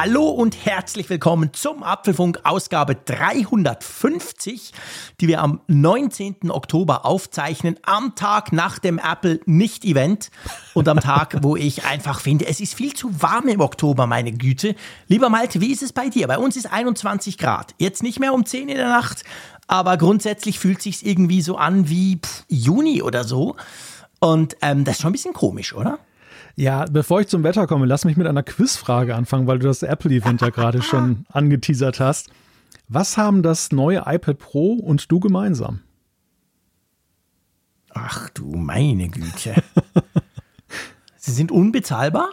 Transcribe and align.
Hallo 0.00 0.28
und 0.28 0.64
herzlich 0.64 1.10
willkommen 1.10 1.52
zum 1.54 1.82
Apfelfunk 1.82 2.38
Ausgabe 2.44 2.94
350, 2.94 4.70
die 5.20 5.26
wir 5.26 5.42
am 5.42 5.60
19. 5.66 6.52
Oktober 6.52 7.04
aufzeichnen, 7.04 7.80
am 7.82 8.14
Tag 8.14 8.52
nach 8.52 8.78
dem 8.78 9.00
Apple 9.00 9.40
Nicht-Event 9.46 10.30
und 10.74 10.86
am 10.86 11.00
Tag, 11.00 11.38
wo 11.42 11.56
ich 11.56 11.84
einfach 11.84 12.20
finde, 12.20 12.46
es 12.46 12.60
ist 12.60 12.74
viel 12.74 12.94
zu 12.94 13.20
warm 13.20 13.48
im 13.48 13.60
Oktober, 13.60 14.06
meine 14.06 14.30
Güte. 14.30 14.76
Lieber 15.08 15.30
Malte, 15.30 15.60
wie 15.60 15.72
ist 15.72 15.82
es 15.82 15.92
bei 15.92 16.08
dir? 16.08 16.28
Bei 16.28 16.38
uns 16.38 16.54
ist 16.54 16.72
21 16.72 17.36
Grad. 17.36 17.74
Jetzt 17.78 18.04
nicht 18.04 18.20
mehr 18.20 18.34
um 18.34 18.46
10 18.46 18.68
in 18.68 18.76
der 18.76 18.90
Nacht, 18.90 19.24
aber 19.66 19.96
grundsätzlich 19.96 20.60
fühlt 20.60 20.80
sich 20.80 21.04
irgendwie 21.04 21.42
so 21.42 21.56
an 21.56 21.88
wie 21.88 22.18
pff, 22.18 22.44
Juni 22.46 23.02
oder 23.02 23.24
so. 23.24 23.56
Und 24.20 24.56
ähm, 24.62 24.84
das 24.84 24.94
ist 24.94 25.02
schon 25.02 25.10
ein 25.10 25.14
bisschen 25.14 25.34
komisch, 25.34 25.74
oder? 25.74 25.98
Ja, 26.58 26.86
bevor 26.90 27.20
ich 27.20 27.28
zum 27.28 27.44
Wetter 27.44 27.68
komme, 27.68 27.86
lass 27.86 28.04
mich 28.04 28.16
mit 28.16 28.26
einer 28.26 28.42
Quizfrage 28.42 29.14
anfangen, 29.14 29.46
weil 29.46 29.60
du 29.60 29.68
das 29.68 29.84
Apple-Event 29.84 30.40
ja 30.40 30.50
gerade 30.50 30.82
schon 30.82 31.24
angeteasert 31.32 32.00
hast. 32.00 32.30
Was 32.88 33.16
haben 33.16 33.44
das 33.44 33.70
neue 33.70 34.02
iPad 34.06 34.38
Pro 34.38 34.72
und 34.72 35.12
du 35.12 35.20
gemeinsam? 35.20 35.82
Ach 37.90 38.28
du 38.30 38.56
meine 38.56 39.08
Güte. 39.08 39.62
Sie 41.16 41.30
sind 41.30 41.52
unbezahlbar? 41.52 42.30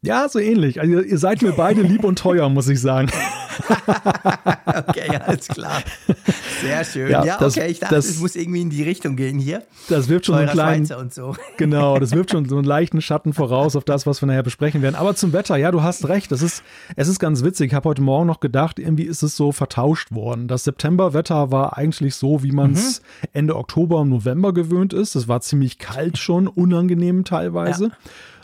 Ja, 0.00 0.28
so 0.28 0.38
ähnlich. 0.38 0.80
Also 0.80 1.00
ihr 1.00 1.18
seid 1.18 1.42
mir 1.42 1.52
beide 1.52 1.82
lieb 1.82 2.04
und 2.04 2.20
teuer, 2.20 2.48
muss 2.50 2.68
ich 2.68 2.80
sagen. 2.80 3.10
okay, 4.88 5.16
alles 5.26 5.48
klar. 5.48 5.82
Sehr 6.60 6.84
schön. 6.84 7.10
Ja, 7.10 7.24
ja 7.24 7.38
das, 7.38 7.56
okay, 7.56 7.70
ich 7.70 7.80
dachte, 7.80 7.94
das, 7.94 8.06
es 8.06 8.20
muss 8.20 8.36
irgendwie 8.36 8.60
in 8.60 8.70
die 8.70 8.82
Richtung 8.82 9.16
gehen 9.16 9.38
hier. 9.38 9.62
Das 9.88 10.08
wirft 10.08 10.26
schon 10.26 10.36
einen 10.36 10.50
kleinen, 10.50 10.86
so. 11.10 11.34
Genau, 11.56 11.98
das 11.98 12.12
wirft 12.12 12.30
schon 12.30 12.48
so 12.48 12.56
einen 12.56 12.64
leichten 12.64 13.00
Schatten 13.00 13.32
voraus 13.32 13.76
auf 13.76 13.84
das, 13.84 14.06
was 14.06 14.22
wir 14.22 14.26
nachher 14.26 14.42
besprechen 14.42 14.82
werden. 14.82 14.94
Aber 14.94 15.14
zum 15.14 15.32
Wetter, 15.32 15.56
ja, 15.56 15.70
du 15.70 15.82
hast 15.82 16.08
recht. 16.08 16.32
Das 16.32 16.42
ist, 16.42 16.62
es 16.96 17.08
ist 17.08 17.18
ganz 17.18 17.44
witzig. 17.44 17.68
Ich 17.68 17.74
habe 17.74 17.88
heute 17.88 18.02
Morgen 18.02 18.26
noch 18.26 18.40
gedacht, 18.40 18.78
irgendwie 18.78 19.04
ist 19.04 19.22
es 19.22 19.36
so 19.36 19.52
vertauscht 19.52 20.12
worden. 20.12 20.48
Das 20.48 20.64
Septemberwetter 20.64 21.50
war 21.50 21.76
eigentlich 21.76 22.14
so, 22.14 22.42
wie 22.42 22.52
man 22.52 22.72
es 22.72 23.00
mhm. 23.00 23.28
Ende 23.32 23.56
Oktober 23.56 23.98
und 23.98 24.08
November 24.08 24.52
gewöhnt 24.52 24.92
ist. 24.92 25.14
Es 25.14 25.28
war 25.28 25.40
ziemlich 25.40 25.78
kalt 25.78 26.18
schon, 26.18 26.46
unangenehm 26.48 27.24
teilweise. 27.24 27.84
Ja. 27.86 27.90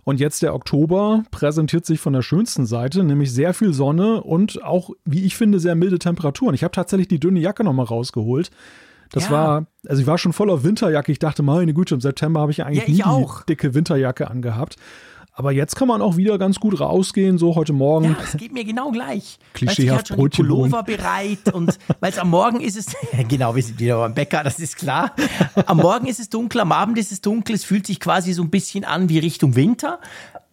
Und 0.06 0.20
jetzt 0.20 0.40
der 0.42 0.54
Oktober 0.54 1.24
präsentiert 1.32 1.84
sich 1.84 1.98
von 1.98 2.12
der 2.12 2.22
schönsten 2.22 2.64
Seite, 2.64 3.02
nämlich 3.02 3.32
sehr 3.32 3.52
viel 3.52 3.72
Sonne 3.72 4.22
und 4.22 4.62
auch, 4.62 4.90
wie 5.04 5.24
ich 5.24 5.34
finde, 5.36 5.58
sehr 5.58 5.74
milde 5.74 5.98
Temperaturen. 5.98 6.54
Ich 6.54 6.62
habe 6.62 6.70
tatsächlich 6.70 7.08
die 7.08 7.18
dünne 7.18 7.40
Jacke 7.40 7.64
nochmal 7.64 7.86
rausgeholt. 7.86 8.52
Das 9.10 9.24
ja. 9.24 9.30
war, 9.32 9.66
also 9.88 10.00
ich 10.00 10.06
war 10.06 10.16
schon 10.16 10.32
voller 10.32 10.62
Winterjacke. 10.62 11.10
Ich 11.10 11.18
dachte, 11.18 11.42
meine 11.42 11.74
Güte, 11.74 11.96
im 11.96 12.00
September 12.00 12.40
habe 12.40 12.52
ich 12.52 12.62
eigentlich 12.64 12.84
ja, 12.86 12.88
ich 12.88 12.96
nie 12.98 13.02
auch. 13.02 13.42
die 13.42 13.46
dicke 13.46 13.74
Winterjacke 13.74 14.30
angehabt. 14.30 14.76
Aber 15.38 15.52
jetzt 15.52 15.76
kann 15.76 15.88
man 15.88 16.00
auch 16.00 16.16
wieder 16.16 16.38
ganz 16.38 16.58
gut 16.58 16.80
rausgehen, 16.80 17.36
so 17.36 17.54
heute 17.56 17.74
Morgen. 17.74 18.06
Ja, 18.06 18.16
es 18.24 18.38
geht 18.38 18.54
mir 18.54 18.64
genau 18.64 18.90
gleich. 18.90 19.38
Klischeehaft 19.52 20.08
weißt, 20.08 20.18
Brötchen 20.18 20.48
Pullover 20.48 20.82
bereit 20.82 21.52
und 21.52 21.78
weil 22.00 22.10
es 22.10 22.18
am 22.18 22.30
Morgen 22.30 22.60
ist 22.62 22.74
es, 22.74 22.86
genau, 23.28 23.54
wir 23.54 23.62
sind 23.62 23.78
wieder 23.78 23.98
beim 23.98 24.14
Bäcker, 24.14 24.42
das 24.42 24.58
ist 24.58 24.76
klar. 24.76 25.14
Am 25.66 25.76
Morgen 25.76 26.06
ist 26.06 26.20
es 26.20 26.30
dunkel, 26.30 26.62
am 26.62 26.72
Abend 26.72 26.96
ist 26.96 27.12
es 27.12 27.20
dunkel, 27.20 27.54
es 27.54 27.64
fühlt 27.64 27.86
sich 27.86 28.00
quasi 28.00 28.32
so 28.32 28.42
ein 28.42 28.48
bisschen 28.48 28.86
an 28.86 29.10
wie 29.10 29.18
Richtung 29.18 29.56
Winter. 29.56 30.00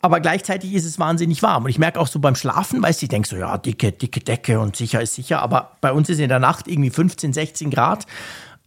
Aber 0.01 0.19
gleichzeitig 0.19 0.73
ist 0.73 0.83
es 0.83 0.99
wahnsinnig 0.99 1.41
warm. 1.41 1.63
Und 1.63 1.69
ich 1.69 1.79
merke 1.79 1.97
auch 1.97 2.07
so 2.07 2.19
beim 2.19 2.35
Schlafen, 2.35 2.83
weißt 2.83 3.01
du, 3.01 3.05
ich 3.05 3.09
denke 3.09 3.29
so, 3.29 3.37
ja, 3.37 3.57
dicke, 3.57 3.93
dicke 3.93 4.19
Decke 4.19 4.59
und 4.59 4.75
sicher 4.75 5.01
ist 5.01 5.15
sicher. 5.15 5.41
Aber 5.41 5.77
bei 5.79 5.93
uns 5.93 6.09
ist 6.09 6.19
in 6.19 6.27
der 6.27 6.39
Nacht 6.39 6.67
irgendwie 6.67 6.89
15, 6.89 7.31
16 7.31 7.69
Grad. 7.69 8.05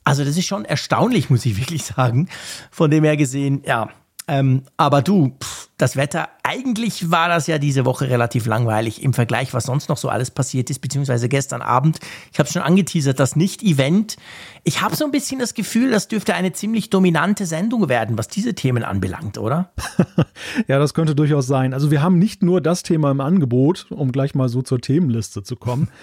Also 0.02 0.24
das 0.24 0.38
ist 0.38 0.46
schon 0.46 0.64
erstaunlich, 0.64 1.28
muss 1.28 1.44
ich 1.44 1.58
wirklich 1.58 1.84
sagen. 1.84 2.30
Von 2.70 2.90
dem 2.90 3.04
her 3.04 3.18
gesehen, 3.18 3.62
ja, 3.66 3.90
ähm, 4.28 4.62
aber 4.76 5.02
du, 5.02 5.36
pff, 5.40 5.68
das 5.78 5.96
Wetter, 5.96 6.30
eigentlich 6.42 7.10
war 7.10 7.28
das 7.28 7.46
ja 7.46 7.58
diese 7.58 7.84
Woche 7.84 8.08
relativ 8.08 8.46
langweilig 8.46 9.02
im 9.02 9.12
Vergleich, 9.12 9.52
was 9.52 9.64
sonst 9.64 9.88
noch 9.88 9.98
so 9.98 10.08
alles 10.08 10.30
passiert 10.30 10.70
ist, 10.70 10.80
beziehungsweise 10.80 11.28
gestern 11.28 11.60
Abend. 11.60 12.00
Ich 12.32 12.38
habe 12.38 12.48
schon 12.48 12.62
angeteasert, 12.62 13.20
das 13.20 13.36
Nicht-Event. 13.36 14.16
Ich 14.64 14.80
habe 14.80 14.96
so 14.96 15.04
ein 15.04 15.10
bisschen 15.10 15.38
das 15.38 15.54
Gefühl, 15.54 15.90
das 15.90 16.08
dürfte 16.08 16.34
eine 16.34 16.52
ziemlich 16.52 16.88
dominante 16.88 17.44
Sendung 17.46 17.88
werden, 17.88 18.16
was 18.16 18.28
diese 18.28 18.54
Themen 18.54 18.82
anbelangt, 18.82 19.38
oder? 19.38 19.70
ja, 20.66 20.78
das 20.78 20.94
könnte 20.94 21.14
durchaus 21.14 21.46
sein. 21.46 21.74
Also 21.74 21.90
wir 21.90 22.02
haben 22.02 22.18
nicht 22.18 22.42
nur 22.42 22.60
das 22.60 22.82
Thema 22.82 23.10
im 23.10 23.20
Angebot, 23.20 23.86
um 23.90 24.12
gleich 24.12 24.34
mal 24.34 24.48
so 24.48 24.62
zur 24.62 24.80
Themenliste 24.80 25.42
zu 25.42 25.56
kommen. 25.56 25.88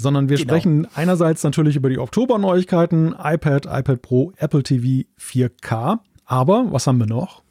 sondern 0.00 0.28
wir 0.28 0.36
genau. 0.36 0.50
sprechen 0.50 0.86
einerseits 0.94 1.42
natürlich 1.42 1.74
über 1.74 1.90
die 1.90 1.98
Oktober-Neuigkeiten, 1.98 3.16
iPad, 3.18 3.66
iPad 3.66 4.00
Pro, 4.00 4.32
Apple 4.36 4.62
TV 4.62 5.08
4K. 5.20 5.98
Aber 6.24 6.66
was 6.70 6.86
haben 6.86 6.98
wir 6.98 7.06
noch? 7.06 7.42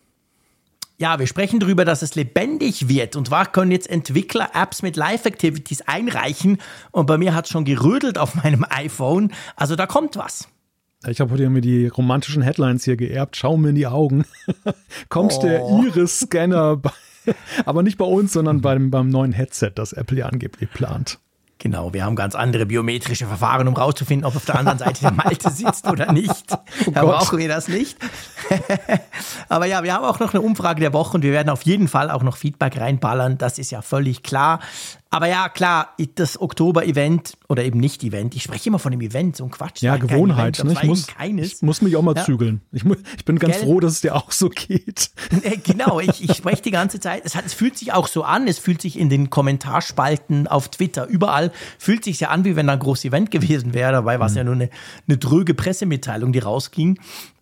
Ja, 1.00 1.19
wir 1.19 1.28
sprechen 1.28 1.59
darüber, 1.59 1.85
dass 1.85 2.02
es 2.02 2.16
lebendig 2.16 2.90
wird. 2.90 3.16
Und 3.16 3.28
zwar 3.28 3.46
können 3.46 3.69
jetzt 3.69 3.88
Entwickler 3.88 4.50
Apps 4.56 4.81
mit 4.81 4.96
Live-Activities 4.96 5.81
einreichen. 5.81 6.58
Und 6.90 7.06
bei 7.06 7.19
mir 7.19 7.35
hat 7.35 7.46
es 7.46 7.52
schon 7.52 7.66
gerödelt 7.66 8.18
auf 8.18 8.34
meinem 8.34 8.66
iPhone. 8.69 9.31
Also 9.56 9.75
da 9.75 9.86
kommt 9.86 10.16
was. 10.16 10.47
Ich 11.06 11.22
habe 11.22 11.31
heute 11.31 11.44
irgendwie 11.44 11.62
die 11.62 11.88
romantischen 11.88 12.41
Headlines 12.41 12.84
hier 12.84 12.97
geerbt. 12.97 13.36
Schau 13.36 13.57
mir 13.57 13.69
in 13.69 13.75
die 13.75 13.86
Augen. 13.86 14.25
kommt 15.09 15.34
oh. 15.38 15.41
der 15.44 15.62
Iris-Scanner, 15.69 16.81
aber 17.66 17.84
nicht 17.84 18.00
bei 18.00 18.06
uns, 18.06 18.34
sondern 18.34 18.62
beim, 18.62 18.90
beim 18.90 19.09
neuen 19.09 19.34
Headset, 19.34 19.74
das 19.75 19.94
Apple 19.94 20.18
ja 20.18 20.25
angeblich 20.25 20.72
plant. 20.72 21.19
Genau, 21.59 21.91
wir 21.91 22.06
haben 22.06 22.16
ganz 22.16 22.35
andere 22.35 22.68
biometrische 22.68 23.25
Verfahren, 23.25 23.68
um 23.68 23.75
rauszufinden, 23.75 24.25
ob 24.25 24.35
auf 24.35 24.45
der 24.45 24.59
anderen 24.59 24.78
Seite 24.78 25.01
der 25.01 25.12
Malte 25.12 25.50
sitzt 25.50 25.88
oder 25.88 26.12
nicht. 26.12 26.45
Oh 26.85 26.91
da 26.91 27.03
brauchen 27.03 27.40
wir 27.40 27.47
das 27.47 27.68
nicht. 27.68 27.97
Aber 29.50 29.66
ja, 29.66 29.84
wir 29.84 29.94
haben 29.94 30.06
auch 30.06 30.19
noch 30.19 30.34
eine 30.34 30.41
Umfrage 30.41 30.81
der 30.81 30.94
Woche 30.94 31.18
und 31.18 31.23
wir 31.23 31.31
werden 31.31 31.50
auf 31.50 31.63
jeden 31.63 31.88
Fall 31.88 32.12
auch 32.12 32.22
noch 32.22 32.38
Feedback 32.38 32.79
reinballern. 32.79 33.40
Das 33.40 33.57
ist 33.57 33.72
ja 33.72 33.81
völlig 33.81 34.22
klar. 34.22 34.59
Aber 35.09 35.28
ja, 35.28 35.50
klar, 35.50 35.95
das 36.16 36.40
Oktober-Event 36.40 37.38
oder 37.50 37.63
eben 37.63 37.80
nicht 37.80 38.03
Event, 38.03 38.35
ich 38.35 38.44
spreche 38.44 38.68
immer 38.68 38.80
von 38.80 38.91
dem 38.91 39.00
Event, 39.00 39.38
so 39.38 39.46
ein 39.46 39.52
Quatsch. 39.52 39.81
Ja, 39.81 39.96
Gewohnheit. 39.96 40.59
Event, 40.59 40.74
ne? 40.74 40.80
ich, 40.81 40.88
muss, 40.88 41.08
ich 41.38 41.62
muss 41.62 41.81
mich 41.81 41.96
auch 41.96 42.02
mal 42.02 42.16
ja. 42.16 42.25
zügeln. 42.25 42.62
Ich, 42.74 42.84
ich 43.18 43.25
bin 43.25 43.40
ganz 43.40 43.56
Gell? 43.56 43.66
froh, 43.66 43.80
dass 43.80 43.94
es 43.94 44.02
dir 44.02 44.16
auch 44.16 44.31
so 44.31 44.50
geht. 44.50 45.12
Genau, 45.63 46.00
ich, 46.00 46.24
ich 46.24 46.36
spreche 46.36 46.62
die 46.62 46.72
ganze 46.72 47.00
Zeit. 47.00 47.24
Es, 47.25 47.36
hat, 47.36 47.46
es 47.46 47.53
fühlt 47.53 47.78
sich 47.78 47.94
auch 47.94 48.07
so 48.07 48.24
an, 48.24 48.47
es 48.47 48.59
fühlt 48.59 48.81
sich 48.81 48.97
in 48.97 49.09
den 49.09 49.30
Kommentarspalten 49.30 50.47
auf 50.47 50.69
Twitter, 50.69 51.07
überall, 51.07 51.52
fühlt 51.78 52.03
sich 52.03 52.19
ja 52.19 52.30
an, 52.30 52.44
wie 52.44 52.56
wenn 52.56 52.68
da 52.68 52.74
ein 52.74 52.80
großes 52.80 53.06
Event 53.06 53.31
gewesen 53.31 53.74
wäre. 53.74 53.91
Dabei 53.91 54.19
war 54.19 54.28
es 54.28 54.34
mhm. 54.34 54.38
ja 54.38 54.44
nur 54.44 54.56
eine, 54.56 54.69
eine 55.07 55.18
dröge 55.18 55.53
Pressemitteilung, 55.53 56.31
die 56.34 56.40
rausging, 56.40 57.00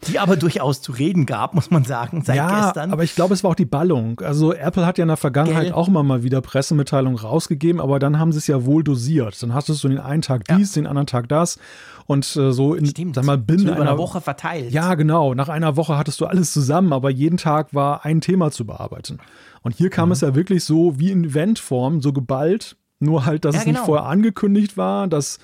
die 0.07 0.19
aber 0.19 0.37
durchaus 0.37 0.81
zu 0.81 0.91
reden 0.91 1.25
gab, 1.25 1.53
muss 1.53 1.71
man 1.71 1.83
sagen, 1.83 2.23
seit 2.23 2.37
ja, 2.37 2.65
gestern. 2.65 2.91
aber 2.91 3.03
ich 3.03 3.15
glaube, 3.15 3.33
es 3.33 3.43
war 3.43 3.51
auch 3.51 3.55
die 3.55 3.65
Ballung. 3.65 4.21
Also 4.21 4.53
Apple 4.53 4.85
hat 4.85 4.97
ja 4.97 5.03
in 5.03 5.09
der 5.09 5.17
Vergangenheit 5.17 5.65
Gell? 5.65 5.73
auch 5.73 5.87
mal, 5.87 6.03
mal 6.03 6.23
wieder 6.23 6.41
Pressemitteilungen 6.41 7.17
rausgegeben 7.17 7.55
gegeben, 7.55 7.81
aber 7.81 7.99
dann 7.99 8.19
haben 8.19 8.31
sie 8.31 8.37
es 8.37 8.47
ja 8.47 8.65
wohl 8.65 8.83
dosiert. 8.83 9.41
Dann 9.41 9.53
hast 9.53 9.69
du 9.69 9.73
so 9.73 9.87
den 9.87 9.99
einen 9.99 10.21
Tag 10.21 10.45
dies, 10.45 10.75
ja. 10.75 10.81
den 10.81 10.87
anderen 10.87 11.07
Tag 11.07 11.27
das 11.29 11.57
und 12.05 12.35
äh, 12.35 12.51
so 12.51 12.75
in 12.75 12.85
Stimmt. 12.85 13.15
sag 13.15 13.25
mal 13.25 13.37
binnen 13.37 13.67
so 13.67 13.71
einer, 13.71 13.81
einer 13.81 13.97
Woche 13.97 14.21
verteilt. 14.21 14.71
Ja, 14.71 14.95
genau. 14.95 15.33
Nach 15.33 15.49
einer 15.49 15.75
Woche 15.75 15.97
hattest 15.97 16.21
du 16.21 16.25
alles 16.25 16.53
zusammen, 16.53 16.93
aber 16.93 17.09
jeden 17.09 17.37
Tag 17.37 17.73
war 17.73 18.05
ein 18.05 18.21
Thema 18.21 18.51
zu 18.51 18.65
bearbeiten. 18.65 19.19
Und 19.63 19.75
hier 19.75 19.89
kam 19.89 20.09
mhm. 20.09 20.13
es 20.13 20.21
ja 20.21 20.35
wirklich 20.35 20.63
so 20.63 20.99
wie 20.99 21.11
in 21.11 21.23
Eventform, 21.23 22.01
so 22.01 22.13
geballt, 22.13 22.77
nur 22.99 23.25
halt, 23.25 23.45
dass 23.45 23.55
ja, 23.55 23.59
es 23.59 23.65
genau. 23.65 23.79
nicht 23.79 23.85
vorher 23.85 24.05
angekündigt 24.05 24.77
war, 24.77 25.07
dass 25.07 25.39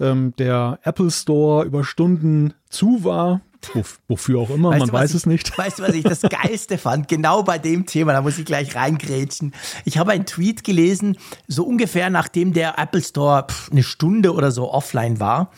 ähm, 0.00 0.34
der 0.38 0.78
Apple 0.82 1.10
Store 1.10 1.64
über 1.64 1.84
Stunden 1.84 2.54
zu 2.68 3.04
war. 3.04 3.40
Wofür 4.08 4.40
auch 4.40 4.50
immer, 4.50 4.70
weißt 4.70 4.78
man 4.80 4.88
du, 4.88 4.92
weiß 4.94 5.10
ich, 5.10 5.16
es 5.16 5.26
nicht. 5.26 5.56
Weißt 5.56 5.78
du, 5.78 5.82
was 5.82 5.94
ich 5.94 6.02
das 6.02 6.22
Geilste 6.30 6.78
fand? 6.78 7.08
Genau 7.08 7.42
bei 7.42 7.58
dem 7.58 7.86
Thema, 7.86 8.12
da 8.12 8.22
muss 8.22 8.38
ich 8.38 8.44
gleich 8.44 8.74
reingrätschen. 8.74 9.54
Ich 9.84 9.98
habe 9.98 10.12
einen 10.12 10.26
Tweet 10.26 10.64
gelesen, 10.64 11.16
so 11.46 11.64
ungefähr 11.64 12.10
nachdem 12.10 12.52
der 12.52 12.78
Apple 12.78 13.02
Store 13.02 13.46
pff, 13.48 13.70
eine 13.70 13.82
Stunde 13.82 14.34
oder 14.34 14.50
so 14.50 14.72
offline 14.72 15.20
war, 15.20 15.50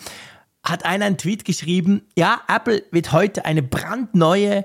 hat 0.62 0.85
einer 0.85 1.06
einen 1.06 1.19
Tweet 1.19 1.44
geschrieben, 1.44 2.03
ja, 2.17 2.41
Apple 2.49 2.82
wird 2.91 3.12
heute 3.12 3.44
eine 3.44 3.62
brandneue 3.62 4.65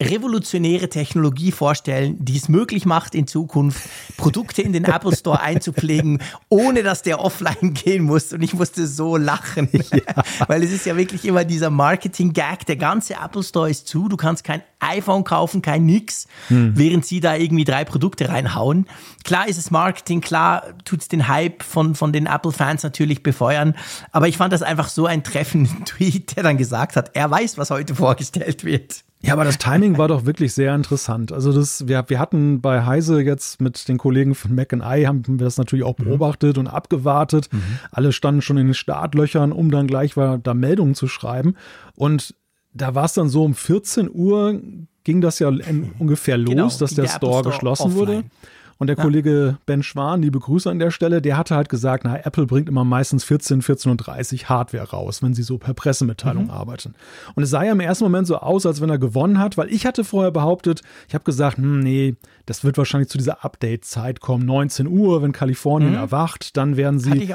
revolutionäre 0.00 0.88
Technologie 0.88 1.50
vorstellen, 1.50 2.16
die 2.20 2.36
es 2.36 2.48
möglich 2.48 2.86
macht, 2.86 3.14
in 3.14 3.26
Zukunft 3.26 3.80
Produkte 4.16 4.62
in 4.62 4.72
den 4.72 4.84
Apple 4.84 5.14
Store 5.14 5.40
einzupflegen, 5.40 6.22
ohne 6.48 6.82
dass 6.84 7.02
der 7.02 7.20
offline 7.20 7.74
gehen 7.74 8.04
muss. 8.04 8.32
Und 8.32 8.42
ich 8.42 8.54
musste 8.54 8.86
so 8.86 9.16
lachen, 9.16 9.68
ja. 9.72 10.22
weil 10.46 10.62
es 10.62 10.72
ist 10.72 10.86
ja 10.86 10.96
wirklich 10.96 11.24
immer 11.24 11.44
dieser 11.44 11.70
Marketing-Gag. 11.70 12.66
Der 12.66 12.76
ganze 12.76 13.14
Apple 13.14 13.42
Store 13.42 13.68
ist 13.68 13.88
zu, 13.88 14.08
du 14.08 14.16
kannst 14.16 14.44
kein 14.44 14.62
iPhone 14.80 15.24
kaufen, 15.24 15.62
kein 15.62 15.86
nix, 15.86 16.26
hm. 16.48 16.72
während 16.76 17.04
sie 17.04 17.20
da 17.20 17.34
irgendwie 17.34 17.64
drei 17.64 17.84
Produkte 17.84 18.28
reinhauen. 18.28 18.86
Klar 19.24 19.48
ist 19.48 19.58
es 19.58 19.70
Marketing, 19.70 20.20
klar 20.20 20.62
tut 20.84 21.00
es 21.02 21.08
den 21.08 21.28
Hype 21.28 21.62
von, 21.62 21.94
von 21.94 22.12
den 22.12 22.26
Apple-Fans 22.26 22.82
natürlich 22.82 23.22
befeuern, 23.22 23.74
aber 24.12 24.28
ich 24.28 24.36
fand 24.36 24.52
das 24.52 24.62
einfach 24.62 24.88
so 24.88 25.06
ein 25.06 25.24
treffenden 25.24 25.84
Tweet, 25.84 26.36
der 26.36 26.42
dann 26.42 26.56
gesagt 26.56 26.96
hat, 26.96 27.10
er 27.14 27.30
weiß, 27.30 27.58
was 27.58 27.70
heute 27.70 27.94
vorgestellt 27.94 28.64
wird. 28.64 29.04
Ja, 29.20 29.32
aber 29.32 29.44
das 29.44 29.58
Timing 29.58 29.98
war 29.98 30.06
doch 30.06 30.26
wirklich 30.26 30.54
sehr 30.54 30.74
interessant. 30.74 31.32
Also 31.32 31.52
das, 31.52 31.88
wir, 31.88 32.04
wir 32.06 32.20
hatten 32.20 32.60
bei 32.60 32.84
Heise 32.86 33.20
jetzt 33.20 33.60
mit 33.60 33.88
den 33.88 33.98
Kollegen 33.98 34.36
von 34.36 34.54
Mac 34.54 34.72
and 34.72 34.84
I, 34.84 35.06
haben 35.06 35.24
wir 35.26 35.44
das 35.44 35.58
natürlich 35.58 35.84
auch 35.84 35.98
mhm. 35.98 36.04
beobachtet 36.04 36.56
mhm. 36.56 36.60
und 36.60 36.66
abgewartet. 36.68 37.48
Mhm. 37.52 37.80
Alle 37.90 38.12
standen 38.12 38.42
schon 38.42 38.58
in 38.58 38.68
den 38.68 38.74
Startlöchern, 38.74 39.50
um 39.50 39.72
dann 39.72 39.88
gleich 39.88 40.14
mal 40.14 40.38
da 40.38 40.54
Meldungen 40.54 40.94
zu 40.94 41.08
schreiben. 41.08 41.56
Und 41.96 42.36
da 42.78 42.94
war 42.94 43.04
es 43.04 43.12
dann 43.12 43.28
so 43.28 43.44
um 43.44 43.54
14 43.54 44.10
Uhr 44.12 44.60
ging 45.04 45.20
das 45.20 45.38
ja 45.38 45.48
ungefähr 45.98 46.38
los, 46.38 46.48
genau, 46.48 46.68
dass 46.68 46.94
der, 46.94 47.04
der 47.04 47.12
Store, 47.12 47.40
Store, 47.40 47.50
geschlossen 47.50 47.86
offline. 47.88 47.98
wurde. 47.98 48.24
Und 48.78 48.86
der 48.86 48.96
ja. 48.96 49.02
Kollege 49.02 49.58
Ben 49.66 49.82
Schwan, 49.82 50.22
liebe 50.22 50.38
Grüße 50.38 50.70
an 50.70 50.78
der 50.78 50.92
Stelle, 50.92 51.20
der 51.20 51.36
hatte 51.36 51.56
halt 51.56 51.68
gesagt, 51.68 52.04
na, 52.04 52.16
Apple 52.16 52.46
bringt 52.46 52.68
immer 52.68 52.84
meistens 52.84 53.24
14, 53.24 53.60
14.30 53.60 54.44
Hardware 54.44 54.90
raus, 54.90 55.20
wenn 55.22 55.34
sie 55.34 55.42
so 55.42 55.58
per 55.58 55.74
Pressemitteilung 55.74 56.44
mhm. 56.44 56.50
arbeiten. 56.50 56.94
Und 57.34 57.42
es 57.42 57.50
sah 57.50 57.64
ja 57.64 57.72
im 57.72 57.80
ersten 57.80 58.04
Moment 58.04 58.28
so 58.28 58.36
aus, 58.36 58.66
als 58.66 58.80
wenn 58.80 58.88
er 58.88 58.98
gewonnen 58.98 59.40
hat, 59.40 59.58
weil 59.58 59.72
ich 59.72 59.84
hatte 59.84 60.04
vorher 60.04 60.30
behauptet, 60.30 60.82
ich 61.08 61.14
habe 61.14 61.24
gesagt, 61.24 61.58
hm, 61.58 61.80
nee, 61.80 62.14
das 62.46 62.64
wird 62.64 62.78
wahrscheinlich 62.78 63.10
zu 63.10 63.18
dieser 63.18 63.44
Update-Zeit 63.44 64.20
kommen, 64.20 64.46
19 64.46 64.86
Uhr, 64.86 65.22
wenn 65.22 65.32
Kalifornien 65.32 65.92
mhm. 65.92 65.98
erwacht, 65.98 66.56
dann 66.56 66.76
werden 66.76 67.00
sie 67.00 67.28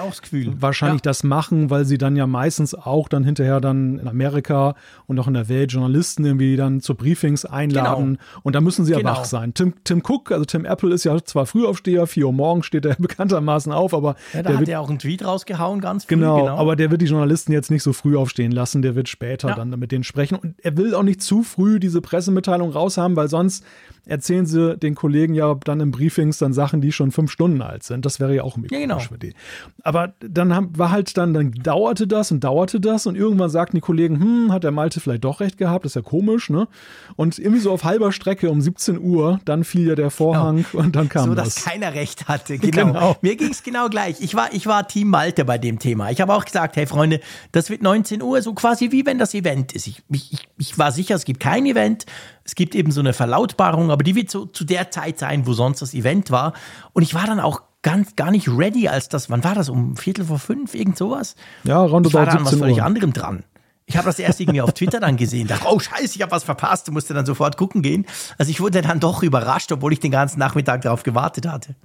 wahrscheinlich 0.60 1.02
ja. 1.02 1.10
das 1.10 1.24
machen, 1.24 1.70
weil 1.70 1.86
sie 1.86 1.98
dann 1.98 2.16
ja 2.16 2.26
meistens 2.26 2.74
auch 2.74 3.10
dann 3.10 3.24
hinterher 3.24 3.60
dann 3.60 4.00
in 4.00 4.08
Amerika 4.08 4.76
und 5.08 5.20
auch 5.20 5.28
in 5.28 5.34
der 5.34 5.50
Welt 5.50 5.72
Journalisten 5.74 6.26
irgendwie 6.26 6.56
dann 6.56 6.82
zu 6.82 6.96
Briefings 6.96 7.46
einladen 7.46 8.14
genau. 8.14 8.40
und 8.44 8.56
da 8.56 8.62
müssen 8.62 8.86
sie 8.86 8.94
ja 8.94 9.00
genau. 9.00 9.12
wach 9.12 9.26
sein. 9.26 9.54
Tim, 9.54 9.74
Tim 9.84 10.02
Cook, 10.04 10.32
also 10.32 10.46
Tim 10.46 10.66
Apple 10.66 10.94
ist 10.94 11.04
ja 11.04 11.14
zwar 11.34 11.46
Frühaufsteher, 11.46 12.08
4 12.08 12.28
Uhr 12.28 12.34
morgens 12.34 12.66
steht 12.66 12.86
er 12.86 12.96
bekanntermaßen 13.00 13.72
auf, 13.72 13.94
aber 13.94 14.16
ja, 14.34 14.44
da 14.44 14.58
hat 14.58 14.68
er 14.68 14.80
auch 14.80 14.90
einen 14.90 15.00
Tweet 15.00 15.26
rausgehauen, 15.26 15.82
ganz 15.82 16.06
früh. 16.06 16.16
Genau, 16.16 16.38
genau, 16.38 16.58
aber 16.58 16.76
der 16.76 16.92
wird 16.92 17.02
die 17.02 17.08
Journalisten 17.08 17.52
jetzt 17.52 17.72
nicht 17.72 17.84
so 17.84 17.92
früh 17.92 18.16
aufstehen 18.16 18.52
lassen, 18.52 18.82
der 18.82 18.96
wird 18.96 19.10
später 19.10 19.50
ja. 19.50 19.56
dann 19.56 19.70
mit 19.72 19.92
denen 19.92 20.04
sprechen 20.04 20.36
und 20.36 20.56
er 20.64 20.78
will 20.78 20.94
auch 20.94 21.04
nicht 21.04 21.22
zu 21.22 21.44
früh 21.44 21.80
diese 21.80 22.02
Pressemitteilung 22.02 22.72
raushaben, 22.72 23.16
weil 23.16 23.28
sonst 23.28 23.64
erzählen 24.06 24.46
sie 24.46 24.78
den 24.78 24.96
Kollegen 24.96 25.34
ja 25.34 25.54
dann 25.64 25.80
im 25.80 25.92
Briefings 25.92 26.38
dann 26.38 26.54
Sachen, 26.54 26.82
die 26.82 26.92
schon 26.92 27.12
fünf 27.12 27.32
Stunden 27.32 27.62
alt 27.62 27.84
sind. 27.84 28.06
Das 28.06 28.20
wäre 28.20 28.36
ja 28.36 28.44
auch 28.44 28.58
ein 28.58 28.68
ja, 28.70 28.80
genau. 28.80 29.00
für 29.00 29.18
die. 29.18 29.34
Aber 29.82 30.14
dann 30.20 30.54
haben, 30.54 30.78
war 30.78 30.92
halt 30.92 31.16
dann, 31.18 31.34
dann 31.34 31.52
dauerte 31.52 32.06
das 32.06 32.32
und 32.32 32.44
dauerte 32.44 32.82
das 32.82 33.08
und 33.08 33.16
irgendwann 33.16 33.50
sagten 33.50 33.78
die 33.78 33.82
Kollegen, 33.82 34.20
hm, 34.20 34.52
hat 34.52 34.64
der 34.64 34.72
Malte 34.72 35.00
vielleicht 35.00 35.24
doch 35.24 35.40
recht 35.40 35.58
gehabt, 35.58 35.86
das 35.86 35.92
ist 35.92 35.96
ja 35.96 36.02
komisch, 36.02 36.50
ne? 36.50 36.68
Und 37.16 37.40
irgendwie 37.40 37.60
so 37.60 37.72
auf 37.72 37.86
halber 37.86 38.12
Strecke 38.12 38.50
um 38.50 38.62
17 38.62 39.00
Uhr, 39.00 39.40
dann 39.46 39.64
fiel 39.64 39.88
ja 39.88 39.96
der 39.96 40.12
Vorhang 40.12 40.66
genau. 40.70 40.84
und 40.84 40.96
dann 40.96 41.08
kam 41.08 41.23
so. 41.26 41.30
So, 41.32 41.36
dass 41.36 41.64
keiner 41.64 41.94
recht 41.94 42.28
hatte. 42.28 42.58
Genau. 42.58 42.86
genau. 42.88 43.18
Mir 43.22 43.36
ging 43.36 43.52
es 43.52 43.64
genau 43.64 43.90
gleich. 43.90 44.22
Ich 44.22 44.36
war, 44.36 44.54
ich 44.54 44.68
war 44.68 44.88
Team 44.88 45.10
Malte 45.10 45.46
bei 45.46 45.58
dem 45.58 45.80
Thema. 45.80 46.12
Ich 46.12 46.22
habe 46.22 46.34
auch 46.34 46.46
gesagt, 46.46 46.76
hey 46.76 46.86
Freunde, 46.86 47.20
das 47.52 47.70
wird 47.70 47.82
19 47.82 48.22
Uhr, 48.22 48.42
so 48.42 48.54
quasi 48.54 48.92
wie 48.92 49.06
wenn 49.06 49.18
das 49.18 49.34
Event 49.34 49.74
ist. 49.74 49.88
Ich, 49.88 50.04
ich, 50.10 50.48
ich 50.58 50.78
war 50.78 50.92
sicher, 50.92 51.16
es 51.16 51.26
gibt 51.26 51.40
kein 51.40 51.66
Event. 51.66 52.06
Es 52.46 52.56
gibt 52.56 52.76
eben 52.76 52.92
so 52.92 53.00
eine 53.00 53.14
Verlautbarung, 53.14 53.92
aber 53.92 54.04
die 54.04 54.16
wird 54.16 54.30
so 54.30 54.46
zu 54.46 54.64
der 54.64 54.92
Zeit 54.92 55.20
sein, 55.20 55.48
wo 55.48 55.54
sonst 55.54 55.82
das 55.82 55.94
Event 55.94 56.32
war. 56.32 56.54
Und 56.94 57.04
ich 57.04 57.14
war 57.14 57.26
dann 57.26 57.40
auch 57.40 57.62
ganz 57.84 58.16
gar 58.16 58.32
nicht 58.32 58.48
ready, 58.48 58.88
als 58.88 59.10
das, 59.10 59.30
wann 59.30 59.44
war 59.44 59.56
das? 59.56 59.70
Um 59.70 59.96
Viertel 59.96 60.26
vor 60.26 60.40
fünf, 60.40 60.74
irgend 60.74 60.98
sowas? 60.98 61.36
Ja, 61.64 61.80
roundabout 61.80 62.08
Ich 62.08 62.14
war 62.14 62.26
da 62.26 62.32
an 62.32 62.46
was 62.46 62.56
völlig 62.56 62.82
anderem 62.82 63.14
dran. 63.14 63.44
Ich 63.86 63.98
habe 63.98 64.06
das 64.06 64.18
erst 64.20 64.40
irgendwie 64.40 64.62
auf 64.62 64.72
Twitter 64.74 65.00
dann 65.00 65.18
gesehen, 65.18 65.48
dachte, 65.48 65.66
oh 65.68 65.80
scheiße, 65.80 66.16
ich 66.16 66.22
habe 66.22 66.32
was 66.32 66.44
verpasst, 66.44 66.90
musste 66.92 67.14
dann 67.14 67.26
sofort 67.26 67.58
gucken 67.58 67.82
gehen. 67.82 68.06
Also 68.38 68.50
ich 68.50 68.62
wurde 68.62 68.82
dann 68.82 69.00
doch 69.00 69.24
überrascht, 69.24 69.72
obwohl 69.72 69.94
ich 69.94 70.00
den 70.00 70.12
ganzen 70.12 70.40
Nachmittag 70.40 70.82
darauf 70.82 71.04
gewartet 71.04 71.48
hatte. 71.48 71.76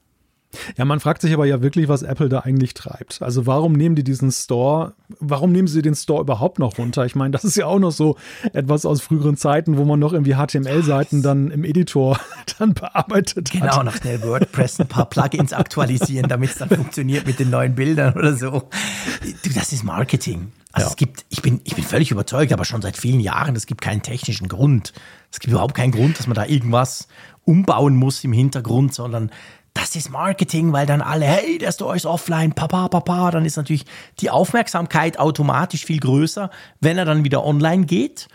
Ja, 0.77 0.85
man 0.85 0.99
fragt 0.99 1.21
sich 1.21 1.35
aber 1.35 1.45
ja 1.45 1.61
wirklich, 1.61 1.89
was 1.89 2.03
Apple 2.03 2.29
da 2.29 2.41
eigentlich 2.41 2.73
treibt. 2.73 3.21
Also 3.21 3.47
warum 3.47 3.75
nehmen 3.75 3.97
die 3.97 4.05
diesen 4.05 4.31
Store, 4.31 4.95
warum 5.21 5.53
nehmen 5.53 5.69
sie 5.69 5.83
den 5.83 5.95
Store 5.95 6.23
überhaupt 6.23 6.59
noch 6.59 6.79
runter? 6.79 7.05
Ich 7.05 7.15
meine, 7.15 7.33
das 7.33 7.45
ist 7.45 7.57
ja 7.57 7.67
auch 7.67 7.79
noch 7.79 7.93
so 7.93 8.17
etwas 8.55 8.87
aus 8.87 9.03
früheren 9.03 9.37
Zeiten, 9.37 9.77
wo 9.77 9.85
man 9.85 10.01
noch 10.01 10.13
irgendwie 10.13 10.35
HTML-Seiten 10.35 11.23
dann 11.23 11.51
im 11.51 11.65
Editor 11.65 12.19
dann 12.59 12.73
bearbeitet 12.73 13.51
genau, 13.51 13.67
hat. 13.67 13.73
Genau, 13.73 13.83
noch 13.85 13.97
schnell 13.97 14.23
WordPress 14.23 14.81
ein 14.81 14.89
paar 14.89 15.09
Plugins 15.09 15.53
aktualisieren, 15.53 16.29
damit 16.29 16.51
es 16.51 16.57
dann 16.57 16.71
funktioniert 16.71 17.27
mit 17.27 17.39
den 17.39 17.51
neuen 17.51 17.75
Bildern 17.75 18.15
oder 18.15 18.35
so. 18.35 18.69
Du, 19.43 19.51
das 19.55 19.73
ist 19.73 19.85
Marketing. 19.85 20.53
Also 20.73 20.87
ja. 20.87 20.91
es 20.91 20.97
gibt, 20.97 21.25
ich 21.29 21.43
bin, 21.43 21.61
ich 21.65 21.75
bin 21.75 21.85
völlig 21.85 22.11
überzeugt, 22.11 22.53
aber 22.53 22.65
schon 22.65 22.83
seit 22.83 22.97
vielen 22.97 23.21
Jahren, 23.21 23.57
es 23.57 23.67
gibt 23.67 23.81
keinen 23.81 24.03
technischen 24.03 24.49
Grund. 24.49 24.93
Es 25.31 25.41
gibt 25.41 25.53
überhaupt 25.53 25.75
keinen 25.75 25.93
Grund, 25.93 26.19
dass 26.19 26.27
man 26.27 26.35
da 26.35 26.47
irgendwas 26.47 27.09
umbauen 27.45 27.97
muss 27.97 28.23
im 28.25 28.33
Hintergrund, 28.33 28.93
sondern 28.93 29.31
das 29.79 29.95
ist 29.95 30.11
Marketing, 30.11 30.73
weil 30.73 30.87
dann 30.87 31.01
alle, 31.01 31.25
hey, 31.25 31.59
der 31.59 31.73
Store 31.73 31.95
ist 31.95 32.05
offline, 32.05 32.53
papa, 32.53 32.89
papa, 32.89 33.31
dann 33.31 33.45
ist 33.45 33.57
natürlich 33.57 33.85
die 34.21 34.31
Aufmerksamkeit 34.31 35.19
automatisch 35.19 35.85
viel 35.85 36.01
größer, 36.01 36.51
wenn 36.81 36.99
er 36.99 37.05
dann 37.05 37.25
wieder 37.25 37.45
online 37.45 37.87
geht. 37.87 38.29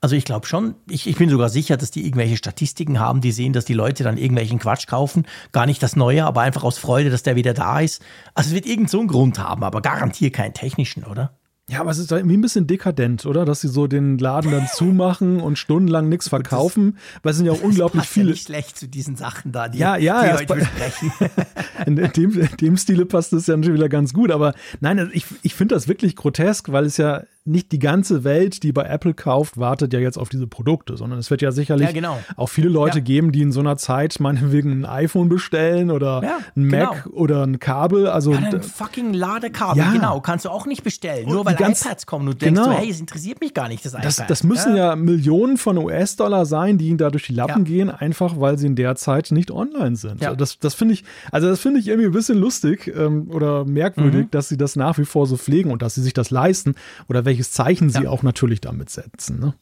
Also 0.00 0.16
ich 0.16 0.24
glaube 0.24 0.46
schon, 0.46 0.74
ich, 0.88 1.06
ich 1.06 1.16
bin 1.16 1.28
sogar 1.28 1.48
sicher, 1.48 1.76
dass 1.76 1.90
die 1.90 2.04
irgendwelche 2.04 2.36
Statistiken 2.36 2.98
haben, 2.98 3.20
die 3.20 3.32
sehen, 3.32 3.52
dass 3.52 3.64
die 3.64 3.74
Leute 3.74 4.04
dann 4.04 4.16
irgendwelchen 4.16 4.58
Quatsch 4.58 4.86
kaufen. 4.86 5.26
Gar 5.52 5.66
nicht 5.66 5.82
das 5.82 5.96
Neue, 5.96 6.24
aber 6.24 6.42
einfach 6.42 6.64
aus 6.64 6.78
Freude, 6.78 7.10
dass 7.10 7.22
der 7.22 7.36
wieder 7.36 7.54
da 7.54 7.80
ist. 7.80 8.02
Also 8.34 8.48
es 8.48 8.54
wird 8.54 8.66
irgend 8.66 8.88
so 8.88 8.98
einen 8.98 9.08
Grund 9.08 9.38
haben, 9.38 9.64
aber 9.64 9.82
garantiert 9.82 10.34
keinen 10.34 10.54
technischen, 10.54 11.04
oder? 11.04 11.32
Ja, 11.68 11.80
aber 11.80 11.90
es 11.90 11.98
ist 11.98 12.12
irgendwie 12.12 12.36
ein 12.36 12.42
bisschen 12.42 12.68
dekadent, 12.68 13.26
oder? 13.26 13.44
Dass 13.44 13.60
sie 13.60 13.68
so 13.68 13.88
den 13.88 14.18
Laden 14.18 14.52
dann 14.52 14.68
zumachen 14.72 15.40
und 15.40 15.58
stundenlang 15.58 16.08
nichts 16.08 16.28
verkaufen, 16.28 16.96
weil 17.22 17.30
es 17.32 17.38
sind 17.38 17.46
ja 17.46 17.52
auch 17.52 17.60
unglaublich 17.62 18.02
passt 18.02 18.12
viele. 18.12 18.26
Ja 18.26 18.32
nicht 18.32 18.46
schlecht 18.46 18.78
zu 18.78 18.86
diesen 18.86 19.16
Sachen 19.16 19.50
da, 19.50 19.68
die, 19.68 19.78
ja, 19.78 19.96
ja, 19.96 20.22
die 20.22 20.32
heute 20.34 20.54
besprechen. 20.54 21.12
in, 21.86 21.96
dem, 21.96 22.40
in 22.40 22.56
dem 22.60 22.76
Stile 22.76 23.04
passt 23.04 23.32
es 23.32 23.48
ja 23.48 23.56
natürlich 23.56 23.78
wieder 23.78 23.88
ganz 23.88 24.12
gut, 24.12 24.30
aber 24.30 24.54
nein, 24.80 25.10
ich, 25.12 25.26
ich 25.42 25.54
finde 25.54 25.74
das 25.74 25.88
wirklich 25.88 26.14
grotesk, 26.14 26.70
weil 26.70 26.84
es 26.84 26.98
ja 26.98 27.24
nicht 27.46 27.72
die 27.72 27.78
ganze 27.78 28.24
Welt, 28.24 28.62
die 28.62 28.72
bei 28.72 28.84
Apple 28.84 29.14
kauft, 29.14 29.58
wartet 29.58 29.92
ja 29.92 29.98
jetzt 29.98 30.18
auf 30.18 30.28
diese 30.28 30.46
Produkte, 30.46 30.96
sondern 30.96 31.18
es 31.18 31.30
wird 31.30 31.42
ja 31.42 31.52
sicherlich 31.52 31.88
ja, 31.88 31.92
genau. 31.92 32.18
auch 32.36 32.48
viele 32.48 32.68
Leute 32.68 32.98
ja. 32.98 33.04
geben, 33.04 33.32
die 33.32 33.42
in 33.42 33.52
so 33.52 33.60
einer 33.60 33.76
Zeit 33.76 34.18
meinetwegen 34.20 34.72
ein 34.72 34.84
iPhone 34.84 35.28
bestellen 35.28 35.90
oder 35.90 36.22
ja, 36.22 36.38
ein 36.56 36.66
Mac 36.66 37.04
genau. 37.04 37.16
oder 37.16 37.42
ein 37.44 37.58
Kabel. 37.58 38.08
Also 38.08 38.32
ja, 38.32 38.38
ein 38.38 38.62
fucking 38.62 39.12
Ladekabel, 39.12 39.84
genau, 39.92 40.20
kannst 40.20 40.44
du 40.44 40.50
auch 40.50 40.66
nicht 40.66 40.82
bestellen, 40.82 41.28
nur 41.28 41.44
weil 41.44 41.54
ganz, 41.54 41.84
iPads 41.84 42.06
kommen 42.06 42.28
und 42.28 42.42
denkst 42.42 42.60
genau. 42.60 42.72
so, 42.72 42.78
hey, 42.78 42.90
es 42.90 43.00
interessiert 43.00 43.40
mich 43.40 43.54
gar 43.54 43.68
nicht, 43.68 43.84
das 43.84 43.92
iPad. 43.92 44.04
Das, 44.04 44.22
das 44.26 44.42
müssen 44.42 44.76
ja. 44.76 44.96
Millionen 44.96 45.56
von 45.56 45.78
US-Dollar 45.78 46.46
sein, 46.46 46.78
die 46.78 46.88
ihnen 46.88 46.98
da 46.98 47.10
durch 47.10 47.26
die 47.26 47.34
Lappen 47.34 47.64
gehen, 47.64 47.90
einfach 47.90 48.40
weil 48.40 48.58
sie 48.58 48.66
in 48.66 48.76
der 48.76 48.96
Zeit 48.96 49.30
nicht 49.30 49.50
online 49.50 49.96
sind. 49.96 50.22
Das, 50.36 50.58
das 50.58 50.74
finde 50.74 50.94
ich, 50.94 51.04
also 51.30 51.48
das 51.48 51.60
finde 51.60 51.80
ich 51.80 51.88
irgendwie 51.88 52.06
ein 52.06 52.12
bisschen 52.12 52.38
lustig 52.38 52.92
ähm, 52.94 53.30
oder 53.30 53.64
merkwürdig, 53.64 54.26
mhm. 54.26 54.30
dass 54.30 54.48
sie 54.48 54.56
das 54.56 54.76
nach 54.76 54.98
wie 54.98 55.04
vor 55.04 55.26
so 55.26 55.36
pflegen 55.36 55.70
und 55.70 55.82
dass 55.82 55.94
sie 55.94 56.02
sich 56.02 56.12
das 56.12 56.30
leisten 56.30 56.74
oder 57.08 57.24
welche 57.24 57.35
welches 57.36 57.52
Zeichen 57.52 57.90
sie 57.90 58.04
ja. 58.04 58.10
auch 58.10 58.22
natürlich 58.22 58.60
damit 58.62 58.88
setzen. 58.88 59.38
Ne? 59.38 59.54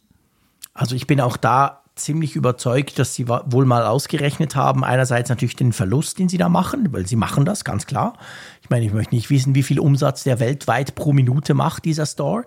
Also 0.72 0.94
ich 0.94 1.06
bin 1.06 1.20
auch 1.20 1.36
da 1.36 1.82
ziemlich 1.96 2.34
überzeugt, 2.34 2.98
dass 2.98 3.14
sie 3.14 3.28
wohl 3.28 3.66
mal 3.66 3.84
ausgerechnet 3.84 4.56
haben, 4.56 4.84
einerseits 4.84 5.28
natürlich 5.28 5.56
den 5.56 5.72
Verlust, 5.72 6.18
den 6.18 6.28
sie 6.28 6.38
da 6.38 6.48
machen, 6.48 6.92
weil 6.92 7.06
sie 7.06 7.16
machen 7.16 7.44
das, 7.44 7.64
ganz 7.64 7.86
klar. 7.86 8.14
Ich 8.62 8.70
meine, 8.70 8.84
ich 8.84 8.92
möchte 8.92 9.14
nicht 9.14 9.30
wissen, 9.30 9.54
wie 9.54 9.62
viel 9.62 9.78
Umsatz 9.78 10.24
der 10.24 10.40
weltweit 10.40 10.94
pro 10.94 11.12
Minute 11.12 11.54
macht, 11.54 11.84
dieser 11.84 12.06
Store. 12.06 12.44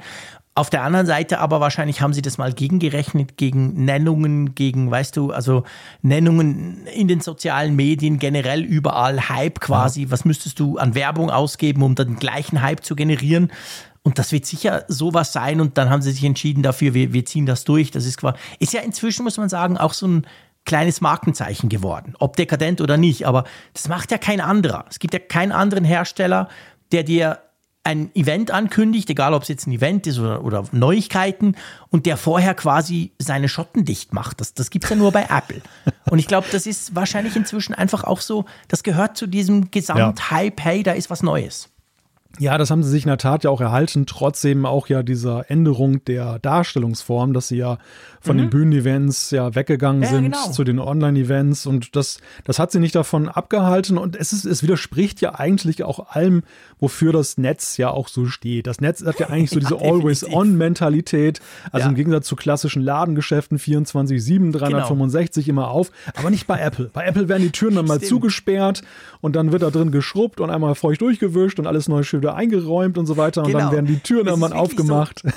Auf 0.57 0.71
der 0.71 0.81
anderen 0.81 1.05
Seite 1.05 1.37
aber 1.37 1.59
wahrscheinlich 1.59 2.01
haben 2.01 2.13
sie 2.13 2.23
das 2.23 2.39
mal 2.39 2.51
gegengerechnet 2.51 3.37
gegen 3.37 3.85
Nennungen, 3.85 4.55
gegen, 4.55 4.89
weißt 4.89 5.15
du, 5.15 5.31
also 5.31 5.65
Nennungen 6.01 6.87
in 6.87 7.07
den 7.07 7.21
sozialen 7.21 7.75
Medien, 7.75 8.17
generell 8.17 8.63
überall, 8.63 9.29
Hype 9.29 9.59
quasi. 9.59 10.05
Ja. 10.05 10.09
Was 10.09 10.25
müsstest 10.25 10.59
du 10.59 10.79
an 10.79 10.95
Werbung 10.95 11.29
ausgeben, 11.29 11.83
um 11.83 11.93
dann 11.93 12.07
den 12.07 12.15
gleichen 12.17 12.63
Hype 12.63 12.83
zu 12.83 12.95
generieren? 12.95 13.51
Und 14.01 14.17
das 14.17 14.31
wird 14.31 14.47
sicher 14.47 14.83
sowas 14.87 15.31
sein. 15.31 15.61
Und 15.61 15.77
dann 15.77 15.91
haben 15.91 16.01
sie 16.01 16.09
sich 16.09 16.23
entschieden 16.23 16.63
dafür, 16.63 16.95
wir, 16.95 17.13
wir 17.13 17.23
ziehen 17.23 17.45
das 17.45 17.63
durch. 17.63 17.91
Das 17.91 18.07
ist 18.07 18.17
quasi, 18.17 18.39
ist 18.57 18.73
ja 18.73 18.81
inzwischen, 18.81 19.23
muss 19.25 19.37
man 19.37 19.49
sagen, 19.49 19.77
auch 19.77 19.93
so 19.93 20.07
ein 20.07 20.25
kleines 20.65 21.01
Markenzeichen 21.01 21.69
geworden. 21.69 22.15
Ob 22.17 22.35
dekadent 22.35 22.81
oder 22.81 22.97
nicht. 22.97 23.27
Aber 23.27 23.43
das 23.73 23.89
macht 23.89 24.09
ja 24.09 24.17
kein 24.17 24.41
anderer. 24.41 24.85
Es 24.89 24.97
gibt 24.97 25.13
ja 25.13 25.19
keinen 25.19 25.51
anderen 25.51 25.83
Hersteller, 25.83 26.49
der 26.91 27.03
dir 27.03 27.41
ein 27.87 28.11
Event 28.15 28.51
ankündigt, 28.51 29.09
egal 29.09 29.33
ob 29.33 29.43
es 29.43 29.47
jetzt 29.47 29.65
ein 29.65 29.71
Event 29.71 30.05
ist 30.07 30.19
oder, 30.19 30.43
oder 30.43 30.65
Neuigkeiten, 30.73 31.55
und 31.89 32.05
der 32.05 32.17
vorher 32.17 32.53
quasi 32.53 33.13
seine 33.17 33.47
Schotten 33.47 33.85
dicht 33.85 34.13
macht. 34.13 34.41
Das, 34.41 34.53
das 34.53 34.69
gibt 34.69 34.83
es 34.83 34.89
ja 34.89 34.97
nur 34.97 35.11
bei 35.13 35.27
Apple. 35.29 35.61
Und 36.09 36.19
ich 36.19 36.27
glaube, 36.27 36.47
das 36.51 36.67
ist 36.67 36.95
wahrscheinlich 36.95 37.35
inzwischen 37.35 37.73
einfach 37.73 38.03
auch 38.03 38.19
so, 38.19 38.45
das 38.67 38.83
gehört 38.83 39.15
zu 39.15 39.25
diesem 39.25 39.71
Gesamthype, 39.71 40.61
hey, 40.61 40.83
da 40.83 40.91
ist 40.91 41.09
was 41.09 41.23
Neues. 41.23 41.69
Ja, 42.39 42.57
das 42.57 42.69
haben 42.69 42.83
sie 42.83 42.89
sich 42.89 43.03
in 43.03 43.09
der 43.09 43.17
Tat 43.17 43.43
ja 43.43 43.49
auch 43.49 43.61
erhalten, 43.61 44.05
trotzdem 44.05 44.65
auch 44.65 44.87
ja 44.87 45.03
dieser 45.03 45.49
Änderung 45.49 46.03
der 46.05 46.39
Darstellungsform, 46.39 47.33
dass 47.33 47.47
sie 47.47 47.57
ja 47.57 47.77
von 48.21 48.37
mhm. 48.37 48.41
den 48.41 48.49
Bühnenevents 48.49 49.31
ja 49.31 49.55
weggegangen 49.55 50.03
ja, 50.03 50.09
sind 50.09 50.23
genau. 50.25 50.51
zu 50.51 50.63
den 50.63 50.79
Online-Events 50.79 51.65
und 51.65 51.95
das, 51.95 52.19
das 52.43 52.59
hat 52.59 52.71
sie 52.71 52.79
nicht 52.79 52.95
davon 52.95 53.29
abgehalten 53.29 53.97
und 53.97 54.15
es 54.15 54.33
ist, 54.33 54.45
es 54.45 54.63
widerspricht 54.63 55.21
ja 55.21 55.35
eigentlich 55.35 55.83
auch 55.83 56.09
allem, 56.09 56.43
wofür 56.79 57.13
das 57.13 57.37
Netz 57.37 57.77
ja 57.77 57.89
auch 57.89 58.07
so 58.07 58.25
steht. 58.25 58.67
Das 58.67 58.81
Netz 58.81 59.03
hat 59.03 59.19
ja 59.19 59.27
eigentlich 59.29 59.49
so 59.49 59.59
diese 59.59 59.79
Always-On-Mentalität, 59.79 61.41
also 61.71 61.85
ja. 61.85 61.89
im 61.89 61.95
Gegensatz 61.95 62.27
zu 62.27 62.35
klassischen 62.35 62.81
Ladengeschäften 62.81 63.57
24-7, 63.57 64.51
365 64.51 65.45
genau. 65.45 65.61
immer 65.61 65.71
auf, 65.71 65.91
aber 66.15 66.29
nicht 66.29 66.47
bei 66.47 66.59
Apple. 66.59 66.89
Bei 66.93 67.05
Apple 67.05 67.29
werden 67.29 67.43
die 67.43 67.51
Türen 67.51 67.75
dann 67.75 67.85
mal 67.85 67.97
Stimmt. 67.97 68.09
zugesperrt 68.09 68.81
und 69.21 69.35
dann 69.35 69.51
wird 69.51 69.61
da 69.61 69.69
drin 69.69 69.91
geschrubbt 69.91 70.39
und 70.39 70.49
einmal 70.49 70.75
feucht 70.75 71.01
durchgewischt 71.01 71.59
und 71.59 71.67
alles 71.67 71.87
neu 71.87 72.03
schön 72.03 72.21
wieder 72.21 72.35
eingeräumt 72.35 72.97
und 72.97 73.05
so 73.05 73.17
weiter 73.17 73.43
und 73.43 73.53
dann 73.53 73.61
genau. 73.61 73.71
werden 73.71 73.85
die 73.85 73.99
Türen 73.99 74.25
dann 74.25 74.39
mal 74.39 74.53
aufgemacht. 74.53 75.23
So, 75.23 75.29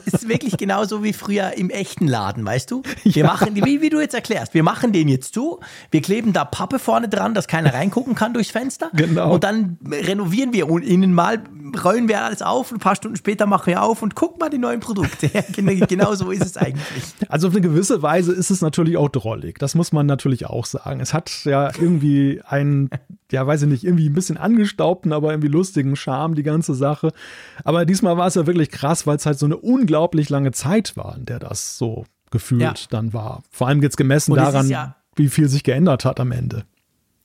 ist 0.06 0.28
wirklich 0.28 0.56
genauso 0.56 1.04
wie 1.04 1.12
früher 1.12 1.56
im 1.56 1.70
echten 1.70 2.06
Laden, 2.06 2.44
weißt 2.44 2.70
du? 2.70 2.82
Wir 3.04 3.24
ja. 3.24 3.26
machen, 3.26 3.54
wie, 3.56 3.80
wie 3.80 3.90
du 3.90 4.00
jetzt 4.00 4.14
erklärst, 4.14 4.54
wir 4.54 4.62
machen 4.62 4.92
den 4.92 5.08
jetzt 5.08 5.34
zu, 5.34 5.60
wir 5.90 6.02
kleben 6.02 6.32
da 6.32 6.44
Pappe 6.44 6.78
vorne 6.78 7.08
dran, 7.08 7.34
dass 7.34 7.48
keiner 7.48 7.72
reingucken 7.72 8.14
kann 8.14 8.34
durchs 8.34 8.50
Fenster. 8.50 8.90
Genau. 8.92 9.34
Und 9.34 9.44
dann 9.44 9.78
renovieren 9.90 10.52
wir 10.52 10.68
innen 10.68 11.12
mal, 11.12 11.42
räumen 11.82 12.08
wir 12.08 12.22
alles 12.22 12.42
auf, 12.42 12.72
ein 12.72 12.78
paar 12.78 12.96
Stunden 12.96 13.16
später 13.16 13.46
machen 13.46 13.66
wir 13.66 13.82
auf 13.82 14.02
und 14.02 14.14
gucken 14.14 14.38
mal 14.38 14.50
die 14.50 14.58
neuen 14.58 14.80
Produkte. 14.80 15.28
genau 15.88 16.14
so 16.14 16.30
ist 16.30 16.44
es 16.44 16.56
eigentlich. 16.56 17.04
Also 17.28 17.48
auf 17.48 17.54
eine 17.54 17.62
gewisse 17.62 18.02
Weise 18.02 18.32
ist 18.32 18.50
es 18.50 18.60
natürlich 18.60 18.96
auch 18.96 19.08
drollig. 19.08 19.58
Das 19.58 19.74
muss 19.74 19.92
man 19.92 20.06
natürlich 20.06 20.46
auch 20.46 20.66
sagen. 20.66 21.00
Es 21.00 21.14
hat 21.14 21.30
ja 21.44 21.66
irgendwie 21.66 22.40
einen, 22.46 22.90
ja, 23.30 23.46
weiß 23.46 23.62
ich 23.62 23.68
nicht, 23.68 23.84
irgendwie 23.84 24.08
ein 24.08 24.14
bisschen 24.14 24.36
angestaubten, 24.36 25.12
aber 25.12 25.30
irgendwie 25.30 25.48
lustigen 25.48 25.96
Charme, 25.96 26.34
die 26.34 26.42
ganze 26.42 26.74
Sache. 26.74 27.12
Aber 27.64 27.84
diesmal 27.84 28.16
war 28.16 28.26
es 28.26 28.34
ja 28.34 28.46
wirklich 28.46 28.70
krass, 28.70 29.06
weil 29.06 29.16
es 29.16 29.26
halt 29.26 29.38
so 29.38 29.46
eine 29.46 29.56
unglaublich 29.56 30.28
lange 30.30 30.52
Zeit 30.52 30.96
war, 30.96 31.16
in 31.16 31.26
der 31.26 31.38
das 31.38 31.78
so 31.78 32.06
gefühlt 32.30 32.62
ja. 32.62 32.74
dann 32.90 33.12
war. 33.12 33.42
Vor 33.50 33.68
allem 33.68 33.82
jetzt 33.82 33.96
gemessen 33.96 34.34
daran, 34.34 34.68
ja 34.68 34.96
wie 35.18 35.28
viel 35.28 35.48
sich 35.48 35.64
geändert 35.64 36.04
hat 36.04 36.20
am 36.20 36.32
Ende. 36.32 36.64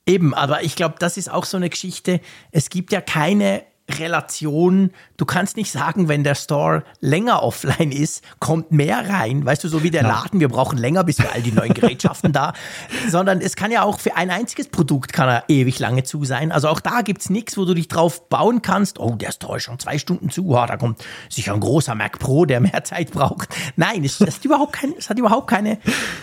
Eben, 0.05 0.33
aber 0.33 0.63
ich 0.63 0.75
glaube, 0.75 0.95
das 1.00 1.15
ist 1.15 1.31
auch 1.31 1.45
so 1.45 1.55
eine 1.55 1.69
Geschichte. 1.69 2.19
Es 2.51 2.69
gibt 2.69 2.91
ja 2.91 3.00
keine 3.00 3.63
Relation. 3.89 4.91
Du 5.17 5.25
kannst 5.25 5.57
nicht 5.57 5.71
sagen, 5.71 6.07
wenn 6.07 6.23
der 6.23 6.35
Store 6.35 6.83
länger 7.01 7.43
offline 7.43 7.91
ist, 7.91 8.23
kommt 8.39 8.71
mehr 8.71 9.09
rein. 9.09 9.45
Weißt 9.45 9.63
du, 9.63 9.67
so 9.67 9.83
wie 9.83 9.91
der 9.91 10.03
Laden, 10.03 10.39
wir 10.39 10.47
brauchen 10.47 10.77
länger, 10.77 11.03
bis 11.03 11.19
wir 11.19 11.31
all 11.33 11.41
die 11.41 11.51
neuen 11.51 11.73
Gerätschaften 11.73 12.31
da. 12.31 12.53
Sondern 13.09 13.41
es 13.41 13.55
kann 13.55 13.71
ja 13.71 13.83
auch 13.83 13.99
für 13.99 14.15
ein 14.15 14.29
einziges 14.29 14.69
Produkt 14.69 15.11
kann 15.11 15.27
er 15.27 15.43
ewig 15.49 15.79
lange 15.79 16.03
zu 16.03 16.23
sein. 16.23 16.51
Also 16.51 16.69
auch 16.69 16.79
da 16.79 17.01
gibt 17.01 17.21
es 17.21 17.29
nichts, 17.29 17.57
wo 17.57 17.65
du 17.65 17.73
dich 17.73 17.89
drauf 17.89 18.29
bauen 18.29 18.61
kannst. 18.61 18.99
Oh, 18.99 19.15
der 19.15 19.31
Store 19.31 19.57
ist 19.57 19.63
schon 19.63 19.79
zwei 19.79 19.97
Stunden 19.97 20.29
zu. 20.29 20.47
Oh, 20.47 20.65
da 20.65 20.77
kommt 20.77 21.03
sicher 21.29 21.53
ein 21.53 21.59
großer 21.59 21.93
Mac 21.93 22.19
Pro, 22.19 22.45
der 22.45 22.61
mehr 22.61 22.83
Zeit 22.83 23.11
braucht. 23.11 23.49
Nein, 23.75 24.03
es, 24.03 24.19
hat 24.19 24.45
überhaupt 24.45 24.73
keine, 24.73 24.95
es 24.97 25.09
hat 25.09 25.19
überhaupt 25.19 25.49
keine, 25.49 25.77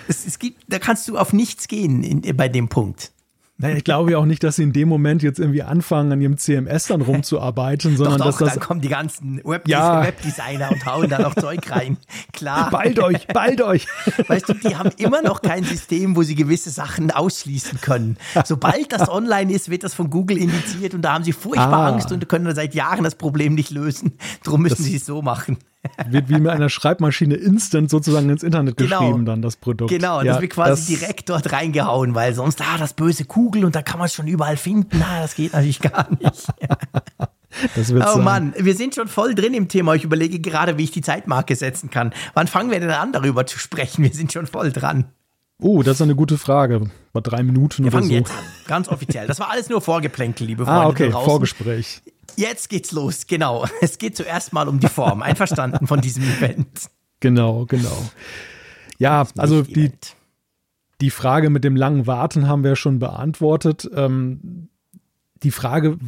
es, 0.08 0.26
es 0.26 0.38
gibt, 0.38 0.64
da 0.68 0.78
kannst 0.78 1.06
du 1.08 1.18
auf 1.18 1.32
nichts 1.32 1.68
gehen 1.68 2.02
in, 2.02 2.36
bei 2.36 2.48
dem 2.48 2.68
Punkt. 2.68 3.12
Nein, 3.60 3.76
ich 3.76 3.84
glaube 3.84 4.12
ja 4.12 4.18
auch 4.18 4.24
nicht, 4.24 4.42
dass 4.42 4.56
sie 4.56 4.62
in 4.62 4.72
dem 4.72 4.88
Moment 4.88 5.22
jetzt 5.22 5.38
irgendwie 5.38 5.62
anfangen, 5.62 6.12
an 6.12 6.20
ihrem 6.20 6.38
CMS 6.38 6.86
dann 6.86 7.02
rumzuarbeiten, 7.02 7.96
sondern 7.96 8.18
doch, 8.18 8.26
doch, 8.26 8.38
dass 8.38 8.48
das. 8.48 8.54
Dann 8.54 8.66
kommen 8.66 8.80
die 8.80 8.88
ganzen 8.88 9.40
Web 9.44 9.68
ja. 9.68 10.02
Webdesigner 10.02 10.70
und 10.72 10.86
hauen 10.86 11.10
da 11.10 11.18
noch 11.18 11.34
Zeug 11.34 11.70
rein. 11.70 11.98
Klar. 12.32 12.70
Bald 12.70 12.98
euch, 12.98 13.26
bald 13.28 13.60
euch. 13.60 13.86
Weißt 14.28 14.48
du, 14.48 14.54
die 14.54 14.76
haben 14.76 14.90
immer 14.96 15.22
noch 15.22 15.42
kein 15.42 15.64
System, 15.64 16.16
wo 16.16 16.22
sie 16.22 16.34
gewisse 16.34 16.70
Sachen 16.70 17.10
ausschließen 17.10 17.80
können. 17.80 18.16
Sobald 18.44 18.92
das 18.92 19.08
online 19.08 19.52
ist, 19.52 19.70
wird 19.70 19.84
das 19.84 19.94
von 19.94 20.10
Google 20.10 20.38
indiziert 20.38 20.94
und 20.94 21.02
da 21.02 21.12
haben 21.12 21.24
sie 21.24 21.32
furchtbar 21.32 21.72
ah. 21.72 21.88
Angst 21.88 22.12
und 22.12 22.28
können 22.28 22.54
seit 22.54 22.74
Jahren 22.74 23.04
das 23.04 23.14
Problem 23.14 23.54
nicht 23.54 23.70
lösen. 23.70 24.12
Darum 24.42 24.62
müssen 24.62 24.78
das, 24.78 24.86
sie 24.86 24.96
es 24.96 25.06
so 25.06 25.22
machen. 25.22 25.58
Wird 26.08 26.28
wie 26.28 26.34
mit 26.34 26.48
einer 26.48 26.68
Schreibmaschine 26.68 27.36
instant 27.36 27.90
sozusagen 27.90 28.28
ins 28.28 28.42
Internet 28.42 28.76
genau. 28.76 29.00
geschrieben, 29.00 29.24
dann 29.24 29.40
das 29.40 29.56
Produkt. 29.56 29.90
Genau, 29.90 30.18
ja, 30.18 30.32
das 30.32 30.40
wird 30.42 30.52
quasi 30.52 30.70
das 30.70 31.00
direkt 31.00 31.28
dort 31.30 31.52
reingehauen, 31.52 32.14
weil 32.14 32.34
sonst, 32.34 32.60
ah, 32.60 32.76
das 32.78 32.92
böse 32.92 33.24
Kugel 33.24 33.64
und 33.64 33.74
da 33.74 33.82
kann 33.82 33.98
man 33.98 34.06
es 34.06 34.14
schon 34.14 34.26
überall 34.26 34.58
finden. 34.58 35.02
Ah, 35.02 35.22
das 35.22 35.34
geht 35.34 35.52
natürlich 35.52 35.80
gar 35.80 36.08
nicht. 36.10 36.48
Das 37.74 37.92
oh 37.92 37.98
sein. 37.98 38.24
Mann, 38.24 38.54
wir 38.56 38.76
sind 38.76 38.94
schon 38.94 39.08
voll 39.08 39.34
drin 39.34 39.54
im 39.54 39.66
Thema. 39.66 39.94
Ich 39.94 40.04
überlege 40.04 40.38
gerade, 40.38 40.78
wie 40.78 40.84
ich 40.84 40.92
die 40.92 41.02
Zeitmarke 41.02 41.56
setzen 41.56 41.90
kann. 41.90 42.12
Wann 42.32 42.46
fangen 42.46 42.70
wir 42.70 42.78
denn 42.78 42.90
an, 42.90 43.12
darüber 43.12 43.44
zu 43.44 43.58
sprechen? 43.58 44.04
Wir 44.04 44.12
sind 44.12 44.32
schon 44.32 44.46
voll 44.46 44.70
dran. 44.70 45.06
Oh, 45.60 45.82
das 45.82 45.96
ist 45.96 46.02
eine 46.02 46.14
gute 46.14 46.38
Frage. 46.38 46.90
Bei 47.12 47.20
drei 47.20 47.42
Minuten 47.42 47.84
wir 47.84 47.92
oder 47.92 48.02
so. 48.02 48.08
Fangen 48.08 48.20
jetzt 48.20 48.30
an, 48.30 48.44
ganz 48.66 48.88
offiziell. 48.88 49.26
Das 49.26 49.40
war 49.40 49.50
alles 49.50 49.68
nur 49.68 49.80
Vorgeplänkel, 49.80 50.46
liebe 50.46 50.62
ah, 50.62 50.66
Freunde. 50.66 50.82
Ah, 50.82 50.88
okay, 50.88 51.10
Vorgespräch. 51.10 52.02
Jetzt 52.36 52.68
geht's 52.68 52.92
los, 52.92 53.26
genau. 53.26 53.66
Es 53.80 53.98
geht 53.98 54.16
zuerst 54.16 54.52
mal 54.52 54.68
um 54.68 54.80
die 54.80 54.88
Form. 54.88 55.22
Einverstanden 55.22 55.86
von 55.86 56.00
diesem 56.00 56.22
Event. 56.24 56.90
Genau, 57.20 57.66
genau. 57.66 58.10
Ja, 58.98 59.26
also 59.36 59.62
die, 59.62 59.92
die 61.00 61.10
Frage 61.10 61.50
mit 61.50 61.64
dem 61.64 61.76
langen 61.76 62.06
Warten 62.06 62.48
haben 62.48 62.64
wir 62.64 62.76
schon 62.76 62.98
beantwortet. 62.98 63.88
Ähm, 63.94 64.68
die 65.42 65.50
Frage, 65.50 65.98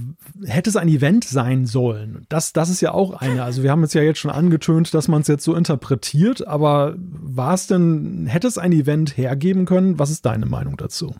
hätte 0.45 0.69
es 0.69 0.77
ein 0.77 0.89
Event 0.89 1.25
sein 1.25 1.65
sollen? 1.65 2.27
Das, 2.29 2.53
das 2.53 2.69
ist 2.69 2.83
ja 2.83 2.93
auch 2.93 3.15
eine. 3.15 3.45
Also 3.45 3.63
wir 3.63 3.71
haben 3.71 3.83
es 3.83 3.95
ja 3.95 4.03
jetzt 4.03 4.19
schon 4.19 4.31
angetönt, 4.31 4.93
dass 4.93 5.09
man 5.09 5.23
es 5.23 5.29
jetzt 5.29 5.45
so 5.45 5.55
interpretiert, 5.55 6.47
aber 6.47 6.95
war 6.99 7.55
es 7.55 7.67
denn, 7.67 8.27
hätte 8.27 8.47
es 8.47 8.59
ein 8.59 8.73
Event 8.73 9.17
hergeben 9.17 9.65
können? 9.65 9.99
Was 9.99 10.11
ist 10.11 10.27
deine 10.27 10.47
Meinung 10.47 10.77
dazu? 10.77 11.15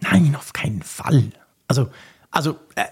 Nein, 0.00 0.34
auf 0.36 0.52
keinen 0.52 0.82
Fall. 0.82 1.30
Also, 1.68 1.88
also, 2.30 2.56
äh, 2.74 2.84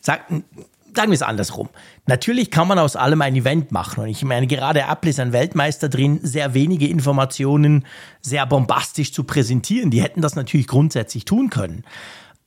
Sag, 0.00 0.22
sagen 0.28 1.10
wir 1.10 1.14
es 1.14 1.22
andersrum. 1.22 1.68
Natürlich 2.06 2.50
kann 2.50 2.68
man 2.68 2.78
aus 2.78 2.96
allem 2.96 3.22
ein 3.22 3.36
Event 3.36 3.72
machen. 3.72 4.02
Und 4.02 4.08
ich 4.08 4.24
meine, 4.24 4.46
gerade 4.46 4.80
Apple 4.80 5.10
ist 5.10 5.20
ein 5.20 5.32
Weltmeister 5.32 5.88
drin, 5.88 6.20
sehr 6.22 6.54
wenige 6.54 6.88
Informationen 6.88 7.86
sehr 8.20 8.46
bombastisch 8.46 9.12
zu 9.12 9.24
präsentieren. 9.24 9.90
Die 9.90 10.02
hätten 10.02 10.20
das 10.20 10.36
natürlich 10.36 10.66
grundsätzlich 10.66 11.24
tun 11.24 11.50
können. 11.50 11.84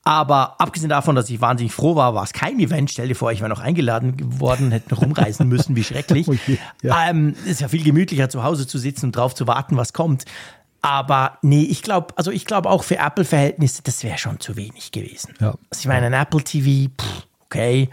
Aber 0.06 0.60
abgesehen 0.60 0.90
davon, 0.90 1.16
dass 1.16 1.30
ich 1.30 1.40
wahnsinnig 1.40 1.72
froh 1.72 1.96
war, 1.96 2.14
war 2.14 2.24
es 2.24 2.34
kein 2.34 2.60
Event. 2.60 2.92
Stell 2.92 3.08
dir 3.08 3.16
vor, 3.16 3.32
ich 3.32 3.40
wäre 3.40 3.50
noch 3.50 3.62
eingeladen 3.62 4.42
worden, 4.42 4.72
hätte 4.72 4.90
noch 4.94 5.02
rumreisen 5.02 5.48
müssen, 5.48 5.76
wie 5.76 5.84
schrecklich. 5.84 6.28
Okay, 6.34 6.58
ja. 6.82 7.10
Ähm, 7.10 7.36
ist 7.46 7.62
ja 7.62 7.68
viel 7.70 7.84
gemütlicher, 7.84 8.28
zu 8.28 8.44
Hause 8.44 8.68
zu 8.68 8.78
sitzen 8.78 9.08
und 9.08 9.16
drauf 9.16 9.34
zu 9.36 9.48
warten, 9.48 9.78
was 9.78 9.94
kommt. 9.94 10.26
Aber 10.82 11.38
nee, 11.42 11.64
ich 11.64 11.84
glaube, 11.84 12.14
also 12.18 12.32
ich 12.32 12.46
glaube 12.46 12.70
auch 12.70 12.84
für 12.84 12.98
Apple-Verhältnisse, 12.98 13.82
das 13.84 14.04
wäre 14.04 14.18
schon 14.18 14.42
zu 14.42 14.58
wenig 14.58 14.92
gewesen. 14.92 15.34
Ja. 15.40 15.56
Also 15.70 15.80
ich 15.80 15.88
meine, 15.88 16.08
ein 16.08 16.14
Apple 16.14 16.44
TV, 16.44 16.92
pff, 17.00 17.28
okay. 17.54 17.90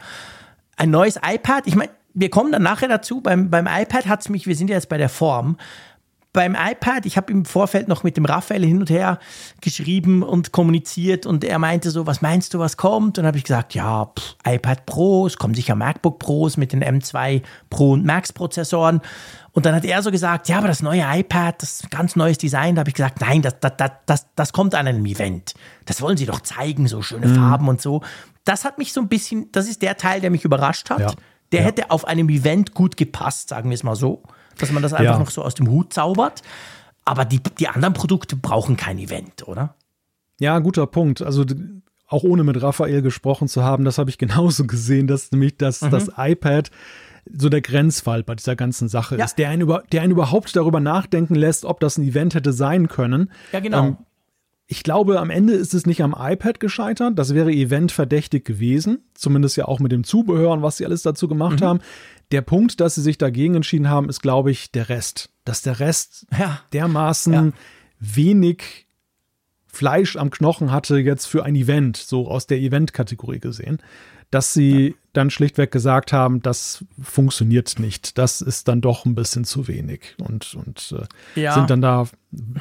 Ein 0.76 0.90
neues 0.90 1.16
iPad, 1.16 1.66
ich 1.66 1.76
meine, 1.76 1.90
wir 2.14 2.30
kommen 2.30 2.52
dann 2.52 2.62
nachher 2.62 2.88
dazu. 2.88 3.20
Beim, 3.20 3.50
beim 3.50 3.66
iPad 3.66 4.06
hat 4.06 4.20
es 4.20 4.28
mich, 4.28 4.46
wir 4.46 4.56
sind 4.56 4.70
jetzt 4.70 4.88
bei 4.88 4.98
der 4.98 5.08
Form. 5.08 5.56
Beim 6.32 6.54
iPad, 6.54 7.06
ich 7.06 7.16
habe 7.16 7.32
im 7.32 7.44
Vorfeld 7.44 7.88
noch 7.88 8.04
mit 8.04 8.16
dem 8.16 8.24
Raphael 8.24 8.64
hin 8.64 8.78
und 8.78 8.88
her 8.88 9.18
geschrieben 9.60 10.22
und 10.22 10.52
kommuniziert 10.52 11.26
und 11.26 11.42
er 11.42 11.58
meinte 11.58 11.90
so, 11.90 12.06
was 12.06 12.22
meinst 12.22 12.54
du, 12.54 12.60
was 12.60 12.76
kommt? 12.76 13.18
Und 13.18 13.26
habe 13.26 13.36
ich 13.36 13.42
gesagt, 13.42 13.74
ja, 13.74 14.06
pff, 14.06 14.36
iPad 14.46 14.86
Pro, 14.86 15.26
es 15.26 15.38
kommen 15.38 15.54
sicher 15.54 15.74
MacBook 15.74 16.20
Pros 16.20 16.56
mit 16.56 16.72
den 16.72 16.84
M2 16.84 17.42
Pro 17.68 17.92
und 17.92 18.04
Max 18.04 18.32
Prozessoren. 18.32 19.00
Und 19.50 19.66
dann 19.66 19.74
hat 19.74 19.84
er 19.84 20.02
so 20.02 20.12
gesagt, 20.12 20.48
ja, 20.48 20.58
aber 20.58 20.68
das 20.68 20.82
neue 20.82 21.02
iPad, 21.04 21.60
das 21.60 21.82
ganz 21.90 22.14
neues 22.14 22.38
Design, 22.38 22.76
da 22.76 22.80
habe 22.80 22.90
ich 22.90 22.94
gesagt, 22.94 23.20
nein, 23.20 23.42
das, 23.42 23.58
das, 23.58 23.72
das, 24.06 24.26
das 24.36 24.52
kommt 24.52 24.76
an 24.76 24.86
einem 24.86 25.04
Event. 25.06 25.54
Das 25.86 26.00
wollen 26.00 26.16
sie 26.16 26.26
doch 26.26 26.40
zeigen, 26.40 26.86
so 26.86 27.02
schöne 27.02 27.26
mhm. 27.26 27.34
Farben 27.34 27.68
und 27.68 27.82
so 27.82 28.02
das 28.44 28.64
hat 28.64 28.78
mich 28.78 28.92
so 28.92 29.00
ein 29.00 29.08
bisschen, 29.08 29.50
das 29.52 29.68
ist 29.68 29.82
der 29.82 29.96
Teil, 29.96 30.20
der 30.20 30.30
mich 30.30 30.44
überrascht 30.44 30.90
hat. 30.90 31.00
Ja. 31.00 31.12
Der 31.52 31.60
ja. 31.60 31.66
hätte 31.66 31.90
auf 31.90 32.06
einem 32.06 32.28
Event 32.28 32.74
gut 32.74 32.96
gepasst, 32.96 33.48
sagen 33.48 33.70
wir 33.70 33.74
es 33.74 33.82
mal 33.82 33.96
so, 33.96 34.22
dass 34.58 34.70
man 34.70 34.82
das 34.82 34.92
einfach 34.92 35.14
ja. 35.14 35.18
noch 35.18 35.30
so 35.30 35.42
aus 35.42 35.54
dem 35.54 35.68
Hut 35.68 35.92
zaubert. 35.92 36.42
Aber 37.04 37.24
die, 37.24 37.40
die 37.58 37.68
anderen 37.68 37.94
Produkte 37.94 38.36
brauchen 38.36 38.76
kein 38.76 38.98
Event, 38.98 39.48
oder? 39.48 39.74
Ja, 40.38 40.58
guter 40.60 40.86
Punkt. 40.86 41.22
Also 41.22 41.44
auch 42.06 42.24
ohne 42.24 42.44
mit 42.44 42.60
Raphael 42.60 43.02
gesprochen 43.02 43.48
zu 43.48 43.64
haben, 43.64 43.84
das 43.84 43.98
habe 43.98 44.10
ich 44.10 44.18
genauso 44.18 44.66
gesehen, 44.66 45.06
dass 45.06 45.30
nämlich 45.32 45.56
das, 45.56 45.82
mhm. 45.82 45.90
das 45.90 46.10
iPad 46.16 46.70
so 47.32 47.48
der 47.48 47.60
Grenzfall 47.60 48.22
bei 48.22 48.34
dieser 48.34 48.56
ganzen 48.56 48.88
Sache 48.88 49.16
ja. 49.16 49.24
ist, 49.24 49.36
der 49.36 49.50
einen, 49.50 49.62
über, 49.62 49.82
der 49.92 50.02
einen 50.02 50.12
überhaupt 50.12 50.54
darüber 50.56 50.80
nachdenken 50.80 51.34
lässt, 51.34 51.64
ob 51.64 51.80
das 51.80 51.98
ein 51.98 52.04
Event 52.04 52.34
hätte 52.34 52.52
sein 52.52 52.88
können. 52.88 53.30
Ja, 53.52 53.60
genau. 53.60 53.86
Ähm, 53.86 53.96
ich 54.72 54.84
glaube, 54.84 55.18
am 55.18 55.30
Ende 55.30 55.54
ist 55.54 55.74
es 55.74 55.84
nicht 55.84 56.00
am 56.00 56.14
iPad 56.16 56.60
gescheitert. 56.60 57.18
Das 57.18 57.34
wäre 57.34 57.50
eventverdächtig 57.50 58.44
gewesen. 58.44 59.00
Zumindest 59.14 59.56
ja 59.56 59.64
auch 59.64 59.80
mit 59.80 59.90
dem 59.90 60.04
Zubehör 60.04 60.52
und 60.52 60.62
was 60.62 60.76
sie 60.76 60.86
alles 60.86 61.02
dazu 61.02 61.26
gemacht 61.26 61.58
mhm. 61.58 61.64
haben. 61.64 61.80
Der 62.30 62.40
Punkt, 62.40 62.78
dass 62.78 62.94
sie 62.94 63.02
sich 63.02 63.18
dagegen 63.18 63.56
entschieden 63.56 63.90
haben, 63.90 64.08
ist, 64.08 64.20
glaube 64.20 64.52
ich, 64.52 64.70
der 64.70 64.88
Rest. 64.88 65.30
Dass 65.44 65.62
der 65.62 65.80
Rest 65.80 66.24
ja. 66.38 66.60
dermaßen 66.72 67.32
ja. 67.32 67.52
wenig 67.98 68.86
Fleisch 69.66 70.16
am 70.16 70.30
Knochen 70.30 70.70
hatte 70.70 70.98
jetzt 70.98 71.26
für 71.26 71.44
ein 71.44 71.56
Event, 71.56 71.96
so 71.96 72.28
aus 72.28 72.46
der 72.46 72.58
Event-Kategorie 72.58 73.40
gesehen, 73.40 73.78
dass 74.30 74.54
sie 74.54 74.88
ja. 74.88 74.94
Dann 75.12 75.30
schlichtweg 75.30 75.72
gesagt 75.72 76.12
haben, 76.12 76.40
das 76.42 76.84
funktioniert 77.00 77.78
nicht. 77.78 78.18
Das 78.18 78.40
ist 78.40 78.68
dann 78.68 78.80
doch 78.80 79.04
ein 79.04 79.14
bisschen 79.14 79.44
zu 79.44 79.66
wenig 79.68 80.14
und, 80.18 80.54
und 80.54 80.94
äh, 81.36 81.50
sind 81.52 81.70
dann 81.70 81.80
da 81.80 82.06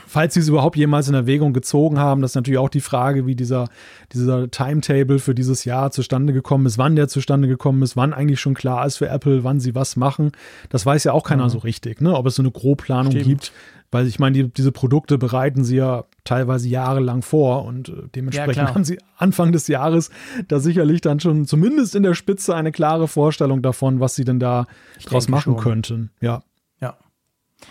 falls 0.08 0.34
sie 0.34 0.40
es 0.40 0.48
überhaupt 0.48 0.76
jemals 0.78 1.08
in 1.10 1.14
Erwägung 1.14 1.54
gezogen 1.54 2.00
haben, 2.00 2.22
das 2.22 2.32
ist 2.32 2.36
natürlich 2.36 2.58
auch 2.58 2.70
die 2.70 2.82
Frage, 2.82 3.28
wie 3.28 3.36
dieser, 3.36 3.68
dieser 4.14 4.50
Timetable 4.50 5.20
für 5.20 5.36
dieses 5.36 5.64
Jahr 5.64 5.92
zustande 5.92 6.34
gekommen 6.34 6.66
ist, 6.66 6.78
wann 6.78 6.96
der 6.96 7.08
zustande 7.08 7.48
gekommen 7.48 7.84
ist, 7.84 7.96
wann 7.96 8.14
eigentlich 8.14 8.40
schon 8.40 8.56
klar 8.56 8.86
ist 8.86 8.98
für 8.98 9.10
Apple, 9.10 9.44
wann 9.44 9.60
sie 9.60 9.76
was 9.76 9.96
machen. 9.96 10.32
Das 10.70 10.86
weiß 10.86 11.04
ja 11.04 11.14
auch 11.14 11.24
keiner 11.24 11.46
mhm. 11.46 11.50
so 11.50 11.58
richtig, 11.60 12.02
ne? 12.02 12.16
ob 12.16 12.26
es 12.26 12.36
so 12.36 12.42
eine 12.42 12.52
Grobplanung 12.52 13.12
Stimmt. 13.12 13.26
gibt. 13.26 13.52
Weil 13.92 14.06
ich 14.06 14.20
meine, 14.20 14.34
die, 14.34 14.54
diese 14.54 14.72
Produkte 14.72 15.18
bereiten 15.18 15.64
sie 15.64 15.78
ja 15.78 16.06
teilweise 16.24 16.68
jahrelang 16.68 17.24
vor 17.24 17.66
und 17.66 17.90
äh, 17.90 17.94
dementsprechend 18.14 18.56
ja, 18.58 18.76
haben 18.76 18.84
sie 18.84 19.00
Anfang 19.18 19.52
des 19.52 19.68
Jahres 19.68 20.12
da 20.48 20.60
sicherlich 20.60 21.02
dann 21.02 21.20
schon 21.20 21.46
zumindest 21.46 21.96
in 21.96 22.04
der 22.04 22.14
Spitze 22.14 22.56
eine 22.56 22.72
klare 22.72 23.08
Vorstellung 23.08 23.64
davon, 23.64 24.00
was 24.00 24.16
sie 24.16 24.26
denn 24.26 24.40
da 24.40 24.68
ich 25.00 25.06
draus 25.06 25.28
machen 25.28 25.54
schon. 25.54 25.64
könnten. 25.64 26.12
Ja. 26.22 26.44
Ja. 26.82 26.98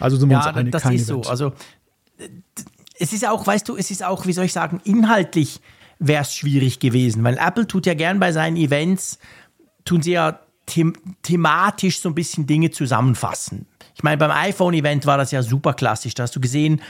Also 0.01 0.17
sind 0.17 0.29
wir 0.29 0.39
ja, 0.39 0.47
uns 0.49 0.57
einig, 0.57 0.73
das 0.73 0.85
ist 0.87 1.09
Event. 1.09 1.25
so. 1.25 1.31
Also 1.31 1.53
es 2.99 3.13
ist 3.13 3.27
auch, 3.27 3.47
weißt 3.47 3.69
du, 3.69 3.77
es 3.77 3.93
ist 3.93 4.05
auch, 4.05 4.27
wie 4.27 4.33
soll 4.33 4.45
ich 4.45 4.53
sagen, 4.53 4.81
inhaltlich 4.85 5.61
wäre 6.01 6.23
es 6.23 6.35
schwierig 6.35 6.81
gewesen, 6.81 7.23
weil 7.23 7.39
Apple 7.39 7.67
tut 7.67 7.87
ja 7.87 7.95
gern 7.95 8.19
bei 8.19 8.33
seinen 8.33 8.57
Events, 8.57 9.19
tun 9.85 10.03
sie 10.03 10.13
ja 10.13 10.41
them 10.67 10.93
thematisch 11.23 12.01
so 12.01 12.09
ein 12.09 12.15
bisschen 12.15 12.47
Dinge 12.47 12.71
zusammenfassen. 12.71 13.67
Ich 13.99 14.05
meine, 14.05 14.17
beim 14.17 14.31
iPhone-Event 14.31 15.07
war 15.07 15.19
das 15.19 15.33
ja 15.33 15.43
super 15.43 15.75
klassisch. 15.75 16.15
Da 16.15 16.23
hast 16.23 16.37
du 16.37 16.41
gesehen, 16.41 16.81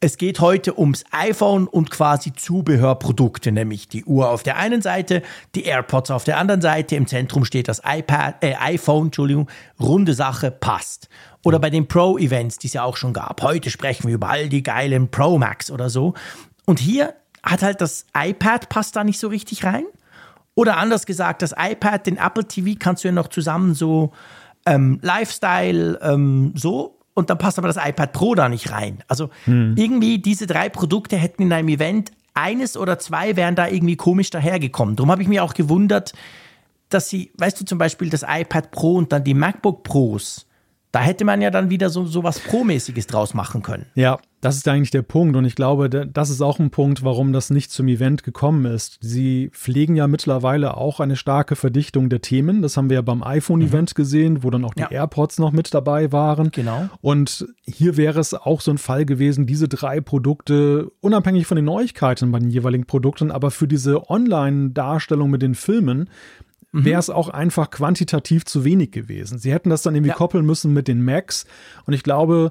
es 0.00 0.18
geht 0.18 0.40
heute 0.40 0.76
ums 0.76 1.04
iPhone 1.12 1.68
und 1.68 1.92
quasi 1.92 2.32
Zubehörprodukte, 2.32 3.52
nämlich 3.52 3.86
die 3.86 4.04
Uhr 4.04 4.28
auf 4.28 4.42
der 4.42 4.56
einen 4.56 4.82
Seite, 4.82 5.22
die 5.54 5.62
AirPods 5.62 6.10
auf 6.10 6.24
der 6.24 6.36
anderen 6.36 6.60
Seite. 6.60 6.96
Im 6.96 7.06
Zentrum 7.06 7.44
steht 7.44 7.68
das 7.68 7.80
iPad, 7.86 8.42
äh, 8.42 8.56
iPhone, 8.56 9.06
Entschuldigung, 9.06 9.48
runde 9.78 10.14
Sache, 10.14 10.50
passt. 10.50 11.08
Oder 11.44 11.60
bei 11.60 11.70
den 11.70 11.86
Pro-Events, 11.86 12.58
die 12.58 12.66
es 12.66 12.72
ja 12.72 12.82
auch 12.82 12.96
schon 12.96 13.12
gab. 13.12 13.40
Heute 13.40 13.70
sprechen 13.70 14.08
wir 14.08 14.16
über 14.16 14.28
all 14.28 14.48
die 14.48 14.64
geilen 14.64 15.12
Pro 15.12 15.38
Max 15.38 15.70
oder 15.70 15.88
so. 15.90 16.14
Und 16.66 16.80
hier 16.80 17.14
hat 17.44 17.62
halt 17.62 17.80
das 17.80 18.04
iPad 18.16 18.68
passt 18.68 18.96
da 18.96 19.04
nicht 19.04 19.20
so 19.20 19.28
richtig 19.28 19.62
rein. 19.62 19.84
Oder 20.56 20.76
anders 20.76 21.06
gesagt, 21.06 21.42
das 21.42 21.54
iPad, 21.56 22.04
den 22.04 22.16
Apple 22.16 22.48
TV 22.48 22.76
kannst 22.80 23.04
du 23.04 23.08
ja 23.08 23.12
noch 23.12 23.28
zusammen 23.28 23.76
so 23.76 24.12
ähm, 24.68 24.98
Lifestyle, 25.02 25.98
ähm, 26.02 26.52
so 26.54 26.98
und 27.14 27.30
dann 27.30 27.38
passt 27.38 27.58
aber 27.58 27.68
das 27.68 27.76
iPad 27.76 28.12
Pro 28.12 28.34
da 28.34 28.48
nicht 28.48 28.70
rein. 28.70 29.02
Also 29.08 29.30
hm. 29.44 29.74
irgendwie 29.76 30.18
diese 30.18 30.46
drei 30.46 30.68
Produkte 30.68 31.16
hätten 31.16 31.42
in 31.42 31.52
einem 31.52 31.68
Event 31.68 32.12
eines 32.34 32.76
oder 32.76 32.98
zwei 32.98 33.34
wären 33.34 33.56
da 33.56 33.66
irgendwie 33.66 33.96
komisch 33.96 34.30
dahergekommen. 34.30 34.94
Darum 34.94 35.10
habe 35.10 35.22
ich 35.22 35.28
mich 35.28 35.40
auch 35.40 35.54
gewundert, 35.54 36.12
dass 36.88 37.08
sie, 37.08 37.32
weißt 37.36 37.60
du, 37.60 37.64
zum 37.64 37.78
Beispiel 37.78 38.10
das 38.10 38.24
iPad 38.26 38.70
Pro 38.70 38.94
und 38.94 39.12
dann 39.12 39.24
die 39.24 39.34
MacBook 39.34 39.82
Pros 39.82 40.46
da 40.92 41.00
hätte 41.00 41.24
man 41.24 41.42
ja 41.42 41.50
dann 41.50 41.70
wieder 41.70 41.90
so, 41.90 42.06
so 42.06 42.22
was 42.22 42.40
Pro-mäßiges 42.40 43.06
draus 43.06 43.34
machen 43.34 43.62
können. 43.62 43.86
Ja, 43.94 44.18
das 44.40 44.56
ist 44.56 44.68
eigentlich 44.68 44.90
der 44.90 45.02
Punkt. 45.02 45.36
Und 45.36 45.44
ich 45.44 45.54
glaube, 45.54 45.90
das 45.90 46.30
ist 46.30 46.40
auch 46.40 46.58
ein 46.58 46.70
Punkt, 46.70 47.04
warum 47.04 47.32
das 47.32 47.50
nicht 47.50 47.70
zum 47.70 47.88
Event 47.88 48.22
gekommen 48.22 48.64
ist. 48.64 48.98
Sie 49.00 49.50
pflegen 49.52 49.96
ja 49.96 50.06
mittlerweile 50.06 50.76
auch 50.76 51.00
eine 51.00 51.16
starke 51.16 51.56
Verdichtung 51.56 52.08
der 52.08 52.22
Themen. 52.22 52.62
Das 52.62 52.76
haben 52.76 52.88
wir 52.88 52.94
ja 52.96 53.02
beim 53.02 53.22
iPhone-Event 53.22 53.90
mhm. 53.90 53.94
gesehen, 53.94 54.42
wo 54.42 54.50
dann 54.50 54.64
auch 54.64 54.74
die 54.74 54.82
ja. 54.82 54.90
AirPods 54.90 55.38
noch 55.38 55.52
mit 55.52 55.74
dabei 55.74 56.10
waren. 56.12 56.50
Genau. 56.52 56.88
Und 57.02 57.46
hier 57.66 57.96
wäre 57.96 58.20
es 58.20 58.32
auch 58.32 58.60
so 58.60 58.70
ein 58.70 58.78
Fall 58.78 59.04
gewesen, 59.04 59.46
diese 59.46 59.68
drei 59.68 60.00
Produkte, 60.00 60.90
unabhängig 61.00 61.46
von 61.46 61.56
den 61.56 61.66
Neuigkeiten 61.66 62.32
bei 62.32 62.38
den 62.38 62.50
jeweiligen 62.50 62.86
Produkten, 62.86 63.30
aber 63.30 63.50
für 63.50 63.68
diese 63.68 64.08
Online-Darstellung 64.08 65.28
mit 65.30 65.42
den 65.42 65.54
Filmen. 65.54 66.08
Wäre 66.72 67.00
es 67.00 67.10
auch 67.10 67.28
einfach 67.28 67.70
quantitativ 67.70 68.44
zu 68.44 68.64
wenig 68.64 68.90
gewesen. 68.90 69.38
Sie 69.38 69.52
hätten 69.52 69.70
das 69.70 69.82
dann 69.82 69.94
irgendwie 69.94 70.10
ja. 70.10 70.14
koppeln 70.14 70.44
müssen 70.44 70.72
mit 70.72 70.88
den 70.88 71.02
Macs. 71.02 71.46
Und 71.86 71.94
ich 71.94 72.02
glaube, 72.02 72.50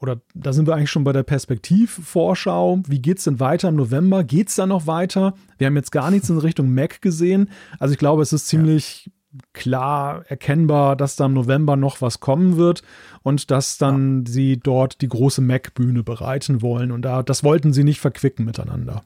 oder 0.00 0.20
da 0.34 0.52
sind 0.52 0.66
wir 0.66 0.74
eigentlich 0.74 0.90
schon 0.90 1.04
bei 1.04 1.12
der 1.12 1.22
Perspektivvorschau. 1.22 2.82
Wie 2.86 3.00
geht 3.00 3.18
es 3.18 3.24
denn 3.24 3.40
weiter 3.40 3.68
im 3.68 3.76
November? 3.76 4.24
Geht 4.24 4.48
es 4.48 4.56
da 4.56 4.66
noch 4.66 4.86
weiter? 4.86 5.34
Wir 5.58 5.66
haben 5.66 5.76
jetzt 5.76 5.92
gar 5.92 6.10
nichts 6.10 6.28
in 6.30 6.38
Richtung 6.38 6.72
Mac 6.72 7.02
gesehen. 7.02 7.50
Also 7.78 7.92
ich 7.92 7.98
glaube, 7.98 8.22
es 8.22 8.32
ist 8.32 8.46
ziemlich 8.46 9.06
ja. 9.06 9.40
klar 9.52 10.24
erkennbar, 10.28 10.96
dass 10.96 11.16
da 11.16 11.26
im 11.26 11.34
November 11.34 11.76
noch 11.76 12.00
was 12.00 12.20
kommen 12.20 12.56
wird 12.56 12.82
und 13.22 13.50
dass 13.50 13.78
dann 13.78 14.24
ja. 14.24 14.32
sie 14.32 14.56
dort 14.58 15.00
die 15.00 15.08
große 15.08 15.40
Mac-Bühne 15.40 16.02
bereiten 16.02 16.62
wollen. 16.62 16.92
Und 16.92 17.02
da, 17.02 17.22
das 17.22 17.42
wollten 17.42 17.72
sie 17.72 17.84
nicht 17.84 18.00
verquicken 18.00 18.44
miteinander. 18.44 19.02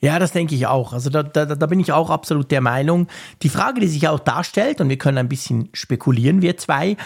Ja, 0.00 0.18
das 0.18 0.32
denke 0.32 0.54
ich 0.54 0.66
auch. 0.66 0.92
Also 0.92 1.10
da, 1.10 1.22
da, 1.22 1.44
da 1.44 1.66
bin 1.66 1.80
ich 1.80 1.92
auch 1.92 2.10
absolut 2.10 2.50
der 2.50 2.60
Meinung. 2.60 3.08
Die 3.42 3.48
Frage, 3.48 3.80
die 3.80 3.88
sich 3.88 4.06
auch 4.08 4.20
darstellt, 4.20 4.80
und 4.80 4.88
wir 4.88 4.98
können 4.98 5.18
ein 5.18 5.28
bisschen 5.28 5.70
spekulieren, 5.72 6.40
wir 6.40 6.56
zwei, 6.56 6.96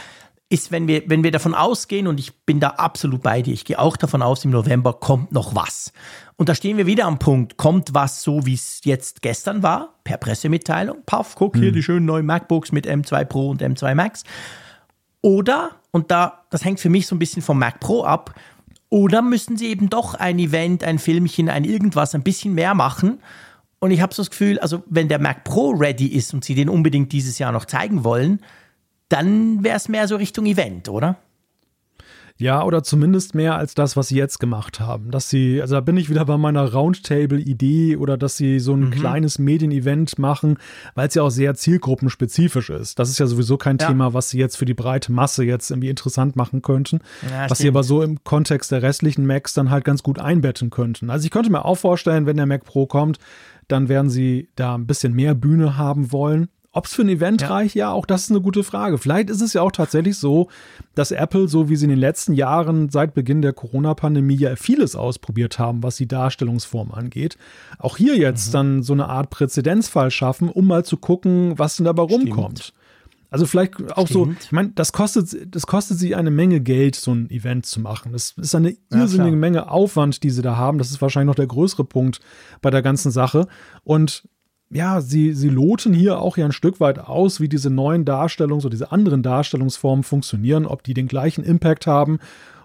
ist, 0.51 0.71
wenn 0.71 0.87
wir, 0.87 1.05
wenn 1.07 1.25
wir 1.25 1.31
davon 1.31 1.55
ausgehen, 1.55 2.07
und 2.07 2.21
ich 2.21 2.45
bin 2.45 2.61
da 2.61 2.69
absolut 2.69 3.23
bei 3.23 3.41
dir, 3.41 3.55
ich 3.55 3.65
gehe 3.65 3.79
auch 3.79 3.97
davon 3.97 4.21
aus, 4.21 4.45
im 4.45 4.51
November 4.51 4.93
kommt 4.93 5.33
noch 5.33 5.55
was. 5.55 5.93
Und 6.37 6.51
da 6.51 6.55
stehen 6.55 6.77
wir 6.77 6.87
wieder 6.87 7.07
am 7.07 7.19
Punkt, 7.19 7.57
kommt 7.57 7.95
was 7.95 8.23
so, 8.23 8.45
wie 8.45 8.55
es 8.55 8.81
jetzt 8.85 9.23
gestern 9.23 9.63
war, 9.63 9.95
per 10.05 10.19
Pressemitteilung, 10.19 10.99
paff, 11.07 11.35
guck 11.35 11.57
hier 11.57 11.69
hm. 11.69 11.75
die 11.75 11.83
schönen 11.83 12.05
neuen 12.05 12.27
MacBooks 12.27 12.73
mit 12.73 12.87
M2 12.87 13.25
Pro 13.25 13.49
und 13.49 13.63
M2 13.63 13.95
Max. 13.95 14.25
Oder, 15.23 15.71
und 15.93 16.11
da, 16.11 16.45
das 16.51 16.65
hängt 16.65 16.81
für 16.81 16.91
mich 16.91 17.07
so 17.07 17.15
ein 17.15 17.19
bisschen 17.19 17.41
vom 17.41 17.59
Mac 17.59 17.81
Pro 17.81 18.05
ab, 18.05 18.35
oder 18.93 19.23
müssen 19.23 19.57
sie 19.57 19.69
eben 19.69 19.89
doch 19.89 20.13
ein 20.13 20.39
Event, 20.39 20.85
ein 20.85 20.99
Filmchen, 20.99 21.49
ein 21.49 21.65
irgendwas 21.65 22.15
ein 22.15 22.23
bisschen 22.23 22.53
mehr 22.53 22.75
machen? 22.75 23.21
Und 23.79 23.91
ich 23.91 24.03
habe 24.03 24.13
so 24.13 24.21
das 24.21 24.29
Gefühl, 24.29 24.59
also 24.59 24.83
wenn 24.85 25.09
der 25.09 25.19
Mac 25.19 25.45
Pro 25.45 25.71
ready 25.71 26.09
ist 26.09 26.35
und 26.35 26.45
sie 26.45 26.55
den 26.55 26.69
unbedingt 26.69 27.11
dieses 27.11 27.39
Jahr 27.39 27.53
noch 27.53 27.65
zeigen 27.65 28.05
wollen, 28.05 28.41
dann 29.09 29.65
wäre 29.65 29.79
es 29.79 29.89
mehr 29.89 30.07
so 30.07 30.17
Richtung 30.17 30.45
Event, 30.45 30.91
oder? 30.91 31.17
Ja, 32.39 32.65
oder 32.65 32.83
zumindest 32.83 33.35
mehr 33.35 33.57
als 33.57 33.75
das, 33.75 33.97
was 33.97 34.09
sie 34.09 34.17
jetzt 34.17 34.39
gemacht 34.39 34.81
haben. 34.81 35.11
Dass 35.11 35.29
sie, 35.29 35.61
also 35.61 35.77
da 35.77 35.81
bin 35.81 35.97
ich 35.97 36.11
wieder 36.11 36.25
bei 36.25 36.37
meiner 36.37 36.73
Roundtable-Idee 36.73 37.97
oder 37.97 38.17
dass 38.17 38.37
sie 38.37 38.59
so 38.59 38.75
ein 38.75 38.87
mhm. 38.87 38.91
kleines 38.91 39.39
Medienevent 39.39 40.19
machen, 40.19 40.59
weil 40.95 41.09
es 41.09 41.15
ja 41.15 41.23
auch 41.23 41.31
sehr 41.31 41.55
zielgruppenspezifisch 41.55 42.71
ist. 42.71 42.99
Das 42.99 43.11
ist 43.11 43.19
ja 43.19 43.27
sowieso 43.27 43.57
kein 43.57 43.79
ja. 43.79 43.89
Thema, 43.89 44.15
was 44.15 44.31
sie 44.31 44.39
jetzt 44.39 44.57
für 44.57 44.65
die 44.65 44.75
breite 44.75 45.13
Masse 45.13 45.45
jetzt 45.45 45.71
irgendwie 45.71 45.91
interessant 45.91 46.37
machen 46.37 46.63
könnten. 46.63 47.01
Ja, 47.23 47.43
was 47.43 47.45
stimmt. 47.45 47.59
sie 47.59 47.69
aber 47.69 47.83
so 47.83 48.03
im 48.03 48.25
Kontext 48.25 48.73
der 48.73 48.83
restlichen 48.83 49.27
Macs 49.27 49.55
dann 49.55 49.71
halt 49.71 49.85
ganz 49.85 50.03
gut 50.03 50.19
einbetten 50.19 50.71
könnten. 50.71 51.11
Also 51.11 51.25
ich 51.25 51.31
könnte 51.31 51.51
mir 51.51 51.65
auch 51.65 51.77
vorstellen, 51.77 52.27
wenn 52.27 52.37
der 52.37 52.47
Mac 52.47 52.65
Pro 52.65 52.87
kommt, 52.87 53.19
dann 53.69 53.89
werden 53.89 54.11
sie 54.11 54.49
da 54.57 54.75
ein 54.75 54.87
bisschen 54.87 55.15
mehr 55.15 55.35
Bühne 55.35 55.77
haben 55.77 56.13
wollen. 56.13 56.49
Ob 56.75 56.87
es 56.87 56.95
für 56.95 57.03
ein 57.03 57.09
Event 57.11 57.43
ja. 57.43 57.49
reicht, 57.49 57.75
ja, 57.75 57.93
auch 57.93 58.07
das 58.07 58.25
ist 58.25 58.31
eine 58.31 58.41
gute 58.41 58.65
Frage. 58.65 58.97
Vielleicht 58.97 59.29
ist 59.29 59.43
es 59.43 59.53
ja 59.53 59.61
auch 59.61 59.73
tatsächlich 59.73 60.17
so, 60.17 60.49
dass 60.95 61.11
Apple, 61.11 61.47
so 61.47 61.69
wie 61.69 61.77
sie 61.77 61.85
in 61.85 61.91
den 61.91 61.99
letzten 61.99 62.33
Jahren 62.33 62.89
seit 62.89 63.13
Beginn 63.13 63.43
der 63.43 63.53
Corona-Pandemie 63.53 64.37
ja 64.37 64.57
vieles 64.57 64.97
ausprobiert 64.97 65.59
haben, 65.59 65.83
was 65.83 65.97
die 65.97 66.09
Darstellungsform 66.09 66.93
angeht, 66.93 67.37
auch 67.79 67.99
hier 67.99 68.17
jetzt 68.17 68.49
mhm. 68.49 68.53
dann 68.53 68.83
so 68.83 68.95
eine 68.95 69.09
Art 69.11 69.29
Präzedenzfall 69.29 70.11
schaffen, 70.11 70.49
um 70.49 70.67
mal 70.67 70.83
zu 70.85 70.97
gucken, 70.97 71.59
was 71.59 71.77
denn 71.77 71.85
dabei 71.85 72.05
rumkommt. 72.05 72.59
Stimmt. 72.59 72.83
Also 73.33 73.47
vielleicht 73.47 73.97
auch 73.97 74.07
Stimmt. 74.07 74.41
so, 74.41 74.45
ich 74.45 74.53
meine, 74.53 74.73
das 74.75 74.93
kostet, 74.93 75.55
das 75.57 75.67
kostet 75.67 75.99
sie 75.99 76.15
eine 76.15 76.31
Menge 76.31 76.61
Geld, 76.61 76.95
so 76.95 77.15
ein 77.15 77.31
Event 77.31 77.65
zu 77.65 77.81
machen. 77.81 78.13
Das 78.13 78.35
ist 78.37 78.55
eine 78.55 78.77
irrsinnige 78.91 79.31
ja, 79.31 79.41
Menge 79.41 79.71
Aufwand, 79.71 80.23
die 80.23 80.29
sie 80.29 80.43
da 80.43 80.57
haben. 80.57 80.77
Das 80.77 80.91
ist 80.91 81.01
wahrscheinlich 81.01 81.29
noch 81.29 81.35
der 81.35 81.47
größere 81.47 81.85
Punkt 81.85 82.21
bei 82.61 82.69
der 82.69 82.83
ganzen 82.83 83.11
Sache. 83.11 83.47
Und 83.85 84.29
ja, 84.73 85.01
sie, 85.01 85.35
sie 85.35 85.49
loten 85.49 85.93
hier 85.93 86.21
auch 86.21 86.37
ja 86.37 86.47
ein 86.47 86.53
Stück 86.53 86.81
weit 86.81 86.99
aus, 86.99 87.41
wie 87.41 87.49
diese 87.49 87.71
neuen 87.71 88.05
Darstellungs- 88.05 88.63
oder 88.63 88.71
diese 88.71 88.91
anderen 88.91 89.23
Darstellungsformen 89.23 90.03
funktionieren, 90.03 90.67
ob 90.67 90.83
die 90.83 90.95
den 90.95 91.09
gleichen 91.09 91.45
Impact 91.45 91.87
haben 91.87 92.19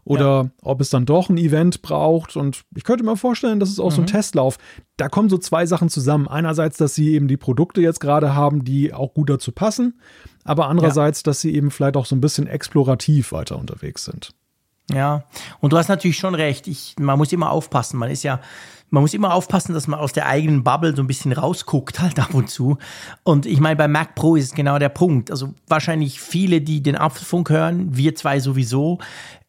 oder 0.05 0.43
ja. 0.43 0.49
ob 0.61 0.79
es 0.79 0.89
dann 0.89 1.05
doch 1.05 1.29
ein 1.29 1.37
Event 1.37 1.81
braucht. 1.81 2.37
Und 2.37 2.63
ich 2.75 2.85
könnte 2.85 3.03
mir 3.03 3.17
vorstellen, 3.17 3.59
das 3.59 3.69
ist 3.69 3.79
auch 3.79 3.91
mhm. 3.91 3.95
so 3.95 4.01
ein 4.01 4.05
mhm. 4.05 4.11
Testlauf. 4.11 4.57
Da 4.95 5.09
kommen 5.09 5.29
so 5.29 5.37
zwei 5.37 5.65
Sachen 5.65 5.89
zusammen. 5.89 6.29
Einerseits, 6.29 6.77
dass 6.77 6.95
sie 6.95 7.13
eben 7.13 7.27
die 7.27 7.35
Produkte 7.35 7.81
jetzt 7.81 7.99
gerade 7.99 8.33
haben, 8.33 8.63
die 8.63 8.93
auch 8.93 9.13
gut 9.13 9.29
dazu 9.29 9.51
passen, 9.51 9.99
aber 10.45 10.69
andererseits, 10.69 11.19
ja. 11.19 11.23
dass 11.25 11.41
sie 11.41 11.53
eben 11.53 11.71
vielleicht 11.71 11.97
auch 11.97 12.05
so 12.05 12.15
ein 12.15 12.21
bisschen 12.21 12.47
explorativ 12.47 13.33
weiter 13.33 13.59
unterwegs 13.59 14.05
sind. 14.05 14.31
Ja, 14.93 15.23
und 15.59 15.73
du 15.73 15.77
hast 15.77 15.89
natürlich 15.89 16.17
schon 16.17 16.35
recht. 16.35 16.67
Ich, 16.67 16.95
man 16.99 17.17
muss 17.17 17.33
immer 17.33 17.51
aufpassen. 17.51 17.97
Man 17.97 18.09
ist 18.09 18.23
ja 18.23 18.39
man 18.89 19.01
muss 19.01 19.13
immer 19.13 19.33
aufpassen, 19.33 19.73
dass 19.73 19.87
man 19.87 19.99
aus 19.99 20.13
der 20.13 20.27
eigenen 20.27 20.63
Bubble 20.63 20.95
so 20.95 21.03
ein 21.03 21.07
bisschen 21.07 21.33
rausguckt, 21.33 21.99
halt 22.01 22.19
ab 22.19 22.33
und 22.33 22.49
zu. 22.49 22.77
Und 23.23 23.45
ich 23.45 23.59
meine, 23.59 23.75
bei 23.75 23.87
Mac 23.87 24.15
Pro 24.15 24.35
ist 24.35 24.45
es 24.45 24.53
genau 24.53 24.79
der 24.79 24.89
Punkt. 24.89 25.29
Also 25.31 25.53
wahrscheinlich 25.67 26.21
viele, 26.21 26.61
die 26.61 26.81
den 26.81 26.95
Apfelfunk 26.95 27.49
hören, 27.49 27.95
wir 27.95 28.15
zwei 28.15 28.39
sowieso, 28.39 28.99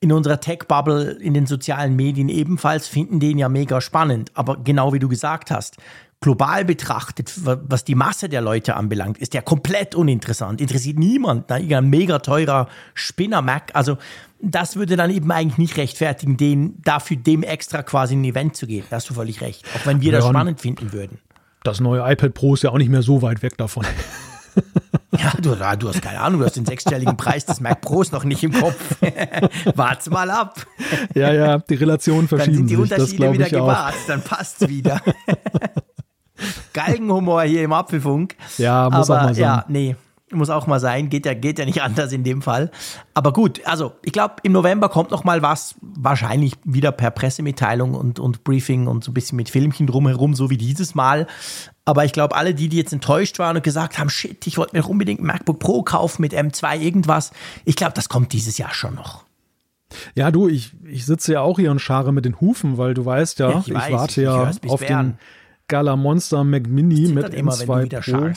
in 0.00 0.12
unserer 0.12 0.40
Tech-Bubble, 0.40 1.18
in 1.20 1.34
den 1.34 1.46
sozialen 1.46 1.96
Medien 1.96 2.28
ebenfalls, 2.28 2.88
finden 2.88 3.20
den 3.20 3.38
ja 3.38 3.48
mega 3.48 3.80
spannend. 3.80 4.30
Aber 4.34 4.56
genau 4.56 4.92
wie 4.92 4.98
du 4.98 5.08
gesagt 5.08 5.50
hast, 5.50 5.76
global 6.20 6.64
betrachtet, 6.64 7.32
was 7.44 7.84
die 7.84 7.94
Masse 7.94 8.28
der 8.28 8.40
Leute 8.40 8.74
anbelangt, 8.74 9.18
ist 9.18 9.34
der 9.34 9.42
komplett 9.42 9.94
uninteressant. 9.94 10.60
Interessiert 10.60 10.98
niemand. 10.98 11.48
Ne? 11.48 11.76
Ein 11.76 11.90
mega 11.90 12.18
teurer 12.18 12.68
Spinner-Mac. 12.94 13.70
Also 13.74 13.98
das 14.40 14.76
würde 14.76 14.96
dann 14.96 15.10
eben 15.10 15.30
eigentlich 15.30 15.58
nicht 15.58 15.76
rechtfertigen, 15.76 16.36
den, 16.36 16.82
dafür 16.82 17.16
dem 17.16 17.42
extra 17.42 17.82
quasi 17.82 18.16
ein 18.16 18.24
Event 18.24 18.56
zu 18.56 18.66
geben. 18.66 18.86
Da 18.90 18.96
hast 18.96 19.08
du 19.10 19.14
völlig 19.14 19.40
recht. 19.40 19.64
Auch 19.76 19.86
wenn 19.86 20.00
wir 20.00 20.12
ja, 20.12 20.18
das 20.18 20.28
spannend 20.28 20.60
finden 20.60 20.92
würden. 20.92 21.18
Das 21.62 21.80
neue 21.80 22.00
iPad 22.10 22.34
Pro 22.34 22.54
ist 22.54 22.62
ja 22.62 22.70
auch 22.70 22.78
nicht 22.78 22.90
mehr 22.90 23.02
so 23.02 23.22
weit 23.22 23.42
weg 23.42 23.56
davon. 23.56 23.84
Ja, 25.16 25.32
du, 25.40 25.54
du 25.54 25.88
hast 25.88 26.02
keine 26.02 26.20
Ahnung, 26.20 26.40
du 26.40 26.46
hast 26.46 26.56
den 26.56 26.66
sechsstelligen 26.66 27.16
Preis 27.16 27.46
des 27.46 27.60
Mac 27.60 27.80
Pros 27.80 28.12
noch 28.12 28.24
nicht 28.24 28.42
im 28.44 28.52
Kopf. 28.52 28.96
Wart's 29.74 30.08
mal 30.10 30.30
ab. 30.30 30.66
Ja, 31.14 31.32
ja, 31.32 31.58
die 31.58 31.74
Relationen 31.74 32.28
verschieben 32.28 32.56
Dann 32.56 32.68
sind 32.68 32.70
die 32.70 32.74
sich, 32.74 32.92
Unterschiede 32.92 33.32
wieder 33.32 33.48
gewahrt, 33.48 33.94
dann 34.06 34.22
passt's 34.22 34.68
wieder. 34.68 35.00
Galgenhumor 36.72 37.42
hier 37.42 37.62
im 37.62 37.72
Apfelfunk. 37.72 38.36
Ja, 38.58 38.88
muss 38.90 39.10
Aber, 39.10 39.20
auch 39.20 39.24
mal 39.24 39.34
sein. 39.34 39.42
Ja, 39.42 39.64
nee, 39.68 39.96
muss 40.32 40.50
auch 40.50 40.66
mal 40.66 40.80
sein. 40.80 41.08
Geht 41.08 41.26
ja, 41.26 41.34
geht 41.34 41.58
ja 41.58 41.64
nicht 41.64 41.82
anders 41.82 42.12
in 42.12 42.24
dem 42.24 42.42
Fall. 42.42 42.70
Aber 43.14 43.32
gut, 43.32 43.60
also 43.64 43.92
ich 44.02 44.12
glaube, 44.12 44.36
im 44.42 44.52
November 44.52 44.88
kommt 44.88 45.10
noch 45.10 45.24
mal 45.24 45.42
was, 45.42 45.74
wahrscheinlich 45.80 46.54
wieder 46.64 46.92
per 46.92 47.10
Pressemitteilung 47.10 47.94
und, 47.94 48.18
und 48.18 48.44
Briefing 48.44 48.86
und 48.86 49.04
so 49.04 49.10
ein 49.10 49.14
bisschen 49.14 49.36
mit 49.36 49.50
Filmchen 49.50 49.86
drumherum, 49.86 50.34
so 50.34 50.50
wie 50.50 50.58
dieses 50.58 50.94
Mal. 50.94 51.26
Aber 51.84 52.04
ich 52.04 52.12
glaube, 52.12 52.36
alle 52.36 52.54
die, 52.54 52.68
die 52.68 52.76
jetzt 52.76 52.92
enttäuscht 52.92 53.38
waren 53.38 53.56
und 53.56 53.62
gesagt 53.62 53.98
haben, 53.98 54.10
shit, 54.10 54.46
ich 54.46 54.58
wollte 54.58 54.76
mir 54.76 54.82
doch 54.82 54.88
unbedingt 54.90 55.20
ein 55.20 55.26
MacBook 55.26 55.58
Pro 55.58 55.82
kaufen 55.82 56.20
mit 56.20 56.34
M2 56.34 56.78
irgendwas, 56.78 57.32
ich 57.64 57.76
glaube, 57.76 57.94
das 57.94 58.08
kommt 58.08 58.32
dieses 58.32 58.58
Jahr 58.58 58.74
schon 58.74 58.94
noch. 58.94 59.24
Ja, 60.14 60.30
du, 60.30 60.48
ich, 60.48 60.72
ich 60.84 61.06
sitze 61.06 61.32
ja 61.32 61.40
auch 61.40 61.58
hier 61.58 61.70
und 61.70 61.78
schare 61.78 62.12
mit 62.12 62.26
den 62.26 62.38
Hufen, 62.42 62.76
weil 62.76 62.92
du 62.92 63.06
weißt 63.06 63.38
ja, 63.38 63.50
Ja, 63.50 63.58
ich, 63.60 63.68
ich 63.68 63.74
weiß, 63.74 63.92
warte 63.92 64.20
ich 64.20 64.26
ja 64.26 64.50
auf 64.66 64.80
Bern. 64.80 65.06
den 65.12 65.18
Gala 65.68 65.96
Monster 65.96 66.44
Mac 66.44 66.66
Mini 66.66 67.08
mit 67.08 67.32
immer, 67.34 67.52
wenn 67.58 67.66
du 67.66 67.72
M2 67.72 67.84
wieder 67.84 68.00
Pro. 68.00 68.30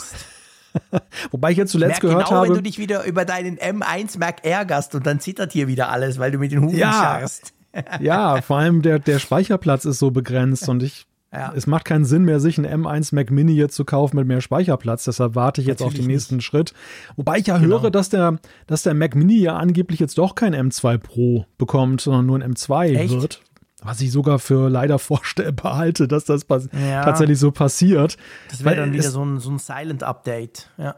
Wobei 1.32 1.52
ich 1.52 1.58
jetzt 1.58 1.72
zuletzt 1.72 1.89
Merk 1.89 2.02
gehört 2.02 2.28
genau, 2.30 2.41
wenn 2.44 2.50
du 2.50 2.56
habe, 2.56 2.63
dich 2.63 2.78
wieder 2.78 3.04
über 3.06 3.26
deinen 3.26 3.58
M1 3.58 4.20
Mac 4.20 4.46
ärgerst 4.46 4.96
und 4.96 5.06
dann 5.06 5.20
zittert 5.20 5.52
hier 5.52 5.67
wieder 5.67 5.89
alles, 5.89 6.20
weil 6.20 6.32
du 6.32 6.38
mit 6.38 6.52
den 6.52 6.62
Hufen 6.62 6.78
Ja. 6.78 6.91
scharst. 6.91 7.54
ja, 8.02 8.41
vor 8.41 8.58
allem 8.58 8.82
der, 8.82 9.00
der 9.00 9.20
Speicherplatz 9.20 9.86
ist 9.86 10.00
so 10.00 10.12
begrenzt 10.12 10.67
und 10.70 10.84
ich, 10.84 11.06
Ja. 11.34 11.54
es 11.56 11.67
macht 11.67 11.86
keinen 11.86 12.04
Sinn 12.06 12.24
mehr, 12.24 12.39
sich 12.41 12.58
einen 12.58 12.86
M1 12.86 13.13
Mac 13.15 13.32
Mini 13.32 13.54
jetzt 13.54 13.76
zu 13.76 13.86
kaufen 13.86 14.17
mit 14.17 14.28
mehr 14.28 14.41
Speicherplatz. 14.41 15.06
Deshalb 15.06 15.36
warte 15.36 15.62
ich 15.62 15.67
jetzt 15.67 15.82
auf 15.82 15.89
den 15.94 16.00
Natürlich 16.02 16.08
nächsten 16.15 16.41
Schritt. 16.41 16.74
Wobei 17.15 17.38
ich 17.38 17.48
ja 17.48 17.58
Genau. 17.58 17.82
höre, 17.82 17.91
dass 17.91 18.10
der, 18.10 18.39
dass 18.67 18.84
der 18.84 18.94
Mac 18.94 19.15
Mini 19.15 19.39
ja 19.39 19.56
angeblich 19.58 20.00
jetzt 20.02 20.17
doch 20.17 20.36
kein 20.36 20.54
M2 20.54 20.98
Pro 20.98 21.46
bekommt, 21.58 22.02
sondern 22.02 22.26
nur 22.26 22.39
ein 22.41 22.54
M2 22.56 22.96
Echt? 22.96 23.13
wird. 23.13 23.41
Was 23.84 24.00
ich 24.02 24.12
sogar 24.12 24.38
für 24.39 24.70
leider 24.70 25.00
vorstellbar 25.00 25.78
halte, 25.78 26.08
dass 26.08 26.26
das 26.26 26.46
Ja. 26.72 27.04
tatsächlich 27.04 27.39
so 27.39 27.52
passiert. 27.52 28.17
Das 28.50 28.63
wäre 28.63 28.76
dann 28.76 28.94
wieder 28.94 29.10
so 29.10 29.24
ein, 29.26 29.39
so 29.39 29.50
ein 29.52 29.58
Silent-Update. 29.60 30.70
Ja. 30.78 30.96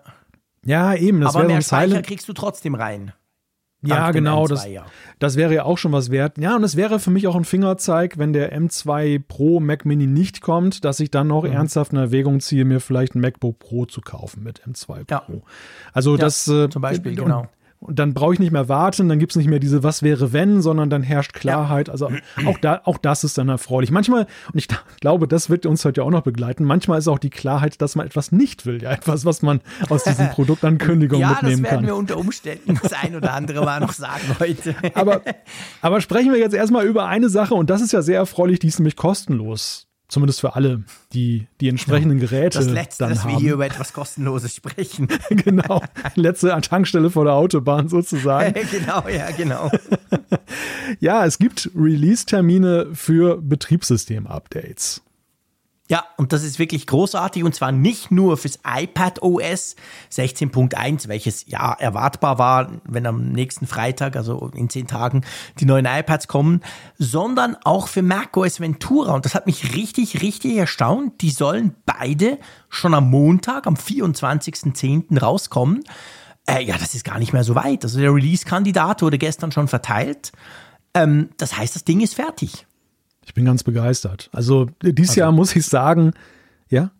Ja, 0.65 0.93
eben, 0.93 1.21
das 1.21 1.29
Aber 1.35 1.39
wäre 1.39 1.43
so 1.43 1.47
mehr 1.49 1.57
ein 1.57 1.61
Speicher 1.63 1.87
Silent. 1.89 2.05
kriegst 2.07 2.27
du 2.29 2.33
trotzdem 2.33 2.75
rein. 2.75 3.13
Ja, 3.85 4.11
genau, 4.11 4.45
M2, 4.45 4.47
das, 4.47 4.67
ja. 4.69 4.85
das 5.19 5.35
wäre 5.35 5.53
ja 5.53 5.63
auch 5.65 5.77
schon 5.77 5.91
was 5.91 6.09
wert. 6.09 6.37
Ja, 6.37 6.55
und 6.55 6.63
es 6.63 6.77
wäre 6.77 6.99
für 6.99 7.11
mich 7.11 7.27
auch 7.27 7.35
ein 7.35 7.43
Fingerzeig, 7.43 8.17
wenn 8.17 8.31
der 8.31 8.53
M2 8.57 9.19
Pro 9.27 9.59
Mac 9.59 9.85
Mini 9.85 10.07
nicht 10.07 10.39
kommt, 10.39 10.85
dass 10.85 11.01
ich 11.01 11.11
dann 11.11 11.27
noch 11.27 11.43
Mhm. 11.43 11.51
ernsthaft 11.51 11.91
in 11.91 11.97
Erwägung 11.99 12.39
ziehe, 12.39 12.63
mir 12.63 12.79
vielleicht 12.79 13.13
ein 13.13 13.19
MacBook 13.19 13.59
Pro 13.59 13.85
zu 13.85 13.99
kaufen 13.99 14.41
mit 14.41 14.61
M2 14.65 15.03
Ja. 15.11 15.19
Pro. 15.19 15.41
Also 15.91 16.15
das 16.15 16.47
äh, 16.47 16.69
zum 16.69 16.81
Beispiel, 16.81 17.11
und, 17.19 17.25
genau. 17.25 17.47
Und 17.83 17.99
dann 17.99 18.13
brauche 18.13 18.33
ich 18.33 18.39
nicht 18.39 18.51
mehr 18.53 18.69
warten, 18.69 19.09
dann 19.09 19.19
gibt 19.19 19.33
es 19.33 19.35
nicht 19.35 19.49
mehr 19.49 19.59
diese 19.59 19.83
Was 19.83 20.03
wäre 20.03 20.31
wenn, 20.31 20.61
sondern 20.61 20.89
dann 20.89 21.03
herrscht 21.03 21.33
Klarheit. 21.33 21.89
Also 21.89 22.09
auch, 22.45 22.57
da, 22.59 22.81
auch 22.85 22.97
das 22.97 23.25
ist 23.25 23.37
dann 23.37 23.49
erfreulich. 23.49 23.91
Manchmal, 23.91 24.25
und 24.53 24.57
ich 24.57 24.67
glaube, 25.01 25.27
das 25.27 25.49
wird 25.49 25.65
uns 25.65 25.83
heute 25.83 26.03
auch 26.03 26.09
noch 26.09 26.21
begleiten, 26.21 26.63
manchmal 26.63 26.99
ist 26.99 27.09
auch 27.09 27.19
die 27.19 27.29
Klarheit, 27.29 27.81
dass 27.81 27.95
man 27.95 28.05
etwas 28.07 28.31
nicht 28.31 28.65
will. 28.65 28.81
Ja, 28.81 28.91
etwas, 28.91 29.25
was 29.25 29.41
man 29.41 29.59
aus 29.89 30.05
diesen 30.05 30.29
Produktankündigungen 30.31 31.21
Ja, 31.21 31.33
das 31.33 31.41
mitnehmen 31.41 31.63
werden 31.63 31.75
kann. 31.75 31.85
wir 31.87 31.95
unter 31.95 32.17
Umständen 32.17 32.79
das 32.81 32.93
ein 32.93 33.15
oder 33.15 33.33
andere 33.33 33.65
mal 33.65 33.81
noch 33.81 33.93
sagen 33.93 34.23
heute. 34.39 34.75
aber, 34.93 35.21
aber 35.81 35.99
sprechen 35.99 36.31
wir 36.31 36.39
jetzt 36.39 36.55
erstmal 36.55 36.85
über 36.85 37.07
eine 37.07 37.27
Sache 37.27 37.53
und 37.53 37.69
das 37.69 37.81
ist 37.81 37.91
ja 37.91 38.01
sehr 38.01 38.17
erfreulich, 38.17 38.59
die 38.59 38.67
ist 38.67 38.79
nämlich 38.79 38.95
kostenlos. 38.95 39.87
Zumindest 40.13 40.41
für 40.41 40.53
alle, 40.55 40.83
die 41.13 41.47
die 41.59 41.69
entsprechenden 41.69 42.19
Geräte 42.19 42.59
Das 42.59 42.67
letzte, 42.67 43.05
dann 43.05 43.13
dass 43.15 43.23
haben. 43.23 43.31
wir 43.31 43.39
hier 43.39 43.53
über 43.53 43.65
etwas 43.65 43.93
Kostenloses 43.93 44.53
sprechen. 44.53 45.07
genau. 45.31 45.81
Letzte 46.13 46.55
Tankstelle 46.61 47.09
vor 47.09 47.25
der 47.25 47.33
Autobahn 47.33 47.89
sozusagen. 47.89 48.53
genau, 48.71 49.07
ja, 49.09 49.31
genau. 49.31 49.71
Ja, 50.99 51.25
es 51.25 51.39
gibt 51.39 51.71
Release-Termine 51.75 52.89
für 52.93 53.41
Betriebssystem-Updates. 53.41 55.01
Ja, 55.89 56.05
und 56.15 56.31
das 56.31 56.43
ist 56.43 56.59
wirklich 56.59 56.87
großartig 56.87 57.43
und 57.43 57.53
zwar 57.53 57.73
nicht 57.73 58.09
nur 58.09 58.37
fürs 58.37 58.59
iPad 58.65 59.21
OS 59.21 59.75
16.1, 60.13 61.09
welches 61.09 61.45
ja 61.47 61.73
erwartbar 61.73 62.39
war, 62.39 62.71
wenn 62.85 63.05
am 63.05 63.25
nächsten 63.33 63.67
Freitag, 63.67 64.15
also 64.15 64.49
in 64.55 64.69
zehn 64.69 64.87
Tagen, 64.87 65.25
die 65.59 65.65
neuen 65.65 65.85
iPads 65.85 66.29
kommen, 66.29 66.61
sondern 66.97 67.57
auch 67.65 67.89
für 67.89 68.01
macOS 68.01 68.61
Ventura. 68.61 69.13
Und 69.13 69.25
das 69.25 69.35
hat 69.35 69.45
mich 69.45 69.75
richtig, 69.75 70.21
richtig 70.21 70.55
erstaunt. 70.55 71.21
Die 71.21 71.31
sollen 71.31 71.75
beide 71.85 72.39
schon 72.69 72.93
am 72.93 73.09
Montag, 73.09 73.67
am 73.67 73.75
24.10. 73.75 75.19
rauskommen. 75.19 75.83
Äh, 76.47 76.63
ja, 76.63 76.77
das 76.77 76.95
ist 76.95 77.03
gar 77.03 77.19
nicht 77.19 77.33
mehr 77.33 77.43
so 77.43 77.55
weit. 77.55 77.83
Also 77.83 77.99
der 77.99 78.13
Release-Kandidat 78.13 79.01
wurde 79.01 79.17
gestern 79.17 79.51
schon 79.51 79.67
verteilt. 79.67 80.31
Ähm, 80.93 81.29
das 81.35 81.57
heißt, 81.57 81.75
das 81.75 81.83
Ding 81.83 81.99
ist 81.99 82.15
fertig. 82.15 82.65
Ich 83.25 83.33
bin 83.33 83.45
ganz 83.45 83.63
begeistert. 83.63 84.29
Also 84.33 84.67
dieses 84.81 85.15
Jahr 85.15 85.31
muss 85.31 85.55
ich 85.55 85.65
sagen, 85.65 86.13
ja, 86.69 86.91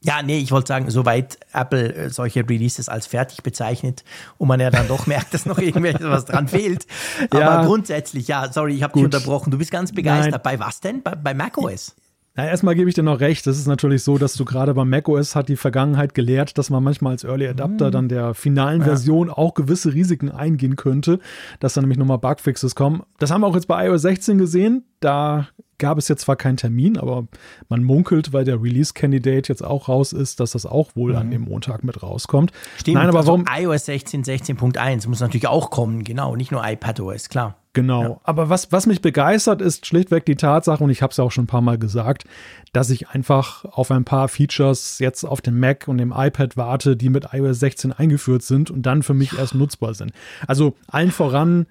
Ja, 0.00 0.22
nee, 0.22 0.38
ich 0.38 0.52
wollte 0.52 0.68
sagen, 0.68 0.90
soweit 0.90 1.38
Apple 1.52 1.92
äh, 1.92 2.10
solche 2.10 2.48
Releases 2.48 2.88
als 2.88 3.06
fertig 3.08 3.42
bezeichnet 3.42 4.04
und 4.38 4.46
man 4.46 4.60
ja 4.60 4.70
dann 4.70 4.86
doch 4.86 5.06
merkt, 5.08 5.34
dass 5.34 5.44
noch 5.44 5.58
irgendwelches 5.58 6.06
was 6.06 6.24
dran 6.24 6.46
fehlt. 6.48 6.86
Aber 7.30 7.40
Ja. 7.40 7.64
grundsätzlich, 7.64 8.28
ja, 8.28 8.52
sorry, 8.52 8.74
ich 8.74 8.82
habe 8.84 8.92
dich 8.94 9.04
unterbrochen. 9.04 9.50
Du 9.50 9.58
bist 9.58 9.70
ganz 9.72 9.92
begeistert. 9.92 10.32
Nein. 10.32 10.40
Bei 10.44 10.60
was 10.64 10.80
denn? 10.80 11.02
Bei, 11.02 11.14
bei 11.16 11.34
macOS? 11.34 11.96
Na, 12.36 12.46
erstmal 12.46 12.76
gebe 12.76 12.88
ich 12.88 12.94
dir 12.94 13.02
noch 13.02 13.18
recht. 13.18 13.44
Es 13.48 13.58
ist 13.58 13.66
natürlich 13.66 14.04
so, 14.04 14.16
dass 14.16 14.34
du 14.34 14.44
gerade 14.44 14.72
bei 14.72 14.84
macOS 14.84 15.34
hat 15.34 15.48
die 15.48 15.56
Vergangenheit 15.56 16.14
gelehrt, 16.14 16.56
dass 16.56 16.70
man 16.70 16.84
manchmal 16.84 17.14
als 17.14 17.24
Early 17.24 17.48
Adapter 17.48 17.90
dann 17.90 18.08
der 18.08 18.32
finalen 18.34 18.84
Version 18.84 19.28
auch 19.28 19.54
gewisse 19.54 19.92
Risiken 19.92 20.30
eingehen 20.30 20.76
könnte, 20.76 21.18
dass 21.58 21.74
da 21.74 21.80
nämlich 21.80 21.98
nochmal 21.98 22.18
Bugfixes 22.18 22.76
kommen. 22.76 23.02
Das 23.18 23.32
haben 23.32 23.40
wir 23.40 23.48
auch 23.48 23.56
jetzt 23.56 23.66
bei 23.66 23.88
iOS 23.88 24.02
16 24.02 24.38
gesehen. 24.38 24.84
Da 25.00 25.48
gab 25.78 25.96
es 25.96 26.08
jetzt 26.08 26.22
zwar 26.22 26.36
keinen 26.36 26.56
Termin, 26.56 26.98
aber 26.98 27.26
man 27.68 27.84
munkelt, 27.84 28.32
weil 28.32 28.44
der 28.44 28.60
Release-Candidate 28.62 29.48
jetzt 29.48 29.64
auch 29.64 29.88
raus 29.88 30.12
ist, 30.12 30.40
dass 30.40 30.52
das 30.52 30.66
auch 30.66 30.96
wohl 30.96 31.14
an 31.14 31.30
dem 31.30 31.42
Montag 31.42 31.84
mit 31.84 32.02
rauskommt. 32.02 32.52
Stimmt, 32.76 32.96
Nein, 32.96 33.08
aber 33.08 33.18
also 33.18 33.28
warum? 33.28 33.44
iOS 33.48 33.86
16, 33.86 34.24
16.1 34.24 35.08
muss 35.08 35.20
natürlich 35.20 35.46
auch 35.46 35.70
kommen, 35.70 36.02
genau, 36.02 36.34
nicht 36.34 36.50
nur 36.50 36.62
iPadOS, 36.64 37.28
klar. 37.28 37.56
Genau. 37.74 38.20
Aber 38.24 38.48
was, 38.48 38.72
was 38.72 38.86
mich 38.86 39.02
begeistert, 39.02 39.62
ist 39.62 39.86
schlichtweg 39.86 40.26
die 40.26 40.34
Tatsache, 40.34 40.82
und 40.82 40.90
ich 40.90 41.00
habe 41.00 41.12
es 41.12 41.16
ja 41.16 41.22
auch 41.22 41.30
schon 41.30 41.44
ein 41.44 41.48
paar 41.48 41.60
Mal 41.60 41.78
gesagt, 41.78 42.24
dass 42.72 42.90
ich 42.90 43.10
einfach 43.10 43.64
auf 43.64 43.92
ein 43.92 44.04
paar 44.04 44.26
Features 44.28 44.98
jetzt 44.98 45.22
auf 45.24 45.40
dem 45.40 45.60
Mac 45.60 45.86
und 45.86 45.98
dem 45.98 46.12
iPad 46.16 46.56
warte, 46.56 46.96
die 46.96 47.08
mit 47.08 47.28
iOS 47.32 47.60
16 47.60 47.92
eingeführt 47.92 48.42
sind 48.42 48.72
und 48.72 48.82
dann 48.82 49.04
für 49.04 49.14
mich 49.14 49.38
erst 49.38 49.54
nutzbar 49.54 49.94
sind. 49.94 50.12
Also 50.48 50.74
allen 50.88 51.12
voran 51.12 51.66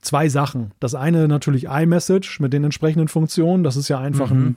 zwei 0.00 0.28
Sachen. 0.28 0.72
Das 0.80 0.94
eine 0.94 1.28
natürlich 1.28 1.64
iMessage 1.64 2.40
mit 2.40 2.52
den 2.52 2.64
entsprechenden 2.64 3.08
Funktionen. 3.08 3.64
Das 3.64 3.76
ist 3.76 3.88
ja 3.88 3.98
einfach 3.98 4.30
ein 4.30 4.56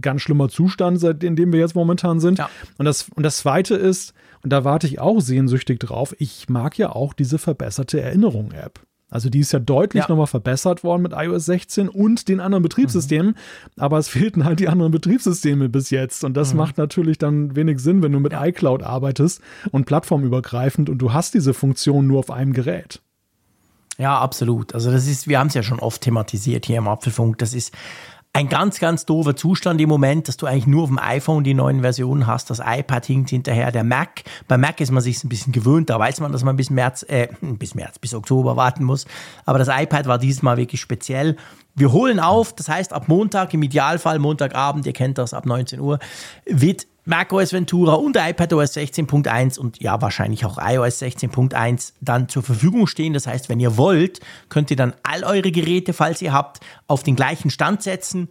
ganz 0.00 0.22
schlimmer 0.22 0.48
Zustand, 0.48 1.00
seit- 1.00 1.24
in 1.24 1.36
dem 1.36 1.52
wir 1.52 1.60
jetzt 1.60 1.74
momentan 1.74 2.20
sind. 2.20 2.38
Ja. 2.38 2.48
Und, 2.78 2.84
das, 2.84 3.08
und 3.14 3.22
das 3.22 3.38
zweite 3.38 3.74
ist, 3.74 4.14
und 4.42 4.52
da 4.52 4.64
warte 4.64 4.86
ich 4.86 5.00
auch 5.00 5.20
sehnsüchtig 5.20 5.80
drauf, 5.80 6.14
ich 6.18 6.48
mag 6.48 6.78
ja 6.78 6.90
auch 6.92 7.12
diese 7.12 7.38
verbesserte 7.38 8.00
Erinnerung-App. 8.00 8.80
Also 9.10 9.30
die 9.30 9.40
ist 9.40 9.52
ja 9.52 9.58
deutlich 9.58 10.02
Ja. 10.04 10.08
nochmal 10.10 10.26
verbessert 10.26 10.84
worden 10.84 11.00
mit 11.00 11.12
iOS 11.16 11.46
16 11.46 11.88
und 11.88 12.28
den 12.28 12.40
anderen 12.40 12.62
Betriebssystemen, 12.62 13.36
aber 13.78 13.96
es 13.96 14.06
fehlten 14.08 14.44
halt 14.44 14.60
die 14.60 14.68
anderen 14.68 14.92
Betriebssysteme 14.92 15.70
bis 15.70 15.88
jetzt 15.88 16.24
und 16.24 16.36
das 16.36 16.52
macht 16.52 16.76
natürlich 16.76 17.16
dann 17.16 17.56
wenig 17.56 17.78
Sinn, 17.80 18.02
wenn 18.02 18.12
du 18.12 18.20
mit 18.20 18.34
iCloud 18.34 18.82
arbeitest 18.82 19.40
und 19.70 19.86
plattformübergreifend 19.86 20.90
und 20.90 20.98
du 20.98 21.12
hast 21.14 21.32
diese 21.32 21.54
Funktion 21.54 22.06
nur 22.06 22.18
auf 22.18 22.30
einem 22.30 22.52
Gerät. 22.52 23.00
Ja, 23.98 24.18
absolut. 24.18 24.74
Also 24.74 24.92
das 24.92 25.06
ist, 25.06 25.26
wir 25.26 25.38
haben 25.38 25.48
es 25.48 25.54
ja 25.54 25.62
schon 25.62 25.80
oft 25.80 26.00
thematisiert 26.02 26.66
hier 26.66 26.78
im 26.78 26.86
Apfelfunk. 26.86 27.38
Das 27.38 27.52
ist 27.52 27.74
ein 28.32 28.48
ganz, 28.48 28.78
ganz 28.78 29.04
doofer 29.06 29.34
Zustand 29.34 29.80
im 29.80 29.88
Moment, 29.88 30.28
dass 30.28 30.36
du 30.36 30.46
eigentlich 30.46 30.68
nur 30.68 30.84
auf 30.84 30.88
dem 30.90 31.00
iPhone 31.00 31.42
die 31.42 31.54
neuen 31.54 31.80
Versionen 31.80 32.28
hast. 32.28 32.50
Das 32.50 32.60
iPad 32.64 33.04
hinkt 33.04 33.30
hinterher. 33.30 33.72
Der 33.72 33.82
Mac, 33.82 34.22
bei 34.46 34.56
Mac 34.56 34.80
ist 34.80 34.92
man 34.92 35.02
sich 35.02 35.24
ein 35.24 35.28
bisschen 35.28 35.52
gewöhnt. 35.52 35.90
Da 35.90 35.98
weiß 35.98 36.20
man, 36.20 36.30
dass 36.30 36.44
man 36.44 36.56
bis 36.56 36.70
März, 36.70 37.04
äh, 37.08 37.28
bis 37.40 37.74
März, 37.74 37.98
bis 37.98 38.14
Oktober 38.14 38.54
warten 38.54 38.84
muss. 38.84 39.06
Aber 39.44 39.58
das 39.58 39.68
iPad 39.68 40.06
war 40.06 40.18
dieses 40.18 40.42
Mal 40.42 40.56
wirklich 40.56 40.80
speziell. 40.80 41.36
Wir 41.74 41.90
holen 41.90 42.20
auf, 42.20 42.54
das 42.54 42.68
heißt 42.68 42.92
ab 42.92 43.08
Montag, 43.08 43.52
im 43.54 43.62
Idealfall 43.62 44.20
Montagabend, 44.20 44.86
ihr 44.86 44.92
kennt 44.92 45.18
das, 45.18 45.34
ab 45.34 45.46
19 45.46 45.80
Uhr, 45.80 45.98
wird 46.46 46.86
macOS 47.08 47.52
Ventura 47.52 47.94
und 47.94 48.16
iPadOS 48.16 48.76
16.1 48.76 49.58
und 49.58 49.80
ja, 49.80 50.00
wahrscheinlich 50.02 50.44
auch 50.44 50.58
iOS 50.60 51.00
16.1 51.00 51.94
dann 52.00 52.28
zur 52.28 52.42
Verfügung 52.42 52.86
stehen. 52.86 53.14
Das 53.14 53.26
heißt, 53.26 53.48
wenn 53.48 53.60
ihr 53.60 53.76
wollt, 53.76 54.20
könnt 54.50 54.70
ihr 54.70 54.76
dann 54.76 54.94
all 55.02 55.24
eure 55.24 55.50
Geräte, 55.50 55.94
falls 55.94 56.20
ihr 56.20 56.32
habt, 56.32 56.60
auf 56.86 57.02
den 57.02 57.16
gleichen 57.16 57.50
Stand 57.50 57.82
setzen. 57.82 58.28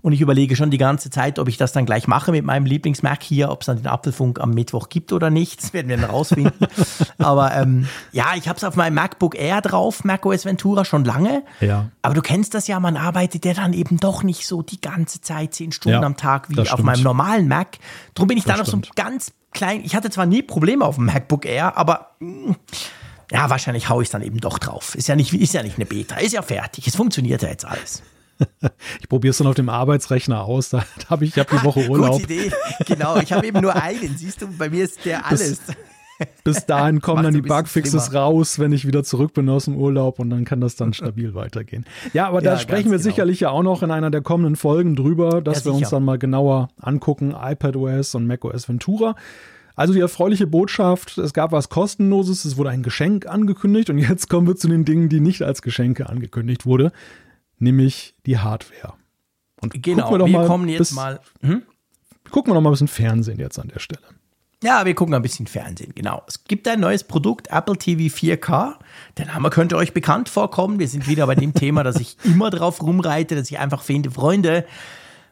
Und 0.00 0.12
ich 0.12 0.20
überlege 0.20 0.54
schon 0.54 0.70
die 0.70 0.78
ganze 0.78 1.10
Zeit, 1.10 1.40
ob 1.40 1.48
ich 1.48 1.56
das 1.56 1.72
dann 1.72 1.84
gleich 1.84 2.06
mache 2.06 2.30
mit 2.30 2.44
meinem 2.44 2.66
Lieblings-Mac 2.66 3.20
hier, 3.22 3.50
ob 3.50 3.62
es 3.62 3.66
dann 3.66 3.78
den 3.78 3.88
Apfelfunk 3.88 4.40
am 4.40 4.50
Mittwoch 4.50 4.88
gibt 4.88 5.12
oder 5.12 5.28
nicht. 5.28 5.60
Das 5.60 5.72
werden 5.72 5.88
wir 5.88 5.96
dann 5.96 6.08
rausfinden. 6.08 6.68
Aber 7.18 7.52
ähm, 7.54 7.88
ja, 8.12 8.26
ich 8.36 8.48
habe 8.48 8.56
es 8.56 8.64
auf 8.64 8.76
meinem 8.76 8.94
MacBook 8.94 9.36
Air 9.36 9.60
drauf, 9.60 10.04
macOS 10.04 10.44
Ventura, 10.44 10.84
schon 10.84 11.04
lange. 11.04 11.42
Ja. 11.60 11.90
Aber 12.02 12.14
du 12.14 12.22
kennst 12.22 12.54
das 12.54 12.68
ja, 12.68 12.78
man 12.78 12.96
arbeitet 12.96 13.44
ja 13.44 13.54
dann 13.54 13.72
eben 13.72 13.98
doch 13.98 14.22
nicht 14.22 14.46
so 14.46 14.62
die 14.62 14.80
ganze 14.80 15.20
Zeit, 15.20 15.54
zehn 15.54 15.72
Stunden 15.72 16.00
Ja, 16.00 16.06
am 16.06 16.16
Tag 16.16 16.48
wie 16.48 16.60
auf 16.60 16.82
meinem 16.82 17.02
normalen 17.02 17.48
Mac. 17.48 17.78
Drum 18.14 18.28
bin 18.28 18.38
ich 18.38 18.44
dann 18.44 18.60
auf 18.60 18.68
so 18.68 18.80
ganz 18.94 19.32
klein, 19.52 19.82
ich 19.84 19.96
hatte 19.96 20.10
zwar 20.10 20.26
nie 20.26 20.42
Probleme 20.42 20.84
auf 20.84 20.94
dem 20.94 21.06
MacBook 21.06 21.44
Air, 21.44 21.76
aber 21.76 22.10
mh, 22.20 22.50
mm, 22.50 22.56
ja, 23.32 23.50
wahrscheinlich 23.50 23.88
haue 23.88 24.02
ich 24.02 24.08
es 24.08 24.12
dann 24.12 24.22
eben 24.22 24.38
doch 24.38 24.58
drauf. 24.58 24.94
Ist 24.94 25.08
ja, 25.08 25.16
nicht, 25.16 25.34
ist 25.34 25.52
ja 25.52 25.62
nicht 25.62 25.76
eine 25.76 25.86
Beta, 25.86 26.16
ist 26.16 26.32
ja 26.32 26.42
fertig. 26.42 26.86
Es 26.86 26.96
funktioniert 26.96 27.42
ja 27.42 27.48
jetzt 27.48 27.64
alles. 27.64 28.02
Ich 29.00 29.08
probiere 29.08 29.30
es 29.30 29.38
dann 29.38 29.46
auf 29.46 29.54
dem 29.54 29.68
Arbeitsrechner 29.68 30.44
aus. 30.44 30.70
Da, 30.70 30.78
da 30.98 31.10
habe 31.10 31.24
ich, 31.24 31.36
ich 31.36 31.38
hab 31.38 31.50
die 31.50 31.62
Woche 31.64 31.88
Urlaub. 31.88 32.20
Gute 32.20 32.32
Idee. 32.32 32.52
Genau, 32.86 33.16
ich 33.18 33.32
habe 33.32 33.46
eben 33.46 33.60
nur 33.60 33.74
einen. 33.74 34.16
Siehst 34.16 34.42
du, 34.42 34.48
bei 34.48 34.70
mir 34.70 34.84
ist 34.84 35.04
der 35.04 35.26
alles. 35.26 35.60
Bis, 35.60 35.76
bis 36.44 36.66
dahin 36.66 37.00
kommen 37.02 37.22
dann 37.22 37.34
die 37.34 37.42
Bugfixes 37.42 38.06
schlimmer. 38.06 38.20
raus, 38.20 38.58
wenn 38.58 38.72
ich 38.72 38.86
wieder 38.86 39.04
zurück 39.04 39.34
bin 39.34 39.48
aus 39.48 39.66
dem 39.66 39.76
Urlaub 39.76 40.18
und 40.18 40.30
dann 40.30 40.44
kann 40.44 40.60
das 40.60 40.76
dann 40.76 40.92
stabil 40.92 41.34
weitergehen. 41.34 41.84
Ja, 42.12 42.28
aber 42.28 42.42
ja, 42.42 42.52
da 42.52 42.58
sprechen 42.58 42.90
wir 42.90 42.98
genau. 42.98 43.10
sicherlich 43.10 43.40
ja 43.40 43.50
auch 43.50 43.62
noch 43.62 43.82
in 43.82 43.90
einer 43.90 44.10
der 44.10 44.22
kommenden 44.22 44.56
Folgen 44.56 44.96
drüber, 44.96 45.40
dass 45.40 45.60
ja, 45.60 45.66
wir 45.66 45.74
uns 45.74 45.90
dann 45.90 46.04
mal 46.04 46.18
genauer 46.18 46.68
angucken, 46.80 47.34
iPadOS 47.38 48.14
und 48.14 48.26
macOS 48.26 48.68
Ventura. 48.68 49.14
Also 49.76 49.92
die 49.92 50.00
erfreuliche 50.00 50.48
Botschaft, 50.48 51.18
es 51.18 51.32
gab 51.32 51.52
was 51.52 51.68
kostenloses, 51.68 52.44
es 52.44 52.56
wurde 52.56 52.70
ein 52.70 52.82
Geschenk 52.82 53.26
angekündigt 53.26 53.90
und 53.90 53.98
jetzt 53.98 54.28
kommen 54.28 54.48
wir 54.48 54.56
zu 54.56 54.66
den 54.66 54.84
Dingen, 54.84 55.08
die 55.08 55.20
nicht 55.20 55.42
als 55.42 55.62
Geschenke 55.62 56.08
angekündigt 56.08 56.66
wurde, 56.66 56.90
nämlich 57.58 58.14
die 58.26 58.38
Hardware. 58.38 58.94
Und 59.60 59.82
genau, 59.82 60.10
wir, 60.10 60.18
doch 60.18 60.26
wir 60.26 60.46
kommen 60.46 60.68
jetzt 60.68 60.78
bis, 60.78 60.92
mal. 60.92 61.20
Hm? 61.40 61.62
Gucken 62.30 62.50
wir 62.50 62.54
noch 62.54 62.60
mal 62.60 62.70
ein 62.70 62.72
bisschen 62.72 62.88
Fernsehen 62.88 63.38
jetzt 63.38 63.58
an 63.58 63.68
der 63.68 63.80
Stelle. 63.80 64.02
Ja, 64.62 64.84
wir 64.84 64.94
gucken 64.94 65.14
ein 65.14 65.22
bisschen 65.22 65.46
Fernsehen, 65.46 65.92
genau. 65.94 66.22
Es 66.26 66.42
gibt 66.42 66.66
ein 66.66 66.80
neues 66.80 67.04
Produkt, 67.04 67.46
Apple 67.48 67.76
TV 67.76 68.14
4K. 68.14 68.74
Der 69.16 69.26
Name 69.26 69.50
könnte 69.50 69.76
euch 69.76 69.94
bekannt 69.94 70.28
vorkommen. 70.28 70.80
Wir 70.80 70.88
sind 70.88 71.06
wieder 71.06 71.26
bei 71.28 71.36
dem 71.36 71.54
Thema, 71.54 71.84
dass 71.84 71.96
ich 71.96 72.16
immer 72.24 72.50
drauf 72.50 72.82
rumreite, 72.82 73.36
dass 73.36 73.50
ich 73.50 73.58
einfach 73.60 73.82
finde, 73.82 74.10
Freunde, 74.10 74.66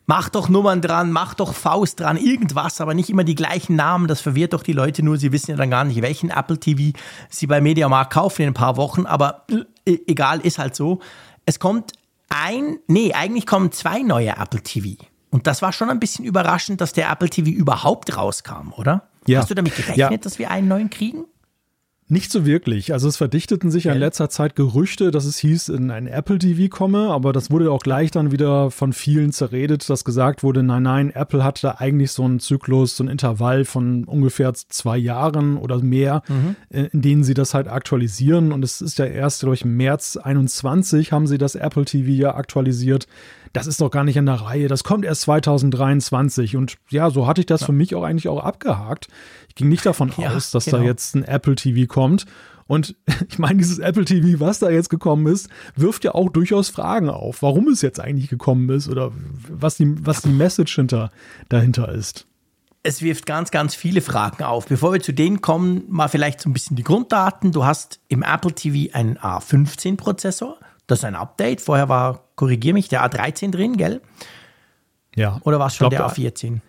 macht 0.06 0.36
doch 0.36 0.48
Nummern 0.48 0.80
dran, 0.80 1.10
macht 1.10 1.40
doch 1.40 1.54
Faust 1.54 1.98
dran, 1.98 2.16
irgendwas, 2.16 2.80
aber 2.80 2.94
nicht 2.94 3.10
immer 3.10 3.24
die 3.24 3.34
gleichen 3.34 3.74
Namen. 3.74 4.06
Das 4.06 4.20
verwirrt 4.20 4.52
doch 4.52 4.62
die 4.62 4.72
Leute 4.72 5.02
nur. 5.02 5.16
Sie 5.16 5.32
wissen 5.32 5.50
ja 5.50 5.56
dann 5.56 5.70
gar 5.70 5.82
nicht, 5.82 6.00
welchen 6.02 6.30
Apple 6.30 6.58
TV 6.58 6.96
sie 7.28 7.48
bei 7.48 7.60
Mediamarkt 7.60 8.12
kaufen 8.12 8.42
in 8.42 8.48
ein 8.48 8.54
paar 8.54 8.76
Wochen. 8.76 9.06
Aber 9.06 9.44
äh, 9.50 9.98
egal, 10.06 10.40
ist 10.40 10.60
halt 10.60 10.76
so. 10.76 11.00
Es 11.46 11.58
kommt 11.58 11.94
ein, 12.28 12.78
nee, 12.86 13.12
eigentlich 13.12 13.46
kommen 13.46 13.72
zwei 13.72 14.02
neue 14.02 14.30
Apple 14.30 14.62
TV. 14.62 15.02
Und 15.30 15.46
das 15.46 15.62
war 15.62 15.72
schon 15.72 15.90
ein 15.90 16.00
bisschen 16.00 16.24
überraschend, 16.24 16.80
dass 16.80 16.92
der 16.92 17.10
Apple 17.10 17.28
TV 17.28 17.50
überhaupt 17.50 18.16
rauskam, 18.16 18.72
oder? 18.76 19.08
Ja. 19.26 19.40
Hast 19.40 19.50
du 19.50 19.54
damit 19.54 19.74
gerechnet, 19.74 19.98
ja. 19.98 20.16
dass 20.16 20.38
wir 20.38 20.50
einen 20.50 20.68
neuen 20.68 20.90
kriegen? 20.90 21.24
Nicht 22.08 22.30
so 22.30 22.46
wirklich. 22.46 22.92
Also 22.92 23.08
es 23.08 23.16
verdichteten 23.16 23.72
sich 23.72 23.84
ja 23.84 23.92
in 23.92 23.98
letzter 23.98 24.30
Zeit 24.30 24.54
Gerüchte, 24.54 25.10
dass 25.10 25.24
es 25.24 25.38
hieß, 25.38 25.70
in 25.70 25.90
ein 25.90 26.06
Apple 26.06 26.38
TV 26.38 26.68
komme, 26.68 27.10
aber 27.10 27.32
das 27.32 27.50
wurde 27.50 27.72
auch 27.72 27.82
gleich 27.82 28.12
dann 28.12 28.30
wieder 28.30 28.70
von 28.70 28.92
vielen 28.92 29.32
zerredet, 29.32 29.90
dass 29.90 30.04
gesagt 30.04 30.44
wurde, 30.44 30.62
nein, 30.62 30.84
nein, 30.84 31.10
Apple 31.10 31.42
hat 31.42 31.64
da 31.64 31.72
eigentlich 31.78 32.12
so 32.12 32.22
einen 32.22 32.38
Zyklus, 32.38 32.96
so 32.96 33.02
ein 33.02 33.08
Intervall 33.08 33.64
von 33.64 34.04
ungefähr 34.04 34.54
zwei 34.54 34.96
Jahren 34.96 35.56
oder 35.56 35.82
mehr, 35.82 36.22
mhm. 36.28 36.54
Äh, 36.70 36.88
in 36.92 37.02
denen 37.02 37.24
sie 37.24 37.34
das 37.34 37.54
halt 37.54 37.66
aktualisieren. 37.66 38.52
Und 38.52 38.62
es 38.62 38.80
ist 38.80 39.00
ja 39.00 39.06
erst 39.06 39.42
durch 39.42 39.64
März 39.64 40.16
21 40.16 41.10
haben 41.10 41.26
sie 41.26 41.38
das 41.38 41.56
Apple 41.56 41.86
TV 41.86 42.10
ja 42.10 42.36
aktualisiert 42.36 43.08
das 43.52 43.66
ist 43.66 43.80
doch 43.80 43.90
gar 43.90 44.04
nicht 44.04 44.16
in 44.16 44.26
der 44.26 44.36
Reihe, 44.36 44.68
das 44.68 44.84
kommt 44.84 45.04
erst 45.04 45.22
2023. 45.22 46.56
Und 46.56 46.76
ja, 46.90 47.10
so 47.10 47.26
hatte 47.26 47.40
ich 47.40 47.46
das 47.46 47.62
ja. 47.62 47.66
für 47.66 47.72
mich 47.72 47.94
auch 47.94 48.02
eigentlich 48.02 48.28
auch 48.28 48.42
abgehakt. 48.42 49.08
Ich 49.48 49.54
ging 49.54 49.68
nicht 49.68 49.86
davon 49.86 50.12
ja, 50.18 50.30
aus, 50.30 50.50
dass 50.50 50.66
genau. 50.66 50.78
da 50.78 50.84
jetzt 50.84 51.14
ein 51.14 51.24
Apple 51.24 51.54
TV 51.54 51.86
kommt. 51.86 52.26
Und 52.66 52.96
ich 53.28 53.38
meine, 53.38 53.58
dieses 53.58 53.78
Apple 53.78 54.04
TV, 54.04 54.40
was 54.40 54.58
da 54.58 54.70
jetzt 54.70 54.90
gekommen 54.90 55.26
ist, 55.26 55.48
wirft 55.74 56.04
ja 56.04 56.14
auch 56.14 56.30
durchaus 56.30 56.68
Fragen 56.68 57.08
auf, 57.08 57.42
warum 57.42 57.68
es 57.68 57.82
jetzt 57.82 58.00
eigentlich 58.00 58.28
gekommen 58.28 58.68
ist 58.70 58.88
oder 58.88 59.12
was 59.48 59.76
die, 59.76 59.94
was 60.04 60.22
die 60.22 60.30
Message 60.30 60.74
hinter, 60.74 61.10
dahinter 61.48 61.90
ist. 61.90 62.26
Es 62.82 63.02
wirft 63.02 63.26
ganz, 63.26 63.50
ganz 63.50 63.74
viele 63.74 64.00
Fragen 64.00 64.44
auf. 64.44 64.66
Bevor 64.66 64.92
wir 64.92 65.00
zu 65.00 65.12
denen 65.12 65.40
kommen, 65.40 65.82
mal 65.88 66.06
vielleicht 66.06 66.40
so 66.40 66.48
ein 66.48 66.52
bisschen 66.52 66.76
die 66.76 66.84
Grunddaten. 66.84 67.50
Du 67.50 67.64
hast 67.64 67.98
im 68.06 68.22
Apple 68.22 68.52
TV 68.52 68.94
einen 68.94 69.18
A15-Prozessor. 69.18 70.56
Das 70.86 71.00
ist 71.00 71.04
ein 71.04 71.16
Update. 71.16 71.60
Vorher 71.60 71.88
war, 71.88 72.24
korrigier 72.36 72.74
mich, 72.74 72.88
der 72.88 73.04
A13 73.04 73.50
drin, 73.50 73.76
gell? 73.76 74.00
Ja. 75.14 75.40
Oder 75.44 75.58
war 75.58 75.68
es 75.68 75.76
schon 75.76 75.88
glaub, 75.88 76.14
der 76.14 76.30
A14? 76.30 76.60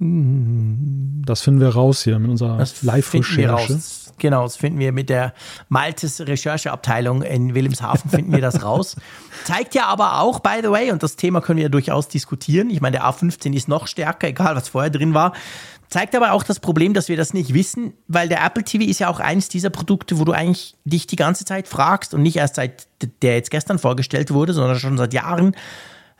Das 0.00 1.40
finden 1.40 1.60
wir 1.60 1.70
raus 1.70 2.04
hier 2.04 2.20
mit 2.20 2.30
unserer 2.30 2.64
Live-Recherche. 2.82 3.80
Genau, 4.18 4.44
das 4.44 4.56
finden 4.56 4.78
wir 4.78 4.92
mit 4.92 5.10
der 5.10 5.34
Maltes 5.68 6.20
Rechercheabteilung 6.20 7.22
in 7.22 7.54
Wilhelmshaven 7.54 8.10
finden 8.10 8.32
wir 8.32 8.40
das 8.40 8.62
raus. 8.64 8.96
Zeigt 9.44 9.74
ja 9.74 9.86
aber 9.86 10.20
auch, 10.20 10.40
by 10.40 10.60
the 10.62 10.70
way, 10.70 10.92
und 10.92 11.02
das 11.02 11.16
Thema 11.16 11.40
können 11.40 11.56
wir 11.56 11.64
ja 11.64 11.68
durchaus 11.68 12.08
diskutieren. 12.08 12.70
Ich 12.70 12.80
meine, 12.80 12.98
der 12.98 13.06
A15 13.06 13.54
ist 13.54 13.68
noch 13.68 13.88
stärker, 13.88 14.28
egal 14.28 14.54
was 14.54 14.68
vorher 14.68 14.90
drin 14.90 15.14
war. 15.14 15.32
Zeigt 15.88 16.14
aber 16.14 16.32
auch 16.32 16.42
das 16.42 16.60
Problem, 16.60 16.92
dass 16.92 17.08
wir 17.08 17.16
das 17.16 17.32
nicht 17.32 17.54
wissen, 17.54 17.94
weil 18.08 18.28
der 18.28 18.44
Apple 18.44 18.62
TV 18.62 18.84
ist 18.84 18.98
ja 18.98 19.08
auch 19.08 19.20
eines 19.20 19.48
dieser 19.48 19.70
Produkte, 19.70 20.18
wo 20.18 20.24
du 20.24 20.32
eigentlich 20.32 20.76
dich 20.84 21.06
die 21.06 21.16
ganze 21.16 21.46
Zeit 21.46 21.66
fragst 21.66 22.12
und 22.12 22.22
nicht 22.22 22.36
erst 22.36 22.56
seit 22.56 22.86
der 23.22 23.36
jetzt 23.36 23.50
gestern 23.50 23.78
vorgestellt 23.78 24.30
wurde, 24.30 24.52
sondern 24.52 24.78
schon 24.78 24.98
seit 24.98 25.14
Jahren, 25.14 25.54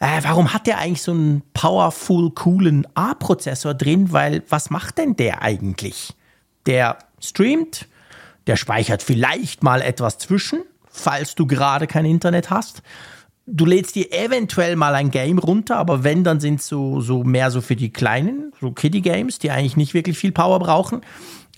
äh, 0.00 0.20
warum 0.22 0.54
hat 0.54 0.66
der 0.66 0.78
eigentlich 0.78 1.02
so 1.02 1.12
einen 1.12 1.42
powerful, 1.52 2.31
coolen 2.31 2.87
A-Prozessor 2.94 3.74
drin? 3.74 4.11
Weil 4.12 4.42
was 4.48 4.70
macht 4.70 4.96
denn 4.96 5.16
der 5.16 5.42
eigentlich? 5.42 6.14
Der 6.64 6.98
streamt, 7.20 7.87
der 8.46 8.57
speichert 8.57 9.02
vielleicht 9.02 9.62
mal 9.62 9.83
etwas 9.83 10.16
zwischen, 10.16 10.62
falls 10.90 11.35
du 11.35 11.46
gerade 11.46 11.87
kein 11.87 12.07
Internet 12.07 12.48
hast 12.48 12.83
du 13.50 13.64
lädst 13.64 13.94
dir 13.94 14.12
eventuell 14.12 14.76
mal 14.76 14.94
ein 14.94 15.11
Game 15.11 15.38
runter, 15.38 15.76
aber 15.76 16.04
wenn, 16.04 16.24
dann 16.24 16.40
sind 16.40 16.62
so, 16.62 17.00
so 17.00 17.24
mehr 17.24 17.50
so 17.50 17.61
für 17.61 17.76
die 17.76 17.90
kleinen, 17.90 18.52
so 18.61 18.70
Kiddie-Games, 18.70 19.38
die 19.38 19.50
eigentlich 19.50 19.76
nicht 19.76 19.94
wirklich 19.94 20.18
viel 20.18 20.32
Power 20.32 20.58
brauchen. 20.58 21.00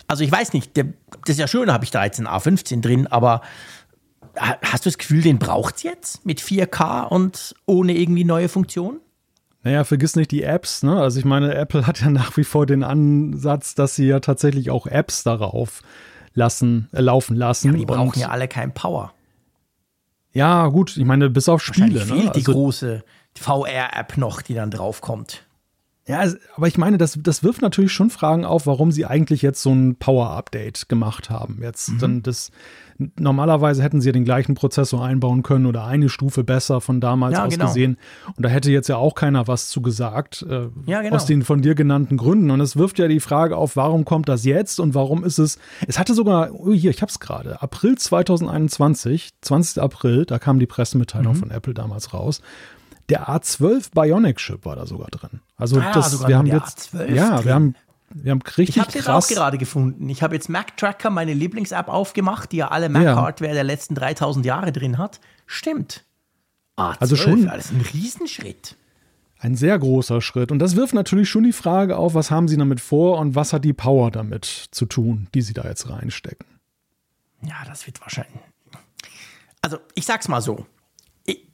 Also 0.07 0.25
ich 0.25 0.33
weiß 0.33 0.53
nicht, 0.53 0.77
der, 0.77 0.87
das 1.25 1.37
ist 1.37 1.39
ja 1.39 1.49
schön, 1.49 1.73
habe 1.73 1.85
ich 1.85 1.91
da 1.91 2.05
jetzt 2.05 2.19
einen 2.19 2.29
A15 2.29 2.81
drin, 2.81 3.07
aber 3.07 3.43
hast 4.37 4.87
du 4.87 4.91
das 4.91 4.99
Gefühl, 4.99 5.23
den 5.23 5.39
braucht 5.39 5.77
es 5.77 5.83
jetzt 5.83 6.27
mit 6.27 6.41
4K 6.41 7.09
und 7.09 7.55
ohne 7.67 7.97
irgendwie 7.97 8.25
neue 8.25 8.49
Funktionen? 8.49 9.01
Naja, 9.63 9.85
vergiss 9.85 10.17
nicht 10.17 10.31
die 10.31 10.43
Apps, 10.43 10.83
ne? 10.83 10.99
Also 10.99 11.19
ich 11.19 11.25
meine, 11.25 11.55
Apple 11.55 11.87
hat 11.87 12.01
ja 12.01 12.11
nach 12.11 12.37
wie 12.37 12.45
vor 12.45 12.65
den 12.65 12.83
Ansatz, 12.83 13.75
dass 13.75 13.95
sie 13.95 14.07
ja 14.07 14.21
tatsächlich 14.21 14.71
auch 14.71 14.87
Apps 14.87 15.23
darauf 15.23 15.83
lassen, 16.33 16.89
äh, 16.93 17.01
laufen 17.01 17.37
lassen. 17.37 17.73
Ja, 17.73 17.79
die 17.79 17.85
brauchen 17.85 18.19
ja 18.19 18.29
alle 18.29 18.49
keinen 18.49 18.73
Power. 18.73 19.13
Ja, 20.33 20.69
gut, 20.69 20.97
ich 20.97 21.05
meine, 21.05 21.31
bis 21.31 21.49
auf 21.49 21.63
Spiele. 21.63 22.01
Ne? 22.01 22.07
fehlt 22.07 22.25
ne? 22.25 22.33
die 22.33 22.41
also, 22.41 22.53
große 22.53 23.05
VR-App 23.39 24.17
noch, 24.17 24.43
die 24.43 24.55
dann 24.55 24.71
draufkommt. 24.71 25.45
Ja, 26.07 26.25
aber 26.57 26.67
ich 26.67 26.79
meine, 26.79 26.99
das, 26.99 27.19
das 27.23 27.45
wirft 27.45 27.63
natürlich 27.63 27.93
schon 27.93 28.11
Fragen 28.11 28.45
auf, 28.45 28.67
warum 28.67 28.91
sie 28.91 29.07
eigentlich 29.07 29.43
jetzt 29.43 29.63
so 29.63 29.71
ein 29.73 29.97
Power-Update 29.97 30.89
gemacht 30.89 31.31
haben. 31.31 31.61
Jetzt 31.63 31.91
mhm. 31.91 31.99
dann 31.99 32.23
das, 32.23 32.51
normalerweise 33.19 33.83
hätten 33.83 34.01
sie 34.01 34.09
ja 34.09 34.13
den 34.13 34.25
gleichen 34.25 34.55
Prozessor 34.55 35.05
einbauen 35.05 35.43
können 35.43 35.67
oder 35.67 35.85
eine 35.85 36.09
Stufe 36.09 36.45
besser 36.45 36.81
von 36.81 37.01
damals 37.01 37.35
ja, 37.35 37.47
aus 37.47 37.53
genau. 37.53 37.67
gesehen. 37.67 37.97
Und 38.37 38.45
da 38.45 38.49
hätte 38.49 38.71
jetzt 38.71 38.89
ja 38.89 38.97
auch 38.97 39.15
keiner 39.15 39.49
was 39.49 39.69
zu 39.69 39.81
gesagt, 39.81 40.45
äh, 40.49 40.69
ja, 40.87 41.03
genau. 41.03 41.17
aus 41.17 41.27
den 41.27 41.43
von 41.43 41.63
dir 41.63 41.75
genannten 41.75 42.17
Gründen. 42.17 42.51
Und 42.51 42.61
es 42.61 42.77
wirft 42.77 42.99
ja 42.99 43.09
die 43.09 43.21
Frage 43.21 43.57
auf, 43.57 43.77
warum 43.77 44.05
kommt 44.05 44.29
das 44.29 44.45
jetzt 44.45 44.81
und 44.81 44.95
warum 44.95 45.25
ist 45.25 45.39
es, 45.39 45.59
es 45.87 45.99
hatte 45.99 46.15
sogar, 46.15 46.51
oh 46.53 46.73
hier, 46.73 46.91
ich 46.91 47.03
hab's 47.03 47.21
gerade, 47.21 47.63
April 47.63 47.97
2021, 47.97 49.31
20. 49.41 49.83
April, 49.83 50.27
da 50.27 50.39
kam 50.39 50.59
die 50.59 50.67
Pressemitteilung 50.67 51.35
mhm. 51.35 51.39
von 51.39 51.51
Apple 51.51 51.75
damals 51.75 52.13
raus. 52.13 52.43
Der 53.09 53.29
A12 53.29 53.91
Bionic 53.93 54.37
Chip 54.37 54.65
war 54.65 54.77
da 54.77 54.87
sogar 54.87 55.09
drin. 55.09 55.41
Also 55.57 55.81
ah, 55.81 55.91
das, 55.93 56.27
wir 56.29 56.39
haben 56.39 56.47
jetzt, 56.47 56.95
A12 56.95 57.15
ja, 57.15 57.37
drin. 57.37 57.45
wir 57.45 57.55
haben 57.55 57.75
wir 58.15 58.33
haben 58.33 58.43
richtig 58.43 58.77
Ich 58.77 58.79
habe 58.81 58.93
jetzt 58.93 59.09
auch 59.09 59.27
gerade 59.27 59.59
gefunden. 59.59 60.09
Ich 60.09 60.23
habe 60.23 60.35
jetzt 60.35 60.49
Mac 60.49 60.77
Tracker, 60.77 61.11
meine 61.11 61.33
Lieblings-App, 61.33 61.89
aufgemacht, 61.89 62.53
die 62.53 62.59
ja 62.59 62.69
alle 62.69 62.89
Mac-Hardware 62.89 63.51
ja. 63.51 63.55
der 63.55 63.65
letzten 63.65 63.95
3000 63.95 64.45
Jahre 64.45 64.73
drin 64.73 64.99
hat. 64.99 65.21
Stimmt. 65.47 66.05
A12, 66.77 66.97
also 67.01 67.17
schon. 67.17 67.47
Das 67.47 67.67
ist 67.67 67.73
ein 67.73 67.81
Riesenschritt. 67.81 68.77
Ein 69.39 69.55
sehr 69.55 69.79
großer 69.79 70.21
Schritt. 70.21 70.53
Und 70.53 70.59
das 70.59 70.77
wirft 70.77 70.93
natürlich 70.93 71.29
schon 71.31 71.45
die 71.45 71.53
Frage 71.53 71.97
auf, 71.97 72.15
was 72.15 72.31
haben 72.31 72.49
sie 72.49 72.57
damit 72.57 72.81
vor 72.81 73.19
und 73.19 73.35
was 73.35 73.53
hat 73.53 73.65
die 73.65 73.73
Power 73.73 74.11
damit 74.11 74.45
zu 74.71 74.87
tun, 74.87 75.29
die 75.35 75.43
sie 75.43 75.55
da 75.55 75.65
jetzt 75.65 75.89
reinstecken. 75.89 76.47
Ja, 77.43 77.57
das 77.67 77.87
wird 77.87 78.01
wahrscheinlich. 78.01 78.43
Also, 79.63 79.79
ich 79.95 80.05
sag's 80.05 80.29
mal 80.29 80.43
so 80.43 80.67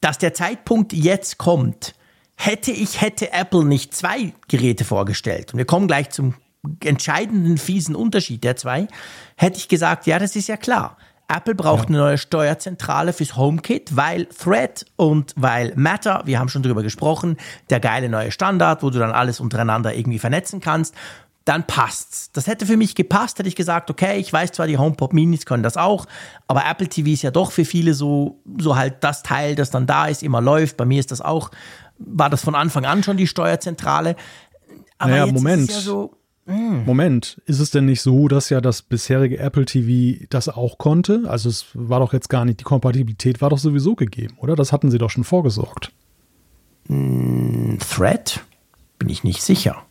dass 0.01 0.19
der 0.19 0.35
Zeitpunkt 0.35 0.93
jetzt 0.93 1.39
kommt, 1.39 1.95
hätte 2.37 2.71
ich, 2.71 3.01
hätte 3.01 3.33
Apple 3.33 3.65
nicht 3.65 3.95
zwei 3.95 4.33
Geräte 4.49 4.85
vorgestellt, 4.85 5.53
und 5.53 5.59
wir 5.59 5.65
kommen 5.65 5.87
gleich 5.87 6.11
zum 6.11 6.35
entscheidenden 6.85 7.59
fiesen 7.59 7.95
Unterschied 7.95 8.45
der 8.45 8.57
zwei, 8.57 8.89
hätte 9.37 9.59
ich 9.59 9.69
gesagt, 9.69 10.07
ja, 10.07 10.19
das 10.19 10.37
ist 10.37 10.49
ja 10.49 10.57
klar. 10.57 10.97
Apple 11.29 11.57
braucht 11.57 11.85
ja. 11.85 11.89
eine 11.89 11.99
neue 11.99 12.19
Steuerzentrale 12.19 13.13
fürs 13.13 13.37
HomeKit, 13.37 13.97
weil 13.97 14.27
Thread 14.27 14.87
und 14.95 15.33
weil 15.37 15.73
Matter, 15.75 16.23
wir 16.25 16.39
haben 16.39 16.49
schon 16.49 16.63
drüber 16.63 16.85
gesprochen, 16.85 17.37
der 17.69 17.81
geile 17.81 18.09
neue 18.09 18.31
Standard, 18.31 18.85
wo 18.85 18.91
du 18.91 19.01
dann 19.01 19.11
alles 19.11 19.41
untereinander 19.41 19.93
irgendwie 19.93 20.21
vernetzen 20.21 20.61
kannst 20.61 20.95
dann 21.47 21.65
passt's. 21.65 22.33
Das 22.33 22.49
hätte 22.49 22.67
für 22.67 22.77
mich 22.77 22.97
gepasst, 22.97 23.39
hätte 23.39 23.49
ich 23.49 23.55
gesagt, 23.55 23.89
okay, 23.89 24.19
ich 24.19 24.33
weiß 24.33 24.51
zwar, 24.51 24.67
die 24.67 24.79
HomePod 24.79 25.13
Minis 25.13 25.47
können 25.47 25.63
das 25.63 25.77
auch, 25.77 26.07
aber 26.49 26.65
Apple 26.69 26.89
TV 26.89 27.11
ist 27.11 27.23
ja 27.23 27.31
doch 27.31 27.53
für 27.53 27.65
viele 27.65 27.95
so, 27.95 28.43
so 28.59 28.77
halt 28.77 28.97
das 29.01 29.23
Teil, 29.23 29.55
das 29.55 29.71
dann 29.71 29.87
da 29.87 30.07
ist, 30.07 30.25
immer 30.25 30.41
läuft. 30.41 30.77
Bei 30.77 30.85
mir 30.85 30.99
ist 30.99 31.13
das 31.13 31.21
auch, 31.21 31.53
war 31.99 32.31
das 32.31 32.43
von 32.43 32.57
Anfang 32.57 32.85
an 32.85 33.05
schon 33.05 33.17
die 33.17 33.29
Steuerzentrale. 33.29 34.17
Aber 34.99 35.11
naja, 35.13 35.27
Moment. 35.27 35.71
Ja 35.71 35.79
so, 35.79 36.16
mm. 36.47 36.85
Moment, 36.85 37.41
ist 37.47 37.61
es 37.61 37.71
denn 37.71 37.87
nicht 37.87 38.01
so, 38.01 38.29
dass 38.29 38.51
ja 38.51 38.61
das 38.61 38.83
bisherige 38.83 39.39
Apple 39.39 39.65
TV 39.65 40.25
das 40.31 40.49
auch 40.49 40.79
konnte? 40.79 41.25
Also 41.27 41.49
es 41.49 41.67
war 41.75 42.01
doch 42.01 42.13
jetzt 42.13 42.29
gar 42.29 42.45
nicht, 42.45 42.61
die 42.61 42.65
Kompatibilität 42.65 43.41
war 43.41 43.51
doch 43.51 43.59
sowieso 43.59 43.95
gegeben, 43.95 44.37
oder? 44.39 44.57
Das 44.57 44.73
hatten 44.73 44.91
sie 44.91 44.99
doch 44.99 45.11
schon 45.11 45.25
vorgesorgt. 45.25 45.93
Mm, 46.89 47.77
Thread? 47.79 48.41
Bin 48.99 49.09
ich 49.09 49.25
nicht 49.25 49.43
sicher. 49.43 49.83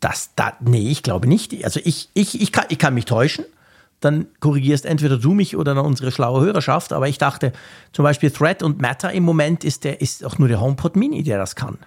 Das, 0.00 0.30
da, 0.36 0.52
nee, 0.60 0.90
ich 0.90 1.02
glaube 1.02 1.26
nicht. 1.26 1.64
Also 1.64 1.80
ich, 1.82 2.10
ich, 2.12 2.40
ich, 2.40 2.52
kann, 2.52 2.66
ich 2.68 2.78
kann 2.78 2.92
mich 2.92 3.06
täuschen. 3.06 3.46
Dann 4.00 4.26
korrigierst 4.38 4.84
entweder 4.84 5.16
du 5.16 5.32
mich 5.32 5.56
oder 5.56 5.82
unsere 5.82 6.12
schlaue 6.12 6.42
Hörerschaft. 6.42 6.92
Aber 6.92 7.08
ich 7.08 7.16
dachte, 7.16 7.52
zum 7.92 8.02
Beispiel 8.02 8.30
Thread 8.30 8.62
und 8.62 8.82
Matter 8.82 9.12
im 9.12 9.22
Moment 9.22 9.64
ist, 9.64 9.84
der, 9.84 10.02
ist 10.02 10.22
auch 10.24 10.38
nur 10.38 10.48
der 10.48 10.60
HomePod 10.60 10.96
Mini, 10.96 11.22
der 11.22 11.38
das 11.38 11.56
kann. 11.56 11.78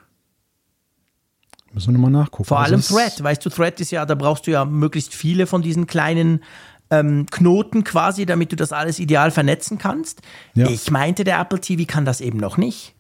Müssen 1.74 1.90
wir 1.90 1.94
nochmal 1.94 2.12
nachgucken. 2.12 2.46
Vor 2.46 2.60
allem 2.60 2.82
Thread. 2.82 3.24
Weißt 3.24 3.46
du, 3.46 3.50
Thread 3.50 3.80
ist 3.80 3.92
ja, 3.92 4.06
da 4.06 4.16
brauchst 4.16 4.48
du 4.48 4.52
ja 4.52 4.66
möglichst 4.66 5.14
viele 5.14 5.48
von 5.48 5.62
diesen 5.62 5.88
kleinen 5.88 6.44
ähm, 6.90 7.26
Knoten 7.30 7.84
quasi, 7.84 8.26
damit 8.26 8.52
du 8.52 8.56
das 8.56 8.72
alles 8.72 9.00
ideal 9.00 9.32
vernetzen 9.32 9.78
kannst. 9.78 10.22
Ja. 10.54 10.68
Ich 10.68 10.90
meinte, 10.90 11.24
der 11.24 11.40
Apple 11.40 11.60
TV 11.60 11.84
kann 11.86 12.06
das 12.06 12.22
eben 12.22 12.40
noch 12.40 12.58
nicht. 12.58 12.94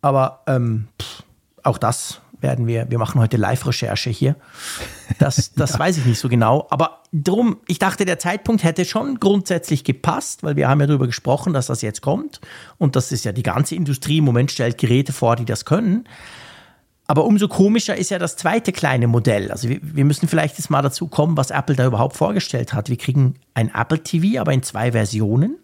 Aber 0.00 0.42
ähm, 0.46 0.88
pff, 1.00 1.22
auch 1.62 1.78
das 1.78 2.20
werden 2.44 2.68
wir, 2.68 2.88
wir 2.90 2.98
machen 2.98 3.20
heute 3.20 3.36
Live-Recherche 3.36 4.10
hier. 4.10 4.36
Das, 5.18 5.52
das 5.54 5.72
ja. 5.74 5.78
weiß 5.80 5.96
ich 5.96 6.04
nicht 6.04 6.20
so 6.20 6.28
genau. 6.28 6.68
Aber 6.70 7.02
drum, 7.12 7.56
ich 7.66 7.80
dachte, 7.80 8.04
der 8.04 8.20
Zeitpunkt 8.20 8.62
hätte 8.62 8.84
schon 8.84 9.18
grundsätzlich 9.18 9.82
gepasst, 9.82 10.44
weil 10.44 10.54
wir 10.54 10.68
haben 10.68 10.80
ja 10.80 10.86
darüber 10.86 11.06
gesprochen, 11.06 11.52
dass 11.52 11.66
das 11.66 11.82
jetzt 11.82 12.02
kommt. 12.02 12.40
Und 12.78 12.94
das 12.94 13.10
ist 13.10 13.24
ja 13.24 13.32
die 13.32 13.42
ganze 13.42 13.74
Industrie 13.74 14.18
im 14.18 14.24
Moment 14.24 14.52
stellt 14.52 14.78
Geräte 14.78 15.12
vor, 15.12 15.34
die 15.34 15.46
das 15.46 15.64
können. 15.64 16.06
Aber 17.06 17.24
umso 17.24 17.48
komischer 17.48 17.96
ist 17.96 18.10
ja 18.10 18.18
das 18.18 18.36
zweite 18.36 18.72
kleine 18.72 19.06
Modell. 19.06 19.50
Also 19.50 19.68
wir, 19.68 19.80
wir 19.82 20.04
müssen 20.04 20.28
vielleicht 20.28 20.58
jetzt 20.58 20.70
mal 20.70 20.82
dazu 20.82 21.08
kommen, 21.08 21.36
was 21.36 21.50
Apple 21.50 21.76
da 21.76 21.86
überhaupt 21.86 22.16
vorgestellt 22.16 22.72
hat. 22.72 22.88
Wir 22.88 22.96
kriegen 22.96 23.34
ein 23.54 23.70
Apple 23.74 24.02
TV, 24.02 24.40
aber 24.40 24.52
in 24.52 24.62
zwei 24.62 24.92
Versionen 24.92 25.56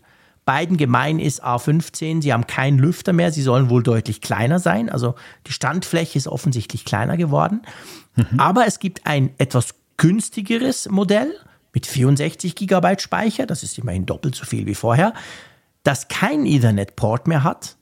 beiden 0.51 0.77
gemein 0.77 1.21
ist 1.21 1.45
A15, 1.45 2.23
sie 2.23 2.33
haben 2.33 2.49
keinen 2.49 2.77
Lüfter 2.77 3.13
mehr, 3.13 3.31
sie 3.31 3.43
sollen 3.43 3.71
wohl 3.71 3.85
deutlich 3.85 4.21
kleiner 4.21 4.59
sein. 4.59 4.89
Also 4.89 5.15
die 5.47 5.53
Standfläche 5.53 6.19
ist 6.19 6.27
offensichtlich 6.27 6.85
kleiner 6.85 7.17
geworden. 7.17 7.63
Mhm. 8.17 8.41
Aber 8.41 8.67
es 8.67 8.81
gibt 8.81 9.07
ein 9.07 9.31
etwas 9.39 9.77
günstigeres 9.97 10.89
Modell 10.89 11.33
mit 11.73 11.87
64 11.87 12.57
GB 12.57 12.99
Speicher, 12.99 13.47
das 13.47 13.63
ist 13.63 13.79
immerhin 13.79 14.07
doppelt 14.07 14.35
so 14.35 14.45
viel 14.45 14.67
wie 14.67 14.75
vorher, 14.75 15.15
das 15.85 16.09
kein 16.09 16.45
Ethernet-Port 16.45 17.29
mehr 17.29 17.45
hat 17.45 17.77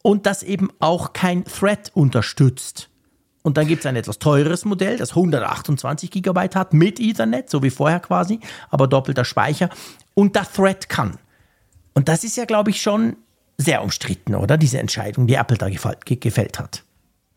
und 0.00 0.24
das 0.24 0.42
eben 0.42 0.70
auch 0.78 1.12
kein 1.12 1.44
Thread 1.44 1.90
unterstützt. 1.92 2.88
Und 3.42 3.58
dann 3.58 3.66
gibt 3.66 3.80
es 3.80 3.86
ein 3.86 3.96
etwas 3.96 4.18
teureres 4.18 4.64
Modell, 4.64 4.96
das 4.96 5.10
128 5.10 6.10
GB 6.10 6.40
hat 6.54 6.72
mit 6.72 6.98
Ethernet, 7.00 7.50
so 7.50 7.62
wie 7.62 7.68
vorher 7.68 8.00
quasi, 8.00 8.40
aber 8.70 8.88
doppelter 8.88 9.26
Speicher 9.26 9.68
und 10.14 10.36
das 10.36 10.54
Thread 10.54 10.88
kann. 10.88 11.18
Und 11.96 12.10
das 12.10 12.24
ist 12.24 12.36
ja, 12.36 12.44
glaube 12.44 12.68
ich, 12.68 12.82
schon 12.82 13.16
sehr 13.56 13.82
umstritten, 13.82 14.34
oder? 14.34 14.58
Diese 14.58 14.78
Entscheidung, 14.78 15.26
die 15.26 15.34
Apple 15.34 15.56
da 15.56 15.70
gefällt 15.70 16.58
hat. 16.58 16.84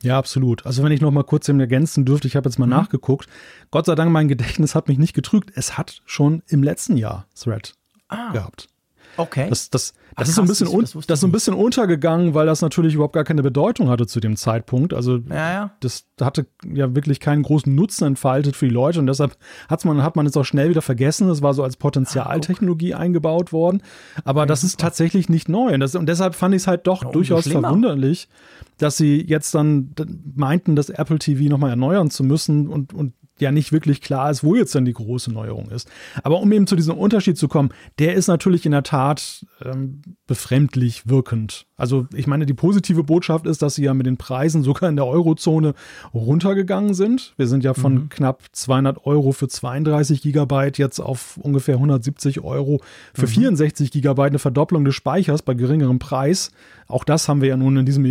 Ja, 0.03 0.17
absolut. 0.17 0.65
Also 0.65 0.83
wenn 0.83 0.91
ich 0.91 0.99
noch 0.99 1.11
mal 1.11 1.23
kurz 1.23 1.47
eben 1.47 1.61
ergänzen 1.61 2.03
dürfte, 2.03 2.27
ich 2.27 2.35
habe 2.35 2.49
jetzt 2.49 2.59
mal 2.59 2.65
mhm. 2.65 2.73
nachgeguckt. 2.73 3.29
Gott 3.71 3.85
sei 3.85 3.95
Dank, 3.95 4.11
mein 4.11 4.27
Gedächtnis 4.27 4.75
hat 4.75 4.89
mich 4.89 4.97
nicht 4.97 5.13
getrügt. 5.13 5.51
Es 5.55 5.77
hat 5.77 6.01
schon 6.05 6.43
im 6.47 6.61
letzten 6.61 6.97
Jahr 6.97 7.25
Thread 7.41 7.73
ah. 8.09 8.33
gehabt. 8.33 8.67
Okay. 9.19 9.47
Das, 9.49 9.69
das, 9.69 9.91
das, 9.91 9.95
Ach, 10.15 10.21
ist 10.23 10.36
so 10.36 10.41
ein 10.41 10.47
bisschen, 10.47 10.79
das, 10.79 10.93
das 10.93 11.05
ist 11.05 11.19
so 11.19 11.27
ein 11.27 11.32
bisschen 11.32 11.53
untergegangen, 11.53 12.34
weil 12.34 12.45
das 12.45 12.62
natürlich 12.62 12.93
überhaupt 12.93 13.13
gar 13.13 13.25
keine 13.25 13.43
Bedeutung 13.43 13.89
hatte 13.89 14.08
zu 14.08 14.21
dem 14.21 14.38
Zeitpunkt. 14.38 14.93
Also 14.93 15.17
ja, 15.29 15.51
ja. 15.51 15.71
das 15.82 16.05
hatte 16.21 16.45
ja 16.65 16.95
wirklich 16.95 17.19
keinen 17.19 17.43
großen 17.43 17.73
Nutzen 17.73 18.05
entfaltet 18.05 18.55
für 18.55 18.67
die 18.67 18.73
Leute 18.73 18.99
und 18.99 19.08
deshalb 19.08 19.36
hat's 19.67 19.84
man, 19.84 20.01
hat 20.03 20.15
man 20.15 20.25
es 20.25 20.38
auch 20.38 20.45
schnell 20.45 20.69
wieder 20.69 20.82
vergessen. 20.82 21.27
Das 21.27 21.41
war 21.41 21.53
so 21.53 21.63
als 21.63 21.75
Potenzialtechnologie 21.75 22.93
ah, 22.93 22.99
eingebaut 22.99 23.51
worden. 23.51 23.84
Aber 24.23 24.41
ja, 24.41 24.45
das 24.45 24.63
ist 24.63 24.79
tatsächlich 24.79 25.27
nicht 25.27 25.49
neu. 25.49 25.73
Und, 25.73 25.82
das, 25.82 25.95
und 25.95 26.08
deshalb 26.08 26.34
fand 26.34 26.55
ich 26.55 26.62
es 26.62 26.67
halt 26.67 26.88
doch 26.88 27.03
durchaus 27.03 27.47
verwunderlich, 27.47 28.29
dass 28.77 28.95
sie 28.95 29.21
jetzt 29.21 29.53
dann 29.53 29.93
meinten, 30.36 30.77
das 30.77 30.89
Apple 30.89 31.19
TV 31.19 31.49
nochmal 31.49 31.71
erneuern 31.71 32.10
zu 32.10 32.23
müssen 32.23 32.67
und, 32.69 32.93
und 32.93 33.13
ja 33.41 33.52
nicht 33.52 33.71
wirklich 33.71 34.02
klar 34.02 34.30
ist, 34.30 34.43
wo 34.43 34.56
jetzt 34.56 34.75
dann 34.75 34.86
die 34.86 34.93
große 34.93 35.32
Neuerung 35.32 35.69
ist. 35.69 35.89
Aber 36.23 36.39
um 36.39 36.52
eben 36.52 36.67
zu 36.67 36.75
diesem 36.75 36.97
Unterschied 36.97 37.38
zu 37.38 37.47
kommen, 37.47 37.69
der 37.99 38.13
ist 38.13 38.28
natürlich 38.28 38.65
in 38.65 38.71
der 38.71 38.84
Tat 38.84 39.45
ähm, 39.63 40.02
befremdlich 40.28 41.08
wirkend. 41.08 41.65
Also 41.80 42.08
ich 42.13 42.28
meine, 42.28 42.45
die 42.45 42.54
positive 42.54 43.04
Botschaft 43.04 43.45
ist, 43.45 43.62
dass 43.62 43.75
sie 43.75 43.84
ja 43.86 43.93
mit 43.93 44.06
den 44.06 44.17
Preisen 44.17 44.63
sogar 44.63 44.89
in 44.89 44.97
der 44.97 45.08
Eurozone 45.08 45.73
runtergegangen 46.13 46.93
sind. 46.93 47.34
Wir 47.38 47.47
sind 47.47 47.63
ja 47.63 47.73
von 47.73 47.93
mhm. 47.93 48.10
knapp 48.10 48.43
200 48.52 49.06
Euro 49.06 49.32
für 49.32 49.47
32 49.47 50.21
Gigabyte 50.21 50.78
jetzt 50.78 50.99
auf 50.99 51.38
ungefähr 51.38 51.75
170 51.75 52.41
Euro 52.41 52.82
für 53.13 53.28
mhm. 53.28 53.32
64 53.32 53.91
Gigabyte, 53.91 54.32
eine 54.32 54.39
Verdopplung 54.39 54.84
des 54.84 54.95
Speichers 54.95 55.41
bei 55.41 55.54
geringerem 55.54 55.99
Preis. 55.99 56.52
Auch 56.88 57.04
das 57.04 57.30
haben 57.30 57.41
wir 57.41 57.49
ja 57.49 57.58
nun 57.58 57.78
in 57.78 57.86
diesem, 57.86 58.04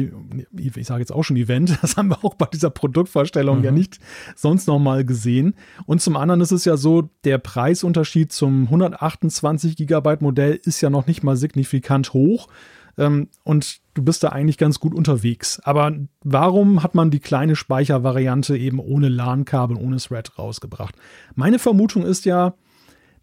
ich 0.57 0.87
sage 0.87 1.01
jetzt 1.01 1.13
auch 1.13 1.25
schon 1.25 1.37
Event, 1.37 1.79
das 1.83 1.97
haben 1.97 2.09
wir 2.09 2.25
auch 2.25 2.35
bei 2.35 2.47
dieser 2.47 2.71
Produktvorstellung 2.71 3.59
mhm. 3.59 3.65
ja 3.65 3.71
nicht 3.71 3.99
sonst 4.35 4.67
noch 4.67 4.79
mal 4.79 5.05
gesehen. 5.19 5.55
Und 5.87 6.01
zum 6.01 6.17
anderen 6.17 6.41
ist 6.41 6.53
es 6.53 6.65
ja 6.65 6.77
so, 6.77 7.11
der 7.25 7.39
Preisunterschied 7.39 8.33
zum 8.33 8.65
128 8.65 9.77
Gigabyte 9.77 10.23
Modell 10.23 10.61
ist 10.63 10.81
ja 10.81 10.91
noch 10.91 11.07
nicht 11.07 11.25
mal 11.25 11.37
signifikant 11.37 12.13
hoch. 12.13 12.49
Ähm, 12.97 13.29
und 13.43 13.81
du 13.95 14.03
bist 14.03 14.23
da 14.23 14.29
eigentlich 14.29 14.59
ganz 14.59 14.79
gut 14.79 14.95
unterwegs. 14.95 15.61
Aber 15.65 15.93
warum 16.23 16.83
hat 16.83 16.95
man 16.95 17.11
die 17.11 17.21
kleine 17.21 17.57
Speichervariante 17.57 18.57
eben 18.57 18.79
ohne 18.79 19.09
LAN-Kabel, 19.09 19.77
ohne 19.77 19.97
Thread 19.97 20.39
rausgebracht? 20.39 20.95
Meine 21.35 21.59
Vermutung 21.59 22.05
ist 22.05 22.25
ja, 22.25 22.55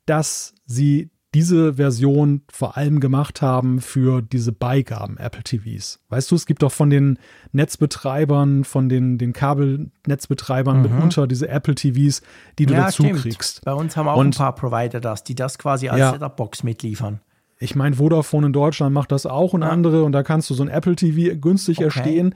dass 0.05 0.53
sie 0.65 1.09
diese 1.35 1.73
Version 1.73 2.43
vor 2.49 2.77
allem 2.77 3.01
gemacht 3.01 3.41
haben 3.41 3.81
für 3.81 4.21
diese 4.21 4.53
Beigaben 4.53 5.17
Apple 5.17 5.43
TVs. 5.43 5.99
Weißt 6.07 6.31
du, 6.31 6.35
es 6.35 6.45
gibt 6.45 6.63
doch 6.63 6.71
von 6.71 6.89
den 6.89 7.19
Netzbetreibern, 7.51 8.63
von 8.63 8.87
den, 8.87 9.17
den 9.17 9.33
Kabelnetzbetreibern 9.33 10.77
mhm. 10.77 10.83
mitunter 10.83 11.27
diese 11.27 11.49
Apple 11.49 11.75
TVs, 11.75 12.21
die 12.57 12.65
du 12.65 12.73
ja, 12.73 12.85
dazu 12.85 13.03
stimmt. 13.03 13.19
kriegst. 13.19 13.65
Bei 13.65 13.73
uns 13.73 13.97
haben 13.97 14.07
auch 14.07 14.15
Und, 14.15 14.27
ein 14.27 14.37
paar 14.37 14.55
Provider 14.55 15.01
das, 15.01 15.25
die 15.25 15.35
das 15.35 15.57
quasi 15.57 15.89
als 15.89 15.99
ja, 15.99 16.11
Setup-Box 16.13 16.63
mitliefern. 16.63 17.19
Ich 17.59 17.75
meine, 17.75 17.97
Vodafone 17.97 18.47
in 18.47 18.53
Deutschland 18.53 18.93
macht 18.93 19.11
das 19.11 19.25
auch 19.25 19.51
und 19.51 19.61
ja. 19.61 19.69
andere 19.69 20.05
und 20.05 20.13
da 20.13 20.23
kannst 20.23 20.49
du 20.49 20.53
so 20.53 20.63
ein 20.63 20.69
Apple 20.69 20.95
TV 20.95 21.35
günstig 21.37 21.79
okay. 21.79 21.85
erstehen. 21.85 22.35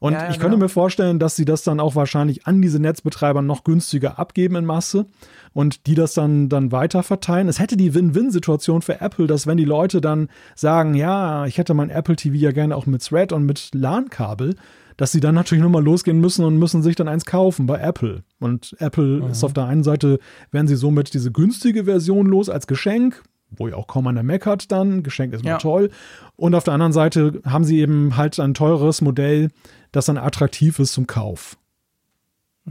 Und 0.00 0.14
ja, 0.14 0.24
ja, 0.24 0.30
ich 0.30 0.38
könnte 0.38 0.56
genau. 0.56 0.64
mir 0.64 0.68
vorstellen, 0.68 1.18
dass 1.18 1.36
sie 1.36 1.44
das 1.44 1.62
dann 1.62 1.78
auch 1.78 1.94
wahrscheinlich 1.94 2.46
an 2.46 2.60
diese 2.60 2.80
Netzbetreiber 2.80 3.42
noch 3.42 3.64
günstiger 3.64 4.18
abgeben 4.18 4.56
in 4.56 4.64
Masse 4.64 5.06
und 5.52 5.86
die 5.86 5.94
das 5.94 6.14
dann, 6.14 6.48
dann 6.48 6.72
weiter 6.72 7.02
verteilen. 7.02 7.48
Es 7.48 7.60
hätte 7.60 7.76
die 7.76 7.94
Win-Win-Situation 7.94 8.82
für 8.82 9.00
Apple, 9.00 9.26
dass 9.26 9.46
wenn 9.46 9.58
die 9.58 9.64
Leute 9.64 10.00
dann 10.00 10.28
sagen, 10.54 10.94
ja, 10.94 11.44
ich 11.46 11.58
hätte 11.58 11.74
mein 11.74 11.90
Apple 11.90 12.16
TV 12.16 12.34
ja 12.36 12.52
gerne 12.52 12.74
auch 12.76 12.86
mit 12.86 13.04
Thread 13.04 13.32
und 13.32 13.44
mit 13.44 13.70
LAN-Kabel, 13.74 14.56
dass 14.96 15.12
sie 15.12 15.20
dann 15.20 15.34
natürlich 15.34 15.62
nochmal 15.62 15.84
losgehen 15.84 16.20
müssen 16.20 16.44
und 16.44 16.58
müssen 16.58 16.82
sich 16.82 16.96
dann 16.96 17.08
eins 17.08 17.24
kaufen 17.24 17.66
bei 17.66 17.78
Apple. 17.78 18.22
Und 18.38 18.76
Apple 18.78 19.22
mhm. 19.22 19.30
ist 19.30 19.44
auf 19.44 19.52
der 19.52 19.64
einen 19.66 19.84
Seite, 19.84 20.18
werden 20.50 20.66
sie 20.66 20.76
somit 20.76 21.14
diese 21.14 21.30
günstige 21.30 21.84
Version 21.84 22.26
los 22.26 22.48
als 22.48 22.66
Geschenk, 22.66 23.22
wo 23.50 23.68
ja 23.68 23.76
auch 23.76 23.86
kaum 23.86 24.06
einer 24.06 24.22
meckert 24.22 24.70
dann, 24.70 25.02
Geschenk 25.02 25.32
ist 25.32 25.44
mal 25.44 25.50
ja. 25.50 25.58
toll. 25.58 25.90
Und 26.36 26.54
auf 26.54 26.64
der 26.64 26.74
anderen 26.74 26.92
Seite 26.92 27.40
haben 27.44 27.64
sie 27.64 27.80
eben 27.80 28.16
halt 28.16 28.38
ein 28.38 28.54
teures 28.54 29.00
Modell, 29.00 29.48
das 29.92 30.06
dann 30.06 30.18
attraktiv 30.18 30.78
ist 30.78 30.92
zum 30.92 31.06
Kauf. 31.06 31.56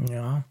Ja, 0.09 0.43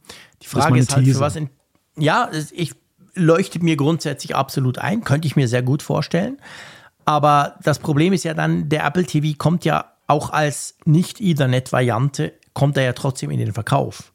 die 0.43 0.47
Frage 0.47 0.79
ist, 0.79 0.91
ist 0.91 0.97
halt, 0.97 1.07
für 1.07 1.21
was 1.21 1.37
in, 1.37 1.51
ja, 1.97 2.31
ich 2.53 2.75
leuchtet 3.15 3.63
mir 3.63 3.77
grundsätzlich 3.77 4.35
absolut 4.37 4.79
ein, 4.79 5.05
könnte 5.05 5.27
ich 5.27 5.37
mir 5.37 5.49
sehr 5.49 5.63
gut 5.63 5.83
vorstellen. 5.83 6.39
Aber 7.05 7.57
das 7.63 7.79
Problem 7.79 8.13
ist 8.13 8.25
ja 8.25 8.35
dann, 8.35 8.69
der 8.69 8.85
Apple 8.85 9.05
TV 9.05 9.37
kommt 9.39 9.65
ja 9.65 9.93
auch 10.07 10.31
als 10.31 10.77
Nicht-Ethernet-Variante, 10.85 12.35
kommt 12.53 12.77
er 12.77 12.85
ja 12.85 12.93
trotzdem 12.93 13.31
in 13.31 13.39
den 13.39 13.53
Verkauf. 13.53 14.13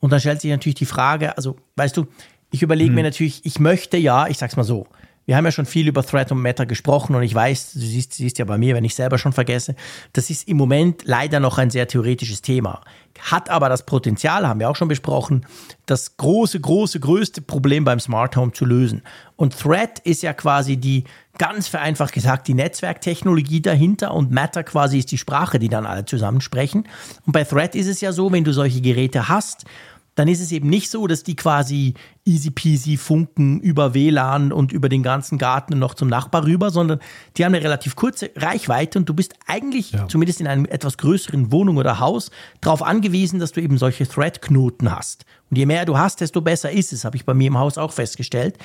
Und 0.00 0.10
dann 0.10 0.20
stellt 0.20 0.40
sich 0.40 0.50
natürlich 0.50 0.74
die 0.74 0.86
Frage, 0.86 1.36
also 1.36 1.56
weißt 1.76 1.96
du, 1.96 2.06
ich 2.50 2.62
überlege 2.62 2.88
hm. 2.88 2.94
mir 2.96 3.02
natürlich, 3.04 3.44
ich 3.44 3.58
möchte 3.58 3.96
ja, 3.96 4.26
ich 4.26 4.38
sag's 4.38 4.56
mal 4.56 4.64
so, 4.64 4.86
wir 5.26 5.36
haben 5.36 5.44
ja 5.44 5.52
schon 5.52 5.66
viel 5.66 5.88
über 5.88 6.04
Thread 6.04 6.32
und 6.32 6.42
Meta 6.42 6.64
gesprochen 6.64 7.14
und 7.14 7.22
ich 7.22 7.34
weiß, 7.34 7.72
du 7.72 7.80
siehst, 7.80 8.14
siehst 8.14 8.38
ja 8.38 8.44
bei 8.44 8.58
mir, 8.58 8.74
wenn 8.74 8.84
ich 8.84 8.94
selber 8.94 9.18
schon 9.18 9.32
vergesse, 9.32 9.74
das 10.12 10.30
ist 10.30 10.48
im 10.48 10.56
Moment 10.56 11.02
leider 11.04 11.40
noch 11.40 11.58
ein 11.58 11.70
sehr 11.70 11.88
theoretisches 11.88 12.42
Thema. 12.42 12.82
Hat 13.20 13.48
aber 13.48 13.68
das 13.68 13.86
Potenzial, 13.86 14.46
haben 14.46 14.60
wir 14.60 14.68
auch 14.68 14.76
schon 14.76 14.88
besprochen, 14.88 15.46
das 15.86 16.16
große, 16.16 16.60
große, 16.60 17.00
größte 17.00 17.42
Problem 17.42 17.84
beim 17.84 18.00
Smart 18.00 18.36
Home 18.36 18.52
zu 18.52 18.64
lösen. 18.64 19.02
Und 19.36 19.58
Thread 19.58 20.00
ist 20.00 20.22
ja 20.22 20.32
quasi 20.32 20.76
die, 20.76 21.04
ganz 21.38 21.68
vereinfacht 21.68 22.12
gesagt, 22.12 22.48
die 22.48 22.54
Netzwerktechnologie 22.54 23.60
dahinter 23.60 24.14
und 24.14 24.30
Matter 24.30 24.62
quasi 24.62 24.98
ist 24.98 25.10
die 25.10 25.18
Sprache, 25.18 25.58
die 25.58 25.68
dann 25.68 25.86
alle 25.86 26.04
zusammen 26.04 26.40
sprechen. 26.40 26.88
Und 27.26 27.32
bei 27.32 27.44
Thread 27.44 27.74
ist 27.74 27.88
es 27.88 28.00
ja 28.00 28.12
so, 28.12 28.30
wenn 28.32 28.44
du 28.44 28.52
solche 28.52 28.80
Geräte 28.80 29.28
hast, 29.28 29.64
dann 30.14 30.28
ist 30.28 30.40
es 30.40 30.52
eben 30.52 30.68
nicht 30.68 30.90
so, 30.90 31.06
dass 31.06 31.22
die 31.24 31.36
quasi 31.36 31.94
easy 32.24 32.50
peasy 32.50 32.96
funken 32.96 33.60
über 33.60 33.94
WLAN 33.94 34.52
und 34.52 34.72
über 34.72 34.88
den 34.88 35.02
ganzen 35.02 35.38
Garten 35.38 35.78
noch 35.78 35.94
zum 35.94 36.08
Nachbar 36.08 36.44
rüber, 36.44 36.70
sondern 36.70 37.00
die 37.36 37.44
haben 37.44 37.54
eine 37.54 37.64
relativ 37.64 37.96
kurze 37.96 38.30
Reichweite 38.36 38.98
und 38.98 39.08
du 39.08 39.14
bist 39.14 39.34
eigentlich, 39.46 39.92
ja. 39.92 40.08
zumindest 40.08 40.40
in 40.40 40.46
einem 40.46 40.66
etwas 40.66 40.98
größeren 40.98 41.50
Wohnung 41.50 41.76
oder 41.76 41.98
Haus, 41.98 42.30
darauf 42.60 42.82
angewiesen, 42.82 43.40
dass 43.40 43.52
du 43.52 43.60
eben 43.60 43.76
solche 43.78 44.06
Thread-Knoten 44.06 44.94
hast. 44.94 45.24
Und 45.50 45.58
je 45.58 45.66
mehr 45.66 45.84
du 45.84 45.98
hast, 45.98 46.20
desto 46.20 46.40
besser 46.40 46.70
ist 46.70 46.92
es, 46.92 47.04
habe 47.04 47.16
ich 47.16 47.24
bei 47.24 47.34
mir 47.34 47.48
im 47.48 47.58
Haus 47.58 47.76
auch 47.76 47.92
festgestellt. 47.92 48.56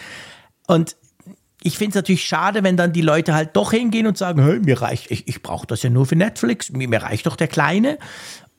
Und 0.67 0.95
ich 1.61 1.77
finde 1.77 1.89
es 1.89 1.95
natürlich 1.95 2.23
schade, 2.23 2.63
wenn 2.63 2.77
dann 2.77 2.93
die 2.93 3.01
Leute 3.01 3.33
halt 3.33 3.55
doch 3.55 3.71
hingehen 3.71 4.07
und 4.07 4.17
sagen, 4.17 4.41
hey, 4.41 4.59
mir 4.59 4.81
reicht, 4.81 5.11
ich, 5.11 5.27
ich 5.27 5.41
brauche 5.41 5.67
das 5.67 5.83
ja 5.83 5.89
nur 5.89 6.05
für 6.05 6.15
Netflix, 6.15 6.71
mir, 6.71 6.87
mir 6.87 7.01
reicht 7.01 7.25
doch 7.25 7.35
der 7.35 7.47
Kleine. 7.47 7.97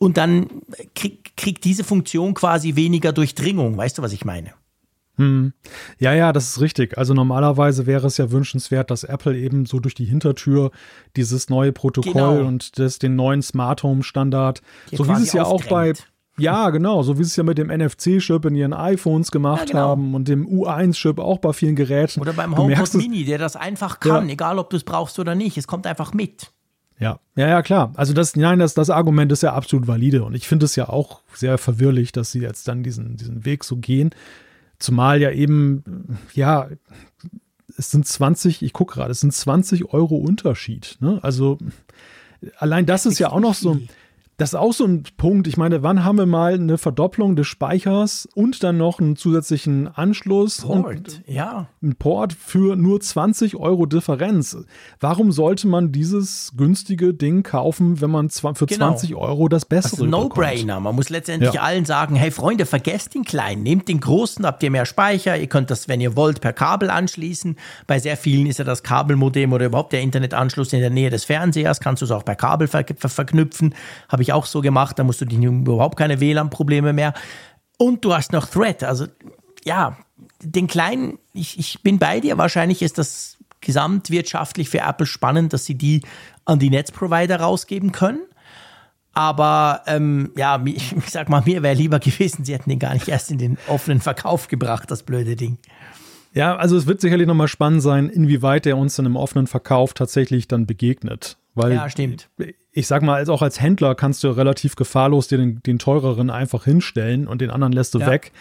Und 0.01 0.16
dann 0.16 0.48
krieg, 0.94 1.36
kriegt 1.36 1.62
diese 1.62 1.84
Funktion 1.84 2.32
quasi 2.32 2.74
weniger 2.74 3.12
Durchdringung. 3.12 3.76
Weißt 3.76 3.98
du, 3.98 4.03
was 4.03 4.14
ich 4.14 4.24
meine? 4.24 4.55
Hm. 5.16 5.53
Ja, 5.98 6.14
ja, 6.14 6.32
das 6.32 6.48
ist 6.48 6.61
richtig. 6.62 6.96
Also 6.96 7.12
normalerweise 7.12 7.84
wäre 7.84 8.07
es 8.07 8.16
ja 8.16 8.30
wünschenswert, 8.30 8.90
dass 8.90 9.05
Apple 9.05 9.36
eben 9.36 9.66
so 9.66 9.78
durch 9.78 9.94
die 9.94 10.07
Hintertür 10.07 10.70
dieses 11.16 11.51
neue 11.51 11.72
Protokoll 11.72 12.38
genau. 12.38 12.48
und 12.48 12.78
das, 12.78 12.98
den 12.98 13.14
neuen 13.14 13.42
Smart 13.42 13.82
Home 13.82 14.03
Standard, 14.03 14.62
Hier 14.88 14.96
so 14.96 15.07
wie 15.07 15.22
es 15.22 15.34
ja 15.34 15.44
auch 15.44 15.62
bei 15.64 15.92
ja, 16.38 16.70
genau, 16.70 17.03
so 17.03 17.18
wie 17.18 17.24
sie 17.24 17.28
es 17.28 17.36
ja 17.36 17.42
mit 17.42 17.59
dem 17.59 17.68
NFC-Chip 17.68 18.46
in 18.46 18.55
ihren 18.55 18.72
iPhones 18.72 19.30
gemacht 19.30 19.68
ja, 19.68 19.72
genau. 19.74 19.88
haben 19.88 20.14
und 20.14 20.26
dem 20.26 20.48
U1-Chip 20.48 21.18
auch 21.18 21.36
bei 21.36 21.53
vielen 21.53 21.76
Geräten. 21.76 22.18
Oder 22.18 22.32
beim 22.32 22.57
HomePod 22.57 22.94
Mini, 22.94 23.24
der 23.26 23.36
das 23.36 23.57
einfach 23.57 24.01
kann, 24.01 24.28
ja. 24.28 24.32
egal 24.32 24.59
ob 24.59 24.70
du 24.70 24.78
es 24.78 24.84
brauchst 24.84 25.18
oder 25.18 25.34
nicht. 25.34 25.59
Es 25.59 25.66
kommt 25.66 25.86
einfach 25.86 26.14
mit. 26.14 26.51
Ja, 27.01 27.18
ja, 27.34 27.48
ja, 27.48 27.62
klar. 27.62 27.92
Also 27.96 28.12
das, 28.12 28.36
nein, 28.36 28.59
das, 28.59 28.74
das 28.74 28.90
Argument 28.90 29.32
ist 29.32 29.42
ja 29.42 29.55
absolut 29.55 29.88
valide 29.88 30.22
und 30.22 30.34
ich 30.34 30.46
finde 30.46 30.66
es 30.66 30.76
ja 30.76 30.88
auch 30.88 31.22
sehr 31.32 31.57
verwirrlich, 31.57 32.12
dass 32.12 32.30
sie 32.30 32.40
jetzt 32.40 32.68
dann 32.68 32.82
diesen, 32.82 33.16
diesen 33.16 33.44
Weg 33.46 33.64
so 33.64 33.78
gehen. 33.78 34.11
Zumal 34.78 35.20
ja 35.20 35.30
eben, 35.30 36.18
ja, 36.34 36.68
es 37.76 37.90
sind 37.90 38.07
20, 38.07 38.62
ich 38.62 38.74
gucke 38.74 38.94
gerade, 38.94 39.12
es 39.12 39.20
sind 39.20 39.32
20 39.32 39.92
Euro 39.94 40.16
Unterschied. 40.16 40.98
Ne? 41.01 41.18
Also 41.22 41.59
allein 42.59 42.84
das 42.84 43.07
ist 43.07 43.18
ja 43.18 43.30
auch 43.30 43.40
noch 43.40 43.55
so, 43.55 43.78
das 44.41 44.55
ist 44.55 44.59
auch 44.59 44.72
so 44.72 44.86
ein 44.86 45.03
Punkt. 45.18 45.47
Ich 45.49 45.59
meine, 45.59 45.82
wann 45.82 46.03
haben 46.03 46.16
wir 46.16 46.24
mal 46.24 46.55
eine 46.55 46.78
Verdopplung 46.78 47.36
des 47.36 47.47
Speichers 47.47 48.26
und 48.34 48.62
dann 48.62 48.78
noch 48.78 48.99
einen 48.99 49.16
zusätzlichen 49.16 49.86
Anschluss 49.86 50.62
Port, 50.62 50.97
und 50.97 51.22
ja. 51.26 51.66
ein 51.82 51.95
Port 51.97 52.32
für 52.32 52.74
nur 52.74 53.03
20 53.03 53.57
Euro 53.57 53.84
Differenz? 53.84 54.57
Warum 54.99 55.30
sollte 55.30 55.66
man 55.66 55.93
dieses 55.93 56.53
günstige 56.57 57.12
Ding 57.12 57.43
kaufen, 57.43 58.01
wenn 58.01 58.11
man 58.11 58.30
für 58.30 58.64
genau. 58.64 58.88
20 58.88 59.14
Euro 59.14 59.49
das 59.49 59.66
bessere 59.66 59.91
das 59.91 59.99
ist 59.99 60.05
ein 60.05 60.11
No-Brainer. 60.11 60.80
Man 60.80 60.95
muss 60.95 61.11
letztendlich 61.11 61.53
ja. 61.53 61.61
allen 61.61 61.84
sagen, 61.84 62.16
hey 62.16 62.30
Freunde, 62.30 62.64
vergesst 62.64 63.14
den 63.14 63.24
kleinen, 63.24 63.62
nehmt 63.62 63.88
den 63.88 64.01
großen, 64.01 64.47
habt 64.47 64.62
ihr 64.62 64.70
mehr 64.70 64.86
Speicher, 64.86 65.36
ihr 65.36 65.49
könnt 65.49 65.70
das, 65.70 65.86
wenn 65.86 66.01
ihr 66.01 66.16
wollt, 66.16 66.41
per 66.41 66.55
Kabel 66.55 66.88
anschließen. 66.88 67.57
Bei 67.86 67.99
sehr 67.99 68.16
vielen 68.16 68.47
ist 68.47 68.59
ja 68.59 68.64
das 68.64 68.82
Kabelmodem 68.82 69.53
oder 69.53 69.66
überhaupt 69.66 69.93
der 69.93 70.01
Internetanschluss 70.01 70.72
in 70.72 70.80
der 70.80 70.88
Nähe 70.88 71.11
des 71.11 71.26
Fernsehers, 71.26 71.80
kannst 71.80 72.01
du 72.01 72.07
es 72.07 72.11
auch 72.11 72.24
per 72.24 72.36
Kabel 72.36 72.68
ver 72.68 72.86
ver 72.97 73.11
verknüpfen. 73.11 73.74
Habe 74.09 74.22
ich 74.22 74.29
auch 74.32 74.46
so 74.46 74.60
gemacht, 74.60 74.98
da 74.98 75.04
musst 75.04 75.20
du 75.20 75.24
dich 75.24 75.38
überhaupt 75.38 75.96
keine 75.96 76.20
WLAN-Probleme 76.20 76.92
mehr. 76.92 77.14
Und 77.78 78.04
du 78.04 78.14
hast 78.14 78.32
noch 78.32 78.46
Thread. 78.46 78.84
Also 78.84 79.06
ja, 79.64 79.96
den 80.42 80.66
kleinen, 80.66 81.18
ich, 81.32 81.58
ich 81.58 81.82
bin 81.82 81.98
bei 81.98 82.20
dir, 82.20 82.38
wahrscheinlich 82.38 82.82
ist 82.82 82.98
das 82.98 83.38
gesamtwirtschaftlich 83.60 84.68
für 84.68 84.80
Apple 84.80 85.06
spannend, 85.06 85.52
dass 85.52 85.64
sie 85.64 85.74
die 85.74 86.02
an 86.44 86.58
die 86.58 86.70
Netzprovider 86.70 87.40
rausgeben 87.40 87.92
können. 87.92 88.20
Aber 89.12 89.82
ähm, 89.86 90.30
ja, 90.36 90.62
ich, 90.64 90.92
ich 90.96 91.10
sag 91.10 91.28
mal, 91.28 91.42
mir 91.44 91.62
wäre 91.62 91.74
lieber 91.74 91.98
gewesen, 91.98 92.44
sie 92.44 92.54
hätten 92.54 92.70
den 92.70 92.78
gar 92.78 92.94
nicht 92.94 93.08
erst 93.08 93.30
in 93.30 93.38
den 93.38 93.58
offenen 93.68 94.00
Verkauf 94.00 94.48
gebracht, 94.48 94.90
das 94.90 95.02
blöde 95.02 95.36
Ding. 95.36 95.58
Ja, 96.32 96.56
also 96.56 96.76
es 96.76 96.86
wird 96.86 97.00
sicherlich 97.00 97.26
nochmal 97.26 97.48
spannend 97.48 97.82
sein, 97.82 98.08
inwieweit 98.08 98.64
er 98.64 98.76
uns 98.76 98.94
dann 98.94 99.06
im 99.06 99.16
offenen 99.16 99.48
Verkauf 99.48 99.94
tatsächlich 99.94 100.46
dann 100.46 100.64
begegnet. 100.64 101.36
Weil 101.55 101.72
ja, 101.72 101.88
stimmt. 101.90 102.28
Ich 102.72 102.86
sag 102.86 103.03
mal, 103.03 103.16
als 103.16 103.28
auch 103.28 103.42
als 103.42 103.61
Händler 103.61 103.94
kannst 103.94 104.22
du 104.22 104.28
relativ 104.28 104.76
gefahrlos 104.76 105.28
dir 105.28 105.38
den, 105.38 105.62
den 105.62 105.78
teureren 105.78 106.30
einfach 106.30 106.64
hinstellen 106.64 107.26
und 107.26 107.40
den 107.40 107.51
anderen 107.51 107.72
lässt 107.72 107.94
du 107.94 107.98
ja. 107.98 108.07
weg. 108.07 108.32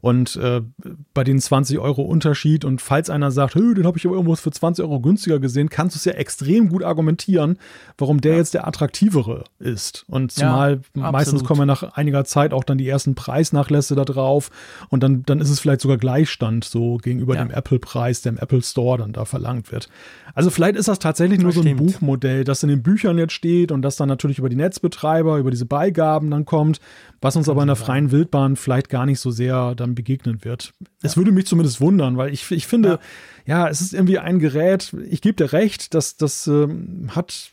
Und 0.00 0.36
äh, 0.36 0.62
bei 1.12 1.24
den 1.24 1.40
20 1.40 1.78
Euro 1.80 2.02
Unterschied 2.02 2.64
und 2.64 2.80
falls 2.80 3.10
einer 3.10 3.32
sagt, 3.32 3.56
den 3.56 3.84
habe 3.84 3.98
ich 3.98 4.06
aber 4.06 4.14
irgendwo 4.14 4.36
für 4.36 4.52
20 4.52 4.84
Euro 4.84 5.00
günstiger 5.00 5.40
gesehen, 5.40 5.68
kannst 5.70 5.96
du 5.96 5.98
es 5.98 6.04
ja 6.04 6.12
extrem 6.12 6.68
gut 6.68 6.84
argumentieren, 6.84 7.58
warum 7.96 8.20
der 8.20 8.32
ja. 8.32 8.38
jetzt 8.38 8.54
der 8.54 8.68
attraktivere 8.68 9.44
ist. 9.58 10.04
Und 10.08 10.30
zumal 10.30 10.82
ja, 10.94 11.10
meistens 11.10 11.42
kommen 11.42 11.60
ja 11.60 11.66
nach 11.66 11.82
einiger 11.94 12.24
Zeit 12.24 12.52
auch 12.52 12.62
dann 12.62 12.78
die 12.78 12.88
ersten 12.88 13.16
Preisnachlässe 13.16 13.96
da 13.96 14.04
drauf 14.04 14.50
und 14.88 15.02
dann, 15.02 15.24
dann 15.24 15.40
ist 15.40 15.50
es 15.50 15.58
vielleicht 15.58 15.80
sogar 15.80 15.98
Gleichstand 15.98 16.64
so 16.64 16.98
gegenüber 16.98 17.34
ja. 17.34 17.44
dem 17.44 17.50
Apple-Preis, 17.50 18.22
der 18.22 18.32
im 18.32 18.38
Apple 18.38 18.62
Store 18.62 18.98
dann 18.98 19.12
da 19.12 19.24
verlangt 19.24 19.72
wird. 19.72 19.88
Also 20.34 20.50
vielleicht 20.50 20.76
ist 20.76 20.86
das 20.86 21.00
tatsächlich 21.00 21.38
das 21.38 21.42
nur 21.42 21.52
so 21.52 21.68
ein. 21.68 21.76
Buchmodell, 21.76 22.44
das 22.44 22.62
in 22.62 22.68
den 22.68 22.84
Büchern 22.84 23.18
jetzt 23.18 23.32
steht 23.32 23.72
und 23.72 23.82
das 23.82 23.96
dann 23.96 24.08
natürlich 24.08 24.38
über 24.38 24.48
die 24.48 24.56
Netzbetreiber, 24.56 25.38
über 25.38 25.50
diese 25.50 25.66
Beigaben 25.66 26.30
dann 26.30 26.44
kommt, 26.44 26.80
was 27.20 27.34
uns 27.34 27.48
aber 27.48 27.62
in 27.62 27.66
der 27.66 27.76
freien 27.76 28.12
Wildbahn 28.12 28.54
vielleicht 28.54 28.88
gar 28.88 29.06
nicht 29.06 29.18
so 29.18 29.32
sehr 29.32 29.74
dann 29.88 29.94
begegnen 29.94 30.44
wird. 30.44 30.72
Es 31.02 31.16
würde 31.16 31.32
mich 31.32 31.46
zumindest 31.46 31.80
wundern, 31.80 32.16
weil 32.16 32.32
ich, 32.32 32.50
ich 32.50 32.66
finde, 32.66 33.00
ja. 33.46 33.64
ja 33.64 33.68
es 33.68 33.80
ist 33.80 33.94
irgendwie 33.94 34.18
ein 34.18 34.38
Gerät, 34.38 34.94
ich 35.08 35.20
gebe 35.20 35.36
dir 35.36 35.52
recht, 35.52 35.94
das, 35.94 36.16
das 36.16 36.46
ähm, 36.46 37.10
hat 37.14 37.52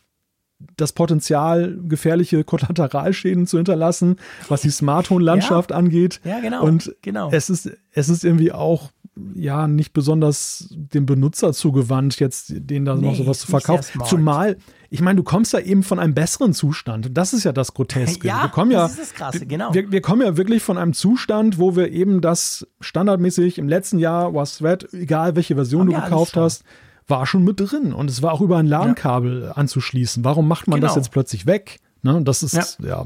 das 0.78 0.94
Potenzial, 0.94 1.78
gefährliche 1.88 2.44
Kollateralschäden 2.44 3.48
zu 3.48 3.58
hinterlassen, 3.58 4.18
was 4.48 4.62
die 4.62 4.70
Smart 4.70 5.10
Home 5.10 5.24
Landschaft 5.24 5.72
ja. 5.72 5.78
angeht. 5.78 6.22
Ja, 6.24 6.40
genau. 6.40 6.64
Und 6.64 6.96
genau. 7.02 7.30
es 7.32 7.50
ist, 7.50 7.72
es 7.92 8.10
ist 8.10 8.24
irgendwie 8.24 8.52
auch 8.52 8.92
ja 9.36 9.68
nicht 9.68 9.94
besonders 9.94 10.68
dem 10.72 11.06
Benutzer 11.06 11.54
zugewandt, 11.54 12.20
jetzt 12.20 12.54
denen 12.56 12.86
da 12.86 12.96
nee, 12.96 13.08
noch 13.08 13.16
sowas 13.16 13.40
zu 13.40 13.48
verkaufen. 13.48 14.02
Zumal, 14.06 14.58
ich 14.96 15.02
meine, 15.02 15.18
du 15.18 15.24
kommst 15.24 15.52
ja 15.52 15.60
eben 15.60 15.84
von 15.84 16.00
einem 16.00 16.14
besseren 16.14 16.54
Zustand. 16.54 17.10
Das 17.18 17.34
ist 17.34 17.44
ja 17.44 17.52
das 17.52 17.74
Groteske. 17.74 18.26
Ja, 18.26 18.44
wir 18.44 18.50
kommen 18.50 18.72
ja, 18.72 18.84
das 18.84 18.94
ist 18.94 19.02
das 19.02 19.14
Krasse, 19.14 19.46
genau. 19.46 19.74
Wir, 19.74 19.92
wir, 19.92 20.00
kommen 20.00 20.22
ja 20.22 20.38
wirklich 20.38 20.64
von 20.64 20.78
einem 20.78 20.94
Zustand, 20.94 21.60
wo 21.60 21.76
wir 21.76 21.92
eben 21.92 22.22
das 22.22 22.66
standardmäßig 22.80 23.58
im 23.58 23.68
letzten 23.68 24.00
Jahr 24.00 24.34
was 24.34 24.60
Thread, 24.60 24.88
egal 24.94 25.36
welche 25.36 25.56
Version 25.56 25.94
Haben 25.94 25.96
du 25.96 26.02
gekauft 26.02 26.38
hast, 26.38 26.64
war 27.10 27.26
schon 27.26 27.44
mit 27.44 27.60
drin. 27.60 27.92
Und 27.92 28.10
es 28.10 28.22
war 28.22 28.32
auch 28.32 28.40
über 28.40 28.56
ein 28.56 28.68
LAN-Kabel 28.68 29.44
ja. 29.48 29.52
anzuschließen. 29.52 30.24
Warum 30.24 30.48
macht 30.48 30.70
man 30.70 30.80
genau. 30.80 30.88
das 30.88 30.96
jetzt 30.96 31.12
plötzlich 31.12 31.46
weg? 31.46 31.82
Ne? 32.02 32.22
Das 32.24 32.42
ist, 32.42 32.54
ja. 32.54 32.88
ja. 32.88 33.06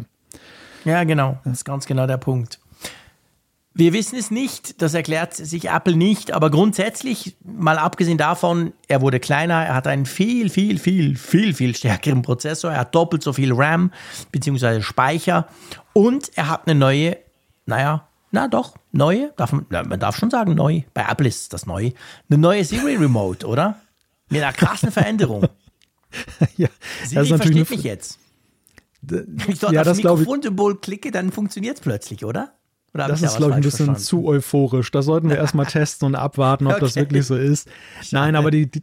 Ja, 0.85 1.03
genau. 1.05 1.39
Das 1.43 1.53
ist 1.53 1.65
ganz 1.65 1.87
genau 1.87 2.05
der 2.05 2.17
Punkt. 2.17 2.59
Wir 3.79 3.93
wissen 3.93 4.19
es 4.19 4.29
nicht, 4.29 4.81
das 4.81 4.93
erklärt 4.93 5.33
sich 5.33 5.69
Apple 5.69 5.95
nicht, 5.95 6.33
aber 6.33 6.51
grundsätzlich, 6.51 7.37
mal 7.45 7.77
abgesehen 7.77 8.17
davon, 8.17 8.73
er 8.89 8.99
wurde 8.99 9.21
kleiner, 9.21 9.53
er 9.53 9.73
hat 9.73 9.87
einen 9.87 10.05
viel, 10.05 10.49
viel, 10.49 10.77
viel, 10.77 11.15
viel, 11.15 11.53
viel 11.53 11.73
stärkeren 11.73 12.21
Prozessor, 12.21 12.73
er 12.73 12.79
hat 12.81 12.93
doppelt 12.93 13.23
so 13.23 13.31
viel 13.31 13.53
RAM 13.53 13.93
bzw. 14.33 14.81
Speicher 14.81 15.47
und 15.93 16.29
er 16.35 16.49
hat 16.49 16.67
eine 16.67 16.77
neue, 16.77 17.19
naja, 17.67 18.09
na 18.31 18.49
doch, 18.49 18.75
neue, 18.91 19.31
darf 19.37 19.53
man, 19.53 19.65
darf 19.97 20.17
schon 20.17 20.29
sagen 20.29 20.55
neu, 20.55 20.81
bei 20.93 21.05
Apple 21.09 21.29
ist 21.29 21.53
das 21.53 21.65
neu, 21.65 21.91
eine 22.29 22.37
neue 22.37 22.65
Siri 22.65 22.97
Remote, 22.97 23.47
oder? 23.47 23.79
Mit 24.27 24.43
einer 24.43 24.51
krassen 24.51 24.91
Veränderung. 24.91 25.47
ja, 26.57 26.67
Siri 27.05 27.27
versteht 27.27 27.69
mich 27.69 27.83
jetzt. 27.83 28.19
Wenn 29.01 29.37
ich 29.47 29.59
dort 29.59 29.71
ja, 29.71 29.79
auf 29.79 29.87
das 29.87 29.95
Mikrofonsymbol 29.95 30.81
klicke, 30.81 31.11
dann 31.11 31.31
funktioniert 31.31 31.77
es 31.77 31.81
plötzlich, 31.81 32.25
oder? 32.25 32.58
Das 32.93 33.21
ist, 33.21 33.37
glaube 33.37 33.51
ich, 33.51 33.57
ein 33.57 33.61
bisschen 33.61 33.85
verstanden? 33.87 34.01
zu 34.01 34.25
euphorisch. 34.25 34.91
Da 34.91 35.01
sollten 35.01 35.29
wir 35.29 35.37
erstmal 35.37 35.65
testen 35.65 36.07
und 36.07 36.15
abwarten, 36.15 36.67
ob 36.67 36.73
okay. 36.73 36.81
das 36.81 36.95
wirklich 36.95 37.25
so 37.25 37.35
ist. 37.35 37.69
Nein, 38.11 38.35
aber 38.35 38.51
die, 38.51 38.69
die, 38.69 38.81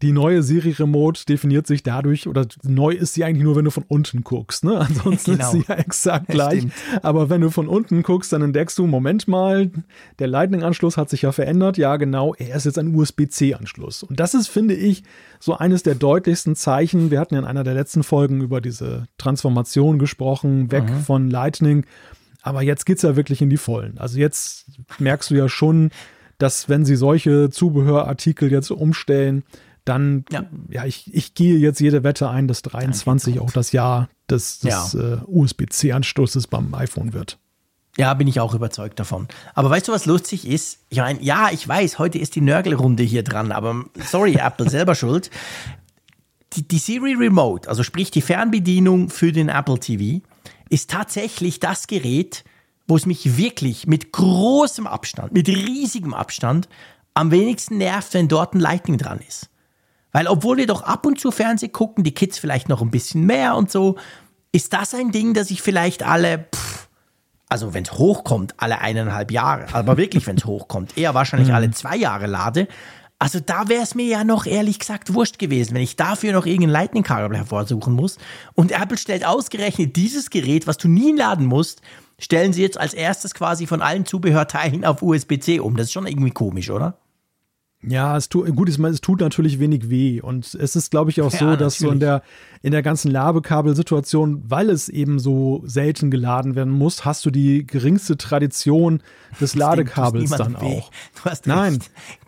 die 0.00 0.12
neue 0.12 0.44
Siri 0.44 0.70
Remote 0.70 1.24
definiert 1.26 1.66
sich 1.66 1.82
dadurch, 1.82 2.28
oder 2.28 2.46
neu 2.62 2.92
ist 2.92 3.14
sie 3.14 3.24
eigentlich 3.24 3.42
nur, 3.42 3.56
wenn 3.56 3.64
du 3.64 3.72
von 3.72 3.84
unten 3.88 4.22
guckst. 4.22 4.62
Ne? 4.62 4.78
Ansonsten 4.78 5.32
genau. 5.32 5.46
ist 5.46 5.52
sie 5.52 5.64
ja 5.68 5.74
exakt 5.74 6.28
gleich. 6.28 6.66
Aber 7.02 7.30
wenn 7.30 7.40
du 7.40 7.50
von 7.50 7.66
unten 7.66 8.02
guckst, 8.02 8.32
dann 8.32 8.42
entdeckst 8.42 8.78
du, 8.78 8.86
Moment 8.86 9.26
mal, 9.26 9.70
der 10.20 10.28
Lightning-Anschluss 10.28 10.96
hat 10.96 11.10
sich 11.10 11.22
ja 11.22 11.32
verändert. 11.32 11.78
Ja, 11.78 11.96
genau, 11.96 12.34
er 12.34 12.54
ist 12.54 12.64
jetzt 12.64 12.78
ein 12.78 12.94
USB-C-Anschluss. 12.94 14.04
Und 14.04 14.20
das 14.20 14.34
ist, 14.34 14.46
finde 14.46 14.74
ich, 14.74 15.02
so 15.40 15.56
eines 15.56 15.82
der 15.82 15.96
deutlichsten 15.96 16.54
Zeichen. 16.54 17.10
Wir 17.10 17.18
hatten 17.18 17.34
ja 17.34 17.40
in 17.40 17.46
einer 17.46 17.64
der 17.64 17.74
letzten 17.74 18.04
Folgen 18.04 18.40
über 18.40 18.60
diese 18.60 19.08
Transformation 19.18 19.98
gesprochen, 19.98 20.70
weg 20.70 20.88
mhm. 20.88 21.00
von 21.00 21.28
Lightning 21.28 21.84
aber 22.42 22.62
jetzt 22.62 22.86
geht 22.86 22.96
es 22.98 23.02
ja 23.02 23.16
wirklich 23.16 23.42
in 23.42 23.50
die 23.50 23.56
Vollen. 23.56 23.98
Also 23.98 24.18
jetzt 24.18 24.66
merkst 24.98 25.30
du 25.30 25.34
ja 25.34 25.48
schon, 25.48 25.90
dass 26.38 26.68
wenn 26.68 26.84
sie 26.84 26.96
solche 26.96 27.50
Zubehörartikel 27.50 28.50
jetzt 28.50 28.70
umstellen, 28.70 29.44
dann, 29.84 30.24
ja, 30.30 30.44
ja 30.68 30.84
ich, 30.84 31.12
ich 31.12 31.34
gehe 31.34 31.56
jetzt 31.56 31.80
jede 31.80 32.04
Wette 32.04 32.28
ein, 32.30 32.46
dass 32.48 32.62
23 32.62 33.40
auch 33.40 33.50
das 33.50 33.72
Jahr 33.72 34.08
des, 34.30 34.60
des 34.60 34.92
ja. 34.92 35.14
äh, 35.14 35.18
USB-C-Anstoßes 35.26 36.46
beim 36.46 36.74
iPhone 36.74 37.12
wird. 37.12 37.38
Ja, 37.96 38.14
bin 38.14 38.28
ich 38.28 38.38
auch 38.38 38.54
überzeugt 38.54 39.00
davon. 39.00 39.26
Aber 39.54 39.70
weißt 39.70 39.88
du, 39.88 39.92
was 39.92 40.06
lustig 40.06 40.46
ist? 40.46 40.78
Ich 40.88 40.98
meine, 40.98 41.20
ja, 41.20 41.48
ich 41.52 41.66
weiß, 41.66 41.98
heute 41.98 42.18
ist 42.18 42.36
die 42.36 42.40
Nörgelrunde 42.40 43.02
hier 43.02 43.24
dran, 43.24 43.50
aber 43.50 43.84
sorry, 44.08 44.34
Apple 44.40 44.70
selber 44.70 44.94
schuld. 44.94 45.30
Die, 46.52 46.66
die 46.66 46.78
Siri 46.78 47.14
Remote, 47.14 47.68
also 47.68 47.82
sprich 47.82 48.10
die 48.10 48.22
Fernbedienung 48.22 49.10
für 49.10 49.32
den 49.32 49.48
Apple 49.48 49.80
TV, 49.80 50.24
ist 50.70 50.90
tatsächlich 50.90 51.60
das 51.60 51.86
Gerät, 51.86 52.44
wo 52.86 52.96
es 52.96 53.06
mich 53.06 53.36
wirklich 53.36 53.86
mit 53.86 54.12
großem 54.12 54.86
Abstand, 54.86 55.32
mit 55.32 55.48
riesigem 55.48 56.14
Abstand 56.14 56.68
am 57.14 57.30
wenigsten 57.30 57.78
nervt, 57.78 58.14
wenn 58.14 58.28
dort 58.28 58.54
ein 58.54 58.60
Lightning 58.60 58.96
dran 58.96 59.20
ist. 59.26 59.50
Weil 60.12 60.26
obwohl 60.26 60.56
wir 60.56 60.66
doch 60.66 60.82
ab 60.82 61.04
und 61.04 61.20
zu 61.20 61.30
Fernsehen 61.30 61.72
gucken, 61.72 62.02
die 62.04 62.14
Kids 62.14 62.38
vielleicht 62.38 62.68
noch 62.68 62.80
ein 62.80 62.90
bisschen 62.90 63.26
mehr 63.26 63.56
und 63.56 63.70
so, 63.70 63.96
ist 64.52 64.72
das 64.72 64.94
ein 64.94 65.10
Ding, 65.10 65.34
das 65.34 65.50
ich 65.50 65.60
vielleicht 65.60 66.02
alle, 66.02 66.46
pff, 66.54 66.88
also 67.48 67.74
wenn 67.74 67.84
es 67.84 67.92
hochkommt, 67.92 68.54
alle 68.56 68.80
eineinhalb 68.80 69.30
Jahre, 69.30 69.66
aber 69.74 69.96
wirklich, 69.96 70.26
wenn 70.26 70.36
es 70.36 70.44
hochkommt, 70.44 70.96
eher 70.96 71.14
wahrscheinlich 71.14 71.52
alle 71.52 71.70
zwei 71.70 71.96
Jahre 71.96 72.26
lade. 72.26 72.68
Also 73.20 73.40
da 73.40 73.68
wäre 73.68 73.82
es 73.82 73.96
mir 73.96 74.06
ja 74.06 74.22
noch 74.22 74.46
ehrlich 74.46 74.78
gesagt 74.78 75.12
wurscht 75.12 75.40
gewesen, 75.40 75.74
wenn 75.74 75.82
ich 75.82 75.96
dafür 75.96 76.32
noch 76.32 76.46
irgendein 76.46 76.70
Lightning-Kabel 76.70 77.36
hervorsuchen 77.36 77.92
muss. 77.92 78.16
Und 78.54 78.70
Apple 78.70 78.96
stellt 78.96 79.26
ausgerechnet 79.26 79.96
dieses 79.96 80.30
Gerät, 80.30 80.68
was 80.68 80.76
du 80.76 80.86
nie 80.86 81.12
laden 81.12 81.46
musst, 81.46 81.82
stellen 82.20 82.52
sie 82.52 82.62
jetzt 82.62 82.78
als 82.78 82.94
erstes 82.94 83.34
quasi 83.34 83.66
von 83.66 83.82
allen 83.82 84.06
Zubehörteilen 84.06 84.84
auf 84.84 85.02
USB-C 85.02 85.58
um. 85.58 85.76
Das 85.76 85.86
ist 85.86 85.92
schon 85.92 86.06
irgendwie 86.06 86.30
komisch, 86.30 86.70
oder? 86.70 86.98
Ja, 87.80 88.16
es 88.16 88.28
tut, 88.28 88.54
gut, 88.56 88.68
es 88.68 89.00
tut 89.00 89.20
natürlich 89.20 89.60
wenig 89.60 89.88
weh. 89.88 90.20
Und 90.20 90.54
es 90.54 90.74
ist, 90.74 90.90
glaube 90.90 91.10
ich, 91.10 91.20
auch 91.20 91.30
so, 91.32 91.46
ja, 91.46 91.56
dass 91.56 91.78
so 91.78 91.90
in 91.90 92.00
der, 92.00 92.22
in 92.62 92.72
der 92.72 92.82
ganzen 92.82 93.10
Labekabelsituation, 93.10 94.42
weil 94.48 94.70
es 94.70 94.88
eben 94.88 95.18
so 95.18 95.62
selten 95.64 96.10
geladen 96.10 96.56
werden 96.56 96.72
muss, 96.72 97.04
hast 97.04 97.24
du 97.24 97.30
die 97.30 97.66
geringste 97.66 98.16
Tradition 98.16 99.02
des 99.40 99.54
Ladekabels 99.54 100.30
dann 100.30 100.56
auch. 100.56 100.90
Nein, 101.44 101.78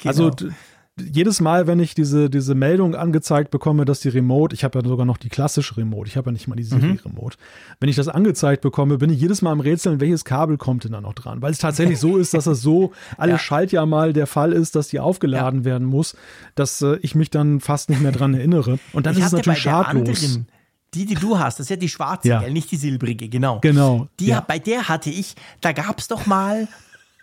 also 0.04 0.30
genau. 0.30 0.36
also 0.36 0.54
jedes 1.00 1.40
Mal, 1.40 1.66
wenn 1.66 1.80
ich 1.80 1.94
diese, 1.94 2.30
diese 2.30 2.54
Meldung 2.54 2.94
angezeigt 2.94 3.50
bekomme, 3.50 3.84
dass 3.84 4.00
die 4.00 4.08
Remote, 4.08 4.54
ich 4.54 4.64
habe 4.64 4.78
ja 4.78 4.86
sogar 4.86 5.06
noch 5.06 5.16
die 5.16 5.28
klassische 5.28 5.76
Remote, 5.76 6.08
ich 6.08 6.16
habe 6.16 6.30
ja 6.30 6.32
nicht 6.32 6.48
mal 6.48 6.56
die 6.56 6.62
Siri-Remote, 6.62 7.36
mhm. 7.36 7.74
wenn 7.80 7.88
ich 7.88 7.96
das 7.96 8.08
angezeigt 8.08 8.62
bekomme, 8.62 8.98
bin 8.98 9.10
ich 9.10 9.20
jedes 9.20 9.42
Mal 9.42 9.52
am 9.52 9.60
Rätseln, 9.60 10.00
welches 10.00 10.24
Kabel 10.24 10.58
kommt 10.58 10.84
denn 10.84 10.92
da 10.92 11.00
noch 11.00 11.14
dran? 11.14 11.42
Weil 11.42 11.52
es 11.52 11.58
tatsächlich 11.58 11.98
so 11.98 12.16
ist, 12.16 12.34
dass 12.34 12.44
das 12.44 12.62
so 12.62 12.92
alle 13.16 13.32
ja. 13.32 13.38
Schaltjahr 13.38 13.86
mal 13.86 14.12
der 14.12 14.26
Fall 14.26 14.52
ist, 14.52 14.76
dass 14.76 14.88
die 14.88 15.00
aufgeladen 15.00 15.60
ja. 15.60 15.64
werden 15.66 15.86
muss, 15.86 16.16
dass 16.54 16.82
äh, 16.82 16.98
ich 17.02 17.14
mich 17.14 17.30
dann 17.30 17.60
fast 17.60 17.90
nicht 17.90 18.00
mehr 18.00 18.12
dran 18.12 18.34
erinnere. 18.34 18.78
Und 18.92 19.06
dann 19.06 19.14
ich 19.14 19.20
ist 19.20 19.26
es 19.26 19.32
natürlich 19.32 19.60
schadlos. 19.60 20.40
Die, 20.94 21.06
die 21.06 21.14
du 21.14 21.38
hast, 21.38 21.60
das 21.60 21.66
ist 21.66 21.70
ja 21.70 21.76
die 21.76 21.88
schwarze, 21.88 22.28
ja. 22.28 22.40
nicht 22.48 22.70
die 22.72 22.76
silbrige, 22.76 23.28
genau. 23.28 23.60
Genau. 23.60 24.08
Die, 24.18 24.26
ja. 24.26 24.40
Bei 24.40 24.58
der 24.58 24.88
hatte 24.88 25.08
ich, 25.08 25.36
da 25.60 25.70
gab 25.70 26.00
es 26.00 26.08
doch 26.08 26.26
mal 26.26 26.66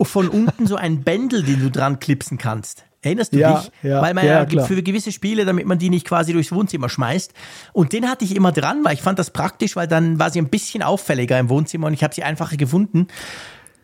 von 0.01 0.29
unten 0.29 0.67
so 0.67 0.75
ein 0.75 1.03
Bändel, 1.03 1.43
den 1.43 1.59
du 1.59 1.71
dran 1.71 1.99
klipsen 1.99 2.37
kannst. 2.37 2.85
Erinnerst 3.01 3.33
du 3.33 3.39
ja, 3.39 3.59
dich? 3.59 3.71
Ja, 3.83 4.01
Weil 4.01 4.13
man 4.13 4.25
ja, 4.25 4.43
ja 4.43 4.63
für 4.63 4.81
gewisse 4.81 5.11
Spiele, 5.11 5.45
damit 5.45 5.65
man 5.67 5.77
die 5.77 5.89
nicht 5.89 6.07
quasi 6.07 6.33
durchs 6.33 6.51
Wohnzimmer 6.51 6.89
schmeißt. 6.89 7.33
Und 7.73 7.93
den 7.93 8.09
hatte 8.09 8.25
ich 8.25 8.35
immer 8.35 8.51
dran, 8.51 8.83
weil 8.83 8.95
ich 8.95 9.01
fand 9.01 9.19
das 9.19 9.29
praktisch, 9.29 9.75
weil 9.75 9.87
dann 9.87 10.19
war 10.19 10.31
sie 10.31 10.39
ein 10.39 10.49
bisschen 10.49 10.81
auffälliger 10.81 11.37
im 11.39 11.49
Wohnzimmer 11.49 11.87
und 11.87 11.93
ich 11.93 12.03
habe 12.03 12.13
sie 12.13 12.23
einfacher 12.23 12.57
gefunden. 12.57 13.07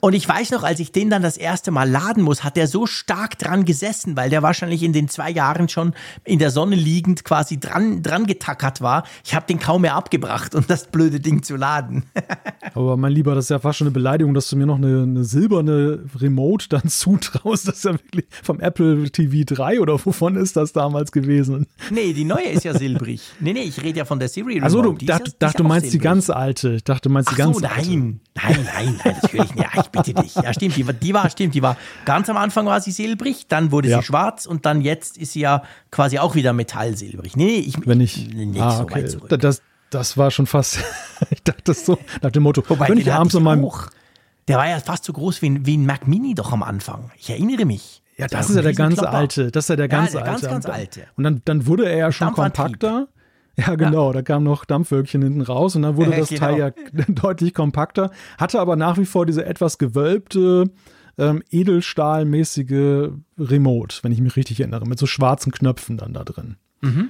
Und 0.04 0.12
ich 0.12 0.28
weiß 0.28 0.52
noch, 0.52 0.64
als 0.64 0.82
ich 0.82 0.92
den 0.92 1.10
dann 1.10 1.22
das 1.22 1.38
erste 1.38 1.72
Mal 1.72 1.90
laden 1.90 2.24
muss, 2.24 2.44
hat 2.44 2.58
der 2.58 2.68
so 2.68 2.86
stark 2.86 3.40
dran 3.40 3.64
gesessen, 3.64 4.18
weil 4.18 4.30
der 4.30 4.44
wahrscheinlich 4.44 4.84
in 4.84 4.92
den 4.92 5.08
zwei 5.08 5.32
Jahren 5.32 5.70
schon 5.70 5.94
in 6.26 6.40
der 6.40 6.52
Sonne 6.52 6.76
liegend 6.76 7.24
quasi 7.24 7.58
dran, 7.58 8.04
dran 8.04 8.26
getackert 8.26 8.82
war. 8.82 9.06
Ich 9.24 9.34
habe 9.34 9.46
den 9.48 9.60
kaum 9.60 9.84
mehr 9.84 9.96
abgebracht, 9.96 10.56
um 10.56 10.66
das 10.68 10.88
blöde 10.88 11.22
Ding 11.22 11.42
zu 11.42 11.56
laden. 11.56 12.04
Aber 12.74 12.98
mein 12.98 13.14
Lieber, 13.14 13.34
das 13.34 13.46
ist 13.46 13.50
ja 13.52 13.60
fast 13.60 13.78
schon 13.78 13.88
eine 13.88 13.94
Beleidigung, 13.94 14.34
dass 14.34 14.50
du 14.50 14.58
mir 14.58 14.66
noch 14.66 14.76
eine, 14.76 15.04
eine 15.04 15.24
silberne 15.24 16.04
Remote 16.20 16.68
dann 16.68 16.84
zutraust. 16.90 17.70
Das 17.70 17.78
ist 17.78 17.86
ja 17.86 17.94
wirklich 17.94 18.26
vom 18.44 18.60
Apple 18.60 19.10
TV 19.10 19.46
3 19.46 19.80
oder 19.80 19.94
wovon 20.06 20.36
ist 20.36 20.58
das 20.58 20.74
damals 20.74 21.14
gewesen? 21.14 21.66
Nee, 21.92 22.12
die 22.12 22.26
neue 22.26 22.50
ist 22.50 22.66
ja 22.66 22.78
silbrig. 22.78 23.22
Nee, 23.40 23.54
nee, 23.54 23.62
ich 23.62 23.82
rede 23.82 24.00
ja 24.00 24.04
von 24.04 24.20
der 24.20 24.28
Siri 24.28 24.56
Remote. 24.56 24.66
Also 24.66 24.82
du 24.82 25.06
dacht, 25.06 25.28
ja, 25.30 25.34
dachte, 25.40 25.60
du 25.60 25.64
meinst 25.64 25.92
silbrig. 25.92 26.02
die 26.02 26.04
ganz 26.04 26.30
alte. 26.30 26.74
Ich 26.74 26.84
dachte, 26.84 27.08
meinst 27.08 27.30
die 27.30 27.36
Ach 27.36 27.38
ganz 27.38 27.56
so, 27.56 27.62
nein. 27.62 27.72
alte. 27.74 27.90
Nein, 27.90 28.20
nein, 28.36 28.66
nein, 28.66 29.00
nein, 29.02 29.16
natürlich 29.22 29.56
nicht. 29.56 29.64
Ja, 29.64 29.93
bitte 29.94 30.14
dich. 30.14 30.36
Ja, 30.36 30.54
stimmt, 30.54 30.76
die, 30.76 30.84
die, 30.84 31.14
war, 31.14 31.30
stimmt, 31.30 31.56
die 31.56 31.62
war 31.62 31.78
ganz 32.04 32.30
am 32.30 32.36
Anfang 32.36 32.66
war 32.66 32.82
sie 32.82 32.92
silbrig, 32.92 33.48
dann 33.48 33.72
wurde 33.72 33.88
ja. 33.88 34.00
sie 34.00 34.06
schwarz 34.06 34.46
und 34.46 34.66
dann 34.66 34.82
jetzt 34.82 35.18
ist 35.18 35.32
sie 35.32 35.40
ja 35.40 35.64
quasi 35.92 36.20
auch 36.20 36.36
wieder 36.36 36.52
metallsilbrig. 36.52 37.38
Nee, 37.38 37.58
ich, 37.60 37.76
Wenn 37.86 38.02
ich, 38.02 38.28
nicht 38.28 38.62
ah, 38.62 38.72
so 38.72 38.84
okay. 38.84 38.96
weit 38.96 39.12
zurück. 39.12 39.30
Das, 39.40 39.62
das 39.90 40.18
war 40.18 40.32
schon 40.32 40.48
fast, 40.48 40.80
ich 41.30 41.42
dachte 41.44 41.62
das 41.64 41.86
so, 41.86 41.98
nach 42.22 42.32
dem 42.32 42.44
Motto, 42.44 42.64
Wobei, 42.68 42.90
wenn 42.90 42.98
ich 42.98 43.12
abends 43.12 43.36
in 43.36 43.44
meinem... 43.44 43.66
Der 44.50 44.58
war 44.58 44.68
ja 44.68 44.78
fast 44.82 45.06
so 45.06 45.14
groß 45.14 45.42
wie 45.42 45.52
ein, 45.52 45.66
wie 45.66 45.78
ein 45.78 45.86
Mac 45.86 46.06
Mini 46.06 46.36
doch 46.36 46.52
am 46.52 46.64
Anfang. 46.64 47.12
Ich 47.18 47.30
erinnere 47.30 47.64
mich. 47.64 48.04
Ja, 48.18 48.28
das, 48.28 48.48
das 48.48 48.50
ist 48.50 48.56
ja 48.58 48.62
der 48.62 48.74
ganz 48.74 49.00
alte. 49.00 49.52
Das 49.52 49.66
ist 49.66 49.70
ja 49.70 49.76
der 49.78 49.88
ganz 49.88 50.14
ja, 50.14 50.22
der 50.22 50.32
alte. 50.32 50.48
Ganz, 50.48 50.66
ganz 50.66 50.76
alte. 50.76 51.08
Und 51.16 51.24
dann, 51.24 51.42
dann 51.46 51.66
wurde 51.66 51.90
er 51.90 51.98
ja 51.98 52.12
schon 52.12 52.34
kompakter. 52.34 53.08
Ja, 53.58 53.76
genau, 53.76 54.08
ja. 54.08 54.14
da 54.14 54.22
kam 54.24 54.44
noch 54.44 54.66
Dampfwölkchen 54.66 55.22
hinten 55.22 55.42
raus 55.42 55.76
und 55.76 55.84
dann 55.84 55.96
wurde 55.96 56.12
das 56.18 56.30
genau. 56.30 56.42
Teil 56.42 56.58
ja 56.58 56.72
deutlich 57.08 57.54
kompakter, 57.54 58.10
hatte 58.38 58.60
aber 58.60 58.76
nach 58.76 58.98
wie 58.98 59.06
vor 59.06 59.26
diese 59.26 59.46
etwas 59.46 59.78
gewölbte, 59.78 60.72
ähm, 61.20 61.44
edelstahlmäßige 61.52 63.12
Remote, 63.38 63.98
wenn 64.02 64.12
ich 64.12 64.22
mich 64.22 64.36
richtig 64.36 64.60
erinnere, 64.60 64.88
mit 64.88 64.98
so 64.98 65.06
schwarzen 65.06 65.52
Knöpfen 65.52 65.98
dann 65.98 66.14
da 66.14 66.24
drin. 66.24 66.58
Mhm. 66.82 67.10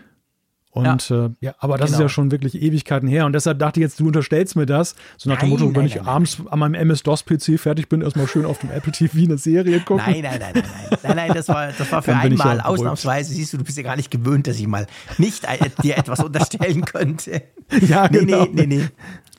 Und 0.74 1.10
ja, 1.10 1.26
äh, 1.26 1.30
ja 1.40 1.56
aber 1.60 1.78
das 1.78 1.92
genau. 1.92 2.00
ist 2.00 2.02
ja 2.02 2.10
schon 2.10 2.32
wirklich 2.32 2.60
Ewigkeiten 2.60 3.08
her. 3.08 3.28
Und 3.28 3.34
deshalb 3.34 3.60
dachte 3.60 3.80
ich 3.80 3.84
jetzt, 3.84 4.00
du 4.00 4.08
unterstellst 4.08 4.56
mir 4.56 4.66
das. 4.66 4.96
So 5.18 5.30
nach 5.30 5.38
nein, 5.38 5.46
dem 5.46 5.50
Motto, 5.52 5.76
wenn 5.76 5.86
ich 5.86 5.96
nein, 5.96 6.08
abends 6.08 6.38
an 6.50 6.58
meinem 6.58 6.74
MS-DOS-PC 6.74 7.60
fertig 7.60 7.90
bin, 7.90 8.02
erstmal 8.02 8.28
schön 8.28 8.44
auf 8.44 8.58
dem 8.58 8.72
Apple 8.72 8.92
TV 8.92 9.20
eine 9.20 9.38
Serie 9.38 9.82
gucken. 9.82 10.04
Nein, 10.04 10.24
nein, 10.24 10.40
nein, 10.40 10.54
nein, 10.56 10.64
nein. 10.64 11.00
Nein, 11.04 11.16
nein, 11.16 11.32
das 11.36 11.48
war, 11.48 11.68
das 11.68 11.92
war 11.92 12.02
für 12.02 12.16
einmal 12.16 12.58
ja 12.58 12.66
ausnahmsweise. 12.66 13.34
Siehst 13.34 13.54
du, 13.54 13.58
du 13.58 13.64
bist 13.64 13.78
ja 13.78 13.84
gar 13.84 13.96
nicht 13.96 14.10
gewöhnt, 14.10 14.48
dass 14.48 14.58
ich 14.58 14.66
mal 14.66 14.88
nicht 15.20 15.44
äh, 15.44 15.70
dir 15.84 15.96
etwas 15.96 16.20
unterstellen 16.22 16.84
könnte. 16.86 17.44
Ja, 17.88 18.08
genau. 18.08 18.44
Nee, 18.44 18.50
nee, 18.54 18.66
nee, 18.68 18.78
nee. 18.78 18.90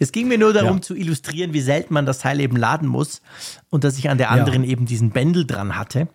Es 0.01 0.11
ging 0.11 0.27
mir 0.27 0.39
nur 0.39 0.53
darum 0.53 0.77
ja. 0.77 0.83
zu 0.83 0.97
illustrieren, 0.97 1.53
wie 1.53 1.61
selten 1.61 1.95
man 1.95 2.05
das 2.05 2.19
Teil 2.19 2.41
eben 2.41 2.57
laden 2.57 2.89
muss 2.89 3.23
und 3.71 3.85
dass 3.85 3.97
ich 3.97 4.11
an 4.11 4.19
der 4.19 4.31
anderen 4.31 4.65
ja. 4.65 4.71
eben 4.71 4.87
diesen 4.87 5.11
Bändel 5.11 5.47
dran 5.47 5.77
hatte. 5.77 6.09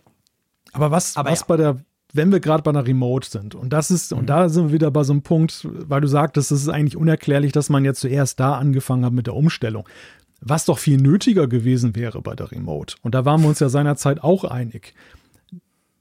Aber 0.73 0.91
was, 0.91 1.15
Aber 1.15 1.31
was 1.31 1.41
ja. 1.41 1.45
bei 1.47 1.57
der 1.57 1.77
wenn 2.13 2.31
wir 2.31 2.39
gerade 2.39 2.63
bei 2.63 2.71
einer 2.71 2.85
Remote 2.85 3.29
sind, 3.29 3.55
und 3.55 3.71
das 3.71 3.91
ist, 3.91 4.11
mhm. 4.11 4.19
und 4.19 4.29
da 4.29 4.49
sind 4.49 4.67
wir 4.67 4.73
wieder 4.73 4.91
bei 4.91 5.03
so 5.03 5.13
einem 5.13 5.21
Punkt, 5.21 5.67
weil 5.71 6.01
du 6.01 6.07
sagtest, 6.07 6.51
es 6.51 6.61
ist 6.61 6.69
eigentlich 6.69 6.97
unerklärlich, 6.97 7.51
dass 7.51 7.69
man 7.69 7.85
jetzt 7.85 8.01
zuerst 8.01 8.39
da 8.39 8.55
angefangen 8.55 9.05
hat 9.05 9.13
mit 9.13 9.27
der 9.27 9.35
Umstellung. 9.35 9.87
Was 10.41 10.65
doch 10.65 10.79
viel 10.79 10.97
nötiger 10.97 11.47
gewesen 11.47 11.95
wäre 11.95 12.21
bei 12.21 12.33
der 12.33 12.51
Remote. 12.51 12.95
Und 13.01 13.13
da 13.13 13.25
waren 13.25 13.41
wir 13.41 13.49
uns 13.49 13.59
ja 13.59 13.69
seinerzeit 13.69 14.23
auch 14.23 14.45
einig. 14.45 14.93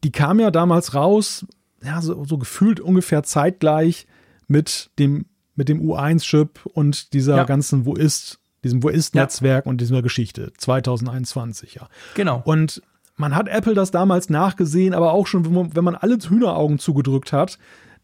Die 0.04 0.12
kam 0.12 0.38
ja 0.38 0.50
damals 0.52 0.94
raus, 0.94 1.44
ja, 1.82 2.00
so, 2.00 2.24
so 2.24 2.38
gefühlt 2.38 2.80
ungefähr 2.80 3.24
zeitgleich 3.24 4.06
mit 4.46 4.90
dem, 4.98 5.26
mit 5.56 5.68
dem 5.68 5.80
U1-Chip 5.80 6.66
und 6.66 7.12
dieser 7.12 7.36
ja. 7.36 7.44
ganzen 7.44 7.84
Wo 7.84 7.94
ist, 7.94 8.38
diesem 8.62 8.82
Wo 8.82 8.88
ist-Netzwerk 8.88 9.66
ja. 9.66 9.70
und 9.70 9.80
dieser 9.80 10.02
Geschichte 10.02 10.52
2021, 10.56 11.74
ja. 11.74 11.88
Genau. 12.14 12.40
Und 12.44 12.80
man 13.19 13.35
hat 13.35 13.49
Apple 13.49 13.75
das 13.75 13.91
damals 13.91 14.31
nachgesehen, 14.31 14.95
aber 14.95 15.12
auch 15.12 15.27
schon, 15.27 15.75
wenn 15.75 15.85
man 15.85 15.97
alle 15.97 16.16
Hühneraugen 16.16 16.79
zugedrückt 16.79 17.33
hat, 17.33 17.59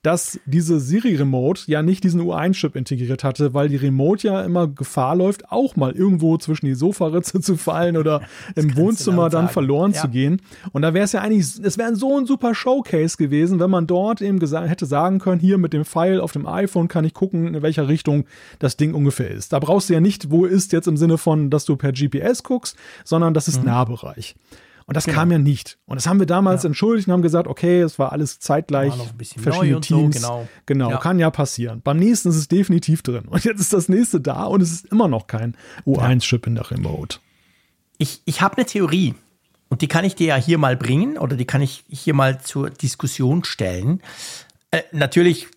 dass 0.04 0.38
diese 0.44 0.80
Siri 0.80 1.16
Remote 1.16 1.62
ja 1.66 1.80
nicht 1.80 2.04
diesen 2.04 2.20
U1-Chip 2.20 2.76
integriert 2.76 3.24
hatte, 3.24 3.54
weil 3.54 3.70
die 3.70 3.76
Remote 3.76 4.26
ja 4.26 4.42
immer 4.42 4.68
Gefahr 4.68 5.16
läuft, 5.16 5.50
auch 5.50 5.76
mal 5.76 5.92
irgendwo 5.92 6.36
zwischen 6.36 6.66
die 6.66 6.74
Sofaritze 6.74 7.40
zu 7.40 7.56
fallen 7.56 7.96
oder 7.96 8.20
im 8.54 8.76
Wohnzimmer 8.76 9.30
dann 9.30 9.48
verloren 9.48 9.92
ja. 9.92 10.02
zu 10.02 10.08
gehen. 10.08 10.42
Und 10.72 10.82
da 10.82 10.92
wäre 10.92 11.06
es 11.06 11.12
ja 11.12 11.22
eigentlich, 11.22 11.58
es 11.62 11.78
wäre 11.78 11.96
so 11.96 12.18
ein 12.18 12.26
super 12.26 12.54
Showcase 12.54 13.16
gewesen, 13.16 13.60
wenn 13.60 13.70
man 13.70 13.86
dort 13.86 14.20
eben 14.20 14.38
hätte 14.40 14.84
sagen 14.84 15.20
können, 15.20 15.40
hier 15.40 15.56
mit 15.56 15.72
dem 15.72 15.86
Pfeil 15.86 16.20
auf 16.20 16.32
dem 16.32 16.46
iPhone 16.46 16.88
kann 16.88 17.06
ich 17.06 17.14
gucken, 17.14 17.54
in 17.54 17.62
welcher 17.62 17.88
Richtung 17.88 18.26
das 18.58 18.76
Ding 18.76 18.92
ungefähr 18.92 19.30
ist. 19.30 19.54
Da 19.54 19.58
brauchst 19.58 19.88
du 19.88 19.94
ja 19.94 20.00
nicht, 20.00 20.30
wo 20.30 20.44
ist 20.44 20.72
jetzt 20.72 20.86
im 20.86 20.98
Sinne 20.98 21.16
von, 21.16 21.48
dass 21.48 21.64
du 21.64 21.76
per 21.76 21.92
GPS 21.92 22.42
guckst, 22.42 22.76
sondern 23.04 23.32
das 23.32 23.48
ist 23.48 23.60
mhm. 23.60 23.68
Nahbereich. 23.68 24.34
Und 24.86 24.96
das 24.96 25.04
genau. 25.04 25.18
kam 25.18 25.32
ja 25.32 25.38
nicht. 25.38 25.78
Und 25.86 25.96
das 25.96 26.06
haben 26.06 26.18
wir 26.18 26.26
damals 26.26 26.62
ja. 26.62 26.68
entschuldigt 26.68 27.08
und 27.08 27.14
haben 27.14 27.22
gesagt, 27.22 27.48
okay, 27.48 27.80
es 27.80 27.98
war 27.98 28.12
alles 28.12 28.38
zeitgleich, 28.38 28.90
war 28.90 29.06
verschiedene 29.36 29.80
Teams. 29.80 30.20
So, 30.20 30.26
genau, 30.26 30.48
genau 30.66 30.90
ja. 30.90 30.96
kann 30.98 31.18
ja 31.18 31.30
passieren. 31.30 31.80
Beim 31.82 31.98
nächsten 31.98 32.28
ist 32.28 32.36
es 32.36 32.48
definitiv 32.48 33.02
drin. 33.02 33.24
Und 33.26 33.44
jetzt 33.44 33.60
ist 33.60 33.72
das 33.72 33.88
nächste 33.88 34.20
da 34.20 34.44
und 34.44 34.60
es 34.60 34.72
ist 34.72 34.86
immer 34.86 35.08
noch 35.08 35.26
kein 35.26 35.56
U1-Chip 35.86 36.46
in 36.46 36.56
der 36.56 36.70
Remote. 36.70 37.18
Ich, 37.98 38.20
ich 38.24 38.42
habe 38.42 38.56
eine 38.56 38.66
Theorie. 38.66 39.14
Und 39.70 39.80
die 39.80 39.88
kann 39.88 40.04
ich 40.04 40.14
dir 40.14 40.28
ja 40.28 40.36
hier 40.36 40.58
mal 40.58 40.76
bringen 40.76 41.18
oder 41.18 41.36
die 41.36 41.46
kann 41.46 41.62
ich 41.62 41.84
hier 41.88 42.14
mal 42.14 42.40
zur 42.40 42.70
Diskussion 42.70 43.44
stellen. 43.44 44.02
Äh, 44.70 44.82
natürlich 44.92 45.48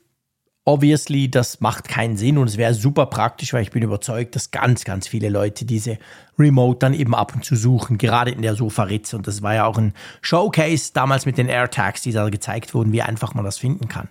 obviously, 0.68 1.32
das 1.32 1.62
macht 1.62 1.88
keinen 1.88 2.18
Sinn 2.18 2.38
und 2.38 2.48
es 2.48 2.58
wäre 2.58 2.74
super 2.74 3.06
praktisch, 3.06 3.54
weil 3.54 3.64
ich 3.64 3.72
bin 3.72 3.84
überzeugt, 3.84 4.36
dass 4.36 4.52
ganz, 4.52 4.84
ganz 4.84 5.08
viele 5.08 5.30
Leute 5.30 5.64
diese 5.64 5.98
Remote 6.38 6.80
dann 6.80 6.94
eben 6.94 7.16
ab 7.16 7.34
und 7.34 7.46
zu 7.46 7.56
suchen, 7.56 7.98
gerade 7.98 8.32
in 8.32 8.42
der 8.42 8.54
Sofa-Ritze. 8.54 9.16
Und 9.16 9.28
das 9.28 9.42
war 9.42 9.56
ja 9.56 9.66
auch 9.66 9.78
ein 9.78 9.94
Showcase 10.22 10.92
damals 10.94 11.26
mit 11.26 11.38
den 11.38 11.48
AirTags, 11.48 12.02
die 12.02 12.12
da 12.12 12.28
gezeigt 12.30 12.74
wurden, 12.74 12.92
wie 12.92 13.02
einfach 13.02 13.34
man 13.34 13.46
das 13.46 13.58
finden 13.58 13.88
kann. 13.88 14.10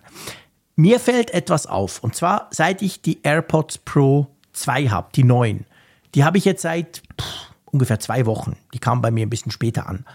Mir 0.75 0.99
fällt 0.99 1.31
etwas 1.31 1.67
auf 1.67 2.03
und 2.03 2.15
zwar 2.15 2.47
seit 2.49 2.81
ich 2.81 3.03
die 3.03 3.21
AirPods 3.21 3.77
Pro 3.77 4.27
2 4.53 4.89
habe, 4.89 5.09
die 5.15 5.23
neuen. 5.23 5.65
Die 6.15 6.23
habe 6.23 6.39
ich 6.39 6.45
jetzt 6.45 6.63
seit 6.63 7.03
pff, 7.21 7.51
ungefähr 7.65 7.99
zwei 7.99 8.25
Wochen. 8.25 8.57
Die 8.73 8.79
kamen 8.79 9.03
bei 9.03 9.11
mir 9.11 9.27
ein 9.27 9.29
bisschen 9.29 9.51
später 9.51 9.87
an 9.87 10.05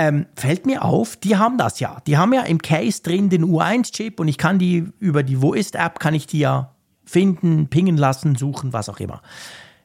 ähm, 0.00 0.26
fällt 0.34 0.64
mir 0.64 0.82
auf, 0.82 1.16
die 1.16 1.36
haben 1.36 1.58
das 1.58 1.78
ja. 1.78 2.00
Die 2.06 2.16
haben 2.16 2.32
ja 2.32 2.42
im 2.42 2.62
Case 2.62 3.02
drin 3.02 3.28
den 3.28 3.44
U1-Chip 3.44 4.18
und 4.18 4.28
ich 4.28 4.38
kann 4.38 4.58
die 4.58 4.86
über 4.98 5.22
die 5.22 5.42
Wo 5.42 5.52
ist-App, 5.52 6.00
kann 6.00 6.14
ich 6.14 6.26
die 6.26 6.38
ja 6.38 6.74
finden, 7.04 7.68
pingen 7.68 7.98
lassen, 7.98 8.34
suchen, 8.34 8.72
was 8.72 8.88
auch 8.88 8.98
immer. 8.98 9.20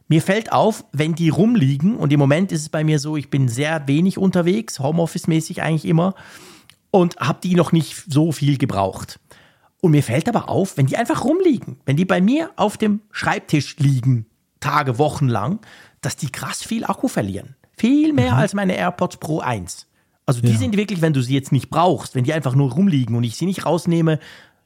Mir 0.07 0.21
fällt 0.21 0.53
auf, 0.53 0.85
wenn 0.93 1.15
die 1.15 1.29
rumliegen, 1.29 1.97
und 1.97 2.13
im 2.13 2.19
Moment 2.19 2.53
ist 2.53 2.61
es 2.61 2.69
bei 2.69 2.85
mir 2.85 2.99
so, 2.99 3.17
ich 3.17 3.29
bin 3.29 3.49
sehr 3.49 3.87
wenig 3.87 4.17
unterwegs, 4.17 4.79
Homeoffice-mäßig 4.79 5.61
eigentlich 5.61 5.85
immer, 5.85 6.13
und 6.91 7.17
habe 7.17 7.39
die 7.43 7.55
noch 7.55 7.73
nicht 7.73 8.05
so 8.07 8.31
viel 8.31 8.57
gebraucht. 8.57 9.19
Und 9.81 9.91
mir 9.91 10.03
fällt 10.03 10.29
aber 10.29 10.47
auf, 10.47 10.77
wenn 10.77 10.85
die 10.85 10.95
einfach 10.95 11.25
rumliegen, 11.25 11.77
wenn 11.85 11.97
die 11.97 12.05
bei 12.05 12.21
mir 12.21 12.51
auf 12.55 12.77
dem 12.77 13.01
Schreibtisch 13.11 13.75
liegen, 13.79 14.27
Tage, 14.61 14.97
Wochen 14.97 15.27
lang, 15.27 15.59
dass 15.99 16.15
die 16.15 16.31
krass 16.31 16.63
viel 16.63 16.85
Akku 16.85 17.09
verlieren. 17.09 17.55
Viel 17.75 18.13
mehr 18.13 18.33
mhm. 18.33 18.37
als 18.37 18.53
meine 18.53 18.77
AirPods 18.77 19.17
Pro 19.17 19.39
1. 19.39 19.87
Also 20.25 20.41
die 20.41 20.51
ja. 20.51 20.57
sind 20.57 20.75
wirklich, 20.75 21.01
wenn 21.01 21.13
du 21.13 21.21
sie 21.21 21.33
jetzt 21.33 21.51
nicht 21.51 21.69
brauchst, 21.69 22.15
wenn 22.15 22.23
die 22.23 22.33
einfach 22.33 22.55
nur 22.55 22.71
rumliegen 22.71 23.15
und 23.15 23.23
ich 23.23 23.35
sie 23.35 23.45
nicht 23.45 23.65
rausnehme, 23.65 24.19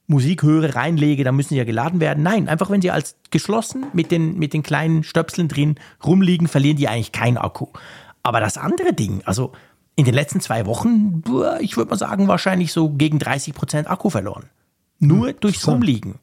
Musik 0.07 0.41
höre, 0.41 0.75
reinlege, 0.75 1.23
dann 1.23 1.35
müssen 1.35 1.49
sie 1.49 1.57
ja 1.57 1.65
geladen 1.65 1.99
werden. 1.99 2.23
Nein, 2.23 2.49
einfach 2.49 2.69
wenn 2.71 2.81
sie 2.81 2.89
als 2.89 3.15
geschlossen 3.29 3.85
mit 3.93 4.09
den, 4.09 4.39
mit 4.39 4.53
den 4.53 4.63
kleinen 4.63 5.03
Stöpseln 5.03 5.47
drin 5.47 5.75
rumliegen, 6.03 6.47
verlieren 6.47 6.77
die 6.77 6.87
eigentlich 6.87 7.11
keinen 7.11 7.37
Akku. 7.37 7.67
Aber 8.23 8.39
das 8.39 8.57
andere 8.57 8.93
Ding, 8.93 9.21
also 9.25 9.51
in 9.95 10.05
den 10.05 10.15
letzten 10.15 10.39
zwei 10.39 10.65
Wochen, 10.65 11.23
ich 11.59 11.77
würde 11.77 11.91
mal 11.91 11.97
sagen, 11.97 12.27
wahrscheinlich 12.27 12.73
so 12.73 12.89
gegen 12.89 13.19
30 13.19 13.53
Prozent 13.53 13.89
Akku 13.89 14.09
verloren. 14.09 14.45
Nur 14.99 15.27
hm, 15.27 15.35
durchs 15.41 15.67
Rumliegen. 15.67 16.15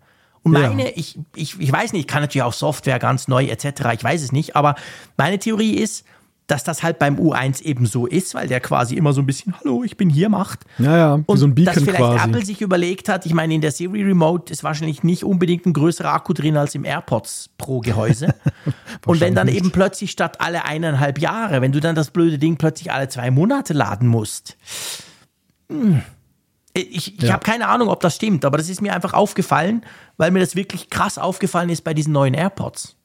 Und 0.43 0.53
meine, 0.53 0.85
ja. 0.85 0.93
ich, 0.95 1.19
ich, 1.35 1.61
ich 1.61 1.73
weiß 1.73 1.93
nicht, 1.93 2.03
ich 2.03 2.07
kann 2.07 2.23
natürlich 2.23 2.43
auch 2.43 2.53
Software 2.53 2.99
ganz 2.99 3.29
neu 3.29 3.45
etc., 3.45 3.67
ich 3.95 4.03
weiß 4.03 4.23
es 4.23 4.33
nicht, 4.33 4.57
aber 4.57 4.77
meine 5.17 5.39
Theorie 5.39 5.75
ist, 5.75 6.05
dass 6.47 6.63
das 6.63 6.83
halt 6.83 6.99
beim 6.99 7.17
U1 7.19 7.63
eben 7.63 7.87
so 7.87 8.07
ist, 8.07 8.35
weil 8.35 8.47
der 8.47 8.61
quasi 8.61 8.95
immer 8.95 9.13
so 9.13 9.21
ein 9.21 9.27
bisschen 9.27 9.55
Hallo, 9.59 9.83
ich 9.83 9.97
bin 9.97 10.09
hier 10.09 10.29
macht. 10.29 10.61
Ja, 10.79 10.97
ja, 10.97 11.23
und 11.27 11.39
so 11.39 11.47
ein 11.47 11.55
Beacon 11.55 11.75
dass 11.75 11.83
vielleicht 11.83 11.99
quasi. 11.99 12.29
Apple 12.29 12.45
sich 12.45 12.61
überlegt 12.63 13.09
hat, 13.09 13.27
ich 13.27 13.35
meine, 13.35 13.55
in 13.55 13.61
der 13.61 13.73
Siri 13.73 14.03
Remote 14.03 14.53
ist 14.53 14.63
wahrscheinlich 14.63 15.03
nicht 15.03 15.25
unbedingt 15.25 15.67
ein 15.67 15.73
größerer 15.73 16.13
Akku 16.13 16.33
drin 16.33 16.57
als 16.57 16.75
im 16.75 16.85
AirPods 16.85 17.51
Pro 17.59 17.81
Gehäuse. 17.81 18.35
und 19.07 19.21
wenn 19.21 19.35
dann 19.35 19.49
eben 19.49 19.73
plötzlich 19.73 20.13
statt 20.13 20.41
alle 20.41 20.65
eineinhalb 20.65 21.19
Jahre, 21.19 21.61
wenn 21.63 21.73
du 21.73 21.81
dann 21.81 21.97
das 21.97 22.11
blöde 22.11 22.39
Ding 22.39 22.57
plötzlich 22.57 22.93
alle 22.93 23.09
zwei 23.09 23.31
Monate 23.31 23.73
laden 23.73 24.07
musst. 24.09 24.57
Hm. 25.69 26.03
Ich, 26.75 27.17
ich 27.17 27.23
ja. 27.23 27.33
habe 27.33 27.43
keine 27.43 27.69
Ahnung, 27.69 27.89
ob 27.89 28.01
das 28.01 28.17
stimmt, 28.17 28.45
aber 28.45 28.59
das 28.59 28.69
ist 28.69 28.83
mir 28.83 28.95
einfach 28.95 29.15
aufgefallen, 29.15 29.83
weil 30.19 30.31
mir 30.31 30.41
das 30.41 30.57
wirklich 30.57 30.91
krass 30.91 31.17
aufgefallen 31.17 31.71
ist 31.71 31.83
bei 31.83 31.95
diesen 31.95 32.13
neuen 32.13 32.35
AirPods. 32.35 32.96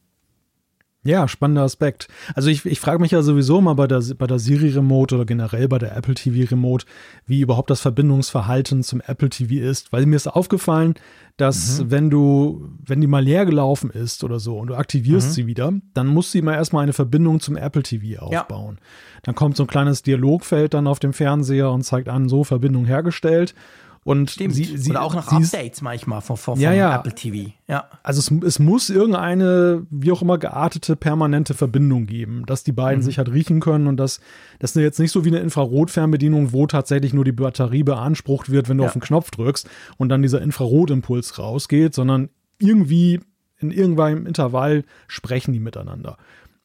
Ja, 1.04 1.28
spannender 1.28 1.64
Aspekt. 1.64 2.08
Also 2.36 2.50
ich, 2.50 2.64
ich 2.66 2.80
frage 2.80 3.02
mich 3.02 3.12
ja 3.12 3.24
sowieso 3.24 3.60
mal 3.60 3.74
bei 3.74 3.88
der, 3.88 4.04
bei 4.18 4.28
der 4.28 4.38
Siri 4.38 4.70
Remote 4.70 5.16
oder 5.16 5.26
generell 5.26 5.68
bei 5.68 5.80
der 5.80 5.96
Apple 5.96 6.14
TV 6.14 6.48
Remote, 6.52 6.86
wie 7.26 7.42
überhaupt 7.42 7.72
das 7.72 7.82
Verbindungsverhalten 7.82 8.84
zum 8.84 9.02
Apple 9.02 9.30
TV 9.30 9.64
ist, 9.66 9.92
weil 9.92 10.06
mir 10.06 10.16
ist 10.16 10.28
aufgefallen, 10.28 10.94
dass 11.38 11.80
mhm. 11.80 11.92
wenn 11.92 12.10
du, 12.12 12.70
wenn 12.86 13.02
die 13.02 13.08
mal 13.08 13.24
leer 13.24 13.48
gelaufen 13.48 13.90
ist 13.90 14.24
oder 14.24 14.40
so 14.40 14.60
und 14.60 14.68
du 14.68 14.76
aktivierst 14.76 15.30
mhm. 15.30 15.34
sie 15.34 15.48
wieder, 15.48 15.74
dann 15.96 16.06
muss 16.06 16.32
sie 16.32 16.44
mal 16.44 16.54
erstmal 16.54 16.84
eine 16.84 16.94
Verbindung 16.94 17.40
zum 17.40 17.58
Apple 17.58 17.82
TV 17.82 18.22
aufbauen. 18.22 18.78
Ja. 18.80 18.88
Dann 19.24 19.34
kommt 19.34 19.58
so 19.58 19.64
ein 19.64 19.68
kleines 19.68 20.04
Dialogfeld 20.04 20.76
dann 20.76 20.86
auf 20.86 21.00
dem 21.00 21.14
Fernseher 21.14 21.72
und 21.72 21.82
zeigt 21.82 22.10
an, 22.10 22.30
so 22.30 22.44
Verbindung 22.44 22.86
hergestellt. 22.86 23.56
Und 24.04 24.32
Stimmt. 24.32 24.56
Sie, 24.56 24.78
sie, 24.78 24.90
Oder 24.90 25.04
auch 25.04 25.14
noch 25.14 25.28
Updates 25.28 25.84
manchmal 25.84 26.22
von, 26.22 26.36
von, 26.36 26.60
ja, 26.60 26.74
ja. 26.74 26.96
Apple 26.96 27.14
TV. 27.14 27.52
Ja. 27.68 27.88
Also 28.02 28.20
es, 28.20 28.44
es, 28.44 28.58
muss 28.58 28.90
irgendeine, 28.90 29.86
wie 29.92 30.12
auch 30.12 30.24
immer, 30.24 30.40
geartete, 30.40 30.96
permanente 30.96 31.54
Verbindung 31.54 32.08
geben, 32.08 32.44
dass 32.48 32.64
die 32.64 32.72
beiden 32.72 33.02
mhm. 33.02 33.06
sich 33.06 33.20
halt 33.20 33.32
riechen 33.32 33.60
können 33.60 33.86
und 33.86 33.98
dass 33.98 34.20
das 34.58 34.74
jetzt 34.74 35.00
nicht 35.00 35.12
so 35.12 35.24
wie 35.24 35.30
eine 35.30 35.40
Infrarotfernbedienung, 35.40 36.52
wo 36.52 36.66
tatsächlich 36.66 37.14
nur 37.14 37.26
die 37.26 37.32
Batterie 37.32 37.84
beansprucht 37.84 38.50
wird, 38.50 38.70
wenn 38.70 38.78
du 38.78 38.84
ja. 38.84 38.88
auf 38.88 38.94
den 38.94 39.04
Knopf 39.04 39.30
drückst 39.30 39.70
und 39.98 40.10
dann 40.10 40.24
dieser 40.24 40.42
Infrarotimpuls 40.42 41.38
rausgeht, 41.38 41.94
sondern 41.94 42.30
irgendwie 42.58 43.20
in 43.60 43.70
irgendeinem 43.70 44.26
Intervall 44.26 44.84
sprechen 45.08 45.54
die 45.54 45.60
miteinander. 45.60 46.18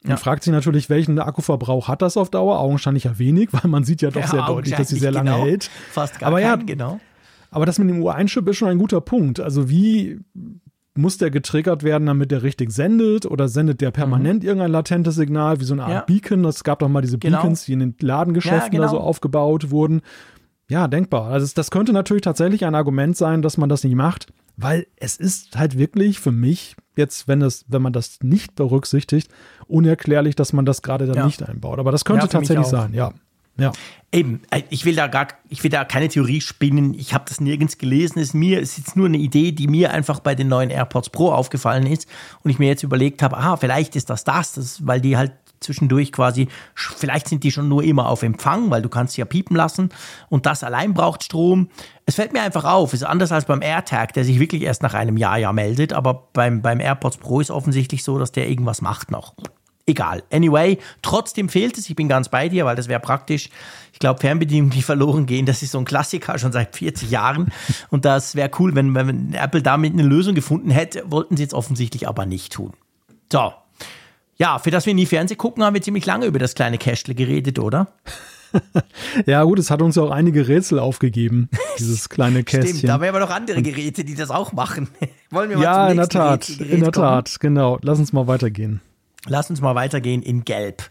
Man 0.02 0.12
ja. 0.12 0.16
fragt 0.16 0.44
sich 0.44 0.52
natürlich, 0.52 0.88
welchen 0.88 1.18
Akkuverbrauch 1.18 1.88
hat 1.88 2.00
das 2.00 2.16
auf 2.16 2.30
Dauer? 2.30 2.60
Augenscheinlich 2.60 3.04
ja 3.04 3.18
wenig, 3.18 3.48
weil 3.52 3.68
man 3.68 3.84
sieht 3.84 4.00
ja 4.00 4.10
doch 4.10 4.22
ja, 4.22 4.28
sehr 4.28 4.46
deutlich, 4.46 4.74
dass 4.74 4.88
sie 4.88 4.98
sehr 4.98 5.12
lange 5.12 5.32
genau. 5.32 5.44
hält. 5.44 5.70
Fast 5.90 6.18
gar 6.18 6.28
Aber 6.28 6.40
keinen, 6.40 6.60
ja, 6.60 6.64
genau. 6.64 7.00
Aber 7.50 7.66
das 7.66 7.78
mit 7.78 7.88
dem 7.88 8.02
U1-Chip 8.02 8.48
ist 8.48 8.56
schon 8.56 8.68
ein 8.68 8.78
guter 8.78 9.00
Punkt. 9.00 9.40
Also 9.40 9.68
wie 9.68 10.20
muss 10.96 11.18
der 11.18 11.30
getriggert 11.30 11.82
werden, 11.82 12.06
damit 12.06 12.30
der 12.30 12.42
richtig 12.42 12.72
sendet? 12.72 13.26
Oder 13.26 13.48
sendet 13.48 13.80
der 13.80 13.90
permanent 13.90 14.42
mhm. 14.42 14.48
irgendein 14.48 14.72
latentes 14.72 15.14
Signal, 15.14 15.60
wie 15.60 15.64
so 15.64 15.74
eine 15.74 15.84
Art 15.84 15.92
ja. 15.92 16.00
Beacon? 16.02 16.44
Es 16.44 16.64
gab 16.64 16.78
doch 16.78 16.88
mal 16.88 17.02
diese 17.02 17.18
genau. 17.18 17.38
Beacons, 17.38 17.64
die 17.64 17.74
in 17.74 17.80
den 17.80 17.94
Ladengeschäften 18.00 18.72
ja, 18.72 18.80
genau. 18.80 18.82
da 18.84 18.88
so 18.88 19.00
aufgebaut 19.00 19.70
wurden. 19.70 20.02
Ja, 20.68 20.88
denkbar. 20.88 21.30
Also 21.30 21.46
das 21.54 21.70
könnte 21.70 21.92
natürlich 21.92 22.22
tatsächlich 22.22 22.64
ein 22.64 22.74
Argument 22.74 23.16
sein, 23.16 23.40
dass 23.42 23.56
man 23.56 23.68
das 23.68 23.84
nicht 23.84 23.94
macht, 23.94 24.32
weil 24.56 24.86
es 24.96 25.16
ist 25.16 25.56
halt 25.56 25.78
wirklich 25.78 26.18
für 26.18 26.32
mich 26.32 26.76
jetzt, 26.96 27.28
wenn 27.28 27.40
das, 27.40 27.64
wenn 27.68 27.82
man 27.82 27.92
das 27.92 28.18
nicht 28.22 28.56
berücksichtigt, 28.56 29.30
unerklärlich, 29.68 30.34
dass 30.34 30.52
man 30.52 30.64
das 30.64 30.82
gerade 30.82 31.06
dann 31.06 31.16
ja. 31.16 31.26
nicht 31.26 31.42
einbaut. 31.42 31.78
Aber 31.78 31.92
das 31.92 32.04
könnte 32.04 32.28
tatsächlich 32.28 32.66
sein, 32.66 32.94
ja. 32.94 33.12
Ja. 33.58 33.72
Eben, 34.12 34.42
äh, 34.50 34.62
ich 34.70 34.84
will 34.84 34.94
da 34.94 35.06
gar, 35.06 35.28
ich 35.48 35.62
will 35.62 35.70
da 35.70 35.84
keine 35.84 36.08
Theorie 36.08 36.40
spinnen. 36.40 36.94
Ich 36.94 37.14
habe 37.14 37.24
das 37.28 37.40
nirgends 37.40 37.78
gelesen. 37.78 38.18
Es 38.18 38.28
ist 38.28 38.34
mir 38.34 38.60
ist 38.60 38.78
jetzt 38.78 38.96
nur 38.96 39.06
eine 39.06 39.18
Idee, 39.18 39.52
die 39.52 39.66
mir 39.66 39.92
einfach 39.92 40.20
bei 40.20 40.34
den 40.34 40.48
neuen 40.48 40.70
AirPods 40.70 41.10
Pro 41.10 41.32
aufgefallen 41.32 41.86
ist 41.86 42.06
und 42.42 42.50
ich 42.50 42.58
mir 42.58 42.68
jetzt 42.68 42.82
überlegt 42.82 43.22
habe, 43.22 43.36
ah, 43.36 43.56
vielleicht 43.56 43.96
ist 43.96 44.10
das 44.10 44.24
das, 44.24 44.52
das 44.52 44.86
weil 44.86 45.00
die 45.00 45.16
halt 45.16 45.32
zwischendurch 45.60 46.12
quasi, 46.12 46.48
vielleicht 46.74 47.28
sind 47.28 47.42
die 47.42 47.50
schon 47.50 47.68
nur 47.68 47.82
immer 47.82 48.08
auf 48.08 48.22
Empfang, 48.22 48.70
weil 48.70 48.82
du 48.82 48.88
kannst 48.88 49.14
sie 49.14 49.20
ja 49.20 49.24
piepen 49.24 49.56
lassen 49.56 49.88
und 50.28 50.46
das 50.46 50.62
allein 50.62 50.94
braucht 50.94 51.24
Strom. 51.24 51.68
Es 52.04 52.16
fällt 52.16 52.32
mir 52.32 52.42
einfach 52.42 52.64
auf, 52.64 52.92
ist 52.92 53.04
anders 53.04 53.32
als 53.32 53.46
beim 53.46 53.62
AirTag, 53.62 54.12
der 54.12 54.24
sich 54.24 54.38
wirklich 54.38 54.62
erst 54.62 54.82
nach 54.82 54.94
einem 54.94 55.16
Jahr 55.16 55.38
ja 55.38 55.52
meldet, 55.52 55.92
aber 55.92 56.28
beim, 56.32 56.62
beim 56.62 56.80
AirPods 56.80 57.16
Pro 57.16 57.40
ist 57.40 57.50
offensichtlich 57.50 58.04
so, 58.04 58.18
dass 58.18 58.32
der 58.32 58.48
irgendwas 58.48 58.82
macht 58.82 59.10
noch. 59.10 59.34
Egal. 59.88 60.24
Anyway, 60.32 60.78
trotzdem 61.00 61.48
fehlt 61.48 61.78
es. 61.78 61.88
Ich 61.88 61.94
bin 61.94 62.08
ganz 62.08 62.28
bei 62.28 62.48
dir, 62.48 62.64
weil 62.64 62.74
das 62.74 62.88
wäre 62.88 62.98
praktisch. 62.98 63.50
Ich 63.92 64.00
glaube, 64.00 64.20
Fernbedienungen, 64.20 64.72
die 64.72 64.82
verloren 64.82 65.26
gehen, 65.26 65.46
das 65.46 65.62
ist 65.62 65.70
so 65.70 65.78
ein 65.78 65.84
Klassiker 65.84 66.38
schon 66.38 66.50
seit 66.50 66.74
40 66.76 67.10
Jahren. 67.10 67.52
Und 67.88 68.04
das 68.04 68.34
wäre 68.34 68.50
cool, 68.58 68.74
wenn, 68.74 68.94
wenn 68.94 69.32
Apple 69.32 69.62
damit 69.62 69.92
eine 69.92 70.02
Lösung 70.02 70.34
gefunden 70.34 70.70
hätte. 70.70 71.04
Wollten 71.06 71.36
sie 71.36 71.44
jetzt 71.44 71.54
offensichtlich 71.54 72.08
aber 72.08 72.26
nicht 72.26 72.52
tun. 72.52 72.72
So. 73.32 73.52
Ja, 74.38 74.58
für 74.58 74.70
das 74.70 74.86
wir 74.86 74.92
nie 74.92 75.06
Fernsehen 75.06 75.38
gucken, 75.38 75.64
haben 75.64 75.74
wir 75.74 75.80
ziemlich 75.80 76.04
lange 76.04 76.26
über 76.26 76.38
das 76.38 76.54
kleine 76.54 76.78
Cashle 76.78 77.14
geredet, 77.14 77.58
oder? 77.58 77.86
ja, 79.26 79.42
gut, 79.44 79.58
es 79.58 79.70
hat 79.70 79.80
uns 79.82 79.96
ja 79.96 80.02
auch 80.02 80.10
einige 80.10 80.48
Rätsel 80.48 80.78
aufgegeben, 80.78 81.48
dieses 81.78 82.08
kleine 82.08 82.44
Kästchen. 82.44 82.76
Stimmt, 82.76 82.88
da 82.88 82.92
haben 82.94 83.02
wir 83.02 83.08
aber 83.08 83.20
noch 83.20 83.30
andere 83.30 83.62
Geräte, 83.62 84.04
die 84.04 84.14
das 84.14 84.30
auch 84.30 84.52
machen. 84.52 84.88
Wollen 85.30 85.48
wir 85.48 85.56
mal 85.56 85.62
Ja, 85.62 85.88
in 85.90 85.96
der 85.96 86.08
Tat, 86.08 86.48
in 86.48 86.80
der 86.80 86.92
Tat, 86.92 87.40
genau. 87.40 87.78
Lass 87.82 87.98
uns 87.98 88.12
mal 88.12 88.26
weitergehen. 88.26 88.80
Lass 89.28 89.50
uns 89.50 89.60
mal 89.60 89.74
weitergehen 89.74 90.22
in 90.22 90.44
Gelb. 90.44 90.88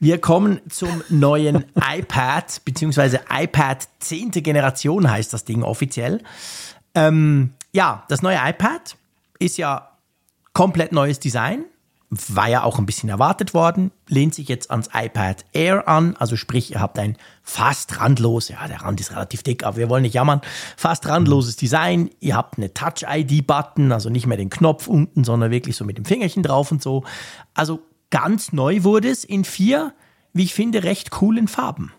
Wir 0.00 0.20
kommen 0.20 0.60
zum 0.68 1.02
neuen 1.08 1.64
iPad, 1.76 2.64
beziehungsweise 2.64 3.20
iPad 3.30 3.88
10. 4.00 4.30
Generation 4.30 5.10
heißt 5.10 5.32
das 5.32 5.44
Ding 5.44 5.62
offiziell. 5.62 6.22
Ähm, 6.94 7.52
ja, 7.72 8.04
das 8.08 8.22
neue 8.22 8.38
iPad 8.42 8.96
ist 9.38 9.58
ja 9.58 9.90
komplett 10.52 10.92
neues 10.92 11.20
Design 11.20 11.64
war 12.10 12.48
ja 12.48 12.62
auch 12.62 12.78
ein 12.78 12.86
bisschen 12.86 13.10
erwartet 13.10 13.52
worden, 13.52 13.90
lehnt 14.06 14.34
sich 14.34 14.48
jetzt 14.48 14.70
ans 14.70 14.88
iPad 14.94 15.44
Air 15.52 15.88
an, 15.88 16.16
also 16.16 16.36
sprich, 16.36 16.70
ihr 16.70 16.80
habt 16.80 16.98
ein 16.98 17.16
fast 17.42 18.00
randlos, 18.00 18.48
ja, 18.48 18.66
der 18.66 18.80
Rand 18.80 18.98
ist 19.00 19.12
relativ 19.12 19.42
dick, 19.42 19.64
aber 19.64 19.76
wir 19.76 19.90
wollen 19.90 20.02
nicht 20.02 20.14
jammern, 20.14 20.40
fast 20.76 21.06
randloses 21.06 21.56
Design, 21.56 22.10
ihr 22.20 22.34
habt 22.34 22.56
eine 22.56 22.72
Touch-ID-Button, 22.72 23.92
also 23.92 24.08
nicht 24.08 24.26
mehr 24.26 24.38
den 24.38 24.48
Knopf 24.48 24.86
unten, 24.86 25.24
sondern 25.24 25.50
wirklich 25.50 25.76
so 25.76 25.84
mit 25.84 25.98
dem 25.98 26.06
Fingerchen 26.06 26.42
drauf 26.42 26.72
und 26.72 26.82
so. 26.82 27.04
Also 27.52 27.80
ganz 28.08 28.52
neu 28.52 28.84
wurde 28.84 29.10
es 29.10 29.24
in 29.24 29.44
vier, 29.44 29.92
wie 30.32 30.44
ich 30.44 30.54
finde, 30.54 30.84
recht 30.84 31.10
coolen 31.10 31.46
Farben. 31.46 31.92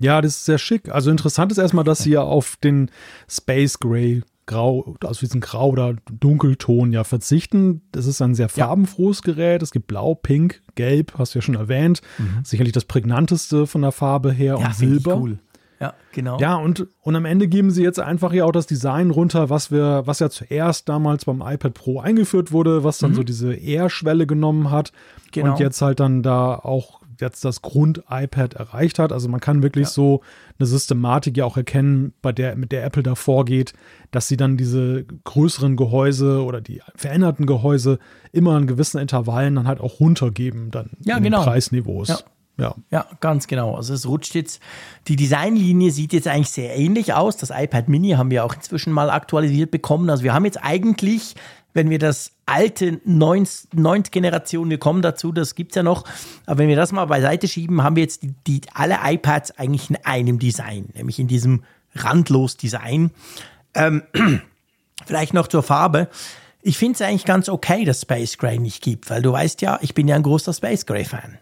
Ja, 0.00 0.20
das 0.20 0.36
ist 0.36 0.44
sehr 0.44 0.58
schick. 0.58 0.88
Also 0.88 1.10
interessant 1.10 1.52
ist 1.52 1.58
erstmal, 1.58 1.84
dass 1.84 2.00
sie 2.00 2.10
ja 2.10 2.22
auf 2.22 2.56
den 2.56 2.90
Space 3.28 3.78
Gray 3.78 4.22
Grau, 4.48 4.96
also 5.04 5.20
diesen 5.20 5.40
Grau 5.40 5.68
oder 5.70 5.94
Dunkelton 6.10 6.92
ja 6.92 7.04
verzichten. 7.04 7.82
Das 7.92 8.06
ist 8.06 8.20
ein 8.20 8.34
sehr 8.34 8.48
farbenfrohes 8.48 9.22
Gerät. 9.22 9.62
Es 9.62 9.70
gibt 9.70 9.86
Blau, 9.86 10.14
Pink, 10.14 10.62
Gelb, 10.74 11.12
hast 11.18 11.34
du 11.34 11.38
ja 11.38 11.42
schon 11.42 11.54
erwähnt. 11.54 12.00
Mhm. 12.18 12.44
Sicherlich 12.44 12.72
das 12.72 12.86
prägnanteste 12.86 13.66
von 13.66 13.82
der 13.82 13.92
Farbe 13.92 14.32
her 14.32 14.56
ja, 14.58 14.66
und 14.66 14.74
Silber. 14.74 15.18
Cool. 15.18 15.38
Ja, 15.80 15.94
genau. 16.12 16.38
Ja, 16.40 16.56
und, 16.56 16.88
und 17.02 17.14
am 17.14 17.24
Ende 17.24 17.46
geben 17.46 17.70
sie 17.70 17.84
jetzt 17.84 18.00
einfach 18.00 18.32
ja 18.32 18.44
auch 18.44 18.52
das 18.52 18.66
Design 18.66 19.10
runter, 19.10 19.48
was 19.48 19.70
wir, 19.70 20.02
was 20.06 20.18
ja 20.18 20.28
zuerst 20.28 20.88
damals 20.88 21.26
beim 21.26 21.40
iPad 21.40 21.74
Pro 21.74 22.00
eingeführt 22.00 22.50
wurde, 22.50 22.82
was 22.82 22.98
dann 22.98 23.12
mhm. 23.12 23.16
so 23.16 23.22
diese 23.22 23.54
Air-Schwelle 23.54 24.26
genommen 24.26 24.70
hat. 24.70 24.92
Genau. 25.30 25.52
Und 25.52 25.60
jetzt 25.60 25.80
halt 25.80 26.00
dann 26.00 26.22
da 26.22 26.54
auch 26.54 26.97
jetzt 27.20 27.44
das 27.44 27.62
Grund-iPad 27.62 28.54
erreicht 28.54 28.98
hat. 28.98 29.12
Also 29.12 29.28
man 29.28 29.40
kann 29.40 29.62
wirklich 29.62 29.86
ja. 29.86 29.92
so 29.92 30.22
eine 30.58 30.66
Systematik 30.66 31.36
ja 31.36 31.44
auch 31.44 31.56
erkennen, 31.56 32.12
bei 32.22 32.32
der, 32.32 32.56
mit 32.56 32.72
der 32.72 32.84
Apple 32.84 33.02
da 33.02 33.14
vorgeht, 33.14 33.72
dass 34.10 34.28
sie 34.28 34.36
dann 34.36 34.56
diese 34.56 35.04
größeren 35.24 35.76
Gehäuse 35.76 36.42
oder 36.44 36.60
die 36.60 36.80
veränderten 36.94 37.46
Gehäuse 37.46 37.98
immer 38.32 38.56
in 38.58 38.66
gewissen 38.66 38.98
Intervallen 38.98 39.54
dann 39.54 39.68
halt 39.68 39.80
auch 39.80 40.00
runtergeben, 40.00 40.70
dann 40.70 40.90
ja, 41.04 41.16
in 41.16 41.24
genau. 41.24 41.42
Preisniveaus. 41.42 42.08
Ja. 42.08 42.18
Ja. 42.58 42.74
ja, 42.90 43.06
ganz 43.20 43.46
genau. 43.46 43.76
Also 43.76 43.94
es 43.94 44.08
rutscht 44.08 44.34
jetzt, 44.34 44.60
die 45.06 45.14
Designlinie 45.14 45.92
sieht 45.92 46.12
jetzt 46.12 46.26
eigentlich 46.26 46.50
sehr 46.50 46.76
ähnlich 46.76 47.14
aus. 47.14 47.36
Das 47.36 47.50
iPad 47.50 47.88
Mini 47.88 48.10
haben 48.10 48.32
wir 48.32 48.44
auch 48.44 48.52
inzwischen 48.52 48.92
mal 48.92 49.10
aktualisiert 49.10 49.70
bekommen. 49.70 50.10
Also 50.10 50.24
wir 50.24 50.34
haben 50.34 50.44
jetzt 50.44 50.58
eigentlich 50.60 51.36
wenn 51.74 51.90
wir 51.90 51.98
das 51.98 52.32
alte 52.46 53.00
neunte 53.04 54.10
Generation, 54.10 54.70
wir 54.70 54.78
kommen 54.78 55.02
dazu, 55.02 55.32
das 55.32 55.54
gibt 55.54 55.72
es 55.72 55.76
ja 55.76 55.82
noch, 55.82 56.04
aber 56.46 56.58
wenn 56.58 56.68
wir 56.68 56.76
das 56.76 56.92
mal 56.92 57.04
beiseite 57.04 57.46
schieben, 57.46 57.82
haben 57.82 57.96
wir 57.96 58.02
jetzt 58.02 58.22
die, 58.22 58.34
die, 58.46 58.60
alle 58.74 58.98
iPads 59.02 59.58
eigentlich 59.58 59.90
in 59.90 59.96
einem 60.04 60.38
Design, 60.38 60.88
nämlich 60.94 61.18
in 61.18 61.28
diesem 61.28 61.62
randlos 61.94 62.56
Design. 62.56 63.10
Ähm, 63.74 64.02
vielleicht 65.06 65.34
noch 65.34 65.48
zur 65.48 65.62
Farbe. 65.62 66.08
Ich 66.62 66.78
finde 66.78 66.94
es 66.94 67.02
eigentlich 67.02 67.24
ganz 67.24 67.48
okay, 67.48 67.84
dass 67.84 68.02
Space 68.02 68.38
Gray 68.38 68.58
nicht 68.58 68.82
gibt, 68.82 69.10
weil 69.10 69.22
du 69.22 69.32
weißt 69.32 69.62
ja, 69.62 69.78
ich 69.82 69.94
bin 69.94 70.08
ja 70.08 70.16
ein 70.16 70.22
großer 70.22 70.52
Space 70.52 70.86
Gray 70.86 71.04
Fan. 71.04 71.38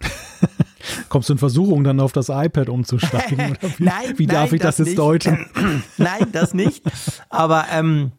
Kommst 1.08 1.28
du 1.28 1.34
in 1.34 1.38
Versuchung, 1.38 1.84
dann 1.84 2.00
auf 2.00 2.12
das 2.12 2.28
iPad 2.28 2.68
umzusteigen? 2.68 3.56
wie, 3.78 3.84
nein, 3.84 4.14
wie 4.18 4.26
darf 4.26 4.50
nein, 4.50 4.56
ich 4.56 4.62
das, 4.62 4.76
das 4.76 4.88
jetzt 4.88 4.98
deuten? 4.98 5.46
nein, 5.96 6.26
das 6.32 6.54
nicht. 6.54 6.82
Aber 7.28 7.66
ähm, 7.72 8.12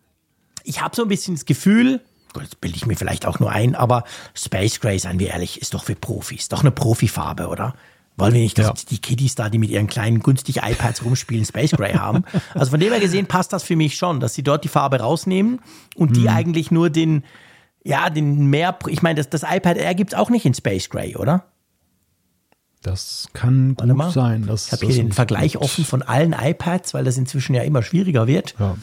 ich 0.65 0.81
habe 0.81 0.95
so 0.95 1.03
ein 1.03 1.07
bisschen 1.07 1.35
das 1.35 1.45
Gefühl, 1.45 2.01
Gut, 2.33 2.43
das 2.43 2.55
bilde 2.55 2.75
ich 2.75 2.85
mir 2.85 2.97
vielleicht 2.97 3.25
auch 3.25 3.39
nur 3.39 3.49
ein, 3.49 3.75
aber 3.75 4.03
Space 4.33 4.81
Gray, 4.81 4.99
seien 4.99 5.19
wir 5.19 5.29
ehrlich, 5.29 5.61
ist 5.61 5.73
doch 5.73 5.85
für 5.85 5.95
Profis. 5.95 6.49
Doch 6.49 6.59
eine 6.59 6.71
Profifarbe, 6.71 7.47
oder? 7.47 7.75
Wollen 8.17 8.33
wir 8.33 8.41
nicht, 8.41 8.57
dass 8.57 8.67
ja. 8.67 8.73
die 8.89 8.99
Kiddies 8.99 9.35
da, 9.35 9.49
die 9.49 9.57
mit 9.57 9.69
ihren 9.69 9.87
kleinen 9.87 10.19
günstigen 10.19 10.61
iPads 10.61 11.05
rumspielen, 11.05 11.45
Space 11.45 11.71
Gray 11.71 11.93
haben? 11.93 12.25
Also 12.53 12.71
von 12.71 12.81
dem 12.81 12.91
her 12.91 12.99
gesehen 12.99 13.25
passt 13.27 13.53
das 13.53 13.63
für 13.63 13.77
mich 13.77 13.95
schon, 13.95 14.19
dass 14.19 14.33
sie 14.33 14.43
dort 14.43 14.65
die 14.65 14.67
Farbe 14.67 14.99
rausnehmen 14.99 15.61
und 15.95 16.17
die 16.17 16.21
mhm. 16.21 16.27
eigentlich 16.27 16.71
nur 16.71 16.89
den, 16.89 17.23
ja, 17.85 18.09
den 18.09 18.47
mehr, 18.47 18.77
ich 18.87 19.01
meine, 19.01 19.15
das, 19.15 19.29
das 19.29 19.43
iPad 19.43 19.77
Air 19.77 19.95
gibt 19.95 20.11
es 20.11 20.19
auch 20.19 20.29
nicht 20.29 20.45
in 20.45 20.53
Space 20.53 20.89
Gray, 20.89 21.15
oder? 21.15 21.45
Das 22.81 23.29
kann 23.33 23.77
Warte 23.77 23.87
gut 23.87 23.97
mal. 23.97 24.11
sein. 24.11 24.49
ich 24.53 24.71
habe 24.71 24.85
hier 24.85 24.95
den 24.95 25.11
Vergleich 25.11 25.53
gut. 25.53 25.63
offen 25.63 25.85
von 25.85 26.01
allen 26.01 26.33
iPads, 26.33 26.93
weil 26.93 27.03
das 27.03 27.17
inzwischen 27.17 27.55
ja 27.55 27.63
immer 27.63 27.81
schwieriger 27.81 28.27
wird. 28.27 28.55
Ja. 28.59 28.75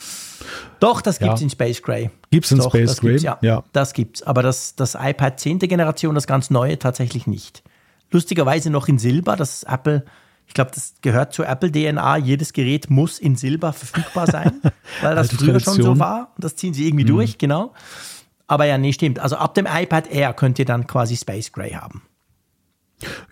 Doch, 0.81 1.01
das 1.01 1.19
gibt 1.19 1.33
es 1.33 1.41
ja. 1.41 1.45
in 1.45 1.51
Space 1.51 1.83
Gray. 1.83 2.11
Gibt 2.31 2.47
es 2.47 2.53
in 2.53 2.59
Doch, 2.59 2.71
Space 2.71 3.01
Gray? 3.01 3.19
Ja, 3.19 3.39
ja, 3.43 3.63
das 3.73 3.93
gibt's. 3.93 4.23
Aber 4.23 4.43
das, 4.43 4.75
das 4.77 4.97
iPad 4.99 5.39
10. 5.39 5.61
Generation, 5.61 6.15
das 6.15 6.27
ganz 6.27 6.51
neue, 6.51 6.79
tatsächlich 6.79 7.27
nicht. 7.27 7.63
Lustigerweise 8.11 8.71
noch 8.71 8.89
in 8.89 8.99
Silber. 8.99 9.37
Das 9.37 9.55
ist 9.55 9.63
Apple, 9.65 10.05
ich 10.47 10.55
glaube, 10.55 10.71
das 10.75 10.95
gehört 11.01 11.33
zur 11.33 11.49
Apple 11.49 11.73
DNA. 11.73 12.19
Jedes 12.19 12.53
Gerät 12.53 12.91
muss 12.91 13.19
in 13.19 13.37
Silber 13.37 13.73
verfügbar 13.73 14.27
sein, 14.27 14.61
weil 15.03 15.15
das 15.15 15.29
früher 15.29 15.53
Tradition. 15.53 15.75
schon 15.77 15.85
so 15.85 15.99
war. 15.99 16.35
Das 16.39 16.57
ziehen 16.57 16.75
sie 16.75 16.87
irgendwie 16.87 17.05
mhm. 17.05 17.09
durch, 17.09 17.39
genau. 17.39 17.73
Aber 18.47 18.67
ja, 18.67 18.77
nee, 18.77 18.93
stimmt. 18.93 19.19
Also 19.19 19.37
ab 19.37 19.55
dem 19.55 19.67
iPad 19.67 20.11
Air 20.11 20.35
könnt 20.35 20.59
ihr 20.59 20.67
dann 20.67 20.87
quasi 20.87 21.17
Space 21.17 21.53
Gray 21.53 21.71
haben. 21.71 22.03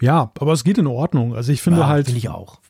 Ja, 0.01 0.33
aber 0.39 0.53
es 0.53 0.65
geht 0.65 0.79
in 0.79 0.87
Ordnung. 0.87 1.35
Also 1.35 1.53
ich 1.53 1.63
finde 1.63 1.81
ja, 1.81 1.89
halt. 1.89 2.07
Finde 2.07 2.19
ich 2.19 2.29
auch. 2.29 2.61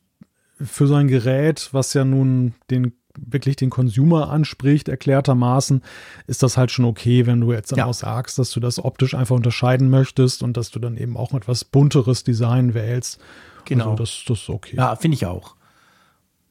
Für 0.60 0.86
so 0.86 0.94
ein 0.94 1.08
Gerät, 1.08 1.68
was 1.72 1.94
ja 1.94 2.04
nun 2.04 2.54
den 2.70 2.92
wirklich 3.18 3.56
den 3.56 3.70
Consumer 3.70 4.30
anspricht, 4.30 4.88
erklärtermaßen, 4.88 5.82
ist 6.26 6.42
das 6.42 6.56
halt 6.56 6.70
schon 6.70 6.84
okay, 6.84 7.26
wenn 7.26 7.40
du 7.40 7.52
jetzt 7.52 7.72
dann 7.72 7.78
ja. 7.78 7.86
auch 7.86 7.94
sagst, 7.94 8.38
dass 8.38 8.50
du 8.50 8.60
das 8.60 8.82
optisch 8.82 9.14
einfach 9.14 9.36
unterscheiden 9.36 9.90
möchtest 9.90 10.42
und 10.42 10.56
dass 10.56 10.70
du 10.70 10.78
dann 10.78 10.96
eben 10.96 11.16
auch 11.16 11.32
etwas 11.34 11.64
bunteres 11.64 12.24
Design 12.24 12.74
wählst. 12.74 13.20
Genau. 13.64 13.90
Also 13.90 13.96
das, 13.96 14.24
das 14.26 14.38
ist 14.38 14.48
okay. 14.48 14.76
Ja, 14.76 14.96
finde 14.96 15.16
ich 15.16 15.26
auch. 15.26 15.56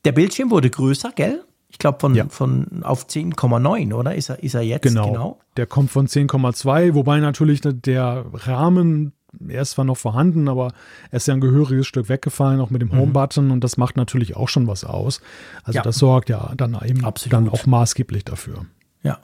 Der 0.06 0.12
Bildschirm 0.12 0.52
wurde 0.52 0.70
größer, 0.70 1.12
gell? 1.16 1.44
Ich 1.70 1.78
glaube 1.78 2.00
von, 2.00 2.16
ja. 2.16 2.26
von 2.30 2.84
auf 2.84 3.06
10,9, 3.06 3.94
oder? 3.94 4.16
Ist 4.16 4.30
er, 4.30 4.42
ist 4.44 4.56
er 4.56 4.62
jetzt? 4.62 4.84
Genau. 4.84 5.12
genau. 5.12 5.40
Der 5.56 5.68
kommt 5.68 5.92
von 5.92 6.08
10,2, 6.08 6.96
wobei 6.96 7.20
natürlich 7.20 7.62
der 7.62 8.26
Rahmen 8.34 9.14
er 9.48 9.62
ist 9.62 9.72
zwar 9.72 9.86
noch 9.86 9.98
vorhanden, 9.98 10.48
aber 10.48 10.74
er 11.12 11.18
ist 11.18 11.28
ja 11.28 11.34
ein 11.34 11.42
gehöriges 11.42 11.88
Stück 11.88 12.10
weggefallen, 12.10 12.60
auch 12.60 12.70
mit 12.70 12.82
dem 12.82 12.90
mhm. 12.90 12.98
Home-Button 12.98 13.52
und 13.52 13.64
das 13.64 13.78
macht 13.78 13.98
natürlich 13.98 14.36
auch 14.36 14.50
schon 14.50 14.68
was 14.68 14.84
aus. 14.84 15.22
Also 15.64 15.78
ja. 15.78 15.84
das 15.84 15.98
sorgt 15.98 16.30
ja 16.30 16.54
dann 16.56 16.78
eben 16.86 17.06
Absolut. 17.06 17.34
dann 17.34 17.50
auch 17.50 17.66
maßgeblich 17.66 18.26
dafür. 18.26 18.66
Ja. 19.04 19.20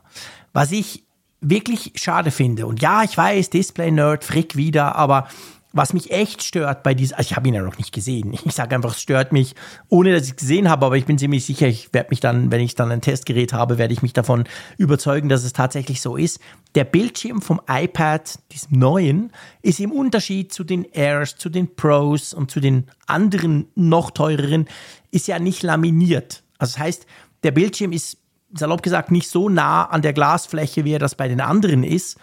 Was 0.53 0.71
ich 0.71 1.03
wirklich 1.41 1.93
schade 1.95 2.31
finde, 2.31 2.65
und 2.65 2.81
ja, 2.81 3.03
ich 3.03 3.17
weiß, 3.17 3.49
Display-Nerd, 3.49 4.23
Frick 4.23 4.55
wieder, 4.55 4.95
aber 4.95 5.27
was 5.75 5.91
mich 5.91 6.09
echt 6.09 6.41
stört 6.41 6.83
bei 6.83 6.93
diesem, 6.93 7.17
also 7.17 7.29
ich 7.29 7.35
habe 7.35 7.49
ihn 7.49 7.53
ja 7.53 7.61
noch 7.61 7.77
nicht 7.77 7.91
gesehen. 7.91 8.33
Ich 8.45 8.55
sage 8.55 8.73
einfach, 8.73 8.93
es 8.93 9.01
stört 9.01 9.33
mich, 9.33 9.55
ohne 9.89 10.13
dass 10.13 10.23
ich 10.23 10.31
es 10.31 10.35
gesehen 10.37 10.69
habe, 10.69 10.85
aber 10.85 10.95
ich 10.95 11.05
bin 11.05 11.17
ziemlich 11.17 11.45
sicher, 11.45 11.67
ich 11.67 11.93
werde 11.93 12.11
mich 12.11 12.21
dann, 12.21 12.49
wenn 12.49 12.61
ich 12.61 12.75
dann 12.75 12.91
ein 12.91 13.01
Testgerät 13.01 13.51
habe, 13.51 13.77
werde 13.77 13.93
ich 13.93 14.01
mich 14.01 14.13
davon 14.13 14.45
überzeugen, 14.77 15.27
dass 15.27 15.43
es 15.43 15.51
tatsächlich 15.51 16.01
so 16.01 16.15
ist. 16.15 16.39
Der 16.75 16.85
Bildschirm 16.85 17.41
vom 17.41 17.59
iPad, 17.67 18.39
diesem 18.53 18.79
neuen, 18.79 19.33
ist 19.61 19.81
im 19.81 19.91
Unterschied 19.91 20.53
zu 20.53 20.63
den 20.63 20.85
Airs, 20.93 21.35
zu 21.35 21.49
den 21.49 21.75
Pros 21.75 22.33
und 22.33 22.49
zu 22.49 22.61
den 22.61 22.85
anderen 23.05 23.67
noch 23.75 24.11
teureren, 24.11 24.69
ist 25.11 25.27
ja 25.27 25.39
nicht 25.39 25.61
laminiert. 25.61 26.43
Also 26.57 26.75
das 26.75 26.79
heißt, 26.79 27.05
der 27.43 27.51
Bildschirm 27.51 27.91
ist 27.91 28.17
salopp 28.53 28.81
gesagt 28.81 29.11
nicht 29.11 29.29
so 29.29 29.49
nah 29.49 29.83
an 29.83 30.01
der 30.01 30.13
Glasfläche, 30.13 30.85
wie 30.85 30.93
er 30.93 30.99
das 30.99 31.15
bei 31.15 31.27
den 31.27 31.41
anderen 31.41 31.83
ist. 31.83 32.17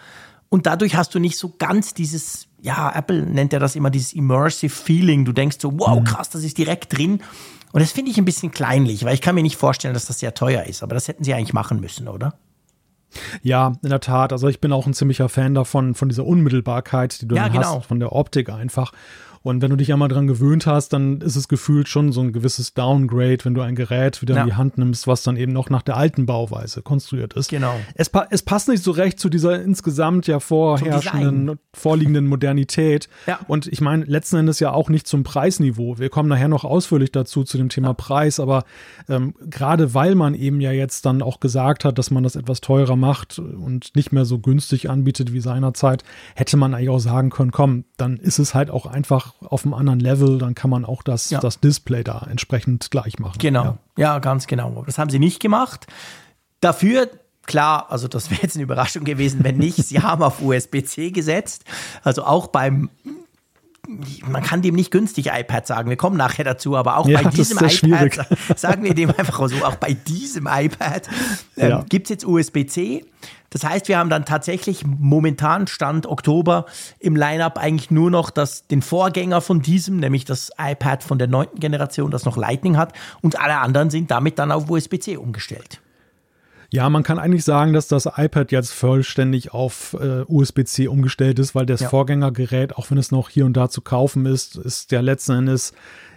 Und 0.53 0.67
dadurch 0.67 0.95
hast 0.95 1.15
du 1.15 1.19
nicht 1.19 1.39
so 1.39 1.55
ganz 1.57 1.95
dieses 1.95 2.45
ja, 2.61 2.91
Apple 2.93 3.23
nennt 3.23 3.53
ja 3.53 3.57
das 3.57 3.75
immer 3.75 3.89
dieses 3.89 4.13
Immersive 4.13 4.69
Feeling. 4.69 5.25
Du 5.25 5.31
denkst 5.31 5.57
so, 5.59 5.79
wow, 5.79 5.99
mhm. 5.99 6.03
krass, 6.03 6.29
das 6.29 6.43
ist 6.43 6.59
direkt 6.59 6.95
drin. 6.95 7.23
Und 7.71 7.81
das 7.81 7.91
finde 7.91 8.11
ich 8.11 8.19
ein 8.19 8.25
bisschen 8.25 8.51
kleinlich, 8.51 9.03
weil 9.03 9.15
ich 9.15 9.21
kann 9.21 9.33
mir 9.33 9.41
nicht 9.41 9.57
vorstellen, 9.57 9.95
dass 9.95 10.05
das 10.05 10.19
sehr 10.19 10.35
teuer 10.35 10.65
ist. 10.65 10.83
Aber 10.83 10.93
das 10.93 11.07
hätten 11.07 11.23
sie 11.23 11.33
eigentlich 11.33 11.53
machen 11.53 11.79
müssen, 11.79 12.07
oder? 12.07 12.35
Ja, 13.41 13.73
in 13.81 13.89
der 13.89 13.99
Tat. 13.99 14.31
Also 14.31 14.47
ich 14.47 14.61
bin 14.61 14.71
auch 14.73 14.85
ein 14.85 14.93
ziemlicher 14.93 15.27
Fan 15.27 15.55
davon, 15.55 15.95
von 15.95 16.07
dieser 16.07 16.23
Unmittelbarkeit, 16.23 17.19
die 17.19 17.27
du 17.27 17.35
ja, 17.35 17.47
genau. 17.47 17.79
hast, 17.79 17.87
von 17.87 17.99
der 17.99 18.13
Optik 18.13 18.49
einfach. 18.49 18.91
Und 19.43 19.61
wenn 19.61 19.69
du 19.69 19.75
dich 19.75 19.91
einmal 19.91 20.07
dran 20.07 20.25
gewöhnt 20.25 20.65
hast, 20.65 20.93
dann 20.93 21.19
ist 21.19 21.35
es 21.35 21.49
gefühlt 21.49 21.89
schon 21.89 22.13
so 22.13 22.21
ein 22.21 22.31
gewisses 22.31 22.73
Downgrade, 22.73 23.39
wenn 23.43 23.53
du 23.53 23.61
ein 23.61 23.75
Gerät 23.75 24.21
wieder 24.21 24.35
ja. 24.35 24.41
in 24.41 24.47
die 24.47 24.53
Hand 24.55 24.77
nimmst, 24.77 25.05
was 25.05 25.21
dann 25.21 25.35
eben 25.35 25.51
noch 25.51 25.69
nach 25.69 25.81
der 25.81 25.97
alten 25.97 26.25
Bauweise 26.25 26.81
konstruiert 26.81 27.33
ist. 27.33 27.49
Genau. 27.49 27.75
Es, 27.93 28.09
pa 28.09 28.25
es 28.29 28.41
passt 28.41 28.69
nicht 28.69 28.81
so 28.81 28.91
recht 28.91 29.19
zu 29.19 29.27
dieser 29.27 29.61
insgesamt 29.61 30.27
ja 30.27 30.39
vorherrschenden, 30.39 31.59
vorliegenden 31.73 32.27
Modernität. 32.27 33.09
Ja. 33.25 33.39
Und 33.47 33.67
ich 33.67 33.79
meine, 33.79 34.03
letzten 34.05 34.37
Endes 34.37 34.59
ja 34.59 34.71
auch 34.71 34.89
nicht 34.89 35.07
zum 35.07 35.23
Preisniveau. 35.23 35.97
Wir 35.97 36.09
kommen 36.09 36.27
nachher 36.27 36.47
noch 36.47 36.65
ausführlich 36.65 37.11
dazu, 37.11 37.43
zu 37.43 37.57
dem 37.57 37.69
Thema 37.69 37.89
ja. 37.89 37.93
Preis, 37.93 38.39
aber 38.39 38.65
ähm, 39.07 39.33
gerade 39.49 39.93
weil 39.93 40.15
man 40.15 40.33
eben 40.35 40.59
ja 40.59 40.71
jetzt 40.71 41.05
dann 41.05 41.21
auch 41.21 41.39
gesagt 41.39 41.85
hat, 41.85 41.97
dass 41.97 42.11
man 42.11 42.23
das 42.23 42.35
etwas 42.35 42.59
teurer 42.59 42.95
macht 42.95 43.39
und 43.39 43.95
nicht 43.95 44.11
mehr 44.11 44.25
so 44.25 44.39
günstig 44.39 44.89
anbietet 44.89 45.31
wie 45.31 45.39
seinerzeit, 45.39 46.03
hätte 46.35 46.57
man 46.57 46.73
eigentlich 46.73 46.89
auch 46.89 46.99
sagen 46.99 47.29
können, 47.29 47.51
komm, 47.51 47.85
dann 47.97 48.17
ist 48.17 48.39
es 48.39 48.53
halt 48.53 48.69
auch 48.69 48.85
einfach 48.85 49.32
auf 49.41 49.65
einem 49.65 49.73
anderen 49.73 49.99
Level, 49.99 50.37
dann 50.37 50.55
kann 50.55 50.69
man 50.69 50.85
auch 50.85 51.03
das, 51.03 51.29
ja. 51.29 51.39
das 51.39 51.59
Display 51.59 52.03
da 52.03 52.25
entsprechend 52.29 52.91
gleich 52.91 53.19
machen. 53.19 53.37
Genau, 53.39 53.63
ja. 53.63 53.77
ja, 53.97 54.19
ganz 54.19 54.47
genau. 54.47 54.83
Das 54.85 54.97
haben 54.97 55.09
sie 55.09 55.19
nicht 55.19 55.39
gemacht. 55.39 55.87
Dafür 56.61 57.09
Klar, 57.45 57.87
also 57.91 58.07
das 58.07 58.31
wäre 58.31 58.41
jetzt 58.41 58.55
eine 58.55 58.63
Überraschung 58.63 59.03
gewesen, 59.03 59.43
wenn 59.43 59.57
nicht. 59.57 59.75
Sie 59.75 60.01
haben 60.01 60.23
auf 60.23 60.41
USB-C 60.41 61.11
gesetzt. 61.11 61.65
Also 62.01 62.23
auch 62.23 62.47
beim 62.47 62.89
man 64.25 64.41
kann 64.41 64.61
dem 64.61 64.75
nicht 64.75 64.91
günstig 64.91 65.27
iPad 65.27 65.67
sagen. 65.67 65.89
Wir 65.89 65.97
kommen 65.97 66.15
nachher 66.15 66.45
dazu, 66.45 66.77
aber 66.77 66.95
auch 66.95 67.07
ja, 67.07 67.21
bei 67.21 67.29
diesem 67.29 67.57
iPad, 67.57 67.73
schwierig. 67.73 68.19
sagen 68.55 68.83
wir 68.83 68.93
dem 68.93 69.09
einfach 69.09 69.45
so, 69.49 69.55
auch 69.65 69.75
bei 69.75 69.93
diesem 69.93 70.47
iPad 70.49 71.09
ähm, 71.57 71.69
ja. 71.69 71.85
gibt 71.89 72.05
es 72.05 72.11
jetzt 72.11 72.25
USB-C. 72.25 73.05
Das 73.53 73.63
heißt, 73.63 73.87
wir 73.87 73.99
haben 73.99 74.09
dann 74.09 74.25
tatsächlich 74.25 74.83
momentan 74.83 75.67
Stand 75.67 76.07
Oktober 76.07 76.65
im 76.97 77.15
Lineup 77.15 77.59
eigentlich 77.59 77.91
nur 77.91 78.09
noch 78.09 78.31
das, 78.31 78.65
den 78.65 78.81
Vorgänger 78.81 79.41
von 79.41 79.61
diesem, 79.61 79.97
nämlich 79.97 80.25
das 80.25 80.49
iPad 80.57 81.03
von 81.03 81.19
der 81.19 81.27
neunten 81.27 81.59
Generation, 81.59 82.09
das 82.09 82.25
noch 82.25 82.35
Lightning 82.35 82.77
hat. 82.77 82.93
Und 83.21 83.39
alle 83.39 83.59
anderen 83.59 83.91
sind 83.91 84.09
damit 84.09 84.39
dann 84.39 84.51
auf 84.51 84.71
USB-C 84.71 85.17
umgestellt. 85.17 85.79
Ja, 86.71 86.89
man 86.89 87.03
kann 87.03 87.19
eigentlich 87.19 87.43
sagen, 87.43 87.73
dass 87.73 87.87
das 87.87 88.09
iPad 88.17 88.51
jetzt 88.51 88.73
vollständig 88.73 89.53
auf 89.53 89.95
äh, 90.01 90.23
USB-C 90.27 90.87
umgestellt 90.87 91.37
ist, 91.37 91.53
weil 91.53 91.67
das 91.67 91.81
ja. 91.81 91.89
Vorgängergerät, 91.89 92.75
auch 92.75 92.89
wenn 92.89 92.97
es 92.97 93.11
noch 93.11 93.29
hier 93.29 93.45
und 93.45 93.55
da 93.55 93.69
zu 93.69 93.81
kaufen 93.81 94.25
ist, 94.25 94.55
ist 94.55 94.91
ja 94.91 95.01
letzten 95.01 95.33
Endes 95.33 95.73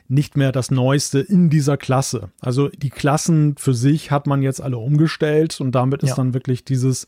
nicht 0.08 0.36
mehr 0.36 0.52
das 0.52 0.70
Neueste 0.70 1.20
in 1.20 1.50
dieser 1.50 1.76
Klasse. 1.76 2.30
Also 2.40 2.68
die 2.68 2.90
Klassen 2.90 3.56
für 3.56 3.74
sich 3.74 4.10
hat 4.10 4.26
man 4.26 4.42
jetzt 4.42 4.60
alle 4.60 4.78
umgestellt 4.78 5.60
und 5.60 5.72
damit 5.72 6.02
ist 6.02 6.10
ja. 6.10 6.16
dann 6.16 6.34
wirklich 6.34 6.64
dieses, 6.64 7.06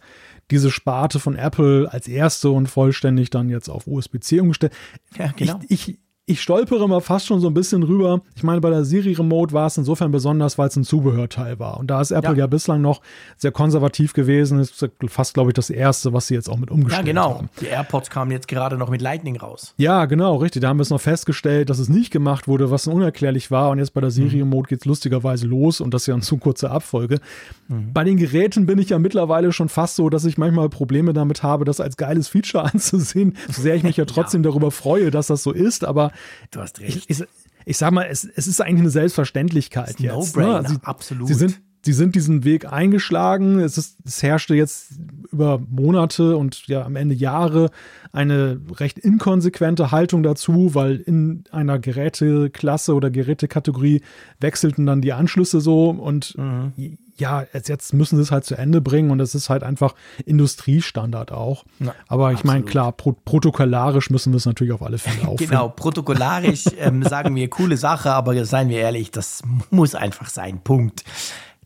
diese 0.50 0.70
Sparte 0.70 1.20
von 1.20 1.36
Apple 1.36 1.88
als 1.90 2.08
erste 2.08 2.50
und 2.50 2.68
vollständig 2.68 3.30
dann 3.30 3.48
jetzt 3.48 3.68
auf 3.68 3.86
USB-C 3.86 4.40
umgestellt. 4.40 4.72
Ja, 5.16 5.32
genau. 5.36 5.60
Ich, 5.68 5.88
ich, 5.88 5.98
ich 6.28 6.42
stolpere 6.42 6.86
mal 6.86 7.00
fast 7.00 7.26
schon 7.26 7.40
so 7.40 7.48
ein 7.48 7.54
bisschen 7.54 7.82
rüber. 7.82 8.20
Ich 8.36 8.42
meine, 8.42 8.60
bei 8.60 8.68
der 8.68 8.84
Siri 8.84 9.14
Remote 9.14 9.54
war 9.54 9.66
es 9.66 9.78
insofern 9.78 10.10
besonders, 10.10 10.58
weil 10.58 10.68
es 10.68 10.76
ein 10.76 10.84
Zubehörteil 10.84 11.58
war. 11.58 11.80
Und 11.80 11.88
da 11.90 12.02
ist 12.02 12.10
Apple 12.10 12.32
ja, 12.32 12.40
ja 12.40 12.46
bislang 12.46 12.82
noch 12.82 13.00
sehr 13.38 13.50
konservativ 13.50 14.12
gewesen. 14.12 14.58
Das 14.58 14.70
ist 14.70 14.90
fast, 15.06 15.32
glaube 15.32 15.50
ich, 15.50 15.54
das 15.54 15.70
erste, 15.70 16.12
was 16.12 16.26
sie 16.26 16.34
jetzt 16.34 16.50
auch 16.50 16.58
mit 16.58 16.70
umgestellt 16.70 16.98
haben. 16.98 17.06
Ja, 17.06 17.12
genau. 17.12 17.34
Haben. 17.38 17.48
Die 17.62 17.66
AirPods 17.66 18.10
kamen 18.10 18.30
jetzt 18.30 18.46
gerade 18.46 18.76
noch 18.76 18.90
mit 18.90 19.00
Lightning 19.00 19.36
raus. 19.36 19.72
Ja, 19.78 20.04
genau, 20.04 20.36
richtig. 20.36 20.60
Da 20.60 20.68
haben 20.68 20.76
wir 20.76 20.82
es 20.82 20.90
noch 20.90 21.00
festgestellt, 21.00 21.70
dass 21.70 21.78
es 21.78 21.88
nicht 21.88 22.10
gemacht 22.10 22.46
wurde, 22.46 22.70
was 22.70 22.86
unerklärlich 22.86 23.50
war. 23.50 23.70
Und 23.70 23.78
jetzt 23.78 23.94
bei 23.94 24.02
der 24.02 24.10
Siri 24.10 24.36
mhm. 24.36 24.42
Remote 24.42 24.68
geht 24.68 24.80
es 24.80 24.84
lustigerweise 24.84 25.46
los 25.46 25.80
und 25.80 25.94
das 25.94 26.02
ist 26.02 26.08
ja 26.08 26.14
eine 26.14 26.22
zu 26.22 26.36
kurze 26.36 26.70
Abfolge. 26.70 27.20
Mhm. 27.68 27.94
Bei 27.94 28.04
den 28.04 28.18
Geräten 28.18 28.66
bin 28.66 28.78
ich 28.78 28.90
ja 28.90 28.98
mittlerweile 28.98 29.50
schon 29.52 29.70
fast 29.70 29.96
so, 29.96 30.10
dass 30.10 30.26
ich 30.26 30.36
manchmal 30.36 30.68
Probleme 30.68 31.14
damit 31.14 31.42
habe, 31.42 31.64
das 31.64 31.80
als 31.80 31.96
geiles 31.96 32.28
Feature 32.28 32.64
anzusehen. 32.72 33.34
So 33.50 33.62
sehr 33.62 33.76
ich 33.76 33.82
mich 33.82 33.96
ja 33.96 34.04
trotzdem 34.06 34.42
ja. 34.42 34.50
darüber 34.50 34.70
freue, 34.70 35.10
dass 35.10 35.28
das 35.28 35.42
so 35.42 35.52
ist. 35.52 35.86
Aber 35.86 36.12
Du 36.50 36.60
hast 36.60 36.80
recht. 36.80 37.04
Ich, 37.08 37.20
ich, 37.20 37.26
ich 37.64 37.76
sag 37.76 37.92
mal, 37.92 38.06
es, 38.10 38.24
es 38.24 38.46
ist 38.46 38.60
eigentlich 38.60 38.80
eine 38.80 38.90
Selbstverständlichkeit 38.90 40.00
jetzt. 40.00 40.36
No-brainer, 40.36 40.62
ne? 40.62 40.80
absolut. 40.82 41.28
Sie 41.28 41.34
sind, 41.34 41.60
die 41.84 41.92
sind 41.92 42.14
diesen 42.14 42.44
Weg 42.44 42.70
eingeschlagen. 42.70 43.60
Es, 43.60 43.78
ist, 43.78 43.98
es 44.04 44.22
herrschte 44.22 44.54
jetzt 44.54 44.92
über 45.30 45.58
Monate 45.58 46.36
und 46.36 46.66
ja 46.66 46.84
am 46.84 46.96
Ende 46.96 47.14
Jahre 47.14 47.70
eine 48.12 48.60
recht 48.76 48.98
inkonsequente 48.98 49.90
Haltung 49.90 50.22
dazu, 50.22 50.74
weil 50.74 50.96
in 50.96 51.44
einer 51.50 51.78
Geräteklasse 51.78 52.94
oder 52.94 53.10
Gerätekategorie 53.10 54.02
wechselten 54.40 54.86
dann 54.86 55.02
die 55.02 55.12
Anschlüsse 55.12 55.60
so 55.60 55.90
und 55.90 56.36
mhm. 56.36 56.72
Ja, 57.18 57.44
jetzt 57.52 57.92
müssen 57.92 58.16
sie 58.16 58.22
es 58.22 58.30
halt 58.30 58.44
zu 58.44 58.54
Ende 58.56 58.80
bringen 58.80 59.10
und 59.10 59.20
es 59.20 59.34
ist 59.34 59.50
halt 59.50 59.62
einfach 59.62 59.94
Industriestandard 60.24 61.32
auch. 61.32 61.64
Ja, 61.80 61.94
Aber 62.06 62.32
ich 62.32 62.44
meine, 62.44 62.64
klar, 62.64 62.92
pro 62.92 63.12
protokollarisch 63.12 64.10
müssen 64.10 64.32
wir 64.32 64.38
es 64.38 64.46
natürlich 64.46 64.72
auf 64.72 64.82
alle 64.82 64.98
Fälle 64.98 65.22
aufnehmen. 65.28 65.50
Genau, 65.50 65.68
protokollarisch 65.68 66.64
ähm, 66.78 67.02
sagen 67.08 67.34
wir 67.34 67.48
coole 67.48 67.76
Sache, 67.76 68.12
aber 68.12 68.44
seien 68.44 68.68
wir 68.68 68.78
ehrlich, 68.78 69.10
das 69.10 69.42
muss 69.70 69.94
einfach 69.94 70.28
sein. 70.28 70.60
Punkt. 70.62 71.04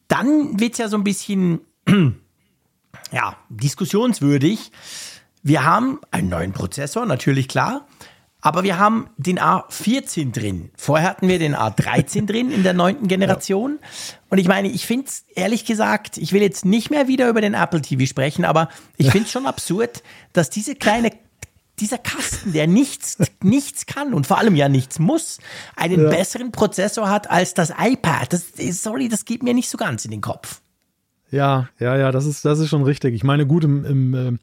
Dann 0.08 0.58
wird 0.60 0.72
es 0.72 0.78
ja 0.78 0.88
so 0.88 0.96
ein 0.96 1.04
bisschen 1.04 1.60
ja, 3.12 3.36
diskussionswürdig 3.48 4.70
wir 5.42 5.64
haben 5.64 6.00
einen 6.12 6.28
neuen 6.28 6.52
Prozessor, 6.52 7.04
natürlich 7.04 7.48
klar. 7.48 7.86
Aber 8.44 8.64
wir 8.64 8.76
haben 8.76 9.08
den 9.16 9.38
A14 9.38 10.32
drin. 10.32 10.70
Vorher 10.76 11.08
hatten 11.08 11.28
wir 11.28 11.38
den 11.38 11.54
A13 11.54 12.26
drin 12.26 12.50
in 12.50 12.64
der 12.64 12.74
neunten 12.74 13.06
Generation. 13.06 13.78
Ja. 13.80 13.88
Und 14.30 14.38
ich 14.38 14.48
meine, 14.48 14.68
ich 14.68 14.84
finde 14.84 15.06
es 15.06 15.24
ehrlich 15.34 15.64
gesagt, 15.64 16.18
ich 16.18 16.32
will 16.32 16.42
jetzt 16.42 16.64
nicht 16.64 16.90
mehr 16.90 17.06
wieder 17.06 17.28
über 17.28 17.40
den 17.40 17.54
Apple 17.54 17.80
TV 17.80 18.04
sprechen, 18.04 18.44
aber 18.44 18.68
ich 18.96 19.10
finde 19.10 19.26
es 19.26 19.32
schon 19.32 19.46
absurd, 19.46 20.02
dass 20.32 20.50
diese 20.50 20.74
kleine 20.74 21.12
dieser 21.78 21.98
Kasten, 21.98 22.52
der 22.52 22.66
nichts, 22.66 23.16
nichts 23.42 23.86
kann 23.86 24.12
und 24.12 24.26
vor 24.26 24.38
allem 24.38 24.56
ja 24.56 24.68
nichts 24.68 24.98
muss, 24.98 25.38
einen 25.74 26.02
ja. 26.04 26.10
besseren 26.10 26.52
Prozessor 26.52 27.08
hat 27.08 27.30
als 27.30 27.54
das 27.54 27.72
iPad. 27.78 28.32
Das, 28.32 28.52
sorry, 28.82 29.08
das 29.08 29.24
geht 29.24 29.42
mir 29.42 29.54
nicht 29.54 29.70
so 29.70 29.78
ganz 29.78 30.04
in 30.04 30.10
den 30.10 30.20
Kopf. 30.20 30.60
Ja, 31.30 31.70
ja, 31.78 31.96
ja, 31.96 32.12
das 32.12 32.26
ist, 32.26 32.44
das 32.44 32.58
ist 32.58 32.68
schon 32.68 32.82
richtig. 32.82 33.14
Ich 33.14 33.24
meine, 33.24 33.46
gut, 33.46 33.64
im, 33.64 33.84
im 33.84 34.14
äh, 34.14 34.38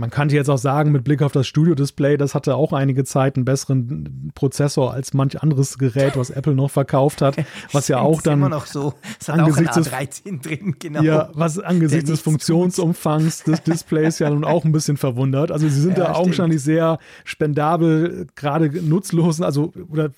man 0.00 0.10
könnte 0.10 0.34
jetzt 0.34 0.48
auch 0.48 0.58
sagen, 0.58 0.92
mit 0.92 1.04
Blick 1.04 1.20
auf 1.20 1.30
das 1.30 1.46
Studio-Display, 1.46 2.16
das 2.16 2.34
hatte 2.34 2.56
auch 2.56 2.72
einige 2.72 3.04
Zeit 3.04 3.36
einen 3.36 3.44
besseren 3.44 4.32
Prozessor 4.34 4.94
als 4.94 5.12
manch 5.12 5.42
anderes 5.42 5.76
Gerät, 5.76 6.16
was 6.16 6.30
Apple 6.30 6.54
noch 6.54 6.70
verkauft 6.70 7.20
hat. 7.20 7.36
Was 7.72 7.88
ja 7.88 8.00
auch 8.00 8.22
dann. 8.22 8.38
immer 8.38 8.48
noch 8.48 8.66
so. 8.66 8.94
Es 9.20 9.28
hat 9.28 9.38
angesichts 9.38 9.76
auch 9.76 9.92
ein 9.92 10.06
A13 10.08 10.42
drin, 10.42 10.76
genau. 10.78 11.02
Ja, 11.02 11.30
was 11.34 11.58
angesichts 11.58 12.08
des 12.10 12.20
Funktionsumfangs 12.20 13.44
des 13.44 13.62
Displays 13.62 14.18
ja 14.18 14.30
nun 14.30 14.44
auch 14.44 14.64
ein 14.64 14.72
bisschen 14.72 14.96
verwundert. 14.96 15.52
Also 15.52 15.68
sie 15.68 15.80
sind 15.80 15.98
ja, 15.98 16.04
da 16.04 16.14
augenscheinlich 16.14 16.62
sehr 16.62 16.98
spendabel, 17.24 18.26
gerade 18.34 18.70
nutzlosen, 18.82 19.44
also 19.44 19.72
oder 19.90 20.10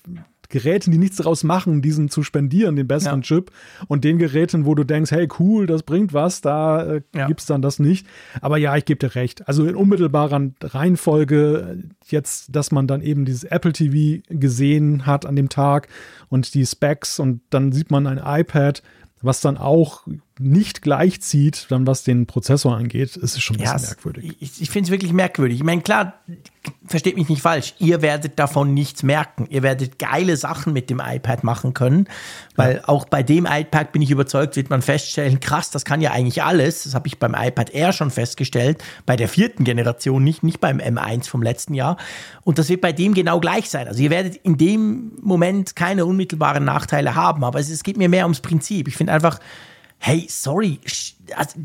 Geräten, 0.53 0.91
die 0.91 0.99
nichts 0.99 1.17
daraus 1.17 1.43
machen, 1.43 1.81
diesen 1.81 2.09
zu 2.09 2.21
spendieren, 2.21 2.75
den 2.75 2.87
besseren 2.87 3.21
ja. 3.21 3.25
Chip. 3.25 3.51
Und 3.87 4.03
den 4.03 4.19
Geräten, 4.19 4.67
wo 4.67 4.75
du 4.75 4.83
denkst, 4.83 5.09
hey, 5.09 5.27
cool, 5.39 5.65
das 5.65 5.81
bringt 5.81 6.13
was, 6.13 6.41
da 6.41 6.83
äh, 6.83 7.01
ja. 7.15 7.25
gibt 7.25 7.39
es 7.39 7.47
dann 7.47 7.63
das 7.63 7.79
nicht. 7.79 8.05
Aber 8.39 8.57
ja, 8.57 8.77
ich 8.77 8.85
gebe 8.85 8.99
dir 8.99 9.15
recht. 9.15 9.47
Also 9.47 9.65
in 9.65 9.75
unmittelbarer 9.75 10.51
Reihenfolge 10.61 11.79
jetzt, 12.05 12.55
dass 12.55 12.71
man 12.71 12.85
dann 12.85 13.01
eben 13.01 13.25
dieses 13.25 13.45
Apple 13.45 13.73
TV 13.73 14.21
gesehen 14.29 15.07
hat 15.07 15.25
an 15.25 15.35
dem 15.35 15.49
Tag 15.49 15.87
und 16.29 16.53
die 16.53 16.67
Specs 16.67 17.19
und 17.19 17.41
dann 17.49 17.71
sieht 17.71 17.89
man 17.89 18.05
ein 18.05 18.21
iPad, 18.23 18.83
was 19.23 19.41
dann 19.41 19.57
auch 19.57 20.05
nicht 20.39 20.81
gleichzieht, 20.81 21.67
dann 21.69 21.85
was 21.85 22.03
den 22.03 22.25
Prozessor 22.25 22.75
angeht, 22.75 23.15
ist 23.15 23.35
es 23.35 23.41
schon 23.41 23.57
ein 23.57 23.63
ja, 23.63 23.73
bisschen 23.73 23.89
merkwürdig. 23.89 24.35
Ich, 24.39 24.61
ich 24.61 24.69
finde 24.69 24.87
es 24.87 24.91
wirklich 24.91 25.13
merkwürdig. 25.13 25.57
Ich 25.57 25.63
meine, 25.63 25.81
klar, 25.81 26.15
versteht 26.85 27.15
mich 27.17 27.29
nicht 27.29 27.41
falsch, 27.41 27.75
ihr 27.77 28.01
werdet 28.01 28.39
davon 28.39 28.73
nichts 28.73 29.03
merken. 29.03 29.45
Ihr 29.49 29.61
werdet 29.61 29.99
geile 29.99 30.35
Sachen 30.35 30.73
mit 30.73 30.89
dem 30.89 30.99
iPad 30.99 31.43
machen 31.43 31.73
können, 31.75 32.07
weil 32.55 32.77
ja. 32.77 32.87
auch 32.87 33.05
bei 33.05 33.21
dem 33.21 33.45
iPad 33.45 33.91
bin 33.91 34.01
ich 34.01 34.09
überzeugt, 34.09 34.55
wird 34.55 34.71
man 34.71 34.81
feststellen, 34.81 35.39
krass, 35.39 35.69
das 35.69 35.85
kann 35.85 36.01
ja 36.01 36.11
eigentlich 36.11 36.41
alles. 36.41 36.83
Das 36.83 36.95
habe 36.95 37.07
ich 37.07 37.19
beim 37.19 37.35
iPad 37.37 37.69
Air 37.69 37.93
schon 37.93 38.09
festgestellt, 38.09 38.83
bei 39.05 39.15
der 39.15 39.27
vierten 39.27 39.63
Generation, 39.63 40.23
nicht, 40.23 40.41
nicht 40.41 40.59
beim 40.59 40.79
M1 40.79 41.29
vom 41.29 41.43
letzten 41.43 41.75
Jahr. 41.75 41.97
Und 42.43 42.57
das 42.57 42.69
wird 42.69 42.81
bei 42.81 42.91
dem 42.91 43.13
genau 43.13 43.39
gleich 43.39 43.69
sein. 43.69 43.87
Also 43.87 44.01
ihr 44.01 44.09
werdet 44.09 44.35
in 44.37 44.57
dem 44.57 45.11
Moment 45.21 45.75
keine 45.75 46.05
unmittelbaren 46.05 46.65
Nachteile 46.65 47.13
haben, 47.13 47.43
aber 47.43 47.59
es, 47.59 47.69
es 47.69 47.83
geht 47.83 47.97
mir 47.97 48.09
mehr 48.09 48.25
ums 48.25 48.39
Prinzip. 48.39 48.87
Ich 48.87 48.97
finde 48.97 49.13
einfach, 49.13 49.39
hey, 50.03 50.27
sorry, 50.27 50.81
also, 51.33 51.59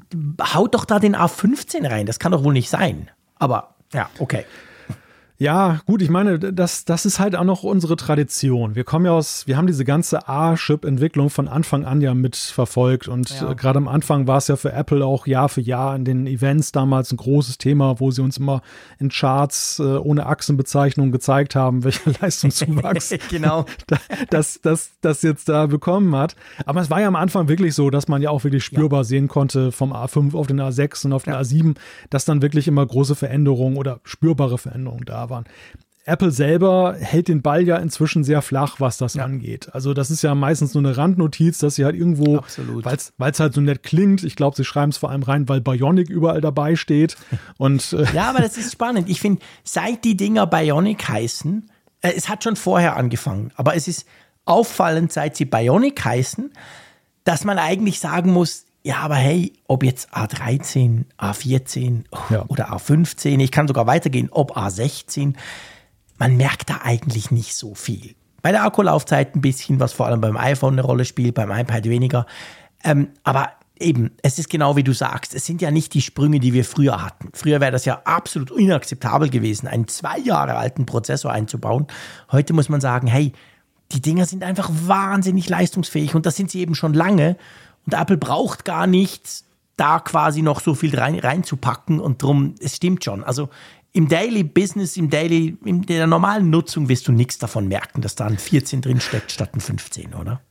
haut 0.55 0.73
doch 0.75 0.85
da 0.85 1.01
den 1.01 1.17
A15 1.17 1.91
rein, 1.91 2.07
das 2.07 2.21
kann 2.21 2.31
doch 2.31 2.45
wohl 2.45 2.53
nicht 2.53 2.71
sein. 2.71 3.11
Aber 3.35 3.75
ja, 3.93 4.09
okay. 4.21 4.45
Ja, 5.41 5.83
gut, 5.87 6.03
ich 6.03 6.11
meine, 6.11 6.41
das, 6.41 6.85
das 6.85 7.07
ist 7.07 7.21
halt 7.21 7.37
auch 7.37 7.45
noch 7.45 7.63
unsere 7.63 7.95
Tradition. 7.95 8.75
Wir 8.75 8.83
kommen 8.83 9.05
ja 9.05 9.13
aus, 9.13 9.47
wir 9.47 9.57
haben 9.57 9.69
diese 9.69 9.85
ganze 9.85 10.29
A-Chip-Entwicklung 10.29 11.31
von 11.31 11.47
Anfang 11.47 11.85
an 11.85 12.01
ja 12.01 12.13
mitverfolgt 12.13 13.07
und 13.07 13.31
ja. 13.31 13.53
äh, 13.53 13.55
gerade 13.55 13.77
am 13.77 13.87
Anfang 13.87 14.27
war 14.27 14.39
es 14.39 14.49
ja 14.49 14.57
für 14.57 14.73
Apple 14.73 15.07
auch 15.07 15.29
Jahr 15.29 15.49
für 15.49 15.61
Jahr 15.61 15.95
in 15.95 16.05
den 16.05 16.27
Events 16.27 16.73
damals 16.73 17.13
ein 17.13 17.19
großes 17.19 17.59
Thema, 17.59 18.01
wo 18.01 18.11
sie 18.11 18.21
uns 18.21 18.39
immer 18.39 18.63
in 18.99 19.11
Charts 19.11 19.79
äh, 19.79 19.85
ohne 19.85 20.27
Achsenbezeichnung 20.27 21.13
gezeigt 21.13 21.55
haben, 21.55 21.85
welcher 21.85 22.11
Leistungszuwachs 22.21 23.15
genau. 23.31 23.65
das, 24.31 24.61
das, 24.61 24.91
das 25.03 25.23
jetzt 25.23 25.49
da 25.49 25.67
bekommen 25.67 26.17
hat. 26.17 26.35
Aber 26.67 26.81
es 26.81 26.91
war 26.91 27.01
ja 27.01 27.07
am 27.07 27.17
Anfang 27.17 27.47
wirklich 27.47 27.77
so, 27.77 27.91
dass 27.91 28.09
man 28.09 28.23
ja 28.23 28.31
auch 28.31 28.43
wirklich 28.43 28.65
spürbar 28.65 29.01
ja. 29.01 29.05
sehen 29.05 29.29
konnte 29.29 29.71
vom 29.71 29.93
A5 29.93 30.35
auf 30.35 30.49
den 30.49 30.61
A6 30.61 31.07
und 31.07 31.13
auf 31.13 31.23
den 31.23 31.35
ja. 31.35 31.41
A7, 31.41 31.77
dass 32.11 32.25
dann 32.25 32.43
wirklich 32.43 32.67
immer 32.67 32.85
große 32.85 33.15
Veränderungen 33.15 33.77
oder 33.77 34.01
spürbare 34.03 34.59
Veränderungen 34.59 35.05
da 35.05 35.28
waren. 35.31 35.45
Apple 36.09 36.31
selber 36.31 36.97
hält 36.99 37.29
den 37.29 37.43
Ball 37.43 37.67
ja 37.67 37.77
inzwischen 37.77 38.25
sehr 38.25 38.41
flach, 38.41 38.77
was 38.81 38.97
das 38.97 39.15
ja. 39.15 39.25
angeht. 39.25 39.69
Also 39.75 39.93
das 39.93 40.11
ist 40.11 40.23
ja 40.23 40.35
meistens 40.35 40.73
nur 40.73 40.83
eine 40.83 40.97
Randnotiz, 40.97 41.59
dass 41.59 41.75
sie 41.75 41.85
halt 41.85 41.95
irgendwo, 41.95 42.41
weil 43.19 43.31
es 43.31 43.41
halt 43.41 43.53
so 43.53 43.61
nett 43.61 43.83
klingt, 43.83 44.25
ich 44.25 44.35
glaube, 44.35 44.57
sie 44.57 44.65
schreiben 44.65 44.91
es 44.91 44.97
vor 44.97 45.11
allem 45.11 45.23
rein, 45.23 45.51
weil 45.51 45.61
Bionic 45.61 46.09
überall 46.09 46.41
dabei 46.41 46.77
steht. 46.77 47.17
Und, 47.59 47.93
äh 47.93 48.07
ja, 48.15 48.31
aber 48.31 48.41
das 48.41 48.57
ist 48.57 48.73
spannend. 48.73 49.11
Ich 49.11 49.21
finde, 49.21 49.43
seit 49.65 50.03
die 50.05 50.17
Dinger 50.17 50.47
Bionic 50.47 51.07
heißen, 51.07 51.71
äh, 52.01 52.13
es 52.17 52.31
hat 52.31 52.43
schon 52.43 52.57
vorher 52.57 52.97
angefangen, 52.97 53.53
aber 53.57 53.77
es 53.77 53.87
ist 53.87 54.07
auffallend, 54.47 55.13
seit 55.13 55.37
sie 55.37 55.45
Bionic 55.45 56.03
heißen, 56.03 56.51
dass 57.25 57.45
man 57.45 57.59
eigentlich 57.59 58.01
sagen 58.01 58.33
muss, 58.33 58.65
ja, 58.89 59.01
aber 59.01 59.17
hey, 59.17 59.53
ob 59.67 59.83
jetzt 59.83 60.15
A13, 60.15 61.05
A14 61.19 62.05
ja. 62.31 62.47
oder 62.49 62.73
A15, 62.73 63.39
ich 63.39 63.51
kann 63.51 63.69
sogar 63.69 63.87
weitergehen, 63.87 64.31
ob 64.31 64.57
A16, 64.57 65.35
man 66.17 66.39
merkt 66.39 66.71
da 66.71 66.79
eigentlich 66.85 67.31
nicht 67.31 67.55
so 67.55 67.75
viel. 67.75 68.15
Bei 68.41 68.51
der 68.51 68.65
Akkulaufzeit 68.65 69.37
ein 69.37 69.43
bisschen, 69.43 69.79
was 69.79 69.93
vor 69.93 70.07
allem 70.07 70.23
beim 70.23 70.39
iPhone 70.39 70.73
eine 70.73 70.81
Rolle 70.81 71.05
spielt, 71.05 71.35
beim 71.35 71.51
iPad 71.51 71.85
weniger. 71.85 72.25
Ähm, 72.83 73.09
aber 73.25 73.51
eben, 73.79 74.13
es 74.23 74.39
ist 74.39 74.49
genau 74.49 74.75
wie 74.75 74.85
du 74.85 74.95
sagst, 74.95 75.35
es 75.35 75.45
sind 75.45 75.61
ja 75.61 75.71
nicht 75.71 75.93
die 75.93 76.01
Sprünge, 76.01 76.41
die 76.41 76.55
wir 76.55 76.65
früher 76.65 77.05
hatten. 77.05 77.29
Früher 77.35 77.61
wäre 77.61 77.73
das 77.73 77.85
ja 77.85 78.01
absolut 78.07 78.51
inakzeptabel 78.53 79.29
gewesen, 79.29 79.69
einen 79.69 79.87
zwei 79.89 80.19
Jahre 80.19 80.57
alten 80.57 80.87
Prozessor 80.87 81.31
einzubauen. 81.31 81.89
Heute 82.33 82.55
muss 82.55 82.71
man 82.71 82.81
sagen, 82.81 83.07
hey, 83.07 83.35
die 83.93 84.01
Dinger 84.01 84.25
sind 84.25 84.45
einfach 84.45 84.71
wahnsinnig 84.73 85.47
leistungsfähig 85.51 86.15
und 86.15 86.25
das 86.25 86.37
sind 86.37 86.51
sie 86.51 86.61
eben 86.61 86.75
schon 86.75 86.95
lange. 86.95 87.37
Und 87.89 87.95
Apple 87.95 88.19
braucht 88.19 88.67
gar 88.67 88.87
nicht 88.87 89.45
da 89.79 89.99
quasi 89.99 90.43
noch 90.43 90.61
so 90.61 90.75
viel 90.75 90.95
rein, 90.95 91.19
reinzupacken 91.19 92.01
und 92.01 92.23
drum, 92.23 92.55
es 92.61 92.77
stimmt 92.77 93.03
schon. 93.03 93.25
Also 93.25 93.49
im 93.93 94.09
Daily 94.09 94.45
Business, 94.45 94.99
im 94.99 95.09
Daily, 95.09 95.57
in 95.65 95.81
der 95.87 96.07
normalen 96.07 96.51
Nutzung 96.51 96.91
wirst 96.91 97.09
du 97.09 97.13
nichts 97.13 97.39
davon 97.39 97.67
merken, 97.67 98.03
dass 98.03 98.15
da 98.15 98.27
ein 98.27 98.37
14 98.37 98.83
drin 98.83 99.01
steckt 99.01 99.33
statt 99.33 99.55
ein 99.55 99.61
15, 99.61 100.13
oder? 100.13 100.43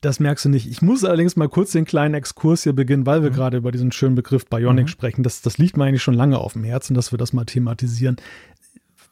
Das 0.00 0.20
merkst 0.20 0.44
du 0.44 0.48
nicht. 0.48 0.70
Ich 0.70 0.80
muss 0.80 1.02
allerdings 1.02 1.34
mal 1.34 1.48
kurz 1.48 1.72
den 1.72 1.84
kleinen 1.84 2.14
Exkurs 2.14 2.62
hier 2.62 2.72
beginnen, 2.72 3.04
weil 3.04 3.24
wir 3.24 3.30
mhm. 3.30 3.34
gerade 3.34 3.56
über 3.56 3.72
diesen 3.72 3.90
schönen 3.90 4.14
Begriff 4.14 4.46
Bionic 4.46 4.84
mhm. 4.84 4.88
sprechen. 4.90 5.24
Das, 5.24 5.42
das 5.42 5.58
liegt 5.58 5.76
mir 5.76 5.86
eigentlich 5.86 6.04
schon 6.04 6.14
lange 6.14 6.38
auf 6.38 6.52
dem 6.52 6.62
Herzen, 6.62 6.94
dass 6.94 7.10
wir 7.10 7.18
das 7.18 7.32
mal 7.32 7.46
thematisieren. 7.46 8.14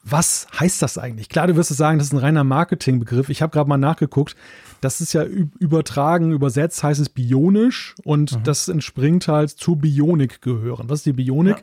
Was 0.09 0.47
heißt 0.57 0.81
das 0.81 0.97
eigentlich? 0.97 1.27
Klar, 1.27 1.47
du 1.47 1.55
wirst 1.57 1.71
es 1.71 1.77
sagen, 1.77 1.97
das 1.97 2.07
ist 2.07 2.13
ein 2.13 2.19
reiner 2.19 2.45
Marketingbegriff. 2.45 3.29
Ich 3.29 3.41
habe 3.41 3.51
gerade 3.51 3.67
mal 3.67 3.77
nachgeguckt. 3.77 4.35
Das 4.79 5.01
ist 5.01 5.13
ja 5.13 5.23
übertragen, 5.23 6.31
übersetzt 6.31 6.83
heißt 6.83 7.01
es 7.01 7.09
bionisch 7.09 7.95
und 8.03 8.33
mhm. 8.33 8.43
das 8.43 8.67
entspringt 8.67 9.27
halt 9.27 9.49
zu 9.49 9.75
Bionik 9.75 10.41
gehören. 10.41 10.89
Was 10.89 10.99
ist 10.99 11.07
die 11.07 11.13
Bionik? 11.13 11.57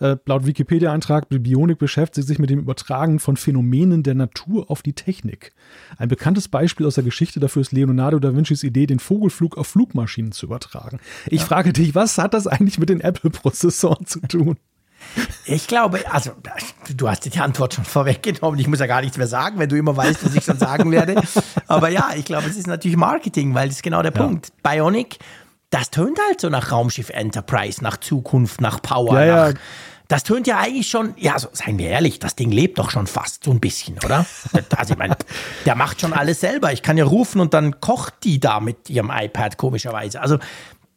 Ja. 0.00 0.12
Äh, 0.12 0.16
laut 0.26 0.46
Wikipedia-Eintrag, 0.46 1.28
Bionik 1.30 1.78
beschäftigt 1.78 2.26
sich 2.26 2.38
mit 2.38 2.50
dem 2.50 2.58
Übertragen 2.58 3.18
von 3.18 3.38
Phänomenen 3.38 4.02
der 4.02 4.14
Natur 4.14 4.70
auf 4.70 4.82
die 4.82 4.92
Technik. 4.92 5.52
Ein 5.96 6.08
bekanntes 6.08 6.48
Beispiel 6.48 6.86
aus 6.86 6.96
der 6.96 7.04
Geschichte 7.04 7.40
dafür 7.40 7.62
ist 7.62 7.72
Leonardo 7.72 8.18
da 8.18 8.34
Vincis 8.34 8.62
Idee, 8.62 8.86
den 8.86 8.98
Vogelflug 8.98 9.56
auf 9.56 9.68
Flugmaschinen 9.68 10.32
zu 10.32 10.46
übertragen. 10.46 10.98
Ich 11.28 11.40
ja. 11.40 11.46
frage 11.46 11.72
dich, 11.72 11.94
was 11.94 12.18
hat 12.18 12.34
das 12.34 12.46
eigentlich 12.46 12.78
mit 12.78 12.90
den 12.90 13.00
Apple-Prozessoren 13.00 14.04
zu 14.04 14.20
tun? 14.20 14.58
Ich 15.44 15.66
glaube, 15.66 16.00
also 16.12 16.32
du 16.94 17.08
hast 17.08 17.24
die 17.24 17.38
Antwort 17.38 17.74
schon 17.74 17.84
vorweggenommen. 17.84 18.58
Ich 18.58 18.66
muss 18.66 18.80
ja 18.80 18.86
gar 18.86 19.00
nichts 19.00 19.16
mehr 19.16 19.28
sagen, 19.28 19.58
wenn 19.58 19.68
du 19.68 19.76
immer 19.76 19.96
weißt, 19.96 20.24
was 20.24 20.34
ich 20.34 20.44
schon 20.44 20.58
sagen 20.58 20.90
werde. 20.90 21.22
Aber 21.68 21.88
ja, 21.88 22.10
ich 22.16 22.24
glaube, 22.24 22.48
es 22.48 22.56
ist 22.56 22.66
natürlich 22.66 22.96
Marketing, 22.96 23.54
weil 23.54 23.68
das 23.68 23.76
ist 23.76 23.82
genau 23.82 24.02
der 24.02 24.12
ja. 24.12 24.20
Punkt. 24.20 24.52
Bionic, 24.62 25.18
das 25.70 25.90
tönt 25.90 26.18
halt 26.28 26.40
so 26.40 26.48
nach 26.48 26.72
Raumschiff 26.72 27.10
Enterprise, 27.10 27.82
nach 27.82 27.98
Zukunft, 27.98 28.60
nach 28.60 28.82
Power, 28.82 29.22
ja, 29.22 29.48
nach, 29.48 29.54
Das 30.08 30.22
tönt 30.24 30.46
ja 30.46 30.58
eigentlich 30.58 30.88
schon, 30.88 31.14
ja, 31.16 31.34
also 31.34 31.48
seien 31.52 31.78
wir 31.78 31.88
ehrlich, 31.90 32.18
das 32.18 32.36
Ding 32.36 32.50
lebt 32.50 32.78
doch 32.78 32.90
schon 32.90 33.06
fast 33.06 33.44
so 33.44 33.50
ein 33.50 33.60
bisschen, 33.60 33.96
oder? 34.04 34.26
Also 34.76 34.92
ich 34.92 34.98
meine, 34.98 35.16
der 35.64 35.74
macht 35.74 36.00
schon 36.00 36.12
alles 36.12 36.40
selber. 36.40 36.72
Ich 36.72 36.82
kann 36.82 36.96
ja 36.96 37.04
rufen 37.04 37.40
und 37.40 37.54
dann 37.54 37.80
kocht 37.80 38.14
die 38.24 38.38
da 38.40 38.60
mit 38.60 38.90
ihrem 38.90 39.10
iPad 39.10 39.56
komischerweise. 39.56 40.20
Also 40.20 40.38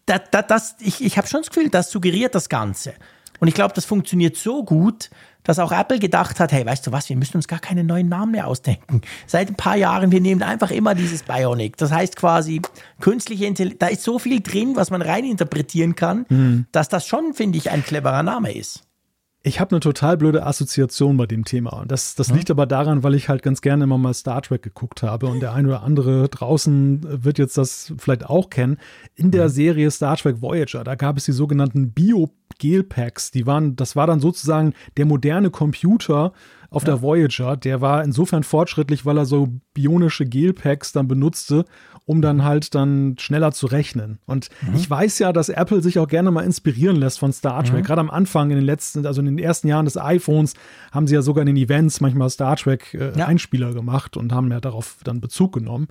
das, 0.06 0.22
das, 0.32 0.48
das 0.48 0.76
ich, 0.80 1.04
ich 1.04 1.18
habe 1.18 1.28
schon 1.28 1.42
das 1.42 1.50
Gefühl, 1.50 1.70
das 1.70 1.92
suggeriert 1.92 2.36
das 2.36 2.50
Ganze. 2.50 2.94
Und 3.40 3.48
ich 3.48 3.54
glaube, 3.54 3.74
das 3.74 3.86
funktioniert 3.86 4.38
so 4.38 4.64
gut, 4.64 5.10
dass 5.44 5.60
auch 5.60 5.72
Apple 5.72 6.00
gedacht 6.00 6.40
hat, 6.40 6.52
hey, 6.52 6.66
weißt 6.66 6.86
du 6.86 6.92
was, 6.92 7.10
wir 7.10 7.16
müssen 7.16 7.38
uns 7.38 7.48
gar 7.48 7.60
keine 7.60 7.84
neuen 7.84 8.10
Namen 8.10 8.34
mehr 8.34 8.48
ausdenken. 8.48 9.02
Seit 9.26 9.50
ein 9.50 9.56
paar 9.56 9.76
Jahren, 9.76 10.12
wir 10.12 10.22
nehmen 10.22 10.44
einfach 10.44 10.72
immer 10.72 10.96
dieses 10.96 11.24
Bionic. 11.24 11.78
Das 11.78 11.92
heißt 11.92 12.16
quasi, 12.16 12.62
künstliche 13.00 13.46
Intelligenz, 13.46 13.80
da 13.80 13.88
ist 13.88 14.04
so 14.04 14.20
viel 14.20 14.42
drin, 14.42 14.76
was 14.76 14.92
man 14.92 15.02
reininterpretieren 15.02 15.96
kann, 15.96 16.26
mhm. 16.30 16.66
dass 16.72 16.90
das 16.90 17.08
schon, 17.08 17.34
finde 17.34 17.58
ich, 17.58 17.72
ein 17.72 17.84
cleverer 17.84 18.24
Name 18.24 18.54
ist. 18.54 18.84
Ich 19.42 19.62
habe 19.62 19.72
eine 19.72 19.80
total 19.80 20.18
blöde 20.18 20.46
Assoziation 20.46 21.16
bei 21.16 21.26
dem 21.26 21.46
Thema. 21.46 21.72
Und 21.82 21.92
das, 21.92 22.14
das 22.16 22.30
hm? 22.30 22.38
liegt 22.38 22.52
aber 22.52 22.66
daran, 22.66 23.04
weil 23.04 23.16
ich 23.16 23.30
halt 23.30 23.42
ganz 23.42 23.62
gerne 23.62 23.86
immer 23.86 23.98
mal 23.98 24.14
Star 24.14 24.42
Trek 24.42 24.62
geguckt 24.62 25.02
habe. 25.02 25.28
Und 25.28 25.40
der 25.40 25.54
eine 25.54 25.70
oder 25.70 25.84
andere 25.84 26.28
draußen 26.28 27.24
wird 27.24 27.40
jetzt 27.40 27.58
das 27.58 27.94
vielleicht 27.98 28.26
auch 28.26 28.50
kennen. 28.50 28.78
In 29.16 29.32
der 29.32 29.46
hm. 29.46 29.50
Serie 29.50 29.92
Star 29.92 30.18
Trek 30.18 30.42
Voyager, 30.42 30.84
da 30.84 30.96
gab 30.96 31.16
es 31.16 31.24
die 31.24 31.32
sogenannten 31.32 31.92
Bio-Gel-Packs. 31.92 33.32
Die 33.32 33.46
waren, 33.46 33.78
das 33.78 33.96
war 33.96 34.08
dann 34.08 34.20
sozusagen 34.20 34.74
der 34.98 35.06
moderne 35.06 35.52
Computer 35.52 36.34
auf 36.70 36.84
ja. 36.84 36.88
der 36.88 37.02
Voyager. 37.02 37.58
Der 37.58 37.82
war 37.82 38.04
insofern 38.04 38.44
fortschrittlich, 38.44 39.06
weil 39.06 39.18
er 39.18 39.26
so 39.26 39.50
bionische 39.74 40.26
Gel-Packs 40.26 40.92
dann 40.92 41.08
benutzte, 41.08 41.66
um 42.06 42.22
dann 42.22 42.44
halt 42.44 42.76
dann 42.76 43.16
schneller 43.20 43.52
zu 43.52 43.68
rechnen. 43.68 44.20
Und 44.26 44.50
mhm. 44.62 44.76
ich 44.76 44.90
weiß 44.90 45.20
ja, 45.20 45.34
dass 45.34 45.50
Apple 45.50 45.82
sich 45.82 46.00
auch 46.00 46.08
gerne 46.08 46.32
mal 46.32 46.42
inspirieren 46.42 46.96
lässt 46.96 47.20
von 47.20 47.34
Star 47.34 47.64
Trek. 47.64 47.80
Mhm. 47.80 47.84
Gerade 47.84 48.02
am 48.02 48.10
Anfang, 48.10 48.50
in 48.52 48.58
den 48.58 48.66
letzten, 48.66 49.06
also 49.06 49.22
in 49.22 49.26
den 49.26 49.40
ersten 49.40 49.68
Jahren 49.68 49.86
des 49.86 49.98
iPhones, 49.98 50.54
haben 50.92 51.08
sie 51.08 51.16
ja 51.16 51.22
sogar 51.22 51.42
in 51.42 51.48
den 51.48 51.58
Events 51.58 52.02
manchmal 52.02 52.30
Star 52.30 52.56
Trek 52.56 52.94
äh, 52.94 53.18
ja. 53.18 53.26
Einspieler 53.26 53.74
gemacht 53.74 54.18
und 54.18 54.34
haben 54.34 54.52
ja 54.52 54.60
darauf 54.60 54.98
dann 55.04 55.22
Bezug 55.22 55.54
genommen. 55.54 55.88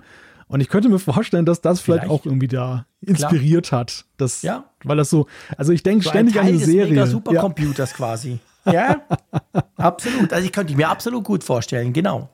Und 0.47 0.61
ich 0.61 0.69
könnte 0.69 0.89
mir 0.89 0.97
vorstellen, 0.97 1.45
dass 1.45 1.61
das 1.61 1.79
vielleicht, 1.79 2.05
vielleicht. 2.05 2.21
auch 2.21 2.25
irgendwie 2.25 2.47
da 2.47 2.87
inspiriert 3.01 3.67
Klar. 3.67 3.81
hat. 3.81 4.05
Das, 4.17 4.41
ja. 4.41 4.65
Weil 4.83 4.97
das 4.97 5.09
so, 5.09 5.27
also 5.57 5.71
ich 5.71 5.83
denke 5.83 6.03
so 6.03 6.09
ständig 6.09 6.39
an 6.39 6.47
eine 6.47 6.57
Serie. 6.57 6.89
Mega 6.89 7.05
Supercomputers 7.05 7.91
ja. 7.91 7.95
quasi. 7.95 8.39
Ja, 8.65 9.01
absolut. 9.77 10.33
Also 10.33 10.45
ich 10.45 10.51
könnte 10.51 10.75
mir 10.75 10.89
absolut 10.89 11.23
gut 11.23 11.43
vorstellen, 11.43 11.93
genau. 11.93 12.29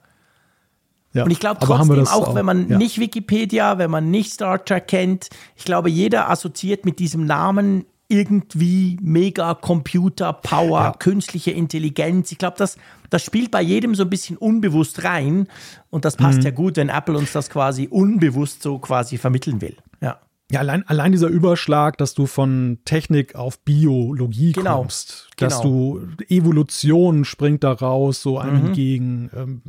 Ja, 1.14 1.24
und 1.24 1.32
ich 1.32 1.40
glaube 1.40 1.60
trotzdem, 1.62 2.06
auch, 2.08 2.30
auch, 2.30 2.36
wenn 2.36 2.46
man 2.46 2.68
ja. 2.68 2.78
nicht 2.78 3.00
Wikipedia, 3.00 3.78
wenn 3.78 3.90
man 3.90 4.12
nicht 4.12 4.34
Star 4.34 4.64
Trek 4.64 4.88
kennt, 4.88 5.30
ich 5.56 5.64
glaube, 5.64 5.90
jeder 5.90 6.30
assoziiert 6.30 6.84
mit 6.84 7.00
diesem 7.00 7.26
Namen 7.26 7.86
irgendwie 8.08 8.98
mega 9.02 9.54
Computer, 9.56 10.34
Power, 10.34 10.82
ja. 10.82 10.92
künstliche 10.92 11.52
Intelligenz. 11.52 12.32
Ich 12.32 12.38
glaube, 12.38 12.58
das, 12.58 12.78
das 13.10 13.24
spielt 13.24 13.52
bei 13.52 13.62
jedem 13.62 13.96
so 13.96 14.04
ein 14.04 14.10
bisschen 14.10 14.38
unbewusst 14.38 15.04
rein. 15.04 15.48
Und 15.90 16.06
das 16.06 16.16
passt 16.16 16.40
mhm. 16.40 16.46
ja 16.46 16.52
gut, 16.52 16.78
wenn 16.78 16.90
Apple 16.90 17.18
uns 17.18 17.32
das 17.32 17.50
quasi 17.50 17.88
unbewusst 17.90 18.62
so 18.62 18.78
quasi 18.78 19.18
vermitteln 19.18 19.62
will. 19.62 19.78
Ja. 20.02 20.20
Ja, 20.52 20.60
allein, 20.60 20.88
allein 20.88 21.12
dieser 21.12 21.28
Überschlag, 21.28 21.98
dass 21.98 22.14
du 22.14 22.28
von 22.28 22.78
Technik 22.86 23.34
auf 23.34 23.60
Biologie 23.62 24.52
genau, 24.52 24.78
kommst, 24.78 25.30
dass 25.38 25.62
genau. 25.62 26.00
du 26.00 26.08
Evolution 26.30 27.26
springt 27.26 27.64
da 27.64 27.72
raus, 27.72 28.22
so 28.22 28.38
einem 28.40 28.60
mhm. 28.60 28.66
entgegen. 28.68 29.30
Ähm, 29.36 29.62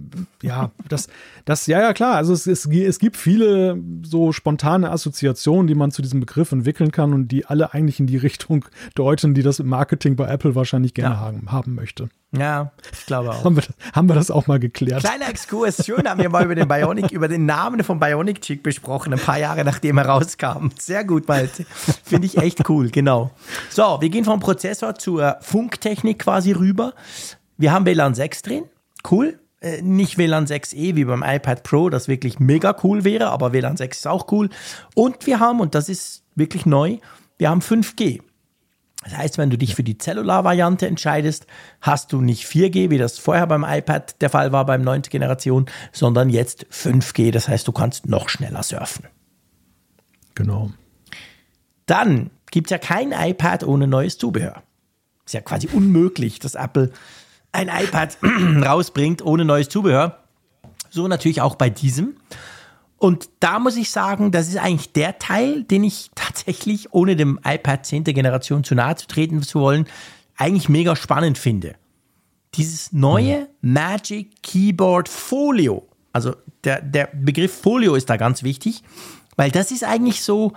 ja, 0.43 0.71
das, 0.89 1.09
das, 1.45 1.67
ja, 1.67 1.81
ja, 1.81 1.93
klar. 1.93 2.17
Also 2.17 2.33
es, 2.33 2.47
es, 2.47 2.67
es 2.67 2.99
gibt 2.99 3.17
viele 3.17 3.79
so 4.03 4.33
spontane 4.33 4.91
Assoziationen, 4.91 5.67
die 5.67 5.75
man 5.75 5.91
zu 5.91 6.03
diesem 6.03 6.21
Begriff 6.21 6.53
entwickeln 6.53 6.93
kann 6.93 7.13
und 7.13 7.29
die 7.29 7.47
alle 7.47 7.75
eigentlich 7.75 8.01
in 8.01 8.07
die 8.07 8.17
Richtung 8.17 8.65
deuten, 8.95 9.35
die 9.35 9.43
das 9.43 9.59
Marketing 9.59 10.17
bei 10.17 10.29
Apple 10.29 10.55
wahrscheinlich 10.55 10.95
gerne 10.95 11.17
ja. 11.17 11.21
haben, 11.21 11.53
haben 11.53 11.75
möchte. 11.75 12.09
Ja, 12.33 12.73
ich 12.93 13.07
glaube 13.07 13.31
auch. 13.31 13.45
haben, 13.45 13.57
wir 13.57 13.63
das, 13.63 13.75
haben 13.95 14.09
wir 14.09 14.15
das 14.15 14.31
auch 14.31 14.47
mal 14.47 14.59
geklärt? 14.59 15.01
Kleiner 15.01 15.29
Exkurs, 15.29 15.85
schön 15.87 16.09
haben 16.09 16.21
wir 16.21 16.29
mal 16.29 16.45
über 16.45 16.55
den 16.55 16.69
Bionic, 16.69 17.13
über 17.13 17.29
den 17.29 17.47
Namen 17.47 17.83
von 17.85 18.01
Bionic 18.01 18.43
Chick 18.43 18.63
besprochen, 18.63 19.13
ein 19.13 19.19
paar 19.19 19.39
Jahre 19.39 19.65
nachdem 19.65 19.99
er 19.99 20.07
rauskam. 20.07 20.69
Sehr 20.79 21.05
gut, 21.05 21.29
Malte. 21.29 21.65
Finde 22.05 22.27
ich 22.27 22.37
echt 22.37 22.69
cool, 22.69 22.91
genau. 22.91 23.31
So, 23.71 23.99
wir 24.01 24.09
gehen 24.09 24.25
vom 24.25 24.41
Prozessor 24.41 24.97
zur 24.97 25.37
Funktechnik 25.57 26.19
quasi 26.19 26.53
rüber. 26.53 26.93
Wir 27.57 27.73
haben 27.73 27.87
WLAN 27.87 28.15
6 28.15 28.43
drin, 28.43 28.65
cool. 29.11 29.41
Äh, 29.63 29.81
nicht 29.81 30.19
WLAN 30.19 30.45
6E 30.47 30.97
wie 30.97 31.07
beim 31.07 31.25
iPad 31.27 31.63
Pro, 31.63 31.89
das 31.89 32.09
wirklich 32.09 32.39
mega 32.39 32.77
cool 32.85 33.05
wäre, 33.05 33.31
aber 33.31 33.55
WLAN 33.55 33.79
6 33.79 33.97
ist 33.97 34.07
auch 34.07 34.31
cool. 34.33 34.51
Und 34.95 35.27
wir 35.27 35.41
haben, 35.41 35.61
und 35.61 35.75
das 35.75 35.89
ist 35.89 36.25
wirklich 36.35 36.67
neu, 36.67 36.99
wir 37.39 37.49
haben 37.49 37.63
5G. 37.63 38.21
Das 39.05 39.17
heißt, 39.17 39.39
wenn 39.39 39.49
du 39.49 39.57
dich 39.57 39.75
für 39.75 39.83
die 39.83 39.97
Cellular-Variante 39.97 40.87
entscheidest, 40.87 41.47
hast 41.81 42.13
du 42.13 42.21
nicht 42.21 42.45
4G, 42.45 42.91
wie 42.91 42.99
das 42.99 43.19
vorher 43.19 43.47
beim 43.47 43.65
iPad 43.67 44.21
der 44.21 44.29
Fall 44.29 44.53
war 44.53 44.67
beim 44.67 44.83
9. 44.83 45.05
Generation, 45.09 45.65
sondern 45.91 46.29
jetzt 46.29 46.67
5G. 46.71 47.33
Das 47.33 47.49
heißt, 47.49 47.67
du 47.67 47.73
kannst 47.73 48.07
noch 48.11 48.29
schneller 48.29 48.63
surfen. 48.63 49.07
Genau. 50.35 50.71
Dann 51.87 52.29
gibt 52.51 52.67
es 52.67 52.73
ja 52.73 52.79
kein 52.79 53.13
iPad 53.13 53.65
ohne 53.65 53.87
neues 53.87 54.19
Zubehör. 54.19 54.63
Ist 55.27 55.35
ja 55.35 55.41
quasi 55.41 55.69
unmöglich, 55.73 56.39
dass 56.39 56.55
Apple 56.55 56.93
ein 57.53 57.69
iPad 57.69 58.17
rausbringt 58.65 59.23
ohne 59.23 59.45
neues 59.45 59.69
Zubehör. 59.69 60.23
So 60.91 61.09
natürlich 61.09 61.41
auch 61.41 61.57
bei 61.57 61.69
diesem. 61.69 62.17
Und 62.99 63.29
da 63.41 63.59
muss 63.59 63.77
ich 63.77 63.91
sagen, 63.91 64.31
das 64.31 64.49
ist 64.49 64.57
eigentlich 64.57 64.93
der 64.93 65.19
Teil, 65.19 65.65
den 65.65 65.85
ich 65.85 66.11
tatsächlich, 66.15 66.93
ohne 66.93 67.17
dem 67.17 67.39
iPad 67.45 67.85
10. 67.85 68.05
Generation 68.05 68.65
zu 68.65 68.75
nahe 68.75 68.97
zu 68.97 69.07
treten 69.07 69.43
zu 69.43 69.61
wollen, 69.61 69.87
eigentlich 70.37 70.69
mega 70.69 70.97
spannend 70.97 71.39
finde. 71.39 71.75
Dieses 72.55 72.93
neue 72.93 73.49
mhm. 73.61 73.73
Magic 73.73 74.43
Keyboard 74.43 75.09
Folio. 75.09 75.89
Also 76.13 76.35
der, 76.65 76.81
der 76.81 77.11
Begriff 77.13 77.61
Folio 77.61 77.95
ist 77.95 78.09
da 78.09 78.17
ganz 78.17 78.43
wichtig, 78.43 78.83
weil 79.37 79.51
das 79.51 79.71
ist 79.71 79.85
eigentlich 79.85 80.23
so, 80.23 80.53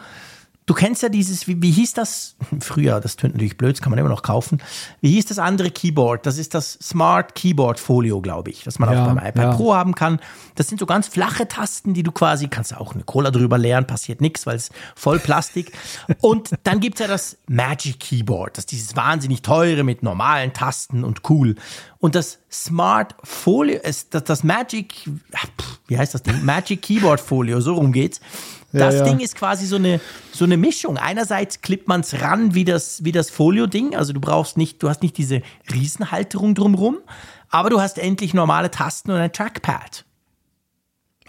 Du 0.70 0.76
kennst 0.76 1.02
ja 1.02 1.10
dieses, 1.10 1.48
wie, 1.48 1.60
wie 1.64 1.72
hieß 1.72 1.94
das 1.94 2.36
früher? 2.60 3.00
Das 3.00 3.16
tönt 3.16 3.34
natürlich 3.34 3.58
blöd, 3.58 3.76
das 3.76 3.82
kann 3.82 3.90
man 3.90 3.98
immer 3.98 4.08
noch 4.08 4.22
kaufen. 4.22 4.62
Wie 5.02 5.10
hieß 5.10 5.26
das 5.26 5.40
andere 5.40 5.72
Keyboard? 5.72 6.28
Das 6.28 6.38
ist 6.38 6.54
das 6.54 6.74
Smart 6.74 7.34
Keyboard 7.34 7.80
Folio, 7.80 8.22
glaube 8.22 8.52
ich, 8.52 8.66
das 8.66 8.78
man 8.78 8.94
ja, 8.94 9.02
auch 9.02 9.08
beim 9.08 9.18
iPad 9.18 9.36
ja. 9.36 9.56
Pro 9.56 9.74
haben 9.74 9.96
kann. 9.96 10.20
Das 10.54 10.68
sind 10.68 10.80
so 10.80 10.86
ganz 10.86 11.08
flache 11.08 11.48
Tasten, 11.48 11.96
die 11.96 12.04
du 12.04 12.12
quasi, 12.12 12.50
kannst 12.50 12.78
auch 12.78 12.94
eine 12.94 13.04
Cola 13.04 13.32
drüber 13.32 13.58
leeren, 13.58 13.88
passiert 13.88 14.22
nichts, 14.22 14.46
weil 14.46 14.58
es 14.58 14.70
voll 14.96 15.18
Plastik. 15.18 15.72
und 16.22 16.52
dann 16.62 16.80
gibt 16.82 17.00
es 17.00 17.02
ja 17.02 17.08
das 17.08 17.40
Magic 17.48 18.00
Keyboard, 18.00 18.56
das 18.56 18.66
ist 18.66 18.72
dieses 18.72 18.96
wahnsinnig 18.96 19.42
teure 19.42 19.84
mit 19.84 20.04
normalen 20.04 20.54
Tasten 20.54 21.04
und 21.04 21.28
cool. 21.32 21.56
Und 21.98 22.14
das 22.14 22.38
Smart 22.52 23.16
Folio, 23.24 23.80
das, 23.82 24.08
das 24.24 24.44
Magic, 24.44 25.10
wie 25.88 25.98
heißt 25.98 26.14
das 26.14 26.22
Ding? 26.22 26.46
Magic 26.46 26.84
Keyboard 26.84 27.20
Folio, 27.20 27.60
so 27.60 27.74
rum 27.74 27.92
geht's 27.92 28.22
das 28.72 28.96
ja, 28.96 29.00
ja. 29.00 29.06
Ding 29.06 29.20
ist 29.20 29.36
quasi 29.36 29.66
so 29.66 29.78
eine, 29.78 30.00
so 30.32 30.46
eine 30.46 30.58
Mischung. 30.58 30.98
Einerseits 30.98 31.62
klippt 31.62 31.88
man 31.88 32.02
es 32.02 32.22
ran 32.22 32.54
wie 32.54 32.66
das, 32.66 33.04
wie 33.04 33.12
das 33.12 33.30
Folio-Ding. 33.30 33.96
Also 33.96 34.14
du 34.14 34.20
brauchst 34.20 34.58
nicht, 34.58 34.82
du 34.84 34.90
hast 34.90 35.02
nicht 35.02 35.18
diese 35.18 35.42
Riesenhalterung 35.72 36.56
drumrum, 36.56 37.00
aber 37.50 37.70
du 37.70 37.82
hast 37.82 37.98
endlich 37.98 38.34
normale 38.34 38.70
Tasten 38.72 39.12
und 39.12 39.18
ein 39.18 39.32
Trackpad. 39.32 40.06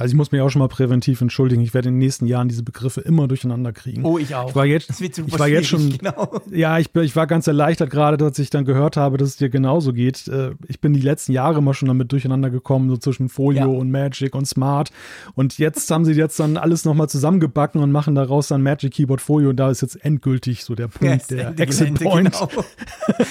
Also 0.01 0.13
ich 0.13 0.17
muss 0.17 0.33
mich 0.33 0.41
auch 0.41 0.49
schon 0.49 0.61
mal 0.61 0.69
präventiv 0.69 1.21
entschuldigen. 1.21 1.61
Ich 1.61 1.75
werde 1.75 1.89
in 1.89 1.97
den 1.97 1.99
nächsten 1.99 2.25
Jahren 2.25 2.49
diese 2.49 2.63
Begriffe 2.63 3.03
immer 3.03 3.29
durcheinander 3.29 3.71
kriegen. 3.75 4.03
Oh, 4.07 4.17
ich 4.17 4.35
auch. 4.35 4.49
Ich 4.49 4.55
war 4.55 4.65
jetzt, 4.65 4.89
das 4.89 5.03
wird 5.03 5.19
ich 5.19 5.39
war 5.39 5.47
jetzt 5.47 5.69
schon, 5.69 5.91
genau. 5.99 6.41
ja, 6.51 6.79
ich, 6.79 6.89
ich 6.95 7.17
war 7.17 7.27
ganz 7.27 7.47
erleichtert 7.47 7.91
gerade, 7.91 8.17
dass 8.17 8.39
ich 8.39 8.49
dann 8.49 8.65
gehört 8.65 8.97
habe, 8.97 9.19
dass 9.19 9.29
es 9.29 9.37
dir 9.37 9.51
genauso 9.51 9.93
geht. 9.93 10.27
Äh, 10.27 10.53
ich 10.69 10.81
bin 10.81 10.95
die 10.95 11.03
letzten 11.03 11.33
Jahre 11.33 11.59
immer 11.59 11.75
schon 11.75 11.89
damit 11.89 12.13
durcheinander 12.13 12.49
gekommen, 12.49 12.89
so 12.89 12.97
zwischen 12.97 13.29
Folio 13.29 13.61
ja. 13.61 13.67
und 13.67 13.91
Magic 13.91 14.35
und 14.35 14.47
Smart. 14.47 14.91
Und 15.35 15.59
jetzt 15.59 15.91
haben 15.91 16.07
sie 16.07 16.13
jetzt 16.13 16.41
dann 16.41 16.57
alles 16.57 16.87
nochmal 16.87 17.11
zusammengebacken 17.11 17.83
und 17.83 17.93
machen 17.93 18.15
daraus 18.15 18.49
dann 18.49 18.63
Magic 18.63 18.95
Keyboard 18.95 19.21
Folio. 19.21 19.51
Und 19.51 19.57
da 19.57 19.71
ist 19.71 19.83
jetzt 19.83 20.03
endgültig 20.03 20.65
so 20.65 20.75
der 20.75 20.89
Punkt, 20.89 21.31
ja, 21.31 21.51
der 21.51 21.61
Exit 21.61 22.03
Point. 22.03 22.33
Genau. 22.33 22.49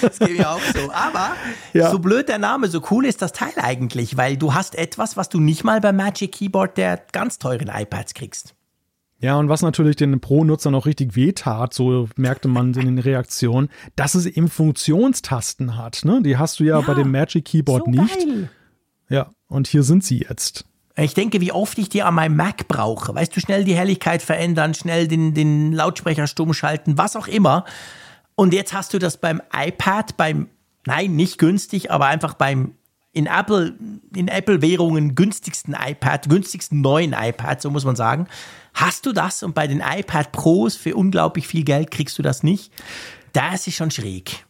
Das 0.00 0.20
geht 0.20 0.38
mir 0.38 0.48
auch 0.48 0.60
so. 0.60 0.92
Aber 0.92 1.32
ja. 1.72 1.90
so 1.90 1.98
blöd 1.98 2.28
der 2.28 2.38
Name, 2.38 2.68
so 2.68 2.80
cool 2.92 3.06
ist 3.06 3.22
das 3.22 3.32
Teil 3.32 3.54
eigentlich, 3.56 4.16
weil 4.16 4.36
du 4.36 4.54
hast 4.54 4.78
etwas, 4.78 5.16
was 5.16 5.28
du 5.30 5.40
nicht 5.40 5.64
mal 5.64 5.80
bei 5.80 5.92
Magic 5.92 6.30
Keyboard 6.30 6.59
Keyboard 6.60 6.76
der 6.76 7.02
ganz 7.12 7.38
teuren 7.38 7.68
iPads 7.68 8.14
kriegst. 8.14 8.54
Ja, 9.22 9.36
und 9.36 9.50
was 9.50 9.60
natürlich 9.60 9.96
den 9.96 10.18
Pro-Nutzern 10.20 10.74
auch 10.74 10.86
richtig 10.86 11.14
wehtat, 11.14 11.74
so 11.74 12.08
merkte 12.16 12.48
man 12.48 12.72
in 12.72 12.86
den 12.86 12.98
Reaktionen, 12.98 13.68
dass 13.94 14.14
es 14.14 14.24
eben 14.24 14.48
Funktionstasten 14.48 15.76
hat. 15.76 16.04
Ne? 16.04 16.22
Die 16.22 16.38
hast 16.38 16.58
du 16.58 16.64
ja, 16.64 16.80
ja 16.80 16.86
bei 16.86 16.94
dem 16.94 17.10
Magic 17.10 17.44
Keyboard 17.44 17.84
so 17.84 17.90
nicht. 17.90 18.18
Geil. 18.18 18.50
Ja, 19.10 19.30
und 19.48 19.66
hier 19.66 19.82
sind 19.82 20.04
sie 20.04 20.20
jetzt. 20.20 20.64
Ich 20.96 21.12
denke, 21.12 21.40
wie 21.40 21.52
oft 21.52 21.76
ich 21.78 21.90
die 21.90 22.02
an 22.02 22.14
meinem 22.14 22.36
Mac 22.36 22.66
brauche. 22.66 23.14
Weißt 23.14 23.36
du, 23.36 23.40
schnell 23.40 23.64
die 23.64 23.74
Helligkeit 23.74 24.22
verändern, 24.22 24.72
schnell 24.72 25.06
den, 25.06 25.34
den 25.34 25.72
Lautsprecher 25.72 26.26
stumm 26.26 26.54
schalten, 26.54 26.96
was 26.96 27.14
auch 27.14 27.28
immer. 27.28 27.64
Und 28.36 28.54
jetzt 28.54 28.72
hast 28.72 28.94
du 28.94 28.98
das 28.98 29.18
beim 29.18 29.42
iPad, 29.54 30.16
beim, 30.16 30.48
nein, 30.86 31.14
nicht 31.14 31.36
günstig, 31.36 31.90
aber 31.90 32.06
einfach 32.06 32.34
beim 32.34 32.72
in 33.12 33.26
Apple, 33.26 33.74
in 34.14 34.28
Apple-Währungen 34.28 35.14
günstigsten 35.14 35.74
iPad, 35.74 36.28
günstigsten 36.28 36.80
neuen 36.80 37.12
iPad, 37.12 37.60
so 37.60 37.70
muss 37.70 37.84
man 37.84 37.96
sagen. 37.96 38.26
Hast 38.74 39.06
du 39.06 39.12
das 39.12 39.42
und 39.42 39.54
bei 39.54 39.66
den 39.66 39.80
iPad 39.80 40.32
Pros 40.32 40.76
für 40.76 40.94
unglaublich 40.94 41.46
viel 41.46 41.64
Geld 41.64 41.90
kriegst 41.90 42.18
du 42.18 42.22
das 42.22 42.42
nicht? 42.42 42.72
Da 43.32 43.54
ist 43.54 43.72
schon 43.72 43.90
schräg. 43.90 44.44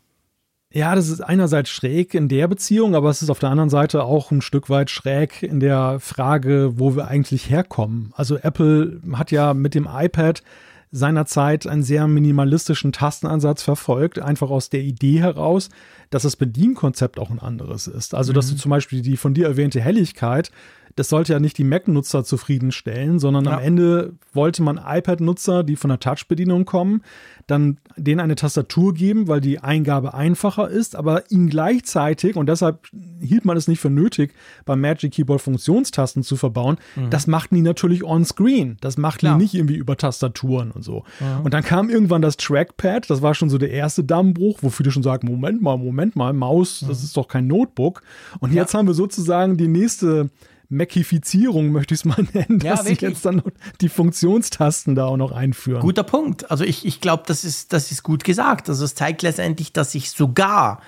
Ja, 0.73 0.95
das 0.95 1.09
ist 1.09 1.21
einerseits 1.21 1.69
schräg 1.69 2.15
in 2.15 2.29
der 2.29 2.47
Beziehung, 2.47 2.95
aber 2.95 3.11
es 3.11 3.23
ist 3.23 3.31
auf 3.31 3.41
der 3.41 3.51
anderen 3.51 3.71
Seite 3.71 4.05
auch 4.05 4.31
ein 4.31 4.41
Stück 4.41 4.71
weit 4.71 4.89
schräg 4.89 5.43
in 5.43 5.59
der 5.59 5.99
Frage, 5.99 6.79
wo 6.79 6.95
wir 6.95 7.09
eigentlich 7.09 7.51
herkommen. 7.51 8.13
Also 8.15 8.37
Apple 8.37 9.01
hat 9.15 9.33
ja 9.33 9.53
mit 9.53 9.75
dem 9.75 9.89
iPad 9.91 10.45
seinerzeit 10.93 11.67
einen 11.67 11.83
sehr 11.83 12.09
minimalistischen 12.09 12.93
Tastenansatz 12.93 13.63
verfolgt, 13.63 14.19
einfach 14.19 14.51
aus 14.51 14.71
der 14.71 14.81
Idee 14.81 15.21
heraus, 15.21 15.71
dass 16.11 16.25
das 16.25 16.37
Bedienkonzept 16.37 17.19
auch 17.19 17.31
ein 17.31 17.39
anderes 17.39 17.87
ist. 17.87 18.15
Also, 18.15 18.33
dass 18.33 18.49
du 18.49 18.55
mhm. 18.55 18.59
zum 18.59 18.71
Beispiel 18.71 19.03
die 19.03 19.17
von 19.17 19.35
dir 19.35 19.47
erwähnte 19.47 19.81
Helligkeit 19.81 20.51
das 20.97 21.09
sollte 21.09 21.33
ja 21.33 21.41
nicht 21.41 21.57
die 21.59 21.65
Mac-Nutzer 21.65 22.25
zufriedenstellen, 22.25 23.19
sondern 23.19 23.45
ja. 23.45 23.57
am 23.57 23.63
Ende 23.63 24.13
wollte 24.33 24.63
man 24.63 24.79
iPad-Nutzer, 24.85 25.63
die 25.65 25.77
von 25.77 25.89
der 25.89 26.01
Touch-Bedienung 26.01 26.65
kommen, 26.65 27.03
dann 27.51 27.79
denen 27.97 28.21
eine 28.21 28.35
Tastatur 28.35 28.95
geben, 28.95 29.29
weil 29.29 29.41
die 29.41 29.59
Eingabe 29.59 30.15
einfacher 30.15 30.69
ist, 30.69 30.97
aber 30.97 31.31
ihnen 31.31 31.49
gleichzeitig, 31.49 32.37
und 32.37 32.49
deshalb 32.49 32.87
hielt 33.21 33.45
man 33.45 33.57
es 33.57 33.69
nicht 33.69 33.81
für 33.81 33.91
nötig, 33.91 34.33
beim 34.65 34.81
Magic 34.81 35.13
Keyboard 35.13 35.41
Funktionstasten 35.41 36.23
zu 36.23 36.37
verbauen, 36.37 36.79
mhm. 36.97 37.11
das 37.11 37.27
machten 37.27 37.55
die 37.55 37.63
natürlich 37.63 38.05
on-screen. 38.05 38.77
Das 38.81 38.97
machten 38.97 39.27
die 39.27 39.35
nicht 39.35 39.55
irgendwie 39.55 39.77
über 39.77 39.97
Tastaturen 39.97 40.71
und 40.71 40.83
so. 40.83 41.05
Mhm. 41.21 41.45
Und 41.45 41.55
dann 41.55 41.63
kam 41.63 41.91
irgendwann 41.91 42.23
das 42.23 42.37
Trackpad, 42.37 43.11
das 43.11 43.23
war 43.23 43.35
schon 43.35 43.51
so 43.51 43.59
der 43.59 43.71
erste 43.71 44.05
Dammbruch, 44.05 44.59
wo 44.63 44.71
viele 44.71 44.91
schon 44.91 45.03
sagen, 45.03 45.27
Moment 45.27 45.61
mal, 45.61 45.77
Moment 45.77 46.17
mal, 46.17 46.33
Maus, 46.33 46.83
mhm. 46.83 46.89
das 46.89 47.03
ist 47.03 47.17
doch 47.17 47.29
kein 47.29 47.47
Notebook. 47.47 48.03
Und 48.39 48.53
jetzt 48.53 48.75
haben 48.75 48.87
wir 48.87 48.95
sozusagen 48.95 49.57
die 49.57 49.69
nächste 49.69 50.31
Macifizierung, 50.71 51.73
möchte 51.73 51.95
ich 51.95 52.01
es 52.01 52.05
mal 52.05 52.25
nennen, 52.33 52.61
ja, 52.63 52.77
dass 52.77 52.85
wirklich. 52.85 53.01
sie 53.01 53.07
jetzt 53.07 53.25
dann 53.25 53.43
die 53.81 53.89
Funktionstasten 53.89 54.95
da 54.95 55.07
auch 55.07 55.17
noch 55.17 55.33
einführen. 55.33 55.83
Guter 55.83 56.05
Punkt. 56.05 56.51
Also 56.51 56.65
ich, 56.65 56.87
ich 56.87 57.01
glaube, 57.01 57.25
das 57.27 57.45
ist, 57.45 57.73
das 57.73 57.91
ist 57.91 58.03
gut 58.03 58.25
gesagt. 58.25 58.69
Also 58.69 58.85
es 58.85 58.95
zeigt 58.95 59.23
letztendlich, 59.23 59.73
dass 59.73 59.93
sich 59.93 60.13
sogar 60.13 60.81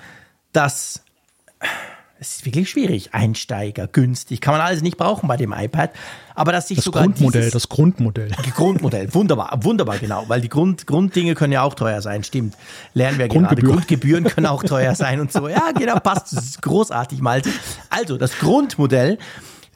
das, 0.52 1.02
es 2.20 2.36
ist 2.36 2.46
wirklich 2.46 2.70
schwierig, 2.70 3.12
Einsteiger, 3.12 3.88
günstig, 3.88 4.40
kann 4.40 4.54
man 4.54 4.60
alles 4.60 4.82
nicht 4.82 4.98
brauchen 4.98 5.26
bei 5.26 5.36
dem 5.36 5.52
iPad, 5.52 5.90
aber 6.36 6.52
dass 6.52 6.68
sich 6.68 6.76
das 6.76 6.84
sogar 6.84 7.02
Grundmodell, 7.02 7.50
das 7.50 7.68
Grundmodell. 7.68 8.30
Grundmodell, 8.54 9.12
wunderbar, 9.12 9.58
wunderbar, 9.62 9.98
genau, 9.98 10.24
weil 10.28 10.40
die 10.40 10.48
Grund, 10.48 10.86
Grunddinge 10.86 11.34
können 11.34 11.52
ja 11.52 11.62
auch 11.62 11.74
teuer 11.74 12.00
sein, 12.02 12.22
stimmt. 12.22 12.54
Lernen 12.94 13.18
wir 13.18 13.26
gerade. 13.26 13.60
Grundgebühren 13.60 14.24
können 14.24 14.46
auch 14.46 14.62
teuer 14.62 14.94
sein 14.94 15.18
und 15.18 15.32
so. 15.32 15.48
Ja, 15.48 15.72
genau, 15.72 15.98
passt. 15.98 16.36
Das 16.36 16.44
ist 16.44 16.62
großartig, 16.62 17.20
Malte. 17.20 17.50
Also, 17.90 18.16
das 18.16 18.38
Grundmodell 18.38 19.18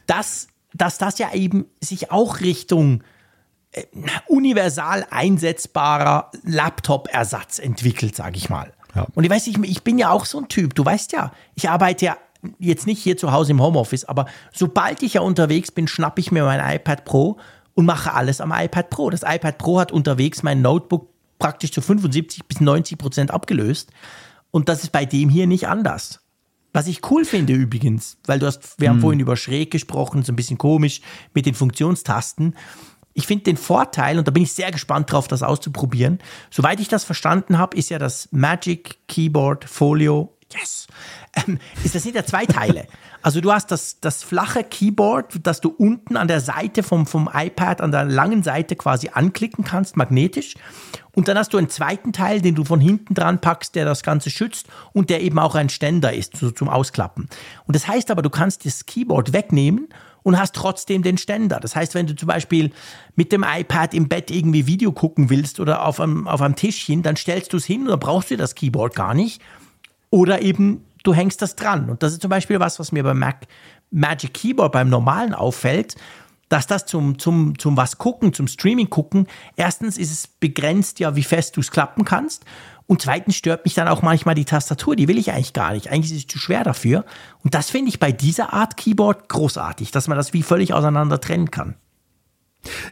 dass, 0.06 0.48
dass 0.74 0.98
das 0.98 1.18
ja 1.18 1.32
eben 1.34 1.66
sich 1.80 2.10
auch 2.10 2.40
Richtung 2.40 3.02
äh, 3.72 3.84
universal 4.26 5.06
einsetzbarer 5.10 6.30
Laptop-Ersatz 6.42 7.58
entwickelt, 7.58 8.16
sage 8.16 8.36
ich 8.36 8.48
mal. 8.48 8.72
Ja. 8.94 9.06
Und 9.14 9.24
ich 9.24 9.30
weiß, 9.30 9.46
ich, 9.46 9.58
ich 9.58 9.82
bin 9.84 9.98
ja 9.98 10.10
auch 10.10 10.24
so 10.24 10.38
ein 10.38 10.48
Typ. 10.48 10.74
Du 10.74 10.84
weißt 10.84 11.12
ja, 11.12 11.32
ich 11.54 11.68
arbeite 11.68 12.06
ja 12.06 12.16
jetzt 12.58 12.86
nicht 12.86 13.02
hier 13.02 13.16
zu 13.16 13.32
Hause 13.32 13.52
im 13.52 13.60
Homeoffice, 13.60 14.04
aber 14.04 14.26
sobald 14.52 15.02
ich 15.02 15.14
ja 15.14 15.20
unterwegs 15.20 15.70
bin, 15.70 15.88
schnappe 15.88 16.20
ich 16.20 16.32
mir 16.32 16.44
mein 16.44 16.76
iPad 16.76 17.04
Pro 17.04 17.38
und 17.74 17.86
mache 17.86 18.14
alles 18.14 18.40
am 18.40 18.52
iPad 18.52 18.90
Pro. 18.90 19.10
Das 19.10 19.22
iPad 19.22 19.58
Pro 19.58 19.80
hat 19.80 19.92
unterwegs 19.92 20.42
mein 20.42 20.62
Notebook 20.62 21.10
praktisch 21.38 21.72
zu 21.72 21.82
75 21.82 22.46
bis 22.46 22.60
90 22.60 22.98
Prozent 22.98 23.30
abgelöst. 23.30 23.90
Und 24.50 24.68
das 24.68 24.82
ist 24.82 24.92
bei 24.92 25.04
dem 25.04 25.28
hier 25.28 25.46
nicht 25.46 25.68
anders. 25.68 26.20
Was 26.76 26.88
ich 26.88 27.10
cool 27.10 27.24
finde 27.24 27.54
übrigens, 27.54 28.18
weil 28.26 28.38
du 28.38 28.44
hast, 28.44 28.78
wir 28.78 28.90
haben 28.90 28.96
hm. 28.96 29.00
vorhin 29.00 29.20
über 29.20 29.34
schräg 29.38 29.70
gesprochen, 29.70 30.22
so 30.22 30.30
ein 30.30 30.36
bisschen 30.36 30.58
komisch 30.58 31.00
mit 31.32 31.46
den 31.46 31.54
Funktionstasten. 31.54 32.54
Ich 33.14 33.26
finde 33.26 33.44
den 33.44 33.56
Vorteil, 33.56 34.18
und 34.18 34.28
da 34.28 34.30
bin 34.30 34.42
ich 34.42 34.52
sehr 34.52 34.70
gespannt 34.70 35.10
drauf, 35.10 35.26
das 35.26 35.42
auszuprobieren. 35.42 36.18
Soweit 36.50 36.78
ich 36.78 36.88
das 36.88 37.02
verstanden 37.02 37.56
habe, 37.56 37.78
ist 37.78 37.88
ja 37.88 37.98
das 37.98 38.28
Magic 38.30 38.98
Keyboard 39.08 39.64
Folio, 39.64 40.35
yes, 40.58 40.86
ähm, 41.34 41.58
ist 41.84 41.94
das 41.94 42.02
sind 42.02 42.14
ja 42.14 42.24
zwei 42.24 42.46
Teile. 42.46 42.86
Also 43.22 43.40
du 43.40 43.52
hast 43.52 43.70
das, 43.70 44.00
das 44.00 44.22
flache 44.22 44.64
Keyboard, 44.64 45.40
das 45.42 45.60
du 45.60 45.68
unten 45.68 46.16
an 46.16 46.28
der 46.28 46.40
Seite 46.40 46.82
vom, 46.82 47.06
vom 47.06 47.28
iPad, 47.32 47.80
an 47.80 47.92
der 47.92 48.04
langen 48.04 48.42
Seite 48.42 48.76
quasi 48.76 49.10
anklicken 49.12 49.64
kannst, 49.64 49.96
magnetisch. 49.96 50.54
Und 51.14 51.28
dann 51.28 51.38
hast 51.38 51.52
du 51.54 51.58
einen 51.58 51.70
zweiten 51.70 52.12
Teil, 52.12 52.42
den 52.42 52.54
du 52.54 52.64
von 52.64 52.78
hinten 52.78 53.14
dran 53.14 53.40
packst, 53.40 53.74
der 53.74 53.86
das 53.86 54.02
Ganze 54.02 54.28
schützt 54.30 54.66
und 54.92 55.08
der 55.08 55.22
eben 55.22 55.38
auch 55.38 55.54
ein 55.54 55.70
Ständer 55.70 56.12
ist 56.12 56.36
so 56.36 56.50
zum 56.50 56.68
Ausklappen. 56.68 57.28
Und 57.66 57.74
das 57.74 57.88
heißt 57.88 58.10
aber, 58.10 58.22
du 58.22 58.30
kannst 58.30 58.66
das 58.66 58.84
Keyboard 58.84 59.32
wegnehmen 59.32 59.88
und 60.22 60.38
hast 60.38 60.56
trotzdem 60.56 61.02
den 61.02 61.18
Ständer. 61.18 61.60
Das 61.60 61.76
heißt, 61.76 61.94
wenn 61.94 62.06
du 62.06 62.16
zum 62.16 62.26
Beispiel 62.26 62.72
mit 63.14 63.30
dem 63.30 63.44
iPad 63.48 63.94
im 63.94 64.08
Bett 64.08 64.30
irgendwie 64.30 64.66
Video 64.66 64.92
gucken 64.92 65.30
willst 65.30 65.60
oder 65.60 65.86
auf 65.86 66.00
einem, 66.00 66.26
auf 66.26 66.42
einem 66.42 66.56
Tischchen, 66.56 67.02
dann 67.02 67.16
stellst 67.16 67.52
du 67.52 67.58
es 67.58 67.64
hin 67.64 67.82
und 67.82 67.88
dann 67.88 68.00
brauchst 68.00 68.30
du 68.30 68.36
das 68.36 68.54
Keyboard 68.54 68.94
gar 68.94 69.14
nicht. 69.14 69.40
Oder 70.10 70.42
eben 70.42 70.84
du 71.02 71.14
hängst 71.14 71.40
das 71.42 71.56
dran. 71.56 71.88
Und 71.88 72.02
das 72.02 72.12
ist 72.12 72.22
zum 72.22 72.30
Beispiel 72.30 72.60
was, 72.60 72.78
was 72.78 72.92
mir 72.92 73.02
beim 73.02 73.18
Mac 73.18 73.46
Magic 73.90 74.34
Keyboard 74.34 74.72
beim 74.72 74.88
normalen 74.88 75.32
auffällt, 75.32 75.94
dass 76.48 76.66
das 76.66 76.86
zum, 76.86 77.18
zum, 77.18 77.58
zum 77.58 77.76
was 77.76 77.98
gucken, 77.98 78.32
zum 78.32 78.48
Streaming 78.48 78.90
gucken, 78.90 79.26
erstens 79.56 79.96
ist 79.96 80.12
es 80.12 80.26
begrenzt 80.26 80.98
ja, 81.00 81.16
wie 81.16 81.22
fest 81.22 81.56
du 81.56 81.60
es 81.60 81.70
klappen 81.70 82.04
kannst. 82.04 82.44
Und 82.86 83.02
zweitens 83.02 83.34
stört 83.34 83.64
mich 83.64 83.74
dann 83.74 83.88
auch 83.88 84.02
manchmal 84.02 84.36
die 84.36 84.44
Tastatur, 84.44 84.94
die 84.94 85.08
will 85.08 85.18
ich 85.18 85.32
eigentlich 85.32 85.52
gar 85.52 85.72
nicht. 85.72 85.90
Eigentlich 85.90 86.12
ist 86.12 86.18
es 86.18 86.26
zu 86.28 86.38
schwer 86.38 86.62
dafür. 86.62 87.04
Und 87.42 87.54
das 87.54 87.68
finde 87.70 87.88
ich 87.88 87.98
bei 87.98 88.12
dieser 88.12 88.52
Art 88.52 88.76
Keyboard 88.76 89.28
großartig, 89.28 89.90
dass 89.90 90.06
man 90.06 90.16
das 90.16 90.32
wie 90.32 90.42
völlig 90.42 90.72
auseinander 90.72 91.20
trennen 91.20 91.50
kann. 91.50 91.74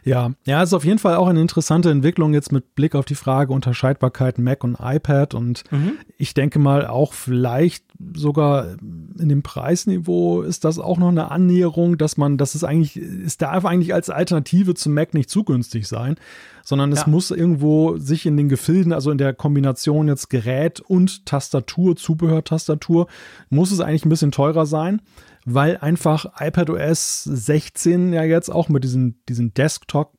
Ja, 0.03 0.31
ja, 0.45 0.61
es 0.61 0.69
ist 0.69 0.73
auf 0.73 0.85
jeden 0.85 0.99
Fall 0.99 1.15
auch 1.15 1.27
eine 1.27 1.41
interessante 1.41 1.89
Entwicklung 1.91 2.33
jetzt 2.33 2.51
mit 2.51 2.75
Blick 2.75 2.95
auf 2.95 3.05
die 3.05 3.15
Frage 3.15 3.53
Unterscheidbarkeit 3.53 4.37
Mac 4.37 4.63
und 4.63 4.77
iPad 4.81 5.33
und 5.33 5.63
mhm. 5.71 5.93
ich 6.17 6.33
denke 6.33 6.59
mal 6.59 6.87
auch 6.87 7.13
vielleicht 7.13 7.85
sogar 8.13 8.75
in 9.19 9.29
dem 9.29 9.41
Preisniveau 9.41 10.41
ist 10.41 10.65
das 10.65 10.79
auch 10.79 10.97
noch 10.97 11.09
eine 11.09 11.31
Annäherung, 11.31 11.97
dass 11.97 12.17
man, 12.17 12.37
dass 12.37 12.55
es 12.55 12.63
eigentlich, 12.63 12.97
es 12.97 13.37
darf 13.37 13.65
eigentlich 13.65 13.93
als 13.93 14.09
Alternative 14.09 14.73
zum 14.75 14.93
Mac 14.93 15.13
nicht 15.13 15.29
zu 15.29 15.43
günstig 15.43 15.87
sein, 15.87 16.15
sondern 16.63 16.91
es 16.91 17.01
ja. 17.01 17.07
muss 17.07 17.31
irgendwo 17.31 17.97
sich 17.97 18.25
in 18.25 18.37
den 18.37 18.49
Gefilden, 18.49 18.91
also 18.91 19.11
in 19.11 19.17
der 19.17 19.33
Kombination 19.33 20.07
jetzt 20.07 20.29
Gerät 20.29 20.81
und 20.81 21.25
Tastatur, 21.25 21.95
Zubehörtastatur, 21.95 23.07
muss 23.49 23.71
es 23.71 23.79
eigentlich 23.79 24.05
ein 24.05 24.09
bisschen 24.09 24.31
teurer 24.31 24.65
sein 24.65 25.01
weil 25.45 25.77
einfach 25.77 26.39
iPadOS 26.39 27.23
16 27.23 28.13
ja 28.13 28.23
jetzt 28.23 28.49
auch 28.49 28.67
mit 28.67 28.83
diesen, 28.83 29.23
diesen 29.29 29.53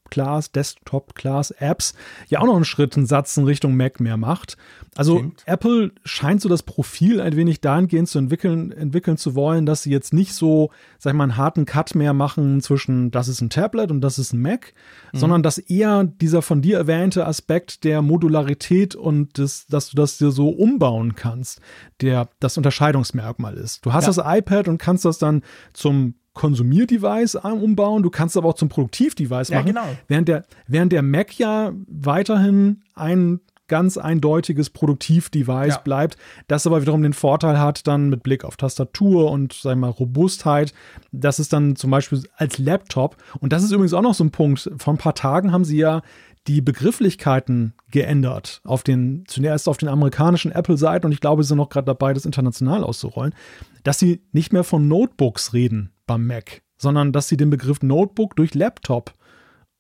Desktop-Class, 0.06 0.52
Desktop-Class-Apps 0.52 1.94
ja 2.28 2.40
auch 2.40 2.46
noch 2.46 2.56
einen 2.56 2.64
Schritt, 2.64 2.96
einen 2.96 3.06
Satz 3.06 3.36
in 3.36 3.44
Richtung 3.44 3.76
Mac 3.76 4.00
mehr 4.00 4.16
macht. 4.16 4.56
Also 4.94 5.18
Stimmt. 5.18 5.42
Apple 5.46 5.92
scheint 6.04 6.40
so 6.40 6.48
das 6.48 6.62
Profil 6.62 7.20
ein 7.20 7.36
wenig 7.36 7.60
dahingehend 7.60 8.08
zu 8.08 8.18
entwickeln, 8.18 8.72
entwickeln 8.72 9.18
zu 9.18 9.34
wollen, 9.34 9.66
dass 9.66 9.82
sie 9.82 9.90
jetzt 9.90 10.14
nicht 10.14 10.34
so, 10.34 10.70
sag 10.98 11.12
ich 11.12 11.16
mal, 11.16 11.24
einen 11.24 11.36
harten 11.36 11.66
Cut 11.66 11.94
mehr 11.94 12.14
machen 12.14 12.60
zwischen 12.60 13.10
das 13.10 13.28
ist 13.28 13.40
ein 13.40 13.50
Tablet 13.50 13.90
und 13.90 14.00
das 14.00 14.18
ist 14.18 14.32
ein 14.32 14.40
Mac, 14.40 14.72
mhm. 15.12 15.18
sondern 15.18 15.42
dass 15.42 15.58
eher 15.58 16.04
dieser 16.04 16.42
von 16.42 16.62
dir 16.62 16.78
erwähnte 16.78 17.26
Aspekt 17.26 17.84
der 17.84 18.00
Modularität 18.00 18.94
und 18.94 19.38
des, 19.38 19.66
dass 19.66 19.90
du 19.90 19.96
das 19.96 20.18
dir 20.18 20.30
so 20.30 20.48
umbauen 20.48 21.14
kannst, 21.14 21.60
der 22.00 22.28
das 22.40 22.56
Unterscheidungsmerkmal 22.56 23.54
ist. 23.54 23.84
Du 23.84 23.92
hast 23.92 24.06
ja. 24.06 24.12
das 24.12 24.38
iPad 24.38 24.68
und 24.68 24.78
kannst 24.78 25.04
das 25.04 25.18
dann 25.18 25.42
zum 25.74 26.14
Konsumierdevice 26.36 27.34
umbauen, 27.34 28.04
du 28.04 28.10
kannst 28.10 28.36
aber 28.36 28.50
auch 28.50 28.54
zum 28.54 28.68
Produktivdevice 28.68 29.50
machen. 29.50 29.66
Ja, 29.66 29.72
genau. 29.72 29.88
Während 30.06 30.28
der, 30.28 30.44
während 30.68 30.92
der 30.92 31.02
Mac 31.02 31.36
ja 31.38 31.72
weiterhin 31.88 32.82
ein 32.94 33.40
ganz 33.68 33.96
eindeutiges 33.98 34.70
Produktivdevice 34.70 35.74
ja. 35.74 35.78
bleibt, 35.78 36.16
das 36.46 36.66
aber 36.66 36.82
wiederum 36.82 37.02
den 37.02 37.14
Vorteil 37.14 37.58
hat, 37.58 37.86
dann 37.88 38.10
mit 38.10 38.22
Blick 38.22 38.44
auf 38.44 38.56
Tastatur 38.56 39.32
und 39.32 39.54
sagen 39.54 39.80
wir 39.80 39.88
mal 39.88 39.92
Robustheit, 39.92 40.72
dass 41.10 41.40
es 41.40 41.48
dann 41.48 41.74
zum 41.74 41.90
Beispiel 41.90 42.22
als 42.36 42.58
Laptop, 42.58 43.16
und 43.40 43.52
das 43.52 43.64
ist 43.64 43.72
übrigens 43.72 43.94
auch 43.94 44.02
noch 44.02 44.14
so 44.14 44.22
ein 44.22 44.30
Punkt, 44.30 44.70
vor 44.76 44.94
ein 44.94 44.98
paar 44.98 45.14
Tagen 45.14 45.50
haben 45.50 45.64
sie 45.64 45.78
ja 45.78 46.02
die 46.46 46.60
Begrifflichkeiten 46.60 47.74
geändert 47.90 48.60
auf 48.62 48.84
den, 48.84 49.24
zunächst 49.26 49.68
auf 49.68 49.78
den 49.78 49.88
amerikanischen 49.88 50.52
Apple-Seiten 50.52 51.06
und 51.06 51.12
ich 51.12 51.20
glaube, 51.20 51.42
sie 51.42 51.48
sind 51.48 51.58
noch 51.58 51.70
gerade 51.70 51.86
dabei, 51.86 52.12
das 52.12 52.24
international 52.24 52.84
auszurollen, 52.84 53.34
dass 53.82 53.98
sie 53.98 54.22
nicht 54.30 54.52
mehr 54.52 54.62
von 54.62 54.86
Notebooks 54.86 55.54
reden 55.54 55.90
beim 56.06 56.26
Mac, 56.26 56.62
sondern 56.78 57.12
dass 57.12 57.28
sie 57.28 57.36
den 57.36 57.50
Begriff 57.50 57.82
Notebook 57.82 58.36
durch 58.36 58.54
Laptop 58.54 59.12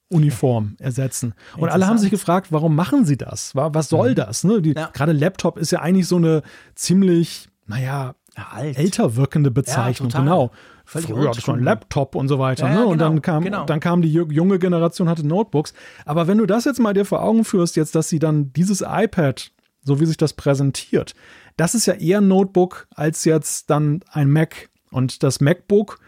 Uniform 0.08 0.76
ersetzen. 0.78 1.34
Und 1.56 1.68
alle 1.68 1.86
haben 1.86 1.98
sich 1.98 2.10
gefragt, 2.10 2.52
warum 2.52 2.76
machen 2.76 3.04
sie 3.04 3.16
das? 3.16 3.54
Was 3.54 3.88
soll 3.88 4.10
mhm. 4.10 4.14
das? 4.14 4.44
Ne? 4.44 4.60
Ja. 4.64 4.90
Gerade 4.92 5.12
Laptop 5.12 5.58
ist 5.58 5.72
ja 5.72 5.80
eigentlich 5.80 6.06
so 6.06 6.16
eine 6.16 6.42
ziemlich, 6.74 7.48
naja, 7.66 8.14
ja, 8.36 8.60
älter 8.60 9.16
wirkende 9.16 9.50
Bezeichnung. 9.50 10.10
Ja, 10.10 10.20
genau. 10.20 10.50
Völlig 10.84 11.08
Früher 11.08 11.30
hatte 11.30 11.40
schon 11.40 11.62
Laptop 11.64 12.14
und 12.14 12.28
so 12.28 12.38
weiter. 12.38 12.68
ne? 12.68 12.86
und 12.86 12.92
genau, 12.92 13.04
dann 13.04 13.22
kam, 13.22 13.42
genau. 13.42 13.64
dann 13.64 13.80
kam 13.80 14.02
die 14.02 14.12
junge 14.12 14.60
Generation, 14.60 15.08
hatte 15.08 15.26
Notebooks. 15.26 15.74
Aber 16.04 16.28
wenn 16.28 16.38
du 16.38 16.46
das 16.46 16.64
jetzt 16.64 16.78
mal 16.78 16.94
dir 16.94 17.04
vor 17.04 17.22
Augen 17.22 17.44
führst, 17.44 17.74
jetzt, 17.74 17.96
dass 17.96 18.08
sie 18.08 18.20
dann 18.20 18.52
dieses 18.52 18.84
iPad, 18.86 19.50
so 19.82 19.98
wie 19.98 20.06
sich 20.06 20.16
das 20.16 20.34
präsentiert, 20.34 21.14
das 21.56 21.74
ist 21.74 21.86
ja 21.86 21.94
eher 21.94 22.20
ein 22.20 22.28
Notebook 22.28 22.86
als 22.94 23.24
jetzt 23.24 23.70
dann 23.70 24.00
ein 24.12 24.30
Mac. 24.30 24.68
Und 24.92 25.24
das 25.24 25.40
MacBook, 25.40 25.98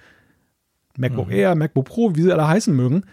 MacBook 0.98 1.28
mhm. 1.28 1.32
Air, 1.32 1.54
MacBook 1.54 1.86
Pro, 1.86 2.14
wie 2.14 2.22
sie 2.22 2.32
alle 2.32 2.46
heißen 2.46 2.74
mögen, 2.74 3.04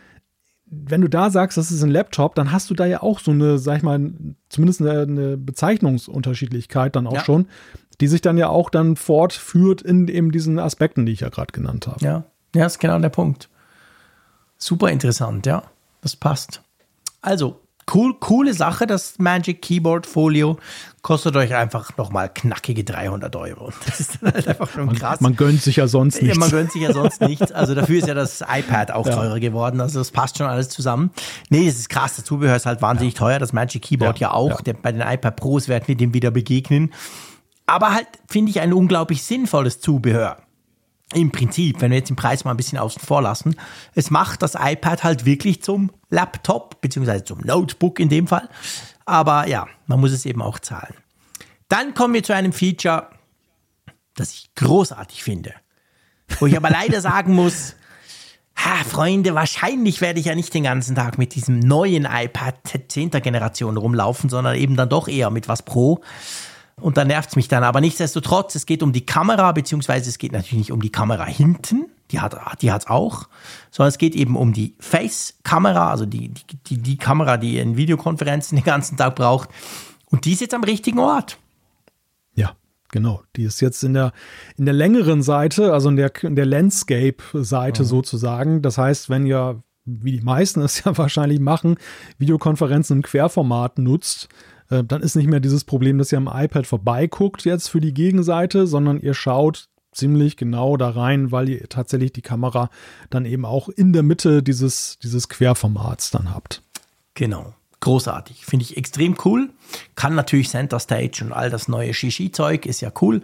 wenn 0.65 1.01
du 1.01 1.07
da 1.07 1.29
sagst, 1.29 1.57
das 1.57 1.71
ist 1.71 1.83
ein 1.83 1.91
Laptop, 1.91 2.35
dann 2.35 2.51
hast 2.51 2.69
du 2.69 2.73
da 2.73 2.85
ja 2.85 3.03
auch 3.03 3.19
so 3.19 3.31
eine, 3.31 3.59
sag 3.59 3.77
ich 3.77 3.83
mal, 3.83 4.11
zumindest 4.49 4.81
eine, 4.81 5.01
eine 5.01 5.37
Bezeichnungsunterschiedlichkeit 5.37 6.95
dann 6.95 7.07
auch 7.07 7.13
ja. 7.13 7.23
schon. 7.23 7.47
die 8.01 8.07
sich 8.07 8.21
dann 8.21 8.37
ja 8.37 8.49
auch 8.49 8.69
dann 8.69 8.97
fortführt 8.97 9.81
in 9.81 10.07
eben 10.07 10.31
diesen 10.31 10.59
Aspekten, 10.59 11.05
die 11.05 11.13
ich 11.13 11.21
ja 11.21 11.29
gerade 11.29 11.53
genannt 11.53 11.87
habe. 11.87 12.03
Ja, 12.03 12.23
ja, 12.53 12.65
ist 12.65 12.79
genau 12.79 12.99
der 12.99 13.09
Punkt. 13.09 13.49
Super 14.57 14.89
interessant, 14.89 15.45
ja. 15.45 15.63
Das 16.01 16.15
passt. 16.15 16.61
Also, 17.21 17.61
cool, 17.93 18.15
coole 18.19 18.53
Sache, 18.53 18.87
das 18.87 19.19
Magic 19.19 19.61
Keyboard 19.61 20.05
Folio. 20.05 20.57
Kostet 21.01 21.35
euch 21.35 21.53
einfach 21.53 21.95
nochmal 21.97 22.29
knackige 22.33 22.83
300 22.83 23.35
Euro. 23.35 23.71
Das 23.85 23.99
ist 23.99 24.19
dann 24.21 24.33
halt 24.33 24.47
einfach 24.47 24.69
schon 24.69 24.93
krass. 24.95 25.21
Man, 25.21 25.31
man 25.31 25.37
gönnt 25.37 25.61
sich 25.61 25.75
ja 25.75 25.87
sonst 25.87 26.21
nichts. 26.21 26.35
Ja, 26.35 26.39
man 26.39 26.49
gönnt 26.49 26.71
sich 26.71 26.81
ja 26.81 26.93
sonst 26.93 27.21
nichts. 27.27 27.51
Also 27.51 27.75
dafür 27.75 27.99
ist 27.99 28.07
ja 28.07 28.13
das 28.13 28.41
iPad 28.41 28.91
auch 28.91 29.05
ja. 29.05 29.15
teurer 29.15 29.39
geworden. 29.39 29.81
Also 29.81 29.99
das 29.99 30.11
passt 30.11 30.37
schon 30.37 30.47
alles 30.47 30.69
zusammen. 30.69 31.11
Nee, 31.49 31.67
das 31.67 31.75
ist 31.75 31.89
krass. 31.89 32.15
Das 32.15 32.25
Zubehör 32.25 32.55
ist 32.55 32.65
halt 32.65 32.81
wahnsinnig 32.81 33.13
ja. 33.13 33.19
teuer. 33.19 33.39
Das 33.39 33.53
Magic 33.53 33.83
Keyboard 33.83 34.19
ja, 34.19 34.29
ja 34.29 34.33
auch. 34.33 34.61
Der, 34.61 34.73
bei 34.73 34.91
den 34.91 35.01
iPad 35.01 35.35
Pros 35.35 35.67
werden 35.67 35.83
wir 35.87 35.95
dem 35.95 36.13
wieder 36.13 36.31
begegnen. 36.31 36.91
Aber 37.67 37.93
halt, 37.93 38.07
finde 38.27 38.51
ich, 38.51 38.59
ein 38.59 38.73
unglaublich 38.73 39.23
sinnvolles 39.23 39.79
Zubehör 39.79 40.37
im 41.13 41.31
Prinzip, 41.31 41.81
wenn 41.81 41.91
wir 41.91 41.99
jetzt 41.99 42.09
den 42.09 42.15
Preis 42.15 42.43
mal 42.43 42.51
ein 42.51 42.57
bisschen 42.57 42.77
außen 42.77 43.01
vor 43.01 43.21
lassen, 43.21 43.55
es 43.93 44.09
macht 44.09 44.41
das 44.41 44.55
iPad 44.55 45.03
halt 45.03 45.25
wirklich 45.25 45.61
zum 45.61 45.91
Laptop, 46.09 46.81
beziehungsweise 46.81 47.23
zum 47.23 47.39
Notebook 47.39 47.99
in 47.99 48.09
dem 48.09 48.27
Fall. 48.27 48.49
Aber 49.05 49.47
ja, 49.47 49.67
man 49.85 49.99
muss 49.99 50.11
es 50.11 50.25
eben 50.25 50.41
auch 50.41 50.59
zahlen. 50.59 50.95
Dann 51.69 51.93
kommen 51.93 52.13
wir 52.13 52.23
zu 52.23 52.33
einem 52.33 52.53
Feature, 52.53 53.09
das 54.15 54.31
ich 54.31 54.53
großartig 54.55 55.23
finde. 55.23 55.53
Wo 56.39 56.47
ich 56.47 56.57
aber 56.57 56.69
leider 56.71 57.01
sagen 57.01 57.33
muss, 57.33 57.75
ha, 58.55 58.83
Freunde, 58.83 59.35
wahrscheinlich 59.35 60.01
werde 60.01 60.19
ich 60.19 60.25
ja 60.25 60.35
nicht 60.35 60.53
den 60.53 60.63
ganzen 60.63 60.95
Tag 60.95 61.17
mit 61.17 61.35
diesem 61.35 61.59
neuen 61.59 62.05
iPad 62.05 62.55
10. 62.87 63.11
Generation 63.11 63.77
rumlaufen, 63.77 64.29
sondern 64.29 64.55
eben 64.55 64.75
dann 64.75 64.89
doch 64.89 65.07
eher 65.07 65.29
mit 65.29 65.47
was 65.47 65.63
Pro. 65.63 66.01
Und 66.81 66.97
da 66.97 67.05
nervt 67.05 67.29
es 67.29 67.35
mich 67.35 67.47
dann. 67.47 67.63
Aber 67.63 67.79
nichtsdestotrotz, 67.81 68.55
es 68.55 68.65
geht 68.65 68.83
um 68.83 68.91
die 68.91 69.05
Kamera, 69.05 69.51
beziehungsweise 69.53 70.09
es 70.09 70.17
geht 70.17 70.33
natürlich 70.33 70.53
nicht 70.53 70.71
um 70.71 70.81
die 70.81 70.91
Kamera 70.91 71.25
hinten, 71.25 71.85
die 72.11 72.19
hat 72.19 72.37
die 72.61 72.71
hat's 72.71 72.87
auch, 72.87 73.27
sondern 73.71 73.89
es 73.89 73.97
geht 73.97 74.15
eben 74.15 74.35
um 74.35 74.53
die 74.53 74.75
Face-Kamera, 74.79 75.89
also 75.89 76.05
die, 76.05 76.31
die, 76.67 76.77
die 76.77 76.97
Kamera, 76.97 77.37
die 77.37 77.57
in 77.57 77.77
Videokonferenzen 77.77 78.57
den 78.57 78.65
ganzen 78.65 78.97
Tag 78.97 79.15
braucht. 79.15 79.49
Und 80.11 80.25
die 80.25 80.33
ist 80.33 80.41
jetzt 80.41 80.53
am 80.53 80.63
richtigen 80.63 80.99
Ort. 80.99 81.37
Ja, 82.35 82.55
genau. 82.91 83.23
Die 83.35 83.43
ist 83.43 83.59
jetzt 83.61 83.83
in 83.83 83.93
der, 83.93 84.13
in 84.57 84.65
der 84.65 84.73
längeren 84.73 85.23
Seite, 85.23 85.73
also 85.73 85.89
in 85.89 85.95
der, 85.95 86.11
in 86.23 86.35
der 86.35 86.45
Landscape-Seite 86.45 87.83
mhm. 87.83 87.87
sozusagen. 87.87 88.61
Das 88.61 88.77
heißt, 88.77 89.09
wenn 89.09 89.25
ihr, 89.25 89.63
wie 89.85 90.11
die 90.11 90.23
meisten 90.23 90.61
es 90.61 90.83
ja 90.85 90.95
wahrscheinlich 90.97 91.39
machen, 91.39 91.77
Videokonferenzen 92.19 92.97
im 92.97 93.01
Querformat 93.01 93.79
nutzt, 93.79 94.29
äh, 94.69 94.83
dann 94.83 95.01
ist 95.01 95.15
nicht 95.15 95.27
mehr 95.27 95.39
dieses 95.39 95.63
Problem, 95.63 95.97
dass 95.97 96.11
ihr 96.11 96.17
am 96.17 96.29
iPad 96.31 96.67
vorbeiguckt 96.67 97.45
jetzt 97.45 97.69
für 97.69 97.81
die 97.81 97.93
Gegenseite, 97.93 98.67
sondern 98.67 98.99
ihr 98.99 99.13
schaut 99.13 99.69
ziemlich 99.91 100.35
genau 100.37 100.75
da 100.77 100.89
rein, 100.89 101.31
weil 101.31 101.49
ihr 101.49 101.69
tatsächlich 101.69 102.11
die 102.11 102.21
Kamera 102.21 102.69
dann 103.09 103.25
eben 103.25 103.45
auch 103.45 103.69
in 103.69 103.93
der 103.93 104.03
Mitte 104.03 104.43
dieses, 104.43 104.99
dieses 104.99 105.29
Querformats 105.29 106.11
dann 106.11 106.33
habt. 106.33 106.61
Genau 107.13 107.53
großartig. 107.85 108.45
Finde 108.45 108.65
ich 108.65 108.77
extrem 108.77 109.15
cool. 109.25 109.51
Kann 109.93 110.15
natürlich 110.15 110.49
Center 110.49 110.79
Stage 110.79 111.23
und 111.23 111.31
all 111.31 111.51
das 111.51 111.67
neue 111.67 111.93
Shishi-Zeug, 111.93 112.65
ist 112.65 112.81
ja 112.81 112.91
cool. 112.99 113.21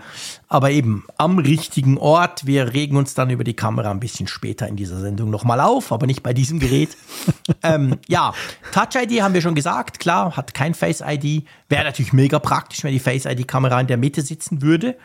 Aber 0.47 0.69
eben 0.69 1.03
am 1.17 1.39
richtigen 1.39 1.97
Ort. 1.97 2.45
Wir 2.45 2.73
regen 2.73 2.95
uns 2.95 3.15
dann 3.15 3.31
über 3.31 3.43
die 3.43 3.55
Kamera 3.55 3.89
ein 3.89 3.99
bisschen 3.99 4.27
später 4.27 4.67
in 4.67 4.75
dieser 4.75 4.99
Sendung 4.99 5.31
nochmal 5.31 5.59
auf, 5.59 5.91
aber 5.91 6.05
nicht 6.05 6.21
bei 6.21 6.33
diesem 6.33 6.59
Gerät. 6.59 6.95
ähm, 7.63 7.97
ja, 8.07 8.33
Touch 8.71 9.01
ID 9.01 9.23
haben 9.23 9.33
wir 9.33 9.41
schon 9.41 9.55
gesagt. 9.55 9.99
Klar, 9.99 10.37
hat 10.37 10.53
kein 10.53 10.75
Face 10.75 11.01
ID. 11.05 11.43
Wäre 11.67 11.85
natürlich 11.85 12.13
mega 12.13 12.37
praktisch, 12.37 12.83
wenn 12.83 12.93
die 12.93 12.99
Face 12.99 13.25
ID-Kamera 13.25 13.81
in 13.81 13.87
der 13.87 13.97
Mitte 13.97 14.21
sitzen 14.21 14.61
würde. 14.61 14.95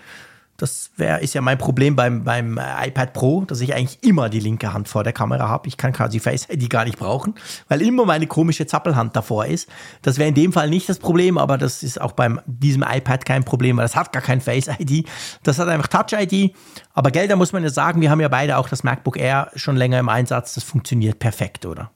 Das 0.57 0.91
wär, 0.97 1.21
ist 1.21 1.35
ja 1.35 1.41
mein 1.41 1.59
Problem 1.59 1.97
beim, 1.97 2.25
beim 2.25 2.59
äh, 2.59 2.89
iPad 2.89 3.13
Pro, 3.13 3.45
dass 3.45 3.61
ich 3.61 3.75
eigentlich 3.75 4.03
immer 4.03 4.29
die 4.29 4.41
linke 4.41 4.73
Hand 4.73 4.89
vor 4.89 5.05
der 5.05 5.13
Kamera 5.13 5.49
habe. 5.49 5.69
Ich 5.69 5.77
kann 5.77 5.93
quasi 5.93 6.19
Face 6.19 6.49
ID 6.49 6.71
gar 6.71 6.85
nicht 6.85 6.99
brauchen, 6.99 7.35
weil 7.69 7.83
immer 7.83 8.07
meine 8.07 8.27
komische 8.27 8.67
Zappelhand 8.67 9.15
davor 9.17 9.47
ist. 9.47 9.69
Das 10.03 10.19
wäre 10.19 10.29
in 10.29 10.35
dem 10.35 10.53
Fall 10.53 10.71
nicht 10.71 10.89
das 10.89 10.99
Problem, 10.99 11.37
aber 11.37 11.59
das 11.59 11.83
ist 11.83 12.01
auch 12.01 12.13
beim 12.13 12.41
diesem 12.47 12.83
iPad 12.83 13.25
kein 13.25 13.45
Problem, 13.45 13.77
weil 13.77 13.85
das 13.85 13.97
hat 13.97 14.13
gar 14.13 14.23
kein 14.23 14.41
Face 14.41 14.69
ID. 14.69 15.07
Das 15.43 15.59
hat 15.59 15.69
einfach 15.69 15.89
Touch 15.89 16.19
ID. 16.19 16.55
Aber 16.95 17.11
Geld, 17.11 17.31
da 17.31 17.37
muss 17.37 17.53
man 17.53 17.63
ja 17.63 17.71
sagen, 17.71 18.01
wir 18.01 18.11
haben 18.11 18.21
ja 18.21 18.29
beide 18.29 18.57
auch 18.57 18.69
das 18.69 18.83
MacBook 18.83 19.19
Air 19.19 19.51
schon 19.55 19.77
länger 19.77 19.99
im 19.99 20.09
Einsatz. 20.09 20.55
Das 20.55 20.65
funktioniert 20.65 21.19
perfekt, 21.19 21.67
oder? 21.67 21.91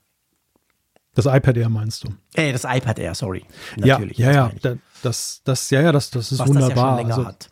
Das 1.14 1.26
iPad 1.26 1.56
Air 1.56 1.68
meinst 1.68 2.04
du? 2.04 2.08
Äh, 2.34 2.52
das 2.52 2.64
iPad 2.64 2.98
Air, 2.98 3.14
sorry. 3.14 3.44
Natürlich. 3.76 4.18
Ja, 4.18 4.32
ja, 4.32 4.52
ja. 4.62 4.74
Das, 5.02 5.40
das, 5.44 5.70
ja, 5.70 5.80
ja, 5.80 5.92
das, 5.92 6.10
das 6.10 6.30
ist 6.32 6.38
Was 6.38 6.48
wunderbar. 6.48 6.68
Das 6.68 6.76
ja 6.76 6.86
schon 6.86 6.96
länger 6.96 7.14
also, 7.16 7.26
hat. 7.26 7.50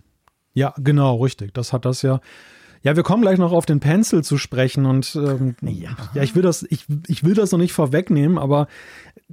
Ja, 0.55 0.75
genau, 0.79 1.17
richtig. 1.23 1.55
Das 1.55 1.73
hat 1.73 1.85
das 1.85 2.03
ja. 2.03 2.21
Ja, 2.83 2.95
wir 2.95 3.03
kommen 3.03 3.23
gleich 3.23 3.39
noch 3.39 3.53
auf 3.53 3.67
den 3.67 3.81
Pencil 3.81 4.23
zu 4.23 4.39
sprechen 4.39 4.87
und 4.87 5.17
ähm, 5.17 5.57
ja. 5.63 5.91
ja, 6.15 6.23
ich 6.23 6.37
will 6.37 6.43
das, 6.43 6.65
ich, 6.71 6.87
ich 7.09 7.25
will 7.25 7.35
das 7.35 7.51
noch 7.51 7.59
nicht 7.59 7.73
vorwegnehmen, 7.73 8.39
aber 8.39 8.69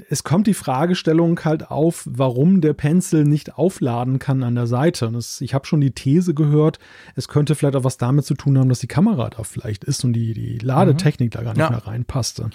es 0.10 0.24
kommt 0.24 0.48
die 0.48 0.54
Fragestellung 0.54 1.40
halt 1.46 1.70
auf, 1.70 2.04
warum 2.10 2.60
der 2.60 2.74
Pencil 2.74 3.24
nicht 3.24 3.58
aufladen 3.58 4.20
kann 4.20 4.44
an 4.44 4.56
der 4.56 4.68
Seite. 4.68 5.08
Und 5.08 5.16
es, 5.16 5.42
ich 5.42 5.54
habe 5.54 5.66
schon 5.68 5.80
die 5.80 5.92
These 5.92 6.34
gehört, 6.34 6.80
es 7.16 7.28
könnte 7.28 7.56
vielleicht 7.56 7.76
auch 7.76 7.84
was 7.84 7.98
damit 7.98 8.26
zu 8.26 8.34
tun 8.34 8.58
haben, 8.58 8.68
dass 8.68 8.80
die 8.80 8.88
Kamera 8.88 9.30
da 9.30 9.44
vielleicht 9.44 9.84
ist 9.84 10.04
und 10.04 10.14
die, 10.14 10.34
die 10.34 10.58
Ladetechnik 10.58 11.34
mhm. 11.34 11.38
da 11.38 11.44
gar 11.44 11.54
nicht 11.54 11.60
ja. 11.60 11.70
mehr 11.70 11.86
reinpasste. 11.86 12.50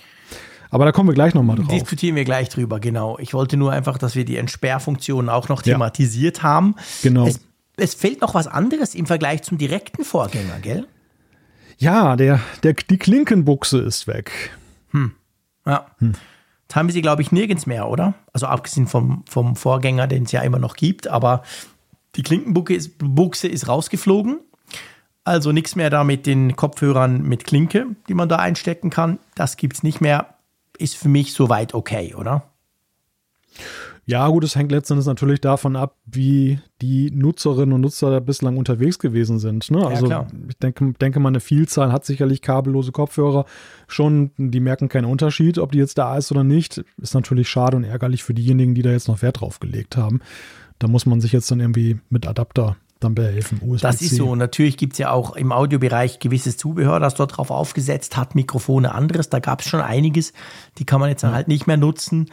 Aber 0.71 0.85
da 0.85 0.93
kommen 0.93 1.09
wir 1.09 1.15
gleich 1.15 1.35
nochmal 1.35 1.57
drauf. 1.57 1.69
Diskutieren 1.69 2.15
wir 2.15 2.25
gleich 2.25 2.49
drüber, 2.49 2.79
genau. 2.79 3.19
Ich 3.19 3.35
wollte 3.35 3.57
nur 3.57 3.73
einfach, 3.73 3.99
dass 3.99 4.15
wir 4.15 4.25
die 4.25 4.37
Entsperrfunktion 4.37 5.29
auch 5.29 5.49
noch 5.49 5.63
thematisiert 5.63 6.39
ja. 6.39 6.43
haben. 6.45 6.77
Genau. 7.03 7.27
Es 7.27 7.41
es 7.81 7.95
fehlt 7.95 8.21
noch 8.21 8.35
was 8.35 8.47
anderes 8.47 8.95
im 8.95 9.07
Vergleich 9.07 9.43
zum 9.43 9.59
direkten 9.59 10.05
Vorgänger, 10.05 10.59
gell? 10.61 10.87
Ja, 11.79 12.17
der, 12.17 12.41
der, 12.63 12.75
die 12.75 12.99
Klinkenbuchse 12.99 13.79
ist 13.79 14.07
weg. 14.07 14.31
Hm. 14.91 15.13
Ja. 15.67 15.87
Hm. 15.99 16.13
Das 16.69 16.77
haben 16.77 16.87
wir 16.87 16.93
sie, 16.93 17.03
glaube 17.03 17.23
ich, 17.23 17.33
nirgends 17.33 17.67
mehr, 17.67 17.89
oder? 17.89 18.15
Also 18.33 18.47
abgesehen 18.47 18.87
vom, 18.87 19.25
vom 19.29 19.57
Vorgänger, 19.57 20.07
den 20.07 20.23
es 20.23 20.33
ja 20.33 20.43
immer 20.43 20.59
noch 20.59 20.77
gibt, 20.77 21.09
aber 21.09 21.43
die 22.17 22.23
Klinkenbuchse 22.23 22.75
ist, 22.75 22.99
Buchse 22.99 23.49
ist 23.49 23.67
rausgeflogen. 23.67 24.41
Also 25.25 25.53
nichts 25.53 25.75
mehr 25.75 25.91
da 25.91 26.05
mit 26.05 26.27
den 26.27 26.57
Kopfhörern 26.57 27.23
mit 27.23 27.45
Klinke, 27.45 27.87
die 28.09 28.15
man 28.15 28.29
da 28.29 28.37
einstecken 28.37 28.91
kann. 28.91 29.19
Das 29.35 29.57
gibt 29.57 29.77
es 29.77 29.83
nicht 29.83 30.01
mehr. 30.01 30.35
Ist 30.79 30.97
für 30.97 31.09
mich 31.09 31.35
soweit 31.35 31.75
okay, 31.75 32.15
oder? 32.15 32.45
Ja, 34.11 34.27
gut, 34.27 34.43
es 34.43 34.57
hängt 34.57 34.73
letztendlich 34.73 35.07
natürlich 35.07 35.41
davon 35.41 35.77
ab, 35.77 35.95
wie 36.05 36.59
die 36.83 37.13
Nutzerinnen 37.13 37.73
und 37.73 37.83
Nutzer 37.83 38.21
bislang 38.21 38.57
unterwegs 38.57 38.99
gewesen 38.99 39.39
sind. 39.39 39.71
Ne? 39.71 39.87
Also 39.87 40.09
ja, 40.09 40.27
ich 40.49 40.57
denke, 40.59 40.95
denke 41.01 41.21
mal, 41.21 41.29
eine 41.29 41.39
Vielzahl 41.39 41.93
hat 41.93 42.05
sicherlich 42.05 42.43
kabellose 42.43 42.91
Kopfhörer 42.91 43.45
schon, 43.87 44.33
die 44.37 44.59
merken 44.59 44.89
keinen 44.89 45.05
Unterschied, 45.05 45.59
ob 45.59 45.71
die 45.71 45.79
jetzt 45.79 45.97
da 45.97 46.17
ist 46.17 46.33
oder 46.33 46.43
nicht. 46.43 46.85
Ist 47.01 47.15
natürlich 47.15 47.49
schade 47.49 47.77
und 47.77 47.85
ärgerlich 47.85 48.25
für 48.25 48.35
diejenigen, 48.35 48.75
die 48.75 48.83
da 48.83 48.91
jetzt 48.91 49.07
noch 49.07 49.23
Wert 49.23 49.43
drauf 49.43 49.61
gelegt 49.61 49.97
haben. 49.97 50.21
Da 50.81 50.89
muss 50.89 51.07
man 51.07 51.21
sich 51.21 51.31
jetzt 51.31 51.49
dann 51.53 51.61
irgendwie 51.61 52.01
mit 52.09 52.27
Adapter 52.27 52.77
dann 52.99 53.15
behelfen. 53.15 53.61
Das 53.81 54.03
ist 54.03 54.17
so. 54.17 54.35
Natürlich 54.35 54.77
gibt 54.77 54.95
es 54.95 54.99
ja 54.99 55.13
auch 55.13 55.37
im 55.37 55.53
Audiobereich 55.53 56.19
gewisses 56.19 56.57
Zubehör, 56.57 57.01
das 57.01 57.15
dort 57.15 57.37
drauf 57.37 57.51
aufgesetzt 57.51 58.17
hat, 58.17 58.35
Mikrofone 58.35 58.93
anderes. 58.93 59.31
Da 59.31 59.39
gab 59.39 59.61
es 59.61 59.69
schon 59.69 59.81
einiges. 59.81 60.33
Die 60.79 60.85
kann 60.85 61.01
man 61.01 61.09
jetzt 61.09 61.23
ja. 61.23 61.33
halt 61.33 61.49
nicht 61.49 61.67
mehr 61.67 61.79
nutzen 61.79 62.29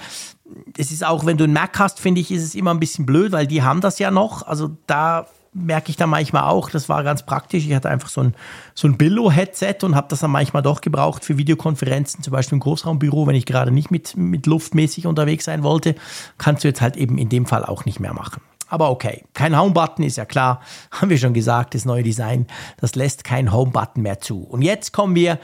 es 0.77 0.91
ist 0.91 1.05
auch, 1.05 1.25
wenn 1.25 1.37
du 1.37 1.43
einen 1.43 1.53
Mac 1.53 1.77
hast, 1.79 1.99
finde 1.99 2.21
ich, 2.21 2.31
ist 2.31 2.43
es 2.43 2.55
immer 2.55 2.73
ein 2.73 2.79
bisschen 2.79 3.05
blöd, 3.05 3.31
weil 3.31 3.47
die 3.47 3.63
haben 3.63 3.81
das 3.81 3.99
ja 3.99 4.11
noch. 4.11 4.45
Also 4.45 4.71
da 4.87 5.27
merke 5.53 5.89
ich 5.89 5.97
dann 5.97 6.09
manchmal 6.09 6.43
auch, 6.43 6.69
das 6.69 6.87
war 6.87 7.03
ganz 7.03 7.25
praktisch. 7.25 7.65
Ich 7.65 7.73
hatte 7.73 7.89
einfach 7.89 8.09
so 8.09 8.21
ein, 8.21 8.35
so 8.75 8.87
ein 8.87 8.97
Billo-Headset 8.97 9.77
und 9.83 9.95
habe 9.95 10.07
das 10.09 10.19
dann 10.19 10.31
manchmal 10.31 10.61
doch 10.61 10.81
gebraucht 10.81 11.25
für 11.25 11.37
Videokonferenzen, 11.37 12.23
zum 12.23 12.31
Beispiel 12.31 12.57
im 12.57 12.59
Großraumbüro, 12.59 13.27
wenn 13.27 13.35
ich 13.35 13.45
gerade 13.45 13.71
nicht 13.71 13.91
mit, 13.91 14.15
mit 14.15 14.45
luftmäßig 14.45 15.07
unterwegs 15.07 15.45
sein 15.45 15.63
wollte. 15.63 15.95
Kannst 16.37 16.63
du 16.63 16.67
jetzt 16.67 16.81
halt 16.81 16.95
eben 16.95 17.17
in 17.17 17.29
dem 17.29 17.45
Fall 17.45 17.65
auch 17.65 17.85
nicht 17.85 17.99
mehr 17.99 18.13
machen. 18.13 18.41
Aber 18.69 18.91
okay, 18.91 19.23
kein 19.33 19.57
Home-Button 19.57 20.03
ist 20.03 20.17
ja 20.17 20.25
klar, 20.25 20.61
haben 20.91 21.09
wir 21.09 21.17
schon 21.17 21.33
gesagt, 21.33 21.73
das 21.73 21.85
neue 21.85 22.03
Design, 22.03 22.47
das 22.79 22.95
lässt 22.95 23.23
kein 23.23 23.51
Home-Button 23.51 24.03
mehr 24.03 24.19
zu. 24.19 24.43
Und 24.43 24.61
jetzt 24.61 24.93
kommen 24.93 25.15
wir 25.15 25.39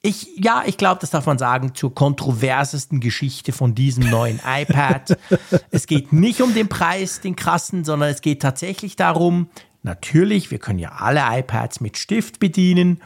ich, 0.00 0.28
ja, 0.36 0.62
ich 0.64 0.76
glaube, 0.76 1.00
das 1.00 1.10
darf 1.10 1.26
man 1.26 1.38
sagen, 1.38 1.74
zur 1.74 1.94
kontroversesten 1.94 3.00
Geschichte 3.00 3.52
von 3.52 3.74
diesem 3.74 4.08
neuen 4.08 4.40
iPad. 4.46 5.18
es 5.70 5.86
geht 5.86 6.12
nicht 6.12 6.40
um 6.40 6.54
den 6.54 6.68
Preis, 6.68 7.20
den 7.20 7.36
krassen, 7.36 7.84
sondern 7.84 8.10
es 8.10 8.20
geht 8.20 8.40
tatsächlich 8.40 8.96
darum, 8.96 9.50
natürlich, 9.82 10.50
wir 10.50 10.58
können 10.58 10.78
ja 10.78 10.92
alle 10.92 11.22
iPads 11.40 11.80
mit 11.80 11.98
Stift 11.98 12.38
bedienen. 12.38 13.00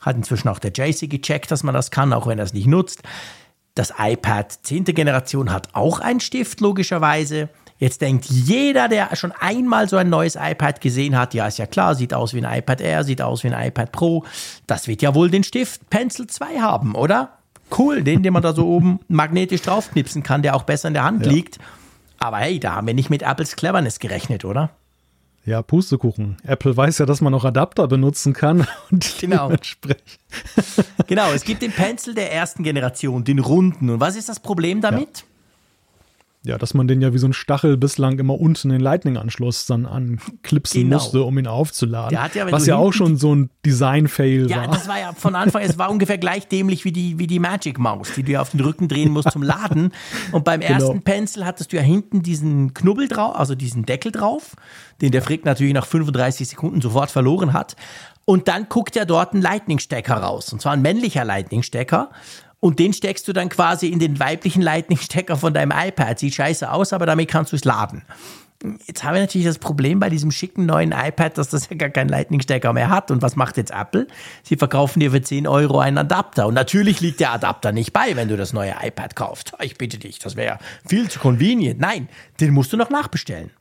Hat 0.00 0.16
inzwischen 0.16 0.48
auch 0.48 0.58
der 0.58 0.72
JC 0.72 1.08
gecheckt, 1.10 1.50
dass 1.50 1.64
man 1.64 1.74
das 1.74 1.90
kann, 1.90 2.12
auch 2.12 2.26
wenn 2.26 2.38
er 2.38 2.44
es 2.44 2.54
nicht 2.54 2.66
nutzt. 2.66 3.02
Das 3.74 3.92
iPad 3.98 4.58
10. 4.62 4.84
Generation 4.84 5.52
hat 5.52 5.74
auch 5.74 6.00
einen 6.00 6.20
Stift, 6.20 6.60
logischerweise. 6.60 7.48
Jetzt 7.78 8.00
denkt 8.00 8.26
jeder, 8.26 8.88
der 8.88 9.14
schon 9.14 9.32
einmal 9.32 9.88
so 9.88 9.96
ein 9.96 10.10
neues 10.10 10.36
iPad 10.36 10.80
gesehen 10.80 11.16
hat, 11.16 11.32
ja, 11.32 11.46
ist 11.46 11.58
ja 11.58 11.66
klar, 11.66 11.94
sieht 11.94 12.12
aus 12.12 12.34
wie 12.34 12.44
ein 12.44 12.58
iPad 12.58 12.80
Air, 12.80 13.04
sieht 13.04 13.22
aus 13.22 13.44
wie 13.44 13.48
ein 13.50 13.68
iPad 13.68 13.92
Pro. 13.92 14.24
Das 14.66 14.88
wird 14.88 15.00
ja 15.00 15.14
wohl 15.14 15.30
den 15.30 15.44
Stift 15.44 15.88
Pencil 15.88 16.26
2 16.26 16.60
haben, 16.60 16.94
oder? 16.96 17.38
Cool, 17.76 18.02
den, 18.02 18.22
den 18.22 18.32
man 18.32 18.42
da 18.42 18.52
so 18.52 18.66
oben 18.66 18.98
magnetisch 19.08 19.62
draufknipsen 19.62 20.22
kann, 20.22 20.42
der 20.42 20.56
auch 20.56 20.64
besser 20.64 20.88
in 20.88 20.94
der 20.94 21.04
Hand 21.04 21.26
ja. 21.26 21.32
liegt. 21.32 21.58
Aber 22.18 22.38
hey, 22.38 22.58
da 22.58 22.74
haben 22.74 22.86
wir 22.86 22.94
nicht 22.94 23.10
mit 23.10 23.22
Apples 23.22 23.54
Cleverness 23.54 24.00
gerechnet, 24.00 24.44
oder? 24.44 24.70
Ja, 25.44 25.62
Pustekuchen. 25.62 26.36
Apple 26.44 26.76
weiß 26.76 26.98
ja, 26.98 27.06
dass 27.06 27.20
man 27.20 27.32
auch 27.32 27.44
Adapter 27.44 27.86
benutzen 27.88 28.32
kann. 28.32 28.66
Und 28.90 29.14
genau. 29.18 29.50
genau, 31.06 31.32
es 31.32 31.44
gibt 31.44 31.62
den 31.62 31.72
Pencil 31.72 32.14
der 32.14 32.32
ersten 32.32 32.64
Generation, 32.64 33.24
den 33.24 33.38
runden. 33.38 33.88
Und 33.88 34.00
was 34.00 34.16
ist 34.16 34.28
das 34.28 34.40
Problem 34.40 34.80
damit? 34.80 35.20
Ja. 35.20 35.24
Ja, 36.48 36.56
dass 36.56 36.72
man 36.72 36.88
den 36.88 37.02
ja 37.02 37.12
wie 37.12 37.18
so 37.18 37.26
ein 37.26 37.34
Stachel 37.34 37.76
bislang 37.76 38.18
immer 38.18 38.40
unten 38.40 38.70
den 38.70 38.80
Lightning-Anschluss 38.80 39.66
dann 39.66 39.84
anklipsen 39.84 40.84
genau. 40.84 40.96
musste, 40.96 41.22
um 41.22 41.38
ihn 41.38 41.46
aufzuladen. 41.46 42.16
Ja, 42.16 42.30
was 42.50 42.64
ja 42.64 42.76
auch 42.76 42.92
schon 42.92 43.18
so 43.18 43.34
ein 43.34 43.50
Design-Fail 43.66 44.48
ja, 44.48 44.56
war. 44.56 44.64
Ja, 44.64 44.70
das 44.70 44.88
war 44.88 44.98
ja 44.98 45.12
von 45.12 45.34
Anfang, 45.34 45.60
es 45.60 45.76
war 45.76 45.90
ungefähr 45.90 46.16
gleich 46.16 46.48
dämlich 46.48 46.86
wie 46.86 46.92
die, 46.92 47.18
wie 47.18 47.26
die 47.26 47.38
Magic-Maus, 47.38 48.12
die 48.16 48.22
du 48.22 48.32
ja 48.32 48.40
auf 48.40 48.48
den 48.48 48.60
Rücken 48.60 48.88
drehen 48.88 49.10
musst 49.10 49.30
zum 49.30 49.42
Laden. 49.42 49.92
Und 50.32 50.44
beim 50.44 50.60
genau. 50.60 50.72
ersten 50.72 51.02
Pencil 51.02 51.44
hattest 51.44 51.70
du 51.70 51.76
ja 51.76 51.82
hinten 51.82 52.22
diesen 52.22 52.72
Knubbel 52.72 53.08
drauf, 53.08 53.36
also 53.36 53.54
diesen 53.54 53.84
Deckel 53.84 54.10
drauf, 54.10 54.56
den 55.02 55.12
der 55.12 55.20
Frick 55.20 55.44
natürlich 55.44 55.74
nach 55.74 55.86
35 55.86 56.48
Sekunden 56.48 56.80
sofort 56.80 57.10
verloren 57.10 57.52
hat. 57.52 57.76
Und 58.24 58.48
dann 58.48 58.70
guckt 58.70 58.96
ja 58.96 59.04
dort 59.04 59.34
ein 59.34 59.42
Lightning-Stecker 59.42 60.14
raus. 60.14 60.50
Und 60.52 60.62
zwar 60.62 60.72
ein 60.72 60.80
männlicher 60.80 61.24
Lightning-Stecker. 61.24 62.08
Und 62.60 62.78
den 62.78 62.92
steckst 62.92 63.28
du 63.28 63.32
dann 63.32 63.48
quasi 63.48 63.88
in 63.88 63.98
den 63.98 64.18
weiblichen 64.18 64.62
Lightning-Stecker 64.62 65.36
von 65.36 65.54
deinem 65.54 65.72
iPad. 65.72 66.18
Sieht 66.18 66.34
scheiße 66.34 66.70
aus, 66.70 66.92
aber 66.92 67.06
damit 67.06 67.28
kannst 67.28 67.52
du 67.52 67.56
es 67.56 67.64
laden. 67.64 68.02
Jetzt 68.86 69.04
haben 69.04 69.14
wir 69.14 69.20
natürlich 69.20 69.46
das 69.46 69.58
Problem 69.58 70.00
bei 70.00 70.10
diesem 70.10 70.32
schicken 70.32 70.66
neuen 70.66 70.90
iPad, 70.90 71.38
dass 71.38 71.50
das 71.50 71.68
ja 71.70 71.76
gar 71.76 71.90
keinen 71.90 72.08
Lightning-Stecker 72.08 72.72
mehr 72.72 72.90
hat. 72.90 73.12
Und 73.12 73.22
was 73.22 73.36
macht 73.36 73.56
jetzt 73.56 73.70
Apple? 73.70 74.08
Sie 74.42 74.56
verkaufen 74.56 74.98
dir 74.98 75.12
für 75.12 75.22
10 75.22 75.46
Euro 75.46 75.78
einen 75.78 75.98
Adapter. 75.98 76.48
Und 76.48 76.54
natürlich 76.54 77.00
liegt 77.00 77.20
der 77.20 77.32
Adapter 77.32 77.70
nicht 77.70 77.92
bei, 77.92 78.16
wenn 78.16 78.28
du 78.28 78.36
das 78.36 78.52
neue 78.52 78.74
iPad 78.82 79.14
kaufst. 79.14 79.52
Ich 79.60 79.78
bitte 79.78 79.98
dich, 79.98 80.18
das 80.18 80.34
wäre 80.34 80.54
ja 80.54 80.58
viel 80.84 81.08
zu 81.08 81.20
convenient. 81.20 81.78
Nein, 81.78 82.08
den 82.40 82.52
musst 82.52 82.72
du 82.72 82.76
noch 82.76 82.90
nachbestellen. 82.90 83.52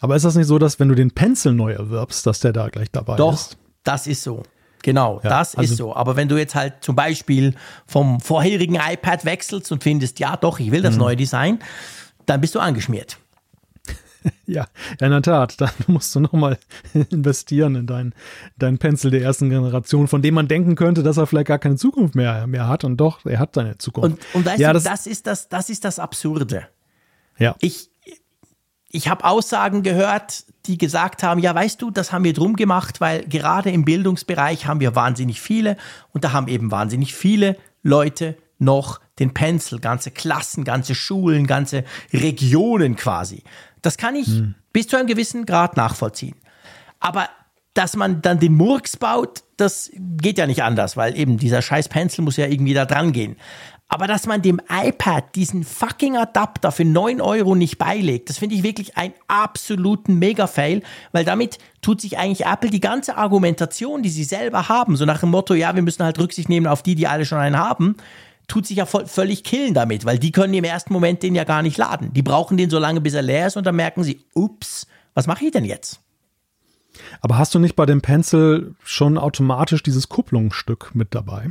Aber 0.00 0.16
ist 0.16 0.24
das 0.24 0.34
nicht 0.34 0.48
so, 0.48 0.58
dass 0.58 0.78
wenn 0.78 0.88
du 0.88 0.94
den 0.94 1.12
Pencil 1.12 1.52
neu 1.52 1.72
erwirbst, 1.72 2.26
dass 2.26 2.40
der 2.40 2.52
da 2.52 2.68
gleich 2.68 2.90
dabei 2.90 3.16
Doch, 3.16 3.34
ist? 3.34 3.52
Doch, 3.52 3.58
das 3.84 4.06
ist 4.06 4.22
so. 4.22 4.42
Genau, 4.82 5.20
ja, 5.22 5.30
das 5.30 5.54
also 5.54 5.72
ist 5.72 5.78
so. 5.78 5.94
Aber 5.94 6.16
wenn 6.16 6.28
du 6.28 6.36
jetzt 6.36 6.54
halt 6.54 6.74
zum 6.80 6.96
Beispiel 6.96 7.54
vom 7.86 8.20
vorherigen 8.20 8.76
iPad 8.76 9.24
wechselst 9.24 9.70
und 9.72 9.82
findest, 9.82 10.18
ja 10.18 10.36
doch, 10.36 10.58
ich 10.58 10.70
will 10.70 10.82
das 10.82 10.94
mhm. 10.94 11.00
neue 11.00 11.16
Design, 11.16 11.60
dann 12.26 12.40
bist 12.40 12.54
du 12.54 12.60
angeschmiert. 12.60 13.18
Ja, 14.46 14.66
in 15.00 15.10
der 15.10 15.22
Tat. 15.22 15.60
Dann 15.60 15.70
musst 15.88 16.14
du 16.14 16.20
nochmal 16.20 16.58
investieren 17.10 17.74
in 17.74 17.86
deinen 17.86 18.14
dein 18.56 18.78
Pencil 18.78 19.10
der 19.10 19.22
ersten 19.22 19.50
Generation, 19.50 20.06
von 20.06 20.22
dem 20.22 20.34
man 20.34 20.46
denken 20.46 20.76
könnte, 20.76 21.02
dass 21.02 21.16
er 21.16 21.26
vielleicht 21.26 21.48
gar 21.48 21.58
keine 21.58 21.76
Zukunft 21.76 22.14
mehr, 22.14 22.46
mehr 22.46 22.68
hat. 22.68 22.84
Und 22.84 22.98
doch, 22.98 23.24
er 23.24 23.40
hat 23.40 23.54
seine 23.54 23.78
Zukunft. 23.78 24.18
Und, 24.32 24.34
und 24.34 24.46
weißt 24.46 24.60
ja, 24.60 24.68
du, 24.68 24.74
das, 24.74 24.84
das, 24.84 25.06
ist 25.06 25.26
das, 25.26 25.48
das 25.48 25.70
ist 25.70 25.84
das 25.84 25.98
Absurde. 25.98 26.68
Ja. 27.38 27.56
Ich, 27.60 27.90
ich 28.92 29.08
habe 29.08 29.24
Aussagen 29.24 29.82
gehört, 29.82 30.44
die 30.66 30.76
gesagt 30.78 31.22
haben, 31.22 31.40
ja, 31.40 31.54
weißt 31.54 31.80
du, 31.80 31.90
das 31.90 32.12
haben 32.12 32.24
wir 32.24 32.34
drum 32.34 32.56
gemacht, 32.56 33.00
weil 33.00 33.24
gerade 33.26 33.70
im 33.70 33.84
Bildungsbereich 33.84 34.66
haben 34.66 34.80
wir 34.80 34.94
wahnsinnig 34.94 35.40
viele 35.40 35.78
und 36.12 36.24
da 36.24 36.32
haben 36.32 36.46
eben 36.46 36.70
wahnsinnig 36.70 37.14
viele 37.14 37.56
Leute 37.82 38.36
noch 38.58 39.00
den 39.18 39.34
Pencil, 39.34 39.80
ganze 39.80 40.10
Klassen, 40.10 40.62
ganze 40.64 40.94
Schulen, 40.94 41.46
ganze 41.46 41.84
Regionen 42.12 42.94
quasi. 42.94 43.42
Das 43.80 43.96
kann 43.96 44.14
ich 44.14 44.26
hm. 44.26 44.54
bis 44.72 44.88
zu 44.88 44.96
einem 44.96 45.08
gewissen 45.08 45.46
Grad 45.46 45.76
nachvollziehen. 45.76 46.36
Aber 47.00 47.28
dass 47.74 47.96
man 47.96 48.20
dann 48.20 48.38
den 48.38 48.54
Murks 48.54 48.98
baut, 48.98 49.42
das 49.56 49.90
geht 49.94 50.36
ja 50.36 50.46
nicht 50.46 50.62
anders, 50.62 50.96
weil 50.96 51.16
eben 51.16 51.38
dieser 51.38 51.62
scheiß 51.62 51.88
Pencil 51.88 52.22
muss 52.22 52.36
ja 52.36 52.46
irgendwie 52.46 52.74
da 52.74 52.84
dran 52.84 53.12
gehen. 53.12 53.36
Aber 53.92 54.06
dass 54.06 54.26
man 54.26 54.40
dem 54.40 54.58
iPad 54.70 55.34
diesen 55.34 55.64
fucking 55.64 56.16
Adapter 56.16 56.72
für 56.72 56.86
9 56.86 57.20
Euro 57.20 57.54
nicht 57.54 57.76
beilegt, 57.76 58.30
das 58.30 58.38
finde 58.38 58.54
ich 58.54 58.62
wirklich 58.62 58.96
einen 58.96 59.12
absoluten 59.28 60.18
Mega-Fail, 60.18 60.80
weil 61.12 61.26
damit 61.26 61.58
tut 61.82 62.00
sich 62.00 62.16
eigentlich 62.16 62.46
Apple 62.46 62.70
die 62.70 62.80
ganze 62.80 63.18
Argumentation, 63.18 64.02
die 64.02 64.08
sie 64.08 64.24
selber 64.24 64.70
haben, 64.70 64.96
so 64.96 65.04
nach 65.04 65.20
dem 65.20 65.28
Motto, 65.28 65.52
ja, 65.52 65.74
wir 65.74 65.82
müssen 65.82 66.02
halt 66.02 66.18
Rücksicht 66.18 66.48
nehmen 66.48 66.68
auf 66.68 66.82
die, 66.82 66.94
die 66.94 67.06
alle 67.06 67.26
schon 67.26 67.36
einen 67.36 67.58
haben, 67.58 67.96
tut 68.48 68.66
sich 68.66 68.78
ja 68.78 68.86
voll, 68.86 69.04
völlig 69.04 69.44
killen 69.44 69.74
damit, 69.74 70.06
weil 70.06 70.18
die 70.18 70.32
können 70.32 70.54
im 70.54 70.64
ersten 70.64 70.94
Moment 70.94 71.22
den 71.22 71.34
ja 71.34 71.44
gar 71.44 71.60
nicht 71.60 71.76
laden. 71.76 72.14
Die 72.14 72.22
brauchen 72.22 72.56
den 72.56 72.70
so 72.70 72.78
lange, 72.78 73.02
bis 73.02 73.12
er 73.12 73.20
leer 73.20 73.48
ist 73.48 73.58
und 73.58 73.66
dann 73.66 73.76
merken 73.76 74.04
sie, 74.04 74.24
ups, 74.32 74.86
was 75.12 75.26
mache 75.26 75.44
ich 75.44 75.50
denn 75.50 75.66
jetzt? 75.66 76.00
Aber 77.20 77.36
hast 77.36 77.54
du 77.54 77.58
nicht 77.58 77.76
bei 77.76 77.84
dem 77.84 78.00
Pencil 78.00 78.74
schon 78.84 79.18
automatisch 79.18 79.82
dieses 79.82 80.08
Kupplungsstück 80.08 80.94
mit 80.94 81.14
dabei? 81.14 81.50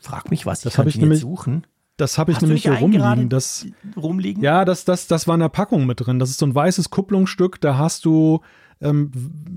Frag 0.00 0.30
mich 0.30 0.46
was, 0.46 0.60
das 0.60 0.78
habe 0.78 0.88
ich 0.88 0.96
nämlich 0.96 1.20
suchen. 1.20 1.66
Das 1.96 2.16
habe 2.16 2.30
ich 2.30 2.36
Hast 2.36 2.42
nämlich 2.42 2.62
hier 2.62 2.74
rumliegen. 2.74 3.28
Das, 3.28 3.66
rumliegen. 3.96 4.42
Ja, 4.42 4.64
das, 4.64 4.84
das, 4.84 5.08
das 5.08 5.26
war 5.26 5.34
in 5.34 5.40
der 5.40 5.48
Packung 5.48 5.84
mit 5.84 6.06
drin. 6.06 6.20
Das 6.20 6.30
ist 6.30 6.38
so 6.38 6.46
ein 6.46 6.54
weißes 6.54 6.90
Kupplungsstück. 6.90 7.60
Da 7.60 7.76
hast 7.76 8.04
du 8.04 8.40
ähm, 8.80 9.10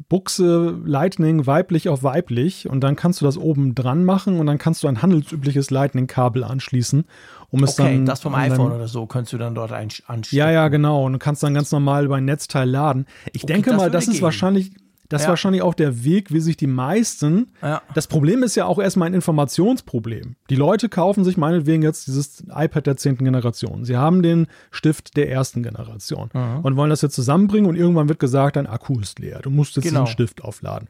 Buchse 0.10 0.80
Lightning 0.84 1.46
weiblich 1.46 1.90
auf 1.90 2.02
weiblich 2.02 2.68
und 2.68 2.82
dann 2.82 2.96
kannst 2.96 3.22
du 3.22 3.26
das 3.26 3.38
oben 3.38 3.76
dran 3.76 4.04
machen 4.04 4.40
und 4.40 4.48
dann 4.48 4.58
kannst 4.58 4.82
du 4.82 4.88
ein 4.88 5.04
handelsübliches 5.04 5.70
Lightning-Kabel 5.70 6.44
anschließen, 6.44 7.06
um 7.50 7.64
es 7.64 7.80
okay, 7.80 7.98
dann. 7.98 8.06
das 8.08 8.22
vom 8.22 8.34
iPhone 8.34 8.72
oder 8.72 8.88
so 8.88 9.06
kannst 9.06 9.34
du 9.34 9.38
dann 9.38 9.54
dort 9.54 9.72
anschließen. 9.72 10.36
Ja, 10.36 10.50
ja, 10.50 10.68
genau. 10.70 11.06
Und 11.06 11.14
du 11.14 11.20
kannst 11.20 11.44
dann 11.44 11.54
ganz 11.54 11.72
normal 11.72 12.06
über 12.06 12.16
ein 12.16 12.26
Netzteil 12.26 12.68
laden. 12.68 13.06
Ich 13.34 13.44
okay, 13.44 13.54
denke 13.54 13.74
mal, 13.74 13.92
das 13.92 14.08
ist 14.08 14.14
gehen. 14.14 14.24
wahrscheinlich 14.24 14.72
das 15.12 15.24
ja. 15.24 15.26
ist 15.26 15.30
wahrscheinlich 15.30 15.62
auch 15.62 15.74
der 15.74 16.06
Weg, 16.06 16.32
wie 16.32 16.40
sich 16.40 16.56
die 16.56 16.68
meisten. 16.68 17.52
Ja. 17.62 17.82
Das 17.94 18.08
Problem 18.08 18.44
ist 18.44 18.56
ja 18.56 18.66
auch 18.66 18.80
erstmal 18.80 19.08
ein 19.08 19.14
Informationsproblem. 19.14 20.38
Die 20.50 20.56
Leute 20.56 20.88
kaufen 20.88 21.26
sich 21.26 21.36
meinetwegen 21.36 21.84
jetzt 21.84 22.08
dieses 22.08 22.46
iPad 22.50 22.88
der 22.88 22.96
zehnten 22.96 23.26
Generation. 23.26 23.84
Sie 23.84 23.98
haben 23.98 24.24
den 24.24 24.48
Stift 24.72 25.18
der 25.18 25.30
ersten 25.30 25.64
Generation 25.64 26.30
mhm. 26.34 26.60
und 26.64 26.78
wollen 26.78 26.90
das 26.90 27.02
jetzt 27.02 27.16
zusammenbringen 27.16 27.70
und 27.70 27.76
irgendwann 27.76 28.08
wird 28.08 28.20
gesagt, 28.20 28.56
dein 28.56 28.68
Akku 28.68 29.00
ist 29.02 29.20
leer. 29.20 29.40
Du 29.40 29.50
musst 29.50 29.76
jetzt 29.76 29.84
genau. 29.84 30.04
diesen 30.04 30.14
Stift 30.14 30.46
aufladen 30.46 30.88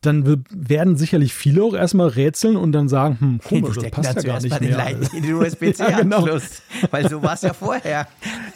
dann 0.00 0.44
werden 0.50 0.96
sicherlich 0.96 1.34
viele 1.34 1.64
auch 1.64 1.74
erstmal 1.74 2.06
rätseln 2.06 2.56
und 2.56 2.70
dann 2.72 2.88
sagen, 2.88 3.16
hm, 3.18 3.40
komisch, 3.42 3.76
das 3.76 3.90
passt 3.90 4.14
ja 4.14 4.22
gar 4.22 4.40
nicht 4.40 4.60
mehr. 4.60 4.88
In 5.12 5.22
den 5.22 5.34
USB-C-Anschluss, 5.34 5.80
ja, 5.80 6.00
genau. 6.00 6.92
weil 6.92 7.08
so 7.08 7.22
war 7.22 7.34
es 7.34 7.42
ja 7.42 7.52
vorher. 7.52 8.06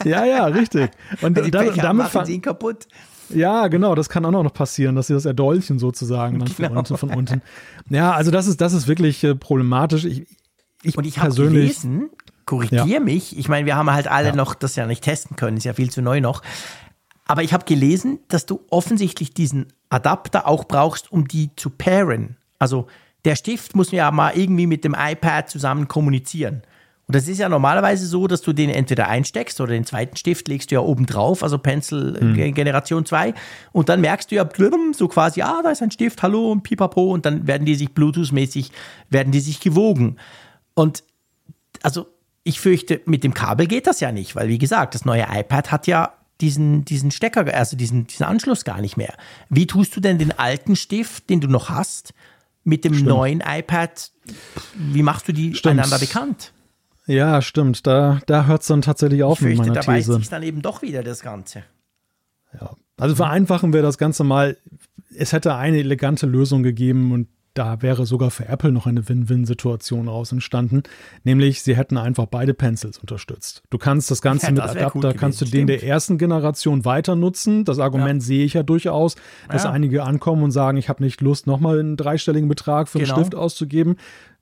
Ja, 0.05 0.23
ja, 0.25 0.45
richtig. 0.45 0.89
Und, 1.21 1.37
und 1.37 1.53
dann, 1.53 1.75
damit 1.75 2.41
kaputt. 2.41 2.87
Ja, 3.29 3.67
genau, 3.67 3.95
das 3.95 4.09
kann 4.09 4.25
auch 4.25 4.31
noch 4.31 4.53
passieren, 4.53 4.95
dass 4.95 5.07
sie 5.07 5.13
das 5.13 5.25
erdolchen 5.25 5.79
sozusagen 5.79 6.39
genau. 6.39 6.51
von, 6.51 6.77
unten, 6.77 6.97
von 6.97 7.09
unten. 7.09 7.41
Ja, 7.89 8.13
also 8.13 8.31
das 8.31 8.47
ist, 8.47 8.61
das 8.61 8.73
ist 8.73 8.87
wirklich 8.87 9.23
äh, 9.23 9.35
problematisch. 9.35 10.05
Ich, 10.05 10.25
ich 10.83 10.97
Und 10.97 11.05
ich 11.05 11.19
habe 11.19 11.33
gelesen, 11.33 12.09
korrigiere 12.45 12.87
ja. 12.87 12.99
mich, 12.99 13.37
ich 13.37 13.49
meine, 13.49 13.65
wir 13.65 13.75
haben 13.75 13.91
halt 13.91 14.07
alle 14.07 14.29
ja. 14.29 14.35
noch 14.35 14.55
das 14.55 14.75
ja 14.75 14.85
nicht 14.87 15.03
testen 15.03 15.35
können, 15.35 15.57
ist 15.57 15.65
ja 15.65 15.73
viel 15.73 15.91
zu 15.91 16.01
neu 16.01 16.21
noch. 16.21 16.41
Aber 17.25 17.43
ich 17.43 17.53
habe 17.53 17.65
gelesen, 17.65 18.19
dass 18.27 18.47
du 18.47 18.61
offensichtlich 18.69 19.33
diesen 19.33 19.67
Adapter 19.89 20.47
auch 20.47 20.63
brauchst, 20.63 21.11
um 21.11 21.27
die 21.27 21.55
zu 21.55 21.69
pairen. 21.69 22.37
Also 22.57 22.87
der 23.25 23.35
Stift 23.35 23.75
muss 23.75 23.91
ja 23.91 24.09
mal 24.11 24.35
irgendwie 24.35 24.65
mit 24.65 24.83
dem 24.83 24.95
iPad 24.97 25.49
zusammen 25.49 25.87
kommunizieren. 25.87 26.63
Und 27.09 27.15
das 27.15 27.27
ist 27.27 27.39
ja 27.39 27.49
normalerweise 27.49 28.05
so, 28.05 28.27
dass 28.27 28.43
du 28.43 28.53
den 28.53 28.69
entweder 28.69 29.07
einsteckst 29.07 29.59
oder 29.61 29.71
den 29.71 29.83
zweiten 29.83 30.15
Stift 30.15 30.47
legst 30.47 30.69
du 30.69 30.75
ja 30.75 30.81
oben 30.81 31.07
drauf, 31.07 31.41
also 31.41 31.57
Pencil 31.57 32.15
mhm. 32.21 32.53
Generation 32.53 33.03
2. 33.03 33.33
Und 33.71 33.89
dann 33.89 33.99
merkst 33.99 34.29
du 34.29 34.35
ja 34.35 34.47
so 34.93 35.07
quasi, 35.07 35.41
ah, 35.41 35.63
da 35.63 35.71
ist 35.71 35.81
ein 35.81 35.89
Stift, 35.89 36.21
hallo 36.21 36.51
und 36.51 36.61
pipapo. 36.61 37.11
Und 37.11 37.25
dann 37.25 37.47
werden 37.47 37.65
die 37.65 37.73
sich 37.73 37.95
Bluetooth-mäßig, 37.95 38.69
werden 39.09 39.31
die 39.31 39.39
sich 39.39 39.59
gewogen. 39.59 40.17
Und 40.75 41.03
also 41.81 42.05
ich 42.43 42.59
fürchte, 42.59 43.01
mit 43.05 43.23
dem 43.23 43.33
Kabel 43.33 43.65
geht 43.65 43.87
das 43.87 44.01
ja 44.01 44.11
nicht, 44.11 44.35
weil 44.35 44.47
wie 44.47 44.59
gesagt, 44.59 44.93
das 44.93 45.03
neue 45.03 45.25
iPad 45.31 45.71
hat 45.71 45.87
ja 45.87 46.13
diesen, 46.41 46.85
diesen 46.85 47.09
Stecker, 47.09 47.51
also 47.55 47.75
diesen, 47.75 48.05
diesen 48.05 48.27
Anschluss 48.27 48.65
gar 48.65 48.81
nicht 48.81 48.97
mehr. 48.97 49.15
Wie 49.49 49.65
tust 49.65 49.95
du 49.95 49.99
denn 49.99 50.19
den 50.19 50.37
alten 50.37 50.75
Stift, 50.75 51.27
den 51.31 51.41
du 51.41 51.47
noch 51.47 51.69
hast, 51.69 52.13
mit 52.63 52.85
dem 52.85 52.93
Stimmt. 52.93 53.09
neuen 53.09 53.41
iPad, 53.43 54.11
wie 54.75 55.01
machst 55.01 55.27
du 55.27 55.33
die 55.33 55.55
Stimmt. 55.55 55.79
einander 55.79 55.97
bekannt? 55.97 56.53
Ja, 57.09 57.41
stimmt. 57.41 57.87
Da, 57.87 58.21
da 58.27 58.45
hört 58.45 58.61
es 58.61 58.67
dann 58.67 58.83
tatsächlich 58.83 59.23
auf 59.23 59.39
ich 59.39 59.47
fürchte, 59.47 59.63
mit 59.63 59.69
meiner 59.69 59.81
da 59.81 59.93
These. 59.93 60.13
Sich 60.13 60.29
dann 60.29 60.43
eben 60.43 60.61
doch 60.61 60.83
wieder 60.83 61.01
das 61.01 61.21
Ganze. 61.21 61.63
Ja. 62.53 62.75
Also 62.97 63.15
vereinfachen 63.15 63.73
wir 63.73 63.81
das 63.81 63.97
Ganze 63.97 64.23
mal. 64.23 64.57
Es 65.15 65.33
hätte 65.33 65.55
eine 65.55 65.79
elegante 65.79 66.27
Lösung 66.27 66.61
gegeben 66.61 67.11
und 67.11 67.27
da 67.59 67.81
wäre 67.81 68.05
sogar 68.05 68.31
für 68.31 68.47
Apple 68.47 68.71
noch 68.71 68.87
eine 68.87 69.09
Win-Win-Situation 69.09 70.07
raus 70.07 70.31
entstanden. 70.31 70.83
Nämlich, 71.25 71.61
sie 71.61 71.75
hätten 71.75 71.97
einfach 71.97 72.25
beide 72.25 72.53
Pencils 72.53 72.97
unterstützt. 72.97 73.63
Du 73.69 73.77
kannst 73.77 74.09
das 74.09 74.21
Ganze 74.21 74.45
ja, 74.45 74.51
mit 74.53 74.61
Adapter, 74.61 75.13
kannst 75.13 75.41
du 75.41 75.45
den 75.45 75.67
der 75.67 75.83
ersten 75.83 76.17
Generation 76.17 76.85
weiter 76.85 77.17
nutzen. 77.17 77.65
Das 77.65 77.79
Argument 77.79 78.21
ja. 78.21 78.27
sehe 78.27 78.45
ich 78.45 78.53
ja 78.53 78.63
durchaus, 78.63 79.17
dass 79.49 79.65
ja. 79.65 79.71
einige 79.71 80.03
ankommen 80.03 80.43
und 80.43 80.51
sagen, 80.51 80.77
ich 80.77 80.87
habe 80.87 81.03
nicht 81.03 81.19
Lust, 81.19 81.47
nochmal 81.47 81.81
einen 81.81 81.97
dreistelligen 81.97 82.47
Betrag 82.47 82.87
für 82.87 82.99
genau. 82.99 83.15
einen 83.15 83.25
Stift 83.25 83.35
auszugeben. 83.35 83.97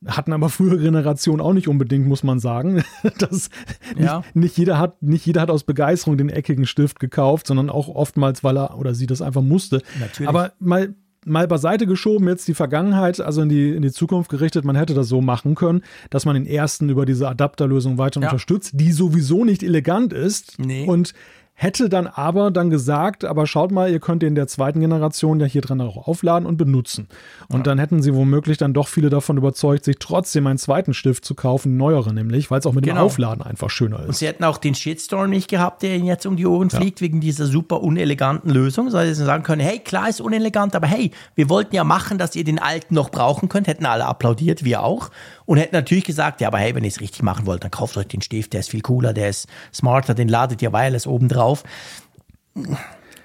Hatten 0.06 0.32
aber 0.32 0.50
frühere 0.50 0.78
Generationen 0.78 1.42
auch 1.42 1.54
nicht 1.54 1.68
unbedingt, 1.68 2.06
muss 2.06 2.22
man 2.22 2.38
sagen. 2.38 2.84
Das 3.18 3.50
nicht, 3.96 4.36
nicht, 4.36 4.58
jeder 4.60 4.78
hat, 4.78 5.02
nicht 5.02 5.26
jeder 5.26 5.42
hat 5.42 5.50
aus 5.50 5.64
Begeisterung 5.64 6.18
den 6.18 6.30
eckigen 6.30 6.68
Stift 6.68 7.00
gekauft, 7.00 7.48
sondern 7.48 7.72
auch 7.72 7.88
oftmals, 7.88 8.44
weil 8.44 8.58
er 8.60 8.78
oder 8.78 8.94
sie 8.94 9.08
das 9.08 9.24
einfach 9.24 9.42
musste. 9.42 9.82
Natürlich. 10.00 10.30
Aber 10.30 10.54
mal, 10.60 10.94
mal 11.28 11.48
beiseite 11.48 11.86
geschoben, 11.86 12.28
jetzt 12.28 12.48
die 12.48 12.54
Vergangenheit, 12.54 13.20
also 13.20 13.42
in 13.42 13.50
die, 13.50 13.72
in 13.72 13.82
die 13.82 13.92
Zukunft 13.92 14.30
gerichtet, 14.30 14.66
man 14.66 14.76
hätte 14.76 14.94
das 14.94 15.08
so 15.08 15.22
machen 15.22 15.56
können, 15.56 15.82
dass 16.10 16.26
man 16.26 16.36
den 16.36 16.46
ersten 16.46 16.90
über 16.90 17.06
diese 17.06 17.28
Adapterlösung 17.28 17.98
weiter 17.98 18.22
ja. 18.22 18.28
unterstützt, 18.28 18.72
die 18.76 18.92
sowieso 18.92 19.46
nicht 19.46 19.64
elegant 19.64 20.14
ist. 20.14 20.60
Nee. 20.60 20.86
Und 20.86 21.14
hätte 21.60 21.90
dann 21.90 22.06
aber 22.06 22.52
dann 22.52 22.70
gesagt, 22.70 23.26
aber 23.26 23.48
schaut 23.48 23.72
mal, 23.72 23.90
ihr 23.90 24.00
könnt 24.00 24.22
in 24.22 24.36
der 24.36 24.46
zweiten 24.48 24.80
Generation 24.80 25.40
ja 25.40 25.48
hier 25.48 25.62
dran 25.62 25.82
auch 25.82 26.08
aufladen 26.08 26.48
und 26.48 26.56
benutzen. 26.56 27.08
Und 27.50 27.58
ja. 27.58 27.64
dann 27.64 27.80
hätten 27.80 28.04
sie 28.04 28.14
womöglich 28.14 28.60
dann 28.60 28.76
doch 28.76 28.88
viele 28.88 29.10
davon 29.10 29.38
überzeugt, 29.38 29.84
sich 29.84 29.96
trotzdem 29.98 30.46
einen 30.46 30.60
zweiten 30.60 30.94
Stift 30.94 31.26
zu 31.26 31.34
kaufen, 31.34 31.76
neuere 31.76 32.14
nämlich, 32.14 32.52
weil 32.52 32.60
es 32.60 32.68
auch 32.68 32.74
mit 32.74 32.86
genau. 32.86 32.98
dem 32.98 33.06
Aufladen 33.06 33.42
einfach 33.44 33.72
schöner 33.72 34.02
ist. 34.02 34.08
Und 34.08 34.16
sie 34.18 34.28
hätten 34.28 34.44
auch 34.44 34.60
den 34.60 34.76
Shitstorm 34.76 35.32
nicht 35.32 35.50
gehabt, 35.50 35.82
der 35.82 35.96
ihnen 35.96 36.06
jetzt 36.06 36.28
um 36.28 36.38
die 36.38 36.46
Ohren 36.46 36.70
fliegt, 36.70 37.02
ja. 37.02 37.06
wegen 37.06 37.22
dieser 37.22 37.48
super 37.48 37.82
uneleganten 37.82 38.52
Lösung, 38.52 38.92
sondern 38.92 39.12
sie 39.16 39.26
sagen 39.26 39.42
können, 39.42 39.62
hey, 39.62 39.80
klar 39.80 40.10
ist 40.10 40.22
unelegant, 40.22 40.76
aber 40.76 40.86
hey, 40.86 41.10
wir 41.34 41.50
wollten 41.50 41.74
ja 41.76 41.84
machen, 41.84 42.20
dass 42.20 42.36
ihr 42.36 42.44
den 42.44 42.60
alten 42.60 42.94
noch 42.94 43.10
brauchen 43.10 43.50
könnt, 43.50 43.66
hätten 43.66 43.88
alle 43.88 44.06
applaudiert, 44.06 44.64
wir 44.64 44.84
auch. 44.84 45.10
Und 45.48 45.58
hätten 45.58 45.76
natürlich 45.76 46.04
gesagt, 46.04 46.40
ja, 46.42 46.50
aber 46.50 46.60
hey, 46.60 46.76
wenn 46.76 46.84
ihr 46.84 46.90
es 46.90 47.02
richtig 47.02 47.24
machen 47.24 47.48
wollt, 47.48 47.64
dann 47.64 47.72
kauft 47.72 47.98
euch 47.98 48.08
den 48.08 48.22
Stift, 48.22 48.54
der 48.54 48.60
ist 48.60 48.70
viel 48.70 48.82
cooler, 48.82 49.14
der 49.14 49.30
ist 49.30 49.48
smarter, 49.74 50.14
den 50.14 50.28
ladet 50.28 50.62
ihr 50.62 50.72
wireless 50.72 51.08
oben 51.08 51.30
drauf 51.30 51.38
drauf. 51.38 51.64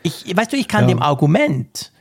Ich, 0.02 0.36
weißt 0.36 0.52
du, 0.52 0.56
ich 0.56 0.68
kann 0.68 0.82
ja. 0.82 0.88
dem 0.88 1.02
Argument, 1.02 1.92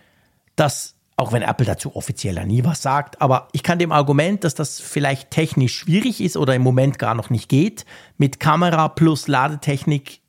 dass, 0.56 0.96
auch 1.18 1.32
wenn 1.32 1.44
Apple 1.44 1.66
dazu 1.66 1.96
offiziell 1.96 2.36
ja 2.36 2.46
nie 2.46 2.64
was 2.64 2.82
sagt, 2.82 3.22
aber 3.22 3.48
ich 3.54 3.64
kann 3.64 3.80
dem 3.80 3.92
Argument, 3.92 4.44
dass 4.44 4.56
das 4.56 4.80
vielleicht 4.80 5.32
technisch 5.32 5.76
schwierig 5.76 6.22
ist 6.22 6.36
oder 6.36 6.56
im 6.56 6.62
Moment 6.62 7.00
gar 7.00 7.16
noch 7.16 7.30
nicht 7.30 7.48
geht, 7.48 7.86
mit 8.18 8.40
Kamera 8.40 8.90
plus 8.90 9.28
Ladetechnik, 9.28 10.22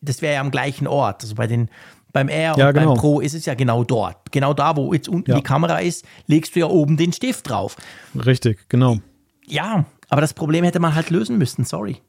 das 0.00 0.22
wäre 0.22 0.34
ja 0.34 0.40
am 0.40 0.50
gleichen 0.50 0.86
Ort. 0.86 1.22
Also 1.22 1.34
bei 1.34 1.46
den, 1.46 1.68
beim 2.12 2.28
Air 2.28 2.54
ja, 2.56 2.68
und 2.68 2.74
genau. 2.74 2.94
beim 2.94 2.98
Pro 2.98 3.20
ist 3.20 3.34
es 3.34 3.44
ja 3.44 3.54
genau 3.54 3.84
dort. 3.84 4.32
Genau 4.32 4.54
da, 4.54 4.76
wo 4.76 4.92
jetzt 4.94 5.08
unten 5.08 5.32
ja. 5.32 5.36
die 5.36 5.42
Kamera 5.42 5.78
ist, 5.78 6.04
legst 6.26 6.54
du 6.54 6.60
ja 6.60 6.66
oben 6.66 6.96
den 6.96 7.12
Stift 7.12 7.50
drauf. 7.50 7.76
Richtig, 8.14 8.68
genau. 8.68 8.98
Ja, 9.46 9.84
aber 10.08 10.20
das 10.20 10.34
Problem 10.34 10.64
hätte 10.64 10.80
man 10.80 10.94
halt 10.94 11.10
lösen 11.10 11.38
müssen, 11.38 11.64
sorry. 11.64 12.00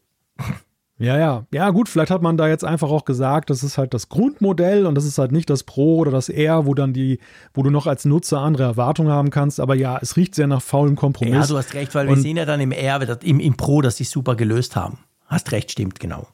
Ja, 1.00 1.18
ja. 1.20 1.46
Ja, 1.54 1.70
gut, 1.70 1.90
vielleicht 1.90 2.10
hat 2.10 2.24
man 2.24 2.38
da 2.38 2.48
jetzt 2.48 2.66
einfach 2.66 2.90
auch 2.90 3.06
gesagt, 3.06 3.52
das 3.52 3.62
ist 3.64 3.78
halt 3.78 3.94
das 3.94 4.10
Grundmodell 4.10 4.88
und 4.88 4.96
das 4.96 5.06
ist 5.06 5.20
halt 5.20 5.32
nicht 5.32 5.50
das 5.50 5.64
Pro 5.64 5.98
oder 5.98 6.10
das 6.10 6.30
R, 6.30 6.66
wo 6.66 6.74
dann 6.74 6.92
die, 6.92 7.20
wo 7.54 7.62
du 7.62 7.70
noch 7.70 7.86
als 7.86 8.06
Nutzer 8.06 8.40
andere 8.40 8.64
Erwartungen 8.64 9.12
haben 9.12 9.30
kannst. 9.30 9.60
Aber 9.60 9.76
ja, 9.76 10.00
es 10.02 10.18
riecht 10.18 10.34
sehr 10.34 10.48
nach 10.48 10.62
faulem 10.62 10.96
Kompromiss. 10.96 11.36
Ja, 11.36 11.46
du 11.46 11.58
hast 11.58 11.76
recht, 11.76 11.94
weil 11.94 12.08
und 12.08 12.16
wir 12.16 12.22
sehen 12.22 12.38
ja 12.38 12.46
dann 12.46 12.60
im 12.62 12.72
R, 12.72 13.24
im, 13.24 13.40
im 13.40 13.58
Pro, 13.58 13.82
dass 13.82 13.98
sie 13.98 14.06
super 14.06 14.36
gelöst 14.36 14.76
haben. 14.76 14.98
Hast 15.28 15.52
recht, 15.52 15.72
stimmt, 15.72 16.00
genau. 16.00 16.28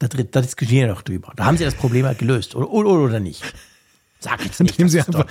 Da, 0.00 0.08
da 0.08 0.40
diskutieren 0.40 0.88
wir 0.88 0.94
noch 0.94 1.02
drüber. 1.02 1.32
Da 1.36 1.44
haben 1.44 1.56
sie 1.56 1.64
das 1.64 1.74
Problem 1.74 2.04
halt 2.04 2.18
gelöst, 2.18 2.56
oder, 2.56 2.70
oder, 2.70 2.90
oder 2.90 3.20
nicht? 3.20 3.42
Sag 4.18 4.44
jetzt 4.44 4.60
nicht, 4.62 4.78
indem 4.78 4.88
sie 4.88 5.00
einfach, 5.00 5.26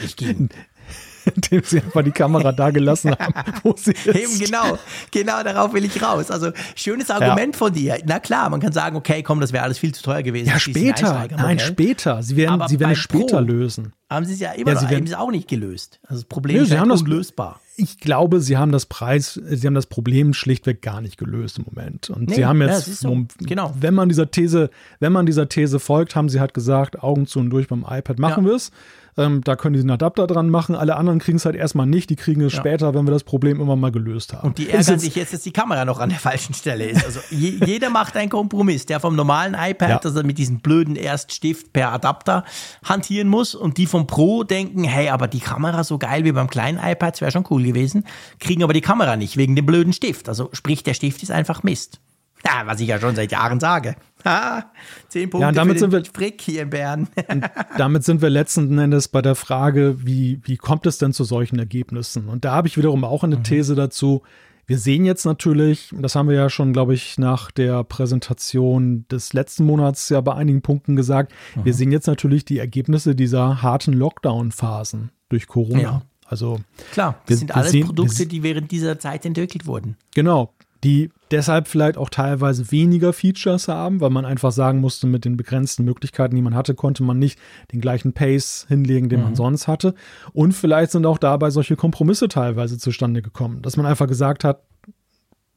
indem 1.36 1.64
sie 1.64 1.82
einfach 1.82 2.04
die 2.04 2.12
Kamera 2.12 2.52
da 2.52 2.72
gelassen 2.72 3.12
haben, 3.12 3.34
wo 3.64 3.76
sie 3.78 3.91
ist. 3.91 4.08
Eben 4.08 4.40
genau, 4.40 4.78
genau 5.12 5.44
darauf 5.44 5.74
will 5.74 5.86
ich 5.86 6.02
raus. 6.02 6.32
Also 6.32 6.52
schönes 6.76 7.10
Argument 7.10 7.56
ja. 7.56 7.58
von 7.58 7.74
dir. 7.74 7.98
Na 8.06 8.20
klar, 8.20 8.50
man 8.50 8.60
kann 8.60 8.72
sagen, 8.72 8.95
okay, 8.95 9.24
komm, 9.24 9.40
das 9.40 9.54
wäre 9.54 9.64
alles 9.64 9.78
viel 9.78 9.94
zu 9.94 10.04
teuer 10.04 10.24
gewesen. 10.24 10.50
Ja, 10.50 10.60
später. 10.60 11.28
Nein, 11.36 11.60
später. 11.60 12.22
Sie 12.24 12.36
werden, 12.36 12.62
sie 12.68 12.80
werden 12.80 12.91
es 12.91 13.00
später 13.00 13.38
Pro 13.38 13.45
lösen. 13.45 13.94
Haben 14.10 14.26
sie 14.26 14.34
es 14.34 14.40
ja 14.40 14.52
immer 14.52 14.74
ja, 14.74 14.82
noch, 14.82 14.91
haben 14.91 15.08
sie 15.08 15.16
auch 15.18 15.32
nicht 15.32 15.48
gelöst. 15.48 16.00
Also 16.04 16.22
das 16.22 16.30
Problem 16.30 16.58
Nö, 16.58 16.64
ist 16.64 16.78
halt 16.78 16.91
unlösbar. 16.91 17.60
ich 17.76 17.98
glaube, 17.98 18.41
sie 18.41 18.58
haben 18.58 18.72
das 18.72 18.86
Preis, 18.86 19.41
sie 19.44 19.66
haben 19.66 19.74
das 19.74 19.88
Problem 19.88 20.36
schlichtweg 20.36 20.84
gar 20.84 21.02
nicht 21.02 21.18
gelöst 21.18 21.58
im 21.58 21.66
Moment. 21.66 22.12
Und 22.12 22.30
nee, 22.30 22.36
sie 22.36 22.45
haben 22.45 22.62
jetzt, 22.62 22.88
ja, 22.88 22.94
so. 22.94 23.26
genau. 23.40 23.74
wenn 23.80 23.95
man 23.95 24.10
dieser 24.10 24.30
These, 24.30 24.70
wenn 25.00 25.14
man 25.14 25.26
dieser 25.26 25.50
These 25.50 25.80
folgt, 25.80 26.16
haben 26.16 26.30
sie 26.30 26.40
halt 26.40 26.54
gesagt, 26.54 27.02
Augen 27.02 27.26
zu 27.26 27.40
und 27.40 27.50
durch 27.50 27.68
beim 27.68 27.86
iPad 27.90 28.20
machen 28.20 28.44
ja. 28.44 28.52
wir 28.52 28.56
es. 28.56 28.72
Ähm, 29.18 29.41
da 29.44 29.56
können 29.56 29.73
die 29.73 29.80
einen 29.80 29.91
Adapter 29.91 30.27
dran 30.27 30.49
machen. 30.49 30.76
Alle 30.76 30.95
anderen 30.95 31.19
kriegen 31.19 31.38
es 31.38 31.45
halt 31.45 31.56
erstmal 31.56 31.85
nicht. 31.85 32.10
Die 32.10 32.15
kriegen 32.15 32.41
es 32.41 32.53
ja. 32.53 32.60
später, 32.60 32.94
wenn 32.94 33.06
wir 33.06 33.11
das 33.11 33.23
Problem 33.23 33.61
immer 33.61 33.76
mal 33.76 33.91
gelöst 33.91 34.34
haben. 34.34 34.48
Und 34.48 34.57
die 34.57 34.69
ärgern 34.69 34.99
sich 34.99 35.15
jetzt, 35.15 35.34
dass 35.34 35.41
die 35.41 35.52
Kamera 35.52 35.85
noch 35.85 35.99
an 35.99 36.10
der 36.10 36.19
falschen 36.19 36.53
Stelle 36.53 36.85
ist. 36.85 37.06
Also 37.06 37.19
je, 37.30 37.60
jeder 37.65 37.90
macht 37.90 38.15
einen 38.18 38.30
Kompromiss. 38.30 38.85
Der 38.85 38.99
vom 38.99 39.15
normalen 39.15 39.53
iPad, 39.53 39.90
ja. 39.90 39.99
dass 39.99 40.15
er 40.15 40.23
mit 40.23 40.38
diesem 40.38 40.60
blöden 40.60 40.95
Erststift 40.95 41.73
per 41.73 41.91
Adapter 41.91 42.44
hantieren 42.84 43.27
muss. 43.27 43.56
Und 43.56 43.77
die 43.77 43.85
vom 43.85 44.07
Pro 44.07 44.44
denken, 44.44 44.84
hey, 44.84 45.10
aber 45.10 45.27
die 45.27 45.40
Kamera 45.40 45.84
so 45.84 45.98
geil 45.98 46.23
wie 46.23 46.31
beim 46.31 46.49
kleinen 46.49 46.80
iPad, 46.84 47.22
wäre 47.22 47.31
schon 47.31 47.45
cool 47.49 47.64
gewesen. 47.64 48.06
Kriegen 48.40 48.64
aber 48.64 48.73
die 48.73 48.81
Kamera 48.81 49.15
nicht 49.15 49.38
wegen 49.38 49.56
dem 49.56 49.65
blöden 49.65 49.94
Stift. 49.94 50.30
Also 50.30 50.49
sprich, 50.53 50.84
der 50.84 50.94
Stift 50.94 51.23
ist 51.23 51.31
einfach 51.31 51.64
Mist. 51.64 51.99
Ja, 52.45 52.64
was 52.65 52.80
ich 52.80 52.88
ja 52.88 52.99
schon 52.99 53.15
seit 53.15 53.32
Jahren 53.32 53.60
sage. 53.60 53.95
Ha, 54.26 54.72
zehn 55.07 55.30
Punkte 55.30 55.44
ja, 55.44 55.49
und 55.49 55.56
damit 55.56 55.76
für 55.76 55.80
sind 55.80 55.91
wir, 55.91 56.03
Frick 56.06 56.41
hier 56.41 56.64
in 56.64 56.70
Bern. 56.70 57.07
damit 57.78 58.03
sind 58.03 58.22
wir 58.22 58.30
letzten 58.30 58.78
Endes 58.78 59.07
bei 59.07 59.22
der 59.22 59.36
Frage, 59.36 60.06
wie, 60.06 60.40
wie 60.44 60.57
kommt 60.57 60.86
es 60.86 60.98
denn 60.98 61.14
zu 61.14 61.24
solchen 61.24 61.60
Ergebnissen? 61.60 62.30
Und 62.30 62.45
da 62.45 62.53
habe 62.53 62.68
ich 62.68 62.78
wiederum 62.78 63.03
auch 63.03 63.24
eine 63.24 63.38
mhm. 63.38 63.44
These 63.44 63.76
dazu. 63.76 64.24
Wir 64.65 64.78
sehen 64.78 65.03
jetzt 65.03 65.26
natürlich, 65.26 65.94
das 65.98 66.15
haben 66.15 66.30
wir 66.30 66.36
ja 66.36 66.49
schon, 66.49 66.72
glaube 66.72 66.94
ich, 66.94 67.18
nach 67.18 67.52
der 67.52 67.84
Präsentation 67.84 69.06
des 69.11 69.34
letzten 69.34 69.65
Monats 69.65 70.07
ja 70.07 70.22
bei 70.22 70.36
einigen 70.36 70.61
Punkten 70.61 70.95
gesagt, 70.95 71.34
mhm. 71.56 71.65
wir 71.65 71.74
sehen 71.74 71.91
jetzt 71.91 72.07
natürlich 72.07 72.45
die 72.45 72.60
Ergebnisse 72.60 73.14
dieser 73.14 73.61
harten 73.61 73.91
Lockdown-Phasen 73.91 75.11
durch 75.28 75.48
Corona. 75.48 75.82
Ja. 75.82 76.02
Also 76.26 76.61
klar, 76.94 77.20
das 77.26 77.30
wir, 77.30 77.38
sind 77.38 77.56
alles 77.56 77.72
sehen, 77.72 77.86
Produkte, 77.86 78.26
die 78.26 78.41
während 78.41 78.72
dieser 78.72 78.98
Zeit 78.98 79.26
entwickelt 79.26 79.65
wurden. 79.65 79.98
Genau, 80.15 80.53
die 80.84 81.10
deshalb 81.31 81.68
vielleicht 81.68 81.97
auch 81.97 82.10
teilweise 82.10 82.72
weniger 82.72 83.14
Features 83.14 83.68
haben, 83.68 84.01
weil 84.01 84.10
man 84.10 84.26
einfach 84.26 84.51
sagen 84.51 84.80
musste, 84.80 85.07
mit 85.07 85.26
den 85.26 85.38
begrenzten 85.38 85.85
Möglichkeiten, 85.85 86.35
die 86.35 86.41
man 86.41 86.55
hatte, 86.55 86.76
konnte 86.76 87.03
man 87.03 87.19
nicht 87.19 87.39
den 87.72 87.81
gleichen 87.81 88.14
Pace 88.14 88.65
hinlegen, 88.68 89.10
den 89.10 89.19
mhm. 89.19 89.26
man 89.26 89.35
sonst 89.35 89.68
hatte. 89.68 89.95
Und 90.34 90.53
vielleicht 90.53 90.91
sind 90.91 91.05
auch 91.05 91.18
dabei 91.18 91.49
solche 91.49 91.76
Kompromisse 91.76 92.27
teilweise 92.27 92.77
zustande 92.77 93.22
gekommen, 93.22 93.61
dass 93.61 93.77
man 93.77 93.85
einfach 93.85 94.07
gesagt 94.07 94.43
hat, 94.43 94.64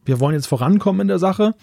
wir 0.04 0.20
wollen 0.20 0.34
jetzt 0.34 0.46
vorankommen 0.46 1.00
in 1.00 1.08
der 1.08 1.18
Sache 1.18 1.54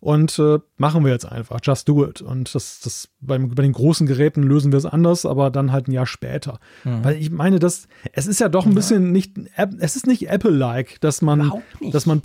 und 0.00 0.38
äh, 0.38 0.58
machen 0.76 1.04
wir 1.04 1.12
jetzt 1.12 1.30
einfach, 1.30 1.60
just 1.62 1.88
do 1.88 2.06
it. 2.06 2.22
Und 2.22 2.54
das, 2.54 2.80
das 2.80 3.08
beim, 3.20 3.54
bei 3.54 3.62
den 3.62 3.72
großen 3.72 4.06
Geräten 4.06 4.42
lösen 4.42 4.72
wir 4.72 4.78
es 4.78 4.86
anders, 4.86 5.26
aber 5.26 5.50
dann 5.50 5.72
halt 5.72 5.88
ein 5.88 5.92
Jahr 5.92 6.06
später. 6.06 6.58
Mhm. 6.84 7.04
Weil 7.04 7.16
ich 7.16 7.30
meine, 7.30 7.58
das, 7.58 7.88
es 8.12 8.26
ist 8.26 8.40
ja 8.40 8.48
doch 8.48 8.64
ein 8.64 8.72
ja. 8.72 8.76
bisschen 8.76 9.12
nicht, 9.12 9.34
es 9.78 9.96
ist 9.96 10.06
nicht 10.06 10.28
Apple-like, 10.28 11.00
dass 11.00 11.22
man, 11.22 11.52
dass 11.92 12.06
man 12.06 12.22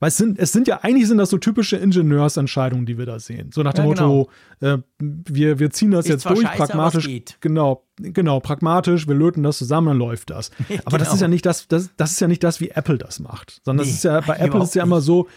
weil 0.00 0.08
es 0.08 0.16
sind, 0.16 0.38
es 0.38 0.50
sind 0.50 0.66
ja, 0.66 0.80
eigentlich 0.82 1.06
sind 1.06 1.18
das 1.18 1.28
so 1.28 1.36
typische 1.36 1.76
Ingenieursentscheidungen, 1.76 2.86
die 2.86 2.96
wir 2.96 3.04
da 3.04 3.20
sehen. 3.20 3.50
So 3.52 3.62
nach 3.62 3.74
dem 3.74 3.84
ja, 3.84 3.94
genau. 3.94 4.08
Motto, 4.08 4.30
äh, 4.60 4.78
wir, 4.98 5.58
wir 5.58 5.70
ziehen 5.70 5.90
das 5.90 6.06
ist 6.06 6.10
jetzt 6.10 6.24
durch, 6.24 6.40
scheiße, 6.40 6.56
pragmatisch. 6.56 7.08
Genau, 7.40 7.84
genau, 7.98 8.40
pragmatisch, 8.40 9.06
wir 9.06 9.14
löten 9.14 9.42
das 9.42 9.58
zusammen, 9.58 9.88
dann 9.88 9.98
läuft 9.98 10.30
das. 10.30 10.50
Aber 10.58 10.96
genau. 10.96 11.04
das 11.04 11.14
ist 11.14 11.20
ja 11.20 11.28
nicht 11.28 11.44
das, 11.44 11.68
das, 11.68 11.90
das 11.98 12.12
ist 12.12 12.20
ja 12.20 12.28
nicht 12.28 12.42
das, 12.42 12.60
wie 12.60 12.70
Apple 12.70 12.96
das 12.96 13.20
macht. 13.20 13.60
Sondern 13.62 13.84
nee, 13.84 13.92
das 13.92 13.98
ist 13.98 14.04
ja, 14.04 14.20
bei 14.22 14.36
Apple 14.36 14.62
ist 14.62 14.70
es 14.70 14.74
ja 14.74 14.84
immer 14.84 15.02
so, 15.02 15.28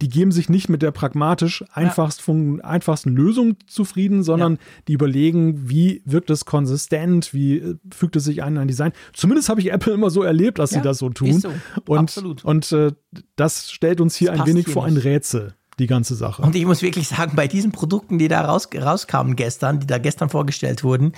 die 0.00 0.08
geben 0.08 0.32
sich 0.32 0.48
nicht 0.48 0.68
mit 0.68 0.82
der 0.82 0.90
pragmatisch 0.90 1.64
einfachst 1.72 2.26
ja. 2.26 2.34
einfachsten 2.62 3.10
Lösung 3.10 3.56
zufrieden, 3.66 4.22
sondern 4.22 4.54
ja. 4.54 4.58
die 4.88 4.92
überlegen, 4.94 5.68
wie 5.68 6.02
wirkt 6.04 6.30
es 6.30 6.44
konsistent, 6.44 7.34
wie 7.34 7.58
äh, 7.58 7.76
fügt 7.92 8.16
es 8.16 8.24
sich 8.24 8.42
ein 8.42 8.54
in 8.54 8.62
ein 8.62 8.68
Design. 8.68 8.92
Zumindest 9.12 9.48
habe 9.48 9.60
ich 9.60 9.72
Apple 9.72 9.92
immer 9.92 10.10
so 10.10 10.22
erlebt, 10.22 10.58
dass 10.58 10.70
ja, 10.70 10.78
sie 10.78 10.82
das 10.82 10.98
so 10.98 11.10
tun. 11.10 11.40
So. 11.40 11.52
Und, 11.86 11.98
Absolut. 11.98 12.44
und 12.44 12.70
äh, 12.72 12.92
das 13.36 13.70
stellt 13.70 14.00
uns 14.00 14.16
hier 14.16 14.32
das 14.32 14.40
ein 14.40 14.46
wenig 14.46 14.66
hier 14.66 14.74
vor 14.74 14.86
nicht. 14.86 14.96
ein 14.96 15.02
Rätsel 15.02 15.54
die 15.78 15.86
ganze 15.86 16.14
Sache. 16.14 16.42
Und 16.42 16.54
ich 16.54 16.66
muss 16.66 16.82
wirklich 16.82 17.08
sagen, 17.08 17.32
bei 17.34 17.48
diesen 17.48 17.72
Produkten, 17.72 18.18
die 18.18 18.28
da 18.28 18.42
raus, 18.42 18.68
rauskamen 18.74 19.34
gestern, 19.34 19.80
die 19.80 19.86
da 19.86 19.98
gestern 19.98 20.28
vorgestellt 20.28 20.84
wurden, 20.84 21.12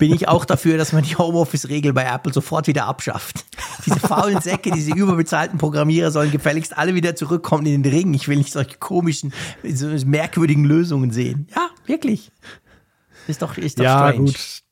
bin 0.00 0.12
ich 0.14 0.26
auch 0.26 0.44
dafür, 0.44 0.78
dass 0.78 0.92
man 0.92 1.04
die 1.04 1.14
Homeoffice-Regel 1.14 1.92
bei 1.92 2.04
Apple 2.04 2.32
sofort 2.32 2.66
wieder 2.66 2.86
abschafft. 2.86 3.44
Diese 3.86 4.00
faulen 4.00 4.40
Säcke, 4.40 4.72
diese 4.72 4.92
überbezahlten 4.92 5.58
Programmierer 5.58 6.10
sollen 6.10 6.32
gefälligst 6.32 6.76
alle 6.76 6.94
wieder 6.94 7.14
zurückkommen 7.14 7.66
in 7.66 7.82
den 7.82 7.92
Ring. 7.92 8.14
Ich 8.14 8.26
will 8.26 8.38
nicht 8.38 8.52
solche 8.52 8.78
komischen, 8.78 9.32
so 9.62 9.86
merkwürdigen 10.06 10.64
Lösungen 10.64 11.12
sehen. 11.12 11.46
Ja, 11.54 11.68
wirklich. 11.86 12.32
Ist 13.28 13.42
doch, 13.42 13.56
ist 13.58 13.78
doch 13.78 13.84
ja, 13.84 14.08
strange. 14.08 14.24
gut. 14.24 14.62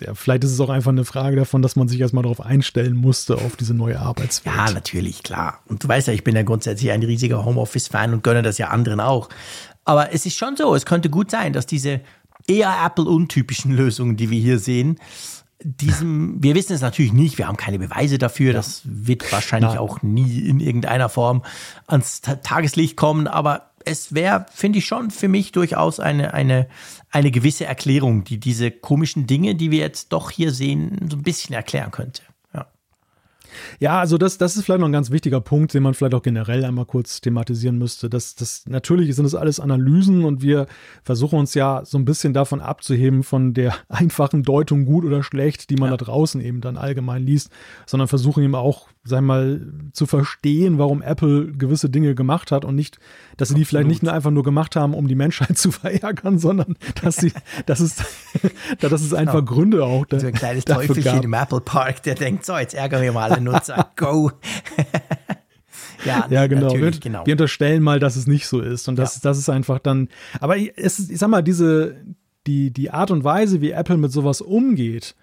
Ja, 0.00 0.14
vielleicht 0.14 0.44
ist 0.44 0.52
es 0.52 0.60
auch 0.60 0.70
einfach 0.70 0.92
eine 0.92 1.04
Frage 1.04 1.36
davon, 1.36 1.60
dass 1.60 1.76
man 1.76 1.88
sich 1.88 2.00
erstmal 2.00 2.22
darauf 2.22 2.40
einstellen 2.40 2.96
musste, 2.96 3.34
auf 3.34 3.56
diese 3.56 3.74
neue 3.74 3.98
Arbeitswelt. 3.98 4.56
Ja, 4.56 4.70
natürlich, 4.70 5.22
klar. 5.24 5.60
Und 5.66 5.84
du 5.84 5.88
weißt 5.88 6.06
ja, 6.06 6.14
ich 6.14 6.24
bin 6.24 6.36
ja 6.36 6.44
grundsätzlich 6.44 6.92
ein 6.92 7.02
riesiger 7.02 7.44
Homeoffice-Fan 7.44 8.14
und 8.14 8.22
gönne 8.22 8.42
das 8.42 8.58
ja 8.58 8.68
anderen 8.68 9.00
auch. 9.00 9.28
Aber 9.84 10.12
es 10.12 10.24
ist 10.24 10.38
schon 10.38 10.56
so, 10.56 10.74
es 10.74 10.86
könnte 10.86 11.10
gut 11.10 11.30
sein, 11.32 11.52
dass 11.52 11.66
diese 11.66 12.00
eher 12.46 12.74
Apple-untypischen 12.84 13.72
Lösungen, 13.76 14.16
die 14.16 14.30
wir 14.30 14.40
hier 14.40 14.58
sehen. 14.58 14.98
Diesem, 15.64 16.42
wir 16.42 16.56
wissen 16.56 16.72
es 16.72 16.80
natürlich 16.80 17.12
nicht, 17.12 17.38
wir 17.38 17.46
haben 17.46 17.56
keine 17.56 17.78
Beweise 17.78 18.18
dafür, 18.18 18.52
das 18.52 18.82
wird 18.84 19.30
wahrscheinlich 19.30 19.70
Nein. 19.70 19.78
auch 19.78 20.02
nie 20.02 20.40
in 20.40 20.58
irgendeiner 20.58 21.08
Form 21.08 21.42
ans 21.86 22.20
Tageslicht 22.20 22.96
kommen, 22.96 23.28
aber 23.28 23.70
es 23.84 24.12
wäre, 24.12 24.46
finde 24.52 24.80
ich 24.80 24.86
schon, 24.86 25.12
für 25.12 25.28
mich 25.28 25.52
durchaus 25.52 26.00
eine, 26.00 26.34
eine, 26.34 26.68
eine 27.10 27.30
gewisse 27.30 27.64
Erklärung, 27.64 28.24
die 28.24 28.38
diese 28.38 28.72
komischen 28.72 29.28
Dinge, 29.28 29.54
die 29.54 29.70
wir 29.70 29.78
jetzt 29.78 30.12
doch 30.12 30.30
hier 30.30 30.52
sehen, 30.52 30.98
so 31.08 31.16
ein 31.16 31.22
bisschen 31.22 31.54
erklären 31.54 31.92
könnte. 31.92 32.22
Ja, 33.80 34.00
also 34.00 34.18
das, 34.18 34.38
das 34.38 34.56
ist 34.56 34.64
vielleicht 34.64 34.80
noch 34.80 34.88
ein 34.88 34.92
ganz 34.92 35.10
wichtiger 35.10 35.40
Punkt, 35.40 35.74
den 35.74 35.82
man 35.82 35.94
vielleicht 35.94 36.14
auch 36.14 36.22
generell 36.22 36.64
einmal 36.64 36.86
kurz 36.86 37.20
thematisieren 37.20 37.78
müsste. 37.78 38.08
Das, 38.08 38.34
das, 38.34 38.64
natürlich 38.66 39.14
sind 39.14 39.24
das 39.24 39.34
alles 39.34 39.60
Analysen 39.60 40.24
und 40.24 40.42
wir 40.42 40.66
versuchen 41.02 41.38
uns 41.38 41.54
ja 41.54 41.82
so 41.84 41.98
ein 41.98 42.04
bisschen 42.04 42.32
davon 42.32 42.60
abzuheben 42.60 43.22
von 43.22 43.54
der 43.54 43.74
einfachen 43.88 44.42
Deutung 44.42 44.84
gut 44.84 45.04
oder 45.04 45.22
schlecht, 45.22 45.70
die 45.70 45.76
man 45.76 45.90
ja. 45.90 45.96
da 45.96 46.04
draußen 46.04 46.40
eben 46.40 46.60
dann 46.60 46.76
allgemein 46.76 47.22
liest, 47.22 47.50
sondern 47.86 48.08
versuchen 48.08 48.44
eben 48.44 48.54
auch 48.54 48.88
sag 49.04 49.20
mal, 49.22 49.60
zu 49.92 50.06
verstehen, 50.06 50.78
warum 50.78 51.02
Apple 51.02 51.52
gewisse 51.52 51.90
Dinge 51.90 52.14
gemacht 52.14 52.52
hat 52.52 52.64
und 52.64 52.76
nicht, 52.76 52.98
dass 53.36 53.48
sie 53.48 53.54
die 53.56 53.64
vielleicht 53.64 53.88
nicht 53.88 54.02
nur 54.04 54.12
einfach 54.12 54.30
nur 54.30 54.44
gemacht 54.44 54.76
haben, 54.76 54.94
um 54.94 55.08
die 55.08 55.16
Menschheit 55.16 55.58
zu 55.58 55.72
verärgern, 55.72 56.38
sondern 56.38 56.76
dass 57.02 57.16
sie, 57.16 57.32
dass 57.66 57.80
es, 57.80 57.96
dass 58.80 58.92
es 58.92 59.12
einfach 59.12 59.40
genau. 59.40 59.52
Gründe 59.52 59.84
auch 59.84 60.06
da, 60.06 60.20
So 60.20 60.28
ein 60.28 60.32
kleines 60.32 60.64
Teufelchen 60.64 61.22
im 61.24 61.34
Apple 61.34 61.60
Park, 61.60 62.04
der 62.04 62.14
denkt, 62.14 62.46
so, 62.46 62.56
jetzt 62.56 62.74
ärgern 62.74 63.02
wir 63.02 63.12
mal 63.12 63.30
alle 63.30 63.42
Nutzer, 63.42 63.90
go. 63.96 64.30
ja, 66.04 66.26
ja, 66.30 66.46
genau. 66.46 66.72
Wir, 66.72 66.92
genau. 66.92 67.26
Wir 67.26 67.34
unterstellen 67.34 67.82
mal, 67.82 67.98
dass 67.98 68.14
es 68.14 68.28
nicht 68.28 68.46
so 68.46 68.60
ist 68.60 68.88
und 68.88 68.96
das, 68.96 69.16
ja. 69.16 69.20
das 69.24 69.38
ist 69.38 69.48
einfach 69.48 69.80
dann, 69.80 70.08
aber 70.38 70.56
es, 70.58 71.10
ich 71.10 71.18
sag 71.18 71.28
mal, 71.28 71.42
diese, 71.42 71.96
die, 72.46 72.70
die 72.70 72.92
Art 72.92 73.10
und 73.10 73.24
Weise, 73.24 73.60
wie 73.60 73.72
Apple 73.72 73.96
mit 73.96 74.12
sowas 74.12 74.40
umgeht, 74.40 75.16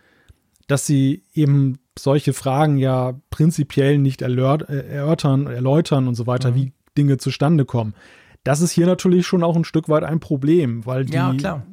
dass 0.69 0.85
sie 0.85 1.23
eben 1.33 1.79
solche 1.97 2.31
Fragen 2.31 2.77
ja 2.77 3.19
prinzipiell 3.31 3.97
nicht 3.97 4.21
erörtern, 4.21 5.47
erläutern 5.47 6.07
und 6.07 6.15
so 6.15 6.27
weiter, 6.27 6.51
mhm. 6.51 6.55
wie 6.55 6.73
Dinge 6.97 7.17
zustande 7.17 7.65
kommen. 7.65 7.95
Das 8.43 8.61
ist 8.61 8.71
hier 8.71 8.85
natürlich 8.85 9.25
schon 9.25 9.43
auch 9.43 9.55
ein 9.55 9.65
Stück 9.65 9.89
weit 9.89 10.03
ein 10.03 10.19
Problem, 10.19 10.85
weil 10.85 11.05
die, 11.05 11.13
ja, 11.13 11.33
klar. 11.33 11.63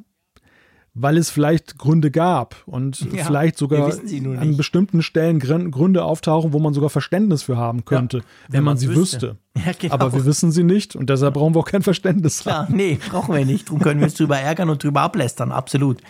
weil 0.95 1.17
es 1.17 1.29
vielleicht 1.29 1.77
Gründe 1.77 2.09
gab 2.09 2.55
und 2.65 2.99
ja, 3.13 3.23
vielleicht 3.23 3.57
sogar 3.57 3.93
an 3.93 4.57
bestimmten 4.57 5.03
Stellen 5.03 5.39
Gründe 5.39 6.03
auftauchen, 6.03 6.51
wo 6.51 6.59
man 6.59 6.73
sogar 6.73 6.89
Verständnis 6.89 7.43
für 7.43 7.55
haben 7.55 7.85
könnte, 7.85 8.17
ja, 8.17 8.23
wenn, 8.47 8.57
wenn, 8.57 8.63
man, 8.63 8.77
sie 8.77 8.89
wüsste. 8.89 9.37
wüsste. 9.37 9.37
Genau. 9.79 9.93
Aber 9.93 10.13
wir 10.13 10.25
wissen 10.25 10.51
sie 10.51 10.63
nicht 10.63 10.95
und 10.95 11.09
deshalb 11.09 11.35
brauchen 11.35 11.55
wir 11.55 11.59
auch 11.59 11.67
kein 11.67 11.83
Verständnis 11.83 12.41
Klar, 12.41 12.67
haben. 12.67 12.75
Nee, 12.75 12.99
brauchen 13.09 13.35
wir 13.35 13.45
nicht. 13.45 13.67
Darum 13.67 13.79
können 13.79 13.99
wir 13.99 14.05
uns 14.05 14.15
drüber 14.15 14.37
ärgern 14.37 14.69
und 14.69 14.83
drüber 14.83 15.01
ablästern. 15.01 15.51
Absolut. 15.51 16.01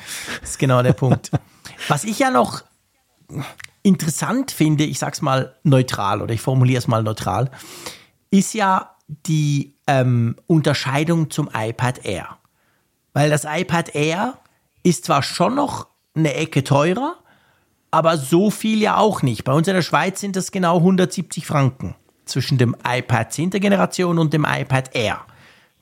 Das 0.42 0.52
ist 0.52 0.60
genau 0.60 0.82
der 0.84 0.94
Punkt. 0.94 1.32
Was 1.88 2.04
ich 2.04 2.20
ja 2.20 2.30
noch 2.32 2.64
interessant 3.84 4.52
finde, 4.52 4.84
ich 4.84 5.00
sag's 5.00 5.22
mal 5.22 5.56
neutral 5.64 6.22
oder 6.22 6.34
ich 6.34 6.42
formuliere 6.42 6.80
es 6.80 6.88
mal 6.88 7.04
neutral, 7.04 7.52
ist 8.32 8.54
ja 8.54 8.96
die 9.08 9.74
ähm, 9.88 10.36
Unterscheidung 10.48 11.30
zum 11.30 11.50
iPad 11.54 12.06
Air. 12.06 12.38
Weil 13.14 13.30
das 13.30 13.46
iPad 13.46 13.96
Air 13.96 14.38
ist 14.84 15.06
zwar 15.06 15.24
schon 15.24 15.56
noch 15.56 15.88
eine 16.14 16.34
Ecke 16.34 16.64
teurer, 16.64 17.16
aber 17.92 18.18
so 18.18 18.52
viel 18.52 18.82
ja 18.82 18.98
auch 18.98 19.22
nicht. 19.22 19.44
Bei 19.44 19.54
uns 19.54 19.68
in 19.68 19.74
der 19.74 19.82
Schweiz 19.82 20.20
sind 20.20 20.36
das 20.36 20.52
genau 20.52 20.78
170 20.78 21.46
Franken 21.46 21.96
zwischen 22.26 22.58
dem 22.58 22.76
iPad 22.86 23.32
10. 23.32 23.52
Generation 23.52 24.20
und 24.20 24.34
dem 24.34 24.46
iPad 24.46 24.94
Air. 24.94 25.22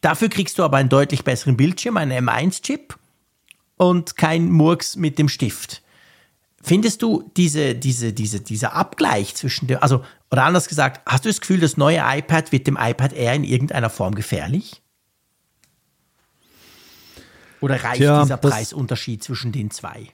Dafür 0.02 0.30
kriegst 0.30 0.60
du 0.60 0.64
aber 0.64 0.78
einen 0.78 0.90
deutlich 0.90 1.24
besseren 1.24 1.58
Bildschirm, 1.58 1.98
einen 1.98 2.28
M1-Chip 2.28 2.96
und 3.78 4.16
kein 4.16 4.52
Murks 4.52 4.96
mit 4.96 5.18
dem 5.18 5.30
Stift. 5.30 5.82
Findest 6.66 7.04
du 7.04 7.32
diese, 7.38 7.76
diese, 7.76 8.12
diese, 8.12 8.40
dieser 8.40 8.74
Abgleich 8.74 9.36
zwischen 9.36 9.68
dem, 9.68 9.78
also, 9.84 10.04
oder 10.32 10.46
anders 10.46 10.68
gesagt, 10.68 11.00
hast 11.06 11.24
du 11.24 11.30
das 11.30 11.40
Gefühl, 11.40 11.60
das 11.60 11.78
neue 11.78 12.02
iPad 12.04 12.52
wird 12.52 12.66
dem 12.66 12.76
iPad 12.76 13.14
Air 13.14 13.36
in 13.36 13.44
irgendeiner 13.44 13.92
Form 13.92 14.16
gefährlich? 14.16 14.82
Oder 17.62 17.84
reicht 17.84 17.98
Tja, 17.98 18.24
dieser 18.24 18.38
Preisunterschied 18.38 19.24
zwischen 19.24 19.52
den 19.52 19.70
zwei? 19.70 20.10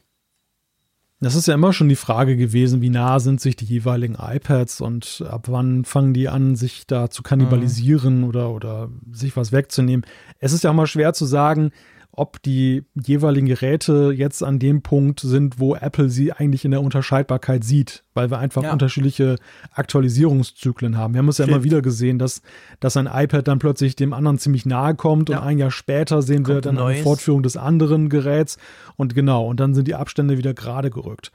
Das 1.21 1.35
ist 1.35 1.47
ja 1.47 1.53
immer 1.53 1.71
schon 1.71 1.87
die 1.87 1.95
Frage 1.95 2.35
gewesen, 2.35 2.81
wie 2.81 2.89
nah 2.89 3.19
sind 3.19 3.39
sich 3.39 3.55
die 3.55 3.63
jeweiligen 3.63 4.15
iPads 4.19 4.81
und 4.81 5.23
ab 5.29 5.45
wann 5.47 5.85
fangen 5.85 6.13
die 6.13 6.27
an, 6.27 6.57
sich 6.57 6.85
da 6.85 7.09
zu 7.09 7.23
kannibalisieren 7.23 8.19
mhm. 8.19 8.23
oder, 8.25 8.49
oder 8.49 8.89
sich 9.09 9.37
was 9.37 9.53
wegzunehmen. 9.53 10.05
Es 10.39 10.51
ist 10.51 10.65
ja 10.65 10.71
auch 10.71 10.75
mal 10.75 10.87
schwer 10.87 11.13
zu 11.13 11.25
sagen, 11.25 11.71
ob 12.13 12.41
die 12.41 12.83
jeweiligen 12.93 13.47
Geräte 13.47 14.13
jetzt 14.15 14.43
an 14.43 14.59
dem 14.59 14.81
Punkt 14.81 15.21
sind, 15.21 15.59
wo 15.59 15.75
Apple 15.75 16.09
sie 16.09 16.33
eigentlich 16.33 16.65
in 16.65 16.71
der 16.71 16.81
Unterscheidbarkeit 16.81 17.63
sieht, 17.63 18.03
weil 18.13 18.29
wir 18.29 18.37
einfach 18.37 18.63
ja. 18.63 18.73
unterschiedliche 18.73 19.37
Aktualisierungszyklen 19.73 20.97
haben. 20.97 21.13
Wir 21.13 21.19
haben 21.19 21.29
es 21.29 21.37
ja 21.37 21.45
immer 21.45 21.63
wieder 21.63 21.81
gesehen, 21.81 22.19
dass, 22.19 22.41
dass 22.81 22.97
ein 22.97 23.07
iPad 23.11 23.47
dann 23.47 23.59
plötzlich 23.59 23.95
dem 23.95 24.11
anderen 24.11 24.39
ziemlich 24.39 24.65
nahe 24.65 24.95
kommt 24.95 25.29
ja. 25.29 25.39
und 25.39 25.43
ein 25.43 25.57
Jahr 25.57 25.71
später 25.71 26.21
sehen 26.21 26.47
wir 26.47 26.59
dann 26.59 26.77
eine 26.77 27.01
Fortführung 27.01 27.43
des 27.43 27.55
anderen 27.55 28.09
Geräts 28.09 28.57
und 28.97 29.15
genau, 29.15 29.47
und 29.47 29.59
dann 29.61 29.73
sind 29.73 29.87
die 29.87 29.95
Abstände 29.95 30.37
wieder 30.37 30.53
gerade 30.53 30.89
gerückt. 30.89 31.31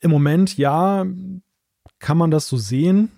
Im 0.00 0.10
Moment, 0.10 0.56
ja, 0.56 1.06
kann 2.00 2.18
man 2.18 2.30
das 2.30 2.48
so 2.48 2.56
sehen. 2.56 3.10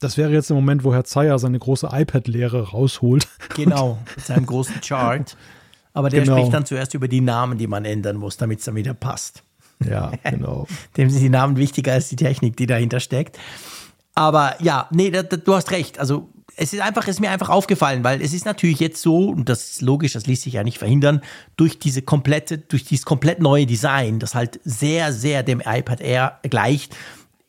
Das 0.00 0.16
wäre 0.18 0.32
jetzt 0.32 0.50
der 0.50 0.56
Moment, 0.56 0.84
wo 0.84 0.92
Herr 0.92 1.04
Zeyer 1.04 1.38
seine 1.38 1.58
große 1.58 1.88
iPad-Lehre 1.90 2.70
rausholt. 2.70 3.28
Genau, 3.54 3.98
mit 4.16 4.24
seinem 4.24 4.46
großen 4.46 4.80
Chart. 4.80 5.36
Aber 5.94 6.08
der 6.08 6.22
genau. 6.22 6.36
spricht 6.36 6.54
dann 6.54 6.66
zuerst 6.66 6.94
über 6.94 7.08
die 7.08 7.20
Namen, 7.20 7.58
die 7.58 7.66
man 7.66 7.84
ändern 7.84 8.16
muss, 8.16 8.36
damit 8.36 8.60
es 8.60 8.64
dann 8.64 8.76
wieder 8.76 8.94
passt. 8.94 9.42
Ja, 9.84 10.12
genau. 10.24 10.66
Dem 10.96 11.10
sind 11.10 11.22
die 11.22 11.28
Namen 11.28 11.56
wichtiger 11.56 11.92
als 11.92 12.08
die 12.08 12.16
Technik, 12.16 12.56
die 12.56 12.66
dahinter 12.66 13.00
steckt. 13.00 13.38
Aber 14.14 14.56
ja, 14.60 14.88
nee, 14.90 15.10
da, 15.10 15.22
da, 15.22 15.36
du 15.36 15.54
hast 15.54 15.70
recht. 15.70 15.98
Also 15.98 16.30
es 16.56 16.72
ist 16.72 16.80
einfach, 16.80 17.04
es 17.04 17.16
ist 17.16 17.20
mir 17.20 17.30
einfach 17.30 17.48
aufgefallen, 17.48 18.04
weil 18.04 18.20
es 18.20 18.32
ist 18.32 18.44
natürlich 18.44 18.80
jetzt 18.80 19.00
so, 19.00 19.30
und 19.30 19.48
das 19.48 19.70
ist 19.70 19.82
logisch, 19.82 20.12
das 20.12 20.26
ließ 20.26 20.42
sich 20.42 20.54
ja 20.54 20.64
nicht 20.64 20.78
verhindern, 20.78 21.22
durch 21.56 21.78
diese 21.78 22.02
komplette, 22.02 22.58
durch 22.58 22.84
dieses 22.84 23.04
komplett 23.04 23.40
neue 23.40 23.66
Design, 23.66 24.18
das 24.18 24.34
halt 24.34 24.60
sehr, 24.64 25.12
sehr 25.12 25.42
dem 25.42 25.62
iPad 25.64 26.00
Air 26.00 26.38
gleicht, 26.42 26.94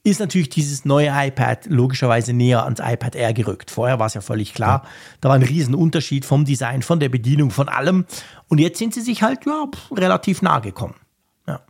ist 0.03 0.19
natürlich 0.19 0.49
dieses 0.49 0.83
neue 0.83 1.11
iPad 1.13 1.65
logischerweise 1.67 2.33
näher 2.33 2.65
ans 2.65 2.81
iPad 2.83 3.15
Air 3.15 3.33
gerückt. 3.33 3.71
Vorher 3.71 3.99
war 3.99 4.07
es 4.07 4.13
ja 4.13 4.21
völlig 4.21 4.53
klar, 4.53 4.83
ja. 4.83 4.89
da 5.21 5.29
war 5.29 5.35
ein 5.35 5.43
Riesenunterschied 5.43 6.25
vom 6.25 6.43
Design, 6.43 6.81
von 6.81 6.99
der 6.99 7.09
Bedienung, 7.09 7.51
von 7.51 7.69
allem. 7.69 8.05
Und 8.49 8.59
jetzt 8.59 8.79
sind 8.79 8.93
sie 8.93 9.01
sich 9.01 9.23
halt 9.23 9.45
ja, 9.45 9.65
relativ 9.91 10.41
nah 10.41 10.59
gekommen. 10.59 10.95
Ja. 11.47 11.61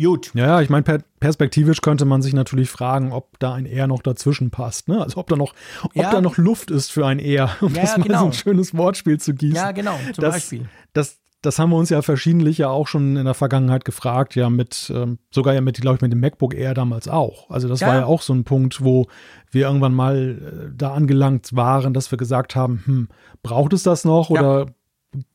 Gut. 0.00 0.30
Ja, 0.34 0.60
ich 0.60 0.70
meine, 0.70 0.84
per 0.84 1.00
perspektivisch 1.18 1.80
könnte 1.80 2.04
man 2.04 2.22
sich 2.22 2.34
natürlich 2.34 2.70
fragen, 2.70 3.10
ob 3.12 3.40
da 3.40 3.54
ein 3.54 3.66
Air 3.66 3.88
noch 3.88 4.02
dazwischen 4.02 4.50
passt. 4.50 4.86
Ne? 4.86 5.02
Also 5.02 5.18
ob 5.18 5.28
da 5.28 5.34
noch, 5.34 5.54
ob 5.82 5.96
ja. 5.96 6.12
da 6.12 6.20
noch 6.20 6.36
Luft 6.36 6.70
ist 6.70 6.92
für 6.92 7.04
ein 7.04 7.18
Air, 7.18 7.50
um 7.60 7.74
ja, 7.74 7.82
das 7.82 7.96
mal 7.96 8.04
genau. 8.04 8.20
so 8.20 8.26
ein 8.26 8.32
schönes 8.32 8.76
Wortspiel 8.76 9.18
zu 9.18 9.34
gießen. 9.34 9.56
Ja, 9.56 9.72
genau, 9.72 9.98
zum 10.14 10.22
das, 10.22 10.34
Beispiel. 10.34 10.68
Das, 10.92 11.18
das 11.42 11.58
haben 11.58 11.70
wir 11.70 11.76
uns 11.76 11.90
ja 11.90 12.02
verschiedentlich 12.02 12.58
ja 12.58 12.68
auch 12.68 12.88
schon 12.88 13.16
in 13.16 13.24
der 13.24 13.34
Vergangenheit 13.34 13.84
gefragt, 13.84 14.34
ja 14.34 14.50
mit, 14.50 14.90
ähm, 14.94 15.18
sogar 15.30 15.54
ja 15.54 15.60
mit, 15.60 15.80
glaube 15.80 15.96
ich, 15.96 16.02
mit 16.02 16.12
dem 16.12 16.20
MacBook 16.20 16.54
Air 16.54 16.74
damals 16.74 17.06
auch. 17.06 17.48
Also 17.50 17.68
das 17.68 17.80
ja. 17.80 17.88
war 17.88 17.94
ja 17.96 18.06
auch 18.06 18.22
so 18.22 18.32
ein 18.32 18.44
Punkt, 18.44 18.82
wo 18.82 19.06
wir 19.50 19.66
irgendwann 19.66 19.94
mal 19.94 20.70
äh, 20.70 20.74
da 20.76 20.94
angelangt 20.94 21.54
waren, 21.54 21.94
dass 21.94 22.10
wir 22.10 22.18
gesagt 22.18 22.56
haben, 22.56 22.82
hm, 22.84 23.08
braucht 23.42 23.72
es 23.72 23.84
das 23.84 24.04
noch 24.04 24.30
ja. 24.30 24.40
oder 24.40 24.66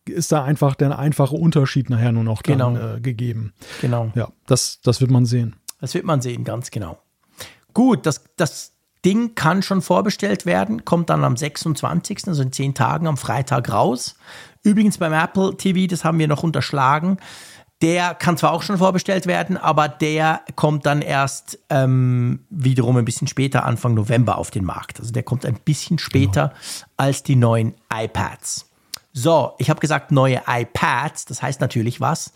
ist 0.06 0.32
da 0.32 0.44
einfach 0.44 0.76
der 0.76 1.00
einfache 1.00 1.36
Unterschied 1.36 1.90
nachher 1.90 2.12
nur 2.12 2.24
noch 2.24 2.44
genau. 2.44 2.74
dann, 2.74 2.98
äh, 2.98 3.02
gegeben? 3.02 3.54
Genau. 3.82 4.12
Ja, 4.14 4.30
das, 4.46 4.82
das 4.82 5.00
wird 5.00 5.10
man 5.10 5.26
sehen. 5.26 5.56
Das 5.80 5.94
wird 5.94 6.06
man 6.06 6.22
sehen, 6.22 6.44
ganz 6.44 6.70
genau. 6.70 7.00
Gut, 7.74 8.06
das, 8.06 8.24
das 8.36 8.74
Ding 9.04 9.36
kann 9.36 9.62
schon 9.62 9.82
vorbestellt 9.82 10.46
werden, 10.46 10.86
kommt 10.86 11.10
dann 11.10 11.24
am 11.24 11.36
26., 11.36 12.28
also 12.28 12.42
in 12.42 12.52
zehn 12.52 12.74
Tagen 12.74 13.08
am 13.08 13.18
Freitag 13.18 13.72
raus. 13.72 14.16
Übrigens 14.64 14.98
beim 14.98 15.14
Apple 15.14 15.58
TV, 15.58 15.88
das 15.88 16.04
haben 16.04 16.20
wir 16.20 16.28
noch 16.28 16.44
unterschlagen, 16.44 17.18
der 17.82 18.14
kann 18.14 18.38
zwar 18.38 18.54
auch 18.54 18.64
schon 18.64 18.78
vorbestellt 18.78 19.28
werden, 19.28 19.58
aber 19.58 19.90
der 19.90 20.42
kommt 20.56 20.86
dann 20.86 21.02
erst 21.02 21.60
ähm, 21.70 22.46
wiederum 22.50 22.96
ein 22.96 23.04
bisschen 23.04 23.28
später, 23.28 23.66
Anfang 23.66 23.94
November, 23.94 24.38
auf 24.38 24.52
den 24.52 24.64
Markt. 24.64 25.02
Also 25.02 25.12
der 25.12 25.24
kommt 25.24 25.46
ein 25.46 25.56
bisschen 25.56 26.00
später 26.00 26.48
genau. 26.48 26.88
als 26.96 27.24
die 27.24 27.36
neuen 27.36 27.74
iPads. 27.94 28.70
So, 29.12 29.52
ich 29.58 29.70
habe 29.70 29.82
gesagt 29.82 30.14
neue 30.14 30.42
iPads, 30.48 31.26
das 31.26 31.42
heißt 31.42 31.60
natürlich 31.60 32.00
was. 32.00 32.32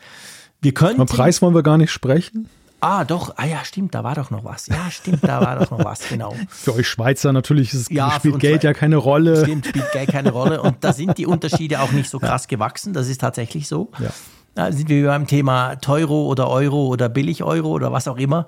Wir 0.59 0.73
können. 0.73 1.05
Preis 1.05 1.41
wollen 1.41 1.55
wir 1.55 1.63
gar 1.63 1.77
nicht 1.77 1.91
sprechen. 1.91 2.49
Ah, 2.79 3.05
doch. 3.05 3.33
Ah 3.37 3.45
ja, 3.45 3.65
stimmt, 3.65 3.95
da 3.95 4.03
war 4.03 4.15
doch 4.15 4.29
noch 4.29 4.43
was. 4.43 4.67
Ja, 4.67 4.91
stimmt, 4.91 5.23
da 5.23 5.41
war 5.41 5.57
doch 5.59 5.71
noch 5.71 5.83
was, 5.83 6.07
genau. 6.07 6.35
Für 6.49 6.75
euch 6.75 6.87
Schweizer 6.87 7.33
natürlich 7.33 7.73
ist, 7.73 7.89
ja, 7.89 8.11
spielt 8.11 8.39
Geld 8.39 8.63
ja 8.63 8.73
keine 8.73 8.97
Rolle. 8.97 9.43
Stimmt, 9.43 9.65
spielt 9.65 9.91
Geld 9.91 10.09
keine 10.09 10.31
Rolle. 10.31 10.61
Und 10.61 10.83
da 10.83 10.93
sind 10.93 11.17
die 11.17 11.25
Unterschiede 11.25 11.81
auch 11.81 11.91
nicht 11.91 12.09
so 12.09 12.19
krass 12.19 12.47
gewachsen. 12.47 12.93
Das 12.93 13.07
ist 13.07 13.19
tatsächlich 13.19 13.67
so. 13.67 13.89
Ja. 13.99 14.11
Da 14.53 14.71
sind 14.71 14.89
wir 14.89 15.07
beim 15.07 15.27
Thema 15.27 15.75
Teuro 15.77 16.27
oder 16.27 16.49
Euro 16.49 16.87
oder 16.87 17.09
Billig-Euro 17.09 17.69
oder 17.69 17.91
was 17.91 18.07
auch 18.07 18.17
immer. 18.17 18.45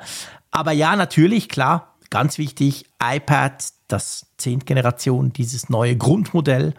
Aber 0.52 0.72
ja, 0.72 0.96
natürlich, 0.96 1.50
klar, 1.50 1.96
ganz 2.10 2.38
wichtig, 2.38 2.86
iPad, 3.04 3.64
das 3.88 4.28
10. 4.38 4.60
Generation, 4.60 5.34
dieses 5.34 5.70
neue 5.70 5.96
Grundmodell, 5.96 6.74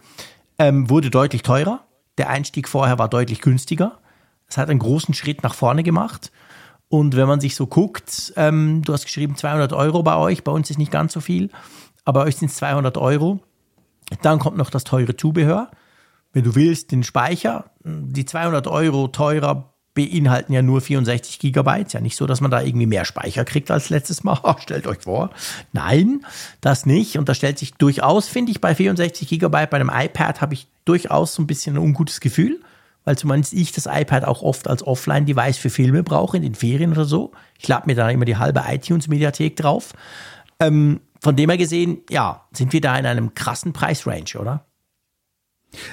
ähm, 0.59 0.91
wurde 0.91 1.11
deutlich 1.11 1.43
teurer. 1.43 1.85
Der 2.19 2.29
Einstieg 2.29 2.69
vorher 2.69 2.99
war 2.99 3.09
deutlich 3.09 3.41
günstiger. 3.41 3.99
Es 4.49 4.57
hat 4.57 4.69
einen 4.69 4.81
großen 4.81 5.15
Schritt 5.15 5.43
nach 5.43 5.55
vorne 5.55 5.83
gemacht. 5.83 6.33
Und 6.91 7.15
wenn 7.15 7.29
man 7.29 7.41
sich 7.41 7.55
so 7.55 7.69
guckt, 7.69 8.33
ähm, 8.35 8.83
du 8.85 8.93
hast 8.93 9.05
geschrieben 9.05 9.37
200 9.37 9.73
Euro 9.73 10.03
bei 10.03 10.17
euch, 10.17 10.43
bei 10.43 10.51
uns 10.51 10.71
ist 10.71 10.77
nicht 10.79 10.91
ganz 10.91 11.12
so 11.12 11.21
viel, 11.21 11.49
aber 12.05 12.21
bei 12.21 12.27
euch 12.27 12.37
sind 12.37 12.51
es 12.51 12.57
200 12.57 12.99
Euro. 12.99 13.39
Dann 14.23 14.41
kommt 14.41 14.57
noch 14.57 14.71
das 14.71 14.83
teure 14.83 15.17
Zubehör. 15.17 15.71
Wenn 16.33 16.43
du 16.43 16.57
willst, 16.57 16.91
den 16.91 17.05
Speicher. 17.05 17.71
Die 17.85 18.25
200 18.25 18.67
Euro 18.67 19.07
teurer 19.07 19.73
beinhalten 19.95 20.53
ja 20.53 20.62
nur 20.62 20.81
64 20.81 21.39
Gigabyte. 21.39 21.93
Ja 21.93 22.01
nicht 22.01 22.17
so, 22.17 22.27
dass 22.27 22.41
man 22.41 22.51
da 22.51 22.61
irgendwie 22.61 22.87
mehr 22.87 23.05
Speicher 23.05 23.45
kriegt 23.45 23.71
als 23.71 23.89
letztes 23.89 24.25
Mal. 24.25 24.41
Stellt 24.59 24.89
euch 24.89 25.03
vor. 25.03 25.31
Nein, 25.73 26.27
das 26.61 26.87
nicht. 26.87 27.19
Und 27.19 27.29
da 27.29 27.35
stellt 27.35 27.61
sich 27.61 27.75
durchaus, 27.75 28.27
finde 28.27 28.51
ich, 28.51 28.61
bei 28.61 28.75
64 28.75 29.29
Gigabyte 29.29 29.71
bei 29.71 29.79
einem 29.79 29.93
iPad 29.95 30.41
habe 30.41 30.55
ich 30.55 30.67
durchaus 30.85 31.35
so 31.35 31.43
ein 31.43 31.47
bisschen 31.47 31.77
ein 31.77 31.83
ungutes 31.83 32.19
Gefühl 32.19 32.61
weil 33.05 33.17
zumindest 33.17 33.53
ich 33.53 33.73
das 33.73 33.87
iPad 33.87 34.25
auch 34.25 34.43
oft 34.43 34.69
als 34.69 34.87
Offline-Device 34.87 35.59
für 35.59 35.71
Filme 35.71 36.03
brauche, 36.03 36.37
in 36.37 36.43
den 36.43 36.55
Ferien 36.55 36.93
oder 36.93 37.05
so. 37.05 37.33
Ich 37.59 37.69
lade 37.69 37.87
mir 37.87 37.95
da 37.95 38.09
immer 38.11 38.25
die 38.25 38.37
halbe 38.37 38.63
iTunes-Mediathek 38.67 39.57
drauf. 39.57 39.93
Ähm, 40.59 41.01
von 41.21 41.37
dem 41.37 41.51
her 41.51 41.59
gesehen, 41.59 41.99
ja, 42.09 42.47
sind 42.53 42.73
wir 42.73 42.81
da 42.81 42.97
in 42.97 43.07
einem 43.07 43.35
krassen 43.35 43.73
Preisrange, 43.73 44.39
oder? 44.39 44.67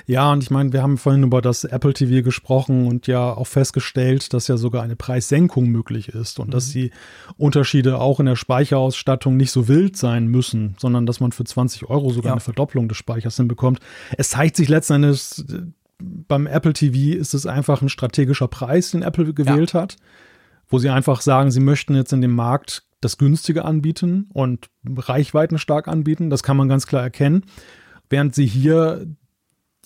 Ja, 0.05 0.31
und 0.31 0.43
ich 0.43 0.49
meine, 0.49 0.73
wir 0.73 0.81
haben 0.81 0.97
vorhin 0.97 1.23
über 1.23 1.41
das 1.41 1.63
Apple 1.63 1.93
TV 1.93 2.23
gesprochen 2.23 2.87
und 2.87 3.07
ja 3.07 3.33
auch 3.33 3.45
festgestellt, 3.45 4.33
dass 4.33 4.47
ja 4.47 4.57
sogar 4.57 4.83
eine 4.83 4.95
Preissenkung 4.95 5.67
möglich 5.67 6.09
ist 6.09 6.39
und 6.39 6.47
mhm. 6.47 6.51
dass 6.51 6.69
die 6.69 6.91
Unterschiede 7.37 7.99
auch 7.99 8.19
in 8.19 8.25
der 8.25 8.35
Speicherausstattung 8.35 9.37
nicht 9.37 9.51
so 9.51 9.67
wild 9.67 9.95
sein 9.95 10.27
müssen, 10.27 10.75
sondern 10.79 11.05
dass 11.05 11.19
man 11.19 11.31
für 11.31 11.43
20 11.43 11.89
Euro 11.89 12.09
sogar 12.09 12.29
ja. 12.29 12.33
eine 12.33 12.41
Verdopplung 12.41 12.87
des 12.87 12.97
Speichers 12.97 13.37
hinbekommt. 13.37 13.79
Es 14.17 14.29
zeigt 14.29 14.55
sich 14.55 14.67
letzten 14.67 14.93
Endes, 14.93 15.45
beim 15.99 16.47
Apple 16.47 16.73
TV 16.73 17.17
ist 17.17 17.33
es 17.33 17.45
einfach 17.45 17.81
ein 17.81 17.89
strategischer 17.89 18.47
Preis, 18.47 18.91
den 18.91 19.01
Apple 19.01 19.33
gewählt 19.33 19.73
ja. 19.73 19.81
hat, 19.81 19.97
wo 20.67 20.79
sie 20.79 20.89
einfach 20.89 21.21
sagen, 21.21 21.51
sie 21.51 21.59
möchten 21.59 21.95
jetzt 21.95 22.13
in 22.13 22.21
dem 22.21 22.35
Markt 22.35 22.83
das 23.01 23.17
günstige 23.17 23.65
anbieten 23.65 24.29
und 24.33 24.69
Reichweiten 24.87 25.57
stark 25.57 25.87
anbieten. 25.87 26.29
Das 26.29 26.43
kann 26.43 26.57
man 26.57 26.67
ganz 26.67 26.87
klar 26.87 27.03
erkennen. 27.03 27.43
Während 28.09 28.35
sie 28.35 28.45
hier 28.45 29.07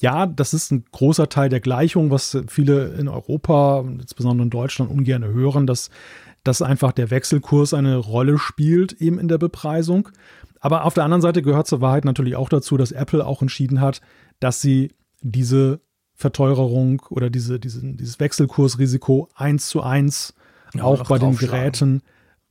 ja, 0.02 0.26
das 0.26 0.54
ist 0.54 0.72
ein 0.72 0.86
großer 0.92 1.30
Teil 1.30 1.50
der 1.50 1.60
Gleichung, 1.60 2.10
was 2.10 2.38
viele 2.48 2.88
in 2.96 3.08
Europa, 3.08 3.86
insbesondere 3.88 4.46
in 4.46 4.50
Deutschland, 4.50 4.90
ungern 4.90 5.24
hören, 5.24 5.68
dass, 5.68 5.92
dass 6.44 6.64
einfach 6.64 6.92
der 6.92 7.12
Wechselkurs 7.12 7.74
eine 7.74 7.98
Rolle 7.98 8.40
spielt, 8.40 8.94
eben 8.94 9.20
in 9.20 9.28
der 9.28 9.38
Bepreisung. 9.38 10.10
Aber 10.60 10.86
auf 10.86 10.96
der 10.96 11.04
anderen 11.04 11.22
Seite 11.22 11.44
gehört 11.44 11.68
zur 11.68 11.82
Wahrheit 11.82 12.04
natürlich 12.04 12.36
auch 12.36 12.50
dazu, 12.50 12.78
dass 12.78 12.92
Apple 12.92 13.26
auch 13.26 13.44
entschieden 13.44 13.80
hat, 13.80 14.02
dass 14.40 14.60
sie 14.60 14.94
diese 15.22 15.82
Verteuerung 16.22 17.02
oder 17.10 17.30
diese, 17.30 17.60
diese, 17.60 17.82
dieses 17.82 18.20
Wechselkursrisiko 18.20 19.28
eins 19.36 19.68
zu 19.68 19.82
eins 19.82 20.34
ja, 20.74 20.84
auch 20.84 21.08
bei 21.08 21.20
den 21.20 21.36
Geräten 21.36 22.02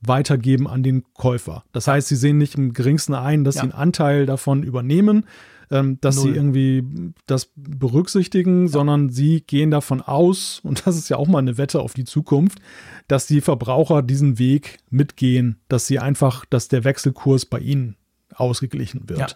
weitergeben 0.01 0.67
an 0.67 0.83
den 0.83 1.03
Käufer. 1.13 1.63
Das 1.71 1.87
heißt, 1.87 2.07
sie 2.07 2.15
sehen 2.15 2.37
nicht 2.37 2.55
im 2.55 2.73
geringsten 2.73 3.13
ein, 3.13 3.43
dass 3.43 3.55
ja. 3.55 3.61
sie 3.61 3.65
einen 3.65 3.79
Anteil 3.79 4.25
davon 4.25 4.63
übernehmen, 4.63 5.25
ähm, 5.69 5.99
dass 6.01 6.17
Null. 6.17 6.25
sie 6.25 6.29
irgendwie 6.35 6.83
das 7.27 7.51
berücksichtigen, 7.55 8.63
ja. 8.63 8.67
sondern 8.67 9.09
sie 9.09 9.41
gehen 9.41 9.71
davon 9.71 10.01
aus, 10.01 10.59
und 10.63 10.85
das 10.85 10.97
ist 10.97 11.09
ja 11.09 11.17
auch 11.17 11.27
mal 11.27 11.39
eine 11.39 11.57
Wette 11.57 11.79
auf 11.79 11.93
die 11.93 12.03
Zukunft, 12.03 12.59
dass 13.07 13.27
die 13.27 13.41
Verbraucher 13.41 14.01
diesen 14.01 14.37
Weg 14.37 14.79
mitgehen, 14.89 15.59
dass 15.67 15.87
sie 15.87 15.99
einfach, 15.99 16.45
dass 16.45 16.67
der 16.67 16.83
Wechselkurs 16.83 17.45
bei 17.45 17.59
ihnen 17.59 17.95
ausgeglichen 18.41 19.07
wird. 19.07 19.19
Ja. 19.19 19.27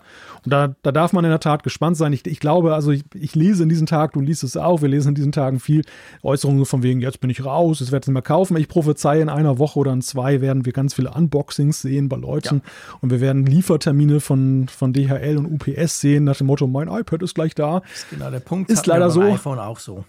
Und 0.44 0.52
da, 0.52 0.76
da 0.82 0.92
darf 0.92 1.14
man 1.14 1.24
in 1.24 1.30
der 1.30 1.40
Tat 1.40 1.64
gespannt 1.64 1.96
sein. 1.96 2.12
Ich, 2.12 2.26
ich 2.26 2.40
glaube, 2.40 2.74
also 2.74 2.92
ich, 2.92 3.04
ich, 3.14 3.36
lese 3.36 3.64
in 3.64 3.70
diesen 3.70 3.86
Tagen, 3.86 4.20
du 4.20 4.26
liest 4.26 4.44
es 4.44 4.58
auch, 4.58 4.82
wir 4.82 4.90
lesen 4.90 5.10
in 5.10 5.16
diesen 5.16 5.32
Tagen 5.32 5.60
viel 5.60 5.84
Äußerungen 6.24 6.66
von 6.66 6.84
wegen, 6.84 7.02
jetzt 7.02 7.22
bin 7.22 7.30
ich 7.30 7.46
raus, 7.46 7.80
jetzt 7.80 7.92
werde 7.92 8.04
ich 8.04 8.08
nicht 8.08 8.14
mehr 8.14 8.22
kaufen. 8.22 8.58
Ich 8.58 8.68
prophezeie, 8.68 9.22
in 9.22 9.30
einer 9.30 9.60
Woche 9.60 9.80
oder 9.80 9.94
in 9.94 10.02
zwei 10.02 10.42
werden 10.42 10.66
wir 10.66 10.74
ganz 10.74 10.94
viele 10.94 11.12
Unboxings 11.12 11.82
sehen 11.82 12.10
bei 12.10 12.18
Leuten 12.18 12.62
ja. 12.66 12.98
und 13.02 13.12
wir 13.12 13.22
werden 13.22 13.46
Liefertermine 13.46 14.20
von, 14.20 14.68
von 14.68 14.92
DHL 14.92 15.38
und 15.38 15.46
UPS 15.46 16.02
sehen 16.02 16.24
nach 16.24 16.38
dem 16.38 16.48
Motto, 16.48 16.68
mein 16.68 16.88
iPad 16.88 17.22
ist 17.22 17.36
gleich 17.36 17.56
da. 17.56 17.82
Das 17.82 18.00
ist 18.00 18.10
genau 18.10 18.32
der 18.32 18.40
Punkt. 18.40 18.72
Ist 18.72 18.88
leider 18.88 19.10
so. 19.10 19.22
iPhone 19.22 19.60
auch 19.60 19.80
so. 19.80 20.04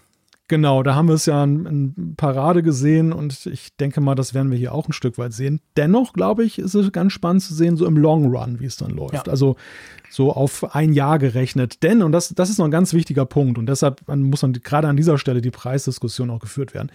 Genau, 0.49 0.81
da 0.81 0.95
haben 0.95 1.09
wir 1.09 1.15
es 1.15 1.25
ja 1.25 1.43
in, 1.43 2.15
Parade 2.15 2.63
gesehen 2.63 3.11
und 3.11 3.45
ich 3.47 3.75
denke 3.75 3.99
mal, 3.99 4.15
das 4.15 4.33
werden 4.33 4.49
wir 4.49 4.57
hier 4.57 4.73
auch 4.73 4.87
ein 4.87 4.93
Stück 4.93 5.17
weit 5.17 5.33
sehen. 5.33 5.59
Dennoch, 5.75 6.13
glaube 6.13 6.45
ich, 6.45 6.57
ist 6.57 6.73
es 6.73 6.93
ganz 6.93 7.11
spannend 7.11 7.43
zu 7.43 7.53
sehen, 7.53 7.75
so 7.75 7.85
im 7.85 7.97
Long 7.97 8.33
Run, 8.33 8.61
wie 8.61 8.65
es 8.65 8.77
dann 8.77 8.91
läuft. 8.91 9.13
Ja. 9.13 9.23
Also 9.23 9.57
so 10.09 10.31
auf 10.31 10.73
ein 10.73 10.93
Jahr 10.93 11.19
gerechnet. 11.19 11.83
Denn, 11.83 12.01
und 12.01 12.13
das, 12.13 12.29
das 12.29 12.49
ist 12.49 12.59
noch 12.59 12.65
ein 12.65 12.71
ganz 12.71 12.93
wichtiger 12.93 13.25
Punkt 13.25 13.57
und 13.57 13.65
deshalb 13.65 14.07
muss 14.07 14.39
dann 14.39 14.53
gerade 14.53 14.87
an 14.87 14.95
dieser 14.95 15.17
Stelle 15.17 15.41
die 15.41 15.51
Preisdiskussion 15.51 16.29
auch 16.29 16.39
geführt 16.39 16.73
werden. 16.73 16.91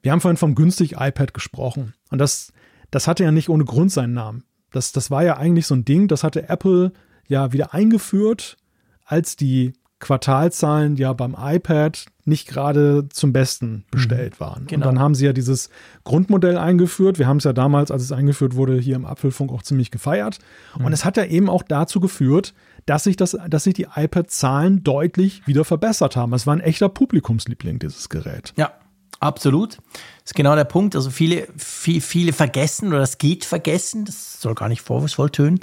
Wir 0.00 0.12
haben 0.12 0.20
vorhin 0.20 0.38
vom 0.38 0.54
günstig 0.54 0.94
iPad 0.98 1.34
gesprochen 1.34 1.92
und 2.10 2.18
das, 2.18 2.54
das 2.90 3.06
hatte 3.06 3.22
ja 3.22 3.32
nicht 3.32 3.50
ohne 3.50 3.64
Grund 3.64 3.92
seinen 3.92 4.14
Namen. 4.14 4.44
Das, 4.70 4.92
das 4.92 5.10
war 5.10 5.22
ja 5.22 5.36
eigentlich 5.36 5.66
so 5.66 5.74
ein 5.74 5.84
Ding, 5.84 6.08
das 6.08 6.24
hatte 6.24 6.48
Apple 6.48 6.92
ja 7.28 7.52
wieder 7.52 7.74
eingeführt, 7.74 8.56
als 9.04 9.36
die 9.36 9.74
Quartalzahlen 9.98 10.96
ja 10.96 11.12
beim 11.12 11.36
iPad 11.38 12.06
nicht 12.24 12.46
gerade 12.48 13.08
zum 13.08 13.32
Besten 13.32 13.84
bestellt 13.90 14.34
mhm. 14.34 14.44
waren. 14.44 14.66
Genau. 14.66 14.86
Und 14.86 14.94
dann 14.94 15.02
haben 15.02 15.14
sie 15.14 15.26
ja 15.26 15.32
dieses 15.32 15.70
Grundmodell 16.04 16.56
eingeführt. 16.56 17.18
Wir 17.18 17.26
haben 17.26 17.38
es 17.38 17.44
ja 17.44 17.52
damals, 17.52 17.90
als 17.90 18.02
es 18.02 18.12
eingeführt 18.12 18.54
wurde, 18.54 18.78
hier 18.78 18.96
im 18.96 19.04
Apfelfunk 19.04 19.50
auch 19.52 19.62
ziemlich 19.62 19.90
gefeiert. 19.90 20.38
Mhm. 20.78 20.86
Und 20.86 20.92
es 20.92 21.04
hat 21.04 21.16
ja 21.16 21.24
eben 21.24 21.48
auch 21.48 21.62
dazu 21.62 22.00
geführt, 22.00 22.54
dass 22.86 23.04
sich, 23.04 23.16
das, 23.16 23.36
dass 23.48 23.64
sich 23.64 23.74
die 23.74 23.86
iPad-Zahlen 23.94 24.84
deutlich 24.84 25.46
wieder 25.46 25.64
verbessert 25.64 26.16
haben. 26.16 26.32
Es 26.32 26.46
war 26.46 26.54
ein 26.54 26.60
echter 26.60 26.88
Publikumsliebling, 26.88 27.78
dieses 27.78 28.08
Gerät. 28.08 28.52
Ja, 28.56 28.72
absolut. 29.20 29.78
Ist 30.24 30.34
genau 30.34 30.54
der 30.54 30.64
Punkt. 30.64 30.94
Also 30.94 31.10
viele, 31.10 31.48
viel, 31.56 32.00
viele 32.00 32.32
vergessen 32.32 32.88
oder 32.88 33.00
das 33.00 33.18
geht 33.18 33.44
vergessen, 33.44 34.04
das 34.04 34.40
soll 34.40 34.54
gar 34.54 34.68
nicht 34.68 34.82
vorwurfsvoll 34.82 35.30
tönen, 35.30 35.60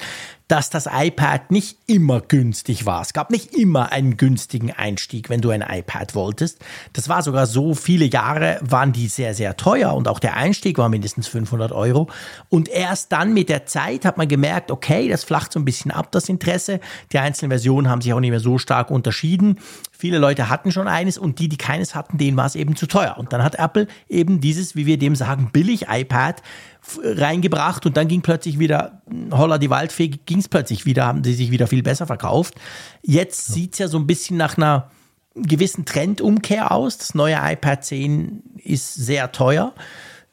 dass 0.49 0.71
das 0.71 0.89
iPad 0.91 1.51
nicht 1.51 1.77
immer 1.85 2.21
günstig 2.21 2.87
war. 2.87 3.01
Es 3.03 3.13
gab 3.13 3.29
nicht 3.29 3.53
immer 3.53 3.91
einen 3.91 4.17
günstigen 4.17 4.71
Einstieg, 4.71 5.29
wenn 5.29 5.41
du 5.41 5.51
ein 5.51 5.61
iPad 5.61 6.15
wolltest. 6.15 6.57
Das 6.93 7.07
war 7.07 7.21
sogar 7.21 7.45
so, 7.45 7.75
viele 7.75 8.05
Jahre 8.05 8.57
waren 8.61 8.91
die 8.91 9.07
sehr, 9.09 9.35
sehr 9.35 9.55
teuer 9.57 9.93
und 9.93 10.07
auch 10.07 10.17
der 10.17 10.35
Einstieg 10.35 10.79
war 10.79 10.89
mindestens 10.89 11.27
500 11.27 11.71
Euro. 11.71 12.09
Und 12.49 12.67
erst 12.67 13.11
dann 13.11 13.31
mit 13.33 13.47
der 13.47 13.67
Zeit 13.67 14.05
hat 14.05 14.17
man 14.17 14.27
gemerkt, 14.27 14.71
okay, 14.71 15.07
das 15.07 15.23
flacht 15.23 15.53
so 15.53 15.59
ein 15.59 15.65
bisschen 15.65 15.91
ab, 15.91 16.11
das 16.11 16.27
Interesse. 16.29 16.79
Die 17.13 17.19
einzelnen 17.19 17.51
Versionen 17.51 17.87
haben 17.87 18.01
sich 18.01 18.11
auch 18.11 18.19
nicht 18.19 18.31
mehr 18.31 18.39
so 18.39 18.57
stark 18.57 18.89
unterschieden. 18.89 19.59
Viele 19.91 20.17
Leute 20.17 20.49
hatten 20.49 20.71
schon 20.71 20.87
eines 20.87 21.19
und 21.19 21.37
die, 21.37 21.49
die 21.49 21.57
keines 21.57 21.93
hatten, 21.93 22.17
denen 22.17 22.37
war 22.37 22.47
es 22.47 22.55
eben 22.55 22.75
zu 22.75 22.87
teuer. 22.87 23.17
Und 23.19 23.33
dann 23.33 23.43
hat 23.43 23.55
Apple 23.55 23.85
eben 24.07 24.41
dieses, 24.49 24.75
wie 24.75 24.87
wir 24.87 24.97
dem 24.97 25.15
sagen, 25.15 25.49
billig 25.53 25.85
iPad 25.89 26.41
reingebracht 27.03 27.85
und 27.85 27.95
dann 27.97 28.07
ging 28.07 28.21
plötzlich 28.21 28.57
wieder, 28.57 29.03
holla 29.31 29.59
die 29.59 29.69
Waldfee, 29.69 30.07
ging 30.07 30.39
es 30.39 30.47
plötzlich 30.47 30.87
wieder, 30.87 31.05
haben 31.05 31.23
sie 31.23 31.33
sich 31.33 31.51
wieder 31.51 31.67
viel 31.67 31.83
besser 31.83 32.07
verkauft. 32.07 32.55
Jetzt 33.03 33.49
ja. 33.49 33.53
sieht 33.53 33.73
es 33.73 33.79
ja 33.79 33.87
so 33.87 33.99
ein 33.99 34.07
bisschen 34.07 34.37
nach 34.37 34.57
einer 34.57 34.89
gewissen 35.35 35.85
Trendumkehr 35.85 36.71
aus. 36.71 36.97
Das 36.97 37.13
neue 37.13 37.37
iPad 37.39 37.85
10 37.85 38.41
ist 38.63 38.95
sehr 38.95 39.31
teuer. 39.31 39.75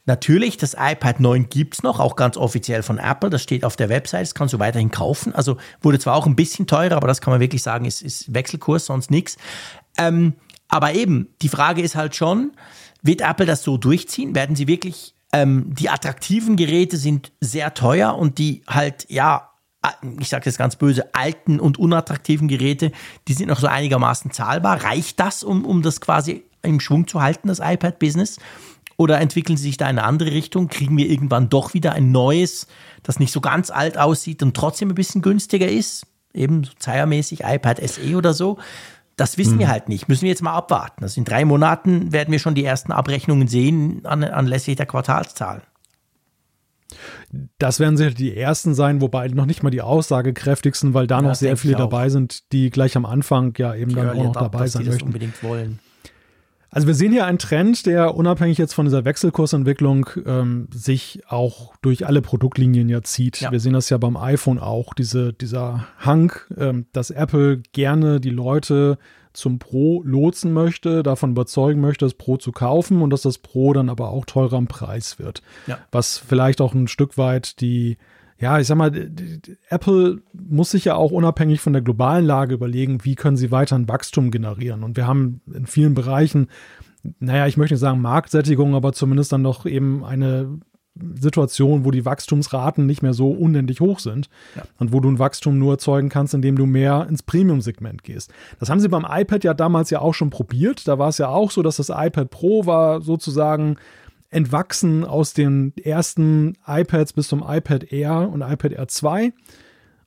Natürlich, 0.06 0.56
das 0.56 0.74
iPad 0.78 1.20
9 1.20 1.48
gibt 1.50 1.74
es 1.74 1.82
noch, 1.82 2.00
auch 2.00 2.16
ganz 2.16 2.38
offiziell 2.38 2.82
von 2.82 2.96
Apple. 2.98 3.28
Das 3.28 3.42
steht 3.42 3.64
auf 3.64 3.76
der 3.76 3.90
Website, 3.90 4.22
das 4.22 4.34
kannst 4.34 4.54
du 4.54 4.58
weiterhin 4.58 4.90
kaufen. 4.90 5.34
Also 5.34 5.58
wurde 5.82 5.98
zwar 5.98 6.14
auch 6.14 6.26
ein 6.26 6.36
bisschen 6.36 6.66
teurer, 6.66 6.96
aber 6.96 7.08
das 7.08 7.20
kann 7.20 7.32
man 7.32 7.40
wirklich 7.40 7.62
sagen, 7.62 7.84
ist, 7.84 8.00
ist 8.00 8.32
Wechselkurs, 8.32 8.86
sonst 8.86 9.10
nichts. 9.10 9.36
Ähm, 9.98 10.34
aber 10.68 10.94
eben, 10.94 11.28
die 11.42 11.48
Frage 11.48 11.82
ist 11.82 11.94
halt 11.94 12.16
schon, 12.16 12.52
wird 13.06 13.20
Apple 13.20 13.46
das 13.46 13.62
so 13.62 13.76
durchziehen? 13.76 14.34
Werden 14.34 14.56
sie 14.56 14.68
wirklich 14.68 15.16
ähm, 15.32 15.74
die 15.74 15.90
attraktiven 15.90 16.56
Geräte 16.56 16.96
sind 16.96 17.32
sehr 17.40 17.74
teuer 17.74 18.16
und 18.16 18.38
die 18.38 18.62
halt, 18.66 19.06
ja, 19.08 19.50
ich 20.18 20.28
sage 20.28 20.46
jetzt 20.46 20.58
ganz 20.58 20.76
böse, 20.76 21.14
alten 21.14 21.60
und 21.60 21.78
unattraktiven 21.78 22.48
Geräte, 22.48 22.90
die 23.28 23.34
sind 23.34 23.48
noch 23.48 23.60
so 23.60 23.66
einigermaßen 23.66 24.30
zahlbar. 24.30 24.82
Reicht 24.82 25.20
das, 25.20 25.44
um, 25.44 25.64
um 25.64 25.82
das 25.82 26.00
quasi 26.00 26.44
im 26.62 26.80
Schwung 26.80 27.06
zu 27.06 27.22
halten, 27.22 27.48
das 27.48 27.60
iPad-Business? 27.60 28.38
Oder 28.96 29.20
entwickeln 29.20 29.56
sie 29.56 29.64
sich 29.64 29.76
da 29.76 29.84
in 29.90 29.98
eine 29.98 30.04
andere 30.04 30.32
Richtung? 30.32 30.68
Kriegen 30.68 30.96
wir 30.96 31.08
irgendwann 31.08 31.50
doch 31.50 31.74
wieder 31.74 31.92
ein 31.92 32.10
neues, 32.12 32.66
das 33.02 33.18
nicht 33.20 33.32
so 33.32 33.40
ganz 33.40 33.70
alt 33.70 33.98
aussieht 33.98 34.42
und 34.42 34.56
trotzdem 34.56 34.88
ein 34.88 34.94
bisschen 34.94 35.22
günstiger 35.22 35.68
ist? 35.68 36.06
Eben 36.32 36.64
so 36.64 36.72
zeiermäßig 36.78 37.40
iPad 37.44 37.86
SE 37.86 38.16
oder 38.16 38.32
so. 38.32 38.58
Das 39.16 39.38
wissen 39.38 39.54
mhm. 39.54 39.60
wir 39.60 39.68
halt 39.68 39.88
nicht. 39.88 40.08
Müssen 40.08 40.22
wir 40.22 40.28
jetzt 40.28 40.42
mal 40.42 40.52
abwarten. 40.52 41.02
Also 41.02 41.18
in 41.18 41.24
drei 41.24 41.44
Monaten 41.44 42.12
werden 42.12 42.32
wir 42.32 42.38
schon 42.38 42.54
die 42.54 42.64
ersten 42.64 42.92
Abrechnungen 42.92 43.48
sehen 43.48 44.04
an, 44.04 44.22
anlässlich 44.22 44.76
der 44.76 44.86
Quartalszahlen. 44.86 45.62
Das 47.58 47.80
werden 47.80 47.96
sicher 47.96 48.10
die 48.10 48.36
ersten 48.36 48.74
sein, 48.74 49.00
wobei 49.00 49.28
noch 49.28 49.46
nicht 49.46 49.62
mal 49.62 49.70
die 49.70 49.82
aussagekräftigsten, 49.82 50.94
weil 50.94 51.06
da 51.06 51.16
ja, 51.16 51.22
noch 51.22 51.34
sehr 51.34 51.56
viele 51.56 51.74
dabei 51.74 52.08
sind, 52.08 52.52
die 52.52 52.70
gleich 52.70 52.96
am 52.96 53.04
Anfang 53.04 53.54
ja 53.58 53.74
eben 53.74 53.90
die 53.90 53.96
dann 53.96 54.10
auch 54.10 54.24
noch 54.24 54.36
dabei 54.36 54.68
sein 54.68 54.86
möchten. 54.86 55.04
unbedingt 55.06 55.42
wollen. 55.42 55.80
Also 56.76 56.88
wir 56.88 56.94
sehen 56.94 57.10
hier 57.10 57.24
einen 57.24 57.38
Trend, 57.38 57.86
der 57.86 58.16
unabhängig 58.16 58.58
jetzt 58.58 58.74
von 58.74 58.84
dieser 58.84 59.06
Wechselkursentwicklung 59.06 60.10
ähm, 60.26 60.68
sich 60.74 61.22
auch 61.26 61.74
durch 61.80 62.06
alle 62.06 62.20
Produktlinien 62.20 62.90
ja 62.90 63.00
zieht. 63.00 63.40
Ja. 63.40 63.50
Wir 63.50 63.60
sehen 63.60 63.72
das 63.72 63.88
ja 63.88 63.96
beim 63.96 64.18
iPhone 64.18 64.58
auch, 64.58 64.92
diese, 64.92 65.32
dieser 65.32 65.88
Hang, 65.98 66.32
ähm, 66.54 66.84
dass 66.92 67.08
Apple 67.08 67.62
gerne 67.72 68.20
die 68.20 68.28
Leute 68.28 68.98
zum 69.32 69.58
Pro 69.58 70.02
lotsen 70.02 70.52
möchte, 70.52 71.02
davon 71.02 71.30
überzeugen 71.30 71.80
möchte, 71.80 72.04
das 72.04 72.12
Pro 72.12 72.36
zu 72.36 72.52
kaufen 72.52 73.00
und 73.00 73.08
dass 73.08 73.22
das 73.22 73.38
Pro 73.38 73.72
dann 73.72 73.88
aber 73.88 74.10
auch 74.10 74.26
teurer 74.26 74.58
im 74.58 74.66
Preis 74.66 75.18
wird. 75.18 75.40
Ja. 75.66 75.78
Was 75.92 76.18
vielleicht 76.18 76.60
auch 76.60 76.74
ein 76.74 76.88
Stück 76.88 77.16
weit 77.16 77.62
die 77.62 77.96
ja, 78.38 78.58
ich 78.60 78.66
sag 78.66 78.76
mal, 78.76 78.92
Apple 79.68 80.20
muss 80.32 80.70
sich 80.70 80.84
ja 80.84 80.94
auch 80.94 81.10
unabhängig 81.10 81.60
von 81.60 81.72
der 81.72 81.82
globalen 81.82 82.26
Lage 82.26 82.54
überlegen, 82.54 83.04
wie 83.04 83.14
können 83.14 83.36
sie 83.36 83.50
weiter 83.50 83.76
ein 83.76 83.88
Wachstum 83.88 84.30
generieren. 84.30 84.82
Und 84.82 84.96
wir 84.96 85.06
haben 85.06 85.40
in 85.52 85.66
vielen 85.66 85.94
Bereichen, 85.94 86.48
naja, 87.18 87.46
ich 87.46 87.56
möchte 87.56 87.74
nicht 87.74 87.80
sagen 87.80 88.00
Marktsättigung, 88.00 88.74
aber 88.74 88.92
zumindest 88.92 89.32
dann 89.32 89.44
doch 89.44 89.64
eben 89.64 90.04
eine 90.04 90.58
Situation, 91.14 91.84
wo 91.84 91.90
die 91.90 92.04
Wachstumsraten 92.04 92.86
nicht 92.86 93.02
mehr 93.02 93.12
so 93.12 93.30
unendlich 93.30 93.80
hoch 93.80 93.98
sind 93.98 94.28
ja. 94.54 94.62
und 94.78 94.92
wo 94.92 95.00
du 95.00 95.10
ein 95.10 95.18
Wachstum 95.18 95.58
nur 95.58 95.74
erzeugen 95.74 96.08
kannst, 96.08 96.34
indem 96.34 96.56
du 96.56 96.66
mehr 96.66 97.06
ins 97.08 97.22
Premium-Segment 97.22 98.02
gehst. 98.02 98.32
Das 98.60 98.70
haben 98.70 98.80
sie 98.80 98.88
beim 98.88 99.06
iPad 99.08 99.44
ja 99.44 99.54
damals 99.54 99.90
ja 99.90 100.00
auch 100.00 100.14
schon 100.14 100.30
probiert. 100.30 100.88
Da 100.88 100.98
war 100.98 101.08
es 101.08 101.18
ja 101.18 101.28
auch 101.28 101.50
so, 101.50 101.62
dass 101.62 101.76
das 101.76 101.90
iPad 101.90 102.30
Pro 102.30 102.66
war 102.66 103.02
sozusagen 103.02 103.76
entwachsen 104.30 105.04
aus 105.04 105.32
den 105.32 105.72
ersten 105.76 106.56
iPads 106.66 107.12
bis 107.12 107.28
zum 107.28 107.44
iPad 107.46 107.92
Air 107.92 108.28
und 108.32 108.42
iPad 108.42 108.72
Air 108.72 108.88
2. 108.88 109.32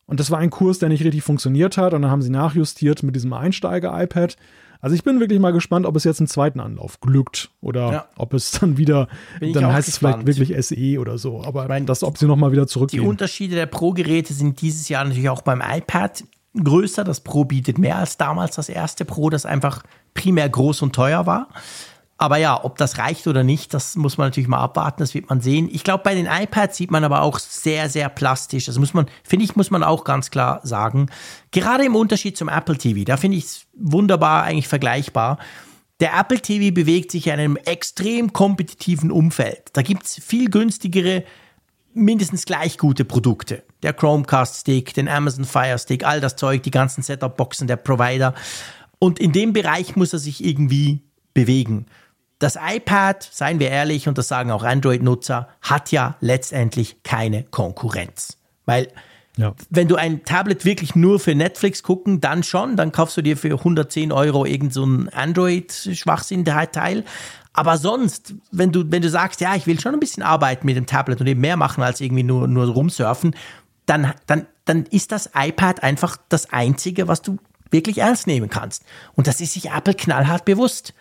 Und 0.06 0.20
das 0.20 0.32
war 0.32 0.40
ein 0.40 0.50
Kurs, 0.50 0.80
der 0.80 0.90
nicht 0.90 1.04
richtig 1.04 1.24
funktioniert 1.24 1.78
hat. 1.78 1.94
Und 1.94 2.02
dann 2.02 2.12
haben 2.12 2.22
sie 2.22 2.32
nachjustiert 2.32 3.04
mit 3.04 3.16
diesem 3.16 3.32
Einsteiger-iPad. 3.32 4.38
Also 4.82 4.96
ich 4.96 5.04
bin 5.04 5.20
wirklich 5.20 5.40
mal 5.40 5.52
gespannt, 5.52 5.86
ob 5.86 5.96
es 5.96 6.06
jetzt 6.06 6.22
im 6.22 6.28
zweiten 6.28 6.60
Anlauf 6.60 7.02
glückt 7.02 7.52
oder 7.60 7.92
ja. 7.92 8.06
ob 8.16 8.34
es 8.34 8.52
dann 8.52 8.78
wieder, 8.78 9.08
dann 9.42 9.68
heißt 9.68 9.90
es 9.90 9.98
vielleicht 9.98 10.26
wirklich 10.26 10.56
SE 10.66 11.00
oder 11.00 11.18
so. 11.18 11.44
Aber 11.44 11.68
meine, 11.68 11.86
das, 11.86 12.04
ob 12.04 12.18
sie 12.18 12.26
nochmal 12.26 12.52
wieder 12.52 12.66
zurückgehen. 12.66 13.04
Die 13.04 13.08
Unterschiede 13.08 13.56
der 13.56 13.66
Pro-Geräte 13.66 14.34
sind 14.34 14.62
dieses 14.62 14.88
Jahr 14.88 15.04
natürlich 15.04 15.30
auch 15.30 15.42
beim 15.42 15.62
iPad 15.62 16.24
größer. 16.56 17.04
Das 17.04 17.20
Pro 17.20 17.44
bietet 17.44 17.78
mehr 17.78 17.98
als 17.98 18.18
damals 18.18 18.56
das 18.56 18.70
erste 18.70 19.04
Pro, 19.06 19.30
das 19.30 19.46
einfach 19.46 19.84
primär 20.14 20.48
groß 20.48 20.82
und 20.82 20.96
teuer 20.96 21.26
war. 21.26 21.50
Aber 22.22 22.36
ja, 22.36 22.66
ob 22.66 22.78
das 22.78 22.98
reicht 22.98 23.28
oder 23.28 23.44
nicht, 23.44 23.74
das 23.74 23.96
muss 23.96 24.18
man 24.18 24.28
natürlich 24.28 24.50
mal 24.50 24.60
abwarten, 24.60 25.02
das 25.02 25.14
wird 25.14 25.30
man 25.30 25.40
sehen. 25.40 25.70
Ich 25.72 25.86
glaube, 25.86 26.04
bei 26.04 26.14
den 26.16 26.26
iPads 26.26 26.76
sieht 26.76 26.92
man 26.92 27.06
aber 27.06 27.22
auch 27.22 27.40
sehr, 27.40 27.90
sehr 27.90 28.10
plastisch. 28.10 28.68
Also 28.68 28.82
muss 28.82 28.94
man, 28.94 29.08
finde 29.24 29.46
ich, 29.46 29.56
muss 29.56 29.72
man 29.72 29.84
auch 29.84 30.04
ganz 30.04 30.30
klar 30.30 30.60
sagen. 30.64 31.10
Gerade 31.52 31.86
im 31.86 31.96
Unterschied 31.96 32.38
zum 32.38 32.50
Apple 32.50 32.78
TV, 32.78 33.06
da 33.06 33.16
finde 33.16 33.38
ich 33.38 33.46
es 33.46 33.68
wunderbar 33.74 34.44
eigentlich 34.44 34.68
vergleichbar. 34.68 35.40
Der 36.02 36.14
Apple 36.14 36.42
TV 36.42 36.74
bewegt 36.74 37.12
sich 37.12 37.28
in 37.28 37.34
einem 37.34 37.56
extrem 37.56 38.34
kompetitiven 38.34 39.12
Umfeld. 39.12 39.70
Da 39.72 39.82
gibt 39.82 40.04
es 40.04 40.22
viel 40.22 40.50
günstigere, 40.50 41.24
mindestens 41.94 42.44
gleich 42.44 42.78
gute 42.78 43.06
Produkte. 43.06 43.64
Der 43.82 43.94
Chromecast 43.94 44.60
Stick, 44.60 44.94
den 44.94 45.08
Amazon 45.08 45.46
Fire 45.46 45.80
Stick, 45.80 46.06
all 46.06 46.20
das 46.20 46.36
Zeug, 46.36 46.64
die 46.64 46.72
ganzen 46.72 47.02
Setup-Boxen 47.02 47.68
der 47.68 47.78
Provider. 47.78 48.34
Und 49.00 49.20
in 49.20 49.32
dem 49.32 49.54
Bereich 49.54 49.96
muss 49.96 50.12
er 50.12 50.20
sich 50.20 50.44
irgendwie 50.44 51.02
bewegen. 51.34 51.86
Das 52.40 52.58
iPad, 52.62 53.28
seien 53.32 53.60
wir 53.60 53.70
ehrlich, 53.70 54.08
und 54.08 54.18
das 54.18 54.30
sagen 54.30 54.52
auch 54.52 54.64
Android-Nutzer, 54.64 55.50
hat 55.62 55.92
ja 55.92 56.16
letztendlich 56.22 57.04
keine 57.04 57.44
Konkurrenz. 57.44 58.38
Weil 58.66 58.88
ja. 59.36 59.54
wenn 59.70 59.90
du 59.90 59.98
ein 59.98 60.24
Tablet 60.24 60.64
wirklich 60.64 60.96
nur 60.96 61.20
für 61.20 61.36
Netflix 61.36 61.84
gucken, 61.84 62.22
dann 62.22 62.44
schon, 62.44 62.78
dann 62.78 62.94
kaufst 62.94 63.18
du 63.18 63.22
dir 63.22 63.36
für 63.36 63.54
110 63.54 64.14
Euro 64.14 64.46
irgendein 64.46 64.72
so 64.72 65.18
Android-Schwachsinn-Teil. 65.18 67.04
Aber 67.52 67.78
sonst, 67.78 68.36
wenn 68.52 68.72
du, 68.72 68.90
wenn 68.90 69.02
du 69.02 69.10
sagst, 69.10 69.42
ja, 69.42 69.56
ich 69.56 69.68
will 69.68 69.80
schon 69.80 69.94
ein 69.94 70.00
bisschen 70.00 70.24
arbeiten 70.24 70.66
mit 70.66 70.78
dem 70.78 70.86
Tablet 70.86 71.20
und 71.20 71.28
eben 71.28 71.42
mehr 71.42 71.58
machen 71.58 71.84
als 71.84 72.00
irgendwie 72.00 72.24
nur, 72.24 72.48
nur 72.48 72.68
rumsurfen, 72.68 73.36
dann, 73.86 74.14
dann, 74.28 74.46
dann 74.64 74.86
ist 74.86 75.12
das 75.12 75.32
iPad 75.36 75.84
einfach 75.84 76.16
das 76.30 76.54
Einzige, 76.54 77.10
was 77.10 77.22
du 77.22 77.38
wirklich 77.72 77.98
ernst 77.98 78.28
nehmen 78.28 78.50
kannst. 78.50 78.86
Und 79.16 79.28
das 79.28 79.42
ist 79.42 79.54
sich 79.54 79.72
Apple 79.72 79.94
knallhart 79.94 80.46
bewusst. 80.46 80.94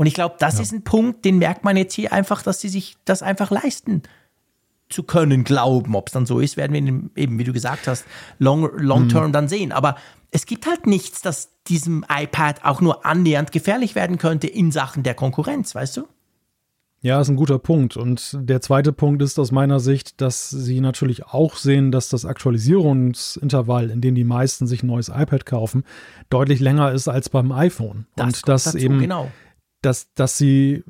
Und 0.00 0.06
ich 0.06 0.14
glaube, 0.14 0.36
das 0.38 0.54
ja. 0.54 0.62
ist 0.62 0.72
ein 0.72 0.82
Punkt, 0.82 1.26
den 1.26 1.36
merkt 1.36 1.62
man 1.62 1.76
jetzt 1.76 1.92
hier 1.92 2.10
einfach, 2.10 2.40
dass 2.40 2.58
sie 2.58 2.70
sich 2.70 2.96
das 3.04 3.22
einfach 3.22 3.50
leisten 3.50 4.02
zu 4.88 5.02
können, 5.02 5.44
glauben. 5.44 5.94
Ob 5.94 6.06
es 6.06 6.14
dann 6.14 6.24
so 6.24 6.40
ist, 6.40 6.56
werden 6.56 6.72
wir 6.72 7.22
eben, 7.22 7.38
wie 7.38 7.44
du 7.44 7.52
gesagt 7.52 7.86
hast, 7.86 8.06
long, 8.38 8.70
long 8.78 9.10
term 9.10 9.26
mhm. 9.26 9.32
dann 9.32 9.48
sehen. 9.48 9.72
Aber 9.72 9.96
es 10.30 10.46
gibt 10.46 10.66
halt 10.66 10.86
nichts, 10.86 11.20
das 11.20 11.50
diesem 11.66 12.06
iPad 12.08 12.64
auch 12.64 12.80
nur 12.80 13.04
annähernd 13.04 13.52
gefährlich 13.52 13.94
werden 13.94 14.16
könnte 14.16 14.46
in 14.46 14.72
Sachen 14.72 15.02
der 15.02 15.12
Konkurrenz, 15.12 15.74
weißt 15.74 15.98
du? 15.98 16.08
Ja, 17.02 17.20
ist 17.20 17.28
ein 17.28 17.36
guter 17.36 17.58
Punkt. 17.58 17.98
Und 17.98 18.38
der 18.40 18.62
zweite 18.62 18.94
Punkt 18.94 19.20
ist 19.20 19.38
aus 19.38 19.52
meiner 19.52 19.80
Sicht, 19.80 20.22
dass 20.22 20.48
sie 20.48 20.80
natürlich 20.80 21.26
auch 21.26 21.56
sehen, 21.56 21.92
dass 21.92 22.08
das 22.08 22.24
Aktualisierungsintervall, 22.24 23.90
in 23.90 24.00
dem 24.00 24.14
die 24.14 24.24
meisten 24.24 24.66
sich 24.66 24.82
ein 24.82 24.86
neues 24.86 25.10
iPad 25.10 25.44
kaufen, 25.44 25.84
deutlich 26.30 26.60
länger 26.60 26.90
ist 26.92 27.06
als 27.06 27.28
beim 27.28 27.52
iPhone. 27.52 28.06
Das 28.16 28.26
und 28.26 28.48
dass 28.48 28.74
eben 28.74 28.98
genau 28.98 29.30
dass, 29.82 30.12
dass 30.14 30.38
sie 30.38 30.84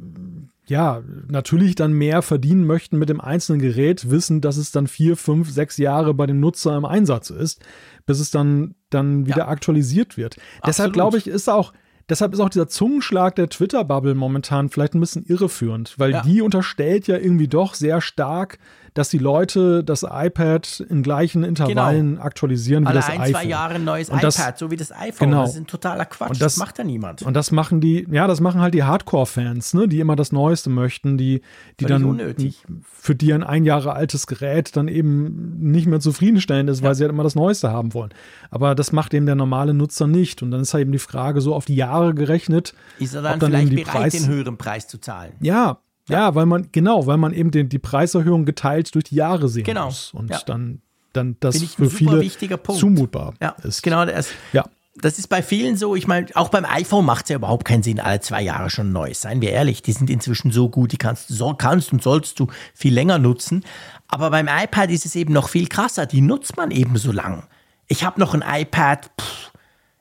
ja 0.67 1.03
natürlich 1.29 1.75
dann 1.75 1.93
mehr 1.93 2.23
verdienen 2.23 2.65
möchten 2.65 2.99
mit 2.99 3.09
dem 3.09 3.21
einzelnen 3.21 3.61
Gerät, 3.61 4.09
wissen, 4.11 4.41
dass 4.41 4.57
es 4.57 4.71
dann 4.71 4.87
vier, 4.87 5.17
fünf, 5.17 5.51
sechs 5.51 5.77
Jahre 5.77 6.15
bei 6.15 6.27
dem 6.27 6.41
Nutzer 6.41 6.77
im 6.77 6.85
Einsatz 6.85 7.31
ist, 7.31 7.61
bis 8.07 8.21
es 8.21 8.31
dann, 8.31 8.77
dann 8.89 9.27
wieder 9.27 9.39
ja. 9.39 9.49
aktualisiert 9.49 10.17
wird. 10.17 10.37
Absolut. 10.37 10.67
Deshalb 10.67 10.93
glaube 10.93 11.19
ich, 11.19 11.27
ist 11.27 11.49
auch, 11.49 11.73
deshalb 12.09 12.33
ist 12.33 12.41
auch 12.41 12.49
dieser 12.49 12.69
Zungenschlag 12.69 13.35
der 13.35 13.49
Twitter-Bubble 13.49 14.15
momentan 14.15 14.69
vielleicht 14.69 14.95
ein 14.95 15.01
bisschen 15.01 15.25
irreführend, 15.25 15.99
weil 15.99 16.13
ja. 16.13 16.23
die 16.23 16.41
unterstellt 16.41 17.09
ja 17.09 17.17
irgendwie 17.17 17.49
doch 17.49 17.75
sehr 17.75 18.01
stark, 18.01 18.59
dass 18.95 19.09
die 19.09 19.19
Leute 19.19 19.85
das 19.85 20.05
iPad 20.09 20.81
in 20.89 21.03
gleichen 21.03 21.45
Intervallen 21.45 22.13
genau. 22.13 22.23
aktualisieren 22.23 22.87
Alle 22.87 22.97
wie 22.97 22.99
das 23.01 23.11
ein, 23.11 23.21
iPhone. 23.21 23.33
zwei 23.33 23.45
Jahre 23.45 23.75
ein 23.75 23.85
neues 23.85 24.11
und 24.11 24.23
das, 24.23 24.39
iPad, 24.39 24.59
so 24.59 24.71
wie 24.71 24.77
das 24.77 24.93
iPhone. 24.93 25.31
Genau. 25.31 25.43
Das 25.43 25.51
ist 25.53 25.59
ein 25.59 25.67
totaler 25.67 26.07
Quatsch. 26.07 26.31
Und 26.31 26.41
das, 26.41 26.55
das 26.55 26.57
macht 26.57 26.79
ja 26.79 26.85
niemand. 26.85 27.23
Und 27.23 27.35
das 27.35 27.51
machen 27.51 27.81
die, 27.81 28.07
ja, 28.11 28.27
das 28.27 28.41
machen 28.41 28.61
halt 28.61 28.75
die 28.75 28.85
Hardcore-Fans, 28.85 29.75
ne, 29.75 29.89
die 29.89 30.01
immer 30.01 30.17
das 30.17 30.33
Neueste 30.33 30.71
möchten, 30.71 31.19
die, 31.19 31.43
die 31.79 31.85
dann 31.85 32.05
unnötig. 32.05 32.65
für 32.83 33.15
die 33.15 33.33
ein 33.33 33.43
ein 33.43 33.65
Jahre 33.65 33.93
altes 33.93 34.27
Gerät 34.27 34.77
dann 34.77 34.89
eben 34.89 35.59
nicht 35.71 35.87
mehr 35.87 36.01
zufriedenstellend 36.01 36.71
ist, 36.71 36.83
weil 36.83 36.91
ja. 36.91 36.95
sie 36.95 37.03
halt 37.05 37.13
immer 37.13 37.23
das 37.23 37.35
Neueste 37.35 37.71
haben 37.71 37.95
wollen. 37.95 38.11
Aber 38.51 38.75
das 38.75 38.93
macht 38.93 39.15
eben 39.15 39.27
der 39.27 39.35
normale 39.35 39.75
Nutzer 39.75 40.07
nicht. 40.07 40.43
Und 40.43 40.51
dann 40.51 40.61
ist 40.61 40.75
halt 40.75 40.83
eben 40.83 40.93
die 40.93 40.99
Frage 40.99 41.41
so 41.41 41.55
auf 41.55 41.65
die 41.65 41.77
Jahre 41.77 42.15
gerechnet. 42.15 42.75
Ist 42.99 43.15
er 43.15 43.23
dann, 43.23 43.39
dann 43.39 43.51
vielleicht 43.51 43.71
bereit, 43.71 43.87
Preis, 43.87 44.13
den 44.13 44.29
höheren 44.29 44.57
Preis 44.57 44.89
zu 44.89 44.99
zahlen? 44.99 45.33
Ja, 45.41 45.81
ja, 46.11 46.35
weil 46.35 46.47
man, 46.47 46.69
genau, 46.73 47.07
weil 47.07 47.17
man 47.17 47.33
eben 47.33 47.51
den, 47.51 47.69
die 47.69 47.79
Preiserhöhung 47.79 48.45
geteilt 48.45 48.95
durch 48.95 49.05
die 49.05 49.17
Jahre 49.17 49.49
sehen 49.49 49.65
genau. 49.65 49.87
muss. 49.87 50.13
Und 50.13 50.31
ja. 50.31 50.41
dann, 50.47 50.81
dann 51.13 51.37
das 51.41 51.63
für 51.63 51.91
viele 51.91 52.29
zumutbar 52.77 53.35
ja, 53.41 53.51
ist. 53.63 53.83
Genau, 53.83 54.05
das, 54.05 54.29
ja. 54.53 54.65
das 54.97 55.19
ist 55.19 55.29
bei 55.29 55.43
vielen 55.43 55.77
so. 55.77 55.95
Ich 55.95 56.07
meine, 56.07 56.27
auch 56.35 56.49
beim 56.49 56.65
iPhone 56.65 57.05
macht 57.05 57.25
es 57.25 57.31
ja 57.31 57.37
überhaupt 57.37 57.65
keinen 57.65 57.83
Sinn, 57.83 58.01
alle 58.01 58.21
zwei 58.21 58.43
Jahre 58.43 58.71
schon 58.71 58.93
Neues. 58.93 59.23
Seien 59.23 59.41
wir 59.41 59.51
ehrlich, 59.51 59.83
die 59.83 59.93
sind 59.93 60.11
inzwischen 60.11 60.51
so 60.51 60.69
gut, 60.69 60.93
die 60.93 60.99
kannst, 60.99 61.29
so, 61.29 61.55
kannst 61.55 61.93
und 61.93 62.03
sollst 62.03 62.39
du 62.39 62.49
viel 62.75 62.95
länger 62.95 63.19
nutzen. 63.19 63.65
Aber 64.09 64.31
beim 64.31 64.49
iPad 64.49 64.91
ist 64.91 65.07
es 65.07 65.15
eben 65.17 65.33
noch 65.33 65.49
viel 65.49 65.69
krasser. 65.69 66.07
Die 66.07 66.21
nutzt 66.21 66.57
man 66.57 66.71
eben 66.71 66.97
so 66.97 67.13
lang. 67.13 67.45
Ich 67.87 68.05
habe 68.05 68.21
noch 68.21 68.35
ein 68.35 68.45
iPad, 68.47 69.11
pff, 69.21 69.51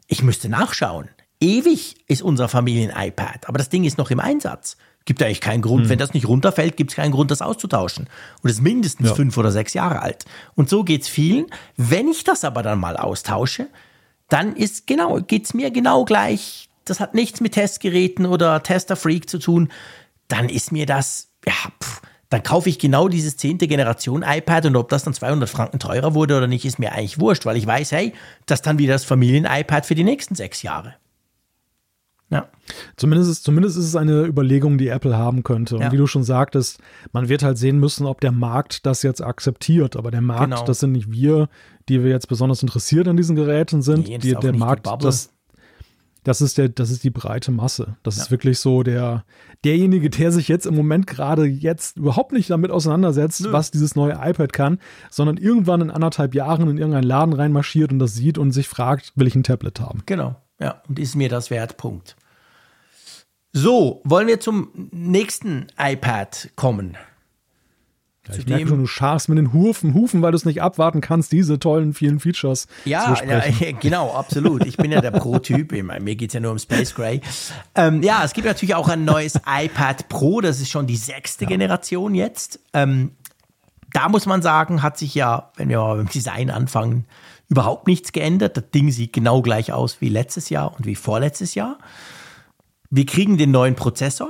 ich 0.08 0.24
müsste 0.24 0.50
nachschauen. 0.50 1.10
Ewig 1.40 2.04
ist 2.08 2.22
unser 2.22 2.50
Familien-iPad, 2.50 3.48
aber 3.48 3.60
das 3.60 3.70
Ding 3.70 3.86
ist 3.86 3.98
noch 3.98 4.12
im 4.12 4.20
Einsatz. 4.20 4.76
Gibt 5.10 5.24
eigentlich 5.24 5.42
keinen 5.42 5.64
Grund. 5.64 5.86
Hm. 5.86 5.90
Wenn 5.90 5.98
das 5.98 6.14
nicht 6.14 6.28
runterfällt, 6.28 6.78
gibt 6.78 6.92
es 6.92 6.96
keinen 6.96 7.12
Grund, 7.12 7.32
das 7.32 7.42
auszutauschen. 7.42 8.08
Und 8.44 8.50
es 8.52 8.58
ist 8.58 8.62
mindestens 8.62 9.10
ja. 9.10 9.16
fünf 9.16 9.36
oder 9.38 9.50
sechs 9.50 9.74
Jahre 9.74 10.04
alt. 10.04 10.26
Und 10.54 10.70
so 10.70 10.84
geht 10.84 11.02
es 11.02 11.08
vielen. 11.08 11.48
Wenn 11.78 12.10
ich 12.10 12.24
das 12.24 12.44
aber 12.44 12.62
dann 12.62 12.80
mal 12.80 12.96
austausche, 12.96 13.70
dann 14.28 14.56
ist 14.56 14.86
genau, 14.86 15.20
geht's 15.20 15.56
mir 15.56 15.72
genau 15.72 16.06
gleich. 16.06 16.70
Das 16.86 17.00
hat 17.00 17.16
nichts 17.16 17.42
mit 17.42 17.54
Testgeräten 17.54 18.28
oder 18.28 18.62
Tester-Freak 18.62 19.28
zu 19.28 19.40
tun. 19.40 19.70
Dann 20.28 20.48
ist 20.48 20.72
mir 20.72 20.86
das, 20.86 21.30
ja, 21.44 21.54
pff, 21.84 22.04
dann 22.30 22.44
kaufe 22.44 22.70
ich 22.70 22.78
genau 22.78 23.08
dieses 23.08 23.36
zehnte 23.36 23.68
Generation 23.68 24.24
iPad 24.24 24.68
und 24.68 24.76
ob 24.76 24.90
das 24.90 25.06
dann 25.06 25.16
200 25.16 25.50
Franken 25.50 25.80
teurer 25.80 26.14
wurde 26.14 26.38
oder 26.38 26.46
nicht, 26.46 26.66
ist 26.66 26.78
mir 26.78 26.92
eigentlich 26.92 27.20
wurscht, 27.20 27.48
weil 27.48 27.58
ich 27.58 27.66
weiß, 27.66 27.94
hey, 27.94 28.14
das 28.46 28.60
ist 28.60 28.68
dann 28.68 28.78
wieder 28.78 28.94
das 28.94 29.06
Familien-iPad 29.06 29.88
für 29.88 29.96
die 29.96 30.04
nächsten 30.04 30.36
sechs 30.36 30.62
Jahre. 30.62 30.94
Ja. 32.30 32.48
Zumindest 32.96 33.32
ist, 33.32 33.44
zumindest 33.44 33.78
ist 33.78 33.86
es 33.86 33.96
eine 33.96 34.26
Überlegung, 34.26 34.78
die 34.78 34.90
Apple 34.90 35.18
haben 35.18 35.44
könnte. 35.44 35.76
Und 35.76 35.82
ja. 35.82 35.92
wie 35.92 35.98
du 35.98 36.06
schon 36.06 36.24
sagtest, 36.24 36.80
man 37.12 37.28
wird 37.28 37.42
halt 37.42 37.58
sehen 37.58 37.80
müssen, 37.80 38.06
ob 38.06 38.22
der 38.22 38.32
Markt 38.32 38.86
das 38.86 39.02
jetzt 39.02 39.22
akzeptiert. 39.24 39.96
Aber 39.96 40.12
der 40.12 40.22
Markt, 40.22 40.52
genau. 40.52 40.64
das 40.64 40.80
sind 40.80 40.92
nicht 40.92 41.12
wir, 41.12 41.50
die 41.88 42.04
wir 42.04 42.12
jetzt 42.12 42.28
besonders 42.28 42.62
interessiert 42.62 43.08
an 43.08 43.18
diesen 43.18 43.36
Geräten 43.36 43.82
sind. 43.82 44.08
Nee, 44.08 44.20
die, 44.20 44.36
der 44.36 44.56
Markt, 44.56 44.88
das, 45.02 45.34
das 46.24 46.42
ist 46.42 46.58
der, 46.58 46.70
das 46.70 46.92
ist 46.92 47.04
die 47.04 47.10
breite 47.10 47.52
Masse. 47.52 47.98
Das 48.04 48.18
ja. 48.18 48.24
ist 48.24 48.32
wirklich 48.32 48.60
so 48.60 48.84
der, 48.84 49.24
derjenige, 49.64 50.10
der 50.10 50.32
sich 50.32 50.48
jetzt 50.48 50.66
im 50.66 50.76
Moment 50.76 51.08
gerade 51.08 51.46
jetzt 51.46 51.98
überhaupt 51.98 52.32
nicht 52.32 52.50
damit 52.50 52.72
auseinandersetzt, 52.72 53.42
Nö. 53.42 53.52
was 53.52 53.72
dieses 53.72 53.96
neue 53.96 54.20
iPad 54.22 54.54
kann, 54.54 54.80
sondern 55.10 55.38
irgendwann 55.38 55.82
in 55.82 55.92
anderthalb 55.92 56.36
Jahren 56.36 56.70
in 56.70 56.78
irgendeinen 56.78 57.08
Laden 57.08 57.34
reinmarschiert 57.34 57.92
und 57.92 58.00
das 58.00 58.14
sieht 58.14 58.38
und 58.38 58.52
sich 58.52 58.68
fragt, 58.68 59.14
will 59.16 59.28
ich 59.28 59.36
ein 59.36 59.44
Tablet 59.44 59.80
haben? 59.80 60.04
Genau. 60.06 60.36
Ja, 60.60 60.82
und 60.88 61.00
ist 61.00 61.16
mir 61.16 61.30
das 61.30 61.50
wert, 61.50 61.78
Punkt. 61.78 62.16
So, 63.52 64.02
wollen 64.04 64.28
wir 64.28 64.40
zum 64.40 64.90
nächsten 64.92 65.68
iPad 65.78 66.50
kommen? 66.56 66.98
Ja, 68.30 68.38
ich 68.38 68.48
merke 68.48 68.68
schon, 68.68 68.80
du 68.80 68.88
scharfst 68.88 69.30
mit 69.30 69.38
den 69.38 69.54
Hufen, 69.54 69.94
Hufen, 69.94 70.22
weil 70.22 70.32
du 70.32 70.36
es 70.36 70.46
nicht 70.46 70.62
abwarten 70.62 71.02
kannst, 71.02 71.32
diese 71.32 71.60
tollen 71.60 71.94
vielen 71.94 72.20
Features 72.20 72.68
ja, 72.86 73.16
zu 73.16 73.26
ja, 73.26 73.72
genau, 73.80 74.14
absolut. 74.14 74.66
Ich 74.66 74.78
bin 74.78 74.92
ja 74.92 75.02
der 75.02 75.12
Pro-Typ. 75.12 75.72
Mir 75.72 76.16
geht 76.16 76.30
es 76.30 76.34
ja 76.34 76.40
nur 76.40 76.52
um 76.52 76.60
Space 76.60 76.94
Gray. 76.94 77.22
Ähm, 77.76 78.04
ja, 78.04 78.24
es 78.24 78.34
gibt 78.34 78.48
natürlich 78.48 78.76
auch 78.76 78.88
ein 78.88 79.06
neues 79.06 79.40
iPad 79.48 80.10
Pro. 80.10 80.42
Das 80.42 80.60
ist 80.60 80.70
schon 80.70 80.88
die 80.88 80.98
sechste 80.98 81.46
ja. 81.46 81.50
Generation 81.50 82.16
jetzt. 82.16 82.60
Ähm, 82.74 83.12
da 83.94 84.10
muss 84.10 84.26
man 84.26 84.42
sagen, 84.42 84.84
hat 84.84 84.98
sich 84.98 85.16
ja, 85.16 85.52
wenn 85.56 85.70
wir 85.70 85.80
mal 85.80 85.98
beim 85.98 86.10
Design 86.10 86.50
anfangen, 86.50 87.06
überhaupt 87.48 87.88
nichts 87.88 88.12
geändert. 88.12 88.56
Das 88.56 88.70
Ding 88.70 88.92
sieht 88.92 89.14
genau 89.14 89.42
gleich 89.42 89.74
aus 89.74 90.02
wie 90.02 90.10
letztes 90.10 90.50
Jahr 90.50 90.76
und 90.78 90.86
wie 90.86 90.96
vorletztes 90.96 91.56
Jahr. 91.56 91.80
Wir 92.90 93.06
kriegen 93.06 93.38
den 93.38 93.52
neuen 93.52 93.76
Prozessor 93.76 94.30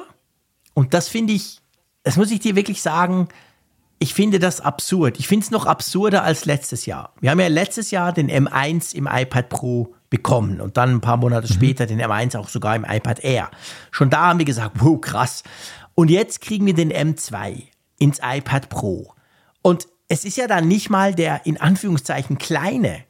und 0.74 0.94
das 0.94 1.10
finde 1.10 1.34
ich, 1.34 1.62
das 2.04 2.18
muss 2.18 2.32
ich 2.32 2.40
dir 2.40 2.56
wirklich 2.56 2.82
sagen, 2.82 3.28
ich 4.00 4.14
finde 4.14 4.40
das 4.40 4.62
absurd. 4.62 5.20
Ich 5.20 5.28
finde 5.28 5.44
es 5.44 5.52
noch 5.52 5.66
absurder 5.66 6.24
als 6.24 6.46
letztes 6.46 6.86
Jahr. 6.86 7.14
Wir 7.20 7.32
haben 7.32 7.40
ja 7.40 7.48
letztes 7.48 7.92
Jahr 7.92 8.14
den 8.14 8.32
M1 8.32 8.96
im 8.96 9.08
iPad 9.12 9.50
Pro 9.50 9.94
bekommen 10.10 10.62
und 10.62 10.78
dann 10.78 10.96
ein 10.96 11.02
paar 11.02 11.18
Monate 11.18 11.48
mhm. 11.48 11.54
später 11.54 11.86
den 11.86 12.02
M1 12.02 12.38
auch 12.38 12.50
sogar 12.50 12.76
im 12.76 12.86
iPad 12.86 13.24
Air. 13.24 13.52
Schon 13.92 14.10
da 14.10 14.28
haben 14.28 14.40
wir 14.40 14.46
gesagt, 14.46 14.78
wow, 14.80 15.00
krass. 15.00 15.44
Und 15.96 16.10
jetzt 16.10 16.40
kriegen 16.40 16.66
wir 16.66 16.74
den 16.74 16.92
M2 16.94 17.64
ins 18.00 18.20
iPad 18.24 18.70
Pro. 18.70 19.14
Und 19.62 19.88
es 20.08 20.24
ist 20.24 20.38
ja 20.38 20.48
dann 20.48 20.68
nicht 20.68 20.90
mal 20.90 21.14
der 21.14 21.46
in 21.46 21.60
Anführungszeichen 21.60 22.38
kleine. 22.38 23.04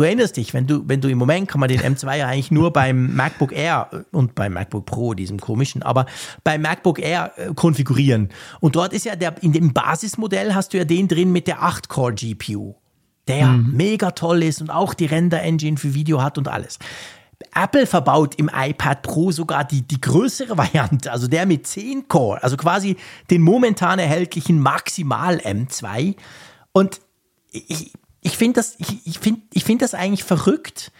Du 0.00 0.04
erinnerst 0.04 0.38
dich, 0.38 0.54
wenn 0.54 0.66
du, 0.66 0.82
wenn 0.86 1.02
du 1.02 1.10
im 1.10 1.18
Moment 1.18 1.46
kann 1.46 1.60
man 1.60 1.68
den 1.68 1.82
M2 1.82 2.16
ja 2.16 2.26
eigentlich 2.26 2.50
nur 2.50 2.72
beim 2.72 3.14
MacBook 3.14 3.52
Air 3.52 4.06
und 4.12 4.34
beim 4.34 4.54
MacBook 4.54 4.86
Pro, 4.86 5.12
diesem 5.12 5.38
komischen, 5.38 5.82
aber 5.82 6.06
beim 6.42 6.62
MacBook 6.62 6.98
Air 7.00 7.32
äh, 7.36 7.52
konfigurieren. 7.52 8.30
Und 8.60 8.76
dort 8.76 8.94
ist 8.94 9.04
ja 9.04 9.14
der, 9.14 9.34
in 9.42 9.52
dem 9.52 9.74
Basismodell 9.74 10.54
hast 10.54 10.72
du 10.72 10.78
ja 10.78 10.86
den 10.86 11.06
drin 11.06 11.32
mit 11.32 11.46
der 11.46 11.60
8-Core 11.60 12.14
GPU, 12.14 12.76
der 13.28 13.48
mhm. 13.48 13.76
mega 13.76 14.12
toll 14.12 14.42
ist 14.42 14.62
und 14.62 14.70
auch 14.70 14.94
die 14.94 15.04
Render-Engine 15.04 15.76
für 15.76 15.92
Video 15.92 16.22
hat 16.22 16.38
und 16.38 16.48
alles. 16.48 16.78
Apple 17.54 17.84
verbaut 17.84 18.36
im 18.36 18.50
iPad 18.50 19.02
Pro 19.02 19.32
sogar 19.32 19.64
die, 19.64 19.82
die 19.82 20.00
größere 20.00 20.56
Variante, 20.56 21.12
also 21.12 21.28
der 21.28 21.44
mit 21.44 21.66
10 21.66 22.08
Core, 22.08 22.42
also 22.42 22.56
quasi 22.56 22.96
den 23.28 23.42
momentan 23.42 23.98
erhältlichen 23.98 24.60
Maximal 24.60 25.36
M2. 25.40 26.16
Und 26.72 27.02
ich, 27.52 27.92
ich 28.22 28.36
finde 28.36 28.60
das, 28.60 28.74
ich, 28.78 29.06
ich 29.06 29.18
find, 29.18 29.42
ich 29.52 29.64
find 29.64 29.82
das 29.82 29.94
eigentlich 29.94 30.24
verrückt, 30.24 30.92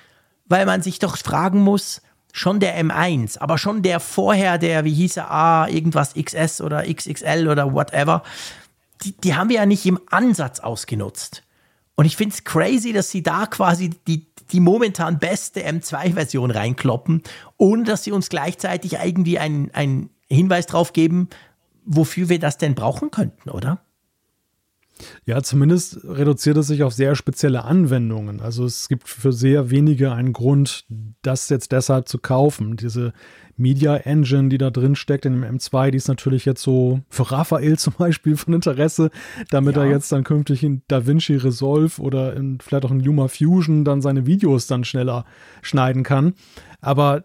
weil 0.46 0.66
man 0.66 0.82
sich 0.82 0.98
doch 0.98 1.16
fragen 1.16 1.60
muss, 1.60 2.02
schon 2.32 2.60
der 2.60 2.80
M1, 2.82 3.38
aber 3.38 3.58
schon 3.58 3.82
der 3.82 4.00
vorher, 4.00 4.58
der, 4.58 4.84
wie 4.84 4.94
hieß 4.94 5.18
er, 5.18 5.30
A, 5.30 5.68
irgendwas 5.68 6.14
XS 6.14 6.60
oder 6.60 6.84
XXL 6.84 7.48
oder 7.48 7.72
whatever, 7.72 8.22
die, 9.02 9.12
die 9.12 9.34
haben 9.34 9.48
wir 9.48 9.56
ja 9.56 9.66
nicht 9.66 9.86
im 9.86 9.98
Ansatz 10.10 10.60
ausgenutzt. 10.60 11.42
Und 11.96 12.04
ich 12.04 12.16
finde 12.16 12.34
es 12.34 12.44
crazy, 12.44 12.92
dass 12.92 13.10
sie 13.10 13.22
da 13.22 13.46
quasi 13.46 13.90
die, 14.06 14.26
die 14.52 14.60
momentan 14.60 15.18
beste 15.18 15.66
M2-Version 15.66 16.50
reinkloppen, 16.50 17.22
ohne 17.56 17.84
dass 17.84 18.04
sie 18.04 18.12
uns 18.12 18.28
gleichzeitig 18.28 18.94
irgendwie 18.94 19.38
einen, 19.38 19.70
einen 19.72 20.10
Hinweis 20.28 20.66
drauf 20.66 20.92
geben, 20.92 21.28
wofür 21.84 22.28
wir 22.28 22.38
das 22.38 22.58
denn 22.58 22.74
brauchen 22.74 23.10
könnten, 23.10 23.50
oder? 23.50 23.80
Ja, 25.24 25.42
zumindest 25.42 26.00
reduziert 26.04 26.56
es 26.56 26.66
sich 26.66 26.82
auf 26.82 26.92
sehr 26.92 27.14
spezielle 27.14 27.64
Anwendungen. 27.64 28.40
Also 28.40 28.64
es 28.64 28.88
gibt 28.88 29.08
für 29.08 29.32
sehr 29.32 29.70
wenige 29.70 30.12
einen 30.12 30.32
Grund, 30.32 30.84
das 31.22 31.48
jetzt 31.48 31.72
deshalb 31.72 32.08
zu 32.08 32.18
kaufen. 32.18 32.76
Diese 32.76 33.12
Media 33.56 33.96
Engine, 33.96 34.48
die 34.48 34.58
da 34.58 34.70
drin 34.70 34.96
steckt 34.96 35.26
in 35.26 35.34
dem 35.34 35.58
M2, 35.58 35.90
die 35.90 35.98
ist 35.98 36.08
natürlich 36.08 36.46
jetzt 36.46 36.62
so 36.62 37.00
für 37.08 37.30
Raphael 37.30 37.78
zum 37.78 37.92
Beispiel 37.98 38.36
von 38.36 38.54
Interesse, 38.54 39.10
damit 39.50 39.76
ja. 39.76 39.84
er 39.84 39.90
jetzt 39.90 40.10
dann 40.12 40.24
künftig 40.24 40.64
in 40.64 40.82
DaVinci 40.88 41.36
Resolve 41.36 42.00
oder 42.00 42.34
in, 42.34 42.58
vielleicht 42.60 42.84
auch 42.84 42.90
in 42.90 43.00
Luma 43.00 43.28
Fusion 43.28 43.84
dann 43.84 44.00
seine 44.00 44.26
Videos 44.26 44.66
dann 44.66 44.84
schneller 44.84 45.24
schneiden 45.62 46.02
kann. 46.02 46.34
Aber 46.80 47.24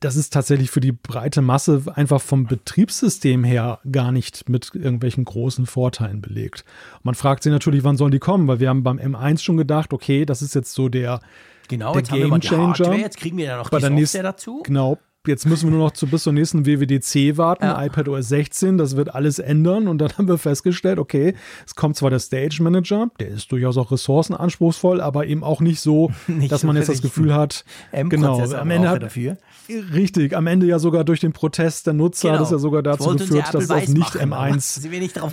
das 0.00 0.16
ist 0.16 0.32
tatsächlich 0.32 0.70
für 0.70 0.80
die 0.80 0.92
breite 0.92 1.42
Masse 1.42 1.82
einfach 1.94 2.20
vom 2.20 2.46
Betriebssystem 2.46 3.44
her 3.44 3.80
gar 3.90 4.10
nicht 4.10 4.48
mit 4.48 4.70
irgendwelchen 4.74 5.24
großen 5.24 5.66
Vorteilen 5.66 6.22
belegt. 6.22 6.64
man 7.02 7.14
fragt 7.14 7.42
sich 7.42 7.52
natürlich, 7.52 7.84
wann 7.84 7.96
sollen 7.96 8.12
die 8.12 8.18
kommen, 8.18 8.48
weil 8.48 8.60
wir 8.60 8.68
haben 8.68 8.82
beim 8.82 8.98
M1 8.98 9.42
schon 9.42 9.56
gedacht, 9.56 9.92
okay, 9.92 10.24
das 10.24 10.40
ist 10.42 10.54
jetzt 10.54 10.72
so 10.72 10.88
der, 10.88 11.20
genau, 11.68 11.92
der 11.92 12.00
jetzt 12.00 12.10
Game 12.10 12.40
Changer. 12.40 12.94
jetzt 12.96 13.18
kriegen 13.18 13.36
wir 13.36 13.44
ja 13.44 13.56
noch 13.58 13.70
Bei 13.70 13.78
die 13.78 13.82
Software 13.82 13.98
nächsten, 13.98 14.22
dazu. 14.22 14.62
Genau, 14.64 14.98
Jetzt 15.28 15.46
müssen 15.46 15.68
wir 15.68 15.76
nur 15.76 15.86
noch 15.86 15.92
zu, 15.92 16.06
bis 16.06 16.22
zur 16.22 16.32
nächsten 16.32 16.66
WWDC 16.66 17.36
warten, 17.36 17.64
ja. 17.64 17.84
iPad 17.84 18.08
OS 18.08 18.28
16, 18.28 18.78
das 18.78 18.96
wird 18.96 19.14
alles 19.14 19.38
ändern. 19.38 19.88
Und 19.88 19.98
dann 19.98 20.12
haben 20.18 20.28
wir 20.28 20.38
festgestellt, 20.38 20.98
okay, 20.98 21.34
es 21.66 21.74
kommt 21.74 21.96
zwar 21.96 22.10
der 22.10 22.18
Stage 22.18 22.62
Manager, 22.62 23.10
der 23.20 23.28
ist 23.28 23.50
durchaus 23.52 23.76
auch 23.76 23.90
ressourcenanspruchsvoll, 23.90 25.00
aber 25.00 25.26
eben 25.26 25.44
auch 25.44 25.60
nicht 25.60 25.80
so, 25.80 26.10
nicht 26.26 26.52
dass 26.52 26.62
so 26.62 26.66
man 26.66 26.76
jetzt 26.76 26.88
das 26.88 27.02
Gefühl 27.02 27.34
hat, 27.34 27.64
genau, 27.92 28.40
am 28.40 28.70
Ende 28.70 28.88
hat, 28.88 29.02
dafür. 29.02 29.36
Richtig, 29.68 30.36
am 30.36 30.46
Ende 30.46 30.66
ja 30.66 30.78
sogar 30.78 31.04
durch 31.04 31.20
den 31.20 31.32
Protest 31.32 31.86
der 31.86 31.94
Nutzer 31.94 32.28
genau. 32.28 32.38
hat 32.38 32.46
es 32.46 32.52
ja 32.52 32.58
sogar 32.58 32.82
dazu 32.82 33.16
geführt, 33.16 33.52
dass 33.52 33.64
es 33.64 33.70
auf 33.70 33.88
nicht 33.88 34.16
M1 34.16 34.82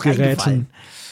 Geräten 0.01 0.67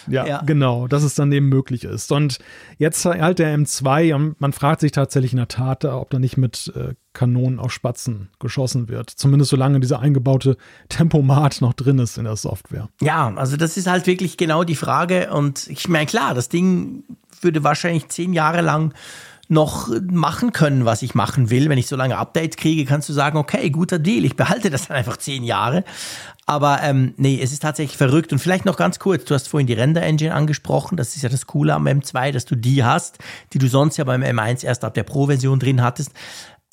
ja, 0.07 0.25
ja, 0.25 0.41
genau, 0.45 0.87
dass 0.87 1.03
es 1.03 1.15
dann 1.15 1.31
eben 1.31 1.49
möglich 1.49 1.83
ist. 1.83 2.11
Und 2.11 2.39
jetzt 2.77 3.05
halt 3.05 3.39
der 3.39 3.57
M2, 3.57 4.35
man 4.37 4.53
fragt 4.53 4.81
sich 4.81 4.91
tatsächlich 4.91 5.33
in 5.33 5.37
der 5.37 5.47
Tat, 5.47 5.85
ob 5.85 6.09
da 6.09 6.19
nicht 6.19 6.37
mit 6.37 6.71
äh, 6.75 6.93
Kanonen 7.13 7.59
auf 7.59 7.71
Spatzen 7.71 8.29
geschossen 8.39 8.89
wird. 8.89 9.09
Zumindest 9.09 9.51
solange 9.51 9.79
dieser 9.79 9.99
eingebaute 9.99 10.57
Tempomat 10.89 11.61
noch 11.61 11.73
drin 11.73 11.99
ist 11.99 12.17
in 12.17 12.23
der 12.23 12.35
Software. 12.35 12.89
Ja, 13.01 13.33
also 13.35 13.57
das 13.57 13.77
ist 13.77 13.87
halt 13.87 14.07
wirklich 14.07 14.37
genau 14.37 14.63
die 14.63 14.75
Frage. 14.75 15.31
Und 15.33 15.67
ich 15.67 15.87
meine, 15.89 16.05
klar, 16.05 16.33
das 16.33 16.49
Ding 16.49 17.03
würde 17.41 17.63
wahrscheinlich 17.63 18.07
zehn 18.09 18.33
Jahre 18.33 18.61
lang 18.61 18.93
noch 19.51 19.89
machen 20.09 20.53
können, 20.53 20.85
was 20.85 21.01
ich 21.01 21.13
machen 21.13 21.49
will. 21.49 21.67
Wenn 21.67 21.77
ich 21.77 21.87
so 21.87 21.97
lange 21.97 22.17
Updates 22.17 22.55
kriege, 22.55 22.85
kannst 22.85 23.09
du 23.09 23.13
sagen, 23.13 23.37
okay, 23.37 23.69
guter 23.69 23.99
Deal, 23.99 24.23
ich 24.23 24.37
behalte 24.37 24.69
das 24.69 24.87
dann 24.87 24.95
einfach 24.95 25.17
zehn 25.17 25.43
Jahre. 25.43 25.83
Aber 26.51 26.83
ähm, 26.83 27.13
nee, 27.15 27.39
es 27.41 27.53
ist 27.53 27.61
tatsächlich 27.61 27.95
verrückt. 27.95 28.33
Und 28.33 28.39
vielleicht 28.39 28.65
noch 28.65 28.75
ganz 28.75 28.99
kurz, 28.99 29.23
du 29.23 29.33
hast 29.33 29.47
vorhin 29.47 29.67
die 29.67 29.73
Render-Engine 29.73 30.33
angesprochen. 30.33 30.97
Das 30.97 31.15
ist 31.15 31.21
ja 31.21 31.29
das 31.29 31.47
Coole 31.47 31.73
am 31.73 31.87
M2, 31.87 32.33
dass 32.33 32.43
du 32.43 32.55
die 32.55 32.83
hast, 32.83 33.19
die 33.53 33.57
du 33.57 33.67
sonst 33.67 33.95
ja 33.95 34.03
beim 34.03 34.21
M1 34.21 34.65
erst 34.65 34.83
ab 34.83 34.93
der 34.93 35.03
Pro-Version 35.03 35.61
drin 35.61 35.81
hattest. 35.81 36.11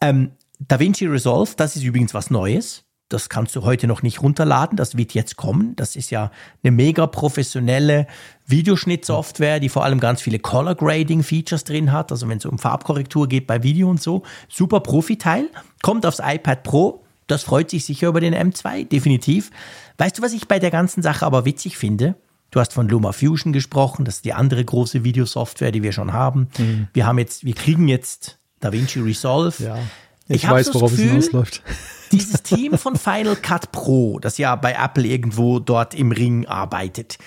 Ähm, 0.01 0.33
DaVinci 0.59 1.07
Resolve, 1.07 1.53
das 1.57 1.77
ist 1.77 1.85
übrigens 1.85 2.13
was 2.13 2.29
Neues. 2.29 2.87
Das 3.09 3.29
kannst 3.29 3.55
du 3.55 3.63
heute 3.63 3.87
noch 3.87 4.03
nicht 4.03 4.21
runterladen. 4.21 4.77
Das 4.77 4.97
wird 4.97 5.15
jetzt 5.15 5.37
kommen. 5.37 5.77
Das 5.77 5.95
ist 5.95 6.11
ja 6.11 6.33
eine 6.65 6.73
mega 6.73 7.07
professionelle 7.07 8.09
Videoschnittsoftware, 8.47 9.61
die 9.61 9.69
vor 9.69 9.85
allem 9.85 10.01
ganz 10.01 10.21
viele 10.21 10.41
Color 10.41 10.75
Grading 10.75 11.23
Features 11.23 11.63
drin 11.63 11.93
hat. 11.93 12.11
Also 12.11 12.29
wenn 12.29 12.39
es 12.39 12.47
um 12.47 12.59
Farbkorrektur 12.59 13.29
geht 13.29 13.47
bei 13.47 13.63
Video 13.63 13.89
und 13.89 14.03
so. 14.03 14.25
Super 14.49 14.81
Profi-Teil. 14.81 15.49
Kommt 15.83 16.05
aufs 16.05 16.19
iPad 16.21 16.65
Pro. 16.65 17.05
Das 17.29 17.45
freut 17.45 17.71
sich 17.71 17.85
sicher 17.85 18.09
über 18.09 18.21
den 18.21 18.35
M2, 18.35 18.89
definitiv. 18.89 19.51
Weißt 19.99 20.19
du, 20.19 20.23
was 20.23 20.33
ich 20.33 20.49
bei 20.49 20.59
der 20.59 20.71
ganzen 20.71 21.03
Sache 21.03 21.25
aber 21.25 21.45
witzig 21.45 21.79
finde? 21.79 22.17
Du 22.51 22.61
hast 22.61 22.73
von 22.73 22.89
Luma 22.89 23.13
Fusion 23.13 23.53
gesprochen. 23.53 24.05
Das 24.05 24.17
ist 24.17 24.25
die 24.25 24.33
andere 24.33 24.65
große 24.65 25.05
Videosoftware, 25.05 25.71
die 25.71 25.83
wir 25.83 25.93
schon 25.93 26.13
haben. 26.13 26.49
Mhm. 26.59 26.89
Wir 26.95 27.07
haben 27.07 27.19
jetzt, 27.19 27.45
wir 27.45 27.55
kriegen 27.55 27.87
jetzt 27.87 28.39
DaVinci 28.61 29.01
Resolve. 29.01 29.63
Ja. 29.63 29.79
Ich, 30.27 30.45
ich 30.45 30.51
weiß, 30.51 30.75
worauf 30.75 30.91
Gefühl, 30.91 31.07
es 31.07 31.11
hinausläuft. 31.27 31.63
Dieses 32.13 32.43
Team 32.43 32.79
von 32.79 32.97
Final 32.97 33.37
Cut 33.37 33.71
Pro, 33.71 34.19
das 34.19 34.39
ja 34.39 34.57
bei 34.57 34.73
Apple 34.73 35.07
irgendwo 35.07 35.59
dort 35.59 35.95
im 35.95 36.11
Ring 36.11 36.47
arbeitet, 36.47 37.19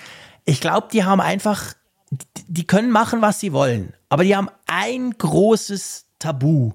ich 0.44 0.60
glaube, 0.60 0.88
die 0.92 1.04
haben 1.04 1.20
einfach, 1.20 1.74
die 2.48 2.66
können 2.66 2.90
machen, 2.90 3.22
was 3.22 3.38
sie 3.38 3.52
wollen, 3.52 3.94
aber 4.08 4.24
die 4.24 4.34
haben 4.34 4.48
ein 4.66 5.12
großes 5.12 6.06
Tabu. 6.18 6.72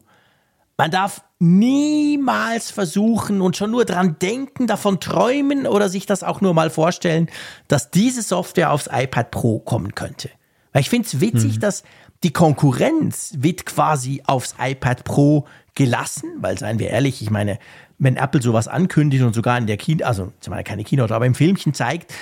Man 0.77 0.91
darf 0.91 1.21
niemals 1.39 2.71
versuchen 2.71 3.41
und 3.41 3.55
schon 3.55 3.71
nur 3.71 3.85
dran 3.85 4.17
denken, 4.19 4.65
davon 4.65 4.99
träumen 4.99 5.67
oder 5.67 5.89
sich 5.89 6.05
das 6.05 6.23
auch 6.23 6.41
nur 6.41 6.53
mal 6.53 6.69
vorstellen, 6.69 7.29
dass 7.67 7.91
diese 7.91 8.21
Software 8.23 8.71
aufs 8.71 8.89
iPad 8.91 9.29
Pro 9.31 9.59
kommen 9.59 9.93
könnte. 9.93 10.29
Weil 10.73 10.81
ich 10.81 10.89
finde 10.89 11.07
es 11.07 11.19
witzig, 11.19 11.55
mhm. 11.57 11.59
dass 11.59 11.83
die 12.23 12.33
Konkurrenz 12.33 13.33
wird 13.37 13.65
quasi 13.65 14.23
aufs 14.25 14.55
iPad 14.59 15.03
Pro 15.03 15.45
gelassen, 15.75 16.29
weil 16.39 16.57
seien 16.57 16.79
wir 16.79 16.89
ehrlich, 16.89 17.21
ich 17.21 17.29
meine, 17.29 17.59
wenn 17.99 18.17
Apple 18.17 18.41
sowas 18.41 18.67
ankündigt 18.67 19.23
und 19.23 19.35
sogar 19.35 19.57
in 19.57 19.67
der 19.67 19.77
Kino, 19.77 20.05
also 20.05 20.33
keine 20.63 20.83
Keynote, 20.83 21.13
aber 21.13 21.25
im 21.25 21.35
Filmchen 21.35 21.73
zeigt, 21.73 22.13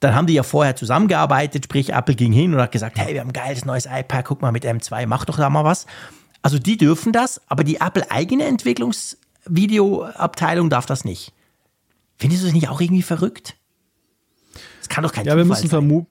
dann 0.00 0.14
haben 0.14 0.26
die 0.26 0.34
ja 0.34 0.42
vorher 0.42 0.76
zusammengearbeitet, 0.76 1.64
sprich 1.64 1.92
Apple 1.92 2.14
ging 2.14 2.32
hin 2.32 2.52
und 2.54 2.60
hat 2.60 2.72
gesagt, 2.72 2.98
hey, 2.98 3.14
wir 3.14 3.20
haben 3.20 3.30
ein 3.30 3.32
geiles 3.32 3.64
neues 3.64 3.86
iPad, 3.86 4.24
guck 4.24 4.42
mal 4.42 4.52
mit 4.52 4.64
M2, 4.64 5.06
mach 5.06 5.24
doch 5.24 5.36
da 5.36 5.48
mal 5.48 5.64
was. 5.64 5.86
Also 6.44 6.58
die 6.58 6.76
dürfen 6.76 7.12
das, 7.14 7.40
aber 7.48 7.64
die 7.64 7.76
Apple 7.76 8.10
eigene 8.10 8.44
Entwicklungsvideoabteilung 8.44 10.68
darf 10.68 10.84
das 10.84 11.06
nicht. 11.06 11.32
Findest 12.18 12.42
du 12.42 12.48
das 12.48 12.54
nicht 12.54 12.68
auch 12.68 12.82
irgendwie 12.82 13.00
verrückt? 13.00 13.56
Das 14.80 14.90
kann 14.90 15.04
doch 15.04 15.12
kein 15.12 15.24
ja, 15.24 15.32
Zufall 15.32 15.38
wir 15.38 15.46
müssen 15.46 15.70
sein 15.70 16.06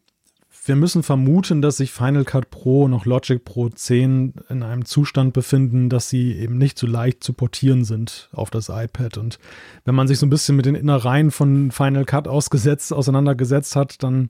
wir 0.65 0.75
müssen 0.75 1.03
vermuten, 1.03 1.61
dass 1.61 1.77
sich 1.77 1.91
Final 1.91 2.23
Cut 2.23 2.49
Pro 2.49 2.85
und 2.85 2.95
auch 2.95 3.05
Logic 3.05 3.43
Pro 3.43 3.69
10 3.69 4.33
in 4.49 4.63
einem 4.63 4.85
Zustand 4.85 5.33
befinden, 5.33 5.89
dass 5.89 6.09
sie 6.09 6.33
eben 6.33 6.57
nicht 6.57 6.79
so 6.79 6.87
leicht 6.87 7.23
zu 7.23 7.33
portieren 7.33 7.83
sind 7.83 8.29
auf 8.31 8.49
das 8.49 8.69
iPad. 8.69 9.17
Und 9.17 9.37
wenn 9.85 9.93
man 9.93 10.07
sich 10.07 10.17
so 10.17 10.25
ein 10.25 10.29
bisschen 10.29 10.55
mit 10.55 10.65
den 10.65 10.75
Innereien 10.75 11.31
von 11.31 11.69
Final 11.71 12.05
Cut 12.05 12.27
ausgesetzt, 12.27 12.93
auseinandergesetzt 12.93 13.75
hat, 13.75 14.01
dann, 14.01 14.29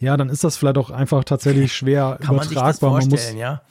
ja, 0.00 0.16
dann 0.16 0.30
ist 0.30 0.42
das 0.42 0.56
vielleicht 0.56 0.78
auch 0.78 0.90
einfach 0.90 1.22
tatsächlich 1.22 1.72
schwer 1.72 2.18
Kann 2.20 2.34
übertragbar. 2.34 2.40
Man, 2.40 2.48
sich 2.48 2.58
das 2.58 2.78
vorstellen, 2.78 3.06
man 3.10 3.10
muss, 3.10 3.38
ja? 3.38 3.62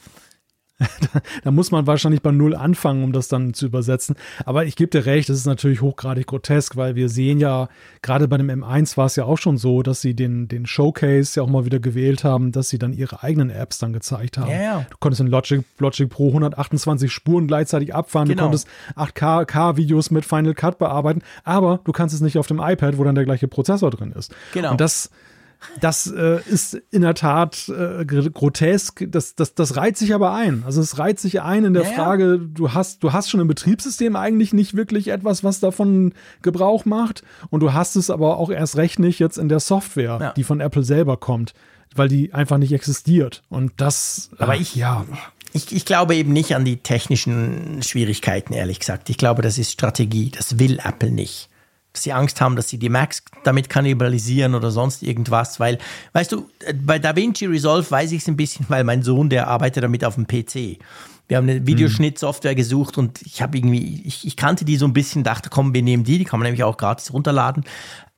da 1.44 1.52
muss 1.52 1.72
man 1.72 1.88
wahrscheinlich 1.88 2.22
bei 2.22 2.32
Null 2.32 2.56
anfangen, 2.56 3.04
um 3.04 3.14
das 3.14 3.28
dann 3.28 3.54
zu 3.54 3.66
übersetzen. 3.66 4.16
Aber 4.46 4.66
ich 4.66 4.76
gebe 4.76 4.90
dir 4.90 5.06
recht, 5.06 5.30
das 5.30 5.38
ist 5.38 5.46
natürlich 5.46 5.82
hochgradig 5.82 6.28
grotesk, 6.28 6.76
weil 6.76 6.96
wir 6.96 7.10
sehen 7.10 7.40
ja, 7.40 7.70
gerade 8.02 8.28
bei 8.28 8.38
dem 8.38 8.50
M1 8.50 8.98
war 8.98 9.06
es 9.06 9.16
ja 9.16 9.26
auch 9.26 9.38
schon 9.38 9.58
so, 9.58 9.84
dass 9.84 10.02
sie 10.02 10.16
den, 10.16 10.48
den 10.48 10.66
Showcase 10.66 11.40
ja 11.40 11.44
auch 11.44 11.50
mal 11.50 11.66
wieder 11.66 11.80
gewählt 11.80 12.24
haben, 12.24 12.52
dass 12.52 12.70
sie 12.70 12.80
dann 12.80 12.94
ihre 12.94 13.24
eigenen 13.24 13.50
Apps 13.50 13.78
dann 13.78 13.94
gezeigt 13.94 14.38
haben. 14.38 14.52
Ja. 14.52 14.86
Du 14.90 14.98
konntest 15.00 15.22
in 15.22 15.28
Logic, 15.28 15.64
Logic 15.78 16.10
Pro 16.10 16.28
128 16.30 17.12
Spuren 17.12 17.48
gleichzeitig 17.48 17.94
abfahren, 17.94 18.28
genau. 18.28 18.38
du 18.38 18.44
konntest 18.46 18.68
8K-Videos 18.96 20.12
mit 20.12 20.26
Final 20.26 20.54
Cut 20.54 20.80
bearbeiten, 20.80 21.22
aber 21.44 21.80
du 21.84 21.92
kannst 21.92 22.16
es 22.16 22.22
nicht 22.22 22.38
auf 22.38 22.48
dem 22.48 22.60
iPad, 22.60 22.98
wo 22.98 23.04
dann 23.04 23.16
der 23.16 23.26
gleiche 23.26 23.48
Prozessor 23.48 23.92
drin 23.92 24.12
ist. 24.12 24.34
Genau. 24.54 24.72
Und 24.72 24.82
das 24.82 25.12
das 25.80 26.08
äh, 26.08 26.40
ist 26.48 26.76
in 26.92 27.02
der 27.02 27.16
Tat 27.16 27.70
äh, 27.70 28.06
grotesk. 28.06 29.06
Das, 29.10 29.36
das, 29.36 29.56
das 29.56 29.76
reiht 29.76 29.98
sich 29.98 30.14
aber 30.14 30.34
ein. 30.34 30.64
Also 30.66 30.82
es 30.82 30.98
reiht 30.98 31.20
sich 31.20 31.42
ein 31.42 31.66
in 31.66 31.74
der 31.74 31.84
ja, 31.84 31.90
Frage, 31.90 32.40
du 32.40 32.74
hast, 32.74 33.04
du 33.04 33.14
hast 33.14 33.30
schon 33.30 33.40
im 33.40 33.48
Betriebssystem 33.48 34.16
eigentlich 34.16 34.54
nicht 34.54 34.76
wirklich 34.76 35.10
etwas, 35.10 35.44
was 35.44 35.60
davon 35.60 36.14
Gebrauch 36.42 36.86
macht. 36.86 37.24
Und 37.50 37.62
du 37.62 37.74
hast 37.74 37.96
es 37.96 38.10
aber 38.10 38.38
auch 38.38 38.50
erst 38.50 38.78
recht 38.78 39.00
nicht 39.00 39.20
jetzt 39.20 39.38
in 39.38 39.50
der 39.50 39.60
Software, 39.60 40.18
ja. 40.22 40.34
die 40.34 40.44
von 40.44 40.60
Apple 40.60 40.84
selber 40.84 41.18
kommt, 41.18 41.54
weil 41.96 42.08
die 42.08 42.34
einfach 42.34 42.58
nicht 42.58 42.74
existiert. 42.74 43.44
Und 43.50 43.74
das. 43.78 44.30
Aber 44.38 44.56
ich, 44.56 44.76
ja. 44.76 45.06
Ich, 45.54 45.72
ich 45.72 45.86
glaube 45.86 46.16
eben 46.16 46.34
nicht 46.34 46.56
an 46.56 46.66
die 46.66 46.78
technischen 46.78 47.84
Schwierigkeiten, 47.84 48.54
ehrlich 48.54 48.80
gesagt. 48.80 49.10
Ich 49.10 49.18
glaube, 49.18 49.42
das 49.44 49.58
ist 49.58 49.72
Strategie. 49.72 50.32
Das 50.32 50.58
will 50.58 50.80
Apple 50.84 51.12
nicht 51.12 51.50
dass 51.94 52.04
sie 52.04 52.12
Angst 52.12 52.42
haben, 52.42 52.56
dass 52.56 52.70
sie 52.70 52.80
die 52.80 52.90
Macs 52.90 53.24
damit 53.44 53.70
kannibalisieren 53.70 54.56
oder 54.56 54.72
sonst 54.72 55.04
irgendwas, 55.04 55.60
weil, 55.60 55.78
weißt 56.14 56.32
du, 56.32 56.50
bei 56.84 57.00
DaVinci 57.00 57.46
Resolve 57.46 57.90
weiß 57.90 58.12
ich 58.12 58.24
es 58.24 58.28
ein 58.28 58.36
bisschen, 58.36 58.66
weil 58.70 58.84
mein 58.84 59.04
Sohn, 59.04 59.30
der 59.30 59.48
arbeitet 59.48 59.84
damit 59.84 60.04
auf 60.04 60.16
dem 60.16 60.28
PC. 60.28 60.80
Wir 61.28 61.38
haben 61.38 61.48
eine 61.48 61.66
Videoschnittsoftware 61.66 62.56
gesucht 62.56 62.98
und 62.98 63.22
ich 63.22 63.42
habe 63.42 63.58
irgendwie, 63.58 64.02
ich, 64.06 64.28
ich, 64.28 64.36
kannte 64.36 64.66
die 64.66 64.76
so 64.76 64.86
ein 64.86 64.94
bisschen, 64.94 65.24
dachte, 65.24 65.50
komm, 65.50 65.74
wir 65.74 65.82
nehmen 65.82 66.04
die, 66.04 66.18
die 66.18 66.26
kann 66.26 66.40
man 66.40 66.46
nämlich 66.46 66.64
auch 66.64 66.76
gratis 66.76 67.14
runterladen. 67.14 67.64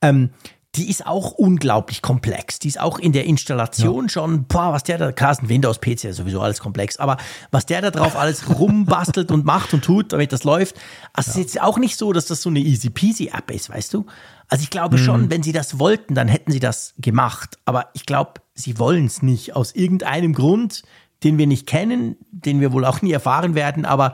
Ähm, 0.02 0.30
die 0.76 0.90
ist 0.90 1.06
auch 1.06 1.32
unglaublich 1.32 2.02
komplex. 2.02 2.58
Die 2.58 2.68
ist 2.68 2.78
auch 2.80 2.98
in 2.98 3.12
der 3.12 3.24
Installation 3.24 4.04
ja. 4.04 4.08
schon, 4.08 4.44
boah, 4.44 4.72
was 4.72 4.84
der 4.84 4.98
da, 4.98 5.08
ein 5.08 5.48
Windows-PC, 5.48 6.04
ist 6.04 6.16
sowieso 6.16 6.40
alles 6.40 6.60
komplex, 6.60 6.98
aber 6.98 7.16
was 7.50 7.66
der 7.66 7.80
da 7.80 7.90
drauf 7.90 8.16
alles 8.16 8.58
rumbastelt 8.58 9.30
und 9.30 9.44
macht 9.44 9.72
und 9.72 9.84
tut, 9.84 10.12
damit 10.12 10.32
das 10.32 10.44
läuft, 10.44 10.76
also 11.12 11.30
ja. 11.30 11.32
ist 11.32 11.54
jetzt 11.54 11.62
auch 11.62 11.78
nicht 11.78 11.96
so, 11.96 12.12
dass 12.12 12.26
das 12.26 12.42
so 12.42 12.50
eine 12.50 12.60
easy 12.60 12.90
peasy 12.90 13.30
App 13.32 13.50
ist, 13.50 13.70
weißt 13.70 13.94
du? 13.94 14.06
Also 14.48 14.62
ich 14.62 14.70
glaube 14.70 14.96
mhm. 14.96 15.02
schon, 15.02 15.30
wenn 15.30 15.42
sie 15.42 15.52
das 15.52 15.78
wollten, 15.78 16.14
dann 16.14 16.28
hätten 16.28 16.52
sie 16.52 16.60
das 16.60 16.94
gemacht. 16.98 17.58
Aber 17.64 17.88
ich 17.94 18.06
glaube, 18.06 18.34
sie 18.54 18.78
wollen 18.78 19.06
es 19.06 19.22
nicht 19.22 19.56
aus 19.56 19.74
irgendeinem 19.74 20.34
Grund, 20.34 20.82
den 21.24 21.38
wir 21.38 21.46
nicht 21.46 21.66
kennen, 21.66 22.16
den 22.30 22.60
wir 22.60 22.72
wohl 22.72 22.84
auch 22.84 23.02
nie 23.02 23.12
erfahren 23.12 23.54
werden, 23.54 23.84
aber 23.84 24.12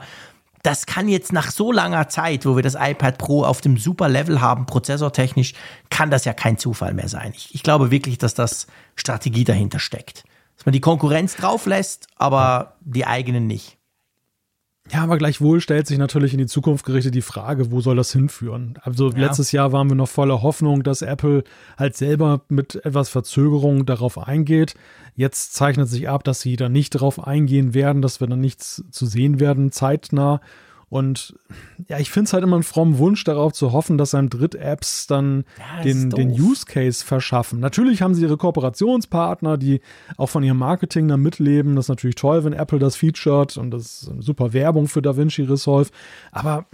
das 0.63 0.85
kann 0.85 1.09
jetzt 1.09 1.33
nach 1.33 1.51
so 1.51 1.71
langer 1.71 2.07
Zeit, 2.07 2.45
wo 2.45 2.55
wir 2.55 2.63
das 2.63 2.75
iPad 2.75 3.17
Pro 3.17 3.43
auf 3.43 3.59
dem 3.59 3.77
super 3.77 4.07
Level 4.07 4.39
haben, 4.41 4.65
prozessortechnisch, 4.65 5.53
kann 5.89 6.09
das 6.09 6.23
ja 6.23 6.33
kein 6.33 6.57
Zufall 6.57 6.93
mehr 6.93 7.09
sein. 7.09 7.33
Ich, 7.35 7.53
ich 7.53 7.63
glaube 7.63 7.91
wirklich, 7.91 8.17
dass 8.17 8.33
das 8.33 8.67
Strategie 8.95 9.43
dahinter 9.43 9.79
steckt. 9.79 10.23
Dass 10.55 10.65
man 10.65 10.73
die 10.73 10.81
Konkurrenz 10.81 11.35
drauf 11.35 11.65
lässt, 11.65 12.07
aber 12.15 12.77
die 12.79 13.05
eigenen 13.05 13.45
nicht. 13.45 13.77
Ja, 14.91 15.01
aber 15.01 15.17
gleichwohl 15.17 15.61
stellt 15.61 15.87
sich 15.87 15.97
natürlich 15.97 16.33
in 16.33 16.39
die 16.39 16.45
Zukunft 16.45 16.85
gerichtet 16.85 17.15
die 17.15 17.21
Frage, 17.21 17.71
wo 17.71 17.79
soll 17.79 17.95
das 17.95 18.11
hinführen? 18.11 18.77
Also 18.81 19.11
ja. 19.11 19.17
letztes 19.17 19.53
Jahr 19.53 19.71
waren 19.71 19.89
wir 19.89 19.95
noch 19.95 20.09
voller 20.09 20.41
Hoffnung, 20.41 20.83
dass 20.83 21.01
Apple 21.01 21.43
halt 21.77 21.95
selber 21.95 22.41
mit 22.49 22.75
etwas 22.85 23.07
Verzögerung 23.07 23.85
darauf 23.85 24.17
eingeht. 24.17 24.75
Jetzt 25.15 25.53
zeichnet 25.53 25.87
sich 25.87 26.09
ab, 26.09 26.25
dass 26.25 26.41
sie 26.41 26.57
da 26.57 26.67
nicht 26.67 26.95
darauf 26.95 27.25
eingehen 27.25 27.73
werden, 27.73 28.01
dass 28.01 28.19
wir 28.19 28.27
dann 28.27 28.41
nichts 28.41 28.83
zu 28.91 29.05
sehen 29.05 29.39
werden 29.39 29.71
zeitnah. 29.71 30.41
Und 30.93 31.33
ja, 31.87 31.97
ich 31.97 32.11
finde 32.11 32.27
es 32.27 32.33
halt 32.33 32.43
immer 32.43 32.55
einen 32.55 32.61
frommen 32.61 32.99
Wunsch 32.99 33.23
darauf 33.23 33.51
zu 33.53 33.71
hoffen, 33.71 33.97
dass 33.97 34.13
einem 34.13 34.29
Dritt-Apps 34.29 35.07
dann 35.07 35.43
ja, 35.57 35.81
den, 35.81 36.11
den 36.11 36.29
Use 36.29 36.67
Case 36.67 37.03
verschaffen. 37.03 37.59
Natürlich 37.59 38.03
haben 38.03 38.13
sie 38.13 38.21
ihre 38.21 38.37
Kooperationspartner, 38.37 39.57
die 39.57 39.81
auch 40.17 40.29
von 40.29 40.43
ihrem 40.43 40.59
Marketing 40.59 41.07
dann 41.07 41.21
mitleben. 41.21 41.75
Das 41.75 41.85
ist 41.85 41.89
natürlich 41.89 42.13
toll, 42.13 42.43
wenn 42.43 42.53
Apple 42.53 42.77
das 42.77 42.95
featured 42.95 43.57
und 43.57 43.71
das 43.71 44.03
ist 44.03 44.09
eine 44.11 44.21
super 44.21 44.53
Werbung 44.53 44.87
für 44.87 45.01
DaVinci 45.01 45.41
Resolve. 45.41 45.89
Aber 46.31 46.67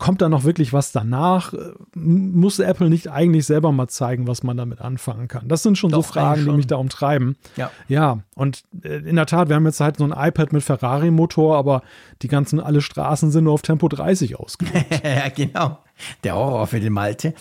kommt 0.00 0.22
da 0.22 0.28
noch 0.28 0.42
wirklich 0.44 0.72
was 0.72 0.90
danach? 0.90 1.52
Muss 1.94 2.58
Apple 2.58 2.88
nicht 2.90 3.08
eigentlich 3.08 3.46
selber 3.46 3.70
mal 3.70 3.86
zeigen, 3.86 4.26
was 4.26 4.42
man 4.42 4.56
damit 4.56 4.80
anfangen 4.80 5.28
kann? 5.28 5.46
Das 5.46 5.62
sind 5.62 5.78
schon 5.78 5.90
Doch, 5.90 5.98
so 5.98 6.14
Fragen, 6.14 6.42
schon. 6.42 6.50
die 6.52 6.56
mich 6.56 6.66
da 6.66 6.76
umtreiben. 6.76 7.36
Ja. 7.56 7.70
ja, 7.86 8.18
und 8.34 8.64
äh, 8.82 8.96
in 8.96 9.16
der 9.16 9.26
Tat, 9.26 9.48
wir 9.48 9.56
haben 9.56 9.66
jetzt 9.66 9.80
halt 9.80 9.98
so 9.98 10.04
ein 10.04 10.12
iPad 10.16 10.52
mit 10.52 10.64
Ferrari-Motor, 10.64 11.56
aber 11.56 11.82
die 12.22 12.28
ganzen, 12.28 12.58
alle 12.58 12.80
Straßen 12.80 13.30
sind 13.30 13.44
nur 13.44 13.52
auf 13.52 13.62
Tempo 13.62 13.88
30 13.88 14.40
ausgelegt. 14.40 14.86
ja, 15.04 15.28
genau. 15.28 15.78
Der 16.24 16.34
Horror 16.34 16.66
für 16.66 16.80
den 16.80 16.92
Malte. 16.92 17.34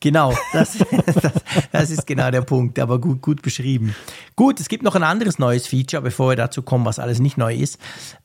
Genau, 0.00 0.34
das, 0.52 0.78
das, 1.06 1.32
das, 1.72 1.90
ist 1.90 2.06
genau 2.06 2.30
der 2.30 2.42
Punkt, 2.42 2.78
aber 2.78 3.00
gut, 3.00 3.22
gut 3.22 3.42
beschrieben. 3.42 3.94
Gut, 4.36 4.60
es 4.60 4.68
gibt 4.68 4.82
noch 4.82 4.94
ein 4.94 5.02
anderes 5.02 5.38
neues 5.38 5.66
Feature, 5.66 6.02
bevor 6.02 6.30
wir 6.30 6.36
dazu 6.36 6.62
kommen, 6.62 6.84
was 6.84 6.98
alles 6.98 7.20
nicht 7.20 7.38
neu 7.38 7.54
ist. 7.54 7.78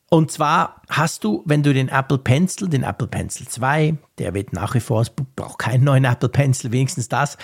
Und 0.09 0.31
zwar 0.31 0.81
hast 0.89 1.23
du, 1.23 1.43
wenn 1.45 1.61
du 1.61 1.71
den 1.71 1.87
Apple 1.87 2.17
Pencil, 2.17 2.67
den 2.67 2.81
Apple 2.81 3.07
Pencil 3.07 3.47
2, 3.47 3.95
der 4.17 4.33
wird 4.33 4.53
nach 4.53 4.73
wie 4.73 4.79
vor, 4.79 5.01
es 5.01 5.11
braucht 5.11 5.59
keinen 5.59 5.83
neuen 5.83 6.03
Apple 6.03 6.29
Pencil, 6.29 6.71
wenigstens 6.71 7.09
das, 7.09 7.37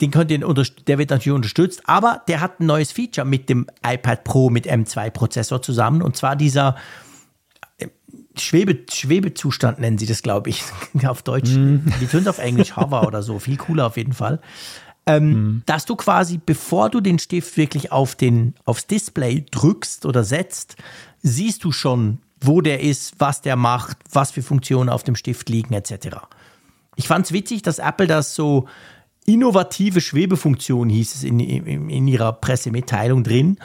den 0.00 0.10
könnt 0.10 0.30
ihr, 0.32 0.38
der 0.40 0.98
wird 0.98 1.10
natürlich 1.10 1.36
unterstützt, 1.36 1.82
aber 1.84 2.22
der 2.26 2.40
hat 2.40 2.58
ein 2.58 2.66
neues 2.66 2.90
Feature 2.90 3.26
mit 3.26 3.48
dem 3.48 3.66
iPad 3.86 4.24
Pro 4.24 4.50
mit 4.50 4.66
M2-Prozessor 4.66 5.62
zusammen 5.62 6.02
und 6.02 6.16
zwar 6.16 6.34
dieser 6.34 6.74
Schwebe, 8.36 8.78
Schwebezustand 8.90 9.80
nennen 9.80 9.98
sie 9.98 10.06
das, 10.06 10.22
glaube 10.22 10.50
ich, 10.50 10.62
auf 11.06 11.22
Deutsch. 11.22 11.50
Mm. 11.50 11.78
Die 12.00 12.06
tun 12.06 12.20
es 12.20 12.28
auf 12.28 12.38
Englisch 12.38 12.76
Hover 12.76 13.02
oder 13.06 13.22
so, 13.22 13.38
viel 13.38 13.56
cooler 13.56 13.86
auf 13.86 13.96
jeden 13.96 14.12
Fall. 14.12 14.40
Ähm, 15.06 15.30
mm. 15.30 15.62
Dass 15.66 15.86
du 15.86 15.96
quasi, 15.96 16.38
bevor 16.44 16.90
du 16.90 17.00
den 17.00 17.18
Stift 17.18 17.56
wirklich 17.56 17.92
auf 17.92 18.14
den, 18.14 18.54
aufs 18.64 18.86
Display 18.86 19.44
drückst 19.50 20.06
oder 20.06 20.24
setzt, 20.24 20.76
siehst 21.22 21.64
du 21.64 21.72
schon, 21.72 22.18
wo 22.40 22.60
der 22.60 22.80
ist, 22.80 23.14
was 23.18 23.42
der 23.42 23.56
macht, 23.56 23.98
was 24.10 24.30
für 24.30 24.42
Funktionen 24.42 24.88
auf 24.88 25.02
dem 25.02 25.16
Stift 25.16 25.48
liegen, 25.48 25.74
etc. 25.74 26.18
Ich 26.96 27.08
fand 27.08 27.26
es 27.26 27.32
witzig, 27.32 27.62
dass 27.62 27.78
Apple 27.78 28.06
das 28.06 28.34
so 28.34 28.66
innovative 29.26 30.00
Schwebefunktion 30.00 30.88
hieß 30.88 31.14
es 31.14 31.24
in, 31.24 31.40
in, 31.40 31.90
in, 31.90 32.08
ihrer 32.08 32.32
Pressemitteilung 32.32 33.22
drin. 33.22 33.58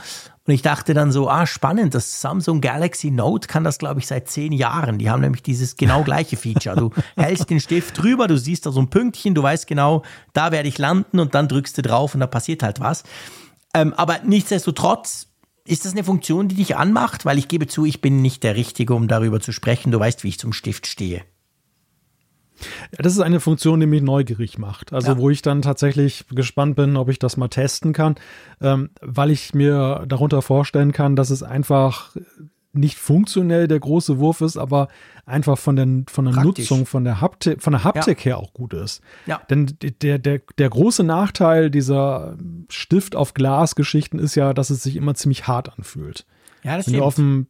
Und 0.47 0.53
ich 0.53 0.61
dachte 0.61 0.93
dann 0.93 1.11
so, 1.11 1.27
ah, 1.27 1.47
spannend, 1.47 1.95
das 1.95 2.21
Samsung 2.21 2.61
Galaxy 2.61 3.09
Note 3.09 3.47
kann 3.47 3.63
das, 3.63 3.79
glaube 3.79 3.99
ich, 3.99 4.07
seit 4.07 4.29
zehn 4.29 4.51
Jahren. 4.51 4.99
Die 4.99 5.09
haben 5.09 5.21
nämlich 5.21 5.41
dieses 5.41 5.75
genau 5.75 6.03
gleiche 6.03 6.37
Feature. 6.37 6.75
Du 6.75 6.91
hältst 7.17 7.49
den 7.49 7.59
Stift 7.59 8.01
drüber, 8.01 8.27
du 8.27 8.37
siehst 8.37 8.65
da 8.65 8.71
so 8.71 8.79
ein 8.79 8.89
Pünktchen, 8.89 9.33
du 9.33 9.41
weißt 9.41 9.65
genau, 9.65 10.03
da 10.33 10.51
werde 10.51 10.69
ich 10.69 10.77
landen 10.77 11.19
und 11.19 11.33
dann 11.33 11.47
drückst 11.47 11.77
du 11.79 11.81
drauf 11.81 12.13
und 12.13 12.19
da 12.19 12.27
passiert 12.27 12.61
halt 12.61 12.79
was. 12.79 13.03
Ähm, 13.73 13.93
aber 13.95 14.19
nichtsdestotrotz 14.23 15.27
ist 15.65 15.85
das 15.85 15.93
eine 15.93 16.03
Funktion, 16.03 16.47
die 16.47 16.55
dich 16.55 16.77
anmacht? 16.77 17.25
Weil 17.25 17.39
ich 17.39 17.47
gebe 17.47 17.65
zu, 17.65 17.85
ich 17.85 17.99
bin 17.99 18.21
nicht 18.21 18.43
der 18.43 18.55
Richtige, 18.55 18.93
um 18.93 19.07
darüber 19.07 19.39
zu 19.39 19.51
sprechen. 19.51 19.91
Du 19.91 19.99
weißt, 19.99 20.23
wie 20.23 20.29
ich 20.29 20.39
zum 20.39 20.53
Stift 20.53 20.85
stehe. 20.85 21.23
Das 22.97 23.13
ist 23.13 23.19
eine 23.19 23.39
Funktion, 23.39 23.79
die 23.79 23.85
mich 23.85 24.01
neugierig 24.01 24.57
macht. 24.57 24.93
Also, 24.93 25.11
ja. 25.11 25.17
wo 25.17 25.29
ich 25.29 25.41
dann 25.41 25.61
tatsächlich 25.61 26.25
gespannt 26.29 26.75
bin, 26.75 26.97
ob 26.97 27.09
ich 27.09 27.19
das 27.19 27.37
mal 27.37 27.47
testen 27.47 27.93
kann, 27.93 28.15
ähm, 28.61 28.89
weil 29.01 29.31
ich 29.31 29.53
mir 29.53 30.05
darunter 30.07 30.41
vorstellen 30.41 30.91
kann, 30.91 31.15
dass 31.15 31.29
es 31.29 31.43
einfach 31.43 32.15
nicht 32.75 32.97
funktionell 32.97 33.67
der 33.67 33.79
große 33.79 34.19
Wurf 34.19 34.41
ist, 34.41 34.57
aber 34.57 34.89
einfach 35.25 35.57
von 35.57 35.75
der, 35.75 35.87
von 36.07 36.25
der 36.25 36.43
Nutzung, 36.43 36.85
von 36.85 37.03
der 37.03 37.21
Haptik, 37.21 37.63
von 37.63 37.73
der 37.73 37.83
Haptik 37.83 38.19
ja. 38.19 38.25
her 38.25 38.37
auch 38.37 38.53
gut 38.53 38.73
ist. 38.73 39.01
Ja. 39.25 39.41
Denn 39.49 39.77
der, 40.01 40.19
der, 40.19 40.41
der 40.57 40.69
große 40.69 41.03
Nachteil 41.03 41.71
dieser 41.71 42.37
Stift 42.69 43.15
auf 43.15 43.33
Glas 43.33 43.75
Geschichten 43.75 44.19
ist 44.19 44.35
ja, 44.35 44.53
dass 44.53 44.69
es 44.69 44.83
sich 44.83 44.97
immer 44.97 45.15
ziemlich 45.15 45.47
hart 45.47 45.75
anfühlt. 45.77 46.25
Ja, 46.65 46.77
das 46.77 46.91
wenn 46.91 47.11
stimmt. 47.11 47.17
Dem, 47.19 47.47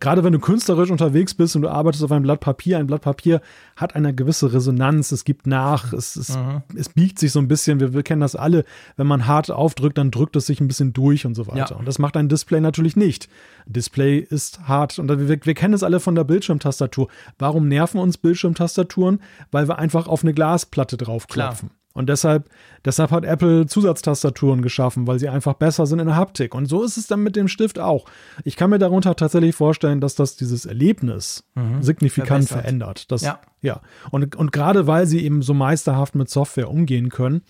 gerade 0.00 0.24
wenn 0.24 0.32
du 0.32 0.38
künstlerisch 0.38 0.90
unterwegs 0.90 1.34
bist 1.34 1.54
und 1.54 1.62
du 1.62 1.68
arbeitest 1.68 2.02
auf 2.02 2.10
einem 2.10 2.22
Blatt 2.22 2.40
Papier, 2.40 2.78
ein 2.78 2.86
Blatt 2.86 3.02
Papier 3.02 3.42
hat 3.76 3.94
eine 3.94 4.14
gewisse 4.14 4.54
Resonanz, 4.54 5.12
es 5.12 5.24
gibt 5.24 5.46
nach, 5.46 5.92
es, 5.92 6.16
es, 6.16 6.34
mhm. 6.34 6.62
es 6.74 6.88
biegt 6.88 7.18
sich 7.18 7.30
so 7.30 7.40
ein 7.40 7.46
bisschen, 7.46 7.78
wir, 7.78 7.92
wir, 7.92 8.02
kennen 8.02 8.22
das 8.22 8.34
alle, 8.34 8.64
wenn 8.96 9.06
man 9.06 9.26
hart 9.26 9.50
aufdrückt, 9.50 9.98
dann 9.98 10.10
drückt 10.10 10.34
es 10.36 10.46
sich 10.46 10.62
ein 10.62 10.68
bisschen 10.68 10.94
durch 10.94 11.26
und 11.26 11.34
so 11.34 11.46
weiter. 11.46 11.72
Ja. 11.72 11.76
Und 11.76 11.86
das 11.86 11.98
macht 11.98 12.16
ein 12.16 12.30
Display 12.30 12.62
natürlich 12.62 12.96
nicht. 12.96 13.28
Ein 13.66 13.74
Display 13.74 14.18
ist 14.18 14.66
hart 14.66 14.98
und 14.98 15.10
wir, 15.10 15.44
wir 15.44 15.54
kennen 15.54 15.74
es 15.74 15.82
alle 15.82 16.00
von 16.00 16.14
der 16.14 16.24
Bildschirmtastatur. 16.24 17.08
Warum 17.38 17.68
nerven 17.68 18.00
uns 18.00 18.16
Bildschirmtastaturen? 18.16 19.20
Weil 19.50 19.68
wir 19.68 19.78
einfach 19.78 20.08
auf 20.08 20.22
eine 20.22 20.32
Glasplatte 20.32 20.96
draufklopfen. 20.96 21.68
Klar. 21.68 21.83
Und 21.94 22.08
deshalb, 22.08 22.50
deshalb 22.84 23.12
hat 23.12 23.24
Apple 23.24 23.66
Zusatztastaturen 23.66 24.62
geschaffen, 24.62 25.06
weil 25.06 25.20
sie 25.20 25.28
einfach 25.28 25.54
besser 25.54 25.86
sind 25.86 26.00
in 26.00 26.06
der 26.06 26.16
Haptik. 26.16 26.52
Und 26.54 26.66
so 26.66 26.82
ist 26.82 26.96
es 26.96 27.06
dann 27.06 27.20
mit 27.20 27.36
dem 27.36 27.46
Stift 27.46 27.78
auch. 27.78 28.04
Ich 28.42 28.56
kann 28.56 28.70
mir 28.70 28.80
darunter 28.80 29.14
tatsächlich 29.14 29.54
vorstellen, 29.54 30.00
dass 30.00 30.16
das 30.16 30.34
dieses 30.34 30.66
Erlebnis 30.66 31.44
mhm. 31.54 31.82
signifikant 31.82 32.46
Verbessert. 32.46 32.60
verändert. 32.60 33.12
Das, 33.12 33.22
ja. 33.22 33.38
ja. 33.62 33.80
Und, 34.10 34.34
und 34.34 34.50
gerade 34.50 34.88
weil 34.88 35.06
sie 35.06 35.24
eben 35.24 35.40
so 35.42 35.54
meisterhaft 35.54 36.16
mit 36.16 36.28
Software 36.28 36.68
umgehen 36.68 37.10
können, 37.10 37.42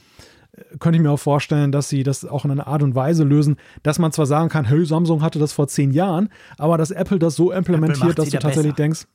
äh, 0.52 0.76
könnte 0.78 0.98
ich 0.98 1.02
mir 1.02 1.10
auch 1.10 1.18
vorstellen, 1.18 1.72
dass 1.72 1.88
sie 1.88 2.02
das 2.02 2.26
auch 2.26 2.44
in 2.44 2.50
einer 2.50 2.66
Art 2.66 2.82
und 2.82 2.94
Weise 2.94 3.24
lösen, 3.24 3.56
dass 3.82 3.98
man 3.98 4.12
zwar 4.12 4.26
sagen 4.26 4.50
kann, 4.50 4.66
hey, 4.66 4.84
Samsung 4.84 5.22
hatte 5.22 5.38
das 5.38 5.54
vor 5.54 5.68
zehn 5.68 5.90
Jahren, 5.90 6.28
aber 6.58 6.76
dass 6.76 6.90
Apple 6.90 7.18
das 7.18 7.34
so 7.34 7.50
implementiert, 7.50 8.18
dass 8.18 8.28
du 8.28 8.38
tatsächlich 8.38 8.74
besser. 8.74 8.82
denkst, 8.82 9.06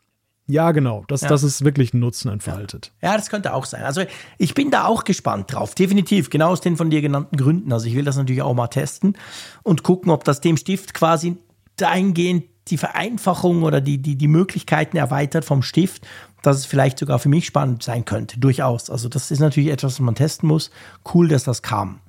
ja, 0.49 0.71
genau, 0.71 1.03
dass, 1.07 1.21
ja. 1.21 1.30
dass 1.30 1.43
es 1.43 1.63
wirklich 1.63 1.93
einen 1.93 2.01
Nutzen 2.01 2.31
entfaltet. 2.31 2.91
Ja. 3.01 3.11
ja, 3.11 3.17
das 3.17 3.30
könnte 3.30 3.53
auch 3.53 3.65
sein. 3.65 3.84
Also 3.84 4.01
ich 4.39 4.55
bin 4.55 4.71
da 4.71 4.85
auch 4.85 5.03
gespannt 5.03 5.53
drauf, 5.53 5.76
definitiv, 5.76 6.31
genau 6.31 6.49
aus 6.49 6.59
den 6.59 6.76
von 6.76 6.89
dir 6.89 7.01
genannten 7.01 7.38
Gründen. 7.38 7.71
Also 7.71 7.85
ich 7.85 7.95
will 7.95 8.03
das 8.03 8.17
natürlich 8.17 8.41
auch 8.41 8.55
mal 8.55 8.67
testen 8.67 9.15
und 9.61 9.84
gucken, 9.84 10.11
ob 10.11 10.23
das 10.23 10.41
dem 10.41 10.57
Stift 10.57 10.95
quasi 10.95 11.38
dahingehend 11.76 12.45
die 12.69 12.77
Vereinfachung 12.77 13.61
oder 13.61 13.80
die, 13.80 13.99
die, 13.99 14.15
die 14.15 14.27
Möglichkeiten 14.27 14.97
erweitert 14.97 15.45
vom 15.45 15.61
Stift, 15.61 16.07
dass 16.41 16.57
es 16.57 16.65
vielleicht 16.65 16.97
sogar 16.97 17.19
für 17.19 17.30
mich 17.30 17.45
spannend 17.45 17.84
sein 17.84 18.03
könnte, 18.03 18.39
durchaus. 18.39 18.89
Also 18.89 19.07
das 19.07 19.30
ist 19.30 19.39
natürlich 19.39 19.69
etwas, 19.69 19.93
was 19.93 19.99
man 19.99 20.15
testen 20.15 20.49
muss. 20.49 20.71
Cool, 21.13 21.27
dass 21.27 21.43
das 21.43 21.61
kam. 21.61 21.99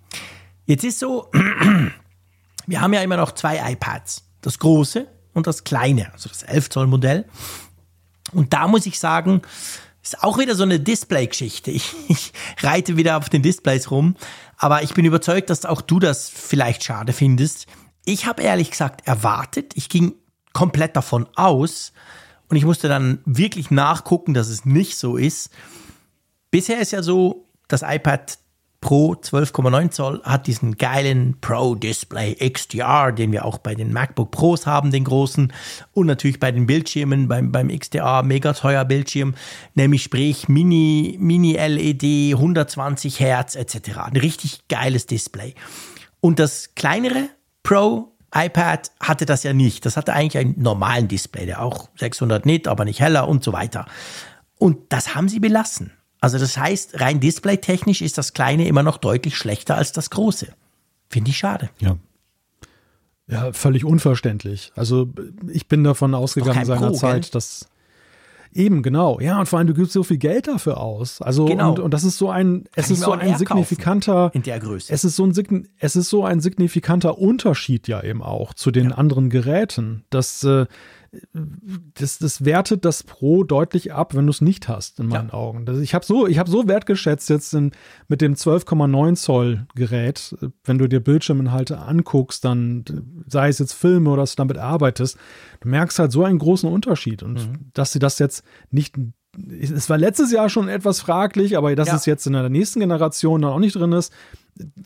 Jetzt 0.65 0.85
ist 0.85 0.99
so, 0.99 1.31
wir 2.67 2.81
haben 2.81 2.95
ja 2.95 3.03
immer 3.03 3.19
noch 3.19 3.33
zwei 3.33 3.73
iPads. 3.73 4.25
Das 4.41 4.59
große 4.59 5.07
und 5.35 5.47
das 5.47 5.65
kleine, 5.65 6.11
also 6.15 6.31
das 6.31 6.43
11 6.43 6.71
Zoll 6.71 6.87
Modell. 6.87 7.27
Und 8.33 8.53
da 8.53 8.69
muss 8.69 8.87
ich 8.87 8.99
sagen, 8.99 9.43
ist 10.03 10.23
auch 10.23 10.39
wieder 10.39 10.55
so 10.55 10.63
eine 10.63 10.81
Display-Geschichte. 10.81 11.71
Ich, 11.71 11.95
ich 12.09 12.33
reite 12.61 12.97
wieder 12.97 13.17
auf 13.17 13.29
den 13.29 13.43
Displays 13.43 13.91
rum, 13.91 14.17
aber 14.57 14.83
ich 14.83 14.95
bin 14.95 15.05
überzeugt, 15.05 15.51
dass 15.51 15.65
auch 15.65 15.81
du 15.81 15.99
das 15.99 16.29
vielleicht 16.29 16.85
schade 16.85 17.13
findest. 17.13 17.67
Ich 18.05 18.27
habe 18.27 18.43
ehrlich 18.43 18.71
gesagt 18.71 19.07
erwartet, 19.07 19.73
ich 19.77 19.89
ging 19.89 20.15
komplett 20.53 20.97
davon 20.97 21.29
aus 21.37 21.93
und 22.49 22.57
ich 22.57 22.65
musste 22.65 22.89
dann 22.89 23.21
wirklich 23.25 23.71
nachgucken, 23.71 24.35
dass 24.35 24.49
es 24.49 24.65
nicht 24.65 24.97
so 24.97 25.17
ist. 25.17 25.51
Bisher 26.51 26.81
ist 26.81 26.91
ja 26.91 27.03
so, 27.03 27.47
das 27.69 27.83
iPad 27.83 28.39
Pro 28.81 29.13
12,9 29.13 29.91
Zoll 29.91 30.23
hat 30.25 30.47
diesen 30.47 30.79
geilen 30.79 31.37
Pro 31.43 31.75
Display 31.75 32.35
XDR, 32.35 33.13
den 33.13 33.31
wir 33.31 33.45
auch 33.45 33.59
bei 33.59 33.75
den 33.75 33.93
MacBook 33.93 34.31
Pros 34.31 34.67
haben, 34.67 34.91
den 34.91 35.05
großen, 35.05 35.53
und 35.93 36.07
natürlich 36.07 36.41
bei 36.41 36.51
den 36.51 36.67
Bildschirmen 36.67 37.29
beim, 37.29 37.53
beim 37.53 37.69
XDR 37.69 38.23
mega 38.23 38.55
teuer 38.55 38.87
Bildschirm, 38.87 39.35
nämlich 39.75 40.03
sprich 40.03 40.49
Mini, 40.49 41.19
Mini 41.21 41.53
LED, 41.53 42.35
120 42.35 43.21
Hertz 43.21 43.55
etc. 43.55 43.99
Ein 43.99 44.17
richtig 44.17 44.67
geiles 44.69 45.05
Display. 45.07 45.55
Und 46.21 46.39
das 46.39 46.75
kleinere 46.75 47.29
Pro 47.63 48.13
iPad 48.35 48.93
hatte 49.01 49.27
das 49.27 49.43
ja 49.43 49.53
nicht. 49.53 49.85
Das 49.85 49.97
hatte 49.97 50.15
eigentlich 50.15 50.39
einen 50.39 50.61
normalen 50.61 51.09
Display, 51.09 51.47
der 51.47 51.63
auch 51.63 51.91
600 51.97 52.47
Nit, 52.47 52.69
aber 52.69 52.85
nicht 52.85 53.01
heller 53.01 53.29
und 53.29 53.45
so 53.45 53.53
weiter. 53.53 53.87
Und 54.59 54.93
das 54.93 55.15
haben 55.15 55.29
sie 55.29 55.41
belassen. 55.41 55.93
Also 56.21 56.39
das 56.39 56.57
heißt, 56.57 57.01
rein 57.01 57.21
displaytechnisch 57.21 58.03
ist 58.03 58.19
das 58.19 58.35
kleine 58.35 58.67
immer 58.67 58.83
noch 58.83 58.99
deutlich 58.99 59.37
schlechter 59.37 59.77
als 59.77 59.93
das 59.93 60.11
große. 60.11 60.49
Finde 61.09 61.31
ich 61.31 61.39
schade. 61.39 61.71
Ja. 61.79 61.97
Ja, 63.27 63.53
völlig 63.53 63.85
unverständlich. 63.85 64.73
Also 64.75 65.09
ich 65.49 65.69
bin 65.69 65.85
davon 65.85 66.15
ausgegangen 66.15 66.65
seinerzeit, 66.65 67.31
Pro, 67.31 67.31
dass 67.33 67.69
eben 68.53 68.83
genau, 68.83 69.21
ja, 69.21 69.39
und 69.39 69.47
vor 69.47 69.59
allem 69.59 69.69
du 69.69 69.75
gibst 69.75 69.93
so 69.93 70.03
viel 70.03 70.19
Geld 70.19 70.49
dafür 70.49 70.79
aus. 70.79 71.23
Also 71.23 71.45
genau. 71.45 71.71
und, 71.71 71.79
und 71.79 71.95
das 71.95 72.03
ist 72.03 72.19
so 72.19 72.31
ein, 72.31 72.65
es 72.75 72.87
Kann 72.87 72.95
ist 72.95 73.01
so 73.03 73.13
ein 73.13 73.39
signifikanter 73.39 74.31
in 74.35 74.43
der 74.43 74.59
Größe. 74.59 74.93
Es 74.93 75.05
ist 75.05 75.17
so 75.17 75.25
ein 75.25 75.69
es 75.79 75.97
ist 75.97 76.09
so 76.11 76.25
ein 76.25 76.41
signifikanter 76.41 77.19
Unterschied 77.19 77.87
ja 77.87 78.03
eben 78.03 78.23
auch 78.23 78.53
zu 78.55 78.71
den 78.71 78.91
ja. 78.91 78.97
anderen 78.97 79.31
Geräten, 79.31 80.05
dass 80.11 80.43
äh, 80.43 80.67
das, 81.95 82.19
das 82.19 82.45
wertet 82.45 82.85
das 82.85 83.03
Pro 83.03 83.43
deutlich 83.43 83.93
ab, 83.93 84.15
wenn 84.15 84.27
du 84.27 84.31
es 84.31 84.41
nicht 84.41 84.69
hast, 84.69 85.01
in 85.01 85.09
meinen 85.09 85.29
ja. 85.29 85.35
Augen. 85.35 85.67
Das, 85.67 85.79
ich 85.79 85.95
habe 85.95 86.05
so, 86.05 86.29
hab 86.29 86.49
so 86.49 86.69
wertgeschätzt 86.69 87.29
jetzt 87.31 87.53
in, 87.53 87.73
mit 88.07 88.21
dem 88.21 88.35
12,9 88.35 89.17
Zoll 89.17 89.67
Gerät, 89.75 90.37
wenn 90.65 90.79
du 90.79 90.89
dir 90.89 91.01
Bildschirminhalte 91.01 91.79
anguckst, 91.79 92.45
dann 92.45 92.85
sei 93.27 93.49
es 93.49 93.59
jetzt 93.59 93.73
Filme 93.73 94.11
oder 94.11 94.23
dass 94.23 94.37
du 94.37 94.41
damit 94.41 94.59
arbeitest, 94.59 95.19
du 95.61 95.69
merkst 95.69 95.99
halt 95.99 96.13
so 96.13 96.25
einen 96.25 96.39
großen 96.39 96.71
Unterschied. 96.71 97.25
Und 97.25 97.35
mhm. 97.35 97.71
dass 97.75 97.93
sie 97.93 97.99
das 97.99 98.19
jetzt 98.19 98.45
nicht 98.71 98.95
es 99.61 99.89
war 99.89 99.97
letztes 99.97 100.33
Jahr 100.33 100.49
schon 100.49 100.69
etwas 100.69 101.01
fraglich, 101.01 101.57
aber 101.57 101.75
dass 101.77 101.87
ja. 101.87 101.95
es 101.95 102.05
jetzt 102.05 102.27
in 102.27 102.33
der 102.33 102.49
nächsten 102.49 102.81
Generation 102.81 103.43
dann 103.43 103.53
auch 103.53 103.61
nicht 103.61 103.77
drin 103.77 103.93
ist, 103.93 104.13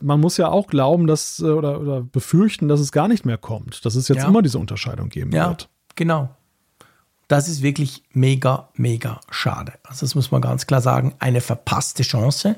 man 0.01 0.19
muss 0.19 0.37
ja 0.37 0.49
auch 0.49 0.67
glauben, 0.67 1.07
dass 1.07 1.41
oder, 1.41 1.81
oder 1.81 2.01
befürchten, 2.03 2.67
dass 2.67 2.79
es 2.79 2.91
gar 2.91 3.07
nicht 3.07 3.25
mehr 3.25 3.39
kommt, 3.39 3.83
dass 3.85 3.95
es 3.95 4.07
jetzt 4.07 4.21
ja. 4.21 4.27
immer 4.27 4.43
diese 4.43 4.59
Unterscheidung 4.59 5.09
geben 5.09 5.31
ja. 5.31 5.49
wird. 5.49 5.69
Genau. 5.95 6.29
Das 7.27 7.47
ist 7.47 7.63
wirklich 7.63 8.03
mega, 8.11 8.69
mega 8.75 9.19
schade. 9.31 9.73
Also 9.83 10.05
das 10.05 10.13
muss 10.13 10.31
man 10.31 10.41
ganz 10.41 10.67
klar 10.67 10.81
sagen, 10.81 11.15
eine 11.19 11.41
verpasste 11.41 12.03
Chance. 12.03 12.55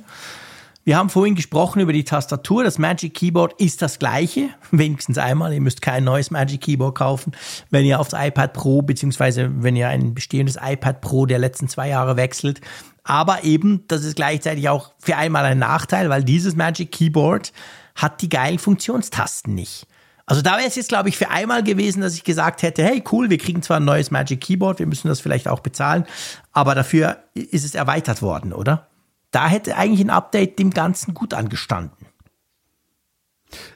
Wir 0.83 0.97
haben 0.97 1.09
vorhin 1.09 1.35
gesprochen 1.35 1.81
über 1.81 1.93
die 1.93 2.03
Tastatur. 2.03 2.63
Das 2.63 2.77
Magic 2.77 3.13
Keyboard 3.13 3.59
ist 3.61 3.81
das 3.81 3.99
gleiche, 3.99 4.49
wenigstens 4.71 5.17
einmal. 5.17 5.53
Ihr 5.53 5.61
müsst 5.61 5.81
kein 5.81 6.03
neues 6.03 6.31
Magic 6.31 6.61
Keyboard 6.61 6.95
kaufen, 6.95 7.33
wenn 7.69 7.85
ihr 7.85 7.99
aufs 7.99 8.13
iPad 8.13 8.53
Pro 8.53 8.81
beziehungsweise 8.81 9.51
wenn 9.63 9.75
ihr 9.75 9.89
ein 9.89 10.13
bestehendes 10.13 10.57
iPad 10.61 11.01
Pro 11.01 11.25
der 11.25 11.39
letzten 11.39 11.67
zwei 11.67 11.89
Jahre 11.89 12.17
wechselt. 12.17 12.61
Aber 13.03 13.43
eben, 13.45 13.85
das 13.87 14.03
ist 14.03 14.17
gleichzeitig 14.17 14.67
auch 14.67 14.93
für 14.99 15.15
einmal 15.15 15.45
ein 15.45 15.59
Nachteil, 15.59 16.09
weil 16.09 16.23
dieses 16.23 16.55
Magic 16.55 16.91
Keyboard 16.91 17.53
hat 17.95 18.21
die 18.21 18.29
geilen 18.29 18.59
Funktionstasten 18.59 19.55
nicht. 19.55 19.87
Also 20.29 20.41
da 20.41 20.57
wäre 20.57 20.67
es 20.67 20.75
jetzt, 20.75 20.89
glaube 20.89 21.07
ich, 21.07 21.17
für 21.17 21.29
einmal 21.29 21.63
gewesen, 21.63 22.01
dass 22.01 22.13
ich 22.13 22.25
gesagt 22.25 22.61
hätte, 22.61 22.83
hey, 22.83 23.01
cool, 23.11 23.29
wir 23.29 23.37
kriegen 23.37 23.61
zwar 23.61 23.77
ein 23.77 23.85
neues 23.85 24.11
Magic 24.11 24.41
Keyboard, 24.41 24.79
wir 24.79 24.85
müssen 24.85 25.07
das 25.07 25.21
vielleicht 25.21 25.47
auch 25.47 25.61
bezahlen, 25.61 26.05
aber 26.51 26.75
dafür 26.75 27.23
ist 27.33 27.63
es 27.63 27.75
erweitert 27.75 28.21
worden, 28.21 28.51
oder? 28.51 28.87
Da 29.31 29.47
hätte 29.47 29.77
eigentlich 29.77 30.01
ein 30.01 30.09
Update 30.09 30.59
dem 30.59 30.71
Ganzen 30.71 31.13
gut 31.13 31.33
angestanden. 31.33 32.07